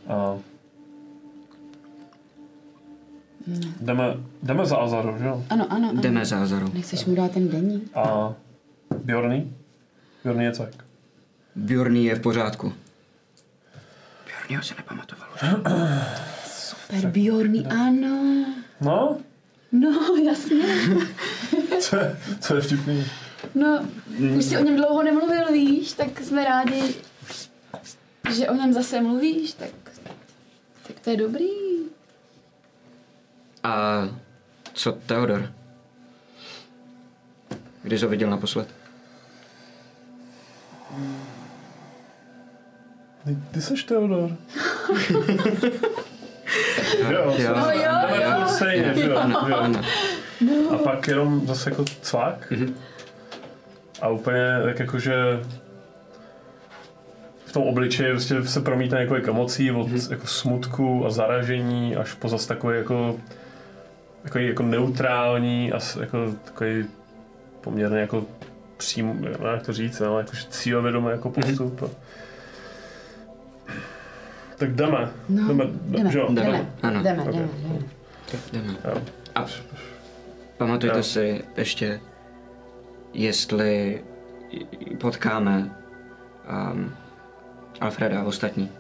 A 0.08 0.38
jdeme, 3.82 4.14
jdeme 4.44 4.66
za 4.66 4.78
Azaru, 4.78 5.16
že 5.20 5.26
jo? 5.26 5.44
Ano, 5.50 5.68
ano, 5.70 5.90
ano. 5.90 6.02
Jdeme 6.02 6.26
za 6.26 6.42
Azaru. 6.44 6.72
Nechceš 6.74 7.06
mu 7.06 7.16
dát 7.16 7.32
ten 7.32 7.50
denní? 7.50 7.82
A 7.96 8.34
Bjorny? 9.04 9.48
Bjorny 10.24 10.44
je 10.46 10.52
tak. 10.52 10.70
Bjorný 11.56 12.06
je 12.06 12.16
v 12.16 12.20
pořádku. 12.20 12.74
Bjornýho 14.28 14.64
si 14.64 14.74
nepamatoval. 14.78 15.28
Super, 16.46 17.10
Bjorny, 17.12 17.66
ano. 17.66 18.46
No, 18.82 19.18
No, 19.72 20.16
jasně. 20.26 20.64
co 21.80 21.96
je, 21.96 22.18
co 22.40 22.56
je 22.56 22.62
vtipný? 22.62 23.06
No, 23.56 23.88
už 24.38 24.46
si 24.46 24.58
o 24.58 24.64
něm 24.64 24.76
dlouho 24.76 25.04
nemluvil, 25.04 25.52
víš, 25.52 25.94
tak 25.94 26.20
jsme 26.20 26.46
rádi, 26.46 26.96
že 28.36 28.50
o 28.50 28.54
něm 28.54 28.74
zase 28.74 29.02
mluvíš, 29.02 29.54
tak, 29.54 29.70
tak 30.88 31.00
to 31.00 31.10
je 31.10 31.18
dobrý. 31.18 31.50
A 33.64 34.04
co 34.74 34.92
Theodor? 34.92 35.54
Kdy 37.84 38.00
jsi 38.00 38.06
ho 38.06 38.12
viděl 38.12 38.30
naposled? 38.30 38.68
Ty, 43.26 43.38
ty 43.52 43.62
seš 43.62 43.84
Teodor. 43.84 44.30
jo, 47.10 47.34
Jo. 47.38 47.56
No 47.56 47.72
jo, 47.72 47.92
jdeme 48.10 48.36
furt 48.36 48.50
stejně, 48.56 48.94
že 48.96 49.10
jo? 49.10 49.22
jo. 49.48 49.74
No. 50.42 50.72
A 50.72 50.78
pak 50.78 51.08
jenom 51.08 51.48
zase 51.48 51.70
jako 51.70 51.86
cvak. 52.02 52.54
A 54.04 54.10
úplně 54.10 54.60
tak 54.64 54.80
jakože 54.80 55.40
v 57.46 57.52
tom 57.52 57.64
obličeji 57.64 58.12
prostě 58.12 58.44
se 58.44 58.62
promítá 58.62 59.00
několik 59.00 59.28
emocí 59.28 59.72
od 59.72 59.88
jako 60.12 60.28
smutku 60.28 61.06
a 61.06 61.10
zaražení 61.10 61.96
až 61.96 62.14
po 62.14 62.30
zase 62.30 62.48
takový 62.48 62.78
jako 62.78 63.16
takový 64.24 64.48
jako 64.48 64.64
neutrální 64.64 65.74
a 65.74 65.80
jako 66.00 66.18
takový 66.46 66.86
poměrně 67.62 68.00
jako 68.00 68.26
přím, 68.78 69.22
nevím, 69.22 69.46
jak 69.54 69.66
to 69.66 69.74
říct, 69.74 70.02
ale 70.02 70.22
jakože 70.22 70.48
cílevědomý 70.50 71.10
jako 71.12 71.30
postup. 71.30 71.92
Tak 74.58 74.76
jdeme. 74.76 75.10
No, 75.30 75.48
jdeme, 75.48 75.64
jdeme, 75.86 76.12
že 76.12 76.20
jdeme, 76.20 76.42
Jdeme, 76.42 76.70
ano. 76.82 77.04
jdeme, 77.04 77.24
Ok. 77.24 77.32
jdeme, 77.34 77.48
jdeme. 77.64 77.80
Jdeme. 78.54 78.74
A 79.36 79.46
pamatujte 80.58 80.98
Jo. 80.98 81.04
si 81.04 81.44
ještě, 81.58 82.00
jestli 83.14 84.03
potkáme 85.00 85.75
um, 86.74 86.95
Alfreda 87.82 88.22
a 88.22 88.24
ostatní. 88.24 88.72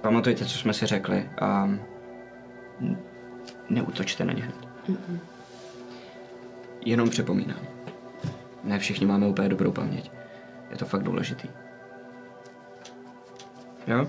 Pamatujte, 0.00 0.44
co 0.44 0.58
jsme 0.58 0.72
si 0.74 0.86
řekli 0.86 1.30
a 1.40 1.64
n- 2.80 2.98
neútočte 3.70 4.24
na 4.24 4.32
ně 4.32 4.42
hned. 4.42 4.56
Jenom 6.86 7.10
připomínám. 7.10 7.60
Ne 8.64 8.78
všichni 8.78 9.06
máme 9.06 9.26
úplně 9.26 9.48
dobrou 9.48 9.72
paměť. 9.72 10.10
Je 10.70 10.76
to 10.76 10.84
fakt 10.84 11.02
důležitý. 11.02 11.48
Jo? 13.86 14.06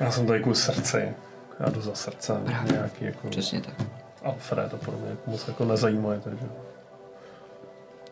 Já 0.00 0.10
jsem 0.10 0.26
tady 0.26 0.40
kvůli 0.40 0.56
srdci. 0.56 1.12
Já 1.60 1.70
jdu 1.70 1.80
za 1.80 1.94
srdcem. 1.94 2.44
Právě. 2.44 2.72
Nějaký 2.72 3.04
jako... 3.04 3.28
Přesně 3.28 3.60
tak. 3.60 3.74
Alfred 4.24 4.74
a 4.74 4.76
podobně, 4.76 5.10
jako 5.10 5.30
moc 5.30 5.48
jako 5.48 5.64
nezajímají, 5.64 6.20
takže, 6.20 6.46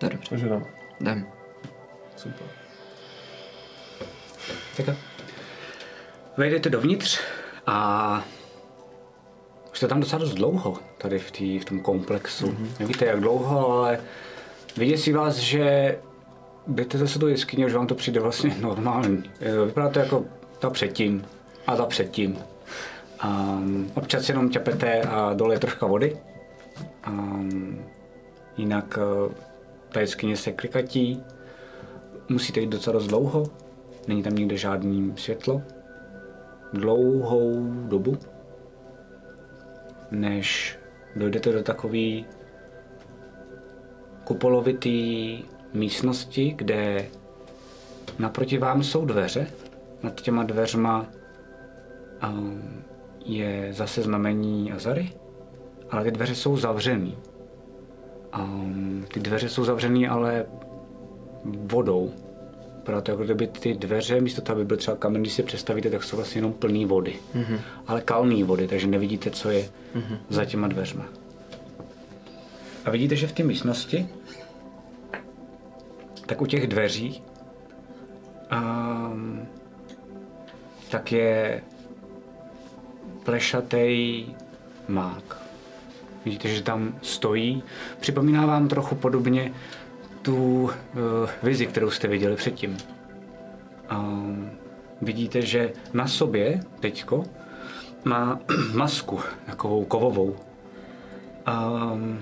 To 0.02 0.06
je 0.06 0.10
dobře. 0.10 0.28
takže 0.31 0.48
jdeme. 0.48 0.64
Jdem. 1.00 1.26
Super. 2.16 2.47
Tak 4.76 4.86
jo. 4.89 4.94
Vejdete 6.36 6.70
dovnitř 6.70 7.20
a 7.66 8.24
už 9.72 9.78
jste 9.78 9.89
tam 9.89 10.00
docela 10.00 10.20
dost 10.20 10.34
dlouho, 10.34 10.78
tady 10.98 11.18
v, 11.18 11.31
tý, 11.31 11.58
v 11.58 11.64
tom 11.64 11.81
komplexu. 11.81 12.47
Mm-hmm. 12.47 12.68
Nevíte 12.81 13.05
jak 13.05 13.20
dlouho, 13.20 13.72
ale 13.72 14.00
vyděsí 14.76 15.12
vás, 15.12 15.36
že 15.36 15.98
jdete 16.66 16.98
zase 16.98 17.18
do 17.18 17.28
jeskyně, 17.28 17.66
už 17.66 17.72
vám 17.74 17.86
to 17.86 17.94
přijde 17.94 18.20
vlastně 18.20 18.56
normální. 18.60 19.31
Eh, 19.40 19.64
Vypadá 19.66 19.89
to 19.89 19.98
jako 19.98 20.24
ta 20.58 20.70
předtím 20.70 21.26
a 21.66 21.76
ta 21.76 21.86
předtím. 21.86 22.39
Um, 23.24 23.90
občas 23.94 24.28
jenom 24.28 24.50
ťapete 24.50 25.00
a 25.00 25.34
dole 25.34 25.55
je 25.55 25.58
troška 25.58 25.86
vody. 25.86 26.16
Um, 27.08 27.84
jinak 28.56 28.98
eh, 28.98 29.51
ta 29.92 30.00
jeskyně 30.00 30.36
se 30.36 30.52
klikatí, 30.52 31.22
musíte 32.28 32.60
jít 32.60 32.70
docela 32.70 33.00
dlouho, 33.06 33.46
není 34.08 34.22
tam 34.22 34.34
nikde 34.34 34.56
žádný 34.56 35.12
světlo. 35.16 35.62
Dlouhou 36.72 37.72
dobu, 37.88 38.18
než 40.10 40.78
dojdete 41.16 41.52
do 41.52 41.62
takové 41.62 42.22
kupolovitý 44.24 45.42
místnosti, 45.72 46.54
kde 46.56 47.06
naproti 48.18 48.58
vám 48.58 48.82
jsou 48.82 49.04
dveře. 49.04 49.46
Nad 50.02 50.20
těma 50.20 50.42
dveřma 50.42 51.06
um, 52.28 52.82
je 53.24 53.68
zase 53.72 54.02
znamení 54.02 54.72
Azary, 54.72 55.12
ale 55.90 56.04
ty 56.04 56.10
dveře 56.10 56.34
jsou 56.34 56.56
zavřený. 56.56 57.18
Um, 58.38 59.04
ty 59.14 59.20
dveře 59.20 59.48
jsou 59.48 59.64
zavřený 59.64 60.08
ale 60.08 60.46
vodou. 61.44 62.12
Vypadá 62.76 63.00
to 63.00 63.10
jako 63.10 63.24
kdyby 63.24 63.46
ty 63.46 63.74
dveře, 63.74 64.20
místo 64.20 64.42
toho, 64.42 64.56
aby 64.56 64.64
byl 64.64 64.76
třeba 64.76 64.96
kamen, 64.96 65.22
když 65.22 65.32
si 65.32 65.42
představíte, 65.42 65.90
tak 65.90 66.02
jsou 66.02 66.16
vlastně 66.16 66.38
jenom 66.38 66.52
plný 66.52 66.84
vody. 66.84 67.16
Mm-hmm. 67.34 67.58
Ale 67.86 68.00
kalný 68.00 68.42
vody, 68.42 68.68
takže 68.68 68.86
nevidíte, 68.86 69.30
co 69.30 69.50
je 69.50 69.62
mm-hmm. 69.62 70.18
za 70.28 70.44
těma 70.44 70.68
dveřma. 70.68 71.04
A 72.84 72.90
vidíte, 72.90 73.16
že 73.16 73.26
v 73.26 73.32
té 73.32 73.42
místnosti, 73.42 74.08
tak 76.26 76.40
u 76.40 76.46
těch 76.46 76.66
dveří, 76.66 77.22
um, 78.52 79.46
tak 80.90 81.12
je 81.12 81.62
plešatý 83.24 84.26
mák. 84.88 85.41
Vidíte, 86.25 86.49
že 86.49 86.62
tam 86.62 86.94
stojí. 87.02 87.62
Připomíná 88.01 88.47
vám 88.47 88.68
trochu 88.68 88.94
podobně 88.94 89.52
tu 90.23 90.62
uh, 90.62 90.70
vizi, 91.42 91.67
kterou 91.67 91.91
jste 91.91 92.09
viděli 92.09 92.36
předtím. 92.36 92.76
Um, 93.92 94.51
vidíte, 95.02 95.42
že 95.42 95.73
na 95.92 96.07
sobě 96.07 96.60
teďko 96.81 97.25
má 98.05 98.41
masku, 98.75 99.20
takovou 99.47 99.84
kovovou. 99.84 100.36
Um, 101.49 102.18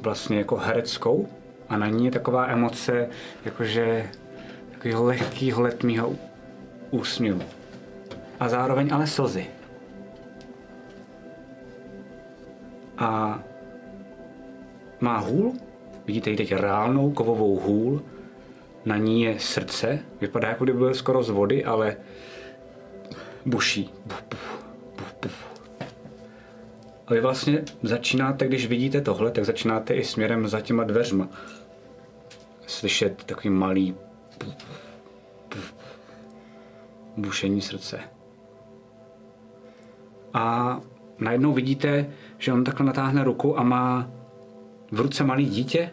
vlastně 0.00 0.38
jako 0.38 0.56
hereckou 0.56 1.28
a 1.68 1.76
na 1.76 1.86
ní 1.86 2.04
je 2.04 2.10
taková 2.10 2.46
emoce, 2.46 3.08
jakože 3.44 4.10
takového 4.70 5.04
lehkého 5.04 5.62
letmého 5.62 6.14
úsměvu. 6.90 7.42
A 8.40 8.48
zároveň 8.48 8.88
ale 8.92 9.06
slzy. 9.06 9.46
A 12.98 13.42
má 15.00 15.18
hůl, 15.18 15.52
vidíte 16.06 16.30
ji 16.30 16.36
teď 16.36 16.52
reálnou 16.52 17.10
kovovou 17.10 17.58
hůl, 17.58 18.02
na 18.84 18.96
ní 18.96 19.22
je 19.22 19.38
srdce, 19.38 19.98
vypadá 20.20 20.48
jako 20.48 20.64
kdyby 20.64 20.78
byl 20.78 20.94
skoro 20.94 21.22
z 21.22 21.30
vody, 21.30 21.64
ale 21.64 21.96
buší. 23.46 23.90
Buf, 24.06 24.24
buf, 24.30 24.64
buf, 24.96 25.14
buf. 25.22 25.46
A 27.06 27.14
vy 27.14 27.20
vlastně 27.20 27.64
začínáte, 27.82 28.46
když 28.46 28.66
vidíte 28.66 29.00
tohle, 29.00 29.30
tak 29.30 29.44
začínáte 29.44 29.94
i 29.94 30.04
směrem 30.04 30.48
za 30.48 30.60
těma 30.60 30.84
dveřma. 30.84 31.28
Slyšet 32.66 33.24
takový 33.24 33.50
malý 33.50 33.94
buf, 34.44 34.54
buf, 35.54 35.74
bušení 37.16 37.62
srdce. 37.62 38.00
A 40.34 40.80
najednou 41.18 41.52
vidíte, 41.52 42.10
že 42.38 42.52
on 42.52 42.64
takhle 42.64 42.86
natáhne 42.86 43.24
ruku 43.24 43.58
a 43.58 43.62
má 43.62 44.08
v 44.90 45.00
ruce 45.00 45.24
malý 45.24 45.46
dítě, 45.46 45.90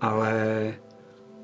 ale 0.00 0.34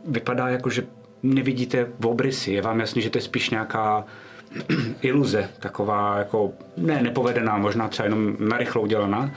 vypadá 0.05 0.49
jako, 0.49 0.71
že 0.71 0.87
nevidíte 1.23 1.87
v 1.99 2.07
obrysy. 2.07 2.53
Je 2.53 2.63
vám 2.63 2.81
jasný, 2.81 3.03
že 3.03 3.11
to 3.11 3.19
je 3.19 3.23
spíš 3.23 3.51
nějaká 3.51 4.05
iluze, 5.03 5.49
taková 5.61 6.19
jako, 6.19 6.53
ne, 6.77 7.03
nepovedená, 7.03 7.59
možná 7.59 7.89
třeba 7.89 8.07
jenom 8.07 8.37
narychlo 8.39 8.83
udělaná. 8.83 9.31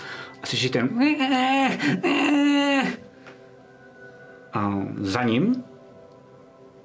A 0.43 0.45
slyšíte 0.45 0.89
a 4.53 4.81
za 4.97 5.23
ním 5.23 5.63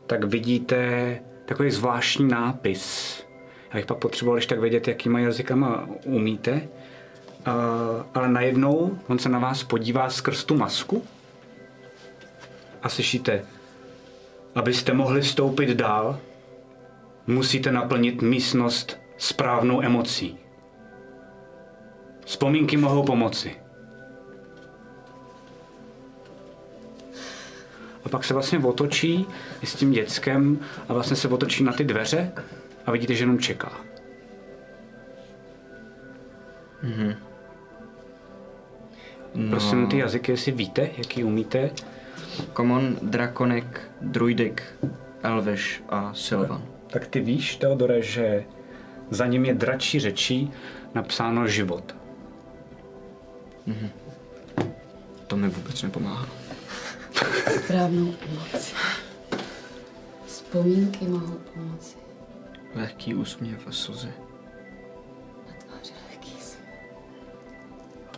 tak 0.07 0.25
vidíte 0.25 1.21
takový 1.45 1.71
zvláštní 1.71 2.29
nápis. 2.29 3.17
Já 3.71 3.77
bych 3.77 3.87
pak 3.87 3.99
potřeboval 3.99 4.39
ještě 4.39 4.55
tak 4.55 4.61
vědět, 4.61 4.89
jakýma 4.89 5.21
jazykama 5.21 5.89
umíte. 6.05 6.69
Uh, 7.47 7.53
ale 8.15 8.29
najednou 8.29 8.99
on 9.09 9.19
se 9.19 9.29
na 9.29 9.39
vás 9.39 9.65
podívá 9.65 10.11
skrz 10.11 10.45
tu 10.45 10.57
masku 10.57 11.05
a 12.83 12.89
slyšíte, 12.89 13.45
abyste 14.55 14.93
mohli 14.93 15.21
vstoupit 15.21 15.69
dál, 15.69 16.19
musíte 17.27 17.73
naplnit 17.73 18.23
místnost 18.23 18.99
správnou 19.19 19.83
emocí. 19.83 20.39
Vzpomínky 22.25 22.77
mohou 22.77 23.03
pomoci. 23.03 23.57
A 28.05 28.09
pak 28.09 28.25
se 28.25 28.35
vlastně 28.35 28.59
otočí 28.59 29.27
s 29.65 29.75
tím 29.75 29.91
dětskem 29.91 30.59
a 30.89 30.93
vlastně 30.93 31.17
se 31.17 31.29
otočí 31.29 31.65
na 31.65 31.73
ty 31.73 31.85
dveře 31.85 32.33
a 32.87 32.91
vidíte, 32.91 33.15
že 33.15 33.23
jenom 33.23 33.39
čeká. 33.39 33.73
No, 39.37 39.51
Prosím, 39.51 39.87
ty 39.87 39.99
jazyky, 39.99 40.33
jestli 40.33 40.53
víte, 40.53 40.91
jaký 40.97 41.25
umíte. 41.25 41.71
Common, 42.57 42.97
Draconic, 43.03 43.65
Druidic, 44.01 44.57
Elvish 45.23 45.83
a 45.89 46.15
Sylvan. 46.15 46.63
Tak 46.87 47.07
ty 47.07 47.21
víš, 47.21 47.57
Teodore, 47.57 48.03
že 48.03 48.45
za 49.11 49.27
ním 49.27 49.45
je 49.45 49.55
dračí 49.55 50.01
řečí 50.01 50.51
napsáno 50.95 51.47
život. 51.47 51.97
To 55.27 55.37
mi 55.37 55.49
vůbec 55.49 55.83
nepomáhá. 55.83 56.27
Správnou 57.65 58.13
pomoci. 58.13 58.75
Vzpomínky 60.27 61.05
mohou 61.05 61.37
pomoci. 61.55 61.97
Lehký 62.75 63.15
úsměv 63.15 63.67
a 63.67 63.73
slzy. 63.73 64.09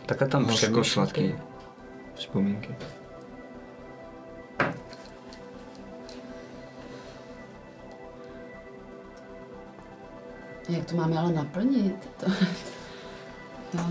Takhle 0.09 0.27
tam 0.27 0.43
Hořko 0.43 0.55
přemýšlíte. 0.55 0.89
sladký. 0.89 1.35
Vzpomínky. 2.15 2.75
Jak 10.69 10.85
to 10.85 10.95
máme 10.95 11.17
ale 11.17 11.31
naplnit? 11.31 12.09
To... 12.19 12.25
Jo. 13.73 13.83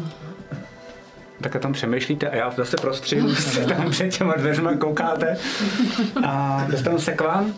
Takhle 1.40 1.60
tam 1.60 1.72
přemýšlíte 1.72 2.30
a 2.30 2.36
já 2.36 2.50
zase 2.50 2.76
prostřihnu, 2.76 3.34
si 3.34 3.66
tam 3.66 3.90
před 3.90 4.08
těma 4.16 4.34
dveřma 4.34 4.76
koukáte 4.76 5.38
a 6.24 6.64
dostanu 6.70 6.98
se 6.98 7.12
k 7.12 7.20
vám. 7.20 7.55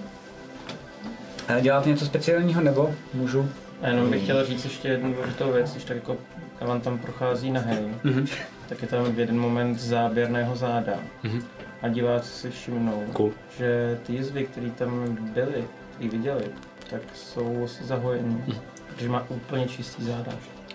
A 1.48 1.60
Děláte 1.60 1.88
něco 1.88 2.06
speciálního 2.06 2.60
nebo 2.60 2.94
můžu? 3.14 3.48
A 3.82 3.88
jenom 3.88 4.10
bych 4.10 4.22
chtěl 4.22 4.44
říct 4.46 4.64
ještě 4.64 4.88
jednu 4.88 5.12
důležitou 5.14 5.52
věc, 5.52 5.72
když 5.72 5.84
tak 5.84 5.96
jako 5.96 6.16
Evan 6.60 6.80
tam 6.80 6.98
prochází 6.98 7.50
nahej, 7.50 7.88
Mhm. 8.04 8.26
tak 8.68 8.82
je 8.82 8.88
tam 8.88 9.04
v 9.12 9.18
jeden 9.18 9.38
moment 9.38 9.78
záběr 9.78 10.30
na 10.30 10.38
jeho 10.38 10.56
záda. 10.56 10.92
Mhm. 11.22 11.42
A 11.82 11.88
diváci 11.88 12.28
si 12.30 12.50
všimnou, 12.50 13.04
Cool. 13.12 13.32
že 13.58 13.98
ty 14.06 14.12
jizvy, 14.12 14.44
které 14.46 14.70
tam 14.70 15.16
byly, 15.20 15.64
které 15.94 16.08
viděli, 16.10 16.44
tak 16.90 17.00
jsou 17.14 17.64
asi 17.64 17.84
zahojený, 17.84 18.42
Mhm. 18.46 18.60
protože 18.88 19.08
má 19.08 19.24
úplně 19.28 19.68
čistý 19.68 20.04
záda. 20.04 20.32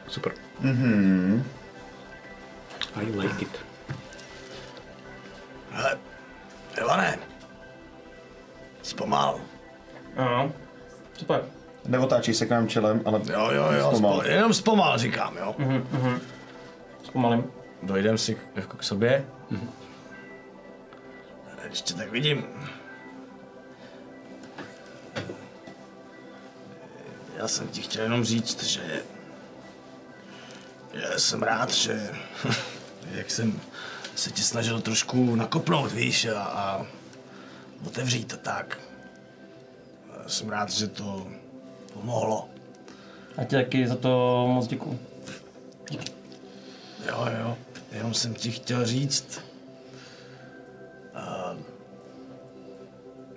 Super. 0.08 0.32
Mhm. 0.60 1.44
I 2.96 3.06
like 3.06 3.42
it. 3.42 3.60
Hele, 5.72 5.98
Ivane, 6.82 7.20
zpomal. 8.82 9.40
Ano, 10.18 10.52
super. 11.14 11.42
Neotáčí 11.86 12.34
se 12.34 12.46
k 12.46 12.50
nám 12.50 12.68
čelem, 12.68 13.02
ale 13.06 13.22
Jo, 13.32 13.50
jo, 13.52 13.72
jo, 13.72 13.88
Zpomal. 13.92 13.92
zpomal. 14.14 14.26
jenom 14.26 14.54
zpomal 14.54 14.98
říkám, 14.98 15.38
jo. 15.38 15.56
Mhm, 15.58 15.88
mhm. 15.92 16.20
Zpomalím. 17.04 17.44
dojdem 17.84 18.18
si 18.18 18.36
k- 18.36 18.40
jako 18.56 18.78
k 18.78 18.84
sobě. 18.84 19.26
A 21.62 21.66
Ještě 21.70 21.94
tak 21.94 22.12
vidím. 22.12 22.46
Já 27.38 27.48
jsem 27.48 27.68
ti 27.68 27.82
chtěl 27.82 28.04
jenom 28.04 28.24
říct, 28.24 28.64
že, 28.64 29.04
že 30.94 31.20
jsem 31.20 31.44
rád, 31.44 31.72
že 31.74 32.10
jak 33.12 33.32
jsem 33.32 33.60
se 34.16 34.32
ti 34.32 34.42
snažil 34.44 34.82
trošku 34.82 35.36
nakopnout, 35.36 35.92
víš, 35.92 36.26
a, 36.26 36.44
a 36.44 36.86
otevřít 37.88 38.34
a 38.34 38.38
tak. 38.38 38.78
Jsem 40.28 40.50
rád, 40.50 40.70
že 40.70 40.88
to 40.88 41.28
pomohlo. 41.96 42.50
A 43.38 43.44
ti 43.44 43.56
taky 43.56 43.88
za 43.88 43.96
to 43.96 44.46
moc 44.48 44.68
děkuju. 44.68 45.00
Jo, 47.08 47.28
jo, 47.40 47.58
jenom 47.92 48.14
jsem 48.14 48.34
ti 48.34 48.52
chtěl 48.52 48.86
říct. 48.86 49.42
A 51.14 51.56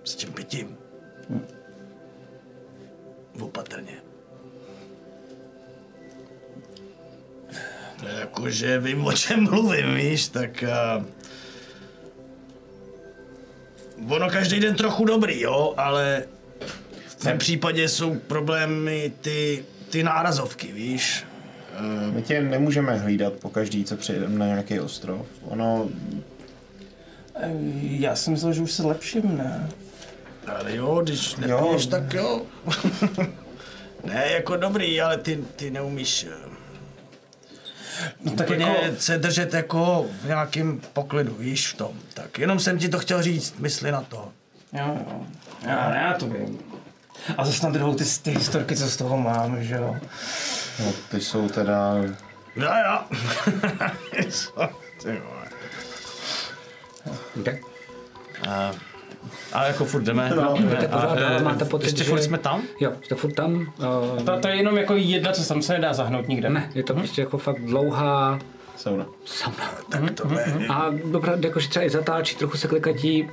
s 0.04 0.14
tím 0.14 0.32
pitím. 0.32 0.76
Opatrně. 3.40 3.96
Jakože 8.18 8.78
vím, 8.78 9.04
o 9.04 9.12
čem 9.12 9.44
mluvím, 9.44 9.94
víš, 9.94 10.28
tak... 10.28 10.62
A... 10.64 11.04
Ono 14.08 14.30
každý 14.30 14.60
den 14.60 14.74
trochu 14.74 15.04
dobrý, 15.04 15.40
jo, 15.40 15.74
ale 15.76 16.24
v 17.18 17.24
mém 17.24 17.38
případě 17.38 17.88
jsou 17.88 18.14
problémy 18.14 19.12
ty, 19.20 19.64
ty 19.90 20.02
nárazovky, 20.02 20.72
víš. 20.72 21.24
My 22.12 22.22
tě 22.22 22.40
nemůžeme 22.40 22.96
hlídat 22.98 23.32
po 23.32 23.50
každý, 23.50 23.84
co 23.84 23.96
přijedeme 23.96 24.38
na 24.38 24.46
nějaký 24.46 24.80
ostrov. 24.80 25.26
Ono, 25.42 25.88
Eh, 27.40 27.50
Já 27.82 28.16
jsem 28.16 28.32
myslel, 28.32 28.52
že 28.52 28.62
už 28.62 28.72
se 28.72 28.86
lepším, 28.86 29.36
ne? 29.38 29.68
Ale 30.46 30.76
jo, 30.76 31.00
když 31.04 31.36
nepiješ, 31.36 31.84
Jo. 31.84 31.90
tak 31.90 32.14
jo. 32.14 32.42
ne, 34.04 34.26
jako 34.30 34.56
dobrý, 34.56 35.00
ale 35.00 35.18
ty, 35.18 35.44
ty 35.56 35.70
neumíš 35.70 36.26
eh, 36.30 36.48
No 38.24 38.32
tak 38.32 38.50
jako, 38.50 38.74
se 38.98 39.18
držet 39.18 39.54
jako 39.54 40.06
v 40.22 40.26
nějakém 40.26 40.80
poklidu, 40.92 41.34
víš 41.38 41.68
v 41.68 41.76
tom. 41.76 41.90
Tak 42.14 42.38
jenom 42.38 42.58
jsem 42.58 42.78
ti 42.78 42.88
to 42.88 42.98
chtěl 42.98 43.22
říct, 43.22 43.54
mysli 43.58 43.92
na 43.92 44.00
to. 44.02 44.28
jo, 44.72 44.98
jo. 45.10 45.26
Já, 45.66 45.94
já 45.96 46.14
to 46.14 46.26
vím. 46.26 46.58
A 47.36 47.44
zase 47.44 47.66
na 47.66 47.72
druhou 47.72 47.94
ty, 47.94 48.04
ty 48.22 48.30
historky, 48.30 48.76
co 48.76 48.86
z 48.88 48.96
toho 48.96 49.16
mám, 49.18 49.62
že 49.62 49.74
jo. 49.74 49.96
no, 50.84 50.92
ty 51.10 51.20
jsou 51.20 51.48
teda... 51.48 51.94
Jo, 52.56 52.70
jo. 54.56 54.68
Ty. 55.02 55.22
Okay. 57.40 57.60
A, 58.48 58.70
ale 59.52 59.68
jako 59.68 59.84
furt 59.84 60.02
jdeme. 60.02 60.30
No, 60.36 60.54
jdeme. 60.56 60.70
jdete 60.70 60.88
pořád 60.88 61.18
A, 61.18 61.20
eh, 61.20 61.42
máte 61.42 61.64
pocit, 61.64 61.86
ještě 61.86 62.04
že- 62.04 62.10
furt 62.10 62.22
jsme 62.22 62.38
tam? 62.38 62.62
Jo, 62.80 62.92
jste 63.04 63.14
furt 63.14 63.32
tam. 63.32 63.54
Uh, 63.54 64.22
To, 64.24 64.40
to 64.40 64.48
je 64.48 64.56
jenom 64.56 64.76
jako 64.76 64.94
jedna, 64.96 65.32
co 65.32 65.48
tam 65.48 65.62
se 65.62 65.72
nedá 65.72 65.92
zahnout 65.92 66.28
nikde. 66.28 66.50
ne, 66.50 66.70
je 66.74 66.82
to 66.82 66.94
prostě 66.94 67.20
jako 67.20 67.38
fakt 67.38 67.60
dlouhá 67.64 68.38
Sauna. 68.76 69.06
sauna. 69.24 69.70
Tak 69.88 70.10
tohle 70.14 70.42
je 70.42 70.66
A 70.68 70.86
dobrá, 71.04 71.32
jakože 71.44 71.68
třeba 71.68 71.84
i 71.84 71.90
zatáčí, 71.90 72.36
trochu 72.36 72.56
se 72.56 72.68
klikatí. 72.68 73.30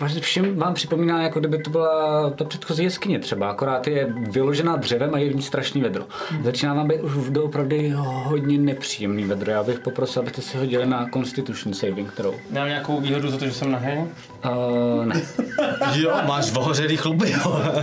Vlastně 0.00 0.20
všem 0.20 0.56
vám 0.56 0.74
připomíná, 0.74 1.22
jako 1.22 1.40
kdyby 1.40 1.58
to 1.58 1.70
byla 1.70 2.30
ta 2.30 2.44
předchozí 2.44 2.84
jeskyně 2.84 3.18
třeba, 3.18 3.50
akorát 3.50 3.86
je 3.86 4.14
vyložená 4.30 4.76
dřevem 4.76 5.14
a 5.14 5.18
je 5.18 5.30
v 5.30 5.36
ní 5.36 5.42
strašný 5.42 5.80
vedro. 5.80 6.04
Začíná 6.44 6.74
vám 6.74 6.88
být 6.88 7.00
už 7.00 7.30
doopravdy 7.30 7.92
hodně 7.96 8.58
nepříjemný 8.58 9.24
vedro. 9.24 9.50
Já 9.50 9.62
bych 9.62 9.78
poprosil, 9.78 10.22
abyste 10.22 10.42
si 10.42 10.58
hodili 10.58 10.86
na 10.86 11.08
Constitution 11.12 11.74
Saving 11.74 12.12
Throw. 12.12 12.34
Mám 12.50 12.66
nějakou 12.66 13.00
výhodu 13.00 13.30
za 13.30 13.36
to, 13.36 13.44
že 13.44 13.52
jsem 13.52 13.72
nahý? 13.72 13.98
Uh, 13.98 15.04
ne. 15.06 15.22
Jo, 15.94 16.12
máš 16.26 16.52
vohořelý 16.52 16.96
chluby, 16.96 17.30
jo. 17.30 17.62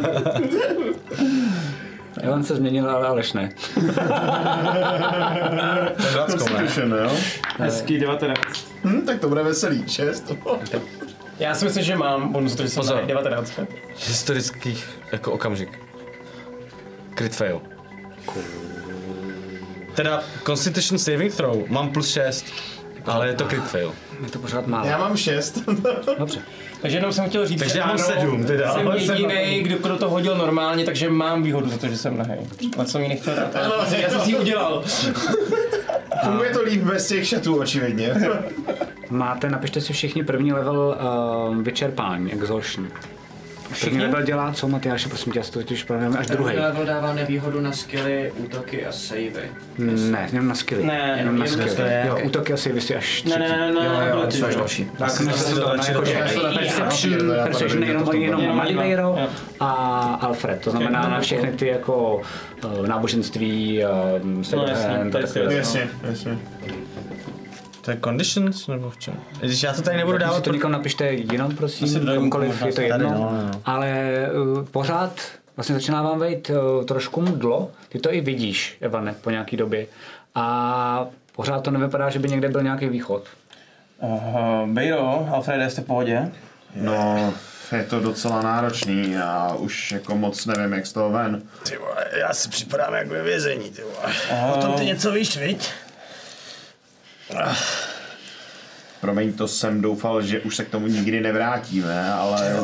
Ivan 2.23 2.43
se 2.43 2.55
změnil, 2.55 2.89
ale 2.89 3.07
Aleš 3.07 3.33
ne. 3.33 3.49
Constitution, 6.27 6.93
jo? 6.93 7.11
Hezký 7.57 7.99
19. 7.99 8.39
Hm, 8.83 9.01
tak 9.05 9.19
to 9.19 9.29
bude 9.29 9.43
veselý. 9.43 9.83
Šest. 9.87 10.31
Já 11.39 11.55
si 11.55 11.65
myslím, 11.65 11.83
že 11.83 11.95
mám 11.95 12.33
bonus 12.33 12.51
za 12.51 12.57
to, 12.57 12.63
že 12.63 12.69
jsem 12.69 12.81
Pozor. 12.81 12.95
nahý 12.95 13.07
19. 13.07 13.59
Historických 14.07 14.99
jako 15.11 15.31
okamžik. 15.31 15.79
Crit 17.17 17.35
fail. 17.35 17.61
Teda 19.95 20.23
Constitution 20.45 20.97
Saving 20.99 21.35
Throw 21.35 21.69
mám 21.69 21.89
plus 21.91 22.11
6, 22.11 22.45
ale 23.05 23.27
je 23.27 23.33
to 23.33 23.45
crit 23.45 23.63
fail. 23.63 23.93
Je 24.23 24.29
to 24.29 24.39
pořád 24.39 24.67
málo. 24.67 24.87
Já 24.87 24.97
mám 24.97 25.17
šest. 25.17 25.59
Dobře. 26.19 26.39
Takže 26.81 26.97
jenom 26.97 27.13
jsem 27.13 27.29
chtěl 27.29 27.47
říct, 27.47 27.59
Takže 27.59 27.73
že 27.73 27.79
já 27.79 27.85
mám 27.85 27.95
ano, 27.95 28.03
sedm, 28.05 28.43
teda, 28.45 28.73
jsem 28.73 28.87
ale 28.87 28.99
jsem- 28.99 29.15
jediný, 29.15 29.63
kdo, 29.63 29.77
kdo 29.77 29.97
to 29.97 30.09
hodil 30.09 30.37
normálně, 30.37 30.85
takže 30.85 31.09
mám 31.09 31.43
výhodu 31.43 31.69
za 31.69 31.77
to, 31.77 31.87
že 31.87 31.97
jsem 31.97 32.17
nahý. 32.17 32.31
Na 32.77 32.85
co 32.85 32.99
mi 32.99 33.07
nechtěl 33.07 33.35
dát. 33.35 33.55
ale 33.55 33.99
Já 34.01 34.09
jsem 34.09 34.19
si 34.19 34.29
ji 34.31 34.37
udělal. 34.37 34.83
Funguje 36.23 36.49
to 36.49 36.61
líp 36.61 36.81
bez 36.81 37.07
těch 37.07 37.27
šatů, 37.27 37.59
očividně. 37.59 38.13
Máte, 39.09 39.49
napište 39.49 39.81
si 39.81 39.93
všichni 39.93 40.23
první 40.23 40.53
level 40.53 40.97
uh, 41.49 41.57
vyčerpání, 41.57 42.33
exhaustion. 42.33 42.87
První 43.81 43.99
level 44.01 44.21
dělá 44.21 44.53
co, 44.53 44.67
Matyáši, 44.67 45.09
prosím 45.09 45.33
tě, 45.33 45.39
já 45.39 45.43
si 45.43 45.51
to 45.51 45.59
totiž 45.59 45.83
pravím 45.83 46.17
až 46.19 46.27
druhý. 46.27 46.55
level 46.55 46.85
dává 46.85 47.13
nevýhodu 47.13 47.61
na 47.61 47.71
skilly, 47.71 48.31
útoky 48.37 48.85
a 48.85 48.91
savey. 48.91 49.31
Ne, 49.77 50.29
jenom 50.31 50.47
na 50.47 50.55
skilly. 50.55 50.85
Ne, 50.85 51.15
jenom 51.17 51.39
na 51.39 51.45
jenom 51.45 51.59
na 51.59 51.67
skilly. 51.67 51.89
Jo, 52.07 52.15
ok. 52.15 52.25
útoky 52.25 52.53
asi 52.53 52.71
vy 52.71 52.81
si 52.81 52.95
až 52.95 53.23
Ne, 53.23 53.37
ne, 53.39 53.49
ne, 53.49 53.57
ne, 53.57 53.85
Jo, 53.85 53.99
ne, 53.99 54.09
jo, 54.09 54.25
ne, 54.25 54.39
to 54.39 54.45
až 54.47 54.55
další. 54.55 54.91
Tak 54.97 55.09
jsme 55.09 55.33
se 55.33 55.55
to 55.55 55.75
jakože 55.87 56.13
Perception, 56.53 57.33
Perception 57.43 57.83
jenom. 58.13 58.55
Maliveiro 58.55 59.15
Jo. 59.19 59.27
a 59.59 59.69
Alfred. 60.21 60.59
To 60.61 60.71
znamená 60.71 61.09
na 61.09 61.19
všechny 61.19 61.51
ty 61.51 61.67
jako 61.67 62.21
uh, 62.65 62.87
náboženství, 62.87 63.83
um, 64.23 64.43
No, 64.55 64.65
jasně. 64.67 65.55
Jasně, 65.55 65.89
jasně. 66.03 66.37
To 67.83 67.91
je 67.91 67.97
conditions 68.03 68.67
nebo 68.67 68.89
v 68.89 68.97
čem? 68.97 69.13
Když 69.39 69.63
já 69.63 69.73
to 69.73 69.81
tady 69.81 69.97
nebudu 69.97 70.17
dávat, 70.17 70.43
to 70.43 70.53
někam 70.53 70.71
napište 70.71 71.17
si 71.17 71.55
prosím, 71.57 72.05
dojím 72.05 72.21
komukoliv, 72.21 72.61
je 72.61 72.73
to 72.73 72.75
tady, 72.75 72.87
jedno. 72.87 73.09
no, 73.09 73.19
no, 73.19 73.49
no. 73.53 73.61
Ale 73.65 74.11
uh, 74.33 74.65
pořád 74.65 75.21
vlastně 75.57 75.75
začíná 75.75 76.01
vám 76.01 76.19
vejít 76.19 76.49
uh, 76.49 76.85
trošku 76.85 77.21
mdlo. 77.21 77.71
Ty 77.89 77.99
to 77.99 78.13
i 78.13 78.21
vidíš, 78.21 78.77
Evane, 78.81 79.15
po 79.21 79.29
nějaký 79.29 79.57
době. 79.57 79.87
A 80.35 81.05
pořád 81.35 81.63
to 81.63 81.71
nevypadá, 81.71 82.09
že 82.09 82.19
by 82.19 82.29
někde 82.29 82.49
byl 82.49 82.63
nějaký 82.63 82.89
východ. 82.89 83.23
Uh, 83.99 84.69
Bejro, 84.69 85.27
Alfrede, 85.31 85.69
jste 85.69 85.81
v 85.81 85.85
pohodě? 85.85 86.31
No, 86.75 87.33
je 87.71 87.83
to 87.83 87.99
docela 87.99 88.41
náročný. 88.41 89.11
Já 89.11 89.53
už 89.53 89.91
jako 89.91 90.15
moc 90.15 90.45
nevím, 90.45 90.73
jak 90.73 90.85
z 90.87 90.93
toho 90.93 91.09
ven. 91.09 91.41
ty 91.69 91.77
vole, 91.77 92.05
já 92.19 92.33
si 92.33 92.49
připadám 92.49 92.93
jak 92.93 93.07
ve 93.07 93.23
vězení, 93.23 93.69
ty 93.69 93.81
vole. 93.81 94.13
O 94.53 94.61
tom 94.61 94.73
ty 94.73 94.85
něco 94.85 95.11
víš, 95.11 95.37
viď? 95.37 95.69
Promiň, 99.01 99.33
to 99.33 99.47
jsem 99.47 99.81
doufal, 99.81 100.21
že 100.21 100.39
už 100.39 100.55
se 100.55 100.65
k 100.65 100.69
tomu 100.69 100.87
nikdy 100.87 101.21
nevrátíme, 101.21 102.13
ale 102.13 102.55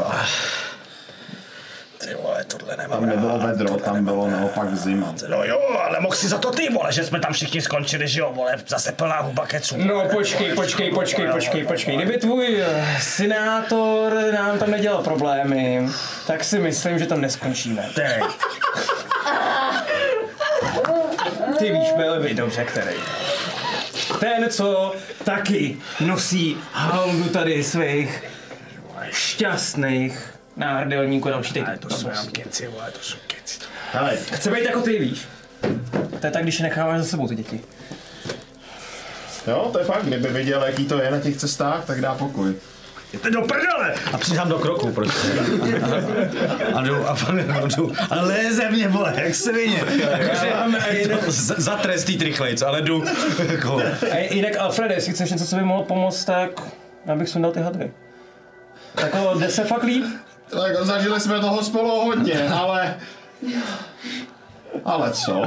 Ty 1.98 2.14
vole, 2.14 2.44
tohle 2.44 2.78
nemám 2.78 3.00
tam 3.00 3.10
nebylo 3.10 3.38
rád, 3.38 3.46
vedro, 3.46 3.78
tam 3.78 3.94
nemám 3.94 4.06
bylo 4.06 4.30
rád. 4.30 4.40
naopak 4.40 4.76
zima. 4.76 5.14
No 5.28 5.44
jo, 5.44 5.60
ale 5.84 6.00
mohl 6.00 6.16
si 6.16 6.28
za 6.28 6.38
to 6.38 6.52
ty, 6.52 6.70
vole, 6.70 6.92
že 6.92 7.04
jsme 7.04 7.20
tam 7.20 7.34
všichni 7.34 7.62
skončili, 7.62 8.08
že 8.08 8.20
jo, 8.20 8.32
vole, 8.36 8.56
zase 8.68 8.92
plná 8.92 9.20
huba 9.22 9.46
keců. 9.48 9.78
No 9.78 10.06
počkej, 10.12 10.54
počkej, 10.56 10.92
počkej, 10.92 11.28
počkej, 11.28 11.64
počkej. 11.66 11.96
Kdyby 11.98 12.18
tvůj 12.18 12.62
eh, 12.62 12.98
senátor 13.02 14.14
nám 14.34 14.60
tam 14.60 14.72
nedělal 14.72 15.04
problémy, 15.04 15.90
tak 16.28 16.44
si 16.44 16.60
myslím, 16.60 17.00
že 17.00 17.06
tam 17.06 17.22
neskončíme. 17.22 17.90
Tej, 17.96 18.20
Ty 21.60 21.72
víš 21.72 21.88
velmi 21.98 22.34
dobře, 22.34 22.64
který. 22.66 22.96
Ten, 24.20 24.50
co 24.50 24.94
taky 25.24 25.78
nosí 26.00 26.58
haldu 26.72 27.24
tady 27.30 27.64
svých 27.64 28.24
šťastných 29.12 30.34
náhrdelníků 30.58 31.28
a 31.28 31.32
další 31.32 31.54
teď. 31.54 31.66
to 31.80 31.90
jsou 31.90 32.10
jenom 32.10 32.28
keci, 32.28 32.68
vole, 32.68 32.92
to 32.92 33.00
jsou 33.02 33.18
keci. 33.28 33.60
Hele, 33.92 34.18
Chce 34.34 34.52
být 34.52 34.64
jako 34.64 34.82
ty, 34.82 35.00
víš. 35.00 35.22
To 36.20 36.28
je 36.28 36.32
tak, 36.32 36.44
když 36.44 36.60
je 36.60 36.64
necháváš 36.64 37.00
za 37.00 37.06
sebou 37.06 37.28
ty 37.28 37.36
děti. 37.36 37.60
jo, 39.48 39.70
to 39.72 39.80
je 39.80 39.86
fakt, 39.86 40.06
kdyby 40.06 40.28
viděl, 40.30 40.64
jaký 40.64 40.86
to 40.86 41.02
je 41.02 41.12
na 41.12 41.20
těch 41.20 41.38
cestách, 41.38 41.86
tak 41.86 42.02
dá 42.02 42.16
pokoj. 42.16 42.54
Jděte 43.14 43.32
do 43.32 43.42
prdele! 43.42 43.96
A 44.14 44.18
přidám 44.18 44.50
do 44.50 44.60
kroku, 44.60 44.92
prostě. 44.92 45.28
A 46.74 46.82
jdu, 46.82 47.08
a 47.10 47.18
a 47.62 47.68
jdu, 47.68 47.94
a 48.10 48.16
léze 48.22 48.70
mě, 48.72 48.88
vole, 48.88 49.14
jak 49.18 49.36
se 49.36 49.54
vině. 49.54 49.84
Jakože, 50.18 50.54
za, 51.58 51.76
trest 51.76 52.10
jít 52.10 52.22
rychlejc, 52.22 52.62
ale 52.62 52.82
jdu, 52.82 53.04
jako, 53.52 53.82
A 54.12 54.34
jinak 54.34 54.58
Alfrede, 54.58 54.96
jestli 54.96 55.14
chceš 55.14 55.32
něco, 55.32 55.46
co 55.46 55.56
by 55.56 55.62
mohlo 55.62 55.84
pomoct, 55.84 56.26
tak 56.26 56.50
já 57.06 57.16
bych 57.16 57.30
sundal 57.30 57.52
ty 57.52 57.60
hadry. 57.60 57.92
Jako 59.02 59.40
jde 59.40 59.50
se 59.50 59.64
fakt 59.64 59.84
líp? 59.84 60.06
Tak 60.50 60.86
zažili 60.86 61.20
jsme 61.20 61.40
toho 61.40 61.64
spolu 61.64 61.90
hodně, 62.06 62.50
ale 62.50 62.96
Ale 64.86 65.12
co? 65.12 65.44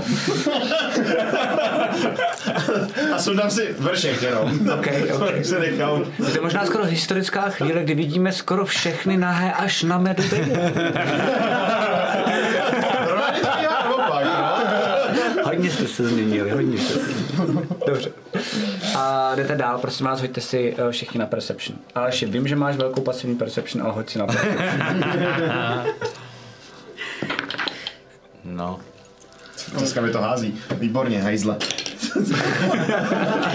A 3.15 3.19
sundám 3.19 3.51
si 3.51 3.75
vršek 3.79 4.23
jenom. 4.23 4.69
Okay, 4.79 5.13
okay. 5.13 5.45
se 5.53 5.59
nechám. 5.61 6.05
Je 6.27 6.35
to 6.35 6.43
možná 6.43 6.67
skoro 6.67 6.85
historická 6.85 7.51
chvíle, 7.51 7.83
kdy 7.83 7.95
vidíme 7.95 8.33
skoro 8.33 8.67
všechny 8.67 9.17
nahé 9.17 9.53
až 9.53 9.83
na 9.83 9.99
to 9.99 10.23
no. 10.37 10.63
Hodně 15.45 15.71
jste 15.71 15.89
se 15.89 16.09
změnili, 16.09 16.51
hodně 16.51 16.79
jste 16.79 16.95
se 16.95 17.01
změnili. 17.01 17.67
Dobře. 17.87 18.13
A 18.97 19.35
jdete 19.35 19.57
dál, 19.57 19.79
prosím 19.79 20.07
vás, 20.07 20.21
hoďte 20.21 20.41
si 20.41 20.75
eh, 20.79 20.91
všichni 20.91 21.21
na 21.21 21.27
Perception. 21.27 21.79
Aleši, 21.95 22.27
vím, 22.27 22.49
že 22.49 22.57
máš 22.57 22.77
velkou 22.77 23.01
pasivní 23.01 23.37
Perception, 23.37 23.85
ale 23.85 23.95
hoď 23.95 24.11
si 24.11 24.19
na 24.19 24.27
Perception. 24.27 25.05
No. 28.45 28.81
Dneska 29.79 30.01
mi 30.01 30.11
to 30.11 30.21
hází. 30.21 30.59
Výborně, 30.79 31.23
hajzle. 31.23 31.57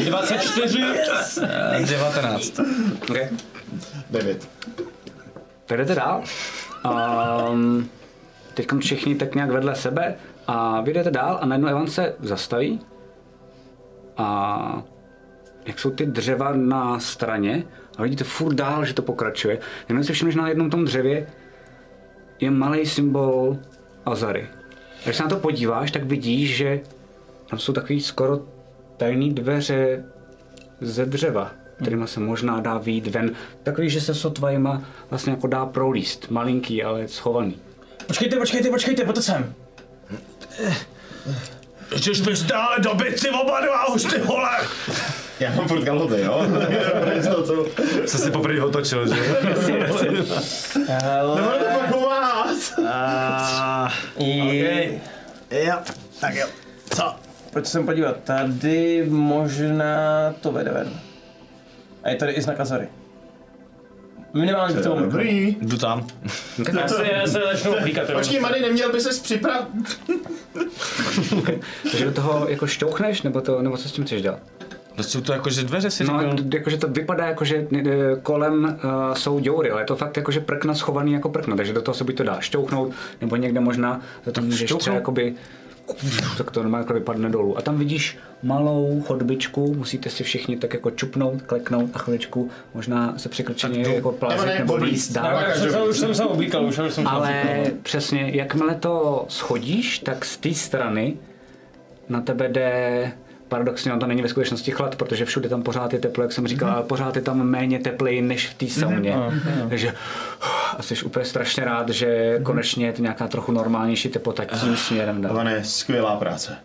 24. 0.06 0.80
19. 1.86 2.60
Okay. 3.10 3.30
Devět. 4.10 4.50
Tak 5.66 5.78
jdete 5.78 5.96
dál. 5.96 6.24
Um, 7.52 7.90
teď 8.54 8.68
všichni 8.80 9.16
tak 9.16 9.36
nějak 9.36 9.52
vedle 9.52 9.76
sebe 9.76 10.16
a 10.48 10.82
vy 10.82 10.94
jdete 10.94 11.12
dál 11.12 11.40
a 11.42 11.46
najednou 11.46 11.70
Evan 11.70 11.88
se 11.88 12.14
zastaví 12.20 12.80
a 14.18 14.82
jak 15.66 15.80
jsou 15.80 15.92
ty 15.92 16.06
dřeva 16.06 16.54
na 16.54 17.00
straně 17.00 17.64
a 17.98 18.04
vidíte 18.04 18.24
furt 18.24 18.54
dál, 18.54 18.86
že 18.86 18.94
to 18.94 19.02
pokračuje. 19.02 19.60
Jenom 19.90 20.04
si 20.04 20.14
všimneš, 20.14 20.34
že 20.34 20.42
na 20.42 20.50
jednom 20.50 20.70
tom 20.70 20.86
dřevě 20.86 21.28
je 22.40 22.52
malý 22.52 22.86
symbol 22.86 23.58
Azary. 24.06 24.48
Když 25.08 25.18
se 25.18 25.24
na 25.24 25.30
to 25.30 25.36
podíváš, 25.36 25.92
tak 25.92 26.04
vidíš, 26.04 26.56
že 26.56 26.80
tam 27.50 27.60
jsou 27.60 27.74
takový 27.74 28.02
skoro 28.02 28.40
tajný 28.98 29.34
dveře 29.34 30.04
ze 30.82 31.06
dřeva, 31.06 31.52
kterýma 31.82 32.08
se 32.08 32.20
možná 32.20 32.60
dá 32.60 32.78
výjít 32.78 33.08
ven. 33.08 33.32
Takový, 33.64 33.90
že 33.90 34.02
se 34.02 34.16
sotvajima 34.16 34.82
vlastně 35.10 35.32
jako 35.32 35.48
dá 35.48 35.66
prolíst. 35.66 36.30
Malinký, 36.30 36.84
ale 36.84 37.08
schovaný. 37.08 37.56
Počkejte, 38.08 38.36
počkejte, 38.36 38.70
počkejte, 38.70 39.04
pojďte 39.04 39.22
sem. 39.22 39.54
Chceš 41.98 42.22
mi 42.22 42.36
stále 42.36 42.80
dobit 42.80 43.20
si 43.20 43.30
oba 43.30 43.62
dva 43.62 43.94
už 43.94 44.04
ty 44.04 44.20
vole! 44.20 44.58
Já 45.40 45.56
mám 45.56 45.68
furt 45.68 45.84
kalhoty, 45.86 46.22
jo? 46.22 46.46
Jsem 48.06 48.20
si 48.20 48.32
poprvé 48.32 48.62
otočil, 48.62 49.08
že? 49.08 49.16
Nebude 51.36 51.58
to 51.60 51.66
fakt 51.80 51.96
pomáhat. 52.76 53.92
I... 54.20 55.02
Jo, 55.52 55.78
tak 56.20 56.36
jo. 56.36 56.48
Co? 56.96 57.16
Pojď 57.54 57.66
se 57.66 57.82
podívat, 57.82 58.18
tady 58.24 59.06
možná 59.10 60.34
to 60.42 60.52
vede 60.52 60.72
ven. 60.72 61.00
A 62.04 62.10
je 62.10 62.16
tady 62.16 62.32
i 62.32 62.42
znak 62.42 62.60
Azary. 62.60 62.88
Minimálně 64.34 64.74
To 64.74 64.80
v 64.82 64.84
je 64.84 64.90
tom 64.90 65.04
dobrý. 65.04 65.58
Jdu 65.62 65.78
tam. 65.78 66.08
Já 66.80 66.88
se, 66.88 67.08
já 67.12 67.28
se 67.28 67.40
začnu 67.54 67.76
oblíkat. 67.76 68.12
Počkej, 68.14 68.40
Mady, 68.40 68.62
neměl 68.62 68.92
by 68.92 69.02
ses 69.02 69.20
připravit? 69.20 70.00
Takže 71.84 72.06
do 72.06 72.12
toho 72.12 72.48
jako 72.50 72.68
šťouchneš, 72.68 73.22
nebo, 73.22 73.42
to, 73.42 73.62
nebo 73.62 73.78
co 73.78 73.90
s 73.90 73.92
tím 73.92 74.06
chceš 74.06 74.22
dělat? 74.22 74.40
To 74.98 75.04
jsou 75.04 75.22
to 75.22 75.34
jako, 75.34 75.50
že 75.50 75.64
dveře 75.64 75.92
si 75.92 76.04
No, 76.04 76.20
říkal. 76.20 76.36
jakože 76.54 76.78
to 76.78 76.88
vypadá 76.88 77.26
jako, 77.28 77.46
že 77.46 77.68
eh, 77.78 77.86
kolem 78.24 78.64
uh, 78.64 79.14
jsou 79.14 79.40
děury, 79.40 79.72
ale 79.72 79.82
je 79.82 79.86
to 79.86 79.96
fakt 79.96 80.18
jako, 80.18 80.32
že 80.32 80.40
prkna 80.40 80.76
schovaný 80.76 81.14
jako 81.14 81.30
prkna, 81.30 81.56
takže 81.56 81.74
do 81.74 81.82
toho 81.82 81.96
se 81.96 82.04
buď 82.04 82.16
to 82.18 82.24
dá 82.24 82.40
šťouchnout, 82.40 82.92
nebo 83.22 83.36
někde 83.36 83.60
možná 83.60 84.02
za 84.26 84.32
to 84.32 84.42
můžeš 84.42 84.74
třeba 84.80 84.96
jakoby 84.96 85.36
tak 86.38 86.52
to 86.52 86.64
normálně 86.64 86.84
jako 86.84 86.94
vypadne 86.94 87.30
dolů. 87.30 87.58
A 87.58 87.62
tam 87.62 87.78
vidíš 87.78 88.18
malou 88.44 89.04
chodbičku, 89.08 89.74
musíte 89.74 90.10
si 90.10 90.24
všichni 90.24 90.58
tak 90.58 90.74
jako 90.74 90.92
čupnout, 90.92 91.42
kleknout 91.42 91.90
a 91.94 92.00
chviličku 92.00 92.50
možná 92.74 93.14
se 93.18 93.30
překročeně 93.30 93.82
jako 93.96 94.12
plázit 94.12 94.60
Nebo 94.60 94.78
No, 94.78 94.86
dál. 95.12 95.40
se, 95.56 95.82
už 95.82 95.98
jsem 95.98 96.16
se 96.16 96.26
oblíkal, 96.26 96.66
už 96.66 96.76
jsem 96.76 96.92
se 96.92 97.02
Ale 97.04 97.44
přesně, 97.84 98.32
jakmile 98.34 98.76
to 98.76 99.26
schodíš, 99.30 100.00
tak 100.00 100.26
z 100.26 100.38
té 100.38 100.54
strany 100.54 101.18
na 102.10 102.22
tebe 102.22 102.50
jde 102.50 103.12
paradoxně, 103.48 103.94
on 103.94 104.00
to 104.00 104.08
není 104.08 104.22
ve 104.22 104.30
skutečnosti 104.30 104.72
chlad, 104.72 104.96
protože 104.96 105.26
všude 105.26 105.50
tam 105.50 105.64
pořád 105.64 105.94
je 105.94 106.00
teplo, 106.00 106.24
jak 106.24 106.32
jsem 106.32 106.48
říkal, 106.48 106.72
ale 106.72 106.84
pořád 106.84 107.16
je 107.16 107.22
tam 107.22 107.44
méně 107.44 107.80
teplej 107.80 108.22
než 108.22 108.48
v 108.48 108.54
té 108.54 108.68
sauně. 108.68 109.16
Takže 109.70 109.94
a 110.78 110.82
jsi 110.82 111.04
úplně 111.04 111.26
strašně 111.26 111.66
rád, 111.66 111.90
že 111.90 112.40
konečně 112.44 112.86
je 112.86 112.94
to 112.94 113.02
nějaká 113.02 113.28
trochu 113.28 113.52
normálnější 113.52 114.10
teplota 114.10 114.46
tím 114.46 114.78
směrem 114.78 115.22
dál. 115.22 115.34
Pane, 115.34 115.64
skvělá 115.64 116.18
práce. 116.18 116.58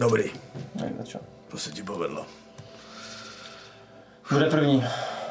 Dobrý, 0.00 0.24
to 1.48 1.58
se 1.58 1.70
ti 1.70 1.82
povedlo. 1.82 2.26
Bude 4.30 4.44
první. 4.44 4.84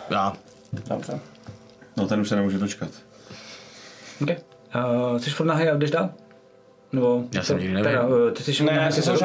Já. 0.09 0.33
Dobře. 0.73 1.19
No 1.97 2.07
ten 2.07 2.21
už 2.21 2.29
se 2.29 2.35
nemůže 2.35 2.57
dočkat. 2.57 2.89
Okay. 4.21 4.35
Uh, 4.75 5.17
jsi 5.17 5.29
furt 5.29 5.45
nahý 5.45 5.69
a 5.69 5.75
jdeš 5.75 5.91
dál? 5.91 6.09
Nebo, 6.93 7.23
Já 7.33 7.43
jsem 7.43 7.59
nikdy 7.59 7.73
nevěděl. 7.73 8.27
eh, 8.27 8.31
ty 8.31 8.43
jsi 8.43 8.63
Ne, 8.63 8.91
jsi- 8.91 9.01
se 9.01 9.11
já 9.11 9.17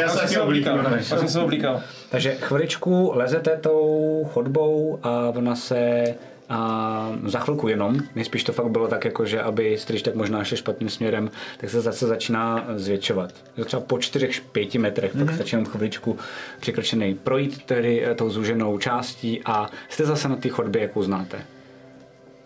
Já 0.00 0.08
se 0.08 0.18
jsem 0.18 0.28
se 0.28 0.40
oblíkal? 0.40 0.78
Já 0.92 1.02
jsem 1.02 1.28
se 1.28 1.40
oblíkal. 1.40 1.80
Takže 2.10 2.36
chviličku 2.40 3.12
lezete 3.14 3.56
tou 3.56 4.24
chodbou 4.32 4.98
a 5.02 5.32
ona 5.36 5.56
se 5.56 6.04
a 6.48 7.10
za 7.24 7.38
chvilku 7.38 7.68
jenom, 7.68 7.96
nejspíš 8.14 8.44
to 8.44 8.52
fakt 8.52 8.68
bylo 8.68 8.88
tak 8.88 9.04
jako, 9.04 9.26
že 9.26 9.42
aby 9.42 9.78
když 9.88 10.02
tak 10.02 10.14
možná 10.14 10.44
šli 10.44 10.56
špatným 10.56 10.88
směrem, 10.90 11.30
tak 11.58 11.70
se 11.70 11.80
zase 11.80 12.06
začíná 12.06 12.64
zvětšovat. 12.76 13.30
Třeba 13.64 13.82
po 13.82 13.96
4-5 13.96 14.78
metrech, 14.80 15.14
mm-hmm. 15.14 15.26
tak 15.26 15.34
stačí 15.34 15.56
jenom 15.56 15.66
chviličku 15.66 16.18
překročený 16.60 17.14
projít 17.14 17.62
tedy 17.62 18.04
eh, 18.06 18.14
tou 18.14 18.30
zúženou 18.30 18.78
částí 18.78 19.40
a 19.44 19.70
jste 19.88 20.06
zase 20.06 20.28
na 20.28 20.36
té 20.36 20.48
chodbě, 20.48 20.82
jakou 20.82 21.02
znáte. 21.02 21.38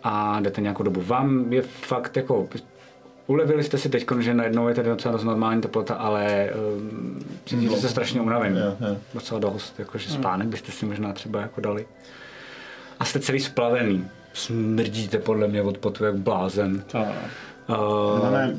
A 0.03 0.39
jdete 0.39 0.61
nějakou 0.61 0.83
dobu. 0.83 1.01
Vám 1.05 1.53
je 1.53 1.61
fakt 1.61 2.17
jako 2.17 2.47
Ulevili 3.27 3.63
jste 3.63 3.77
si 3.77 3.89
teď, 3.89 4.05
že 4.19 4.33
najednou 4.33 4.67
je 4.67 4.75
tady 4.75 4.89
docela 4.89 5.11
dost 5.11 5.23
normální 5.23 5.61
teplota, 5.61 5.95
ale 5.95 6.49
um, 6.77 7.19
cítíte 7.45 7.75
se 7.75 7.89
strašně 7.89 8.21
unavený. 8.21 8.59
Jo, 8.59 8.75
jo. 8.89 8.97
Docela 9.13 9.39
dost, 9.39 9.79
jakože 9.79 10.09
spánek 10.09 10.47
byste 10.47 10.71
si 10.71 10.85
možná 10.85 11.13
třeba 11.13 11.41
jako 11.41 11.61
dali. 11.61 11.85
A 12.99 13.05
jste 13.05 13.19
celý 13.19 13.39
splavený. 13.39 14.05
Smrdíte 14.33 15.17
podle 15.17 15.47
mě 15.47 15.61
od 15.61 15.77
potu 15.77 16.05
jak 16.05 16.15
blázen. 16.15 16.83
To, 16.91 17.05
Uh, 17.69 18.19
Pane, 18.21 18.55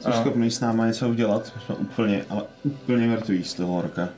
jsi 0.00 0.12
schopný 0.12 0.50
s 0.50 0.60
náma 0.60 0.86
něco 0.86 1.08
udělat? 1.08 1.52
My 1.56 1.62
jsme 1.62 1.74
úplně, 1.74 2.24
ale 2.30 2.42
úplně 2.64 3.06
mrtví 3.06 3.44
z 3.44 3.54
toho 3.54 3.72
horka. 3.74 4.08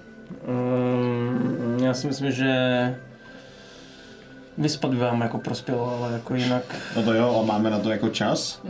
mm, 0.47 1.79
já 1.83 1.95
si 1.95 2.07
myslím, 2.07 2.31
že 2.33 2.55
vyspat 4.59 4.91
by 4.91 4.97
vám 4.97 5.21
jako 5.21 5.39
prospělo, 5.39 5.99
ale 5.99 6.13
jako 6.13 6.35
jinak... 6.35 6.63
No 6.97 7.03
to 7.03 7.13
jo, 7.13 7.41
a 7.43 7.47
máme 7.47 7.71
na 7.71 7.79
to 7.79 7.91
jako 7.91 8.09
čas? 8.09 8.63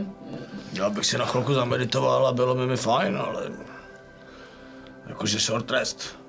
Já 0.73 0.89
bych 0.89 1.05
si 1.05 1.17
na 1.17 1.25
chvilku 1.25 1.53
zameditoval 1.53 2.27
a 2.27 2.33
bylo 2.33 2.55
by 2.55 2.67
mi 2.67 2.77
fajn, 2.77 3.17
ale... 3.17 3.51
Jakože 5.07 5.39
short 5.39 5.71
rest. 5.71 6.21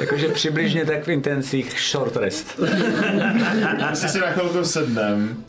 jakože 0.00 0.28
přibližně 0.28 0.84
tak 0.84 1.04
v 1.04 1.10
intencích 1.10 1.80
short 1.90 2.16
rest. 2.16 2.60
Asi 3.90 4.08
si 4.08 4.20
na 4.20 4.30
chvilku 4.30 4.64
sednem. 4.64 5.44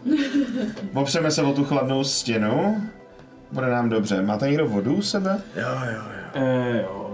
Opřeme 0.94 1.32
se 1.32 1.42
o 1.42 1.54
tu 1.54 1.66
chladnou 1.66 2.04
stěnu. 2.04 2.82
Bude 3.52 3.70
nám 3.70 3.90
dobře. 3.90 4.22
Máte 4.22 4.48
někdo 4.48 4.68
vodu 4.68 4.96
u 4.96 5.02
sebe? 5.02 5.42
Jo, 5.56 5.68
jo, 5.86 5.92
jo. 5.92 6.02
E, 6.34 6.82
jo. 6.82 7.06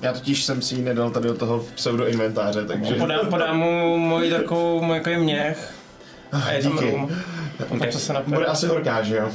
Já 0.00 0.12
totiž 0.12 0.44
jsem 0.44 0.62
si 0.62 0.74
ji 0.74 0.82
nedal 0.82 1.10
tady 1.10 1.28
do 1.28 1.34
toho 1.34 1.64
pseudo 1.74 2.06
inventáře, 2.06 2.64
takže... 2.64 2.94
Podám, 2.94 3.26
podám 3.26 3.56
mu 3.56 3.98
moji 3.98 4.30
takovou, 4.30 4.82
můj 4.82 4.96
jako 4.96 5.10
měch. 5.10 5.74
A 6.32 6.50
je 6.50 6.62
tam 6.62 6.72
díky. 6.72 6.90
rum. 6.90 7.10
Okay. 7.68 7.92
Co 7.92 7.98
se 7.98 8.12
napere. 8.12 8.36
Bude 8.36 8.46
asi 8.46 8.66
horká, 8.66 9.02
že 9.02 9.16
jo? 9.16 9.30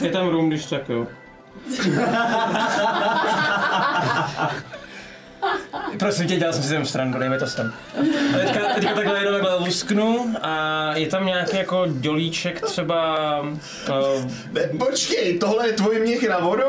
Je 0.00 0.10
tam 0.10 0.28
rum, 0.28 0.48
když 0.48 0.66
tak 0.66 0.88
jo. 0.88 1.06
Prosím 5.98 6.26
tě, 6.26 6.36
dělal 6.36 6.52
jsem 6.52 6.62
si 6.62 6.74
tam 6.74 6.86
strandu, 6.86 7.18
dej 7.18 7.28
mi 7.28 7.38
to 7.38 7.46
sem. 7.46 7.72
A 8.34 8.38
teďka, 8.38 8.74
teďka 8.74 8.94
takhle 8.94 9.18
jenom 9.18 9.32
takhle 9.34 9.54
lusknu 9.58 10.34
a 10.42 10.92
je 10.96 11.06
tam 11.06 11.26
nějaký 11.26 11.56
jako 11.56 11.84
dolíček 11.88 12.60
třeba... 12.60 13.40
Uh, 13.40 14.24
Ne, 14.52 14.70
počkej, 14.78 15.38
tohle 15.38 15.66
je 15.66 15.72
tvůj 15.72 16.00
měch 16.00 16.28
na 16.28 16.38
vodu? 16.38 16.64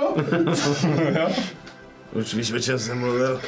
Už 2.13 2.33
víš, 2.33 2.51
o 2.51 2.59
čem 2.59 2.79
jsem 2.79 2.99
mluvil? 2.99 3.41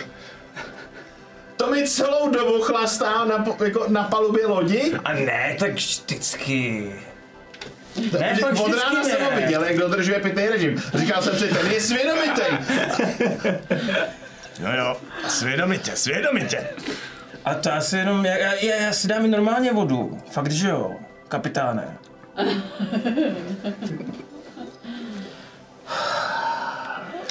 To 1.58 1.72
mi 1.72 1.88
celou 1.88 2.30
dobu 2.30 2.62
chlastá 2.62 3.26
na, 3.26 3.46
jako 3.64 3.86
na 3.88 4.04
palubě 4.04 4.48
lodi? 4.48 4.94
a 5.06 5.14
ne, 5.14 5.56
tak 5.60 5.72
vždycky. 5.74 6.92
Ne, 8.14 8.20
Ne, 8.20 8.36
fakt 8.36 8.60
Od 8.60 8.74
rána 8.74 9.04
jsem 9.04 9.24
ho 9.26 9.32
viděl, 9.42 9.64
jak 9.64 9.78
dodržuje 9.78 10.20
pitný 10.20 10.48
režim. 10.48 10.82
Říkal 10.94 11.22
jsem 11.22 11.36
si, 11.36 11.48
ten 11.48 11.72
je 11.72 11.82
svědomitý. 11.82 12.42
Jo, 14.62 14.70
jo, 14.78 14.98
svědomitě, 15.28 15.92
svědomitě. 15.96 16.68
A 17.46 17.54
to 17.54 17.74
asi 17.74 17.98
jenom, 17.98 18.26
já, 18.26 18.38
já, 18.38 18.54
já, 18.54 18.76
já 18.76 18.94
si 18.94 19.08
dám 19.08 19.26
i 19.26 19.28
normálně 19.28 19.74
vodu. 19.74 20.18
Fakt, 20.32 20.52
že 20.52 20.70
jo, 20.70 20.92
kapitáne. 21.28 21.98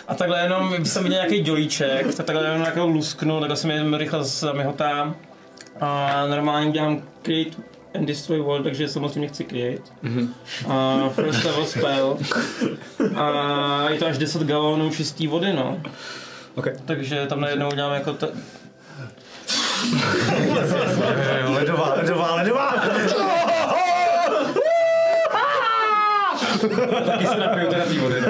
A 0.08 0.14
takhle 0.14 0.42
jenom, 0.42 0.72
když 0.72 0.88
jsem 0.88 1.02
viděl 1.02 1.18
nějaký 1.18 1.40
dělíček, 1.40 2.14
tak 2.14 2.26
takhle 2.26 2.44
jenom 2.44 2.60
nějakou 2.60 2.88
lusknu, 2.88 3.40
takhle 3.40 3.56
jsem 3.56 3.70
jenom 3.70 3.94
rychle 3.94 4.24
zamihotám. 4.24 5.16
A 5.80 6.26
normálně 6.26 6.68
udělám 6.68 7.02
create 7.22 7.56
and 7.94 8.06
destroy 8.06 8.40
world, 8.40 8.64
takže 8.64 8.88
samozřejmě 8.88 9.28
chci 9.28 9.44
create. 9.44 9.82
A 10.68 11.08
first 11.08 11.44
level 11.44 11.66
spell. 11.66 12.18
A 13.16 13.90
je 13.90 13.98
to 13.98 14.06
až 14.06 14.18
10 14.18 14.42
galonů 14.42 14.90
čistý 14.90 15.26
vody, 15.26 15.52
no. 15.52 15.80
Okay. 16.60 16.74
Takže 16.84 17.26
tam 17.26 17.40
najednou 17.40 17.68
udělám 17.68 17.92
jako 17.92 18.12
to, 18.12 18.28
Ledová, 21.48 21.94
ledová, 21.94 22.34
ledová. 22.34 22.74
taky 27.06 27.26
si 27.26 27.38
napiju 27.38 27.66
teda 27.70 27.84
té 27.84 27.98
vody. 27.98 28.20
No. 28.20 28.28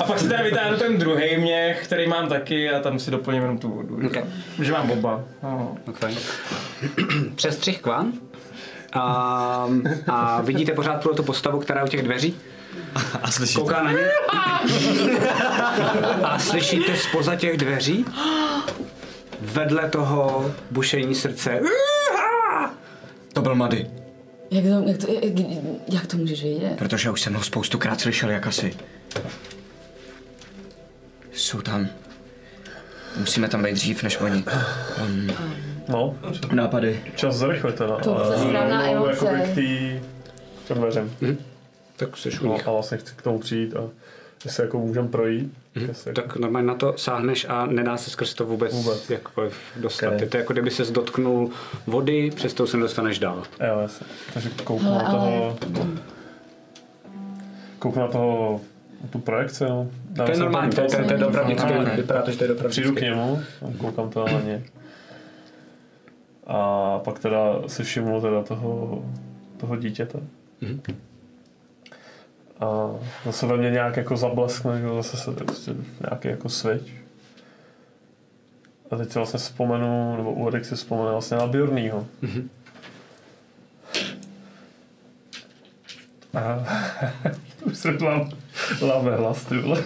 A 0.00 0.04
pak 0.04 0.18
si 0.18 0.28
teda 0.28 0.42
vytáhnu 0.42 0.76
ten 0.76 0.98
druhý 0.98 1.36
měch, 1.36 1.84
který 1.84 2.08
mám 2.08 2.28
taky 2.28 2.70
a 2.70 2.80
tam 2.80 2.98
si 2.98 3.10
doplním 3.10 3.42
jenom 3.42 3.58
tu 3.58 3.68
vodu. 3.68 4.06
Okay. 4.06 4.24
Že 4.62 4.72
mám 4.72 4.90
oba. 4.90 5.20
No. 5.42 5.76
Okay. 5.88 6.14
Přestřih 7.34 7.82
k 7.82 7.86
vám. 7.86 8.12
A, 8.92 9.68
a 10.08 10.40
vidíte 10.40 10.72
pořád 10.72 11.00
tuhle 11.00 11.16
tu 11.16 11.22
postavu, 11.22 11.58
která 11.58 11.80
je 11.80 11.86
u 11.86 11.88
těch 11.88 12.02
dveří. 12.02 12.36
A 13.22 13.30
slyšíte? 13.30 13.60
Kouká 13.60 13.82
na 13.82 13.92
ně. 13.92 14.08
A 16.24 16.38
slyšíte 16.38 16.96
spoza 16.96 17.36
těch 17.36 17.56
dveří 17.56 18.04
vedle 19.40 19.88
toho 19.88 20.50
bušení 20.70 21.14
srdce. 21.14 21.60
To 23.32 23.40
byl 23.42 23.54
Mady, 23.54 23.90
Jak 24.50 24.64
to, 24.64 24.88
jak, 24.88 24.98
to, 24.98 25.12
jak, 25.12 25.34
jak 25.88 26.06
to 26.06 26.16
můžeš 26.16 26.42
vědět? 26.42 26.74
protože 26.78 27.10
už 27.10 27.20
jsem 27.20 27.34
ho 27.34 27.42
spoustukrát 27.42 28.00
slyšel, 28.00 28.30
jak 28.30 28.46
asi. 28.46 28.74
Jsou 31.32 31.60
tam. 31.60 31.86
Musíme 33.18 33.48
tam 33.48 33.62
být 33.62 33.72
dřív 33.72 34.02
než 34.02 34.20
oni. 34.20 34.44
Um, 35.02 35.30
No, 35.88 36.14
nápady. 36.52 37.04
čas 37.14 37.34
zrychlit 37.34 37.74
teda. 37.74 37.96
To 37.96 38.32
je 38.32 38.38
správná 38.38 38.86
rovnou 38.86 39.06
emoce. 39.06 39.24
jakoby 39.26 39.50
k 39.52 39.54
tý 39.54 40.00
k 40.68 40.74
dveřem. 40.74 41.10
Tak 41.96 42.16
jsi 42.16 42.30
u 42.40 42.46
No, 42.46 42.52
nich. 42.52 42.68
a 42.68 42.72
vlastně 42.72 42.98
chci 42.98 43.14
k 43.16 43.22
tomu 43.22 43.38
přijít 43.38 43.76
a 43.76 43.88
jestli 44.44 44.62
jako 44.62 44.78
můžem 44.78 45.08
projít. 45.08 45.52
Jako, 45.74 45.92
Tak 46.12 46.36
normálně 46.36 46.68
na 46.68 46.74
to 46.74 46.94
sáhneš 46.96 47.46
a 47.48 47.66
nedá 47.66 47.96
se 47.96 48.10
skrz 48.10 48.34
to 48.34 48.44
vůbec, 48.46 48.72
Vůbec. 48.74 49.10
jakkoliv 49.10 49.56
dostat. 49.76 50.08
Ok. 50.14 50.20
Je 50.20 50.26
to 50.26 50.36
jako 50.36 50.52
kdyby 50.52 50.70
se 50.70 50.84
dotknul 50.92 51.50
vody, 51.86 52.30
přesto 52.34 52.66
se 52.66 52.76
nedostaneš 52.76 53.18
dál. 53.18 53.42
jo, 53.68 53.78
jasně. 53.80 54.06
Takže 54.34 54.50
kouknu 54.64 54.90
na 54.94 55.10
toho... 55.10 55.56
Kouknu 57.78 58.02
na 58.02 58.08
toho 58.08 58.60
tu 59.10 59.18
projekci, 59.18 59.64
no. 59.64 59.90
Dám 60.10 60.26
To 60.26 60.32
je 60.32 60.38
normální, 60.38 60.70
to 60.72 60.80
je, 60.80 60.86
to 60.88 60.96
je, 60.96 61.04
to 61.04 61.12
je. 61.12 61.18
Normálně. 61.18 61.90
Vypadá 61.96 62.22
to, 62.22 62.30
že 62.30 62.38
to 62.38 62.44
je 62.44 62.48
dopravdické. 62.48 62.82
Přijdu 62.82 62.96
k 62.96 63.00
němu, 63.00 63.40
a 63.62 63.78
koukám 63.78 64.10
to 64.10 64.24
na 64.24 64.40
ně. 64.40 64.62
A 66.46 66.98
pak 66.98 67.18
teda 67.18 67.40
si 67.66 67.82
všimnu 67.84 68.20
teda 68.20 68.42
toho, 68.42 69.02
toho 69.56 69.76
dítěte. 69.76 70.18
A 72.62 72.90
zase 73.24 73.46
ve 73.46 73.56
mně 73.56 73.70
nějak 73.70 73.96
jako 73.96 74.16
zableskne, 74.16 74.80
že 74.80 74.88
zase 74.88 75.16
se 75.16 75.30
prostě 75.32 75.74
nějaký 76.10 76.28
jako 76.28 76.48
switch. 76.48 76.90
A 78.90 78.96
teď 78.96 79.12
si 79.12 79.18
vlastně 79.18 79.38
vzpomenu, 79.38 80.16
nebo 80.16 80.32
Ulrik 80.32 80.64
si 80.64 80.74
vzpomene 80.74 81.12
vlastně 81.12 81.36
na 81.36 81.46
Bjornýho. 81.46 82.06
A 86.34 86.64
už 87.64 87.78
se 87.78 87.90
lám, 87.90 88.30
láme 88.82 89.16
hlas, 89.16 89.44
ty 89.44 89.58
vole. 89.58 89.82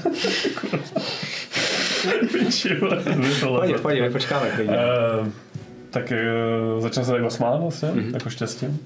Piči, 2.33 2.75
vole, 2.79 3.03
Pojď, 3.61 3.81
pojď, 3.81 4.01
my 4.01 4.11
počkáme 4.11 4.51
klidně. 4.51 4.77
Eh, 4.77 5.31
tak 5.91 6.13
uh, 6.77 6.81
začne 6.83 7.05
se 7.05 7.31
smát 7.31 7.57
vlastně, 7.61 7.89
Mhm. 7.89 7.99
mm-hmm. 7.99 8.15
jako 8.15 8.31
štěstím. 8.31 8.79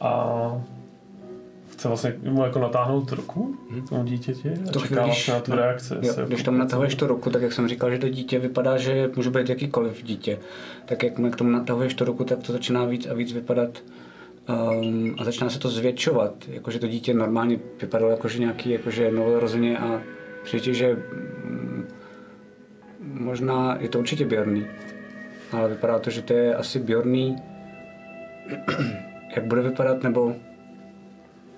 A 0.00 0.30
chce 1.82 1.88
vlastně 1.88 2.14
mu 2.22 2.44
jako 2.44 2.58
natáhnout 2.58 3.12
ruku? 3.12 3.56
Tomu 3.88 4.04
dítěti? 4.04 4.48
A 4.68 4.70
To 4.72 4.80
čeká 4.80 4.94
když- 4.94 5.04
vlastně 5.04 5.34
na 5.34 5.40
tu 5.40 5.52
reakci. 5.52 5.94
Jo, 6.02 6.14
když 6.26 6.42
tomu 6.42 6.58
natahuješ 6.58 6.94
tu 6.94 7.06
ruku, 7.06 7.30
tak 7.30 7.42
jak 7.42 7.52
jsem 7.52 7.68
říkal, 7.68 7.90
že 7.90 7.98
to 7.98 8.08
dítě 8.08 8.38
vypadá, 8.38 8.76
že 8.78 9.10
může 9.16 9.30
být 9.30 9.48
jakýkoliv 9.48 10.02
dítě, 10.02 10.38
tak 10.84 11.02
jak 11.02 11.12
k 11.32 11.36
tomu 11.36 11.50
natahuješ 11.50 11.94
tu 11.94 12.04
ruku, 12.04 12.24
tak 12.24 12.38
to 12.38 12.52
začíná 12.52 12.84
víc 12.84 13.06
a 13.06 13.14
víc 13.14 13.32
vypadat 13.32 13.82
um, 14.48 15.14
a 15.18 15.24
začíná 15.24 15.50
se 15.50 15.58
to 15.58 15.68
zvětšovat, 15.68 16.34
jakože 16.48 16.78
to 16.78 16.86
dítě 16.88 17.14
normálně 17.14 17.58
vypadalo 17.80 18.10
jakože 18.10 18.38
nějaký 18.38 18.70
jakože 18.70 19.10
novorozeně 19.10 19.78
a 19.78 20.00
přijde, 20.44 20.74
že 20.74 20.94
mm, 21.44 21.84
možná 23.00 23.76
je 23.80 23.88
to 23.88 23.98
určitě 23.98 24.24
Bjorný, 24.24 24.66
ale 25.52 25.68
vypadá 25.68 25.98
to, 25.98 26.10
že 26.10 26.22
to 26.22 26.32
je 26.32 26.54
asi 26.54 26.78
Bjorný, 26.78 27.36
jak 29.36 29.44
bude 29.44 29.62
vypadat, 29.62 30.02
nebo 30.02 30.34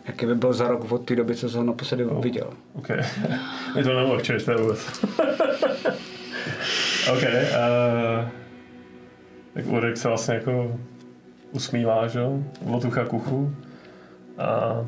jaký 0.05 0.27
by 0.27 0.35
byl 0.35 0.53
za 0.53 0.69
rok 0.69 0.93
od 0.93 0.99
té 0.99 1.17
doby, 1.17 1.35
co 1.35 1.49
jsem 1.51 1.59
ho 1.61 1.65
naposledy 1.67 2.05
viděl. 2.21 2.51
OK. 2.73 2.89
My 3.77 3.83
to 3.83 4.01
nemohčeš, 4.01 4.45
to 4.45 4.51
je 4.51 4.57
vůbec. 4.57 5.05
OK. 7.13 7.23
Uh, 7.23 8.29
tak 9.55 9.67
Ulrik 9.67 9.97
se 9.97 10.09
vlastně 10.09 10.35
jako 10.35 10.79
usmívá, 11.53 12.07
že 12.07 12.19
jo, 12.19 12.43
otucha 12.71 13.05
kuchu. 13.05 13.55
A, 14.39 14.85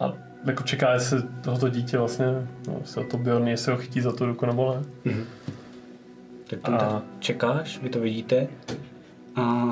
a 0.00 0.12
jako 0.44 0.62
čeká, 0.62 0.92
jestli 0.94 1.22
tohoto 1.44 1.68
dítě 1.68 1.98
vlastně, 1.98 2.26
no, 2.68 2.76
jestli 2.80 3.04
to 3.04 3.18
Bjorn, 3.18 3.48
jestli 3.48 3.72
ho 3.72 3.78
chytí 3.78 4.00
za 4.00 4.12
tu 4.12 4.26
ruku 4.26 4.46
nebo 4.46 4.74
ne. 5.04 5.14
Tak 6.46 6.60
tam 6.60 6.74
A- 6.74 6.78
tak 6.78 7.02
čekáš, 7.18 7.78
vy 7.82 7.88
to 7.88 8.00
vidíte. 8.00 8.48
A 9.36 9.64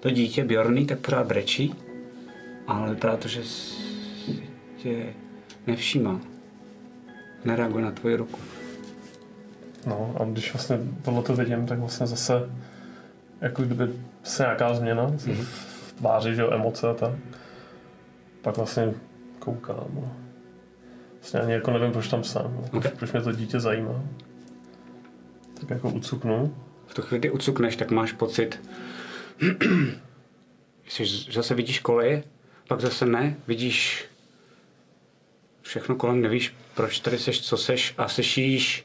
to 0.00 0.10
dítě 0.10 0.44
Bjorny 0.44 0.84
tak 0.84 0.98
pořád 0.98 1.26
brečí, 1.26 1.74
ale 2.68 2.90
vypadá 2.90 3.16
to, 3.16 3.28
že 3.28 3.42
tě 4.76 5.14
nevšímá. 5.66 6.20
Nereaguje 7.44 7.84
na 7.84 7.90
tvoji 7.90 8.16
ruku. 8.16 8.38
No 9.86 10.16
a 10.20 10.24
když 10.24 10.52
vlastně 10.52 10.78
tohle 11.02 11.22
to 11.22 11.34
vidím, 11.34 11.66
tak 11.66 11.78
vlastně 11.78 12.06
zase 12.06 12.50
jako 13.40 13.62
kdyby 13.62 13.92
se 14.22 14.42
nějaká 14.42 14.74
změna 14.74 15.06
mm-hmm. 15.08 15.42
v 15.42 15.92
tváři, 15.92 16.34
že 16.34 16.42
jo, 16.42 16.50
emoce 16.52 16.88
a 16.88 16.94
tak. 16.94 17.12
Pak 18.42 18.56
vlastně 18.56 18.94
koukám. 19.38 19.86
No. 19.94 20.12
Vlastně 21.14 21.40
ani 21.40 21.52
jako 21.52 21.70
nevím, 21.70 21.92
proč 21.92 22.08
tam 22.08 22.24
jsem. 22.24 22.42
No. 22.42 22.62
Proč, 22.70 22.86
Ok. 22.86 22.92
proč 22.98 23.12
mě 23.12 23.20
to 23.20 23.32
dítě 23.32 23.60
zajímá. 23.60 24.04
Tak 25.60 25.70
jako 25.70 25.90
ucuknu. 25.90 26.54
V 26.86 26.94
tu 26.94 27.02
chvíli, 27.02 27.18
kdy 27.18 27.30
ucukneš, 27.30 27.76
tak 27.76 27.90
máš 27.90 28.12
pocit, 28.12 28.60
že 30.88 31.04
zase 31.32 31.54
vidíš 31.54 31.78
koleje, 31.78 32.22
pak 32.68 32.80
zase 32.80 33.06
ne, 33.06 33.36
vidíš 33.46 34.04
všechno 35.62 35.96
kolem, 35.96 36.22
nevíš, 36.22 36.54
proč 36.74 37.00
tady 37.00 37.18
seš, 37.18 37.40
co 37.40 37.56
seš 37.56 37.94
a 37.98 38.08
sešíš 38.08 38.84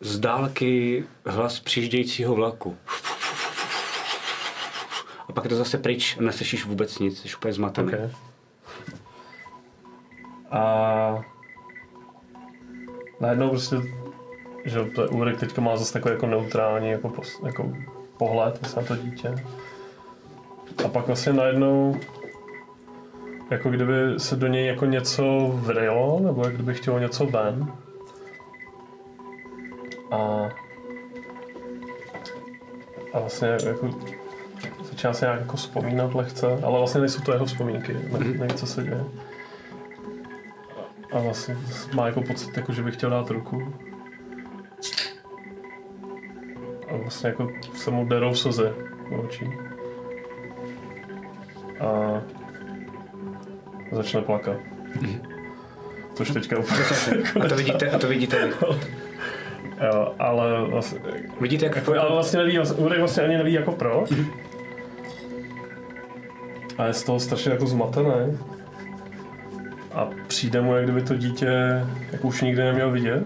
z 0.00 0.18
dálky 0.18 1.04
hlas 1.26 1.60
přijíždějícího 1.60 2.34
vlaku. 2.34 2.76
A 5.28 5.32
pak 5.32 5.44
je 5.44 5.50
to 5.50 5.56
zase 5.56 5.78
pryč 5.78 6.16
a 6.18 6.22
nesešíš 6.22 6.64
vůbec 6.64 6.98
nic, 6.98 7.20
jsi 7.20 7.36
úplně 7.36 7.52
zmatený. 7.52 7.88
Okay. 7.88 8.10
A 10.50 11.24
najednou 13.20 13.50
prostě, 13.50 13.76
že 14.64 14.84
to 14.84 15.08
Ulrik 15.08 15.40
teďka 15.40 15.60
má 15.60 15.76
zase 15.76 15.92
takový 15.92 16.14
jako 16.14 16.26
neutrální 16.26 16.90
jako, 16.90 17.08
pos, 17.08 17.40
jako 17.46 17.72
pohled 18.18 18.76
na 18.76 18.82
to 18.82 18.96
dítě. 18.96 19.34
A 20.84 20.88
pak 20.88 21.06
vlastně 21.06 21.32
najednou 21.32 22.00
jako 23.50 23.70
kdyby 23.70 23.94
se 24.16 24.36
do 24.36 24.46
něj 24.46 24.66
jako 24.66 24.86
něco 24.86 25.50
vrylo, 25.54 26.20
nebo 26.20 26.44
jak 26.44 26.54
kdyby 26.54 26.74
chtělo 26.74 26.98
něco 26.98 27.26
ven. 27.26 27.72
A, 30.10 30.48
a 33.12 33.20
vlastně 33.20 33.48
jako 33.66 33.90
začíná 34.82 35.12
se 35.12 35.24
nějak 35.24 35.40
jako 35.40 35.56
vzpomínat 35.56 36.14
lehce, 36.14 36.46
ale 36.64 36.78
vlastně 36.78 37.00
nejsou 37.00 37.22
to 37.22 37.32
jeho 37.32 37.44
vzpomínky, 37.44 37.94
ne, 37.94 38.18
neví, 38.18 38.54
co 38.54 38.66
se 38.66 38.82
děje. 38.82 39.04
A 41.12 41.18
vlastně 41.18 41.56
má 41.94 42.06
jako 42.06 42.22
pocit, 42.22 42.56
jako, 42.56 42.72
že 42.72 42.82
by 42.82 42.92
chtěl 42.92 43.10
dát 43.10 43.30
ruku. 43.30 43.72
A 46.88 46.96
vlastně 46.96 47.28
jako 47.28 47.52
se 47.74 47.90
mu 47.90 48.04
derou 48.04 48.34
slzy 48.34 48.72
do 49.10 49.22
očí. 49.22 49.52
A 51.80 52.22
začne 53.92 54.22
plakat. 54.22 54.56
Což 56.14 56.30
teďka 56.30 56.58
úplně... 56.58 56.80
A 57.44 57.48
to 57.48 57.56
vidíte, 57.56 57.90
a 57.90 57.98
to 57.98 58.08
vidíte. 58.08 58.48
Jo, 59.84 60.14
ale 60.18 60.64
vlastně, 60.64 61.00
Vidíte, 61.40 61.64
jak 61.64 61.76
jako, 61.76 62.00
ale 62.00 62.12
vlastně 62.12 62.38
neví, 62.38 62.58
Ulrik 62.76 62.98
vlastně 62.98 63.22
ani 63.22 63.36
neví 63.36 63.52
jako 63.52 63.72
proč. 63.72 64.12
A 66.78 66.86
je 66.86 66.92
z 66.92 67.02
toho 67.02 67.20
strašně 67.20 67.52
jako 67.52 67.66
zmatený. 67.66 68.38
A 69.94 70.08
přijde 70.26 70.60
mu, 70.60 70.74
jak 70.74 70.84
kdyby 70.84 71.02
to 71.02 71.14
dítě 71.14 71.82
jako 72.12 72.28
už 72.28 72.42
nikdy 72.42 72.62
neměl 72.62 72.90
vidět. 72.90 73.24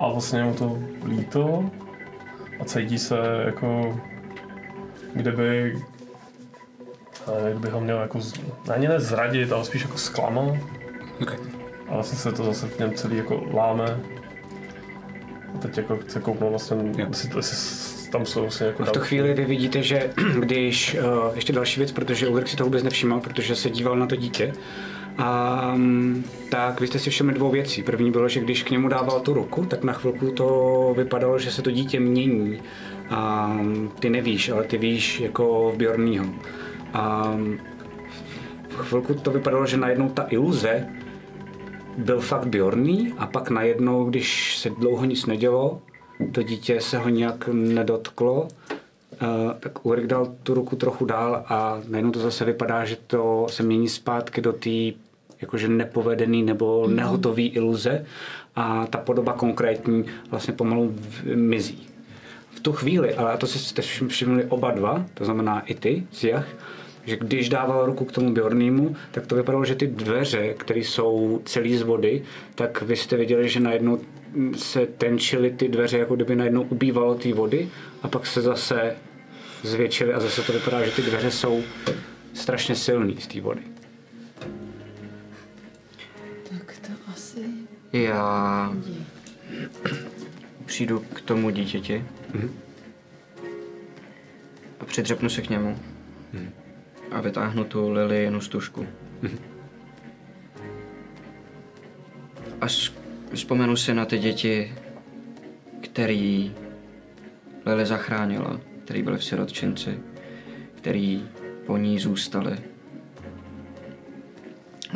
A 0.00 0.12
vlastně 0.12 0.44
mu 0.44 0.54
to 0.54 0.78
líto. 1.08 1.70
A 2.60 2.64
cítí 2.64 2.98
se 2.98 3.16
jako 3.44 4.00
kdyby 5.14 5.76
ale 7.26 7.50
kdyby 7.50 7.68
ho 7.68 7.80
měl 7.80 7.98
jako, 8.00 8.20
z- 8.20 8.34
ani 8.68 8.88
ne 8.88 9.00
zradit, 9.00 9.52
ale 9.52 9.64
spíš 9.64 9.82
jako 9.82 9.98
zklamat. 9.98 10.54
Okay. 11.22 11.36
A 11.88 11.94
vlastně 11.94 12.18
se 12.18 12.32
to 12.32 12.44
zase 12.44 12.66
v 12.66 12.78
něm 12.78 12.92
celý 12.94 13.16
jako 13.16 13.46
láme. 13.52 14.00
A 15.54 15.58
teď 15.58 15.76
jako 15.76 15.96
chce 15.96 16.20
kouknout 16.20 16.50
vlastně, 16.50 16.76
Jo. 16.98 17.06
jestli, 17.08 17.28
to, 17.28 17.38
jestli 17.38 18.10
tam 18.10 18.26
jsou 18.26 18.40
vlastně 18.40 18.66
jako 18.66 18.82
A 18.82 18.86
v 18.86 18.90
tu 18.92 19.00
chvíli 19.00 19.34
vy 19.34 19.44
vidíte, 19.44 19.82
že 19.82 20.10
když, 20.40 20.96
uh, 21.26 21.34
ještě 21.34 21.52
další 21.52 21.80
věc, 21.80 21.92
protože 21.92 22.28
Ulrik 22.28 22.48
si 22.48 22.56
to 22.56 22.64
vůbec 22.64 22.82
nevšímal, 22.82 23.20
protože 23.20 23.56
se 23.56 23.70
díval 23.70 23.96
na 23.96 24.06
to 24.06 24.16
dítě, 24.16 24.52
a, 25.18 25.74
tak 26.50 26.80
vy 26.80 26.86
jste 26.86 26.98
si 26.98 27.10
všimli 27.10 27.34
dvou 27.34 27.50
věcí. 27.50 27.82
První 27.82 28.10
bylo, 28.10 28.28
že 28.28 28.40
když 28.40 28.62
k 28.62 28.70
němu 28.70 28.88
dával 28.88 29.20
tu 29.20 29.34
ruku, 29.34 29.64
tak 29.64 29.84
na 29.84 29.92
chvilku 29.92 30.30
to 30.30 30.94
vypadalo, 30.96 31.38
že 31.38 31.50
se 31.50 31.62
to 31.62 31.70
dítě 31.70 32.00
mění. 32.00 32.62
A 33.10 33.50
ty 33.98 34.10
nevíš, 34.10 34.48
ale 34.48 34.64
ty 34.64 34.78
víš 34.78 35.20
jako 35.20 35.72
v 35.74 35.76
Bjornýho. 35.76 36.24
A 36.94 37.36
v 38.68 38.76
chvilku 38.76 39.14
to 39.14 39.30
vypadalo, 39.30 39.66
že 39.66 39.76
najednou 39.76 40.08
ta 40.08 40.26
iluze 40.30 40.86
byl 41.98 42.20
fakt 42.20 42.46
Bjorný 42.46 43.14
a 43.18 43.26
pak 43.26 43.50
najednou, 43.50 44.04
když 44.04 44.58
se 44.58 44.70
dlouho 44.70 45.04
nic 45.04 45.26
nedělo, 45.26 45.80
to 46.32 46.42
dítě 46.42 46.80
se 46.80 46.98
ho 46.98 47.08
nějak 47.08 47.48
nedotklo, 47.52 48.42
uh, 48.42 48.48
tak 49.60 49.86
Ulrik 49.86 50.06
dal 50.06 50.34
tu 50.42 50.54
ruku 50.54 50.76
trochu 50.76 51.04
dál 51.04 51.44
a 51.48 51.80
najednou 51.88 52.10
to 52.10 52.18
zase 52.20 52.44
vypadá, 52.44 52.84
že 52.84 52.96
to 53.06 53.46
se 53.50 53.62
mění 53.62 53.88
zpátky 53.88 54.40
do 54.40 54.52
té 54.52 54.70
jakože 55.40 55.68
nepovedený 55.68 56.42
nebo 56.42 56.86
nehotový 56.88 57.48
iluze 57.48 58.04
a 58.56 58.86
ta 58.86 58.98
podoba 58.98 59.32
konkrétní 59.32 60.04
vlastně 60.30 60.54
pomalu 60.54 60.94
mizí. 61.34 61.86
V 62.54 62.60
tu 62.60 62.72
chvíli, 62.72 63.14
ale 63.14 63.32
a 63.32 63.36
to 63.36 63.46
si 63.46 63.58
jste 63.58 63.82
všim- 63.82 64.08
všimli 64.08 64.44
oba 64.44 64.70
dva, 64.70 65.04
to 65.14 65.24
znamená 65.24 65.60
i 65.60 65.74
ty, 65.74 66.06
Siach, 66.12 66.46
že 67.06 67.16
když 67.16 67.48
dával 67.48 67.86
ruku 67.86 68.04
k 68.04 68.12
tomu 68.12 68.34
Bjornýmu, 68.34 68.96
tak 69.10 69.26
to 69.26 69.34
vypadalo, 69.34 69.64
že 69.64 69.74
ty 69.74 69.86
dveře, 69.86 70.54
které 70.54 70.80
jsou 70.80 71.42
celý 71.44 71.76
z 71.76 71.82
vody, 71.82 72.22
tak 72.54 72.82
vy 72.82 72.96
jste 72.96 73.16
viděli, 73.16 73.48
že 73.48 73.60
najednou 73.60 74.00
se 74.56 74.86
tenčily 74.86 75.50
ty 75.50 75.68
dveře, 75.68 75.98
jako 75.98 76.16
kdyby 76.16 76.36
najednou 76.36 76.62
ubývalo 76.62 77.14
té 77.14 77.32
vody 77.32 77.68
a 78.02 78.08
pak 78.08 78.26
se 78.26 78.42
zase 78.42 78.96
zvětšily 79.62 80.14
a 80.14 80.20
zase 80.20 80.42
to 80.42 80.52
vypadá, 80.52 80.84
že 80.84 80.90
ty 80.90 81.02
dveře 81.02 81.30
jsou 81.30 81.62
strašně 82.34 82.74
silný 82.74 83.16
z 83.20 83.26
té 83.26 83.40
vody. 83.40 83.62
Tak 86.48 86.74
to 86.86 86.92
asi... 87.12 87.40
Já 87.92 88.72
přijdu 90.64 90.98
k 91.14 91.20
tomu 91.20 91.50
dítěti 91.50 92.04
a 94.80 94.84
přidřepnu 94.84 95.28
se 95.28 95.42
k 95.42 95.50
němu 95.50 95.78
a 97.14 97.20
vytáhnu 97.20 97.64
tu 97.64 97.90
Lilienu 97.90 98.40
stužku. 98.40 98.86
A 102.60 102.66
vzpomenu 103.34 103.76
si 103.76 103.94
na 103.94 104.04
ty 104.04 104.18
děti, 104.18 104.74
který 105.82 106.54
Lily 107.66 107.86
zachránila, 107.86 108.60
který 108.84 109.02
byli 109.02 109.18
v 109.18 109.24
sirotčinci, 109.24 109.98
který 110.74 111.28
po 111.66 111.76
ní 111.76 111.98
zůstali. 111.98 112.58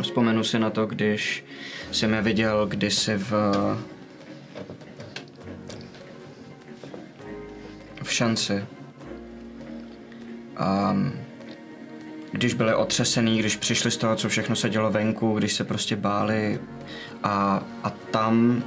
Vzpomenu 0.03 0.45
si 0.45 0.59
na 0.59 0.71
to, 0.71 0.87
když 0.87 1.45
jsem 1.93 2.13
je 2.13 2.23
viděl 2.23 2.67
kdysi 2.67 3.17
v 3.17 3.33
v 8.03 8.13
šanci. 8.13 8.65
A 10.57 10.97
když 12.33 12.55
byli 12.55 12.75
otřesený, 12.75 13.39
když 13.39 13.57
přišli 13.57 13.91
z 13.91 13.97
toho, 13.97 14.17
co 14.17 14.29
všechno 14.29 14.57
se 14.57 14.71
dělo 14.71 14.91
venku, 14.91 15.35
když 15.39 15.53
se 15.53 15.65
prostě 15.65 15.97
báli 15.97 16.61
a, 17.23 17.63
a 17.83 17.91
tam 17.91 18.63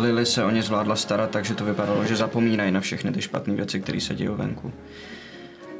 Lily 0.00 0.26
se 0.26 0.44
o 0.44 0.50
ně 0.50 0.62
zvládla 0.62 0.96
starat, 0.96 1.30
takže 1.30 1.54
to 1.54 1.64
vypadalo, 1.64 2.04
že 2.04 2.16
zapomínají 2.16 2.72
na 2.72 2.80
všechny 2.80 3.12
ty 3.12 3.22
špatné 3.22 3.54
věci, 3.54 3.80
které 3.80 4.00
se 4.00 4.14
dějí 4.14 4.30
venku. 4.32 4.72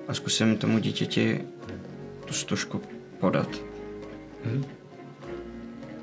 A 0.09 0.15
zkusím 0.15 0.57
tomu 0.57 0.79
dítěti 0.79 1.41
tu 2.25 2.35
stužku 2.35 2.81
podat. 3.21 3.49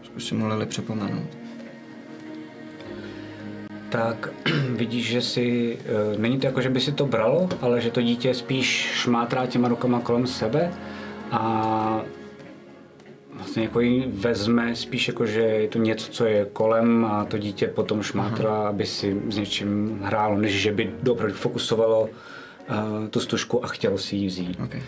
Zkusím 0.03 0.39
mu 0.39 0.47
Lily 0.47 0.65
připomenout. 0.65 1.36
Tak 3.89 4.29
vidíš, 4.75 5.07
že 5.07 5.21
si, 5.21 5.77
uh, 5.77 6.19
není 6.19 6.39
to 6.39 6.45
jako, 6.45 6.61
že 6.61 6.69
by 6.69 6.79
si 6.79 6.91
to 6.91 7.05
bralo, 7.05 7.49
ale 7.61 7.81
že 7.81 7.91
to 7.91 8.01
dítě 8.01 8.33
spíš 8.33 8.67
šmátrá 8.93 9.45
těma 9.45 9.67
rukama 9.67 9.99
kolem 9.99 10.27
sebe 10.27 10.71
a 11.31 12.01
vlastně 13.33 13.63
jako 13.63 13.79
ji 13.79 14.07
vezme 14.07 14.75
spíš 14.75 15.07
jako, 15.07 15.25
že 15.25 15.41
je 15.41 15.67
to 15.67 15.79
něco, 15.79 16.11
co 16.11 16.25
je 16.25 16.45
kolem 16.53 17.05
a 17.05 17.25
to 17.25 17.37
dítě 17.37 17.67
potom 17.67 18.03
šmátrá, 18.03 18.67
aby 18.67 18.85
si 18.85 19.21
s 19.29 19.37
něčím 19.37 19.99
hrálo, 20.03 20.37
než 20.37 20.51
že 20.61 20.71
by 20.71 20.91
opravdu 21.09 21.35
fokusovalo 21.35 22.01
uh, 22.01 23.07
tu 23.09 23.19
stužku 23.19 23.65
a 23.65 23.67
chtělo 23.67 23.97
si 23.97 24.15
ji 24.15 24.27
vzít. 24.27 24.59
Okay. 24.63 24.81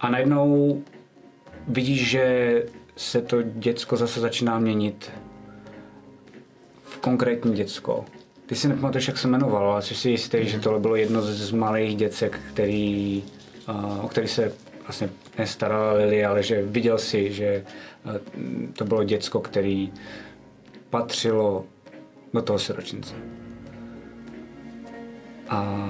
A 0.00 0.10
najednou 0.10 0.82
vidíš, 1.68 2.08
že 2.08 2.62
se 2.96 3.22
to 3.22 3.42
děcko 3.42 3.96
zase 3.96 4.20
začíná 4.20 4.58
měnit 4.58 5.12
konkrétní 7.00 7.54
děcko. 7.54 8.04
Ty 8.46 8.54
si 8.54 8.68
nepamatuješ, 8.68 9.08
jak 9.08 9.18
se 9.18 9.28
jmenovalo, 9.28 9.70
ale 9.72 9.82
jsi 9.82 9.94
si 9.94 10.10
jistý, 10.10 10.48
že 10.48 10.60
tohle 10.60 10.80
bylo 10.80 10.96
jedno 10.96 11.22
z 11.22 11.34
z 11.34 11.52
malých 11.52 11.96
děcek, 11.96 12.40
který, 12.52 13.22
uh, 13.68 14.04
o 14.04 14.08
který 14.08 14.28
se 14.28 14.52
vlastně 14.82 15.08
nestarala 15.38 15.92
Lily, 15.92 16.24
ale 16.24 16.42
že 16.42 16.62
viděl 16.62 16.98
si, 16.98 17.32
že 17.32 17.64
uh, 18.04 18.12
to 18.72 18.84
bylo 18.84 19.04
děcko, 19.04 19.40
který 19.40 19.92
patřilo 20.90 21.64
do 22.34 22.42
toho 22.42 22.58
siročince. 22.58 23.14
A 25.48 25.84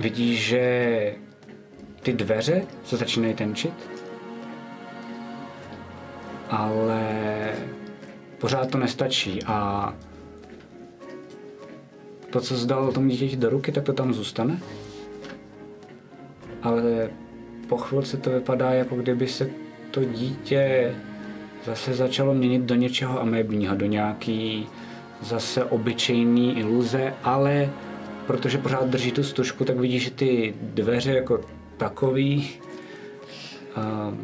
vidíš, 0.00 0.46
že 0.46 1.14
ty 2.02 2.12
dveře 2.12 2.62
se 2.84 2.96
začínají 2.96 3.34
tenčit, 3.34 3.74
ale 6.50 7.02
pořád 8.40 8.70
to 8.70 8.78
nestačí 8.78 9.42
a 9.46 9.94
to, 12.30 12.40
co 12.40 12.56
zdal 12.56 12.92
tomu 12.92 13.08
dítěti 13.08 13.36
do 13.36 13.50
ruky, 13.50 13.72
tak 13.72 13.84
to 13.84 13.92
tam 13.92 14.14
zůstane. 14.14 14.60
Ale 16.62 17.10
po 17.68 17.76
chvilce 17.76 18.16
to 18.16 18.30
vypadá, 18.30 18.70
jako 18.70 18.96
kdyby 18.96 19.28
se 19.28 19.50
to 19.90 20.04
dítě 20.04 20.94
zase 21.64 21.94
začalo 21.94 22.34
měnit 22.34 22.62
do 22.62 22.74
něčeho 22.74 23.20
amebního, 23.20 23.76
do 23.76 23.86
nějaký 23.86 24.66
zase 25.20 25.64
obyčejný 25.64 26.58
iluze, 26.58 27.14
ale 27.22 27.70
protože 28.26 28.58
pořád 28.58 28.88
drží 28.88 29.12
tu 29.12 29.22
stužku, 29.22 29.64
tak 29.64 29.76
vidíš, 29.76 30.04
že 30.04 30.10
ty 30.10 30.54
dveře 30.60 31.12
jako 31.12 31.40
takový 31.76 32.50
uh, 33.76 34.14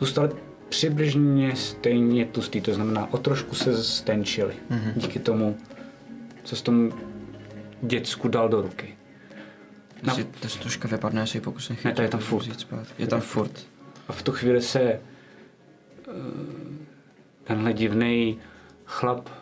zůstaly 0.00 0.28
přibližně 0.68 1.56
stejně 1.56 2.26
tlustý, 2.26 2.60
to 2.60 2.74
znamená 2.74 3.12
o 3.12 3.18
trošku 3.18 3.54
se 3.54 3.82
stenčily 3.84 4.54
mm-hmm. 4.70 4.92
díky 4.96 5.18
tomu, 5.18 5.58
co 6.44 6.56
s 6.56 6.62
tomu 6.62 6.92
děcku 7.82 8.28
dal 8.28 8.48
do 8.48 8.62
ruky. 8.62 8.98
No. 10.02 10.14
Si 10.14 10.24
ta 10.24 10.48
stužka 10.48 10.88
vypadne, 10.88 11.24
ji 11.34 11.40
pokusím 11.40 11.76
chytit. 11.76 11.84
Ne, 11.84 11.94
to 11.94 12.02
je 12.02 12.08
tam 12.08 12.20
furt. 12.20 12.66
Je 12.98 13.06
tam 13.06 13.20
furt. 13.20 13.66
A 14.08 14.12
v 14.12 14.22
tu 14.22 14.32
chvíli 14.32 14.62
se 14.62 14.80
eh, 14.80 15.00
tenhle 17.44 17.72
divný 17.72 18.38
chlap 18.84 19.28
eh, 19.28 19.32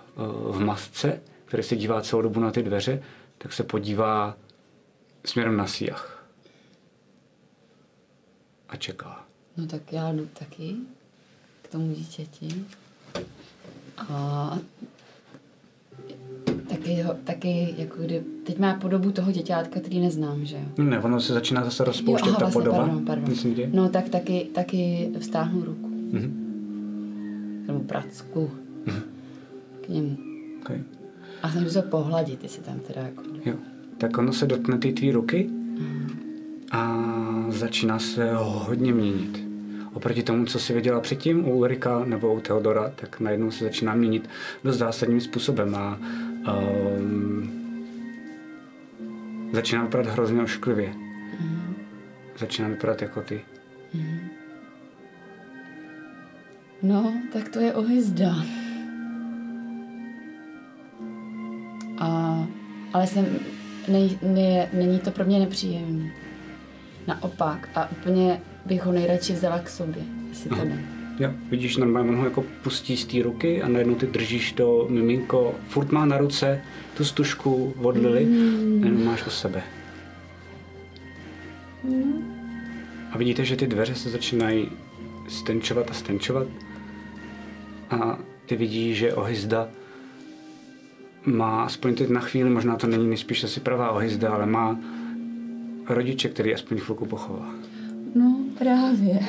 v 0.53 0.61
masce, 0.61 1.21
který 1.45 1.63
se 1.63 1.77
dívá 1.77 2.03
celou 2.03 2.23
dobu 2.23 2.41
na 2.41 2.51
ty 2.51 2.63
dveře, 2.63 3.03
tak 3.39 3.53
se 3.53 3.63
podívá 3.63 4.37
směrem 5.25 5.57
na 5.57 5.67
Siach. 5.67 6.27
A 8.69 8.77
čeká. 8.77 9.25
No 9.57 9.67
tak 9.67 9.93
já 9.93 10.13
jdu 10.13 10.27
taky 10.27 10.77
k 11.69 11.73
tomu 11.73 11.93
dítěti. 11.93 12.49
A 13.99 14.59
tak 16.45 16.57
taky, 16.69 17.03
ho, 17.03 17.15
taky 17.25 17.75
jako 17.79 18.03
kdy, 18.03 18.23
teď 18.45 18.59
má 18.59 18.75
podobu 18.75 19.13
toho 19.13 19.33
děťátka, 19.33 19.81
který 19.81 20.01
neznám, 20.01 20.45
že 20.45 20.57
jo. 20.57 20.85
Ne, 20.85 21.01
ono 21.01 21.21
se 21.21 21.33
začíná 21.33 21.65
zase 21.65 21.83
Jo, 21.83 21.85
rozpouštět 21.87 22.29
aha, 22.29 22.39
ta 22.39 22.45
vlastně, 22.45 22.61
podoba. 22.61 22.79
pardon, 22.79 23.05
pardon. 23.05 23.29
Myslím, 23.31 23.55
že? 23.55 23.71
No 23.73 23.89
tak 23.89 24.09
taky, 24.09 24.49
taky 24.55 25.11
vztáhnu 25.19 25.65
ruku. 25.65 25.89
Mhm. 25.89 26.43
Nebo 27.67 27.81
pracku. 27.81 28.51
K 29.81 29.89
němu. 29.89 30.17
Okay. 30.61 30.83
A 31.43 31.51
snažím 31.51 31.71
se 31.71 31.83
pohladit, 31.83 32.43
jestli 32.43 32.63
tam 32.63 32.79
teda 32.79 33.01
jako... 33.01 33.23
Jo. 33.45 33.55
Tak 33.99 34.19
ono 34.19 34.33
se 34.33 34.47
dotkne 34.47 34.79
ty 34.79 34.93
tvý 34.93 35.13
ruky 35.13 35.51
a 36.73 37.05
začíná 37.49 37.99
se 37.99 38.31
hodně 38.35 38.93
měnit. 38.93 39.46
Oproti 39.97 40.23
tomu, 40.23 40.45
co 40.45 40.59
si 40.59 40.73
viděla 40.73 41.01
předtím 41.01 41.49
u 41.49 41.55
Ulrika 41.55 42.05
nebo 42.05 42.35
u 42.35 42.41
Theodora, 42.41 42.93
tak 42.97 43.21
najednou 43.21 43.51
se 43.51 43.65
začíná 43.65 43.95
měnit 43.95 44.31
dost 44.65 44.77
zásadním 44.77 45.21
způsobem 45.21 45.75
a 45.75 45.99
um, 46.99 47.51
začíná 49.53 49.83
vypadat 49.83 50.07
hrozně 50.13 50.43
ošklivě. 50.43 50.95
Začíná 52.39 52.69
vypadat 52.69 53.03
jako 53.03 53.23
ty. 53.23 53.45
No, 56.83 57.15
tak 57.33 57.49
to 57.49 57.61
je 57.61 57.75
ohyzda. 57.75 58.35
A, 61.99 62.39
ale 62.93 63.07
jsem, 63.07 63.27
ne, 63.89 63.99
ne, 64.23 64.69
není 64.73 64.99
to 64.99 65.11
pro 65.11 65.25
mě 65.25 65.39
nepříjemný. 65.39 66.13
Naopak. 67.07 67.69
A 67.75 67.91
úplně 67.91 68.41
bych 68.67 68.83
ho 68.83 68.93
nejradši 68.93 69.33
vzala 69.33 69.59
k 69.59 69.71
sobě, 69.71 70.03
jestli 70.29 70.51
to 70.51 70.57
jde. 70.57 70.85
Jo, 71.19 71.31
vidíš, 71.51 71.77
normálně 71.77 72.11
on 72.11 72.17
ho 72.17 72.25
jako 72.25 72.45
pustí 72.63 72.97
z 72.97 73.05
té 73.05 73.23
ruky 73.23 73.63
a 73.63 73.69
najednou 73.69 73.95
ty 73.95 74.07
držíš 74.07 74.53
to 74.53 74.87
miminko, 74.91 75.55
furt 75.69 75.93
má 75.93 76.07
na 76.07 76.19
ruce 76.19 76.63
tu 76.97 77.05
stužku 77.05 77.75
od 77.83 77.97
Lily 77.97 78.27
a 78.83 78.87
jenom 78.87 79.05
máš 79.05 79.27
u 79.27 79.31
sebe. 79.31 79.63
A 83.13 83.19
vidíte, 83.19 83.45
že 83.45 83.57
ty 83.57 83.67
dveře 83.67 83.95
se 83.95 84.11
začínají 84.11 84.69
stenčovat 85.29 85.91
a 85.91 85.95
stenčovat 85.95 86.47
a 87.91 88.19
ty 88.47 88.57
vidíš, 88.57 88.99
že 88.99 89.15
ohyzda 89.15 89.69
má, 91.25 91.65
aspoň 91.65 91.95
teď 91.95 92.09
na 92.09 92.21
chvíli, 92.21 92.51
možná 92.51 92.77
to 92.77 92.87
není 92.87 93.07
nejspíš 93.09 93.45
asi 93.45 93.61
pravá 93.61 93.91
ohyzda, 93.91 94.31
ale 94.31 94.47
má 94.47 94.79
rodiče, 95.89 96.29
který 96.29 96.55
aspoň 96.55 96.79
chvilku 96.79 97.07
pochová. 97.07 97.51
No, 98.15 98.37
právě. 98.59 99.21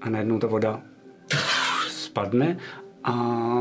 a 0.00 0.10
najednou 0.10 0.38
ta 0.38 0.46
voda 0.46 0.82
spadne 1.88 2.56
a 3.04 3.14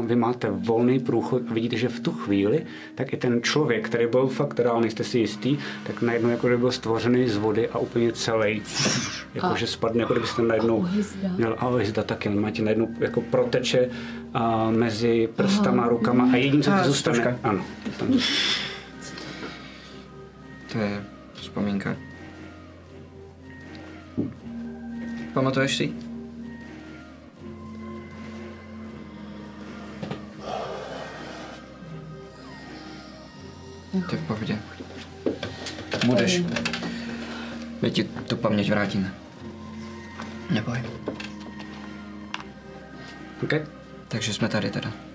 vy 0.05 0.15
máte 0.15 0.49
volný 0.49 0.99
průchod 0.99 1.41
a 1.49 1.53
vidíte, 1.53 1.77
že 1.77 1.89
v 1.89 1.99
tu 1.99 2.11
chvíli 2.11 2.65
tak 2.95 3.13
i 3.13 3.17
ten 3.17 3.41
člověk, 3.43 3.85
který 3.85 4.07
byl 4.07 4.27
fakt, 4.27 4.53
teda 4.53 4.79
nejste 4.79 5.03
si 5.03 5.19
jistý, 5.19 5.57
tak 5.87 6.01
najednou 6.01 6.29
jako 6.29 6.47
kdyby 6.47 6.59
byl 6.59 6.71
stvořený 6.71 7.29
z 7.29 7.37
vody 7.37 7.69
a 7.69 7.79
úplně 7.79 8.11
celý, 8.11 8.61
jakože 9.33 9.67
spadne, 9.67 10.01
jako 10.01 10.13
kdybyste 10.13 10.41
najednou 10.41 10.87
měl 11.37 11.55
a 11.59 11.67
ohyzda 11.67 12.03
taky, 12.03 12.29
on 12.29 12.41
máte 12.41 12.61
najednou 12.61 12.87
jako 12.99 13.21
proteče 13.21 13.89
a, 14.33 14.71
mezi 14.71 15.29
prstama, 15.35 15.87
rukama 15.87 16.29
a 16.33 16.35
jediný, 16.35 16.63
co 16.63 16.71
A, 16.71 16.79
ti 16.81 16.87
zůstane, 16.87 17.39
ano, 17.43 17.65
tam, 17.99 18.07
To 20.71 20.77
je 20.77 21.03
vzpomínka. 21.33 22.10
Pamatuješ 25.33 25.77
si? 25.77 25.93
To 33.91 34.15
je 34.15 34.21
v 34.21 34.27
pohodě. 34.27 34.59
Budeš. 36.05 36.41
My 37.81 37.91
ti 37.91 38.03
tu 38.03 38.35
paměť 38.35 38.69
vrátíme. 38.69 39.13
Neboj. 40.49 40.83
okay? 43.43 43.65
Takže 44.07 44.33
jsme 44.33 44.49
tady 44.49 44.69
teda. 44.69 45.10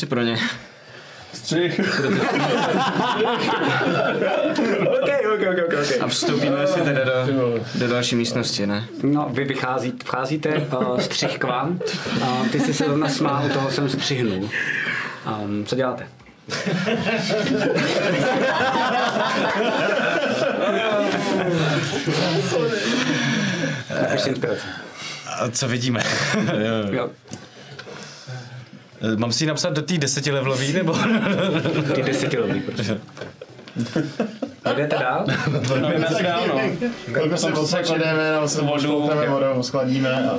Si 0.00 0.06
pro 0.06 0.22
ně. 0.22 0.36
Střih. 1.34 1.80
Okay, 5.02 5.26
okay, 5.34 5.48
okay, 5.48 5.64
okay. 5.64 5.98
A 6.00 6.06
vstoupíme 6.06 6.66
si 6.66 6.80
teda 6.80 7.26
do, 7.26 7.54
do 7.74 7.88
další 7.88 8.16
místnosti, 8.16 8.66
ne? 8.66 8.84
No, 9.02 9.28
vy 9.32 9.44
vychází, 9.44 9.92
vcházíte, 10.04 10.66
uh, 10.78 10.98
střih 10.98 11.38
k 11.38 11.44
vám. 11.44 11.80
Uh, 12.20 12.48
ty 12.48 12.60
jsi 12.60 12.74
se 12.74 12.84
zrovna 12.84 13.08
smál, 13.08 13.48
toho 13.48 13.70
jsem 13.70 13.88
střihnul. 13.88 14.50
Um, 15.42 15.66
co 15.66 15.76
děláte? 15.76 16.06
Napiš 24.02 24.26
inspiraci. 24.26 24.66
A 25.26 25.50
co 25.50 25.68
vidíme? 25.68 26.02
Jo. 26.90 27.10
Jo, 29.00 29.16
Mám 29.16 29.32
si 29.32 29.44
ji 29.44 29.48
napsat 29.48 29.72
do 29.72 29.82
té 29.82 29.98
desetilevelový, 29.98 30.72
nebo? 30.72 30.94
ty 31.94 32.02
desetilový, 32.02 32.60
prosím. 32.60 33.00
A 34.64 34.72
jdete 34.72 34.96
dál? 34.98 35.26
Jdeme 35.80 36.06
si 36.16 36.22
dál, 36.22 36.42
no. 36.48 36.60
Kolko 37.14 37.36
se 37.36 37.52
odsačeneme, 37.52 38.32
nebo 38.32 38.48
se 38.48 38.62
vodu, 38.62 39.10
vodou, 39.28 39.62
schladíme 39.62 40.28
a 40.28 40.34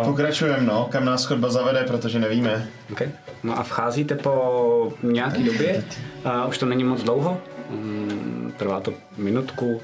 A 0.00 0.04
pokračujeme, 0.04 0.66
no, 0.66 0.88
kam 0.90 1.04
nás 1.04 1.24
chodba 1.24 1.50
zavede, 1.50 1.84
protože 1.84 2.18
nevíme. 2.18 2.68
Okay. 2.92 3.08
No 3.42 3.58
a 3.58 3.62
vcházíte 3.62 4.14
po 4.14 4.92
nějaký 5.02 5.42
době, 5.44 5.84
a 6.24 6.46
už 6.46 6.58
to 6.58 6.66
není 6.66 6.84
moc 6.84 7.02
dlouho, 7.02 7.40
mm, 7.70 8.52
trvá 8.56 8.80
to 8.80 8.92
minutku, 9.16 9.80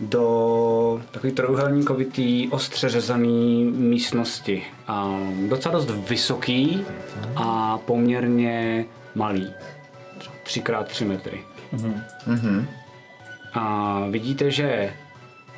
do 0.00 1.00
takový 1.10 1.32
trojuhelníkovitý, 1.32 2.48
ostře 2.48 2.88
řezaný 2.88 3.64
místnosti. 3.64 4.62
A 4.86 5.20
docela 5.48 5.74
dost 5.74 5.90
vysoký 5.90 6.84
a 7.36 7.78
poměrně 7.78 8.84
malý. 9.14 9.52
Třeba 10.18 10.84
3x3 10.84 11.06
metry. 11.06 11.40
Mhm. 12.26 12.66
A 13.54 14.04
vidíte, 14.10 14.50
že 14.50 14.92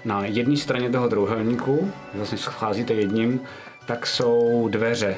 na 0.05 0.25
jedné 0.25 0.57
straně 0.57 0.91
toho 0.91 1.09
trouhelníku, 1.09 1.93
vlastně 2.15 2.39
scházíte 2.39 2.94
jedním, 2.94 3.41
tak 3.86 4.07
jsou 4.07 4.69
dveře. 4.69 5.17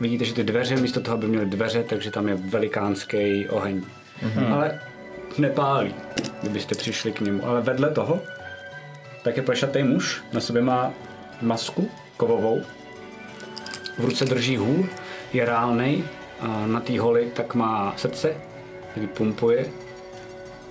Vidíte, 0.00 0.24
že 0.24 0.34
ty 0.34 0.44
dveře, 0.44 0.76
místo 0.76 1.00
toho, 1.00 1.16
aby 1.16 1.26
měly 1.26 1.46
dveře, 1.46 1.82
takže 1.82 2.10
tam 2.10 2.28
je 2.28 2.34
velikánský 2.34 3.48
oheň. 3.48 3.82
Mm-hmm. 4.22 4.54
Ale 4.54 4.80
nepálí, 5.38 5.94
kdybyste 6.40 6.74
přišli 6.74 7.12
k 7.12 7.20
němu. 7.20 7.46
Ale 7.46 7.60
vedle 7.60 7.90
toho, 7.90 8.20
tak 9.22 9.36
je 9.36 9.42
plešatý 9.42 9.82
muž, 9.82 10.22
na 10.32 10.40
sobě 10.40 10.62
má 10.62 10.92
masku 11.42 11.90
kovovou, 12.16 12.62
v 13.98 14.04
ruce 14.04 14.24
drží 14.24 14.56
hůl, 14.56 14.86
je 15.32 15.44
reálnej, 15.44 16.04
a 16.40 16.66
na 16.66 16.80
té 16.80 17.00
holi 17.00 17.30
tak 17.34 17.54
má 17.54 17.94
srdce, 17.96 18.34
který 18.90 19.06
pumpuje 19.06 19.66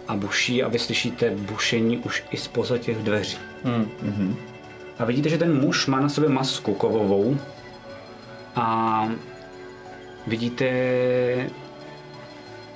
a 0.07 0.15
buší 0.15 0.63
a 0.63 0.67
vy 0.67 0.79
slyšíte 0.79 1.29
bušení 1.29 1.97
už 1.97 2.23
i 2.31 2.37
spoza 2.37 2.77
těch 2.77 2.97
dveří. 2.97 3.37
Hmm. 3.63 4.37
A 4.99 5.05
vidíte, 5.05 5.29
že 5.29 5.37
ten 5.37 5.61
muž 5.61 5.87
má 5.87 5.99
na 5.99 6.09
sobě 6.09 6.29
masku 6.29 6.73
kovovou 6.73 7.37
a 8.55 9.07
vidíte, 10.27 10.65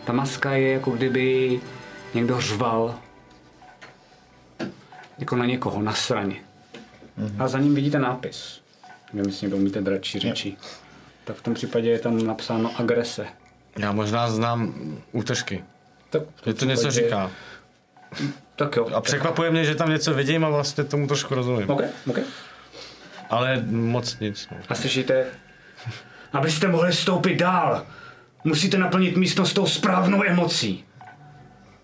ta 0.05 0.13
maska 0.13 0.51
je 0.51 0.71
jako 0.71 0.91
kdyby 0.91 1.59
někdo 2.15 2.41
řval 2.41 2.95
jako 5.17 5.35
na 5.35 5.45
někoho, 5.45 5.81
na 5.81 5.93
straně. 5.93 6.35
A 7.39 7.47
za 7.47 7.59
ním 7.59 7.75
vidíte 7.75 7.99
nápis. 7.99 8.61
Nevím, 9.13 9.29
jestli 9.29 9.45
někdo 9.45 9.57
umíte 9.57 9.81
dračí 9.81 10.19
řeči. 10.19 10.57
Tak 11.23 11.35
v 11.35 11.41
tom 11.41 11.53
případě 11.53 11.89
je 11.89 11.99
tam 11.99 12.25
napsáno 12.25 12.79
agrese. 12.79 13.27
Já 13.79 13.91
možná 13.91 14.29
znám 14.29 14.73
útržky. 15.11 15.63
Tak 16.09 16.21
Je 16.45 16.53
to 16.53 16.65
něco 16.65 16.91
říká. 16.91 17.31
Tak 18.55 18.75
jo. 18.75 18.87
A 18.95 19.01
překvapuje 19.01 19.51
mě, 19.51 19.65
že 19.65 19.75
tam 19.75 19.89
něco 19.89 20.13
vidím 20.13 20.45
a 20.45 20.49
vlastně 20.49 20.83
tomu 20.83 21.07
trošku 21.07 21.35
rozumím. 21.35 21.69
OK, 21.69 21.81
OK. 22.07 22.19
Ale 23.29 23.63
moc 23.69 24.19
nic. 24.19 24.47
No. 24.51 24.57
A 24.69 24.75
slyšíte, 24.75 25.25
abyste 26.33 26.67
mohli 26.67 26.93
stoupit 26.93 27.35
dál. 27.35 27.85
Musíte 28.43 28.77
naplnit 28.77 29.17
místnost 29.17 29.53
tou 29.53 29.67
správnou 29.67 30.23
emocí. 30.23 30.84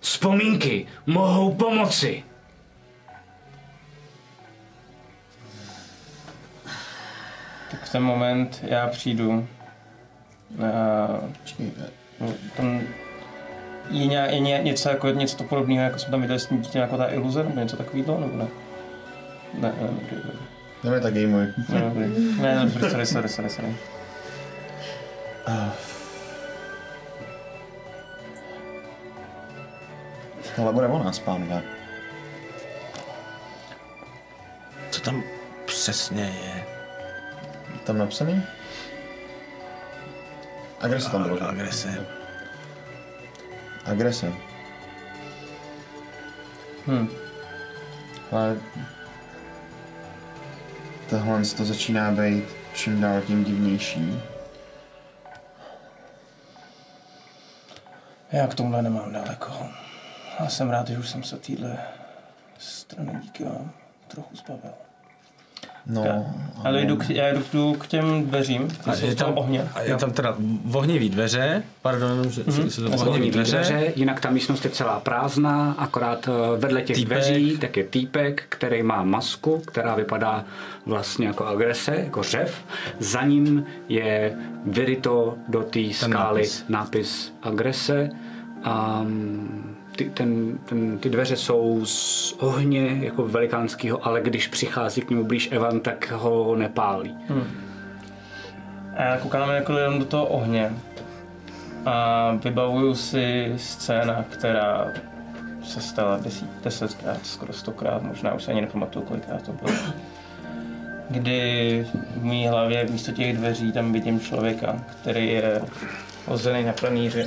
Vzpomínky 0.02 0.86
mohou 1.06 1.54
pomoci. 1.56 2.24
Tak 7.72 7.84
v 7.84 7.92
ten 7.92 8.04
moment 8.04 8.60
já 8.64 8.88
přijdu. 8.88 9.48
No, 12.20 12.28
tam 12.58 12.82
je, 13.90 14.06
ně, 14.06 14.28
je 14.32 14.40
ně, 14.40 14.60
něco, 14.64 14.90
jako, 14.90 15.10
něco 15.10 15.38
to 15.38 15.44
podobného, 15.44 15.84
jako 15.84 16.00
jsme 16.00 16.12
tam 16.12 16.22
viděli 16.22 16.40
s 16.40 16.46
tím 16.46 16.62
dítěm, 16.62 16.82
jako 16.82 16.98
ta 16.98 17.12
iluze, 17.12 17.44
nebo 17.44 17.60
něco 17.60 17.78
takového, 17.78 18.20
nebo 18.20 18.38
ne? 18.38 18.48
Ne, 19.54 19.74
ne, 19.82 19.88
dobrý, 19.88 20.16
dobrý. 20.16 20.40
Jdeme 20.84 21.00
tak 21.00 21.14
můj. 21.14 21.48
Ne. 21.70 22.08
Ne, 22.42 22.66
ne, 22.66 22.90
sorry, 22.90 23.06
sorry, 23.06 23.30
sorry, 23.30 23.50
sorry. 23.50 23.76
Tohle 30.56 30.74
bude 30.74 30.88
o 30.88 31.04
nás, 31.04 31.20
pánové. 31.20 31.62
Co 34.90 35.02
tam 35.02 35.24
přesně 35.66 36.24
je? 36.24 36.66
Tam 37.84 37.98
napsaný? 37.98 38.44
Agrese 40.82 41.12
tam 41.12 41.24
bylo. 41.24 41.50
Agrese. 41.50 42.06
Agrese. 43.86 44.34
Hm. 46.88 47.10
Ale 48.32 48.58
tohle 51.10 51.42
to 51.58 51.66
začíná 51.66 52.12
být 52.12 52.46
čím 52.74 53.02
dál 53.02 53.22
tím 53.22 53.44
divnější. 53.44 54.22
Já 58.32 58.48
k 58.48 58.56
tomuhle 58.56 58.82
nemám 58.82 59.14
daleko. 59.14 59.81
A 60.42 60.48
jsem 60.50 60.70
rád, 60.70 60.90
že 60.90 60.98
už 60.98 61.10
jsem 61.10 61.24
se 61.24 61.38
týhle 61.38 61.78
strany 62.60 63.20
díky 63.22 63.44
vám 63.44 63.72
trochu 64.08 64.36
zbavil. 64.36 64.72
No, 65.86 66.26
Ale 66.64 66.82
jdu 66.82 66.98
k, 66.98 67.10
já 67.10 67.28
jdu, 67.54 67.74
k 67.74 67.88
těm 67.88 68.26
dveřím, 68.26 68.68
ty 68.68 68.92
jsou 68.92 69.08
z 69.12 69.16
toho 69.16 69.34
ohně. 69.34 69.68
a 69.74 69.82
je 69.82 69.98
tam 69.98 70.12
teda 70.12 70.36
vohnivý 70.66 71.10
dveře, 71.10 71.64
pardon, 71.82 72.30
že 72.30 72.44
mm-hmm. 72.44 72.68
se 72.68 72.82
to 72.82 72.90
Ohněvý 72.92 73.32
dveře. 73.32 73.56
dveře, 73.56 73.94
jinak 73.96 74.20
ta 74.20 74.30
místnost 74.30 74.66
je 74.66 74.72
celá 74.72 75.00
prázdná, 75.00 75.76
akorát 75.78 76.28
eh, 76.28 76.58
vedle 76.60 76.82
těch 76.82 76.96
Týpek. 76.96 77.18
dveří 77.18 77.58
tak 77.58 77.78
je 77.78 77.84
týpek, 77.84 78.44
který 78.50 78.84
má 78.84 79.04
masku, 79.04 79.60
která 79.68 79.96
vypadá 79.96 80.46
vlastně 80.86 81.28
jako 81.28 81.46
agrese, 81.46 81.96
jako 81.96 82.24
řev. 82.24 82.66
Za 83.00 83.22
ním 83.22 83.66
je 83.90 84.36
vyryto 84.66 85.38
do 85.48 85.64
té 85.64 85.80
skály 85.94 86.42
nápis. 86.42 86.66
nápis. 86.70 87.34
agrese. 87.42 88.10
A 88.64 89.02
mm, 89.04 89.71
ty, 90.04 90.10
ten, 90.10 90.58
ten, 90.66 90.98
ty 90.98 91.10
dveře 91.10 91.36
jsou 91.36 91.86
z 91.86 92.34
ohně 92.40 93.00
jako 93.02 93.28
velikánského, 93.28 94.06
ale 94.06 94.22
když 94.22 94.48
přichází 94.48 95.02
k 95.02 95.10
němu 95.10 95.24
blíž 95.24 95.52
Evan, 95.52 95.80
tak 95.80 96.12
ho 96.12 96.56
nepálí. 96.56 97.18
A 98.98 99.04
já 99.04 99.18
koukám 99.18 99.50
jako 99.50 99.78
jenom 99.78 100.00
do 100.00 100.06
toho 100.06 100.26
ohně 100.26 100.72
a 101.86 102.32
vybavuju 102.44 102.96
si 102.96 103.54
scéna, 103.58 104.26
která 104.30 104.88
se 105.64 105.82
stala 105.82 106.18
desít, 106.18 106.50
desetkrát, 106.64 107.26
skoro 107.26 107.54
stokrát, 107.54 108.04
možná 108.04 108.34
už 108.34 108.44
se 108.44 108.52
ani 108.52 108.62
nepamatuju, 108.62 109.06
kolikrát 109.06 109.42
to 109.42 109.52
bylo. 109.52 109.78
Kdy 111.10 111.88
v 112.18 112.24
mý 112.24 112.48
hlavě 112.48 112.86
místo 112.92 113.12
těch 113.12 113.38
dveří 113.38 113.72
tam 113.72 113.94
vidím 113.94 114.20
člověka, 114.20 114.84
který 115.02 115.28
je 115.28 115.62
hozený 116.26 116.64
na 116.64 116.74
pranýři 116.74 117.26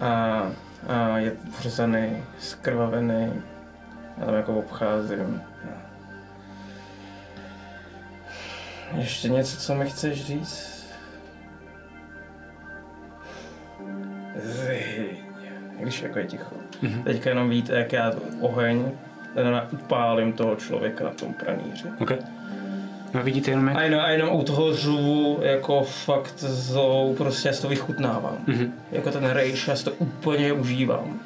a, 0.00 0.42
a 0.88 1.18
je 1.18 1.32
vřezaný, 1.58 2.24
skrvavený. 2.38 3.42
Já 4.18 4.26
tam 4.26 4.34
jako 4.34 4.58
obcházím. 4.58 5.42
Ještě 8.94 9.28
něco, 9.28 9.56
co 9.56 9.74
mi 9.74 9.90
chceš 9.90 10.26
říct? 10.26 10.80
Když 15.80 16.02
jako 16.02 16.18
je 16.18 16.26
ticho. 16.26 16.54
Mm-hmm. 16.82 17.02
Teďka 17.02 17.30
jenom 17.30 17.50
víte, 17.50 17.78
jak 17.78 17.92
já 17.92 18.12
oheň 18.40 18.92
upálím 19.72 20.32
toho 20.32 20.56
člověka 20.56 21.04
na 21.04 21.10
tom 21.10 21.34
pranýři. 21.34 21.88
Okay. 22.00 22.18
No, 23.14 23.22
vidíte 23.22 23.50
jenom, 23.50 23.68
jak 23.68 23.76
A 23.76 23.82
jenom, 23.82 24.00
a 24.00 24.10
jenom 24.10 24.28
u 24.32 24.42
toho 24.42 24.74
řuvu 24.74 25.38
jako 25.42 25.82
fakt 25.82 26.34
zlou, 26.38 27.14
prostě 27.14 27.48
já 27.48 27.54
si 27.54 27.62
to 27.62 27.68
vychutnávám. 27.68 28.36
Mm-hmm. 28.48 28.70
Jako 28.92 29.10
ten 29.10 29.24
rejš, 29.24 29.68
já 29.68 29.76
si 29.76 29.84
to 29.84 29.92
úplně 29.92 30.52
užívám. 30.52 31.20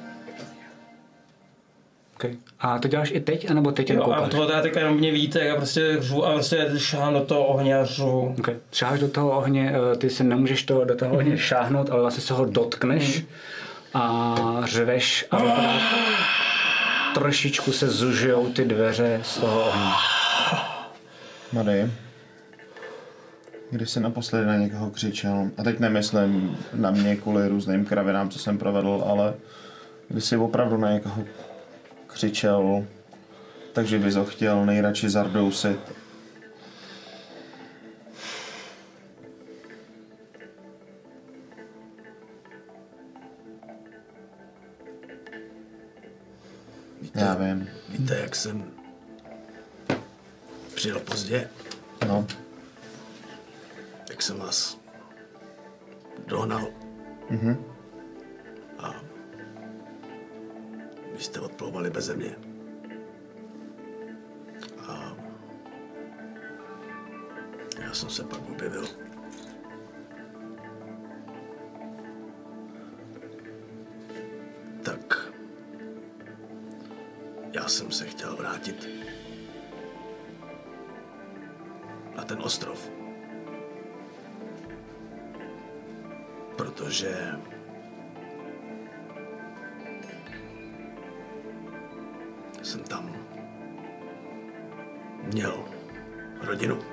Okay. 2.15 2.37
A 2.61 2.79
to 2.79 2.89
děláš 2.89 3.11
i 3.11 3.21
teď, 3.21 3.51
anebo 3.51 3.73
teď 3.73 3.91
jen 3.91 3.99
Jo, 3.99 4.13
a 4.13 4.29
tohle 4.29 4.55
já 4.55 4.63
teďka 4.63 4.81
jenom 4.81 4.97
mě 4.97 5.13
víte, 5.13 5.45
já 5.45 5.57
prostě 5.57 5.97
řvu 6.01 6.27
a 6.27 6.33
prostě 6.33 6.71
šáhám 6.77 7.15
do 7.15 7.21
toho 7.21 7.45
ohně 7.45 7.77
a 7.77 7.85
řvu. 7.85 8.35
Okay. 8.39 8.55
Šáháš 8.73 9.01
do 9.01 9.09
toho 9.09 9.31
ohně, 9.31 9.73
eh, 9.93 9.97
ty 9.97 10.11
se 10.11 10.25
nemůžeš 10.25 10.63
to, 10.63 10.85
do 10.85 10.97
toho 10.97 11.15
ohně 11.15 11.39
šáhnout, 11.39 11.91
ale 11.91 12.01
vlastně 12.01 12.23
se 12.23 12.35
ho 12.35 12.45
dotkneš 12.45 13.25
a 13.95 14.35
řveš 14.65 15.27
a 15.31 15.37
vypadá, 15.37 15.79
trošičku 17.15 17.73
se 17.73 17.89
zužijou 17.89 18.53
ty 18.53 18.65
dveře 18.65 19.21
z 19.23 19.39
toho 19.39 19.67
ohně. 19.69 20.14
Mady, 21.55 21.93
když 23.71 23.91
jsi 23.91 24.01
naposledy 24.01 24.47
na 24.47 24.57
někoho 24.57 24.91
křičel, 24.91 25.51
a 25.59 25.63
teď 25.63 25.79
nemyslím 25.79 26.59
na 26.75 26.91
mě 26.91 27.17
kvůli 27.17 27.49
různým 27.49 27.85
kravinám, 27.85 28.31
co 28.31 28.39
jsem 28.39 28.59
provedl, 28.59 29.05
ale 29.07 29.35
když 30.09 30.25
jsi 30.25 30.37
opravdu 30.37 30.77
na 30.77 30.93
někoho 30.93 31.25
křičel, 32.07 32.85
takže 33.73 33.99
bys 33.99 34.15
ho 34.15 34.25
chtěl 34.25 34.67
nejradši 34.67 35.11
zardousit. 35.11 35.81
Já 47.15 47.35
vím. 47.35 47.69
Víte, 47.89 48.19
jak 48.19 48.37
jsem 48.37 48.74
přijel 50.75 51.01
pozdě, 51.01 51.51
No, 52.09 52.27
jak 54.11 54.23
jsem 54.23 54.39
vás 54.39 54.79
dohnal. 56.27 56.67
Mhm. 57.31 57.65
A 58.79 58.95
vy 61.13 61.23
jste 61.25 61.41
odplouvali 61.41 61.91
beze 61.91 62.17
mě. 62.17 62.37
A 64.89 65.17
já 67.83 67.95
jsem 67.95 68.11
se 68.11 68.25
pak 68.25 68.51
objevil. 68.51 68.85
Tak 74.83 75.29
já 77.53 77.69
jsem 77.69 77.93
se 77.93 78.07
chtěl 78.07 78.37
vrátit 78.37 78.89
na 82.25 82.29
ten 82.29 82.41
ostrov. 82.43 82.81
Protože 86.57 87.37
jsem 92.63 92.85
tam 92.85 93.13
měl 95.33 95.65
rodinu. 96.41 96.79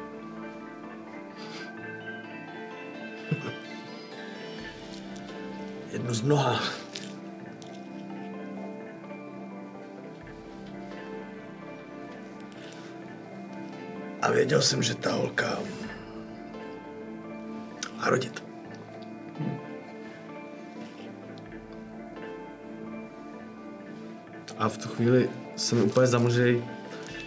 Jednu 5.91 6.13
z 6.13 6.21
mnoha. 6.21 6.80
Věděl 14.41 14.61
jsem, 14.61 14.83
že 14.83 14.95
ta 14.95 15.13
holka 15.13 15.59
má 17.97 18.09
rodit. 18.09 18.43
A 24.57 24.69
v 24.69 24.77
tu 24.77 24.89
chvíli 24.89 25.29
se 25.55 25.75
mi 25.75 25.81
úplně 25.81 26.07
zamlžej 26.07 26.63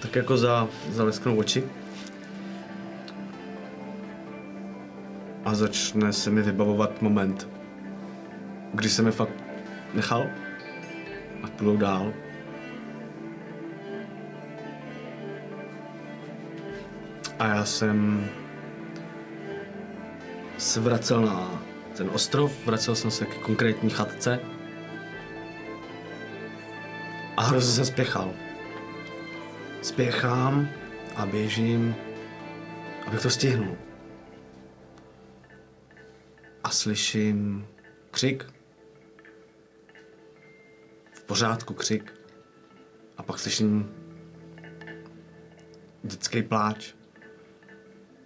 tak 0.02 0.17
jako 0.17 0.36
za, 0.36 0.68
zalesknou 0.91 1.36
oči. 1.36 1.65
A 5.44 5.55
začne 5.55 6.12
se 6.12 6.31
mi 6.31 6.43
vybavovat 6.43 7.02
moment, 7.02 7.49
kdy 8.73 8.89
jsem 8.89 9.07
je 9.07 9.12
fakt 9.12 9.34
nechal 9.94 10.26
a 11.43 11.47
plul 11.47 11.76
dál. 11.76 12.24
A 17.39 17.47
já 17.47 17.65
jsem 17.65 18.29
se 20.59 20.81
vracel 20.81 21.21
na 21.21 21.63
ten 21.97 22.11
ostrov, 22.13 22.67
vracel 22.67 22.95
jsem 22.95 23.11
se 23.11 23.27
k 23.27 23.39
konkrétní 23.39 23.91
chatce 23.91 24.41
a 27.37 27.43
hrozně 27.43 27.73
jsem 27.73 27.85
spěchal. 27.85 28.35
Spěchám 29.83 30.69
a 31.17 31.27
běžím, 31.27 31.95
abych 33.07 33.23
to 33.23 33.31
stihnul. 33.31 33.77
A 36.65 36.71
slyším 36.71 37.67
křik. 38.11 38.47
V 41.13 41.23
pořádku 41.23 41.75
křik. 41.75 42.13
A 43.17 43.23
pak 43.23 43.39
slyším 43.39 43.95
dětský 46.03 46.43
pláč. 46.43 46.95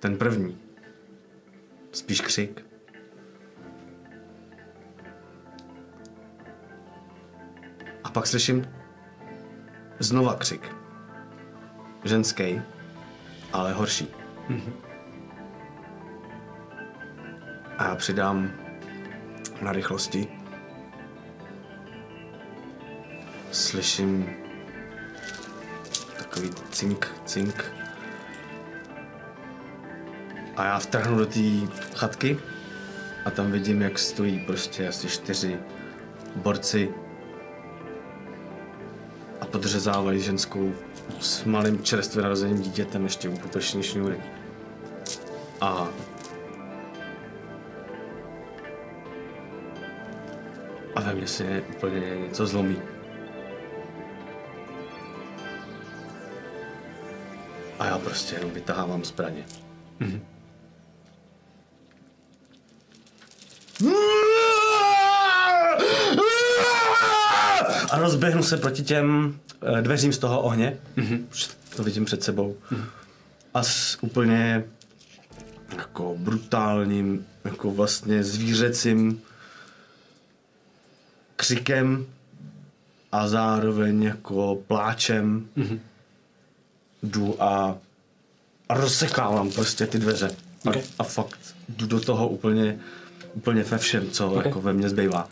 Ten 0.01 0.17
první. 0.17 0.59
Spíš 1.93 2.20
křik. 2.20 2.65
A 8.05 8.10
pak 8.10 8.27
slyším 8.27 8.68
znova 9.99 10.35
křik. 10.35 10.75
Ženský, 12.05 12.60
ale 13.52 13.73
horší. 13.73 14.09
A 17.78 17.85
já 17.85 17.97
přidám 17.97 18.52
na 19.62 19.73
rychlosti. 19.73 20.28
Slyším 23.52 24.36
takový 26.18 26.51
cink, 26.70 27.12
cink. 27.25 27.77
A 30.59 30.65
já 30.65 30.78
vtrhnu 30.78 31.19
do 31.19 31.27
té 31.27 31.41
chatky 31.95 32.39
a 33.25 33.31
tam 33.31 33.53
vidím, 33.53 33.83
jak 33.83 33.99
stojí 33.99 34.41
prostě 34.47 34.89
asi 34.89 35.09
čtyři 35.09 35.59
borci 36.37 36.91
a 39.41 39.47
podřezávají 39.47 40.20
ženskou 40.20 40.75
s 41.20 41.45
malým 41.45 41.83
čerstvě 41.83 42.23
narozeným 42.23 42.62
dítětem 42.62 43.05
ještě 43.05 43.28
úpotoční 43.28 43.83
šňůry. 43.83 44.20
A 45.61 45.89
a 50.95 51.01
ve 51.01 51.15
mně 51.15 51.27
se 51.27 51.62
úplně 51.70 52.01
něco 52.01 52.47
zlomí. 52.47 52.77
A 57.78 57.87
já 57.87 57.99
prostě 57.99 58.35
jenom 58.35 58.51
vytahávám 58.51 59.05
zbraně. 59.05 59.45
A 60.01 60.27
rozběhnu 68.18 68.42
se 68.42 68.56
proti 68.56 68.82
těm 68.82 69.38
eh, 69.78 69.82
dveřím 69.82 70.12
z 70.12 70.18
toho 70.18 70.40
ohně. 70.42 70.76
Už 71.30 71.48
To 71.76 71.82
vidím 71.84 72.05
před 72.05 72.22
sebou. 72.22 72.56
A 73.55 73.62
s 73.62 73.98
úplně 74.00 74.64
jako 75.76 76.14
brutálním, 76.18 77.26
jako 77.44 77.70
vlastně 77.70 78.24
zvířecím 78.24 79.20
křikem 81.36 82.06
a 83.12 83.28
zároveň 83.28 84.02
jako 84.02 84.58
pláčem 84.66 85.47
jdu 87.02 87.42
a, 87.42 87.78
a 88.68 88.74
rozsekávám 88.74 89.50
prostě 89.50 89.86
ty 89.86 89.98
dveře. 89.98 90.26
A, 90.66 90.68
Okay. 90.68 90.82
a 90.98 91.02
fakt 91.05 91.38
jdu 91.68 91.86
do 91.86 92.00
toho 92.00 92.28
úplně, 92.28 92.78
úplně 93.34 93.62
ve 93.62 93.78
všem, 93.78 94.10
co 94.10 94.30
Okay. 94.30 94.47
jako 94.47 94.60
ve 94.60 94.72
mně 94.72 94.88
zbývá. 94.88 95.28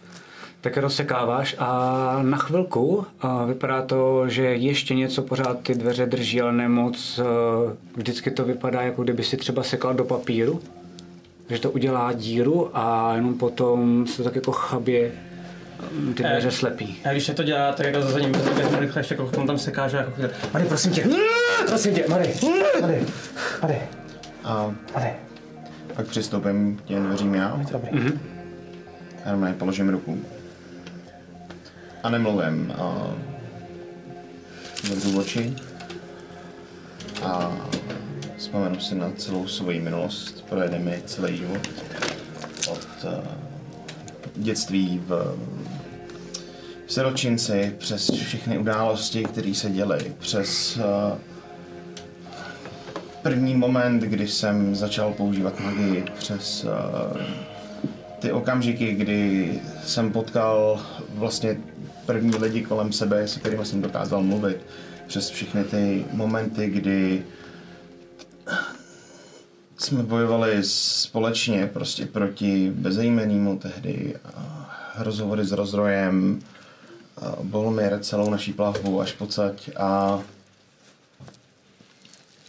Tak 0.66 0.76
je 0.76 0.82
rozsekáváš 0.82 1.56
a 1.58 2.18
na 2.22 2.36
chvilku 2.36 3.06
a 3.20 3.44
vypadá 3.44 3.82
to, 3.82 4.28
že 4.28 4.42
ještě 4.42 4.94
něco 4.94 5.22
pořád 5.22 5.60
ty 5.60 5.74
dveře 5.74 6.06
drží, 6.06 6.40
ale 6.40 6.52
nemoc. 6.52 7.20
eh, 7.22 7.76
Vždycky 7.96 8.30
to 8.30 8.44
vypadá, 8.44 8.82
jako 8.82 9.02
kdyby 9.02 9.24
si 9.24 9.36
třeba 9.36 9.62
sekal 9.62 9.94
do 9.94 10.04
papíru, 10.04 10.60
že 11.50 11.58
to 11.58 11.70
udělá 11.70 12.12
díru 12.12 12.70
a 12.78 13.12
jenom 13.14 13.34
potom 13.34 14.06
se 14.06 14.22
tak 14.22 14.34
jako 14.36 14.52
chabě 14.52 15.12
eh, 16.10 16.14
ty 16.14 16.22
dveře 16.22 16.48
Eh. 16.48 16.50
slepí. 16.50 16.98
A 17.04 17.12
když 17.12 17.24
se 17.26 17.34
to 17.34 17.42
dělá, 17.42 17.72
tak 17.72 17.86
jako 17.86 18.02
za 18.02 18.18
ním 18.20 18.32
rychle, 18.78 19.00
ještě 19.00 19.14
jako 19.14 19.30
on 19.40 19.46
tam 19.46 19.58
seká, 19.58 19.88
že 19.88 19.96
jako 19.96 20.22
Mary, 20.54 20.64
prosím 20.66 20.92
tě, 20.92 21.04
prosím 21.66 21.94
tě, 21.94 22.04
Mary, 22.08 22.34
Mary, 22.80 23.02
Mary, 23.62 23.78
A 24.44 24.74
Mary. 24.94 25.10
pak 25.96 26.06
přistoupím 26.06 26.76
k 26.76 26.82
těm 26.88 27.04
dveřím 27.06 27.34
já. 27.34 27.60
Dobrý. 27.72 27.90
Já 29.24 29.30
normálně 29.30 29.54
položím 29.54 29.88
ruku. 29.88 30.18
A 32.06 32.10
nemluvím. 32.10 32.74
A 32.78 33.14
zavřu 34.82 35.20
oči. 35.20 35.56
A 37.22 37.56
vzpomenu 38.36 38.80
si 38.80 38.94
na 38.94 39.10
celou 39.16 39.46
svoji 39.46 39.80
minulost. 39.80 40.44
Projede 40.48 40.78
mi 40.78 41.02
celý 41.06 41.36
život. 41.36 41.68
Od 42.70 42.86
uh, 43.04 43.10
dětství 44.36 45.02
v, 45.06 45.36
v 46.86 46.92
siročinci, 46.92 47.74
přes 47.78 48.10
všechny 48.10 48.58
události, 48.58 49.24
které 49.24 49.54
se 49.54 49.70
děly, 49.70 50.14
přes 50.18 50.76
uh, 50.76 51.18
první 53.22 53.54
moment, 53.54 54.02
kdy 54.02 54.28
jsem 54.28 54.74
začal 54.74 55.12
používat 55.12 55.60
magii, 55.60 56.04
přes 56.18 56.64
uh, 56.64 57.20
ty 58.18 58.32
okamžiky, 58.32 58.94
kdy 58.94 59.50
jsem 59.84 60.12
potkal 60.12 60.80
vlastně 61.08 61.56
první 62.06 62.36
lidi 62.36 62.62
kolem 62.62 62.92
sebe, 62.92 63.28
se 63.28 63.40
kterými 63.40 63.64
jsem 63.64 63.82
dokázal 63.82 64.22
mluvit, 64.22 64.56
přes 65.06 65.28
všechny 65.28 65.64
ty 65.64 66.04
momenty, 66.12 66.70
kdy 66.70 67.24
jsme 69.78 70.02
bojovali 70.02 70.58
společně 70.62 71.66
prostě 71.66 72.06
proti 72.06 72.72
bezejmenému 72.74 73.58
tehdy, 73.58 74.16
a 74.34 74.92
rozhovory 74.98 75.44
s 75.44 75.52
rozrojem, 75.52 76.40
a 77.16 77.36
Bolmir, 77.42 77.98
celou 78.00 78.30
naší 78.30 78.52
plavbu 78.52 79.00
až 79.00 79.12
pocať 79.12 79.70
a 79.76 80.20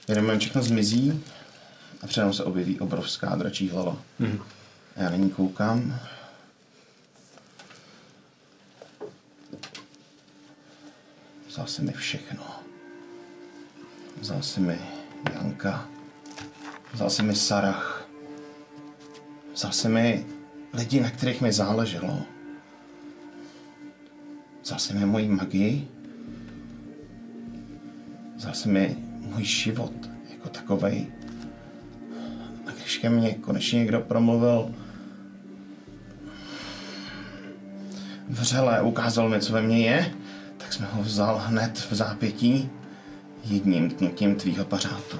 jenom 0.07 0.39
všechno 0.39 0.61
zmizí 0.61 1.23
a 2.01 2.21
mnou 2.21 2.33
se 2.33 2.43
objeví 2.43 2.79
obrovská 2.79 3.35
dračí 3.35 3.69
hlava. 3.69 3.97
Mm-hmm. 4.21 4.39
Já 4.97 5.09
na 5.09 5.15
ní 5.15 5.29
koukám. 5.29 5.99
Vzal 11.57 11.67
si 11.67 11.81
mi 11.81 11.91
všechno. 11.91 12.45
Vzal 14.21 14.45
si 14.45 14.61
mi 14.61 14.77
Janka. 15.33 15.89
Vzal 16.93 17.09
si 17.09 17.23
mi 17.25 17.33
Sarach. 17.35 18.05
Vzal 19.57 19.73
si 19.73 19.89
mi 19.89 20.25
lidi, 20.73 21.01
na 21.01 21.09
kterých 21.09 21.41
mi 21.41 21.49
záleželo. 21.49 22.21
Vzal 24.61 24.79
si 24.79 24.93
mi 24.93 25.05
moji 25.05 25.27
magii. 25.27 25.87
Vzal 28.37 28.53
si 28.53 28.69
mi 28.69 28.97
můj 29.33 29.43
život 29.43 29.97
jako 30.29 30.49
takovej. 30.49 31.09
A 32.67 32.71
když 32.71 32.97
ke 32.97 33.09
mně 33.09 33.33
konečně 33.33 33.79
někdo 33.79 34.01
promluvil 34.01 34.69
vřele, 38.29 38.81
ukázal 38.81 39.29
mi, 39.29 39.41
co 39.41 39.53
ve 39.53 39.61
mně 39.61 39.79
je, 39.79 40.13
tak 40.67 40.73
jsme 40.73 40.87
ho 40.91 41.03
vzal 41.03 41.41
hned 41.45 41.87
v 41.89 41.93
zápětí 41.95 42.69
jedním 43.43 43.89
tknutím 43.89 44.35
tvýho 44.35 44.65
pařátu. 44.65 45.19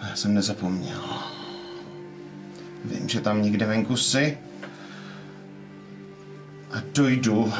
A 0.00 0.08
já 0.08 0.16
jsem 0.16 0.34
nezapomněl. 0.34 1.02
Vím, 2.84 3.08
že 3.08 3.20
tam 3.20 3.42
někde 3.42 3.66
venku 3.66 3.96
jsi. 3.96 4.38
A 6.70 6.82
dojdu 6.94 7.52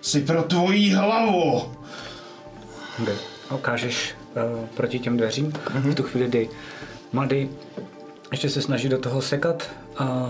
si 0.00 0.20
pro 0.20 0.42
tvoji 0.42 0.90
hlavu. 0.90 1.72
Kde 2.98 3.12
ukážeš 3.54 4.14
uh, 4.14 4.66
proti 4.66 4.98
těm 4.98 5.16
dveřím. 5.16 5.52
V 5.74 5.94
tu 5.94 6.02
chvíli, 6.02 6.28
kdy 6.28 6.48
mladý 7.12 7.48
ještě 8.30 8.50
se 8.50 8.62
snaží 8.62 8.88
do 8.88 8.98
toho 8.98 9.22
sekat 9.22 9.70
a 9.96 10.28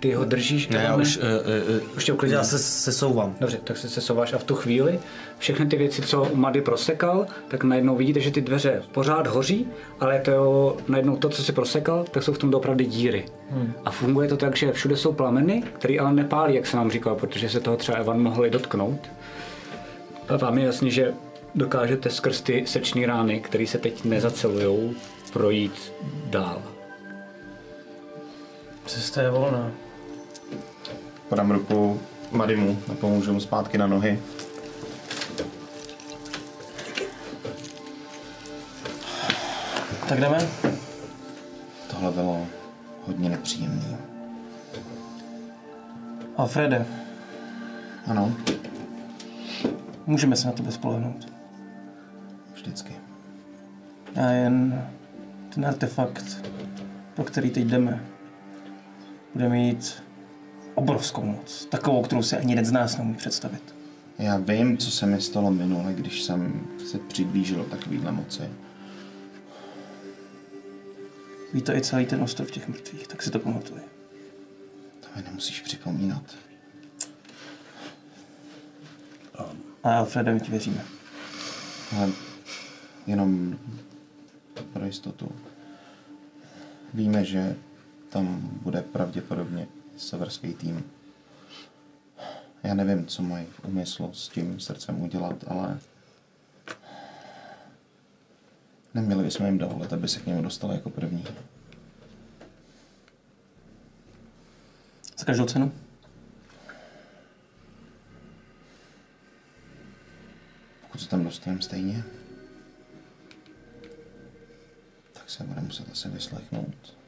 ty 0.00 0.12
ho 0.12 0.24
držíš. 0.24 0.68
Ne, 0.68 0.82
já 0.82 0.96
už, 0.96 1.16
uh, 1.16 1.22
uh, 1.22 1.96
Už 1.96 2.04
tě 2.04 2.12
uklidním. 2.12 2.38
já 2.38 2.44
se 2.44 2.58
sesouvám. 2.58 3.34
Dobře, 3.40 3.58
tak 3.64 3.76
se 3.76 3.88
sesouváš 3.88 4.32
a 4.32 4.38
v 4.38 4.44
tu 4.44 4.54
chvíli 4.54 5.00
všechny 5.38 5.66
ty 5.66 5.76
věci, 5.76 6.02
co 6.02 6.30
Mady 6.34 6.60
prosekal, 6.60 7.26
tak 7.48 7.64
najednou 7.64 7.96
vidíte, 7.96 8.20
že 8.20 8.30
ty 8.30 8.40
dveře 8.40 8.82
pořád 8.92 9.26
hoří, 9.26 9.68
ale 10.00 10.20
to 10.20 10.76
najednou 10.88 11.16
to, 11.16 11.28
co 11.28 11.42
si 11.44 11.52
prosekal, 11.52 12.04
tak 12.10 12.22
jsou 12.22 12.32
v 12.32 12.38
tom 12.38 12.54
opravdu 12.54 12.84
díry. 12.84 13.24
Hmm. 13.50 13.72
A 13.84 13.90
funguje 13.90 14.28
to 14.28 14.36
tak, 14.36 14.56
že 14.56 14.72
všude 14.72 14.96
jsou 14.96 15.12
plameny, 15.12 15.62
které 15.78 15.98
ale 15.98 16.12
nepálí, 16.12 16.54
jak 16.54 16.66
se 16.66 16.76
nám 16.76 16.90
říkal, 16.90 17.14
protože 17.14 17.48
se 17.48 17.60
toho 17.60 17.76
třeba 17.76 17.98
Evan 17.98 18.22
mohli 18.22 18.50
dotknout. 18.50 19.00
A 20.28 20.36
vám 20.36 20.58
je 20.58 20.64
jasný, 20.64 20.90
že 20.90 21.12
dokážete 21.54 22.10
skrz 22.10 22.40
ty 22.40 22.64
sečné 22.66 23.06
rány, 23.06 23.40
které 23.40 23.66
se 23.66 23.78
teď 23.78 24.04
nezacelujou, 24.04 24.90
projít 25.32 25.92
dál. 26.30 26.71
Cesta 28.86 29.22
je 29.22 29.30
volná. 29.30 29.70
Podám 31.28 31.50
ruku 31.50 32.00
Marimu 32.32 32.78
a 32.92 32.94
pomůžu 32.94 33.32
mu 33.32 33.40
zpátky 33.40 33.78
na 33.78 33.86
nohy. 33.86 34.18
Tak 40.08 40.20
jdeme? 40.20 40.38
Tohle 41.90 42.10
bylo 42.12 42.46
hodně 43.06 43.28
nepříjemné. 43.28 43.98
Alfrede, 46.36 46.86
Ano, 48.06 48.32
můžeme 50.06 50.36
se 50.36 50.46
na 50.46 50.52
tebe 50.52 50.72
spolehnout. 50.72 51.32
vždycky. 52.54 52.92
Já 54.14 54.30
jen 54.30 54.86
ten 55.54 55.66
artefakt, 55.66 56.46
pro 57.14 57.24
který 57.24 57.50
teď 57.50 57.64
jdeme, 57.64 58.04
bude 59.34 59.48
mít 59.48 60.02
obrovskou 60.74 61.22
moc. 61.22 61.66
Takovou, 61.66 62.02
kterou 62.02 62.22
si 62.22 62.36
ani 62.36 62.52
jeden 62.52 62.64
z 62.64 62.72
nás 62.72 62.96
nemůže 62.98 63.18
představit. 63.18 63.74
Já 64.18 64.36
vím, 64.36 64.78
co 64.78 64.90
se 64.90 65.06
mi 65.06 65.20
stalo 65.20 65.50
minule, 65.50 65.92
když 65.92 66.22
jsem 66.22 66.66
se 66.86 66.98
přiblížil 66.98 67.64
takovýhle 67.64 68.12
moci. 68.12 68.42
Ví 71.52 71.62
to 71.62 71.76
i 71.76 71.80
celý 71.80 72.06
ten 72.06 72.22
ostrov 72.22 72.50
těch 72.50 72.68
mrtvých, 72.68 73.06
tak 73.06 73.22
si 73.22 73.30
to 73.30 73.38
pamatuj. 73.38 73.78
To 75.00 75.06
mi 75.16 75.22
nemusíš 75.22 75.60
připomínat. 75.60 76.22
A 79.84 79.98
Alfrede, 79.98 80.34
my 80.34 80.40
ti 80.40 80.50
věříme. 80.50 80.84
Ale 81.96 82.10
jenom 83.06 83.58
pro 84.72 84.84
jistotu. 84.84 85.32
Víme, 86.94 87.24
že 87.24 87.56
tam 88.12 88.50
bude 88.62 88.82
pravděpodobně 88.82 89.66
severský 89.96 90.54
tým. 90.54 90.84
Já 92.62 92.74
nevím, 92.74 93.06
co 93.06 93.22
mají 93.22 93.46
v 93.46 93.64
úmyslu 93.64 94.12
s 94.12 94.28
tím 94.28 94.60
srdcem 94.60 95.02
udělat, 95.02 95.44
ale 95.48 95.78
neměli 98.94 99.24
bychom 99.24 99.46
jim 99.46 99.58
dovolit, 99.58 99.92
aby 99.92 100.08
se 100.08 100.20
k 100.20 100.26
němu 100.26 100.42
dostali 100.42 100.74
jako 100.74 100.90
první. 100.90 101.24
Za 105.18 105.24
každou 105.24 105.46
cenu? 105.46 105.72
Pokud 110.82 111.00
se 111.00 111.08
tam 111.08 111.24
dostaneme 111.24 111.62
stejně, 111.62 112.04
tak 115.12 115.30
se 115.30 115.44
bude 115.44 115.60
muset 115.60 115.90
asi 115.92 116.08
vyslechnout. 116.08 117.01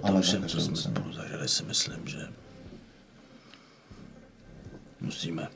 Po 0.00 0.04
Ale 0.06 0.12
tom 0.12 0.22
všem, 0.22 0.48
co 0.48 0.60
jsme 0.60 0.76
cenu. 0.76 0.94
spolu 0.94 1.12
zažili, 1.12 1.48
si 1.48 1.62
myslím, 1.64 2.06
že 2.08 2.18
musíme, 5.00 5.48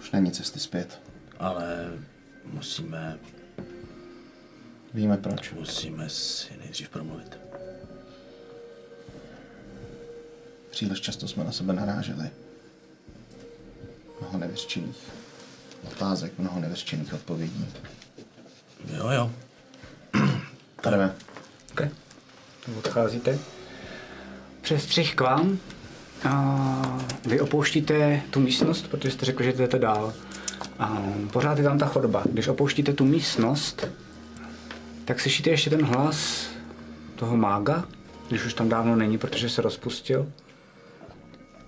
Už 0.00 0.10
není 0.10 0.32
cesty 0.32 0.60
zpět. 0.60 1.00
ale 1.38 1.92
musíme, 2.44 3.18
Víme 4.94 5.16
proč. 5.16 5.52
musíme 5.52 6.08
si 6.08 6.56
nejdřív 6.56 6.88
promluvit. 6.88 7.38
Příliš 10.70 11.00
často 11.00 11.28
jsme 11.28 11.44
na 11.44 11.52
sebe 11.52 11.72
naráželi. 11.72 12.30
Mnoho 14.20 14.38
nevyřčených 14.38 14.96
otázek, 15.92 16.38
mnoho 16.38 16.60
nevyřčených 16.60 17.14
odpovědí. 17.14 17.66
Jo, 18.96 19.10
jo. 19.10 19.30
Jdeme. 20.90 21.14
Přes 24.60 24.82
střih 24.82 25.14
k 25.14 25.20
vám. 25.20 25.58
A 26.28 27.00
vy 27.24 27.40
opouštíte 27.40 28.22
tu 28.30 28.40
místnost, 28.40 28.88
protože 28.88 29.10
jste 29.10 29.26
řekl, 29.26 29.42
že 29.42 29.52
jdete 29.52 29.78
dál. 29.78 30.12
A 30.78 31.02
pořád 31.32 31.58
je 31.58 31.64
tam 31.64 31.78
ta 31.78 31.86
chodba. 31.86 32.22
Když 32.32 32.48
opouštíte 32.48 32.92
tu 32.92 33.04
místnost, 33.04 33.86
tak 35.04 35.20
slyšíte 35.20 35.50
ještě 35.50 35.70
ten 35.70 35.84
hlas 35.84 36.48
toho 37.16 37.36
mága, 37.36 37.84
když 38.28 38.44
už 38.44 38.54
tam 38.54 38.68
dávno 38.68 38.96
není, 38.96 39.18
protože 39.18 39.48
se 39.48 39.62
rozpustil. 39.62 40.32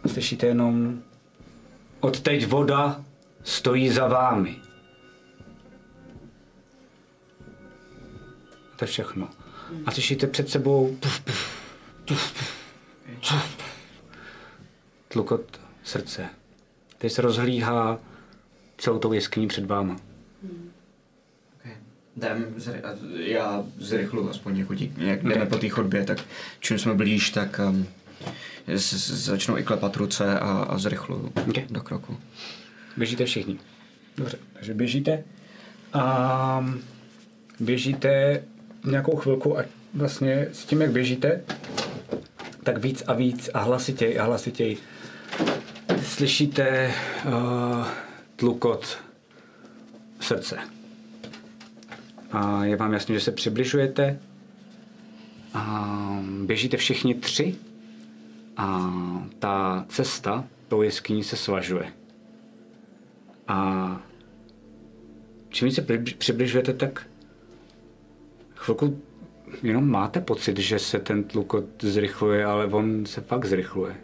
Slyšíte 0.06 0.46
jenom 0.46 0.98
Odteď 2.00 2.46
voda 2.46 3.04
stojí 3.42 3.90
za 3.90 4.08
vámi. 4.08 4.56
To 8.76 8.84
je 8.84 8.86
všechno. 8.86 9.28
A 9.86 9.90
slyšíte 9.90 10.26
před 10.26 10.48
sebou 10.48 10.96
puf, 11.00 11.20
puf, 11.20 11.52
puf, 12.04 12.32
puf, 12.32 13.56
puf, 13.56 13.64
tlukot 15.08 15.60
srdce. 15.84 16.28
Teď 16.98 17.12
se 17.12 17.22
rozhlíhá 17.22 17.98
celou 18.78 18.98
tou 18.98 19.12
jeskyní 19.12 19.48
před 19.48 19.66
váma. 19.66 19.96
Jdem, 22.16 22.54
zry, 22.56 22.80
a 22.80 22.94
já 23.14 23.64
zrychlu 23.78 24.30
aspoň 24.30 24.58
jako 24.58 24.74
tí, 24.74 24.92
jak 24.98 25.22
jdeme 25.22 25.46
po 25.46 25.58
té 25.58 25.68
chodbě, 25.68 26.04
tak 26.04 26.18
čím 26.60 26.78
jsme 26.78 26.94
blíž, 26.94 27.30
tak 27.30 27.60
um, 27.68 27.86
z, 28.74 28.92
z, 28.94 29.24
začnu 29.24 29.58
i 29.58 29.62
klepat 29.62 29.96
ruce 29.96 30.38
a, 30.38 30.50
a 30.50 30.78
zrychlu 30.78 31.32
Ok. 31.48 31.58
do 31.70 31.80
kroku. 31.80 32.16
Běžíte 32.96 33.24
všichni. 33.24 33.58
Dobře, 34.16 34.38
takže 34.52 34.74
běžíte 34.74 35.24
a 35.92 36.66
běžíte 37.60 38.42
nějakou 38.90 39.16
chvilku 39.16 39.58
a 39.58 39.64
vlastně 39.94 40.48
s 40.52 40.64
tím, 40.64 40.80
jak 40.80 40.90
běžíte, 40.90 41.40
tak 42.62 42.78
víc 42.78 43.02
a 43.06 43.12
víc 43.12 43.50
a 43.54 43.58
hlasitěji 43.58 44.18
a 44.18 44.24
hlasitěji 44.24 44.78
slyšíte 46.02 46.94
uh, 47.26 47.86
tlukot 48.36 48.98
srdce. 50.20 50.58
A 52.32 52.64
je 52.64 52.76
vám 52.76 52.92
jasné, 52.92 53.14
že 53.14 53.20
se 53.20 53.32
přibližujete 53.32 54.18
a 55.54 55.96
běžíte 56.44 56.76
všichni 56.76 57.14
tři 57.14 57.54
a 58.56 58.92
ta 59.38 59.84
cesta 59.88 60.44
tou 60.68 60.82
jeskyní 60.82 61.24
se 61.24 61.36
svažuje. 61.36 61.92
A 63.48 64.00
čím 65.48 65.66
víc 65.66 65.74
se 65.74 65.82
přibli- 65.82 66.16
přibližujete, 66.18 66.72
tak 66.72 67.06
chvilku 68.56 69.02
jenom 69.62 69.90
máte 69.90 70.20
pocit, 70.20 70.58
že 70.58 70.78
se 70.78 70.98
ten 70.98 71.24
tlukot 71.24 71.64
zrychluje, 71.82 72.44
ale 72.44 72.66
on 72.66 73.06
se 73.06 73.20
fakt 73.20 73.44
zrychluje. 73.44 73.96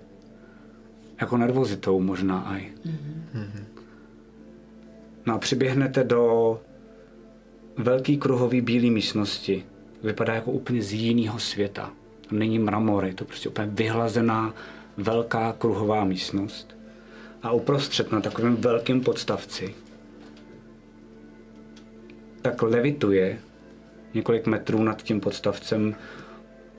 Jako 1.21 1.37
nervozitou 1.37 2.01
možná 2.01 2.41
aj. 2.41 2.63
No 5.27 5.35
a 5.35 5.39
přiběhnete 5.39 6.05
do 6.05 6.61
velký 7.77 8.19
kruhový 8.19 8.61
bílé 8.61 8.91
místnosti. 8.91 9.65
Vypadá 10.03 10.35
jako 10.35 10.51
úplně 10.51 10.83
z 10.83 10.93
jiného 10.93 11.39
světa. 11.39 11.93
Tam 12.29 12.39
není 12.39 12.59
mramor, 12.59 13.05
je 13.05 13.15
to 13.15 13.25
prostě 13.25 13.49
úplně 13.49 13.69
vyhlazená 13.73 14.55
velká 14.97 15.53
kruhová 15.53 16.05
místnost. 16.05 16.77
A 17.43 17.53
uprostřed 17.53 18.13
na 18.13 18.21
takovém 18.21 18.57
velkém 18.57 19.01
podstavci 19.01 19.75
tak 22.43 22.63
levituje 22.63 23.39
několik 24.15 24.47
metrů 24.47 24.83
nad 24.83 25.03
tím 25.03 25.21
podstavcem 25.21 25.95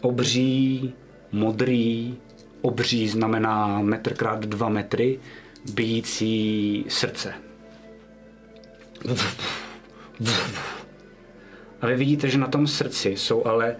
obří, 0.01 0.93
modrý, 1.31 2.17
obří 2.61 3.07
znamená 3.07 3.81
metr 3.81 4.13
krát 4.13 4.45
dva 4.45 4.69
metry, 4.69 5.19
bijící 5.73 6.85
srdce. 6.89 7.33
A 11.81 11.87
vy 11.87 11.95
vidíte, 11.95 12.29
že 12.29 12.37
na 12.37 12.47
tom 12.47 12.67
srdci 12.67 13.09
jsou 13.09 13.45
ale 13.45 13.75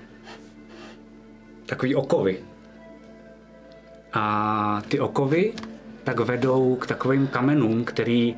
takový 1.65 1.95
okovy. 1.95 2.39
A 4.13 4.81
ty 4.87 4.99
okovy 4.99 5.53
tak 6.03 6.19
vedou 6.19 6.75
k 6.75 6.87
takovým 6.87 7.27
kamenům, 7.27 7.83
který 7.83 8.35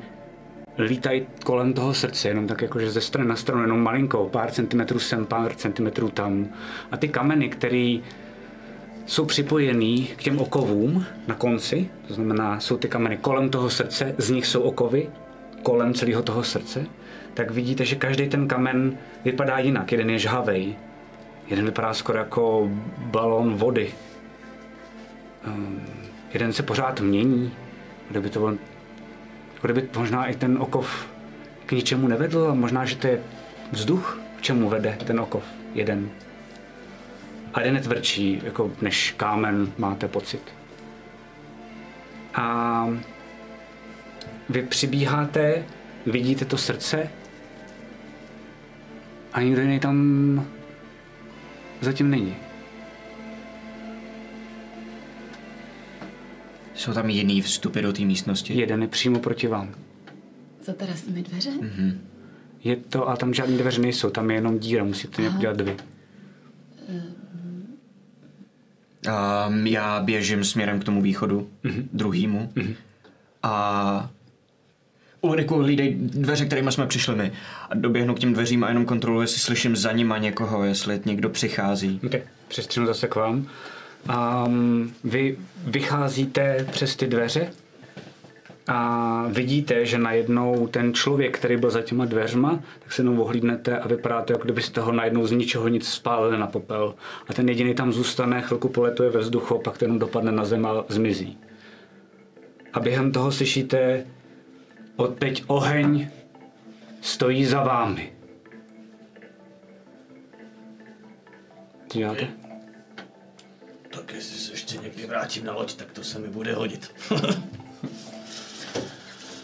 lítají 0.78 1.26
kolem 1.44 1.72
toho 1.72 1.94
srdce, 1.94 2.28
jenom 2.28 2.46
tak 2.46 2.62
jakože 2.62 2.90
ze 2.90 3.00
strany 3.00 3.28
na 3.28 3.36
stranu, 3.36 3.62
jenom 3.62 3.82
malinkou, 3.82 4.28
pár 4.28 4.50
centimetrů 4.50 4.98
sem, 4.98 5.26
pár 5.26 5.54
centimetrů 5.54 6.08
tam. 6.08 6.46
A 6.90 6.96
ty 6.96 7.08
kameny, 7.08 7.48
které 7.48 7.98
jsou 9.06 9.24
připojený 9.24 10.06
k 10.16 10.22
těm 10.22 10.38
okovům 10.38 11.04
na 11.28 11.34
konci, 11.34 11.88
to 12.08 12.14
znamená, 12.14 12.60
jsou 12.60 12.76
ty 12.76 12.88
kameny 12.88 13.16
kolem 13.16 13.50
toho 13.50 13.70
srdce, 13.70 14.14
z 14.18 14.30
nich 14.30 14.46
jsou 14.46 14.60
okovy, 14.60 15.10
kolem 15.62 15.94
celého 15.94 16.22
toho 16.22 16.42
srdce, 16.42 16.86
tak 17.34 17.50
vidíte, 17.50 17.84
že 17.84 17.96
každý 17.96 18.28
ten 18.28 18.48
kamen 18.48 18.98
vypadá 19.24 19.58
jinak. 19.58 19.92
Jeden 19.92 20.10
je 20.10 20.18
žhavej, 20.18 20.76
jeden 21.48 21.64
vypadá 21.64 21.94
skoro 21.94 22.18
jako 22.18 22.70
balón 22.98 23.54
vody. 23.54 23.92
Um, 25.46 25.80
jeden 26.32 26.52
se 26.52 26.62
pořád 26.62 27.00
mění. 27.00 27.52
Kdyby 28.10 28.30
to 28.30 28.40
byl, 28.40 28.58
jako 29.66 29.72
kdyby 29.72 29.98
možná 29.98 30.26
i 30.26 30.34
ten 30.34 30.58
okov 30.58 31.06
k 31.66 31.72
ničemu 31.72 32.08
nevedl, 32.08 32.48
a 32.50 32.54
možná, 32.54 32.84
že 32.84 32.96
to 32.96 33.06
je 33.06 33.20
vzduch, 33.72 34.18
k 34.38 34.42
čemu 34.42 34.68
vede 34.68 34.98
ten 35.04 35.20
okov 35.20 35.42
jeden. 35.74 36.10
a 37.54 37.60
jde 37.60 37.72
netvrdší, 37.72 38.40
jako 38.44 38.70
než 38.80 39.14
kámen, 39.16 39.72
máte 39.78 40.08
pocit. 40.08 40.42
A 42.34 42.88
vy 44.48 44.62
přibíháte, 44.62 45.64
vidíte 46.06 46.44
to 46.44 46.58
srdce 46.58 47.08
a 49.32 49.40
nikdo 49.40 49.60
jiný 49.60 49.80
tam 49.80 50.46
zatím 51.80 52.10
není. 52.10 52.36
Jsou 56.76 56.92
tam 56.92 57.10
jiný 57.10 57.42
vstupy 57.42 57.80
do 57.80 57.92
té 57.92 58.02
místnosti? 58.02 58.54
Jeden 58.54 58.82
je 58.82 58.88
přímo 58.88 59.18
proti 59.18 59.46
vám. 59.46 59.74
Co 60.62 60.72
teda 60.72 60.94
s 60.94 61.02
těmi 61.02 61.22
dveře? 61.22 61.50
Je 62.64 62.76
to, 62.76 63.08
ale 63.08 63.16
tam 63.16 63.34
žádné 63.34 63.56
dveře 63.56 63.80
nejsou, 63.80 64.10
tam 64.10 64.30
je 64.30 64.36
jenom 64.36 64.58
díra, 64.58 64.84
musíte 64.84 65.22
nějak 65.22 65.38
dělat 65.38 65.56
dvě. 65.56 65.76
A 69.10 69.52
já 69.64 70.00
běžím 70.00 70.44
směrem 70.44 70.80
k 70.80 70.84
tomu 70.84 71.02
východu, 71.02 71.48
mm-hmm. 71.64 71.88
druhýmu. 71.92 72.52
Mm-hmm. 72.54 72.74
A 73.42 74.10
Ulriku, 75.20 75.54
hlídej 75.54 75.96
dveře, 75.98 76.46
kterými 76.46 76.72
jsme 76.72 76.86
přišli 76.86 77.16
my. 77.16 77.32
A 77.70 77.74
doběhnu 77.74 78.14
k 78.14 78.18
těm 78.18 78.32
dveřím 78.32 78.64
a 78.64 78.68
jenom 78.68 78.84
kontroluji, 78.84 79.22
jestli 79.22 79.40
slyším 79.40 79.76
za 79.76 79.92
nima 79.92 80.18
někoho, 80.18 80.64
jestli 80.64 81.00
někdo 81.04 81.28
přichází. 81.30 82.00
Okay. 82.06 82.22
Přestřinu 82.48 82.86
zase 82.86 83.08
k 83.08 83.14
vám. 83.14 83.46
Um, 84.08 84.92
vy 85.04 85.38
vycházíte 85.66 86.66
přes 86.70 86.96
ty 86.96 87.06
dveře 87.06 87.50
a 88.68 89.24
vidíte, 89.28 89.86
že 89.86 89.98
najednou 89.98 90.66
ten 90.66 90.94
člověk, 90.94 91.38
který 91.38 91.56
byl 91.56 91.70
za 91.70 91.82
těma 91.82 92.04
dveřma, 92.04 92.60
tak 92.78 92.92
se 92.92 93.02
jenom 93.02 93.20
ohlídnete 93.20 93.78
a 93.78 93.88
vypadá 93.88 94.22
to, 94.22 94.32
jako 94.32 94.44
kdybyste 94.44 94.80
ho 94.80 94.92
najednou 94.92 95.26
z 95.26 95.32
ničeho 95.32 95.68
nic 95.68 95.88
spálili 95.88 96.38
na 96.38 96.46
popel. 96.46 96.94
A 97.28 97.32
ten 97.32 97.48
jediný 97.48 97.74
tam 97.74 97.92
zůstane, 97.92 98.42
chvilku 98.42 98.68
poletuje 98.68 99.10
ve 99.10 99.20
vzduchu, 99.20 99.58
pak 99.58 99.78
ten 99.78 99.98
dopadne 99.98 100.32
na 100.32 100.44
zem 100.44 100.66
a 100.66 100.84
zmizí. 100.88 101.38
A 102.72 102.80
během 102.80 103.12
toho 103.12 103.32
slyšíte 103.32 104.06
odteď 104.96 105.44
oheň 105.46 106.08
stojí 107.00 107.44
za 107.44 107.62
vámi. 107.62 108.12
Co 111.88 111.98
děláte? 111.98 112.45
Ještě 115.06 115.18
vrátím 115.18 115.44
na 115.44 115.52
loď, 115.52 115.74
tak 115.74 115.92
to 115.92 116.04
se 116.04 116.18
mi 116.18 116.28
bude 116.28 116.54
hodit. 116.54 116.90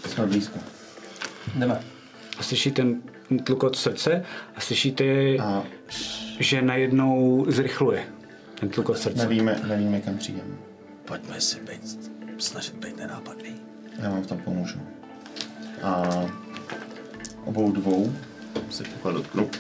Jsme 0.09 0.27
blízko. 0.27 0.59
Jdeme. 1.55 1.81
A 2.39 2.43
slyšíte 2.43 2.87
tlukot 3.45 3.77
srdce 3.77 4.25
a 4.57 4.61
slyšíte, 4.61 5.05
A 5.43 5.65
že 6.39 6.63
najednou 6.63 7.45
zrychluje 7.49 8.05
ten 8.61 8.69
tlukot 8.69 8.99
srdce. 8.99 9.23
nevíme, 9.23 9.61
nevíme, 9.67 10.01
kam 10.01 10.19
přijdeme. 10.19 10.55
Pojďme 11.05 11.41
si 11.41 11.61
být, 11.61 12.11
snažit 12.39 12.75
být 12.75 12.97
nenápadný. 12.97 13.61
Já 13.99 14.11
vám 14.11 14.23
v 14.23 14.27
tom 14.27 14.39
pomůžu. 14.39 14.79
A 15.83 16.03
obou 17.45 17.73
dvou 17.73 18.13
se 18.71 18.83
takhle 18.83 19.13
dotknu. 19.13 19.51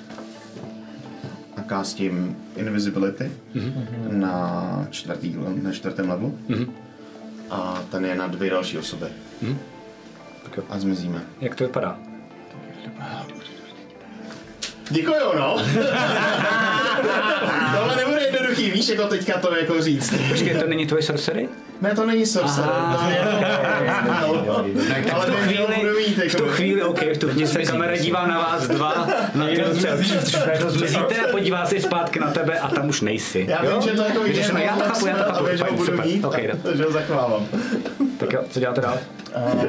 Kástím 1.66 2.36
Invisibility 2.56 3.32
mm-hmm. 3.54 4.12
na, 4.12 4.86
čtvrtý, 4.90 5.36
na 5.62 5.72
čtvrtém 5.72 6.10
levelu. 6.10 6.38
Mm-hmm. 6.48 6.70
A 7.50 7.84
ten 7.90 8.04
je 8.04 8.14
na 8.14 8.26
dvě 8.26 8.50
další 8.50 8.78
osoby. 8.78 9.06
Mhm. 9.42 9.58
Jo. 10.56 10.64
A 10.70 10.78
zmizíme. 10.78 11.22
Jak 11.40 11.54
to 11.54 11.64
vypadá? 11.64 11.98
Děkuju, 14.90 15.32
no. 15.38 15.56
Tohle 17.78 17.96
nebude 17.96 18.20
jednoduchý, 18.22 18.70
víš, 18.70 18.88
jako 18.88 19.06
teďka 19.06 19.38
to 19.38 19.56
jako 19.56 19.82
říct. 19.82 20.14
Počkej, 20.28 20.54
to 20.54 20.66
není 20.66 20.86
tvoje 20.86 21.02
sorcery? 21.02 21.48
Ne, 21.80 21.94
to 21.94 22.06
není 22.06 22.26
sorcerer. 22.26 22.68
to 22.98 23.10
je 23.10 23.16
jako- 23.16 24.64
Tak 24.88 25.12
Ale 25.14 25.26
v 25.26 25.30
tu 25.30 25.36
chvíli, 25.36 26.28
v 26.28 26.34
tu 26.34 26.44
chvíli, 26.48 26.82
OK, 26.82 27.00
v 27.14 27.18
tu 27.18 27.28
chvíli 27.28 27.46
se 27.48 27.62
kamera 27.62 27.96
dívá 27.96 28.26
na 28.26 28.38
vás 28.38 28.68
dva, 28.68 29.06
na 29.34 29.46
to 30.60 30.70
zmizíte 30.70 31.16
a 31.16 31.30
podívá 31.30 31.66
se 31.66 31.80
zpátky 31.80 32.20
na 32.20 32.30
tebe 32.30 32.58
a 32.58 32.68
tam 32.68 32.88
už 32.88 33.00
nejsi. 33.00 33.46
Já 33.48 33.62
vím, 33.62 33.82
že 33.82 33.90
to 33.90 34.02
jako 34.02 34.24
jde, 34.26 34.44
jsme- 34.44 34.64
já 34.64 34.76
to 34.76 34.80
chápu, 34.84 35.06
já 35.06 35.16
to 35.16 35.32
chápu, 35.32 35.46
fajn, 35.58 35.74
budu 35.76 35.86
super, 35.92 36.06
mít, 36.06 36.24
OK, 36.24 36.32
tak- 36.34 36.42
jde. 36.46 36.54
takže 36.62 36.84
ho 36.84 36.92
zachovávám. 36.92 37.46
Tak 38.26 38.32
jo, 38.32 38.40
co 38.50 38.60
děláte 38.60 38.80
dál? 38.80 38.98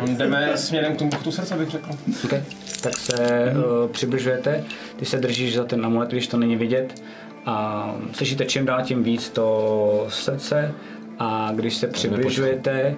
Um, 0.01 0.17
jdeme 0.17 0.51
směrem 0.57 0.95
k 0.95 0.99
tomu 0.99 1.11
buchtu 1.11 1.31
srdce, 1.31 1.55
bych 1.55 1.69
řekl. 1.69 1.89
Okay. 2.25 2.43
Tak 2.81 2.97
se 2.97 3.53
uh, 3.55 3.91
přibližujete, 3.91 4.63
ty 4.95 5.05
se 5.05 5.17
držíš 5.17 5.55
za 5.55 5.63
ten 5.63 5.85
amulet, 5.85 6.09
když 6.09 6.27
to 6.27 6.37
není 6.37 6.55
vidět 6.55 7.03
a 7.45 7.95
slyšíte 8.13 8.45
čím 8.45 8.65
dál 8.65 8.83
tím 8.83 9.03
víc 9.03 9.29
to 9.29 10.05
srdce 10.09 10.71
a 11.19 11.51
když 11.55 11.75
se 11.75 11.87
přibližujete 11.87 12.95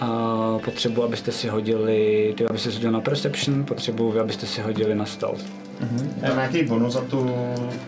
a 0.00 0.08
potřebuji, 0.64 1.02
abyste 1.02 1.32
si 1.32 1.48
hodili, 1.48 2.34
ty 2.36 2.44
abyste 2.44 2.70
si 2.70 2.76
hodili 2.76 2.92
na 2.92 3.00
perception, 3.00 3.64
potřebuji, 3.64 4.20
abyste 4.20 4.46
si 4.46 4.60
hodili 4.60 4.94
na 4.94 5.06
stealth. 5.06 5.44
Je 6.16 6.28
tam 6.28 6.36
nějaký 6.36 6.62
bonus 6.62 6.92
za 6.92 7.00
tu 7.00 7.36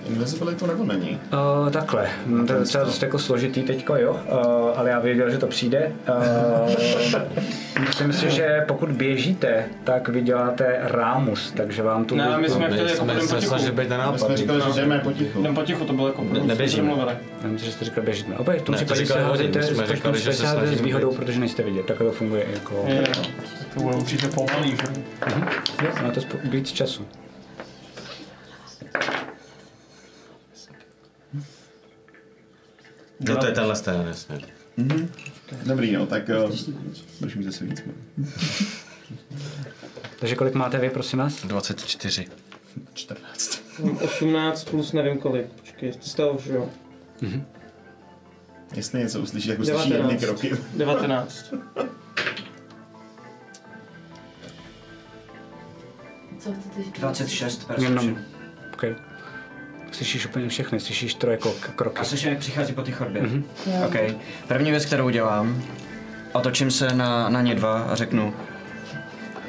invisibilitu 0.08 0.66
nebo 0.66 0.84
není? 0.84 1.18
Uh, 1.64 1.70
takhle, 1.70 2.08
to 2.46 2.52
je 2.52 2.58
docela 2.58 2.84
dost 2.84 3.02
jako 3.02 3.18
složitý 3.18 3.62
teďko, 3.62 3.96
jo, 3.96 4.10
uh, 4.12 4.38
ale 4.78 4.90
já 4.90 5.00
věděl, 5.00 5.30
že 5.30 5.38
to 5.38 5.46
přijde. 5.46 5.92
Uh, 6.08 6.74
myslím 7.80 8.12
si, 8.12 8.30
že 8.30 8.64
pokud 8.68 8.88
běžíte, 8.90 9.64
tak 9.84 10.08
vy 10.08 10.22
děláte 10.22 10.78
rámus, 10.80 11.52
takže 11.56 11.82
vám 11.82 12.04
tu... 12.04 12.16
Ne, 12.16 12.38
my 12.38 12.48
jsme 12.48 12.70
chtěli 12.70 12.90
jako 12.90 13.04
potichu. 13.04 13.72
být 13.72 13.88
My 14.12 14.18
jsme 14.18 14.36
říkali, 14.36 14.60
že 14.74 14.80
jdeme 14.80 14.98
potichu. 14.98 15.42
Jdeme 15.42 15.54
potichu, 15.54 15.84
to 15.84 15.92
bylo 15.92 16.06
jako 16.06 16.24
Ne- 16.32 16.40
neběžíme. 16.40 16.88
mluvili. 16.88 17.12
Já 17.42 17.48
myslím, 17.48 17.66
že 17.70 17.72
jste 17.72 17.84
říkal 17.84 18.04
běžíme. 18.04 18.36
Opět, 18.36 18.58
v 18.60 18.62
tom 18.62 18.72
Ne, 18.72 18.78
to 18.78 18.84
případě 18.84 19.06
říkali 19.06 19.74
se 19.76 19.94
říkali, 19.94 20.20
že 20.20 20.32
se 20.32 20.46
házejte 20.46 20.76
s 20.76 20.80
výhodou, 20.80 21.14
protože 21.14 21.40
nejste 21.40 21.62
vidět. 21.62 21.86
Takhle 21.86 22.06
to 22.06 22.12
funguje 22.12 22.46
jako... 22.52 22.84
Je, 22.88 23.02
to 23.74 23.80
bude 23.80 23.96
určitě 23.96 24.28
pomalý, 24.28 24.70
že? 24.70 26.10
To 26.14 26.20
spo- 26.20 26.50
víc 26.50 26.72
času. 26.72 27.06
No 33.20 33.36
to 33.36 33.46
je 33.46 33.52
tenhle 33.52 33.76
ten, 33.76 34.04
jasně. 34.06 34.38
Dobrý, 35.66 35.92
no, 35.92 36.06
tak 36.06 36.30
budeš 37.20 37.34
mít 37.36 37.44
zase 37.44 37.64
víc. 37.64 37.82
Takže 40.20 40.36
kolik 40.36 40.54
máte 40.54 40.78
vy, 40.78 40.90
prosím 40.90 41.18
vás? 41.18 41.44
24. 41.44 42.26
14. 42.94 43.62
18 44.02 44.64
plus 44.64 44.92
nevím 44.92 45.18
kolik, 45.18 45.46
počkej, 45.46 45.92
stav, 46.00 46.40
že 46.40 46.52
jo? 46.54 46.70
Jestli 48.74 48.98
něco 49.00 49.20
uslyšíš, 49.20 49.48
tak 49.48 49.58
uslyší 49.60 49.90
19. 49.90 50.12
jedny 50.12 50.26
kroky. 50.26 50.56
19. 50.76 51.44
Co 56.38 56.52
chcete? 56.52 56.80
26 57.00 57.66
Jenom. 57.78 57.94
perception. 57.94 58.33
Okay. 58.74 58.94
Slyšíš 59.92 60.26
úplně 60.26 60.48
všechny, 60.48 60.80
slyšíš 60.80 61.14
troje 61.14 61.38
kroky. 61.76 61.98
A 61.98 62.04
slyším, 62.04 62.30
jak 62.30 62.38
přichází 62.38 62.72
po 62.72 62.82
té 62.82 62.92
chodbě. 62.92 63.22
Mhm. 63.22 63.44
Mm-hmm. 63.66 63.86
OK. 63.86 64.16
První 64.48 64.70
věc, 64.70 64.86
kterou 64.86 65.08
dělám, 65.08 65.62
otočím 66.32 66.70
se 66.70 66.94
na, 66.94 67.28
na 67.28 67.42
ně 67.42 67.54
dva 67.54 67.78
a 67.82 67.94
řeknu, 67.94 68.34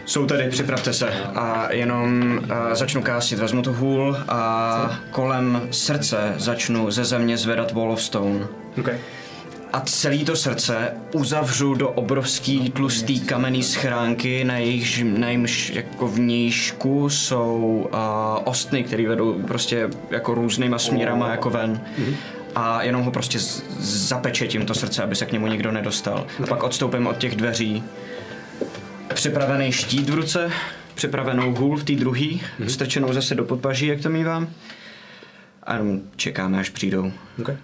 jsou 0.05 0.25
tady, 0.25 0.49
připravte 0.49 0.93
se. 0.93 1.09
A 1.35 1.73
jenom 1.73 2.39
uh, 2.43 2.73
začnu 2.73 3.01
kástit, 3.01 3.39
vezmu 3.39 3.61
tu 3.61 3.73
hůl 3.73 4.17
a 4.27 4.99
kolem 5.11 5.67
srdce 5.71 6.33
začnu 6.37 6.91
ze 6.91 7.05
země 7.05 7.37
zvedat 7.37 7.71
Wall 7.71 7.91
of 7.91 8.01
Stone. 8.01 8.47
Okay. 8.79 8.97
A 9.75 9.81
celý 9.81 10.25
to 10.25 10.35
srdce 10.35 10.93
uzavřu 11.13 11.73
do 11.73 11.89
obrovský 11.89 12.69
tlustý 12.69 13.19
kamenný 13.19 13.63
schránky, 13.63 14.43
na 14.43 14.57
jejichž, 14.57 15.03
na 15.17 15.27
jejímž 15.27 15.69
jako 15.69 16.07
vnějšku 16.07 17.09
jsou 17.09 17.89
uh, 17.93 17.99
ostny, 18.43 18.83
které 18.83 19.07
vedou 19.07 19.33
prostě 19.33 19.89
jako 20.11 20.33
různýma 20.33 20.79
směrama 20.79 21.31
jako 21.31 21.49
ven. 21.49 21.81
A 22.55 22.83
jenom 22.83 23.01
ho 23.01 23.11
prostě 23.11 23.39
zapečetím 23.79 24.65
to 24.65 24.73
srdce, 24.73 25.03
aby 25.03 25.15
se 25.15 25.25
k 25.25 25.31
němu 25.31 25.47
nikdo 25.47 25.71
nedostal. 25.71 26.27
A 26.43 26.47
pak 26.47 26.63
odstoupím 26.63 27.07
od 27.07 27.17
těch 27.17 27.35
dveří. 27.35 27.83
Připravený 29.13 29.71
štít 29.71 30.09
v 30.09 30.13
ruce, 30.13 30.51
připravenou 30.93 31.55
hůl 31.55 31.77
v 31.77 31.83
té 31.83 31.93
druhé, 31.93 32.27
strčenou 32.67 33.13
zase 33.13 33.35
do 33.35 33.43
podpaží, 33.43 33.87
jak 33.87 34.01
to 34.01 34.09
mývám. 34.09 34.49
A 35.63 35.73
jenom 35.73 36.01
čekáme, 36.15 36.59
až 36.59 36.69
přijdou. 36.69 37.11
Okay. 37.39 37.57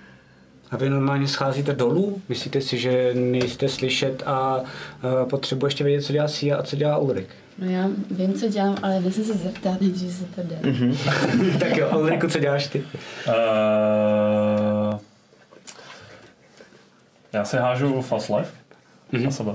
A 0.71 0.77
vy 0.77 0.89
normálně 0.89 1.27
scházíte 1.27 1.73
dolů? 1.73 2.21
Myslíte 2.29 2.61
si, 2.61 2.77
že 2.77 3.13
nejste 3.13 3.69
slyšet 3.69 4.23
a 4.25 4.57
uh, 4.57 5.29
potřebuje 5.29 5.67
ještě 5.67 5.83
vědět, 5.83 6.01
co 6.01 6.13
dělá 6.13 6.27
Sia 6.27 6.57
a 6.57 6.63
co 6.63 6.75
dělá 6.75 6.97
Ulrik? 6.97 7.27
No 7.57 7.69
já 7.69 7.89
vím, 8.11 8.33
co 8.33 8.47
dělám, 8.47 8.77
ale 8.83 8.99
nechci 8.99 9.23
se 9.23 9.33
zeptat, 9.33 9.81
nejdřív 9.81 10.13
se 10.13 10.25
to 10.25 10.41
jde. 10.43 10.59
tak 11.59 11.77
jo, 11.77 11.99
Ulriku, 11.99 12.27
co 12.27 12.39
děláš 12.39 12.67
ty? 12.67 12.83
Uh, 13.27 14.99
já 17.33 17.45
se 17.45 17.59
hážu 17.59 18.01
fast 18.01 18.29
life 18.29 18.51
mm-hmm. 19.13 19.23
na 19.23 19.31
sebe. 19.31 19.51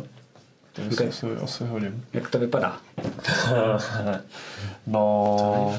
To 0.72 0.82
Ok. 0.82 0.92
okay. 0.92 1.08
asi, 1.08 1.26
asi 1.42 1.64
hodím. 1.64 2.04
Jak 2.12 2.30
to 2.30 2.38
vypadá? 2.38 2.76
No... 4.86 5.78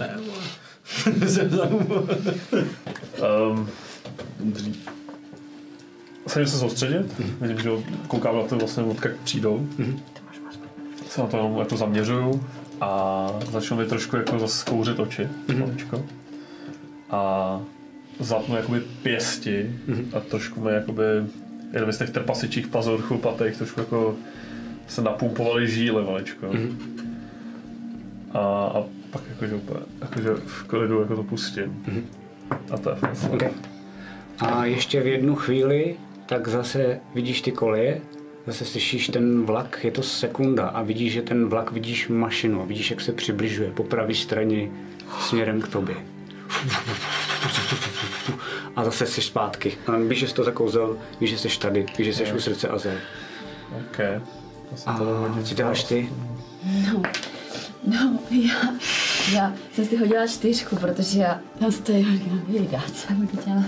um, 3.51 3.69
dřív. 4.53 4.96
Snažím 6.27 6.51
se 6.51 6.59
soustředit, 6.59 7.19
vidím, 7.41 7.59
že 7.59 7.69
koukám 8.07 8.35
na 8.35 8.43
to 8.43 8.57
vlastně, 8.57 8.83
odkud 8.83 9.11
přijdou. 9.23 9.67
Se 11.07 11.21
na 11.21 11.27
to 11.27 11.37
jenom 11.37 11.57
jako 11.57 11.77
zaměřuju 11.77 12.43
a 12.81 13.27
začnu 13.51 13.77
mi 13.77 13.85
trošku 13.85 14.15
jako 14.15 14.39
zase 14.39 14.65
kouřit 14.69 14.99
oči, 14.99 15.27
maličko. 15.59 16.05
A 17.09 17.61
zapnu 18.19 18.55
jakoby 18.55 18.79
pěsti 19.03 19.71
a 20.13 20.19
trošku 20.19 20.61
mi 20.61 20.71
jakoby, 20.71 21.03
jenom 21.73 21.91
z 21.91 21.97
těch 21.97 22.09
trpasičích 22.09 22.67
pazur 22.67 23.01
chlupatých, 23.01 23.57
trošku 23.57 23.79
jako 23.79 24.15
se 24.87 25.01
napumpovaly 25.01 25.67
žíly 25.67 26.03
maličko. 26.03 26.51
A, 28.33 28.39
a 28.39 28.83
pak 29.11 29.21
jakože 29.29 29.55
úplně, 29.55 29.79
jakože 30.01 30.33
v 30.33 30.63
klidu 30.63 31.01
jako 31.01 31.15
to 31.15 31.23
pustím. 31.23 31.83
A 32.73 32.77
to 32.77 32.89
je 32.89 32.95
fakt. 32.95 33.33
Okay. 33.33 33.49
A 34.39 34.65
ještě 34.65 35.01
v 35.01 35.07
jednu 35.07 35.35
chvíli, 35.35 35.95
tak 36.27 36.47
zase 36.47 36.99
vidíš 37.15 37.41
ty 37.41 37.51
koleje, 37.51 38.01
zase 38.47 38.65
slyšíš 38.65 39.07
ten 39.07 39.45
vlak, 39.45 39.79
je 39.83 39.91
to 39.91 40.03
sekunda 40.03 40.67
a 40.67 40.81
vidíš, 40.81 41.13
že 41.13 41.21
ten 41.21 41.49
vlak 41.49 41.71
vidíš 41.71 42.07
mašinu 42.07 42.61
a 42.61 42.65
vidíš, 42.65 42.91
jak 42.91 43.01
se 43.01 43.11
přibližuje 43.11 43.71
po 43.71 43.83
pravé 43.83 44.13
straně 44.13 44.69
směrem 45.19 45.61
k 45.61 45.67
tobě. 45.67 45.95
A 48.75 48.83
zase 48.83 49.05
jsi 49.05 49.21
zpátky. 49.21 49.77
A 49.87 49.97
víš, 49.97 50.19
že 50.19 50.27
jsi 50.27 50.33
to 50.33 50.43
zakouzel, 50.43 50.97
víš, 51.19 51.29
že 51.29 51.37
jsi 51.37 51.59
tady, 51.59 51.85
víš, 51.97 52.07
že 52.07 52.13
jsi 52.13 52.33
u 52.33 52.39
srdce 52.39 52.67
Azel. 52.67 52.97
OK. 53.77 53.97
To 54.69 54.77
jsem 54.77 54.93
A 54.93 54.97
to 54.97 55.03
hodně 55.03 55.43
co 55.43 55.55
děláš 55.55 55.83
ty? 55.83 56.09
No, 56.93 57.01
no, 57.83 58.19
já, 58.29 58.73
já 59.33 59.53
jsem 59.73 59.85
si 59.85 59.97
hodila 59.97 60.27
čtyřku, 60.27 60.75
protože 60.75 61.19
já 61.19 61.39
tam 61.59 61.71
stojím 61.71 62.07
a 62.07 62.17
říkám, 62.17 62.41
"Jejda, 62.47 62.83
co 62.93 63.13
budu 63.13 63.43
dělat, 63.45 63.65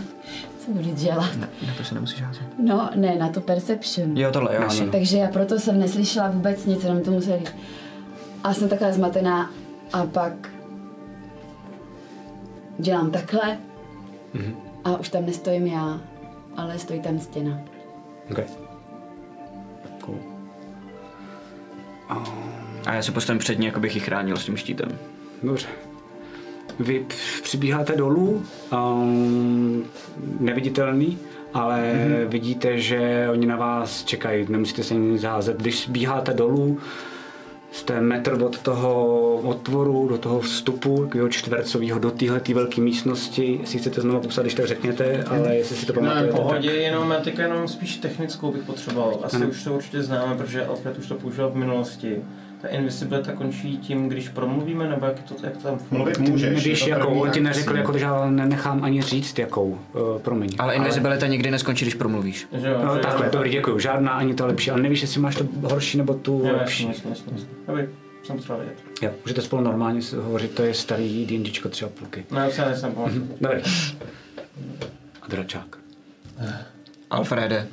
budu 0.72 0.94
dělat. 0.94 1.36
Na 1.38 1.74
to 1.78 1.84
se 1.84 1.96
nemusíš 1.96 2.22
házet. 2.22 2.44
No, 2.64 2.90
ne, 2.96 3.16
na 3.16 3.30
to 3.30 3.42
perception. 3.42 4.18
Jo, 4.18 4.32
tohle, 4.32 4.56
jo, 4.56 4.62
jasně. 4.62 4.88
Takže 4.88 5.18
já 5.18 5.28
proto 5.28 5.60
jsem 5.60 5.80
neslyšela 5.80 6.30
vůbec 6.30 6.66
nic, 6.66 6.84
jenom 6.84 7.04
to 7.04 7.12
museli 7.12 7.40
říct. 7.40 7.56
A 8.44 8.54
jsem 8.54 8.70
taková 8.70 8.92
zmatená 8.92 9.52
a 9.94 10.06
pak 10.06 10.34
dělám 12.78 13.12
takhle 13.12 13.58
a 14.84 14.98
už 14.98 15.10
tam 15.10 15.26
nestojím 15.26 15.68
já, 15.68 16.00
ale 16.58 16.80
stojí 16.80 17.02
tam 17.02 17.20
stěna. 17.20 17.60
Okay. 18.32 18.46
Cool. 20.02 20.18
A 22.86 22.94
já 22.94 23.02
se 23.02 23.12
postavím 23.12 23.40
před 23.40 23.60
ní, 23.60 23.66
jako 23.66 23.80
bych 23.80 23.96
ji 23.96 24.02
chránil 24.02 24.38
s 24.38 24.46
tím 24.46 24.58
štítem. 24.58 24.98
Dobře. 25.44 25.68
Vy 26.80 27.06
přibíháte 27.44 27.96
dolů, 27.96 28.44
um, 28.74 29.86
neviditelný, 30.40 31.18
ale 31.54 31.82
mm-hmm. 31.82 32.28
vidíte, 32.28 32.80
že 32.80 33.28
oni 33.32 33.46
na 33.46 33.56
vás 33.56 34.04
čekají, 34.04 34.46
nemusíte 34.50 34.84
se 34.84 34.94
nic 34.94 35.22
zázet. 35.22 35.58
Když 35.58 35.90
bíháte 35.90 36.34
dolů, 36.34 36.78
jste 37.72 38.02
metr 38.02 38.44
od 38.44 38.60
toho 38.60 39.36
otvoru, 39.36 40.08
do 40.08 40.18
toho 40.18 40.40
vstupu, 40.40 41.04
takového 41.04 41.30
čtvercového, 41.30 42.00
do 42.00 42.12
téhle 42.12 42.42
velké 42.54 42.82
místnosti. 42.82 43.58
Jestli 43.62 43.80
chcete 43.80 44.02
znovu 44.02 44.20
popsat, 44.20 44.42
když 44.42 44.54
tak 44.54 44.68
řekněte, 44.68 45.24
ale 45.24 45.56
jestli 45.56 45.76
si 45.76 45.86
to 45.86 45.94
No, 45.94 46.00
pamatujete, 46.00 46.32
v 46.32 46.36
pohodě, 46.36 46.72
jenom 46.72 47.12
já 47.12 47.20
teďka 47.20 47.42
jenom 47.44 47.68
spíš 47.68 47.98
technickou 47.98 48.52
bych 48.52 48.64
potřeboval. 48.64 49.20
Asi 49.24 49.36
Ano. 49.36 49.48
už 49.48 49.64
to 49.64 49.74
určitě 49.74 50.04
známe, 50.04 50.36
protože 50.36 50.66
Alfred 50.66 50.98
už 50.98 51.08
to 51.08 51.16
používal 51.16 51.50
v 51.50 51.56
minulosti. 51.56 52.22
Ta 52.62 52.68
invisibilita 52.68 53.32
končí 53.32 53.78
tím, 53.78 54.10
když 54.10 54.30
promluvíme, 54.30 54.90
nebo 54.90 55.06
jak, 55.06 55.20
to, 55.24 55.36
jak 55.44 55.58
to 55.58 55.64
tam 55.64 55.78
funguje? 55.80 56.14
Mluvit 56.20 56.30
můžeš. 56.30 56.88
jakou, 56.88 57.06
první 57.06 57.22
on 57.22 57.32
ti 57.32 57.40
neřekl, 57.42 57.78
jako, 57.78 57.98
že 57.98 58.04
já 58.06 58.30
nenechám 58.30 58.84
ani 58.84 59.02
říct, 59.02 59.40
jakou, 59.40 59.70
uh, 59.70 60.22
promiň. 60.22 60.50
Ale 60.60 60.76
invisibilita 60.76 61.28
nikdy 61.28 61.52
neskončí, 61.52 61.86
když 61.86 61.96
promluvíš. 61.96 62.48
Že 62.62 62.68
jo, 62.68 62.82
No, 62.86 62.96
že- 62.96 63.02
takhle, 63.02 63.30
dobrý, 63.30 63.50
děkuji. 63.52 63.80
Žádná 63.80 64.12
ani 64.12 64.34
ta 64.34 64.46
lepší, 64.46 64.72
ale 64.72 64.82
nevíš, 64.82 65.02
jestli 65.02 65.22
máš 65.22 65.36
to 65.36 65.44
horší 65.64 65.98
nebo 65.98 66.14
tu 66.14 66.42
Jo, 66.46 66.54
lepší. 66.58 66.88
jasně, 66.88 67.10
jasně, 67.10 67.32
jasně. 67.32 67.48
Dobrý, 67.68 67.84
jsem 68.24 68.36
potřeboval 68.36 68.66
vědět. 68.66 68.84
Jo, 69.02 69.12
můžete 69.26 69.42
spolu 69.42 69.62
normálně 69.64 70.02
hovořit, 70.22 70.52
to 70.52 70.64
je 70.64 70.74
starý 70.74 71.26
D&Dčko 71.26 71.70
tři 71.70 71.86
a 71.86 71.90
půlky. 71.90 72.26
No, 72.32 72.40
já 72.40 72.50
se 72.50 72.66
nejsem 72.66 72.92
pamatuju. 72.92 73.28
Dobrý. 73.42 73.60
A 75.22 75.28
dračák. 75.30 75.78
Alfrede. 77.10 77.68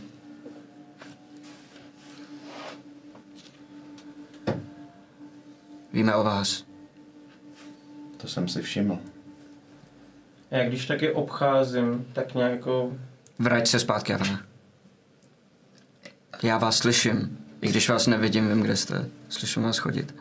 Víme 5.97 6.15
o 6.15 6.25
vás. 6.25 6.65
To 8.17 8.29
jsem 8.29 8.49
si 8.49 8.63
všiml. 8.63 8.99
Já 10.51 10.69
když 10.69 10.87
taky 10.87 11.11
obcházím, 11.11 12.07
tak 12.13 12.35
nějak 12.35 12.53
jako... 12.53 12.93
Vrať 13.39 13.67
se 13.67 13.79
zpátky, 13.79 14.15
Avana. 14.15 14.43
Já 16.43 16.59
vás 16.59 16.79
slyším. 16.79 17.39
I 17.61 17.69
když 17.69 17.89
vás 17.89 18.07
nevidím, 18.07 18.49
vím, 18.49 18.63
kde 18.63 18.77
jste. 18.77 19.09
Slyším 19.29 19.63
vás 19.63 19.79
chodit. 19.79 20.15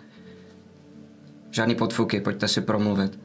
Žádný 1.52 1.76
podfuky, 1.76 2.22
pojďte 2.22 2.48
si 2.48 2.62
promluvit. 2.62 3.20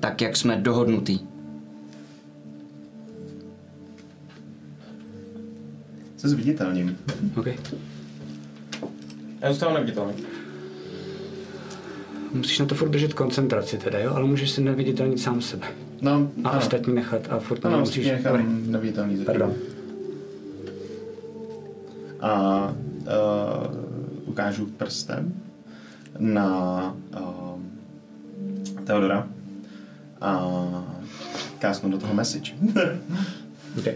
Tak, 0.00 0.20
jak 0.20 0.36
jsme 0.36 0.56
dohodnutí. 0.56 1.28
Se 6.16 6.28
zviditelním. 6.28 6.98
OK. 7.36 7.46
Já 9.40 9.50
zůstávám 9.50 9.74
neviditelný. 9.74 10.35
Musíš 12.36 12.58
na 12.58 12.66
to 12.66 12.74
furt 12.74 12.88
držet 12.88 13.14
koncentraci 13.14 13.78
teda, 13.78 13.98
jo? 13.98 14.12
Ale 14.14 14.24
můžeš 14.24 14.50
si 14.50 14.60
neviditelnit 14.60 15.20
sám 15.20 15.40
sebe. 15.42 15.66
No, 16.02 16.30
A 16.44 16.48
ano. 16.48 16.58
ostatní 16.58 16.94
nechat 16.94 17.22
a 17.30 17.38
furt 17.38 17.66
Ano, 17.66 17.78
musíš... 17.80 18.06
nechám 18.06 18.62
neviditelný. 18.70 19.24
Pardon. 19.24 19.52
A 22.20 22.74
uh, 23.00 24.28
ukážu 24.28 24.66
prstem 24.66 25.34
na 26.18 26.96
uh, 27.20 27.60
Teodora 28.84 29.28
a 30.20 30.40
kásnu 31.58 31.90
do 31.90 31.98
toho 31.98 32.14
message. 32.14 32.52
Okay. 33.78 33.94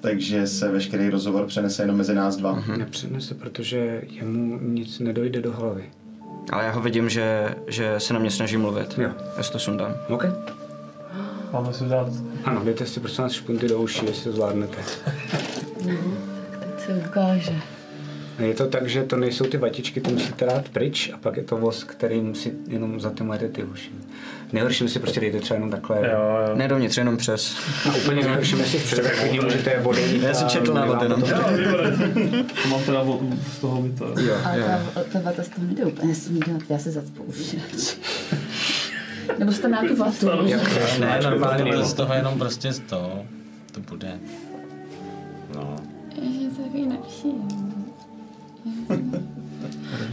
Takže 0.00 0.46
se 0.46 0.68
veškerý 0.70 1.10
rozhovor 1.10 1.46
přenese 1.46 1.82
jenom 1.82 1.96
mezi 1.96 2.14
nás 2.14 2.36
dva. 2.36 2.52
Mhm. 2.52 2.78
Nepřenese, 2.78 3.34
protože 3.34 4.02
jemu 4.10 4.58
nic 4.62 4.98
nedojde 4.98 5.40
do 5.40 5.52
hlavy. 5.52 5.84
Ale 6.52 6.64
já 6.64 6.70
ho 6.70 6.80
vidím, 6.80 7.08
že, 7.08 7.54
že 7.66 8.00
se 8.00 8.12
na 8.12 8.18
mě 8.18 8.30
snaží 8.30 8.56
mluvit. 8.56 8.98
Jo. 8.98 9.10
Já 9.36 9.42
si 9.42 9.52
to 9.52 9.58
sundám. 9.58 9.94
OK? 10.08 10.24
Máme 11.52 11.72
si 11.72 11.84
dát 11.84 12.08
Ano, 12.44 12.64
dejte 12.64 12.86
si 12.86 13.00
prosím 13.00 13.24
vás 13.24 13.32
špunty 13.32 13.68
do 13.68 13.78
uší, 13.78 14.06
jestli 14.06 14.24
to 14.24 14.32
zvládnete. 14.32 14.76
Teď 16.60 16.80
se 16.86 17.02
ukáže. 17.08 17.54
Je 18.38 18.54
to 18.54 18.66
tak, 18.66 18.88
že 18.88 19.04
to 19.04 19.16
nejsou 19.16 19.44
ty 19.44 19.56
vatičky, 19.56 20.00
ty 20.00 20.12
musíte 20.12 20.46
dát 20.46 20.68
pryč 20.68 21.10
a 21.14 21.18
pak 21.18 21.36
je 21.36 21.42
to 21.42 21.56
vosk, 21.56 21.92
kterým 21.92 22.34
si 22.34 22.52
jenom 22.68 23.00
zatemujete 23.00 23.48
ty 23.48 23.64
uši. 23.64 23.90
Nejhorším 24.52 24.88
si 24.88 24.98
prostě 24.98 25.20
dejte 25.20 25.38
třeba 25.40 25.54
jenom 25.54 25.70
takhle. 25.70 25.96
Jo, 25.96 26.04
jo. 26.48 26.56
Ne 26.56 26.68
dovnitř, 26.68 26.96
jenom 26.96 27.16
přes. 27.16 27.56
A 27.90 27.94
úplně 27.96 28.22
nejhorším, 28.22 28.58
jestli 28.58 28.78
chcete, 28.78 29.02
tak 29.02 29.18
klidně 29.20 29.40
můžete 29.40 29.78
odejít. 29.78 30.22
Já 30.22 30.34
jsem 30.34 30.48
četl 30.48 30.74
my 30.74 30.80
návod 30.80 31.02
jenom. 31.02 31.22
to- 31.22 31.28
To 32.62 32.68
mám 32.68 32.82
teda 32.84 33.04
z 33.52 33.58
toho 33.58 33.82
mi 33.82 33.90
to. 33.92 34.04
Jo, 34.20 34.34
A 34.44 34.54
jo. 34.54 34.64
ta, 34.94 35.02
ta 35.12 35.20
vata 35.20 35.42
z 35.42 35.48
toho 35.48 35.66
nejde 35.66 35.84
úplně 35.84 36.14
sundat, 36.14 36.62
já 36.68 36.78
se 36.78 36.90
zacpu. 36.90 37.24
Nebo 39.38 39.52
jste 39.52 39.68
na 39.68 39.82
tu 39.88 39.96
vatu. 39.96 40.26
Ne, 41.00 41.20
normálně 41.22 41.64
normálně 41.64 41.84
z 41.84 41.94
toho 41.94 42.14
jenom 42.14 42.38
prostě 42.38 42.72
z 42.72 42.80
toho. 42.80 43.22
To 43.72 43.80
bude. 43.80 44.18
No. 45.54 45.76
Ježiš, 46.22 46.46
to 46.56 46.78
je 46.78 46.86
nepříjemné. 46.86 47.76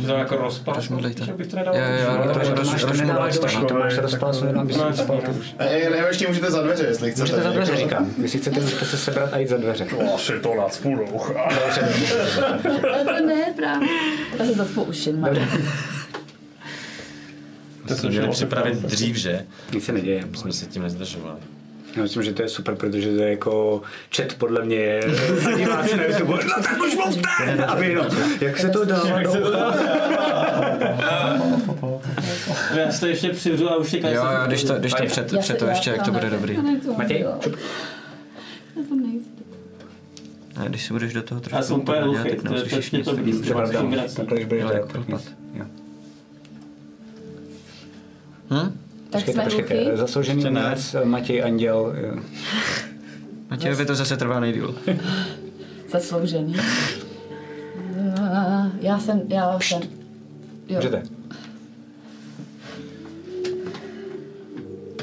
To 0.08 0.14
jako 0.14 0.36
rozpad. 0.38 0.76
Rozmlejte. 0.76 1.26
Že 1.26 1.34
bych 1.34 1.48
to 1.48 1.56
nedal. 1.56 1.76
Jo, 1.76 1.82
jo, 1.82 2.12
jo, 2.28 2.34
To, 2.34 2.40
máš, 2.70 2.84
uší, 2.84 2.86
to 2.86 3.74
No, 3.74 3.84
no. 4.54 5.34
uši. 5.40 5.54
A 5.60 5.64
je- 5.64 5.90
nebo 5.90 6.08
ještě 6.08 6.28
můžete 6.28 6.52
za 6.52 6.62
dveře, 6.62 6.84
jestli 6.84 7.12
chcete. 7.12 7.22
Můžete 7.24 7.42
za 7.44 7.50
dveře, 7.52 7.72
jako- 7.72 7.84
říkám. 7.84 8.10
Jestli 8.22 8.40
chcete, 8.40 8.60
můžete 8.60 8.86
se 8.86 8.98
sebrat 8.98 9.34
a 9.34 9.38
jít 9.38 9.48
za 9.50 9.58
dveře. 9.58 9.86
O, 10.14 10.18
si 10.18 10.40
to 10.40 10.56
nacpu 10.56 10.96
do 10.96 11.04
ucha. 11.04 11.34
Ale 12.94 13.06
to 13.06 13.26
ne, 13.26 13.54
právě. 13.56 13.88
Já 14.40 14.46
se 14.46 14.54
zacpu 14.54 14.84
uši, 14.84 15.14
má. 15.14 15.30
To 17.88 17.96
jsme 17.96 18.10
měli 18.10 18.28
připravit 18.30 18.78
dřív, 18.78 19.16
že? 19.16 19.46
Nic 19.74 19.86
se 19.86 19.92
neděje. 19.92 20.24
Jsme 20.36 20.54
se 20.54 20.66
tím 20.66 20.82
nezdržovali. 20.84 21.40
Já 21.96 22.04
myslím, 22.04 22.24
že 22.24 22.34
to 22.34 22.42
je 22.42 22.50
super, 22.50 22.76
protože 22.76 23.16
to 23.16 23.22
je 23.24 23.30
jako 23.30 23.82
chat 24.16 24.34
podle 24.34 24.66
mě 24.66 24.76
je 24.76 25.02
a 25.48 25.58
diváci 25.58 25.98
na 25.98 26.04
YouTube. 26.04 26.34
No 26.44 26.64
tak 26.64 26.78
už 26.88 26.96
mluvte! 26.96 27.66
Aby 27.66 27.88
jenom, 27.88 28.06
jak 28.42 28.58
se 28.60 28.70
to 28.70 28.86
dává 28.86 29.24
do 29.24 29.32
ucha? 29.32 29.76
Já 32.76 32.92
si 32.92 33.00
to 33.00 33.08
ještě 33.08 33.30
přivřu 33.30 33.70
a 33.70 33.76
už 33.76 33.92
teďka 33.92 34.10
Jo, 34.10 34.24
jo, 34.24 34.48
když 34.48 34.64
to, 34.64 34.74
když 34.74 34.94
to 34.94 35.06
před, 35.06 35.40
před 35.40 35.58
to 35.58 35.66
se- 35.66 35.72
ještě, 35.72 35.90
jak 35.90 36.04
to 36.06 36.12
bude 36.12 36.30
dobrý. 36.30 36.56
to 36.86 36.94
Matěj, 36.94 37.26
čup. 37.40 37.56
Já 38.76 38.84
to. 38.84 38.96
Ne, 40.60 40.70
když 40.70 40.86
si 40.86 40.94
budeš 40.94 41.14
do 41.14 41.24
toho 41.24 41.42
Já 41.52 41.62
jsem 41.62 41.82
trošku 41.82 41.82
úplně 41.82 42.02
hluchý, 42.02 42.30
tak 42.30 42.42
to 42.42 42.48
je 42.48 42.60
neuslyšíš 42.60 42.80
přesně 42.80 42.98
nic, 42.98 43.08
to 43.08 43.18
nic. 43.18 43.42
Třeba 43.42 43.72
dám. 43.72 43.92
Když 43.92 44.46
budeš 44.46 44.64
tak, 44.64 44.72
jak 44.72 44.82
tak 44.82 44.92
propad. 44.92 45.22
Hm? 48.52 48.83
Tak 49.14 49.30
jsme 49.30 49.44
počkejte, 49.44 49.76
hluchý? 49.84 49.98
zasloužený 49.98 50.46
umělec 50.46 50.94
eh, 50.96 51.06
Matěj 51.06 51.44
Anděl. 51.44 51.94
eh, 51.96 52.20
Matějovi 53.50 53.86
to 53.86 53.96
zase 53.96 54.18
trvá 54.18 54.40
nejdíl. 54.40 54.76
Zasloužený. 55.92 56.56
Uh, 56.56 56.62
já 58.82 59.00
jsem, 59.00 59.22
já 59.28 59.60
jsem. 59.60 59.82
Jo. 60.68 60.76
Můžete. 60.76 61.04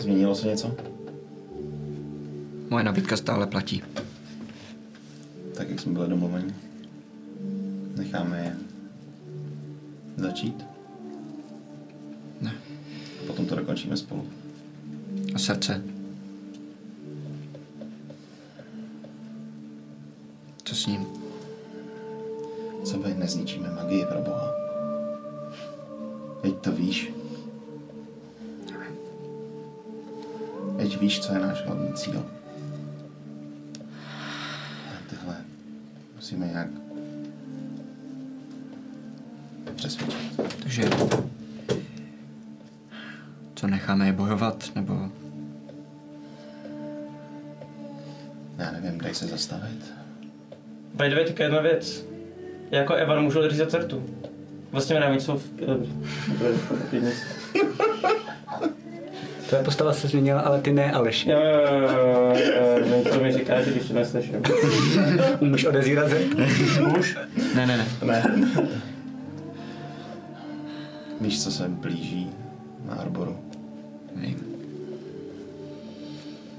Změnilo 0.00 0.34
se 0.34 0.46
něco? 0.46 0.74
Moje 2.70 2.84
nabídka 2.84 3.16
stále 3.16 3.46
platí. 3.46 3.82
Tak 5.54 5.70
jak 5.70 5.80
jsme 5.80 5.92
byli 5.92 6.08
domluveni. 6.08 6.54
Necháme 7.96 8.38
je 8.44 8.56
začít. 10.16 10.64
Potom 13.30 13.46
to 13.46 13.54
dokončíme 13.56 13.96
spolu. 13.96 14.26
A 15.34 15.38
srdce. 15.38 15.82
Co 20.64 20.74
s 20.74 20.86
ním? 20.86 21.06
Co 22.84 22.98
by 22.98 23.14
nezničíme 23.14 23.70
magii 23.70 24.06
pro 24.06 24.20
boha? 24.20 24.50
Veď 26.42 26.54
to 26.54 26.72
víš. 26.72 27.12
Veď 30.76 31.00
víš, 31.00 31.20
co 31.20 31.32
je 31.32 31.38
náš 31.38 31.64
hlavní 31.64 31.92
cíl. 31.92 32.26
A 34.86 35.10
tyhle 35.10 35.36
musíme 36.16 36.46
nějak 36.46 36.68
přesvědčit. 39.74 40.40
Takže... 40.62 40.90
Co 43.60 43.66
necháme 43.66 44.06
je 44.06 44.12
bojovat, 44.12 44.70
nebo... 44.74 45.08
Já 48.58 48.70
nevím, 48.70 48.98
dej 49.00 49.14
se 49.14 49.26
zastavit. 49.26 49.94
By 50.94 51.08
the 51.08 51.14
way, 51.14 51.24
teďka 51.24 51.44
jedna 51.44 51.60
věc. 51.60 52.06
Já 52.70 52.78
jako 52.78 52.94
Evan 52.94 53.22
můžu 53.22 53.38
odřízat 53.40 53.70
certu. 53.70 54.02
Vlastně 54.72 54.94
mi 54.94 55.00
navíc 55.00 55.24
jsou 55.24 55.38
v... 55.38 55.44
eh, 56.92 57.12
Tvoje 59.48 59.64
postava 59.64 59.92
se 59.92 60.08
změnila, 60.08 60.40
ale 60.40 60.60
ty 60.60 60.72
ne, 60.72 60.92
Aleš. 60.92 61.26
Jo, 61.26 61.38
jo, 61.38 61.60
jo, 61.70 61.88
jo, 61.90 62.38
jo, 62.56 62.86
jo, 62.86 63.04
to 63.12 63.20
mi 63.20 63.32
říká, 63.32 63.62
že 63.62 63.70
když 63.70 63.88
to 63.88 63.94
neslyším. 63.94 64.42
Umíš 65.40 65.64
odezírat 65.64 66.08
zem? 66.08 66.22
Už? 66.98 67.18
Ne, 67.54 67.66
ne, 67.66 67.76
ne. 67.76 67.86
Ne. 68.06 68.24
Víš, 71.20 71.42
co 71.42 71.50
se 71.52 71.68
blíží 71.68 72.30
na 72.84 72.94
Arboru? 72.94 73.49
Vím. 74.16 74.44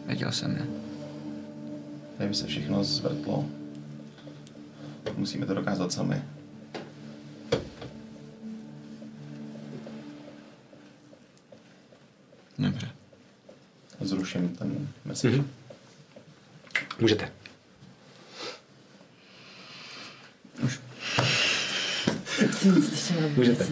Věděl 0.06 0.32
jsem, 0.32 0.54
ne? 0.54 0.68
Kdyby 2.18 2.36
se 2.36 2.48
všechno 2.48 2.84
zvrtlo, 2.84 3.46
musíme 5.18 5.46
to 5.46 5.54
dokázat 5.54 5.92
sami. 5.92 6.22
Dobře. 12.60 12.90
Zruším 14.02 14.50
ten 14.50 14.88
message. 15.06 15.38
Mhm. 15.38 15.50
Můžete. 17.00 17.32
Můžete. 23.36 23.68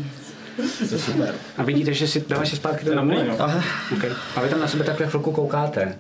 Super. 0.98 1.36
A 1.58 1.64
vidíte, 1.64 1.94
že 1.94 2.08
si 2.08 2.24
dáváš 2.30 2.50
si 2.50 2.56
zpátky 2.56 2.86
ten 2.86 3.00
amulet? 3.00 3.40
Aha. 3.40 3.64
Okay. 3.94 4.10
A 4.36 4.42
vy 4.42 4.50
tam 4.50 4.60
na 4.60 4.68
sebe 4.68 4.84
takhle 4.84 5.08
chvilku 5.08 5.32
koukáte. 5.32 5.98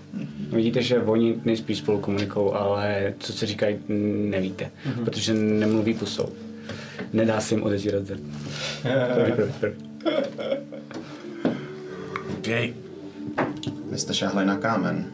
Vidíte, 0.51 0.81
že 0.81 0.99
oni 0.99 1.41
nejspíš 1.45 1.77
spolu 1.77 1.99
komunikují, 1.99 2.51
ale 2.53 3.13
co 3.19 3.33
si 3.33 3.45
říkají, 3.45 3.79
nevíte, 4.29 4.65
mm-hmm. 4.65 5.05
protože 5.05 5.33
nemluví 5.33 5.93
pusou. 5.93 6.29
Nedá 7.13 7.41
se 7.41 7.55
jim 7.55 7.63
odezírat 7.63 8.03
první. 9.59 9.89
Okay. 12.38 12.73
Vy 13.91 13.97
jste 13.97 14.13
šáhli 14.13 14.45
na 14.45 14.57
kámen. 14.57 15.05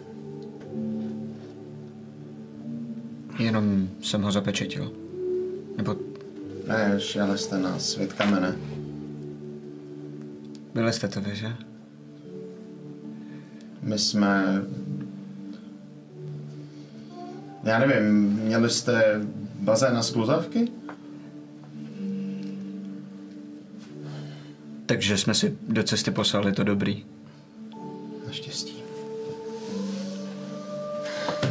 Jenom 3.40 3.90
jsem 4.02 4.22
ho 4.22 4.32
zapečetil. 4.32 4.92
Nebo 5.78 5.96
Ne, 6.68 6.96
šáhli 6.98 7.38
jste 7.38 7.60
na 7.60 7.80
svět 7.80 8.14
kamene. 8.14 8.56
Byli 10.76 10.94
jste 10.94 11.08
to 11.08 11.22
vy, 11.22 11.36
že? 11.36 11.54
My 13.82 14.00
jsme... 14.00 14.62
Já 17.64 17.80
nevím, 17.80 18.04
měli 18.24 18.70
jste 18.70 19.22
bazén 19.60 19.94
na 19.94 20.04
skluzavky? 20.04 20.68
Takže 24.86 25.18
jsme 25.18 25.34
si 25.34 25.58
do 25.68 25.84
cesty 25.84 26.12
poslali 26.12 26.54
to 26.54 26.64
dobrý. 26.64 27.06
Naštěstí. 28.28 28.84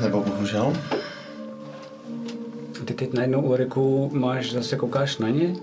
Nebo 0.00 0.22
bohužel. 0.22 0.76
Ty 2.84 2.94
teď 2.94 3.12
najednou 3.12 3.42
u 3.42 3.56
Riku 3.56 4.10
máš, 4.14 4.52
zase 4.52 4.76
koukáš 4.76 5.18
na 5.18 5.28
ně 5.28 5.56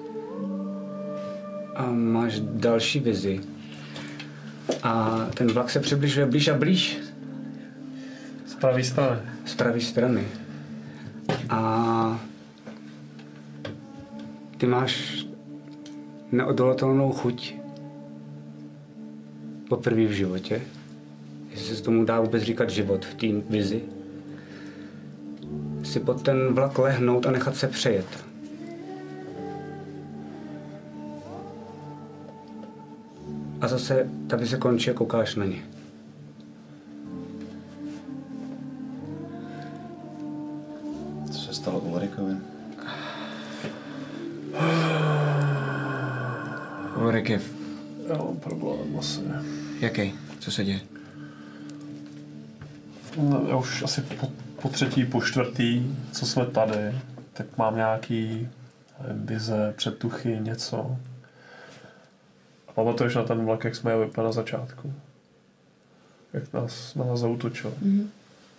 a 1.75 1.91
máš 1.91 2.40
další 2.40 3.00
vizi. 3.00 3.41
A 4.83 5.25
ten 5.33 5.48
vlak 5.48 5.69
se 5.69 5.80
přibližuje 5.80 6.25
blíž 6.25 6.48
a 6.48 6.58
blíž 6.58 7.00
Z 8.45 8.56
pravé 8.56 8.83
strany. 8.83 9.22
z 9.45 9.56
pravé 9.56 9.82
strany. 9.82 10.27
A 11.50 12.22
ty 14.58 14.67
máš 14.67 15.25
neodolatelnou 16.32 17.11
chuť 17.11 17.56
poprvé 19.69 20.06
v 20.06 20.11
životě, 20.11 20.61
jestli 21.51 21.75
se 21.75 21.83
tomu 21.83 22.06
dá 22.06 22.19
vůbec 22.19 22.43
říkat 22.43 22.69
život 22.69 23.06
v 23.06 23.14
té 23.14 23.27
vizi, 23.50 23.82
si 25.83 26.00
pod 26.00 26.22
ten 26.22 26.53
vlak 26.53 26.77
lehnout 26.80 27.25
a 27.25 27.32
nechat 27.32 27.56
se 27.56 27.67
přejet. 27.67 28.31
A 33.61 33.67
zase 33.67 34.09
ta 34.27 34.38
vize 34.38 34.57
končí 34.57 34.90
a 34.91 34.93
koukáš 34.93 35.35
na 35.35 35.45
ně. 35.45 35.61
Co 41.31 41.40
se 41.40 41.53
stalo 41.53 41.80
Ulrikovi? 41.80 42.35
Ulrik 46.95 47.30
je... 47.30 47.38
v- 47.40 47.53
Já 48.09 48.17
mám 48.17 48.38
problém 48.38 48.99
asi. 48.99 49.19
Jaký? 49.80 50.14
Co 50.40 50.51
se 50.51 50.64
děje? 50.64 50.80
No, 53.17 53.45
Já 53.49 53.56
už 53.56 53.83
asi 53.83 54.01
po, 54.01 54.31
po 54.61 54.69
třetí, 54.69 55.06
po 55.06 55.22
čtvrtý, 55.22 55.95
co 56.11 56.25
jsme 56.25 56.45
tady, 56.45 56.95
tak 57.33 57.57
mám 57.57 57.75
nějaký 57.75 58.48
vize, 59.14 59.73
předtuchy, 59.77 60.38
něco. 60.41 60.98
A 62.72 62.74
pamatuješ 62.74 63.16
na 63.16 63.24
ten 63.24 63.45
vlak, 63.45 63.64
jak 63.64 63.75
jsme 63.75 63.91
jeli 63.91 64.06
úplně 64.06 64.25
na 64.25 64.32
začátku? 64.32 64.93
Jak 66.33 66.53
nás, 66.53 66.95
na 66.95 67.06
nás 67.06 67.19
zautočil. 67.19 67.74
Mm-hmm. 67.85 68.08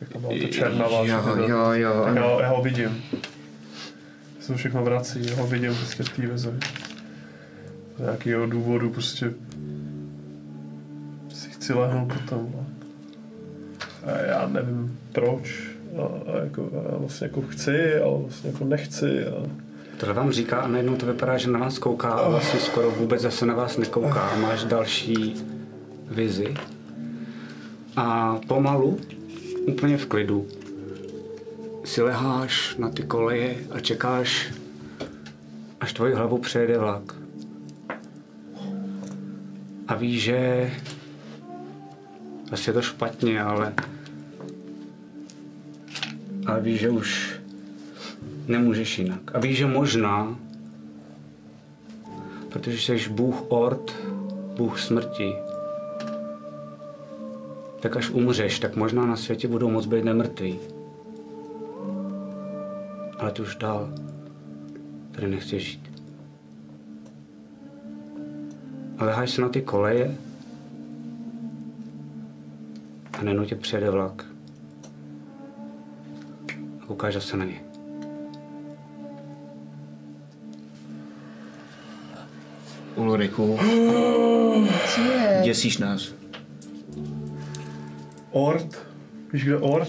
Jak 0.00 0.10
tam 0.10 0.20
byla 0.20 0.32
ta 0.42 0.48
černá 0.48 0.84
Jo, 0.84 0.90
vážka. 0.92 1.30
jo, 1.40 1.70
jo. 1.72 2.02
Tak 2.04 2.16
já, 2.16 2.22
ho- 2.26 2.40
já 2.40 2.48
ho 2.48 2.62
vidím. 2.62 3.02
Se 4.40 4.46
to 4.52 4.54
všechno 4.58 4.84
vrací, 4.84 5.26
já 5.26 5.36
ho 5.36 5.46
vidím 5.46 5.74
prostě 5.74 6.02
v 6.02 6.08
té 6.08 6.26
vizi. 6.26 6.50
Z 7.96 8.00
nějakého 8.00 8.46
důvodu 8.46 8.90
prostě 8.90 9.32
si 11.34 11.50
chci 11.50 11.72
lehnout 11.72 12.12
potom. 12.12 12.52
No. 12.54 12.66
A 14.12 14.16
já 14.18 14.48
nevím 14.48 14.98
proč. 15.12 15.62
A, 15.98 16.30
a 16.32 16.44
jako, 16.44 16.70
a 16.94 16.96
vlastně 16.98 17.26
jako 17.26 17.42
chci, 17.42 17.94
ale 18.00 18.18
vlastně 18.18 18.50
jako 18.50 18.64
nechci. 18.64 19.26
A... 19.26 19.32
To 20.02 20.14
vám 20.14 20.32
říká 20.32 20.56
a 20.56 20.68
najednou 20.68 20.96
to 20.96 21.06
vypadá, 21.06 21.38
že 21.38 21.50
na 21.50 21.58
vás 21.58 21.78
kouká 21.78 22.08
a 22.08 22.28
vlastně 22.28 22.60
skoro 22.60 22.90
vůbec 22.90 23.20
zase 23.20 23.46
na 23.46 23.54
vás 23.54 23.76
nekouká 23.76 24.20
a 24.20 24.36
máš 24.36 24.64
další 24.64 25.34
vizi. 26.10 26.54
A 27.96 28.38
pomalu, 28.48 29.00
úplně 29.66 29.96
v 29.96 30.06
klidu, 30.06 30.46
si 31.84 32.02
leháš 32.02 32.76
na 32.76 32.90
ty 32.90 33.02
koleje 33.02 33.56
a 33.70 33.80
čekáš, 33.80 34.52
až 35.80 35.92
tvoji 35.92 36.14
hlavu 36.14 36.38
přejede 36.38 36.78
vlak. 36.78 37.14
A 39.88 39.94
víš, 39.94 40.22
že 40.22 40.70
asi 42.52 42.70
je 42.70 42.74
to 42.74 42.82
špatně, 42.82 43.42
ale 43.42 43.74
ale 46.46 46.60
víš, 46.60 46.80
že 46.80 46.90
už 46.90 47.31
nemůžeš 48.46 48.98
jinak. 48.98 49.34
A 49.34 49.38
víš, 49.38 49.58
že 49.58 49.66
možná, 49.66 50.36
protože 52.48 52.78
jsi 52.78 53.08
Bůh 53.08 53.42
Ord, 53.48 53.92
Bůh 54.56 54.80
smrti, 54.80 55.34
tak 57.80 57.96
až 57.96 58.10
umřeš, 58.10 58.58
tak 58.58 58.76
možná 58.76 59.06
na 59.06 59.16
světě 59.16 59.48
budou 59.48 59.70
moc 59.70 59.86
být 59.86 60.04
nemrtví. 60.04 60.58
Ale 63.18 63.30
ty 63.30 63.42
už 63.42 63.56
dál 63.56 63.92
tady 65.12 65.28
nechceš 65.28 65.70
žít. 65.70 65.92
A 68.98 69.04
leháš 69.04 69.30
se 69.30 69.42
na 69.42 69.48
ty 69.48 69.62
koleje 69.62 70.16
a 73.12 73.22
najednou 73.22 73.44
tě 73.44 73.54
přijede 73.54 73.90
vlak. 73.90 74.26
A 76.80 76.86
koukáš 76.86 77.14
zase 77.14 77.36
na 77.36 77.44
ně. 77.44 77.71
Ulriku, 82.96 83.58
Co 84.94 85.00
je? 85.00 85.40
děsíš 85.44 85.78
nás. 85.78 86.12
Ort? 88.30 88.78
Víš, 89.32 89.44
kde 89.44 89.56
Ort? 89.56 89.88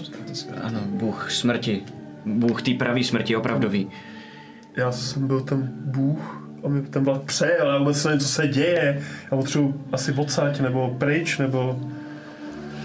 Ano, 0.62 0.80
bůh 0.86 1.30
smrti. 1.32 1.82
Bůh 2.26 2.62
té 2.62 2.74
pravý 2.74 3.04
smrti, 3.04 3.36
opravdový. 3.36 3.90
Já 4.76 4.92
jsem 4.92 5.26
byl 5.26 5.40
ten 5.40 5.72
bůh 5.84 6.48
a 6.64 6.68
mi 6.68 6.82
ten 6.82 7.04
vlak 7.04 7.22
přejel, 7.22 7.66
já 7.68 7.78
vůbec 7.78 8.04
nevím, 8.04 8.20
co 8.20 8.28
se 8.28 8.48
děje. 8.48 9.02
Já 9.30 9.36
potřebuji 9.36 9.84
asi 9.92 10.12
odsaď, 10.12 10.60
nebo 10.60 10.96
pryč, 10.98 11.38
nebo... 11.38 11.80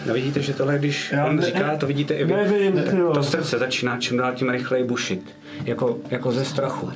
No 0.08 0.14
vidíte, 0.14 0.42
že 0.42 0.54
tohle, 0.54 0.80
když 0.80 1.12
Já 1.12 1.26
on 1.26 1.36
ne- 1.36 1.46
říká, 1.46 1.78
to 1.78 1.88
vidíte 1.88 2.14
i 2.14 2.26
vy. 2.26 2.34
Nevím. 2.34 2.82
To 3.14 3.24
srdce 3.24 3.58
začíná 3.58 3.98
čím 3.98 4.18
dál 4.18 4.34
tím 4.36 4.50
rychleji 4.50 4.84
bušit. 4.84 5.36
Jako, 5.66 5.98
jako 6.10 6.32
ze 6.32 6.46
strachu. 6.46 6.92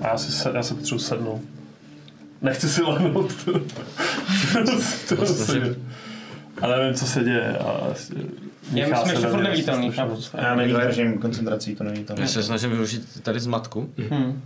A 0.00 0.06
já 0.08 0.18
si, 0.18 0.32
se, 0.32 0.50
já 0.54 0.62
se 0.62 0.74
potřebuji 0.74 0.98
sednout. 1.00 1.40
Nechci 2.42 2.68
si 2.68 2.82
lehnout. 2.82 3.32
to 5.08 5.26
se 5.26 5.58
děje. 5.60 5.76
Ale 6.62 6.78
nevím, 6.78 6.94
co 6.94 7.06
se 7.06 7.24
děje. 7.24 7.58
A 7.58 7.86
Já 8.72 9.04
se 9.04 9.12
ještě 9.12 9.26
furt 9.26 9.56
slyším. 9.56 9.92
Já 10.34 10.54
držím 10.86 11.18
koncentrací, 11.18 11.76
to 11.76 11.84
není 11.84 12.04
to. 12.04 12.14
Já 12.18 12.26
se 12.26 12.42
snažím 12.42 12.70
využít 12.70 13.20
tady 13.22 13.40
zmatku 13.40 13.90
Hmm. 14.10 14.42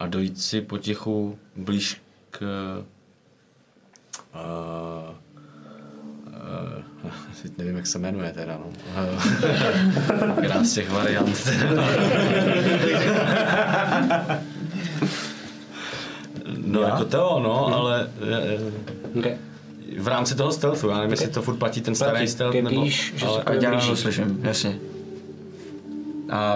a 0.00 0.06
dojít 0.06 0.40
si 0.40 0.60
potichu 0.60 1.38
blíž 1.56 2.00
k... 2.30 2.40
Uh, 4.34 4.34
uh, 4.34 5.14
teď 7.42 7.58
nevím, 7.58 7.76
jak 7.76 7.86
se 7.86 7.98
jmenuje 7.98 8.32
teda, 8.32 8.58
no. 8.58 8.66
Uh, 10.24 10.30
která 10.38 10.64
z 10.64 10.72
těch 10.74 10.90
variant. 10.90 11.48
No 16.66 16.80
Já? 16.80 16.88
jako 16.88 17.04
to, 17.04 17.40
no, 17.42 17.66
ale 17.66 18.10
eh, 19.14 19.18
Okay. 19.18 19.36
v 19.98 20.08
rámci 20.08 20.34
toho 20.34 20.52
stealthu, 20.52 20.88
já 20.88 20.96
nevím, 20.96 21.10
jestli 21.10 21.28
to 21.28 21.42
furt 21.42 21.56
platí 21.56 21.80
ten 21.80 21.94
starý 21.94 22.28
stealth, 22.28 22.54
nebo... 22.56 22.82
víš, 22.82 23.12
že 23.16 23.26
ale, 23.26 23.36
se- 23.36 23.42
A 23.44 23.52
já 23.54 23.70
blíží. 23.70 23.96
slyším, 23.96 24.40
jasně. 24.42 24.78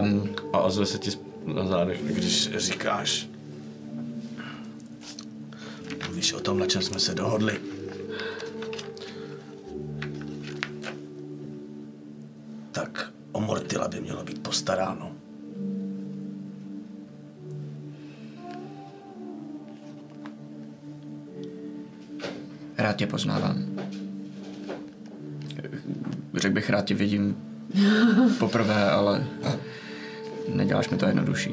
Um, 0.01 0.29
a 0.53 0.59
ozve 0.59 0.87
se 0.87 0.99
ti 0.99 1.11
na 1.55 1.67
zádech, 1.67 2.01
když 2.05 2.51
říkáš. 2.57 3.29
Víš 6.13 6.33
o 6.33 6.41
tom, 6.41 6.59
na 6.59 6.67
čem 6.67 6.83
jsme 6.83 6.99
se 7.01 7.15
dohodli? 7.15 7.59
Tak 12.73 13.11
o 13.33 13.41
Mortila 13.41 13.89
by 13.89 14.01
mělo 14.01 14.25
být 14.25 14.43
postaráno. 14.43 15.13
Rád 22.79 22.97
tě 22.97 23.07
poznávám. 23.07 23.65
Řekl 26.35 26.55
bych, 26.55 26.71
rád 26.71 26.85
tě 26.85 26.95
vidím 26.95 27.37
poprvé, 28.39 28.91
ale 28.91 29.25
neděláš 30.55 30.89
mi 30.89 30.97
to 30.97 31.07
jednodušší. 31.07 31.51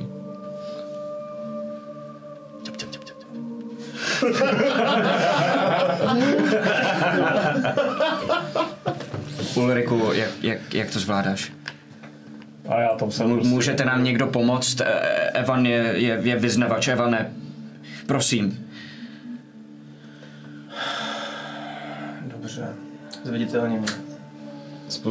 Čap, 2.64 2.78
čap, 2.78 2.92
čap, 2.92 3.04
čap. 3.04 3.18
čap. 3.18 4.26
Ulriku, 9.56 10.10
jak, 10.14 10.30
jak, 10.42 10.74
jak 10.74 10.92
to 10.92 11.00
zvládáš? 11.00 11.52
A 12.70 12.80
já 12.80 12.90
tam 12.90 13.12
jsem 13.12 13.34
prostě... 13.34 13.50
Můžete 13.50 13.86
nám 13.86 14.04
někdo 14.04 14.28
pomoct? 14.28 14.82
E- 14.82 15.30
Evan 15.34 15.66
je, 15.66 15.94
je, 15.96 16.20
je 16.24 16.36
vyznavač. 16.36 16.88
Evane, 16.88 17.32
prosím. 18.06 18.65
Dobře. 22.46 22.76
Zviditelně 23.24 23.78
mě. 23.78 23.88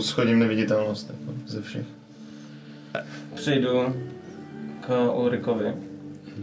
Schodím 0.01 0.39
neviditelnost 0.39 1.11
jako 1.11 1.39
ze 1.47 1.63
všech. 1.63 1.87
Přijdu 3.35 3.95
k 4.81 5.13
Ulrikovi. 5.15 5.75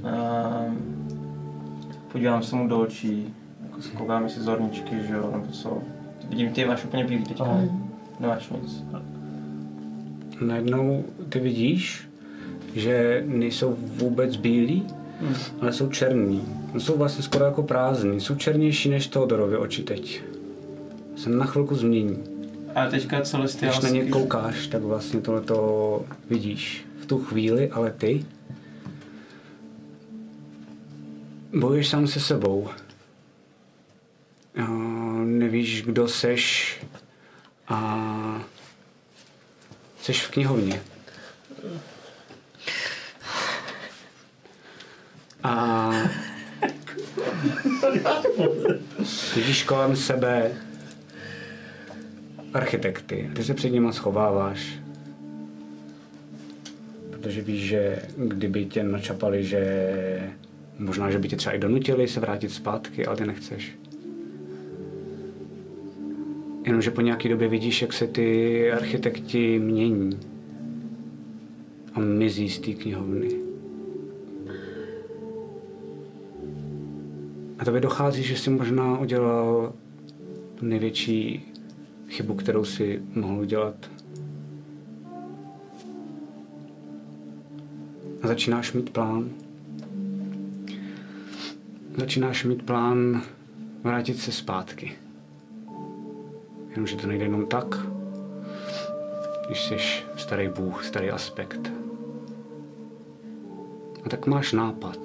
A 0.04 0.66
podívám 2.12 2.44
se 2.44 2.56
mu 2.56 2.68
do 2.68 2.80
očí. 2.80 3.34
Jako 3.64 3.82
skoukám 3.82 4.30
si 4.30 4.42
zorničky, 4.42 4.96
že 5.08 5.14
jo, 5.14 5.30
nebo 5.32 5.48
co. 5.52 5.82
Vidím, 6.30 6.50
ty 6.50 6.66
máš 6.66 6.86
úplně 6.86 7.06
bílý 7.06 7.24
teďka. 7.24 7.62
Nemáš 8.20 8.50
nic. 8.50 8.84
Najednou 10.42 11.06
ty 11.30 11.40
vidíš, 11.40 12.10
že 12.76 13.24
nejsou 13.28 13.78
vůbec 13.80 14.36
bílí, 14.36 14.88
ale 15.62 15.74
jsou 15.74 15.90
černí. 15.90 16.46
Jsou 16.78 16.98
vlastně 16.98 17.24
skoro 17.24 17.46
jako 17.46 17.64
prázdní. 17.64 18.22
Jsou 18.22 18.36
černější 18.36 18.90
než 18.90 19.08
Teodorovy 19.08 19.58
oči 19.58 19.84
teď. 19.84 20.24
Se 21.22 21.30
na 21.30 21.46
chvilku 21.46 21.76
změní. 21.76 22.24
A 22.76 22.88
teďka 22.88 23.18
Když 23.18 23.30
celestiálský... 23.30 23.84
na 23.84 23.90
ně 23.90 24.06
koukáš, 24.06 24.68
tak 24.68 24.82
vlastně 24.82 25.22
tohle 25.22 25.42
to 25.42 26.06
vidíš. 26.30 26.86
V 27.02 27.06
tu 27.06 27.24
chvíli, 27.24 27.70
ale 27.70 27.92
ty 27.92 28.26
bojuješ 31.60 31.88
sám 31.88 32.08
se 32.08 32.20
sebou. 32.20 32.70
A 34.56 34.68
nevíš, 35.24 35.84
kdo 35.84 36.08
seš 36.08 36.78
a 37.68 38.46
seš 40.02 40.26
v 40.26 40.32
knihovně. 40.32 40.82
A 45.44 45.92
vidíš 49.36 49.64
kolem 49.64 49.96
sebe 49.96 50.52
architekty. 52.54 53.30
Ty 53.36 53.44
se 53.44 53.54
před 53.54 53.70
nima 53.70 53.92
schováváš. 53.92 54.80
Protože 57.10 57.42
víš, 57.42 57.62
že 57.62 58.02
kdyby 58.18 58.66
tě 58.66 58.84
načapali, 58.84 59.44
že 59.44 60.34
možná, 60.80 61.12
že 61.12 61.20
by 61.20 61.28
tě 61.28 61.36
třeba 61.36 61.56
i 61.56 61.60
donutili 61.60 62.08
se 62.08 62.20
vrátit 62.20 62.52
zpátky, 62.52 63.06
ale 63.06 63.18
ty 63.18 63.26
nechceš. 63.26 63.78
Jenomže 66.66 66.92
po 66.92 67.02
nějaké 67.02 67.30
době 67.30 67.48
vidíš, 67.48 67.82
jak 67.82 67.94
se 67.94 68.08
ty 68.08 68.72
architekti 68.72 69.60
mění 69.60 70.20
a 71.94 72.00
mizí 72.00 72.50
z 72.50 72.60
té 72.60 72.72
knihovny. 72.72 73.30
A 77.60 77.66
tobě 77.66 77.82
dochází, 77.82 78.24
že 78.24 78.38
jsi 78.38 78.50
možná 78.50 79.00
udělal 79.00 79.74
největší 80.62 81.51
chybu, 82.12 82.36
kterou 82.36 82.66
si 82.66 83.02
mohl 83.16 83.40
udělat. 83.40 83.92
A 88.22 88.28
začínáš 88.28 88.74
mít 88.74 88.90
plán. 88.90 89.30
Začínáš 91.98 92.44
mít 92.44 92.64
plán 92.66 93.22
vrátit 93.84 94.18
se 94.18 94.32
zpátky. 94.32 94.92
Jenomže 96.70 96.96
to 96.96 97.08
nejde 97.08 97.26
jenom 97.26 97.46
tak, 97.46 97.76
když 99.48 99.64
jsi 99.64 99.78
starý 100.18 100.48
bůh, 100.48 100.86
starý 100.86 101.10
aspekt. 101.10 101.72
A 104.06 104.10
tak 104.10 104.28
máš 104.28 104.54
nápad. 104.54 105.00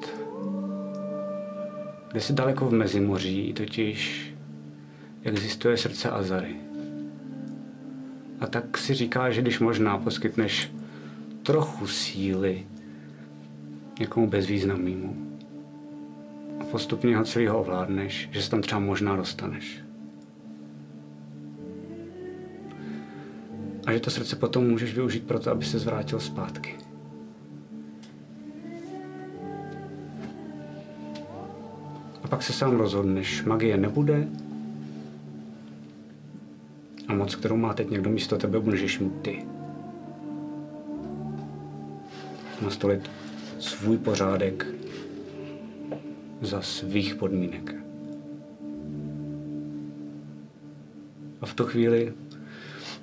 Kde 2.11 2.21
jsi 2.21 2.33
daleko 2.33 2.67
v 2.67 2.73
Mezimoří, 2.73 3.53
totiž 3.53 4.33
existuje 5.25 5.77
srdce 5.77 6.11
Azary. 6.11 6.57
A 8.47 8.49
tak 8.49 8.79
si 8.79 8.95
říká, 8.95 9.31
že 9.31 9.43
když 9.43 9.59
možná 9.59 9.99
poskytneš 9.99 10.73
trochu 11.43 11.87
síly 11.87 12.67
někomu 13.99 14.27
bezvýznamnému 14.27 15.39
a 16.61 16.65
postupně 16.65 17.17
ho 17.17 17.25
celého 17.25 17.61
ovládneš, 17.61 18.29
že 18.33 18.43
se 18.43 18.51
tam 18.51 18.63
třeba 18.63 18.81
možná 18.81 19.17
dostaneš. 19.17 19.83
A 23.87 23.93
že 23.93 24.01
to 24.01 24.11
srdce 24.11 24.37
potom 24.37 24.69
můžeš 24.69 24.95
využít 24.95 25.27
pro 25.27 25.39
to, 25.39 25.51
aby 25.51 25.65
se 25.65 25.79
zvrátil 25.79 26.21
zpátky. 26.21 26.75
A 32.23 32.29
pak 32.29 32.43
se 32.43 32.53
sám 32.53 32.77
rozhodneš, 32.77 33.45
magie 33.45 33.77
nebude, 33.77 34.29
moc, 37.17 37.35
kterou 37.35 37.57
má 37.57 37.75
teď 37.75 37.91
někdo 37.91 38.11
místo 38.11 38.39
tebe, 38.39 38.59
můžeš 38.59 38.99
mít 38.99 39.23
ty. 39.23 39.45
Nastolit 42.63 43.11
svůj 43.59 43.99
pořádek 43.99 44.67
za 46.41 46.63
svých 46.63 47.15
podmínek. 47.15 47.75
A 51.41 51.47
v 51.47 51.55
tu 51.55 51.65
chvíli 51.65 52.13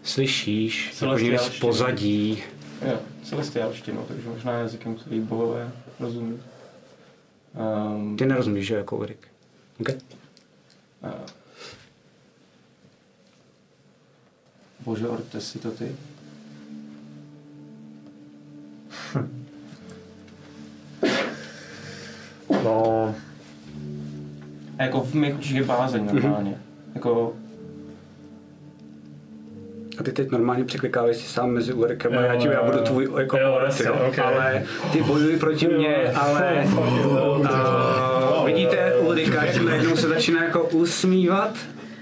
slyšíš 0.04 1.02
jako 1.02 1.18
někde 1.18 1.40
z 1.40 1.60
pozadí 1.60 2.44
Jo, 2.86 3.00
celestiálštinu, 3.24 4.06
takže 4.08 4.30
možná 4.30 4.52
jazykem, 4.52 4.96
který 4.96 5.20
bohové 5.20 5.72
rozumí. 6.00 6.40
Um, 7.96 8.18
Ty 8.18 8.26
nerozumíš, 8.26 8.68
že 8.68 8.76
jako 8.76 8.98
Ulrik. 8.98 9.28
Okay? 9.80 9.96
uh, 11.04 11.10
Bože, 14.86 15.08
Orte, 15.08 15.42
jsi 15.42 15.60
to 15.60 15.72
ty? 15.72 15.96
No, 22.64 23.16
A 24.80 24.84
jako 24.84 25.02
v 25.02 25.14
mých 25.14 25.36
očích 25.36 25.56
je 25.56 25.64
bázeň 25.64 26.06
normálně. 26.06 26.58
Jako, 26.96 27.34
A 30.00 30.04
ty 30.04 30.12
teď 30.12 30.32
normálně 30.32 30.64
překlikáváš 30.64 31.16
si 31.18 31.28
sám 31.28 31.50
mezi 31.50 31.74
Ulrikem 31.74 32.12
a 32.12 32.16
Jo, 32.16 32.22
já, 32.22 32.36
ti, 32.36 32.48
já 32.48 32.64
budu 32.64 32.80
tvůj 32.84 33.08
jako 33.20 33.38
Jo, 33.38 33.60
jasně, 33.66 33.86
jo? 33.86 33.96
ok. 34.10 34.20
ale 34.20 34.64
ty 34.92 35.02
bojuj 35.04 35.38
proti 35.38 35.68
mně, 35.68 35.96
ale 36.12 36.66
uh, 36.78 38.46
vidíte 38.46 38.96
Ulrika, 38.96 39.46
jak 39.46 39.62
najednou 39.62 39.96
se 39.96 40.08
začíná 40.08 40.44
jako 40.44 40.64
usmívat. 40.64 41.56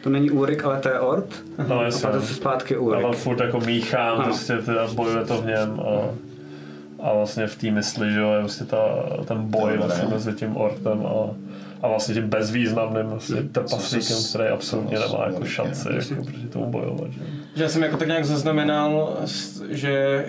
To 0.03 0.09
není 0.09 0.31
Ulrik, 0.31 0.65
ale 0.65 0.79
to 0.79 0.89
je 0.89 0.99
Ort. 0.99 1.25
no 1.67 1.79
A 1.79 1.83
jasně. 1.83 2.09
to 2.09 2.21
se 2.21 2.33
zpátky 2.33 2.73
Já 2.73 2.79
tam 2.79 2.87
Ulrik. 2.87 3.17
furt 3.17 3.39
jako 3.39 3.59
míchám, 3.59 4.15
Ano. 4.15 4.23
prostě 4.23 4.57
teda 4.57 4.87
bojuje 4.93 5.25
to 5.25 5.41
v 5.41 5.45
něm 5.45 5.79
a, 5.79 6.09
a 7.09 7.13
vlastně 7.13 7.47
v 7.47 7.55
té 7.55 7.71
mysli, 7.71 8.11
že 8.11 8.19
jo, 8.19 8.31
je 8.33 8.39
prostě 8.39 8.63
ta, 8.65 8.77
ten 9.27 9.37
boj 9.41 9.77
vlastně 9.77 10.07
mezi 10.09 10.33
tím 10.33 10.57
ortem 10.57 11.05
a, 11.05 11.35
a 11.81 11.87
vlastně 11.87 12.15
tím 12.15 12.27
bezvýznamným 12.27 13.05
vlastně 13.05 13.43
trpaslíkem, 13.43 14.17
který 14.29 14.49
absolutně 14.49 14.99
nemá 14.99 15.25
jako 15.27 15.45
šanci 15.45 15.87
jako 15.91 16.23
proti 16.23 16.47
tomu 16.47 16.71
bojovat, 16.71 17.11
že 17.55 17.63
já 17.63 17.69
jsem 17.69 17.83
jako 17.83 17.97
tak 17.97 18.07
nějak 18.07 18.25
zaznamenal, 18.25 19.17
že 19.69 20.25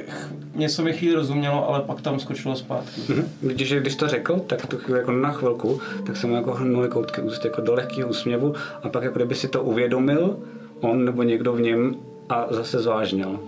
něco 0.54 0.82
mi 0.82 0.92
chvíli 0.92 1.14
rozumělo, 1.14 1.68
ale 1.68 1.80
pak 1.80 2.00
tam 2.00 2.20
skočilo 2.20 2.56
zpátky. 2.56 3.00
Mhm. 3.08 3.28
Vidíš, 3.42 3.68
že 3.68 3.80
když 3.80 3.96
to 3.96 4.08
řekl, 4.08 4.38
tak 4.46 4.66
tu 4.66 4.78
chvíli 4.78 5.00
jako 5.00 5.12
na 5.12 5.32
chvilku, 5.32 5.80
tak 6.06 6.16
se 6.16 6.26
mu 6.26 6.34
jako 6.34 6.52
hnuli 6.54 6.88
koutky 6.88 7.20
úst 7.20 7.44
jako 7.44 7.60
do 7.60 7.74
lehkého 7.74 8.08
úsměvu 8.08 8.54
a 8.82 8.88
pak 8.88 9.02
jako 9.02 9.18
kdyby 9.18 9.34
si 9.34 9.48
to 9.48 9.62
uvědomil, 9.62 10.36
on 10.80 11.04
nebo 11.04 11.22
někdo 11.22 11.52
v 11.52 11.60
něm 11.60 11.94
a 12.28 12.46
zase 12.50 12.80
zvážnil. 12.80 13.40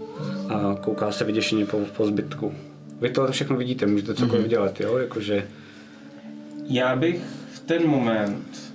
A 0.49 0.77
kouká 0.81 1.13
se 1.13 1.25
vyděšeně 1.25 1.67
po, 1.67 1.79
po 1.97 2.07
zbytku. 2.07 2.55
Vy 3.01 3.11
to 3.11 3.27
všechno 3.33 3.57
vidíte, 3.57 3.87
můžete 3.87 4.15
cokoliv 4.15 4.47
dělat, 4.47 4.81
jo? 4.81 4.99
Jakože, 4.99 5.47
Já 6.67 6.97
bych 6.97 7.23
ten 7.67 7.89
moment 7.89 8.75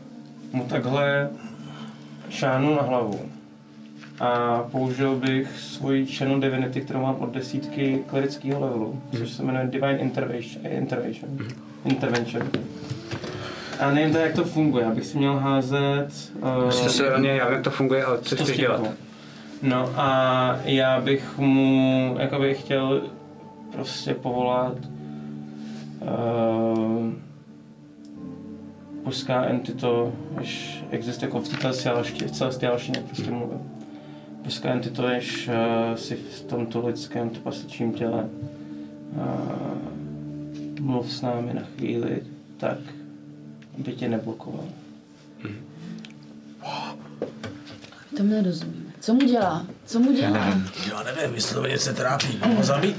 mu 0.54 0.64
takhle 0.64 1.30
šáhnul 2.30 2.76
na 2.76 2.82
hlavu 2.82 3.20
a 4.20 4.60
použil 4.72 5.16
bych 5.16 5.60
svoji 5.60 6.06
Channel 6.06 6.40
Divinity, 6.40 6.82
kterou 6.82 7.02
mám 7.02 7.16
od 7.20 7.34
desítky 7.34 8.04
klerického 8.08 8.62
levelu, 8.62 9.02
což 9.18 9.30
se 9.30 9.44
jmenuje 9.44 9.68
Divine 9.68 9.98
Intervention. 9.98 10.68
Intervention. 10.68 11.38
Intervention. 11.86 12.50
A 13.80 13.92
nevím 13.92 14.14
tak, 14.14 14.22
jak 14.22 14.36
to 14.36 14.44
funguje, 14.44 14.86
abych 14.86 15.06
si 15.06 15.18
měl 15.18 15.38
házet... 15.38 16.08
Uh, 16.36 16.70
to 16.84 16.90
se 16.90 17.18
mě, 17.18 17.30
já 17.30 17.46
vím, 17.46 17.54
jak 17.54 17.64
to 17.64 17.70
funguje, 17.70 18.06
ale 18.06 18.18
co 18.22 18.36
chceš 18.36 18.58
dělat? 18.58 18.82
No 19.62 19.90
a 19.98 20.60
já 20.64 21.02
bych 21.02 21.38
mu, 21.38 22.16
jakoby 22.20 22.56
chtěl 22.56 23.02
prostě 23.72 24.14
povolat 24.14 24.76
uh, 26.02 27.14
božská 29.10 29.44
entito, 29.46 30.14
jež 30.40 30.84
existuje 30.92 31.28
jako 31.28 31.40
v 31.42 31.50
té 31.50 31.58
celestiálštině, 31.58 32.30
celestiálštině 32.32 33.00
prostě 33.00 33.32
mluvím. 33.32 33.72
Božská 34.44 34.70
entito, 34.70 35.08
jež 35.08 35.48
uh, 35.48 35.96
si 35.96 36.16
v 36.16 36.42
tomto 36.42 36.88
lidském 36.88 37.30
trpasličím 37.30 37.94
těle 37.94 38.30
uh, 39.14 39.22
mluv 40.80 41.12
s 41.12 41.22
námi 41.22 41.54
na 41.54 41.62
chvíli 41.62 42.22
tak, 42.58 42.78
aby 43.80 43.94
tě 43.94 44.10
neblokoval. 44.10 44.66
To 48.18 48.24
mi 48.24 48.30
nerozumíme. 48.30 48.92
Co 49.00 49.14
mu 49.14 49.20
dělá? 49.20 49.66
Co 49.86 50.00
mu 50.00 50.14
dělá? 50.14 50.48
Já 50.90 51.04
nevím, 51.04 51.32
mě 51.62 51.70
něco 51.70 51.94
trápí. 51.94 52.38
Mám 52.42 52.56
ho 52.56 52.64
zabít? 52.64 52.98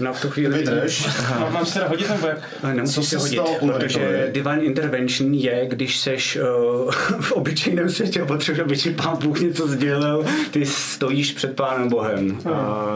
No 0.00 0.12
v 0.14 0.20
tu 0.20 0.30
chvíli 0.30 0.58
Vydrž. 0.58 1.06
Mám, 1.40 1.52
mám 1.52 1.66
se 1.66 1.74
teda 1.74 1.88
hodit 1.88 2.08
nebo 2.10 2.26
jak? 2.26 2.38
Nemusíš 2.74 3.08
se 3.08 3.18
hodit, 3.18 3.32
stalo 3.34 3.78
protože? 3.78 4.30
Divine 4.32 4.62
Intervention 4.62 5.34
je, 5.34 5.66
když 5.66 5.98
seš 5.98 6.38
uh, 6.84 6.90
v 7.20 7.32
obyčejném 7.32 7.90
světě 7.90 8.20
a 8.20 8.26
potřebuješ, 8.26 8.64
aby 8.64 8.76
ti 8.76 8.90
pán 8.90 9.16
Bůh 9.22 9.40
něco 9.40 9.68
sdělil, 9.68 10.24
ty 10.50 10.66
stojíš 10.66 11.32
před 11.32 11.56
pánem 11.56 11.88
Bohem, 11.88 12.38
uh, 12.44 12.52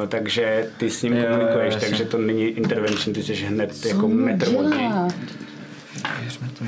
takže 0.08 0.66
ty 0.76 0.90
s 0.90 1.02
ním 1.02 1.12
Jo, 1.12 1.24
komunikuješ, 1.30 1.74
jasně. 1.74 1.88
takže 1.88 2.04
to 2.04 2.18
není 2.18 2.44
intervention, 2.44 3.14
ty 3.14 3.22
jsi 3.22 3.34
hned 3.34 3.76
Co 3.76 3.88
jako 3.88 4.08
metr 4.08 4.48
od 4.48 4.62
něj. 4.62 4.88
to, 6.58 6.64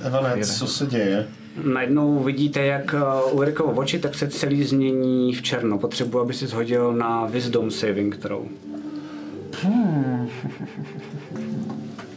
to. 0.00 0.06
Evane, 0.06 0.44
co 0.44 0.66
se 0.66 0.86
děje? 0.86 1.28
Najednou 1.64 2.18
vidíte, 2.18 2.60
jak 2.66 2.94
uh, 2.94 3.34
Ulrikovo 3.34 3.72
oči, 3.72 3.98
tak 3.98 4.14
se 4.14 4.28
celý 4.28 4.64
změní 4.64 5.34
v 5.34 5.42
černo. 5.42 5.78
Potřebuji, 5.78 6.20
aby 6.20 6.34
si 6.34 6.46
shodil 6.46 6.92
na 6.92 7.26
Wisdom 7.26 7.70
Saving 7.70 8.16
Throw. 8.16 8.42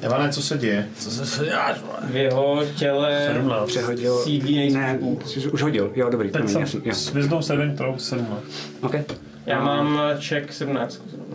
Evane, 0.01 0.29
co 0.29 0.41
se 0.41 0.57
děje? 0.57 0.87
Co 0.97 1.11
se 1.11 1.25
se 1.25 1.45
děláš? 1.45 1.81
V 2.03 2.15
jeho 2.15 2.63
těle 2.75 3.29
17. 3.33 3.67
Přehodil... 3.67 4.17
sídlí 4.17 4.73
Ne, 4.73 4.99
jsi 5.25 5.51
už 5.51 5.61
hodil. 5.61 5.91
Jo, 5.95 6.09
dobrý, 6.09 6.29
Teď 6.29 6.49
jsem 6.49 6.61
jasný, 6.61 6.81
s 6.91 7.13
Wisdom 7.13 7.43
Saving 7.43 7.77
Throw 7.77 7.97
17. 7.97 8.41
Okay. 8.81 9.03
Já 9.45 9.63
mám 9.63 9.99
check 10.19 10.53
17. 10.53 11.01
zrovna. 11.07 11.25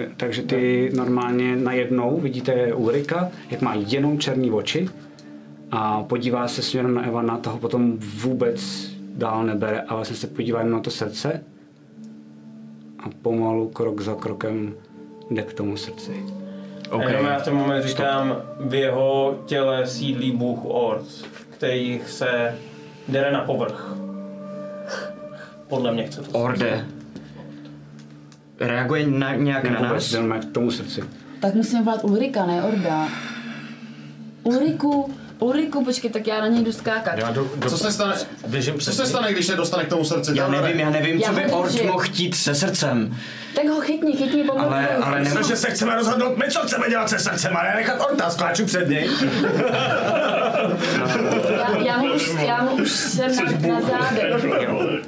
Eh, 0.00 0.08
Takže 0.16 0.42
ty 0.42 0.92
normálně 0.96 1.56
najednou 1.56 2.20
vidíte 2.20 2.74
Ulrika, 2.74 3.30
jak 3.50 3.60
má 3.60 3.74
jenom 3.74 4.18
černý 4.18 4.50
oči 4.50 4.88
a 5.70 6.02
podívá 6.02 6.48
se 6.48 6.62
směrem 6.62 6.94
na 6.94 7.06
Evana, 7.06 7.38
toho 7.38 7.58
potom 7.58 7.98
vůbec 7.98 8.90
dál 9.16 9.44
nebere 9.44 9.80
a 9.80 9.94
vlastně 9.94 10.16
se 10.16 10.26
podívá 10.26 10.58
jenom 10.58 10.72
na 10.72 10.80
to 10.80 10.90
srdce 10.90 11.44
a 12.98 13.10
pomalu 13.22 13.68
krok 13.68 14.00
za 14.00 14.14
krokem 14.14 14.74
jde 15.30 15.42
k 15.42 15.52
tomu 15.52 15.76
srdci. 15.76 16.24
A 16.90 17.02
jenom 17.02 17.26
já 17.26 17.38
v 17.38 17.44
ten 17.44 17.54
moment 17.54 17.82
říkám, 17.82 18.42
v 18.60 18.74
jeho 18.74 19.38
těle 19.46 19.86
sídlí 19.86 20.30
Bůh 20.32 20.58
Ord, 20.64 21.06
který 21.50 22.00
se 22.06 22.54
dere 23.08 23.32
na 23.32 23.40
povrch. 23.40 23.94
Podle 25.68 25.92
mě 25.92 26.06
chce 26.06 26.22
to. 26.22 26.38
Orde. 26.38 26.86
Reaguje 28.60 29.06
na, 29.06 29.34
nějak 29.34 29.64
Ne, 29.64 29.70
na 29.70 29.76
vůbec, 29.78 29.92
nás? 29.92 30.12
jenom 30.12 30.40
k 30.40 30.52
tomu 30.52 30.70
srdci. 30.70 31.04
Tak 31.40 31.54
musíme 31.54 31.82
volat 31.82 32.04
Ulrika, 32.04 32.46
ne 32.46 32.62
Orda. 32.62 33.08
Ulriku, 34.42 35.14
Ulriku, 35.38 35.84
počkej, 35.84 36.10
tak 36.10 36.26
já 36.26 36.40
na 36.40 36.46
něj 36.46 36.64
jdu 36.64 36.72
skákat. 36.72 37.18
Já 37.18 37.30
do, 37.30 37.50
do, 37.56 37.70
Co 37.70 37.78
se 37.78 37.92
stane, 37.92 38.14
běžím 38.46 38.80
co 38.80 38.92
se 38.92 39.06
stane, 39.06 39.32
když 39.32 39.46
se 39.46 39.56
dostane 39.56 39.84
k 39.84 39.88
tomu 39.88 40.04
srdci? 40.04 40.30
Já 40.34 40.48
nevím, 40.48 40.80
já 40.80 40.90
nevím, 40.90 41.18
Já 41.18 41.28
co 41.28 41.34
by 41.34 41.44
držím. 41.64 41.86
mohl 41.86 41.98
chtít 41.98 42.34
se 42.34 42.54
srdcem. 42.54 43.16
Tak 43.54 43.66
ho 43.68 43.80
chytni, 43.80 44.16
chytni, 44.16 44.44
pomalu. 44.44 44.68
Ale, 44.70 44.88
ale 44.88 45.20
nemůžu... 45.20 45.48
že 45.48 45.56
se 45.56 45.70
chceme 45.70 45.94
rozhodnout 45.94 46.36
my, 46.36 46.44
co 46.50 46.60
chceme 46.60 46.90
dělat 46.90 47.08
se 47.08 47.18
srdcem, 47.18 47.56
a 47.56 47.62
ne 47.62 47.74
nechat 47.74 48.00
orta, 48.10 48.30
skáču 48.30 48.66
před 48.66 48.88
něj. 48.88 49.10
Já, 51.56 51.82
já, 51.84 51.98
mu 51.98 52.14
už, 52.14 52.30
já 52.46 52.62
mu 52.62 52.70
už 52.70 52.90
jsem 52.90 53.36
na, 53.36 53.68
na 53.74 53.80
zádech. 53.80 54.44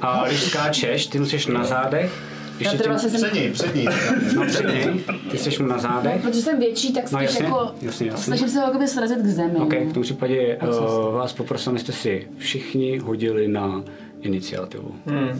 A 0.01 0.23
když 0.27 0.43
skáčeš, 0.43 1.07
ty 1.07 1.19
musíš 1.19 1.47
na 1.47 1.63
zádech, 1.63 2.11
když 2.59 2.65
Já 2.65 2.71
je 2.71 2.77
teda 2.77 2.83
tím, 2.83 2.91
vlastně 3.09 3.19
jsem, 3.19 3.29
Před 3.29 3.41
ní, 3.41 3.51
před 3.51 3.75
ní. 3.75 3.85
no, 4.35 4.45
před 4.45 4.67
něj, 4.67 5.03
ty 5.31 5.37
jsi 5.37 5.63
mu 5.63 5.69
na 5.69 5.75
no, 5.75 5.81
zádech, 5.81 6.21
protože 6.21 6.41
jsem 6.41 6.59
větší, 6.59 6.93
tak 6.93 7.03
spíš 7.03 7.11
No, 7.13 7.19
jasně, 7.21 7.45
jako, 7.45 7.71
jasně, 7.81 8.07
jasně. 8.07 8.23
snažím 8.23 8.49
se 8.49 8.59
ho 8.59 8.65
jakoby 8.65 8.87
srazit 8.87 9.17
k 9.17 9.25
zemi. 9.25 9.59
OK, 9.59 9.73
no. 9.73 9.89
v 9.89 9.93
tom 9.93 10.03
případě 10.03 10.57
uh, 10.57 11.15
vás 11.15 11.33
poprosím, 11.33 11.69
abyste 11.69 11.91
si 11.91 12.27
všichni 12.37 12.97
hodili 12.97 13.47
na 13.47 13.83
iniciativu. 14.21 14.95
Bojovat. 15.05 15.35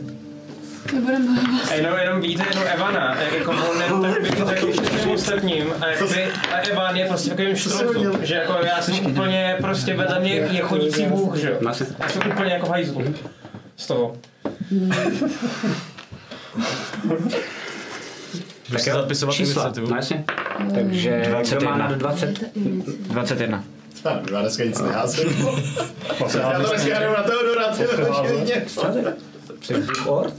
A 1.72 1.74
jenom, 1.74 1.98
jenom 2.00 2.22
vidíte 2.22 2.44
jenom 2.50 2.64
Evana, 2.74 3.22
jak 3.22 3.34
jako 3.34 3.52
on 3.52 3.82
jenom 3.82 4.02
tak 4.02 4.22
vidíte 4.22 4.54
jako 4.56 4.72
všem 4.72 5.10
ostatním 5.12 5.66
a, 5.82 5.88
jakoby, 5.88 6.24
a 6.54 6.58
Evan 6.58 6.96
je 6.96 7.06
prostě 7.06 7.30
takovým 7.30 7.56
štrouzou, 7.56 8.12
že 8.22 8.36
jako 8.36 8.54
já 8.66 8.82
jsem 8.82 9.06
úplně 9.06 9.56
prostě 9.62 9.94
vedle 9.94 10.20
mě 10.20 10.34
je 10.34 10.62
chodící 10.62 11.06
Bůh, 11.06 11.36
že 11.36 11.50
jo. 11.50 11.56
No. 11.62 11.72
Já 12.00 12.10
jsem 12.10 12.22
úplně 12.32 12.54
jako 12.54 12.70
hajzlu 12.70 13.04
z 13.78 13.88
toho. 13.88 14.16
Tak 18.72 18.80
si 18.80 18.92
zapisovat 18.92 19.34
čísla, 19.34 19.74
no 19.90 19.96
jasně. 19.96 20.26
Takže 20.76 21.22
kdo 21.58 21.66
má 21.66 21.78
21. 21.78 21.78
nad 21.78 21.96
20? 21.98 22.40
21. 22.56 23.64
Tak, 24.04 24.32
já 24.32 24.42
dneska 24.42 24.64
nic 24.64 24.82
neházím. 24.82 25.30
Se 26.28 26.40
Já 26.40 26.52
to 26.52 26.70
dneska 26.70 26.98
jdem 26.98 27.14
na 27.18 27.24
Teodora, 27.24 27.68
ty. 27.68 27.84
Jsi 29.62 29.74
Ord? 30.06 30.34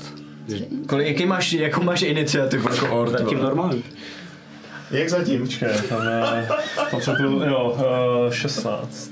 Kolik, 0.86 1.08
jaký 1.08 1.26
máš, 1.26 1.52
jakou 1.52 1.82
máš 1.82 2.02
iniciativu 2.02 2.68
jako 2.74 3.00
Ord? 3.00 3.12
Zatím 3.12 3.39
normální. 3.39 3.84
Jak 4.90 5.08
zatím? 5.08 5.42
Počkej, 5.42 5.68
tam 5.89 6.02
je... 6.08 6.48
Tam 6.90 7.00
se 7.00 7.12
tu, 7.12 7.42
jo, 7.42 7.78
uh, 8.26 8.32
16. 8.32 9.10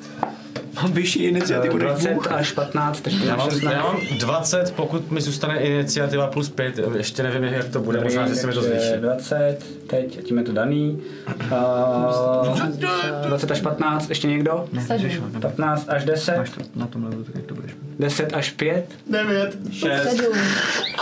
Mám 0.83 0.93
vyšší 0.93 1.25
iniciativu. 1.25 1.79
než 1.79 1.87
20 1.89 2.13
Bůh. 2.15 2.33
až 2.33 2.53
15, 2.53 3.01
takže 3.01 3.27
Já 3.27 3.37
mám, 3.37 3.51
16. 3.51 3.73
já 3.73 3.83
mám 3.83 3.97
20, 4.19 4.73
pokud 4.77 5.11
mi 5.11 5.21
zůstane 5.21 5.59
iniciativa 5.61 6.27
plus 6.27 6.49
5, 6.49 6.81
ještě 6.97 7.23
nevím, 7.23 7.45
jak 7.45 7.69
to 7.69 7.81
bude, 7.81 8.01
možná, 8.01 8.29
že 8.29 8.35
se 8.35 8.47
mi 8.47 8.53
to 8.53 8.63
zvýší. 8.63 8.93
20, 9.01 9.59
teď, 9.87 10.19
a 10.19 10.23
tím 10.23 10.39
je 10.39 10.45
to 10.45 10.53
daný. 10.53 11.03
Uh, 11.51 13.27
20 13.27 13.51
až 13.51 13.61
15, 13.61 14.09
ještě 14.09 14.27
někdo? 14.29 14.65
Sedm. 14.87 15.11
15 15.41 15.89
až 15.89 16.05
10, 16.05 16.37
Máš 16.39 16.51
to 16.51 16.61
na 16.77 16.87
tom 16.87 17.05
levelu, 17.05 17.25
tak 17.25 17.35
jak 17.35 17.45
to 17.45 17.55
budeš 17.55 17.71
mít. 17.71 17.99
10 18.01 18.33
až 18.35 18.51
5. 18.51 18.87
9. 19.07 19.59
Sedm. 19.81 20.33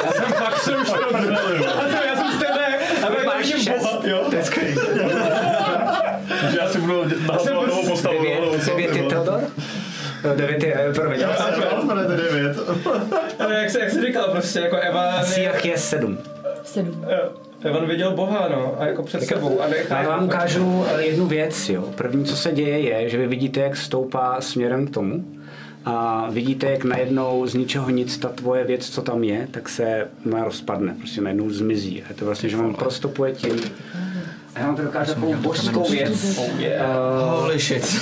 Já 0.05 0.13
jsem 0.13 0.25
fakt 0.33 0.59
jsem 0.59 0.83
už 0.83 0.89
Já 2.09 2.17
jsem 2.17 2.33
z 2.33 2.39
tebe, 2.39 2.79
a 3.03 3.27
Máš 3.27 3.47
6. 3.47 3.67
To 4.31 4.37
je 4.37 4.43
Takže 6.41 6.59
já 6.59 6.69
si 6.69 6.81
budu 6.81 7.05
nahazovat 7.27 7.67
novou 7.67 7.89
postavu. 7.89 8.17
9, 8.23 8.67
9 8.67 8.97
je 8.97 9.03
Teodor? 9.03 9.41
9 10.37 10.63
je, 10.63 10.75
eh, 10.75 10.93
promiň. 10.93 11.21
Máte 11.85 12.17
9. 12.17 12.57
Ale 13.39 13.55
jak, 13.55 13.71
se, 13.71 13.81
jak 13.81 13.91
jsi 13.91 14.07
říkal, 14.07 14.29
prostě 14.31 14.61
jako 14.61 14.77
Evan, 14.77 15.25
Siach 15.25 15.65
je 15.65 15.79
7. 15.79 16.19
Sedm. 16.65 17.05
Evan 17.63 17.87
viděl 17.87 18.11
Boha, 18.11 18.49
no, 18.49 18.77
a 18.79 18.87
jako 18.87 19.03
před 19.03 19.23
sebou. 19.23 19.61
A 19.61 19.69
nechá, 19.69 20.03
já 20.03 20.09
vám 20.09 20.25
ukážu 20.25 20.85
eh, 20.89 21.03
jednu 21.03 21.27
věc, 21.27 21.69
jo. 21.69 21.83
První, 21.95 22.25
co 22.25 22.37
se 22.37 22.53
děje, 22.53 22.81
je, 22.81 23.09
že 23.09 23.19
vy 23.19 23.27
vidíte, 23.27 23.61
jak 23.61 23.77
stoupá 23.77 24.41
směrem 24.41 24.87
k 24.87 24.91
tomu. 24.91 25.25
A 25.85 26.27
vidíte, 26.31 26.71
jak 26.71 26.85
najednou 26.85 27.47
z 27.47 27.55
ničeho 27.55 27.91
nic 27.91 28.19
ta 28.19 28.29
tvoje 28.29 28.65
věc, 28.65 28.91
co 28.91 29.03
tam 29.03 29.25
je, 29.25 29.49
tak 29.51 29.69
se 29.69 30.09
no, 30.25 30.45
rozpadne, 30.45 30.95
prostě 30.99 31.21
najednou 31.21 31.51
zmizí. 31.51 32.03
A 32.03 32.09
je 32.09 32.15
to 32.15 32.25
vlastně, 32.25 32.49
že 32.49 32.57
vám 32.57 32.75
prostupuje 32.75 33.33
tím. 33.33 33.61
A 34.57 34.61
já 34.61 34.67
vám 34.67 34.77
to 34.77 34.83
dokážu 34.83 35.15
takovou 35.15 35.35
božskou 35.35 35.91
věc, 35.91 36.41
eh, 36.63 36.83
Holy 37.41 37.59
shit. 37.59 38.01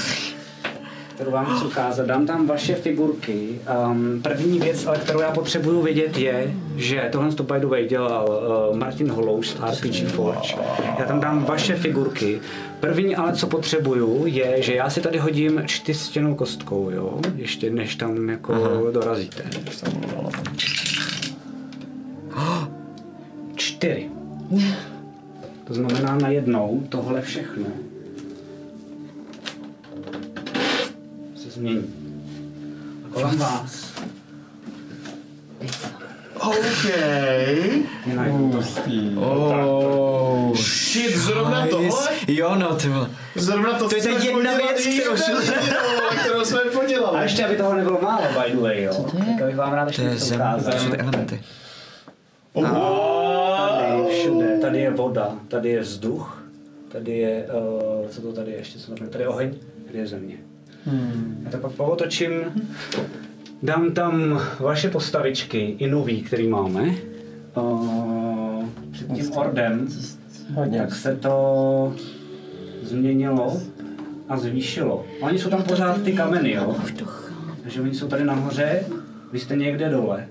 kterou 1.14 1.30
vám 1.30 1.46
chci 1.46 1.64
ukázat. 1.64 2.06
Dám 2.06 2.26
tam 2.26 2.46
vaše 2.46 2.74
figurky. 2.74 3.60
Um, 3.90 4.20
první 4.22 4.60
věc, 4.60 4.86
ale 4.86 4.98
kterou 4.98 5.20
já 5.20 5.30
potřebuju 5.30 5.82
vědět, 5.82 6.18
je, 6.18 6.54
že 6.76 7.08
tohle 7.12 7.32
to 7.32 7.42
by 7.42 7.60
the 7.60 7.66
way 7.66 7.88
dělal 7.88 8.28
uh, 8.70 8.76
Martin 8.76 9.10
Holous 9.10 9.56
z 9.56 9.56
RPG 9.70 10.08
Forge. 10.08 10.54
Já 10.98 11.04
tam 11.04 11.20
dám 11.20 11.44
vaše 11.44 11.76
figurky. 11.76 12.40
První 12.80 13.16
ale, 13.16 13.32
co 13.32 13.46
potřebuju, 13.46 14.22
je, 14.26 14.62
že 14.62 14.74
já 14.74 14.90
si 14.90 15.00
tady 15.00 15.18
hodím 15.18 15.62
čtyřstěnou 15.66 16.34
kostkou, 16.34 16.90
jo? 16.90 17.18
Ještě 17.36 17.70
než 17.70 17.94
tam 17.94 18.28
jako 18.28 18.54
Aha. 18.54 18.90
dorazíte. 18.92 19.44
Čtyři. 23.56 24.10
To 25.64 25.74
znamená 25.74 26.16
najednou 26.16 26.82
tohle 26.88 27.22
všechno 27.22 27.64
se 31.36 31.50
změní. 31.50 31.84
A 33.06 33.08
kolem 33.14 33.38
vás 33.38 33.94
OK. 36.40 36.84
je 38.06 38.16
to. 38.52 38.62
Oh, 39.20 40.56
Shit, 40.56 41.16
zrovna 41.16 41.66
tohle? 41.66 42.08
Jo, 42.28 42.54
no, 42.54 42.74
ty 42.76 42.88
vole. 42.88 43.10
Zrovna 43.34 43.72
to, 43.78 43.88
To 43.88 43.96
je 43.96 44.02
co 44.02 44.08
ta 44.08 44.14
jsme 44.14 44.24
jedna 44.26 44.50
podělali, 44.52 44.74
věc, 44.74 45.00
kterou 45.00 45.12
jedna 45.16 45.52
jsme- 45.52 46.18
kterou 46.20 46.44
jsme 46.44 46.60
podělali. 46.60 47.18
A 47.18 47.22
ještě, 47.22 47.44
aby 47.46 47.56
toho 47.56 47.74
nebylo 47.74 47.98
málo, 48.02 48.22
by 48.44 48.50
the 48.52 48.60
way, 48.60 48.82
jo. 48.82 48.94
Co 48.94 49.02
to 49.02 49.16
je? 49.18 49.36
Tak 49.38 49.46
bych 49.46 49.56
vám 49.56 49.72
rád 49.72 49.84
To 49.84 49.88
ještě 49.88 50.02
je 50.02 50.10
něco 50.10 50.24
zem, 50.24 50.36
ukázal. 50.40 50.72
to 50.72 50.78
jsou 50.78 50.90
ty 50.90 50.96
elementy. 50.96 51.40
Všude, 52.54 52.68
tady 54.64 54.78
je 54.78 54.90
voda, 54.90 55.38
tady 55.48 55.68
je 55.68 55.80
vzduch, 55.80 56.44
tady 56.88 57.18
je, 57.18 57.46
uh, 58.02 58.08
co 58.08 58.22
to 58.22 58.32
tady 58.32 58.50
je 58.50 58.56
ještě, 58.56 58.78
co 58.78 58.94
to 58.94 59.06
tady 59.06 59.24
je 59.24 59.28
oheň, 59.28 59.54
tady 59.86 59.98
je 59.98 60.06
země. 60.06 60.36
Hmm. 60.84 61.42
Já 61.44 61.50
to 61.50 61.58
pak 61.58 61.72
pootočím, 61.72 62.32
dám 63.62 63.92
tam 63.92 64.40
vaše 64.60 64.90
postavičky, 64.90 65.76
i 65.78 65.90
nový, 65.90 66.22
který 66.22 66.48
máme. 66.48 66.94
Uh, 67.56 68.64
před 68.92 69.12
tím 69.12 69.32
ordem, 69.32 69.88
tak 70.78 70.94
se 70.94 71.16
to 71.16 71.94
změnilo 72.82 73.60
a 74.28 74.36
zvýšilo. 74.36 75.06
Oni 75.20 75.38
jsou 75.38 75.50
tam 75.50 75.62
pořád 75.62 76.02
ty 76.02 76.12
kameny, 76.12 76.52
jo? 76.52 76.76
Takže 77.62 77.80
oni 77.80 77.94
jsou 77.94 78.08
tady 78.08 78.24
nahoře, 78.24 78.84
vy 79.32 79.38
jste 79.38 79.56
někde 79.56 79.88
dole. 79.88 80.28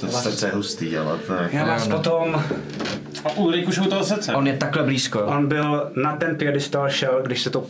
To 0.00 0.08
srdce 0.08 0.46
je 0.46 0.52
hustý, 0.52 0.98
ale 0.98 1.18
tak. 1.18 1.52
Já 1.54 1.64
vás 1.66 1.88
potom 1.88 2.42
A 3.24 3.30
Ulrik 3.36 3.68
už 3.68 3.78
u 3.78 3.84
toho 3.84 4.04
srdce. 4.04 4.34
On 4.34 4.46
je 4.46 4.56
takhle 4.56 4.82
blízko. 4.82 5.20
On 5.20 5.48
byl 5.48 5.90
na 5.96 6.16
ten 6.16 6.36
piedestal 6.36 6.88
šel, 6.88 7.20
když 7.22 7.42
se 7.42 7.50
to 7.50 7.64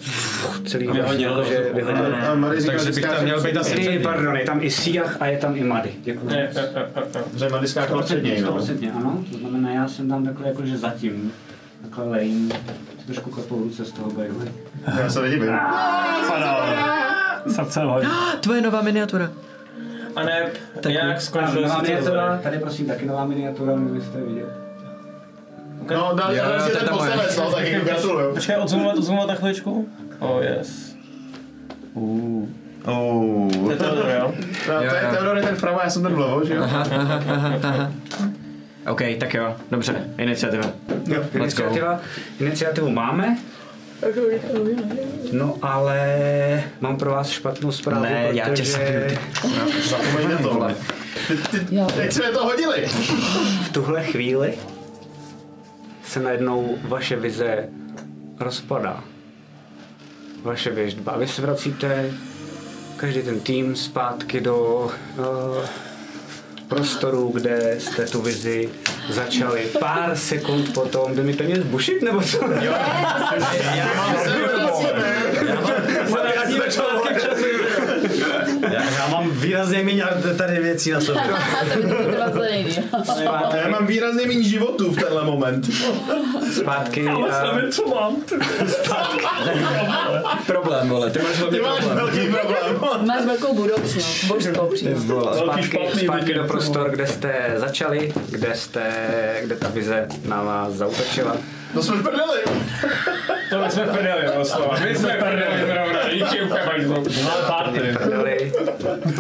celý 0.67 0.87
Vyhodil. 0.87 1.45
že 1.45 1.67
vyhodil. 1.75 2.17
A 2.17 2.37
Takže 2.67 2.79
že 2.85 2.93
bych 2.93 3.05
tam 3.05 3.23
měl 3.23 3.43
být 3.43 3.57
asi 3.57 3.71
přední. 3.75 3.99
pardon, 3.99 4.37
je 4.37 4.45
tam 4.45 4.59
i 4.63 4.71
Siach 4.71 5.17
a 5.23 5.27
je 5.27 5.39
tam 5.39 5.57
i 5.57 5.65
Mady. 5.65 5.91
Děkuji. 6.03 6.29
Je, 6.35 6.37
je, 6.39 6.49
je, 6.55 6.61
je, 6.75 6.87
je. 7.35 7.39
Že 7.39 7.49
Mary 7.49 7.69
skákala 7.69 8.03
před 8.03 8.23
něj, 8.23 8.41
no. 8.41 8.57
100% 8.59 8.91
ano, 8.97 9.25
to 9.33 9.39
znamená, 9.39 9.71
já 9.71 9.89
jsem 9.89 10.09
tam 10.09 10.25
takhle 10.25 10.49
jakože 10.49 10.79
zatím, 10.79 11.33
takhle 11.83 12.21
si 12.21 13.07
trošku 13.07 13.31
klepou 13.31 13.59
ruce 13.59 13.85
z 13.85 13.93
toho 13.93 14.11
bajdu. 14.11 14.43
Já 15.03 15.11
se 15.11 15.23
nedivím. 15.23 15.59
Srdce. 17.55 17.81
Tvoje 18.41 18.61
nová 18.61 18.83
miniatura. 18.83 19.31
A 20.17 20.23
ne, 20.25 20.47
Tak 20.81 20.93
jak 20.93 21.21
skončil 21.21 21.63
Nová 21.63 21.77
se 21.77 21.83
miniatura, 21.83 22.41
tady 22.43 22.59
prosím 22.59 22.87
taky 22.87 23.07
nová 23.07 23.25
miniatura, 23.25 23.77
měli 23.77 23.99
byste 23.99 24.21
vidět. 24.21 24.49
No, 25.91 26.15
dali 26.15 26.37
Jo, 26.37 26.45
to 26.59 26.71
je 26.71 26.77
ten 26.77 26.89
poslanec, 26.89 27.37
no, 27.37 27.53
tak 27.53 27.67
jim 27.67 27.81
gratuluju. 27.81 28.35
Počkej, 28.35 28.57
odzumovat, 28.57 28.97
odzumovat 28.97 29.29
na 29.29 29.35
chviličku. 29.35 29.89
Oh, 30.19 30.43
yes. 30.43 30.97
Uh. 31.95 32.49
Oh. 32.85 33.51
To 33.65 33.71
je 33.71 33.77
to, 33.77 33.85
jo? 33.85 34.35
No, 34.69 34.75
to 34.79 34.95
je 34.95 35.09
Teodor 35.11 35.37
je 35.37 35.43
ten 35.43 35.57
vpravo, 35.57 35.81
já 35.85 35.91
jsem 35.91 36.03
ten 36.03 36.15
vlevo, 36.15 36.45
že 36.45 36.55
jo? 36.55 36.63
OK, 38.91 39.01
tak 39.21 39.35
jo, 39.35 39.57
dobře, 39.71 39.95
iniciativa. 40.19 40.65
Jo, 41.07 41.23
go. 41.33 41.39
iniciativa, 41.39 42.01
iniciativu 42.41 42.91
máme. 42.91 43.37
No 45.33 45.59
ale 45.63 46.65
mám 46.81 46.97
pro 46.97 47.11
vás 47.11 47.29
špatnou 47.29 47.73
zprávu, 47.73 48.03
Ne, 48.03 48.29
já 48.33 48.45
tě 48.45 48.51
protože 48.51 48.73
zabiju, 48.73 49.01
ty. 49.09 49.19
Zapomeň 49.89 50.31
na 50.31 50.39
tohle. 50.39 50.75
Jo. 51.71 51.87
Jak 51.97 52.13
jsme 52.13 52.33
to 52.33 52.45
hodili? 52.45 52.87
v 53.65 53.73
tuhle 53.73 54.05
chvíli 54.05 54.55
se 56.05 56.21
najednou 56.21 56.79
vaše 56.83 57.17
vize 57.17 57.69
rozpadá. 58.41 59.05
Vaše 60.43 60.71
věžba. 60.71 61.13
A 61.13 61.19
vy 61.19 61.29
se 61.29 61.43
vracíte, 61.43 62.11
každý 62.97 63.23
ten 63.23 63.41
tým, 63.41 63.77
zpátky 63.77 64.41
do 64.41 64.57
uh, 65.19 65.65
prostoru, 66.69 67.31
kde 67.35 67.77
jste 67.79 68.07
tu 68.07 68.23
vizi 68.23 68.69
začali. 69.09 69.67
Pár 69.81 70.17
sekund 70.17 70.75
potom, 70.75 71.15
jde 71.15 71.23
mi 71.23 71.35
to 71.35 71.43
něco 71.43 71.65
bušit, 71.65 72.03
nebo 72.03 72.21
co? 72.23 72.39
Jo. 72.61 72.73
Já, 73.75 73.89
já 78.99 79.09
mám 79.11 79.31
výrazně 79.31 79.83
méně 79.83 80.05
tady 80.39 80.61
věcí 80.63 80.91
na 80.91 81.01
sobě. 81.01 81.23
to 82.33 82.39
nejdýl. 82.39 82.83
Já 83.55 83.69
mám 83.69 83.87
výrazně 83.87 84.27
méně 84.27 84.43
životů 84.43 84.91
v 84.93 84.97
tenhle 84.97 85.25
moment. 85.25 85.67
Zpátky. 86.61 87.09
Vůbec 87.09 87.35
a- 87.35 87.53
nevím, 87.55 87.73
co 87.73 87.87
mám. 87.89 88.17
Problém, 90.47 90.89
vole, 90.89 91.11
ty 91.11 91.19
máš 91.19 91.29
máš 91.29 91.39
problém. 91.39 91.97
velký 91.97 92.19
problém. 92.29 93.07
Máš 93.07 93.25
velkou 93.25 93.55
budoucnost, 93.55 94.25
božskou 94.25 94.67
přímo. 94.75 95.17
Velký 95.17 95.63
Zpátky, 95.63 96.05
zpátky 96.05 96.35
do 96.35 96.45
prostor, 96.45 96.91
kde 96.91 97.07
jste 97.07 97.53
začali, 97.57 98.13
kde 98.31 98.55
jste, 98.55 98.83
kde 99.43 99.57
ta 99.57 99.69
vize 99.69 100.09
na 100.25 100.43
vás 100.43 100.73
zautočila. 100.73 101.37
To 101.75 101.83
jsme 101.83 101.97
v 101.97 102.03
prdeli. 102.03 102.43
To 103.51 103.71
jsme 103.71 103.85
prdeli, 103.85 104.23
doslova. 104.39 104.79
My 104.85 104.97
jsme 104.97 105.11
prdeli, 105.11 105.67
zrovna. 105.67 106.13
Díky 106.13 106.41
mají 106.67 106.87
Máme 106.87 107.43
party. 107.47 107.81
Prdeli, 107.93 108.53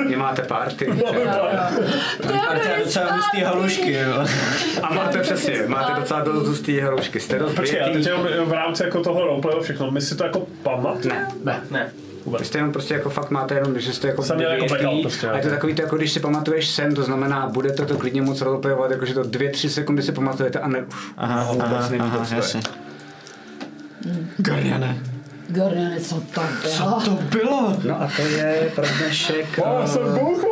vy 0.08 0.16
máte 0.16 0.42
party. 0.42 0.86
A 0.86 2.55
to 2.62 2.68
je 2.68 2.84
docela 2.84 3.12
hustý 3.12 3.41
halušky, 3.41 3.92
jo. 3.92 4.26
A 4.83 4.94
máte 4.94 5.18
přesně, 5.18 5.62
máte 5.66 6.00
docela 6.00 6.20
dost 6.20 6.49
hustý 6.49 6.81
halušky. 6.81 7.20
Jste 7.20 7.39
dost 7.39 7.55
Počkej, 7.55 7.83
a 7.83 7.89
teď 7.89 8.08
v 8.44 8.52
rámci 8.52 8.83
jako 8.83 9.02
toho 9.02 9.20
roleplayu 9.26 9.60
všechno, 9.62 9.91
my 9.91 10.00
si 10.00 10.16
to 10.16 10.25
jako 10.25 10.47
pamatujeme? 10.62 11.28
Ne, 11.44 11.60
ne. 11.70 11.70
Ne. 11.70 12.05
Vůbec. 12.26 12.40
Vy 12.40 12.46
jste 12.46 12.58
jenom 12.58 12.72
prostě 12.72 12.94
jako 12.94 13.10
fakt 13.10 13.30
máte 13.30 13.55
jenom, 13.55 13.80
že 13.80 13.92
jste 13.92 14.08
jako 14.08 14.22
Jsem 14.22 14.36
měl 14.36 14.50
jako 14.50 14.66
prostě, 15.02 15.28
a 15.28 15.36
je 15.36 15.42
to 15.42 15.48
jako. 15.48 15.56
takový 15.56 15.74
to, 15.74 15.82
jako 15.82 15.96
když 15.96 16.12
si 16.12 16.20
pamatuješ 16.20 16.68
sen, 16.68 16.94
to 16.94 17.02
znamená, 17.02 17.46
budete 17.46 17.86
to 17.86 17.98
klidně 17.98 18.22
moc 18.22 18.40
roleplayovat, 18.40 18.90
jakože 18.90 19.14
to 19.14 19.22
dvě, 19.22 19.50
tři 19.50 19.70
sekundy 19.70 20.02
si 20.02 20.12
pamatujete 20.12 20.58
a 20.58 20.68
ne, 20.68 20.82
uf, 20.82 21.12
aha, 21.16 21.52
vůbec 21.52 21.68
aha, 21.70 21.88
nevíte, 21.88 22.05
aha, 22.05 22.24
co 22.26 22.34
jasně. 22.34 22.60
Hmm. 24.05 24.28
Gordiane. 24.36 24.98
Gordiane, 25.48 26.00
co 26.00 26.14
to 26.14 26.40
bylo? 26.62 26.72
Co 26.72 27.00
to 27.05 27.10
bylo? 27.10 27.76
No 27.84 28.02
a 28.02 28.10
to 28.16 28.22
je 28.22 28.72
pro 28.74 28.84
dnešek... 28.98 29.60
Oh, 29.62 29.80
uh... 29.80 29.86
jsem 29.86 30.02
eh, 30.02 30.18
bůh, 30.18 30.42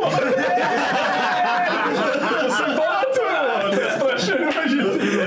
To 2.41 2.51
jsem 2.51 2.65
pamatoval, 2.65 3.71
to 3.75 3.81
je 3.81 3.91
strašně 3.95 4.33
důležitý. 4.33 5.17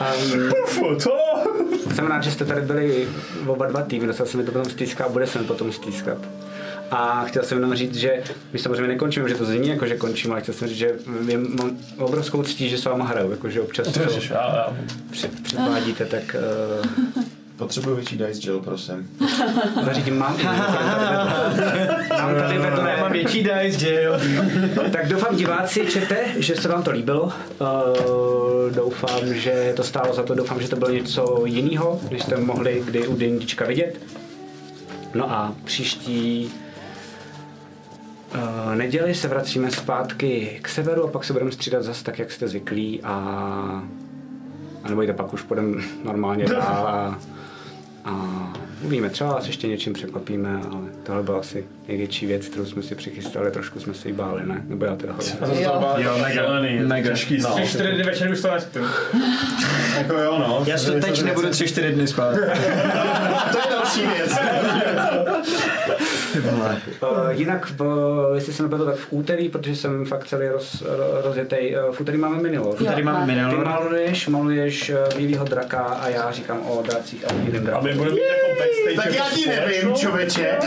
Um, 0.00 0.50
Pufu, 0.50 0.94
to 0.94 1.25
jsem 1.96 2.06
rád, 2.06 2.24
že 2.24 2.30
jste 2.30 2.44
tady 2.44 2.60
byli 2.60 3.08
oba 3.46 3.66
dva 3.66 3.82
týmy, 3.82 4.06
dostal 4.06 4.26
se 4.26 4.36
mi 4.36 4.44
to 4.44 4.52
potom 4.52 4.70
stýská 4.70 5.04
a 5.04 5.08
bude 5.08 5.26
se 5.26 5.38
mi 5.38 5.44
potom 5.44 5.72
stýskat. 5.72 6.18
A 6.90 7.24
chtěl 7.24 7.42
jsem 7.42 7.58
jenom 7.58 7.74
říct, 7.74 7.94
že 7.94 8.22
my 8.52 8.58
samozřejmě 8.58 8.88
nekončíme, 8.88 9.28
že 9.28 9.34
to 9.34 9.44
zní 9.44 9.68
jako, 9.68 9.86
že 9.86 9.96
končím, 9.96 10.32
ale 10.32 10.40
chtěl 10.40 10.54
jsem 10.54 10.68
říct, 10.68 10.78
že 10.78 10.92
je, 11.26 11.38
mám 11.38 11.78
obrovskou 11.98 12.42
ctí, 12.42 12.68
že 12.68 12.78
s 12.78 12.84
váma 12.84 13.04
hraju, 13.04 13.30
jakože 13.30 13.60
občas 13.60 13.88
to 13.88 14.00
já. 14.30 14.76
před, 15.10 15.42
předvádíte, 15.42 16.04
tak 16.04 16.36
uh, 17.16 17.22
Potřebuji 17.56 17.94
větší 17.94 18.16
dice 18.18 18.40
gel, 18.40 18.60
prosím. 18.60 19.10
zařídím 19.84 20.18
mám. 20.18 20.36
mám 22.18 22.34
tady 22.34 22.58
vedle. 22.58 22.90
Já 22.90 23.00
mám 23.00 23.12
větší 23.12 23.42
dice, 23.42 24.02
jo? 24.02 24.12
Tak 24.92 25.08
doufám 25.08 25.36
diváci, 25.36 25.86
čete, 25.86 26.24
že 26.36 26.56
se 26.56 26.68
vám 26.68 26.82
to 26.82 26.90
líbilo. 26.90 27.22
Uh, 27.22 27.30
doufám, 28.74 29.34
že 29.34 29.72
to 29.76 29.82
stálo 29.82 30.14
za 30.14 30.22
to, 30.22 30.34
doufám, 30.34 30.60
že 30.60 30.68
to 30.68 30.76
bylo 30.76 30.90
něco 30.90 31.42
jiného, 31.44 32.00
když 32.08 32.22
jste 32.22 32.36
mohli 32.36 32.82
kdy 32.84 33.06
u 33.06 33.16
D&Dčka 33.16 33.66
vidět. 33.66 34.00
No 35.14 35.30
a 35.30 35.54
příští 35.64 36.52
uh, 38.34 38.74
neděli 38.74 39.14
se 39.14 39.28
vracíme 39.28 39.70
zpátky 39.70 40.58
k 40.62 40.68
severu 40.68 41.04
a 41.04 41.10
pak 41.10 41.24
se 41.24 41.32
budeme 41.32 41.52
střídat 41.52 41.82
zase 41.82 42.04
tak, 42.04 42.18
jak 42.18 42.32
jste 42.32 42.48
zvyklí 42.48 43.00
a, 43.02 43.12
a 44.84 44.88
nebojte, 44.88 45.12
pak 45.12 45.32
už 45.32 45.42
půjdeme 45.42 45.82
normálně 46.04 46.44
dál 46.44 46.86
a, 46.86 47.18
a 48.06 48.65
uvidíme, 48.82 49.10
třeba 49.10 49.30
vás 49.34 49.46
ještě 49.46 49.68
něčím 49.68 49.92
překvapíme, 49.92 50.60
ale 50.72 50.80
tohle 51.02 51.22
byla 51.22 51.38
asi 51.38 51.64
největší 51.88 52.26
věc, 52.26 52.46
kterou 52.46 52.64
jsme 52.66 52.82
si 52.82 52.94
přichystali, 52.94 53.50
trošku 53.50 53.80
jsme 53.80 53.94
se 53.94 54.08
jí 54.08 54.14
báli, 54.14 54.42
ne? 54.46 54.62
Nebo 54.68 54.84
já 54.84 54.96
teda 54.96 55.12
hodně. 55.12 55.62
Jo, 56.04 56.18
mega. 56.22 56.42
Zelený, 56.46 56.78
mega. 56.78 57.10
Těžký 57.10 57.38
no. 57.42 57.54
Tři, 57.54 57.66
čtyři 57.68 57.92
dny 57.92 58.02
večer 58.02 58.30
už 58.30 58.42
to 58.42 58.50
nespím. 58.50 58.82
Jako 59.98 60.14
jo, 60.14 60.38
no. 60.38 60.64
Já 60.66 60.76
to 60.78 61.00
teď 61.00 61.22
nebudu 61.22 61.48
tři, 61.50 61.68
čtyři 61.68 61.92
dny 61.92 62.06
spát. 62.06 62.34
To 63.52 63.58
je 63.58 63.64
další 63.70 64.06
věc. 64.06 64.32
Uh, 67.02 67.28
jinak, 67.30 67.66
v, 67.78 67.82
jestli 68.34 68.52
se 68.52 68.62
nepletu, 68.62 68.84
tak 68.84 68.94
v 68.94 69.06
úterý, 69.10 69.48
protože 69.48 69.76
jsem 69.76 70.04
fakt 70.06 70.26
celý 70.26 70.48
roz, 70.48 70.82
ro- 70.82 71.22
rozjetej, 71.24 71.76
v 71.92 72.00
úterý 72.00 72.18
máme 72.18 72.42
minulor. 72.42 72.74
Tady 72.84 73.02
máme 73.02 73.26
Ty 73.26 73.32
minulor. 73.40 73.64
maluješ, 73.64 74.28
maluješ 74.28 74.92
bílýho 75.16 75.44
draka 75.44 75.78
a 75.82 76.08
já 76.08 76.30
říkám 76.32 76.60
o 76.66 76.82
dracích 76.82 77.24
a 77.30 77.32
bílým 77.32 77.62
A 77.62 77.64
draku. 77.64 77.84
my 77.84 77.94
budeme 77.94 78.16
jako. 78.20 78.62
Tak 78.96 79.14
já 79.14 79.24
ti 79.34 79.46
nevím, 79.48 79.94
člověče. 79.94 80.58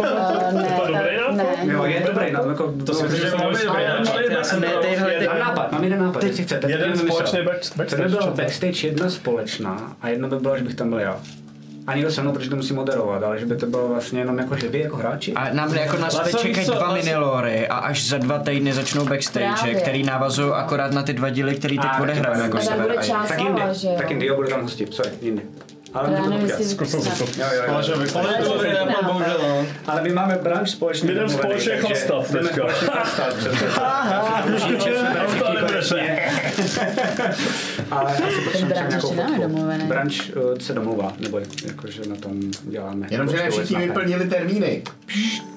Uh, 0.00 0.06
ne, 0.52 0.76
To 0.80 0.86
dobrý 0.86 0.92
tak- 0.92 1.36
nápad? 1.36 1.64
ne. 1.64 1.72
Jo, 1.72 1.84
je 1.84 2.02
dobrý, 2.06 2.32
no, 2.32 2.48
jako, 2.50 2.72
to 2.86 2.94
si 2.94 3.16
Že 3.16 3.30
máme 3.30 3.58
dobrý 3.64 3.84
nápad. 3.84 4.20
Já 4.30 4.44
jsem 4.44 4.60
Ne, 4.60 4.68
tyhle 4.82 5.10
ty- 5.10 5.26
Mám 5.26 5.38
nápad, 5.38 5.72
mám 5.72 5.84
jeden 5.84 6.00
nápad, 6.00 6.24
jestli 6.24 6.42
chcete. 6.44 6.70
Jeden 6.70 6.96
společný 6.98 7.38
vymyslel. 7.38 7.44
back- 7.44 7.68
To 7.70 7.96
by 7.96 8.02
backstage. 8.02 8.08
byla 8.08 8.30
backstage 8.30 8.86
jedna 8.86 9.10
společná 9.10 9.96
a 10.02 10.08
jedno 10.08 10.28
by 10.28 10.36
bylo, 10.36 10.56
že 10.58 10.64
bych 10.64 10.74
tam 10.74 10.88
byl 10.90 10.98
já. 10.98 11.20
A 11.86 11.94
někdo 11.94 12.10
se 12.10 12.22
mnou, 12.22 12.32
protože 12.32 12.50
to 12.50 12.56
musí 12.56 12.74
moderovat, 12.74 13.22
ale 13.22 13.38
že 13.38 13.46
by 13.46 13.56
to 13.56 13.66
bylo 13.66 13.88
vlastně 13.88 14.20
jenom 14.20 14.38
jako, 14.38 14.56
že 14.56 14.68
vy 14.68 14.80
jako 14.80 14.96
hráči. 14.96 15.32
A 15.32 15.52
nám 15.54 15.74
jako 15.74 15.96
nás 15.96 16.20
teď 16.20 16.36
čekají 16.40 16.66
dva 16.66 16.94
minilory 16.94 17.68
a 17.68 17.76
až 17.76 18.08
za 18.08 18.18
dva 18.18 18.38
týdny 18.38 18.72
začnou 18.72 19.04
backstage, 19.04 19.46
Právě. 19.54 19.74
který 19.74 20.02
navazují 20.02 20.52
akorát 20.52 20.92
na 20.92 21.02
ty 21.02 21.12
dva 21.12 21.28
díly, 21.30 21.54
který 21.54 21.78
teď 21.78 21.90
A, 21.92 22.02
odehrajeme 22.02 22.42
jako 22.44 22.58
tak 23.28 23.38
jindy, 23.40 23.62
tak 23.98 24.10
jindy, 24.10 24.26
jo, 24.26 24.36
budu 24.36 24.48
tam 24.48 24.62
hostit, 24.62 24.94
sorry, 24.94 25.10
jindy. 25.20 25.42
Ale 25.94 26.12
Já 26.12 26.26
nevím, 26.26 26.46
jestli. 26.46 26.86
Ale 28.14 28.34
je 28.68 28.76
to 28.76 29.04
bohužel, 29.04 29.38
no. 29.42 29.66
Ale 29.86 30.02
my 30.02 30.12
máme 30.12 30.38
branč 30.42 30.70
společně. 30.70 31.08
My 31.08 31.14
jdeme 31.14 31.28
společně 31.28 31.76
chlastat 31.76 32.30
teďka. 32.30 32.62
Ale 37.90 38.12
asi 38.12 38.40
potřebujeme 38.40 38.74
branč 38.74 38.90
nějakou 38.90 39.12
ještě 39.12 39.22
fotku. 39.22 39.86
Branč 39.86 40.30
uh, 40.30 40.58
se 40.58 40.72
domluvá, 40.72 41.12
nebo 41.18 41.40
jakože 41.66 42.02
na 42.08 42.16
tom 42.16 42.40
děláme. 42.62 43.06
Jenomže 43.10 43.36
ne 43.36 43.50
všichni 43.50 43.78
vyplnili 43.78 44.28
termíny. 44.28 44.82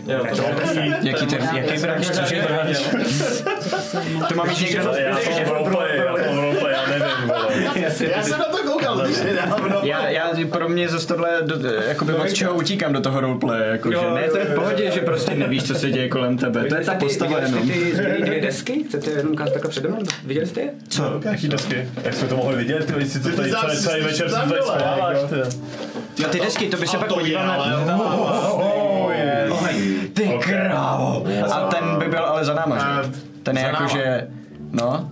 Jo, 0.07 0.25
to 0.35 0.43
Jaký, 1.01 1.25
ten, 1.25 1.49
jaký 1.55 1.81
branč, 1.81 2.09
cože? 2.09 2.47
To 4.29 4.35
má 4.35 4.45
být 4.45 4.59
někdo... 4.59 4.91
Já 4.97 5.17
jsem 5.17 5.33
v 5.33 5.47
já 5.95 6.15
jsem 6.17 6.37
v 6.53 6.67
já 6.69 6.76
nevím, 6.99 7.27
vole. 7.27 7.47
Já 8.15 8.23
jsem 8.23 8.39
na 8.39 8.45
to 8.45 8.57
koukal, 8.57 8.99
když 9.05 9.17
nedávno. 9.21 9.79
Já, 9.83 10.09
já 10.09 10.29
pro 10.51 10.69
mě 10.69 10.89
zase 10.89 11.07
tohle, 11.07 11.29
do, 11.41 11.69
jakoby 11.87 12.13
od 12.13 12.33
čeho 12.33 12.53
utíkám 12.55 12.93
do 12.93 13.01
toho 13.01 13.21
roleplay, 13.21 13.69
jakože 13.71 13.97
ne, 14.13 14.23
to 14.29 14.37
je 14.37 14.45
v 14.45 14.55
pohodě, 14.55 14.91
že 14.91 15.01
prostě 15.01 15.35
nevíš, 15.35 15.63
co 15.63 15.75
se 15.75 15.89
děje 15.91 16.09
kolem 16.09 16.37
tebe, 16.37 16.65
to 16.65 16.75
je 16.75 16.81
ta 16.85 16.93
postava 16.95 17.39
Viděli 17.39 17.79
jenom. 17.79 17.95
jste 17.95 18.15
ty 18.15 18.21
dvě 18.21 18.41
desky? 18.41 18.83
Chcete 18.83 19.11
jenom 19.11 19.33
ukázat 19.33 19.53
takhle 19.53 19.69
přede 19.71 19.89
mnou? 19.89 19.99
Viděli 20.25 20.45
jste 20.45 20.61
je? 20.61 20.69
Co? 20.89 21.21
Jaký 21.23 21.47
desky? 21.47 21.89
Jak 22.03 22.13
jsme 22.13 22.27
to 22.27 22.35
mohli 22.37 22.57
vidět, 22.57 22.85
ty 22.85 22.93
lidi 22.95 23.09
si 23.09 23.19
to 23.19 23.29
Ty 23.29 23.35
tady 23.35 23.51
celý, 23.51 23.77
celý 23.77 24.01
večer 24.03 24.29
si 24.29 24.35
tady 24.35 24.61
schováváš, 24.61 25.15
jako. 25.17 25.27
ty. 25.27 25.39
Jo, 26.23 26.29
ty 26.29 26.39
desky, 26.39 26.67
to 26.69 26.77
by 26.77 26.87
se 26.87 26.97
pak. 26.97 27.11
Oh, 27.11 27.27
yes. 29.11 29.53
Ty 30.13 30.39
krávo. 30.41 31.25
A 31.51 31.59
ten 31.67 31.99
by 31.99 32.05
byl 32.05 32.23
ale 32.25 32.45
za 32.45 32.53
náma, 32.53 32.77
že? 32.77 33.11
Ten 33.43 33.57
je 33.57 33.61
za 33.63 33.67
jako, 33.67 33.83
náma. 33.83 33.93
že... 33.93 34.27
No, 34.71 35.09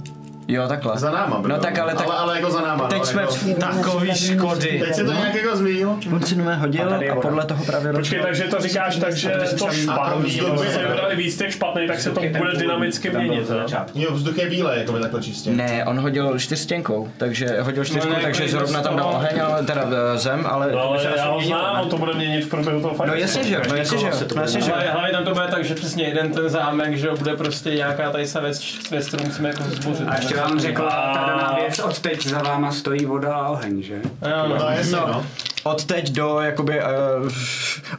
jo, 0.47 0.67
takhle. 0.67 0.97
Za 0.97 1.11
náma 1.11 1.39
byl. 1.39 1.49
No 1.49 1.57
tak 1.57 1.79
ale 1.79 1.95
tak... 1.95 2.07
Ale, 2.07 2.15
ale 2.15 2.35
jako 2.35 2.51
za 2.51 2.61
náma. 2.61 2.87
Teď 2.87 2.99
no, 2.99 3.05
jsme 3.05 3.21
jako. 3.21 3.33
v 3.33 3.53
takový 3.53 4.11
škody. 4.15 4.83
Teď 4.85 4.95
se 4.95 5.03
to 5.03 5.11
nějak 5.11 5.35
jako 5.35 5.55
zmínil. 5.55 5.95
On 6.13 6.21
si 6.21 6.35
mě 6.35 6.53
hodil 6.53 6.93
a 6.93 6.97
voda. 6.97 7.15
podle 7.21 7.45
toho 7.45 7.65
právě 7.65 7.93
Počkej, 7.93 8.19
takže 8.21 8.43
to 8.43 8.59
říkáš 8.61 8.95
tak, 8.95 9.15
že 9.15 9.29
to 9.59 9.71
špatný, 9.71 10.37
je- 10.37 10.43
jsme 10.43 10.87
vybrali 10.87 11.15
víc 11.15 11.37
těch 11.37 11.53
špatných, 11.53 11.87
tak 11.87 11.99
se 11.99 12.11
to 12.11 12.21
bude 12.37 12.53
dynamicky 12.57 13.09
měnit, 13.09 13.49
ne? 13.49 13.65
Jo, 13.95 14.13
vzduch 14.13 14.37
je 14.37 14.49
bílej, 14.49 14.79
jako 14.79 14.93
by 14.93 14.99
takhle 14.99 15.21
čistě. 15.21 15.49
Ne, 15.49 15.85
on 15.85 15.99
hodil 15.99 16.39
čtyřstěnkou, 16.39 17.09
takže 17.17 17.61
hodil 17.61 17.85
čtyřku, 17.85 18.09
No, 18.09 18.15
ne, 18.15 18.21
takže 18.21 18.43
jako 18.43 18.57
zrovna 18.57 18.81
tam 18.81 18.95
dal 18.95 19.09
oheň, 19.15 19.41
ale 19.41 19.63
teda 19.63 19.87
eh, 20.13 20.17
zem, 20.17 20.45
ale... 20.49 20.71
No 20.71 20.79
ale 20.79 21.03
já 21.17 21.29
ho 21.29 21.41
znám, 21.41 21.81
on 21.81 21.89
to 21.89 21.97
bude 21.97 22.13
měnit 22.13 22.45
v 22.45 22.49
průběhu 22.49 22.81
toho 22.81 22.93
fightu. 22.93 23.07
No 23.07 23.15
jasně, 23.15 23.43
že 23.43 23.55
jo, 23.55 23.61
no 23.69 23.75
jasně, 23.75 23.97
že 23.97 24.05
jo, 24.05 24.13
no 24.35 24.41
jasně, 24.41 24.61
že 24.61 24.71
jo. 24.71 24.75
Ale 24.75 24.91
hlavně 24.91 25.11
tam 25.11 25.23
to 25.23 25.33
bude 25.33 25.47
tak, 25.47 25.65
že 25.65 25.75
přesně 25.75 26.03
jeden 26.03 26.31
ten 26.31 26.49
zámek, 26.49 26.97
že 26.97 27.09
bude 27.11 27.35
prostě 27.35 27.69
nějaká 27.69 28.11
tady 28.11 28.27
se 28.27 28.41
věc, 28.41 28.89
věc, 28.91 29.07
kterou 29.07 29.25
musíme 29.25 29.49
jako 29.49 29.63
zbořit. 29.63 30.07
A 30.07 30.15
ještě 30.15 30.34
vám 30.35 30.59
řekla 30.59 30.89
ta 30.89 31.23
daná 31.27 31.55
věc, 31.59 31.79
od 31.79 31.99
teď 31.99 32.27
za 32.27 32.41
váma 32.41 32.71
stojí 32.71 33.05
voda 33.05 33.35
a 33.35 33.49
oheň, 33.49 33.81
že? 33.81 33.95
Jo, 34.03 34.47
no. 34.49 34.55
No 34.57 34.69
jasně, 34.69 34.95
no. 34.95 35.25
Od 35.63 35.85
teď 35.85 36.11
do, 36.11 36.39
jakoby, 36.41 36.81
uh, 36.81 37.29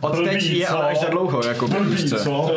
od 0.00 0.12
teď 0.24 0.32
Blbý, 0.32 0.58
je 0.58 0.66
co? 0.66 0.76
ale 0.76 0.90
až 0.90 1.00
za 1.00 1.06
dlouho, 1.08 1.44
jako 1.44 1.68
Blbý, 1.68 2.10
co? 2.10 2.50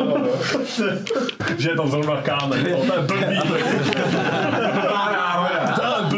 že 1.58 1.70
je 1.70 1.76
tam 1.76 1.90
zrovna 1.90 2.22
kámen, 2.22 2.62
to 2.62 2.94
je 2.94 3.00
blbý. 3.00 3.24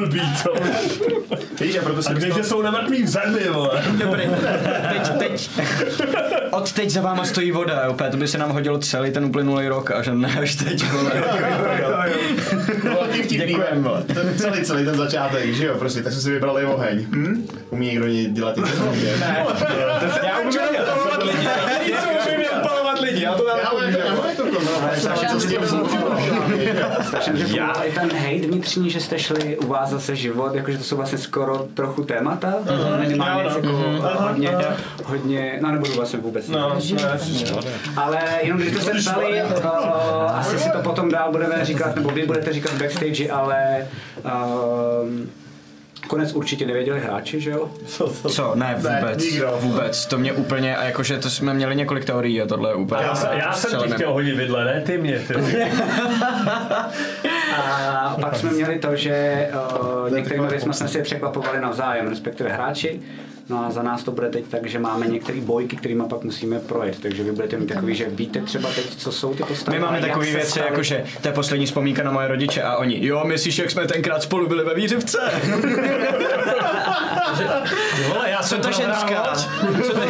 To 0.03 0.17
je 0.17 0.21
blbý, 0.21 0.21
co? 0.43 0.53
Víš, 1.65 1.77
a 1.79 1.83
proto 1.83 1.99
A 1.99 2.03
jsem 2.03 2.15
když 2.15 2.35
jsou 2.47 2.63
nemrtví 2.63 3.03
v 3.03 3.09
zemi, 3.09 3.49
vole. 3.49 3.83
Dobrý, 4.05 4.23
teď, 4.93 5.09
teď, 5.19 5.51
od 6.51 6.73
teď 6.73 6.91
za 6.91 7.01
váma 7.01 7.25
stojí 7.25 7.53
voda, 7.53 7.89
opět, 7.89 8.11
to 8.11 8.17
by 8.17 8.29
se 8.29 8.39
nám 8.39 8.51
hodilo 8.51 8.79
celý 8.79 9.11
ten 9.11 9.25
uplynulý 9.25 9.69
rok, 9.69 9.91
až 9.91 10.09
ne 10.13 10.35
až 10.43 10.55
teď, 10.55 10.91
vole. 10.93 11.13
velký 12.83 13.23
vtipný. 13.23 13.47
Děkujem, 13.47 13.83
vole. 13.83 14.03
Ten 14.03 14.35
celý, 14.37 14.63
celý 14.65 14.85
ten 14.85 14.95
začátek, 14.95 15.55
že 15.55 15.67
jo, 15.67 15.75
prostě, 15.79 16.03
tak 16.03 16.13
jsme 16.13 16.23
si 16.23 16.31
vybrali 16.31 16.65
oheň. 16.65 17.07
Hm? 17.11 17.47
Umí 17.71 17.87
někdo 17.87 18.07
ně- 18.07 18.25
dělat 18.31 18.55
ty 18.55 18.61
technologie? 18.63 19.17
Ne. 19.21 19.45
Já 20.27 20.39
umím 20.39 20.61
odpalovat 20.81 21.23
lidi, 21.23 21.49
lidi, 23.03 23.23
já 23.23 23.35
to 23.35 23.47
Já 23.49 23.55
mám 23.73 23.83
jako, 23.85 23.99
já 23.99 24.05
jako 24.07 25.37
že 27.35 27.59
já 27.59 27.73
i 27.73 27.93
ten 27.93 28.13
hejt 28.13 28.45
vnitřní, 28.45 28.91
že 28.91 29.01
jste 29.01 29.19
šli 29.19 29.57
u 29.57 29.67
vás 29.67 29.91
zase 29.91 30.17
život, 30.17 30.55
jakože 30.55 30.79
to 30.79 30.85
jsou 30.85 30.97
vlastně 30.97 31.19
skoro 31.19 31.67
trochu 31.75 32.05
témata, 32.05 32.55
minimálně 32.99 33.43
jako 33.43 33.69
hodně, 34.19 34.57
hodně, 35.05 35.59
no 35.63 35.73
nebudu 35.73 35.93
vlastně 35.93 36.19
vůbec. 36.19 36.49
No, 36.49 36.59
no. 36.59 37.61
Ale 37.97 38.21
jenom 38.43 38.61
když 38.61 38.75
jste 38.75 39.03
se 39.03 39.11
ptali, 39.11 39.43
uh, 39.43 39.67
asi 40.31 40.59
si 40.59 40.71
to 40.71 40.79
potom 40.79 41.11
dál 41.11 41.31
budeme 41.33 41.65
říkat, 41.65 41.97
nebo 41.97 42.11
vy 42.11 42.27
budete 42.27 42.53
říkat 42.53 42.73
backstage, 42.73 43.31
ale 43.31 43.89
um, 45.03 45.31
konec 46.07 46.33
určitě 46.33 46.67
nevěděli 46.67 47.01
hráči, 47.01 47.41
že 47.41 47.51
jo? 47.51 47.71
Co? 48.29 48.53
Ne, 48.55 48.75
vůbec, 48.77 49.25
nikdo. 49.25 49.59
vůbec, 49.61 50.07
to 50.07 50.19
mě 50.19 50.33
úplně, 50.33 50.77
a 50.77 50.85
jakože 50.85 51.19
to 51.19 51.31
jsme 51.31 51.55
měli 51.55 51.77
několik 51.77 52.05
teorií 52.05 52.43
a 52.43 52.47
tohle 52.47 52.71
je 52.71 52.75
úplně. 52.75 53.03
Já, 53.05 53.15
se, 53.15 53.29
já 53.33 53.53
jsem 53.53 53.81
ti 53.83 53.91
chtěl 53.91 54.13
hodit 54.13 54.35
vidle, 54.35 54.65
ne 54.65 54.81
ty 54.81 54.99
mě, 54.99 55.19
ty. 55.19 55.35
A 57.57 58.17
pak 58.21 58.37
jsme 58.37 58.51
měli 58.51 58.79
to, 58.79 58.97
že 58.97 59.49
uh, 59.81 60.11
některými 60.11 60.47
věcmi 60.47 60.75
jsme 60.75 60.89
si 60.89 61.03
překvapovali 61.03 61.61
navzájem, 61.61 62.09
respektive 62.09 62.53
hráči. 62.53 63.01
No 63.53 63.65
a 63.67 63.71
za 63.71 63.83
nás 63.83 64.03
to 64.03 64.11
bude 64.13 64.29
teď 64.29 64.45
tak, 64.51 64.67
že 64.67 64.79
máme 64.79 65.07
některé 65.07 65.41
bojky, 65.41 65.77
kterými 65.77 66.03
pak 66.09 66.23
musíme 66.23 66.59
projet. 66.61 66.97
Takže 67.03 67.23
vy 67.23 67.33
budete 67.33 67.57
mít 67.57 67.67
takový, 67.67 67.95
že 67.95 68.07
víte 68.09 68.41
třeba 68.41 68.69
teď, 68.75 68.97
co 68.97 69.13
jsou 69.13 69.35
ty 69.35 69.43
postavy. 69.43 69.79
My 69.79 69.85
máme 69.85 70.01
takové 70.01 70.27
se 70.27 70.33
věci, 70.33 70.51
staly. 70.51 70.67
jako 70.67 70.83
že 70.83 71.05
to 71.21 71.29
je 71.29 71.35
poslední 71.35 71.67
vzpomínka 71.67 72.03
na 72.03 72.11
moje 72.11 72.29
rodiče 72.29 72.63
a 72.63 72.77
oni, 72.77 73.07
jo, 73.07 73.25
myslíš, 73.25 73.59
jak 73.59 73.71
jsme 73.71 73.87
tenkrát 73.87 74.23
spolu 74.23 74.49
byli 74.49 74.65
ve 74.65 74.75
výřivce? 74.75 75.19
Vole, 78.09 78.31
já 78.31 78.39
Co 78.39 78.49
jsem 78.49 78.61
to 78.61 78.69
prohrál 78.69 78.95
ženská? 78.95 79.35
Co 79.83 79.93
to, 79.93 80.01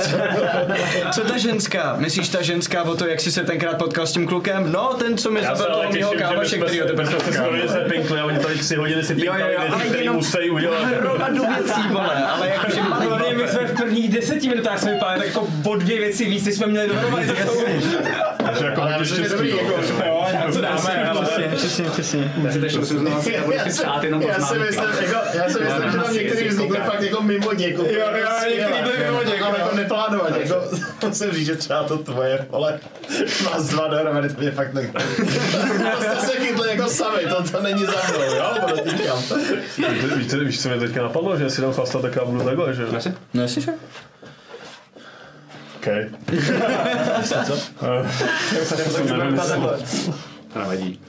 co 0.00 1.20
Co 1.20 1.20
ta 1.20 1.38
ženská? 1.38 1.96
Myslíš 1.98 2.28
ta 2.28 2.42
ženská 2.42 2.82
o 2.82 2.94
to, 2.94 3.06
jak 3.06 3.20
jsi 3.20 3.32
se 3.32 3.44
tenkrát 3.44 3.78
potkal 3.78 4.06
s 4.06 4.12
tím 4.12 4.26
klukem? 4.26 4.72
No, 4.72 4.94
ten, 4.98 5.18
co 5.18 5.30
mi 5.30 5.42
Já 5.42 5.54
zabil 5.54 5.74
ale 5.74 5.82
toho 5.82 5.92
mýho 5.94 6.10
bychom 6.10 6.60
který 6.62 6.80
ho 6.80 6.86
tebe 6.86 7.04
bychom 7.04 7.20
se 7.20 7.32
skoro 7.32 7.68
se 7.68 7.80
pinkli 7.80 8.20
a 8.20 8.24
oni 8.24 8.38
tady 8.38 8.58
tři 8.58 8.74
hodiny 8.76 9.02
si 9.02 9.12
Jo, 9.12 9.18
jo, 9.18 9.32
pinkali 9.32 9.54
jo, 9.54 9.60
ale 9.72 9.98
jenom- 9.98 10.16
musí 10.16 10.50
udělat. 10.50 10.84
Hromadu 10.84 11.46
věcí, 11.46 11.80
vole, 11.90 12.14
ale 12.14 12.48
jakože 12.48 12.79
Hlavně 12.80 13.34
my 13.34 13.48
jsme 13.48 13.66
v 13.66 13.76
prvních 13.76 14.12
deseti 14.12 14.48
minutách 14.48 14.78
jsme 14.78 14.92
vypadali 14.92 15.18
tak 15.18 15.26
jako 15.26 15.48
o 15.64 15.76
dvě 15.76 15.98
věci 15.98 16.24
víc, 16.24 16.46
než 16.46 16.54
jsme 16.54 16.66
měli 16.66 16.88
dohromady. 16.88 17.26
Takže 18.44 18.64
jako 18.64 18.82
Ale 18.82 18.92
hodně 18.92 19.06
štěstí, 19.06 19.28
dobrý, 19.30 19.50
jako, 19.50 19.74
Jo, 20.06 20.26
a 20.48 20.52
co 20.52 20.60
dáme, 20.60 21.08
ale... 21.10 21.26
Přesně, 21.56 21.84
přesně. 21.84 22.32
Já 22.44 22.52
si 22.52 22.58
myslím, 22.58 23.06
jako, 25.00 25.18
já 25.34 25.48
si 25.48 25.60
myslím, 25.60 25.90
že 25.92 25.98
tam 25.98 26.14
některý 26.14 26.48
vznikly 26.48 26.78
fakt 26.78 27.02
jako 27.02 27.22
mimo 27.22 27.52
někoho. 27.52 27.88
Jo, 27.88 27.98
jo, 27.98 28.28
některý 28.48 28.82
byly 28.82 28.98
mimo 28.98 29.22
někoho, 29.22 29.24
Ale 29.24 29.24
jako. 29.30 29.39
Neplánovat, 29.82 30.36
jako, 30.36 30.54
musím 31.06 31.30
říct, 31.30 31.46
že 31.46 31.56
třeba 31.56 31.82
to 31.82 31.98
tvoje, 31.98 32.46
ale 32.52 32.80
má 33.44 33.60
z 33.60 33.68
dva 33.68 33.88
dohromady, 33.88 34.28
to 34.28 34.40
mě 34.40 34.50
fakt 34.50 34.74
ne... 34.74 34.82
To 35.96 36.02
jste 36.02 36.16
se 36.20 36.40
chytli 36.40 36.68
jako 36.68 36.88
sami, 36.88 37.22
to, 37.26 37.50
to 37.50 37.62
není 37.62 37.84
za 37.84 37.92
mnou, 38.08 38.34
jo, 38.36 38.54
podotýkám. 38.60 39.22
Víš, 39.78 40.14
víš, 40.14 40.34
víš, 40.34 40.62
co 40.62 40.68
mě 40.68 40.78
teďka 40.78 41.02
napadlo, 41.02 41.38
že 41.38 41.50
si 41.50 41.62
dám 41.62 41.72
chlastat, 41.72 42.02
tak 42.02 42.16
já 42.16 42.24
budu 42.24 42.44
takhle, 42.44 42.74
že 42.74 42.82
jo? 42.82 42.88
No 43.34 43.42
jestli 43.42 43.62
že? 43.62 43.72
OK. 45.76 45.86
Co? 47.46 47.58
Nevím, 49.16 49.34
jestli 49.34 49.60
To 50.52 50.58
nevadí. 50.58 51.00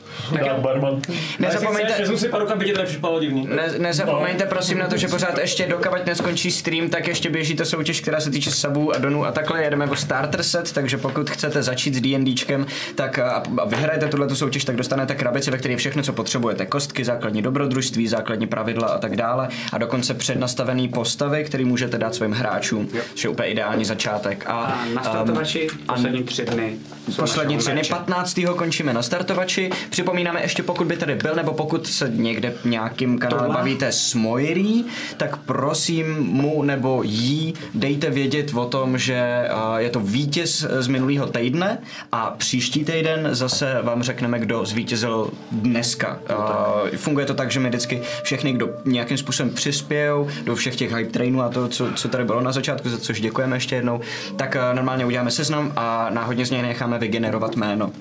Dát 0.45 0.59
barman. 0.59 1.01
Nezapomeňte, 1.39 2.17
si 2.17 2.29
paru 2.29 2.47
to 2.47 2.55
nepřipadalo 2.55 3.19
divný. 3.19 3.47
Ne, 3.55 3.73
nezapomeňte 3.77 4.45
prosím 4.45 4.77
na 4.77 4.87
to, 4.87 4.97
že 4.97 5.07
pořád 5.07 5.37
ještě 5.37 5.67
dokavať 5.67 6.05
neskončí 6.05 6.51
stream, 6.51 6.89
tak 6.89 7.07
ještě 7.07 7.29
běží 7.29 7.55
ta 7.55 7.65
soutěž, 7.65 8.01
která 8.01 8.19
se 8.19 8.31
týče 8.31 8.51
sabů 8.51 8.95
a 8.95 8.97
donů 8.97 9.25
a 9.25 9.31
takhle 9.31 9.63
jedeme 9.63 9.85
o 9.85 9.95
starter 9.95 10.43
set, 10.43 10.71
takže 10.71 10.97
pokud 10.97 11.29
chcete 11.29 11.63
začít 11.63 11.93
s 11.93 12.01
D&Dčkem, 12.01 12.65
tak 12.95 13.19
a, 13.19 13.43
a 13.57 13.65
vyhrajete 13.65 14.07
tuhle 14.07 14.35
soutěž, 14.35 14.65
tak 14.65 14.75
dostanete 14.75 15.15
krabici, 15.15 15.51
ve 15.51 15.57
které 15.57 15.73
je 15.73 15.77
všechno, 15.77 16.03
co 16.03 16.13
potřebujete. 16.13 16.65
Kostky, 16.65 17.05
základní 17.05 17.41
dobrodružství, 17.41 18.07
základní 18.07 18.47
pravidla 18.47 18.87
a 18.87 18.97
tak 18.97 19.15
dále 19.15 19.49
a 19.73 19.77
dokonce 19.77 20.13
přednastavený 20.13 20.87
postavy, 20.87 21.43
který 21.43 21.65
můžete 21.65 21.97
dát 21.97 22.15
svým 22.15 22.31
hráčům, 22.31 22.89
což 23.13 23.23
je 23.23 23.29
úplně 23.29 23.49
ideální 23.49 23.85
začátek. 23.85 24.43
A, 24.47 24.51
A 24.51 24.85
na 24.93 25.01
um, 25.01 25.07
startovači 25.07 25.67
poslední 25.85 26.23
tři 26.23 26.45
dny. 26.45 26.77
Poslední 27.15 27.57
tři 27.57 27.71
dny, 27.71 27.75
meče. 27.75 27.93
15. 27.93 28.39
končíme 28.55 28.93
na 28.93 29.01
startovači. 29.01 29.69
Připomínáme 30.01 30.41
ještě, 30.41 30.63
pokud 30.63 30.87
by 30.87 30.97
tady 30.97 31.15
byl, 31.15 31.35
nebo 31.35 31.53
pokud 31.53 31.87
se 31.87 32.11
někde 32.15 32.53
nějakým 32.65 33.19
kanále 33.19 33.41
Tohle? 33.41 33.55
bavíte 33.55 33.91
s 33.91 34.13
Moirí, 34.13 34.85
tak 35.17 35.37
prosím 35.37 36.19
mu 36.19 36.63
nebo 36.63 37.03
jí 37.03 37.53
dejte 37.73 38.09
vědět 38.09 38.53
o 38.53 38.65
tom, 38.65 38.97
že 38.97 39.49
uh, 39.53 39.75
je 39.77 39.89
to 39.89 39.99
vítěz 39.99 40.65
z 40.79 40.87
minulého 40.87 41.27
týdne 41.27 41.77
a 42.11 42.29
příští 42.37 42.85
týden 42.85 43.29
zase 43.31 43.79
vám 43.81 44.03
řekneme, 44.03 44.39
kdo 44.39 44.65
zvítězil 44.65 45.29
dneska. 45.51 46.19
Uh, 46.29 46.97
funguje 46.97 47.25
to 47.25 47.33
tak, 47.33 47.51
že 47.51 47.59
my 47.59 47.69
vždycky 47.69 48.01
všechny, 48.23 48.53
kdo 48.53 48.69
nějakým 48.85 49.17
způsobem 49.17 49.53
přispějou 49.53 50.27
do 50.45 50.55
všech 50.55 50.75
těch 50.75 50.95
hype 50.95 51.11
trainů 51.11 51.41
a 51.41 51.49
to, 51.49 51.67
co, 51.67 51.91
co 51.91 52.09
tady 52.09 52.25
bylo 52.25 52.41
na 52.41 52.51
začátku, 52.51 52.89
za 52.89 52.97
což 52.97 53.21
děkujeme 53.21 53.55
ještě 53.55 53.75
jednou, 53.75 54.01
tak 54.35 54.55
uh, 54.55 54.75
normálně 54.75 55.05
uděláme 55.05 55.31
seznam 55.31 55.73
a 55.75 56.09
náhodně 56.09 56.45
z 56.45 56.51
něj 56.51 56.61
necháme 56.61 56.99
vygenerovat 56.99 57.55
jméno. 57.55 57.91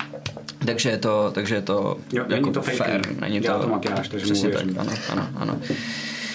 Takže 0.67 0.91
je 0.91 0.99
to, 0.99 1.31
takže 1.35 1.55
je 1.55 1.63
to 1.63 1.97
Jo, 2.13 2.25
není 2.29 2.41
jako 2.41 2.51
to 2.53 2.63
fair. 2.63 2.77
faking. 2.77 3.21
Není 3.21 3.41
Dělá 3.41 3.57
to, 3.59 3.63
to 3.65 3.69
makináž, 3.69 4.09
takže 4.09 4.25
přesně 4.27 4.49
tak, 4.49 4.63
ano, 4.79 4.93
ano, 5.13 5.29
ano. 5.37 5.59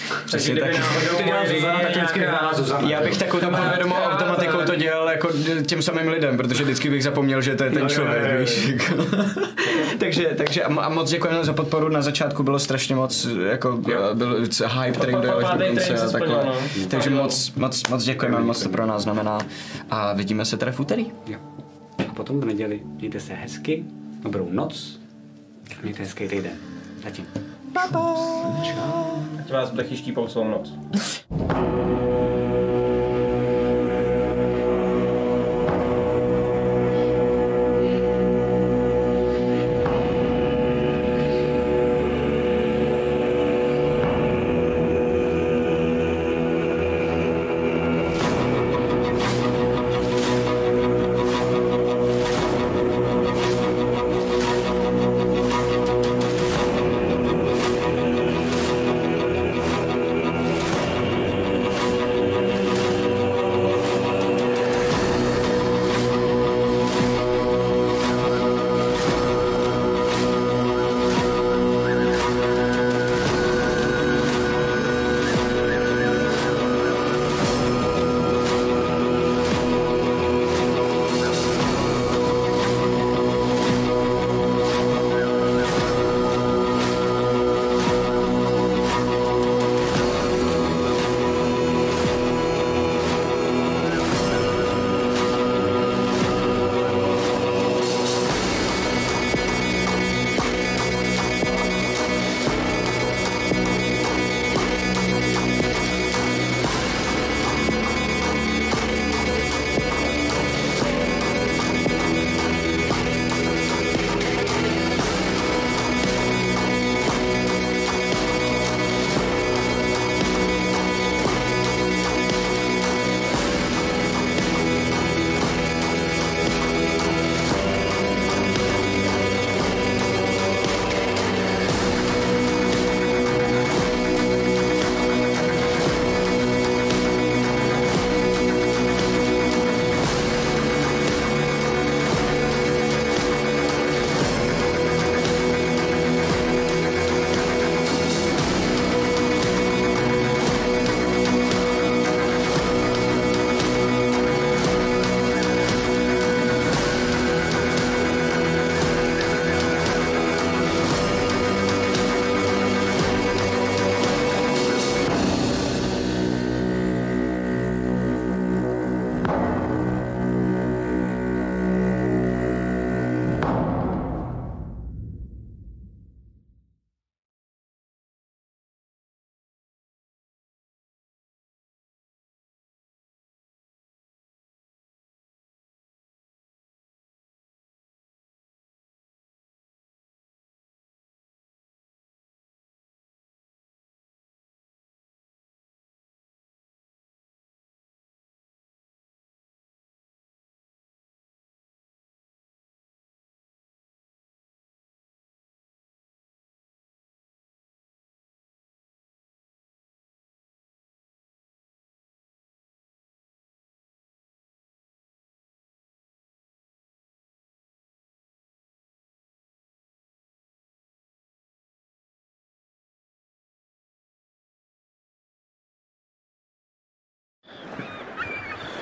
Takže 0.08 0.24
Přesně 0.26 0.52
kdyby 0.54 0.68
tak. 0.72 0.80
náhodou 0.80 1.16
Ty 1.16 1.24
děláš 1.24 1.46
Moiry 1.48 1.54
Zuzana, 1.60 1.80
tak 1.80 1.90
vždycky 1.96 2.18
nějaká- 2.18 2.38
dělá 2.40 2.54
Zuzana. 2.54 2.88
Já 2.90 3.00
bych 3.02 3.18
takovou 3.18 3.50
podvědomou 3.50 3.94
automatikou 4.04 4.58
to 4.66 4.74
dělal 4.74 5.08
jako 5.08 5.28
těm 5.66 5.82
samým 5.82 6.08
lidem, 6.08 6.36
protože 6.36 6.64
vždycky 6.64 6.90
bych 6.90 7.02
zapomněl, 7.04 7.42
že 7.42 7.54
to 7.54 7.64
je 7.64 7.70
ten 7.70 7.82
jo, 7.82 7.88
člověk, 7.88 8.22
jo, 8.24 8.30
jo. 8.32 8.40
víš. 8.40 8.66
jako. 8.68 9.04
takže, 9.98 10.30
takže 10.36 10.62
a, 10.62 10.70
mo- 10.70 10.80
a 10.80 10.88
moc 10.88 11.10
děkujeme 11.10 11.44
za 11.44 11.52
podporu, 11.52 11.88
na 11.88 12.02
začátku 12.02 12.42
bylo 12.42 12.58
strašně 12.58 12.94
moc, 12.94 13.26
jako 13.50 13.72
byl 14.14 14.36
hype, 14.82 14.98
který 14.98 15.12
dojel 15.12 15.38
až 15.38 15.58
do 15.58 15.66
konce 15.66 15.84
train 15.84 15.98
se 15.98 16.06
a 16.06 16.10
takhle. 16.10 16.44
no. 16.46 16.54
Takže 16.88 17.10
moc, 17.10 17.52
moc, 17.56 17.88
moc 17.88 18.04
děkujeme, 18.04 18.40
moc 18.40 18.62
to 18.62 18.68
pro 18.68 18.86
nás 18.86 19.02
znamená 19.02 19.38
a 19.90 20.12
vidíme 20.12 20.44
se 20.44 20.56
tady 20.56 20.72
v 20.72 20.80
úterý. 20.80 21.06
Jo. 21.26 21.38
A 22.10 22.14
potom 22.14 22.40
v 22.40 22.44
neděli 22.44 22.80
mějte 22.98 23.20
se 23.20 23.32
hezky, 23.34 23.84
dobrou 24.22 24.48
noc, 24.50 25.00
mějte 25.82 26.02
hezký 26.02 26.28
týden. 26.28 26.52
Zatím. 27.04 27.26
Ať 29.40 29.50
vás 29.50 29.70
blechy 29.70 29.96
štípou 29.96 30.26
celou 30.26 30.48
noc. 30.48 30.72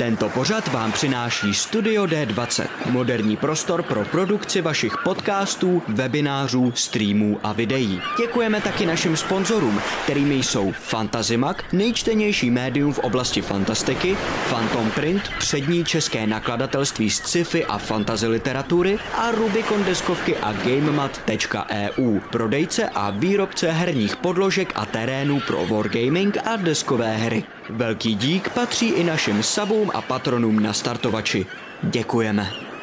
Tento 0.05 0.29
pořad 0.29 0.69
vám 0.69 0.93
přináší 0.93 1.55
Studio 1.55 2.05
D20, 2.05 2.67
moderní 2.91 3.37
prostor 3.37 3.83
pro 3.83 4.05
produkci 4.05 4.61
vašich 4.61 4.93
podcastů, 5.05 5.83
webinářů, 5.89 6.73
streamů 6.75 7.41
a 7.43 7.53
videí. 7.53 8.01
Děkujeme 8.19 8.61
taky 8.61 8.87
našim 8.87 9.17
sponzorům, 9.17 9.81
kterými 10.05 10.35
jsou 10.35 10.73
Fantazimak, 10.73 11.65
nejčtenější 11.73 12.51
médium 12.51 12.93
v 12.93 12.99
oblasti 12.99 13.43
fantastiky, 13.43 14.17
Phantom 14.49 14.91
Print, 14.91 15.23
přední 15.39 15.85
české 15.85 16.27
nakladatelství 16.27 17.11
z 17.11 17.17
sci-fi 17.17 17.65
a 17.65 17.79
fantasy 17.79 18.27
literatury 18.27 18.99
a 19.17 19.31
Rubicon 19.31 19.85
deskovky 19.85 20.37
a 20.37 20.53
GameMat.eu, 20.53 22.21
prodejce 22.31 22.89
a 22.89 23.11
výrobce 23.11 23.71
herních 23.71 24.17
podložek 24.17 24.73
a 24.75 24.87
terénů 24.87 25.41
pro 25.47 25.67
wargaming 25.67 26.37
a 26.47 26.57
deskové 26.57 27.17
hry. 27.17 27.45
Velký 27.71 28.15
dík 28.15 28.49
patří 28.49 28.89
i 28.89 29.05
našim 29.05 29.43
sabům 29.43 29.91
a 29.95 30.03
patronům 30.03 30.61
na 30.63 30.73
startovači. 30.73 31.47
Děkujeme. 31.83 32.74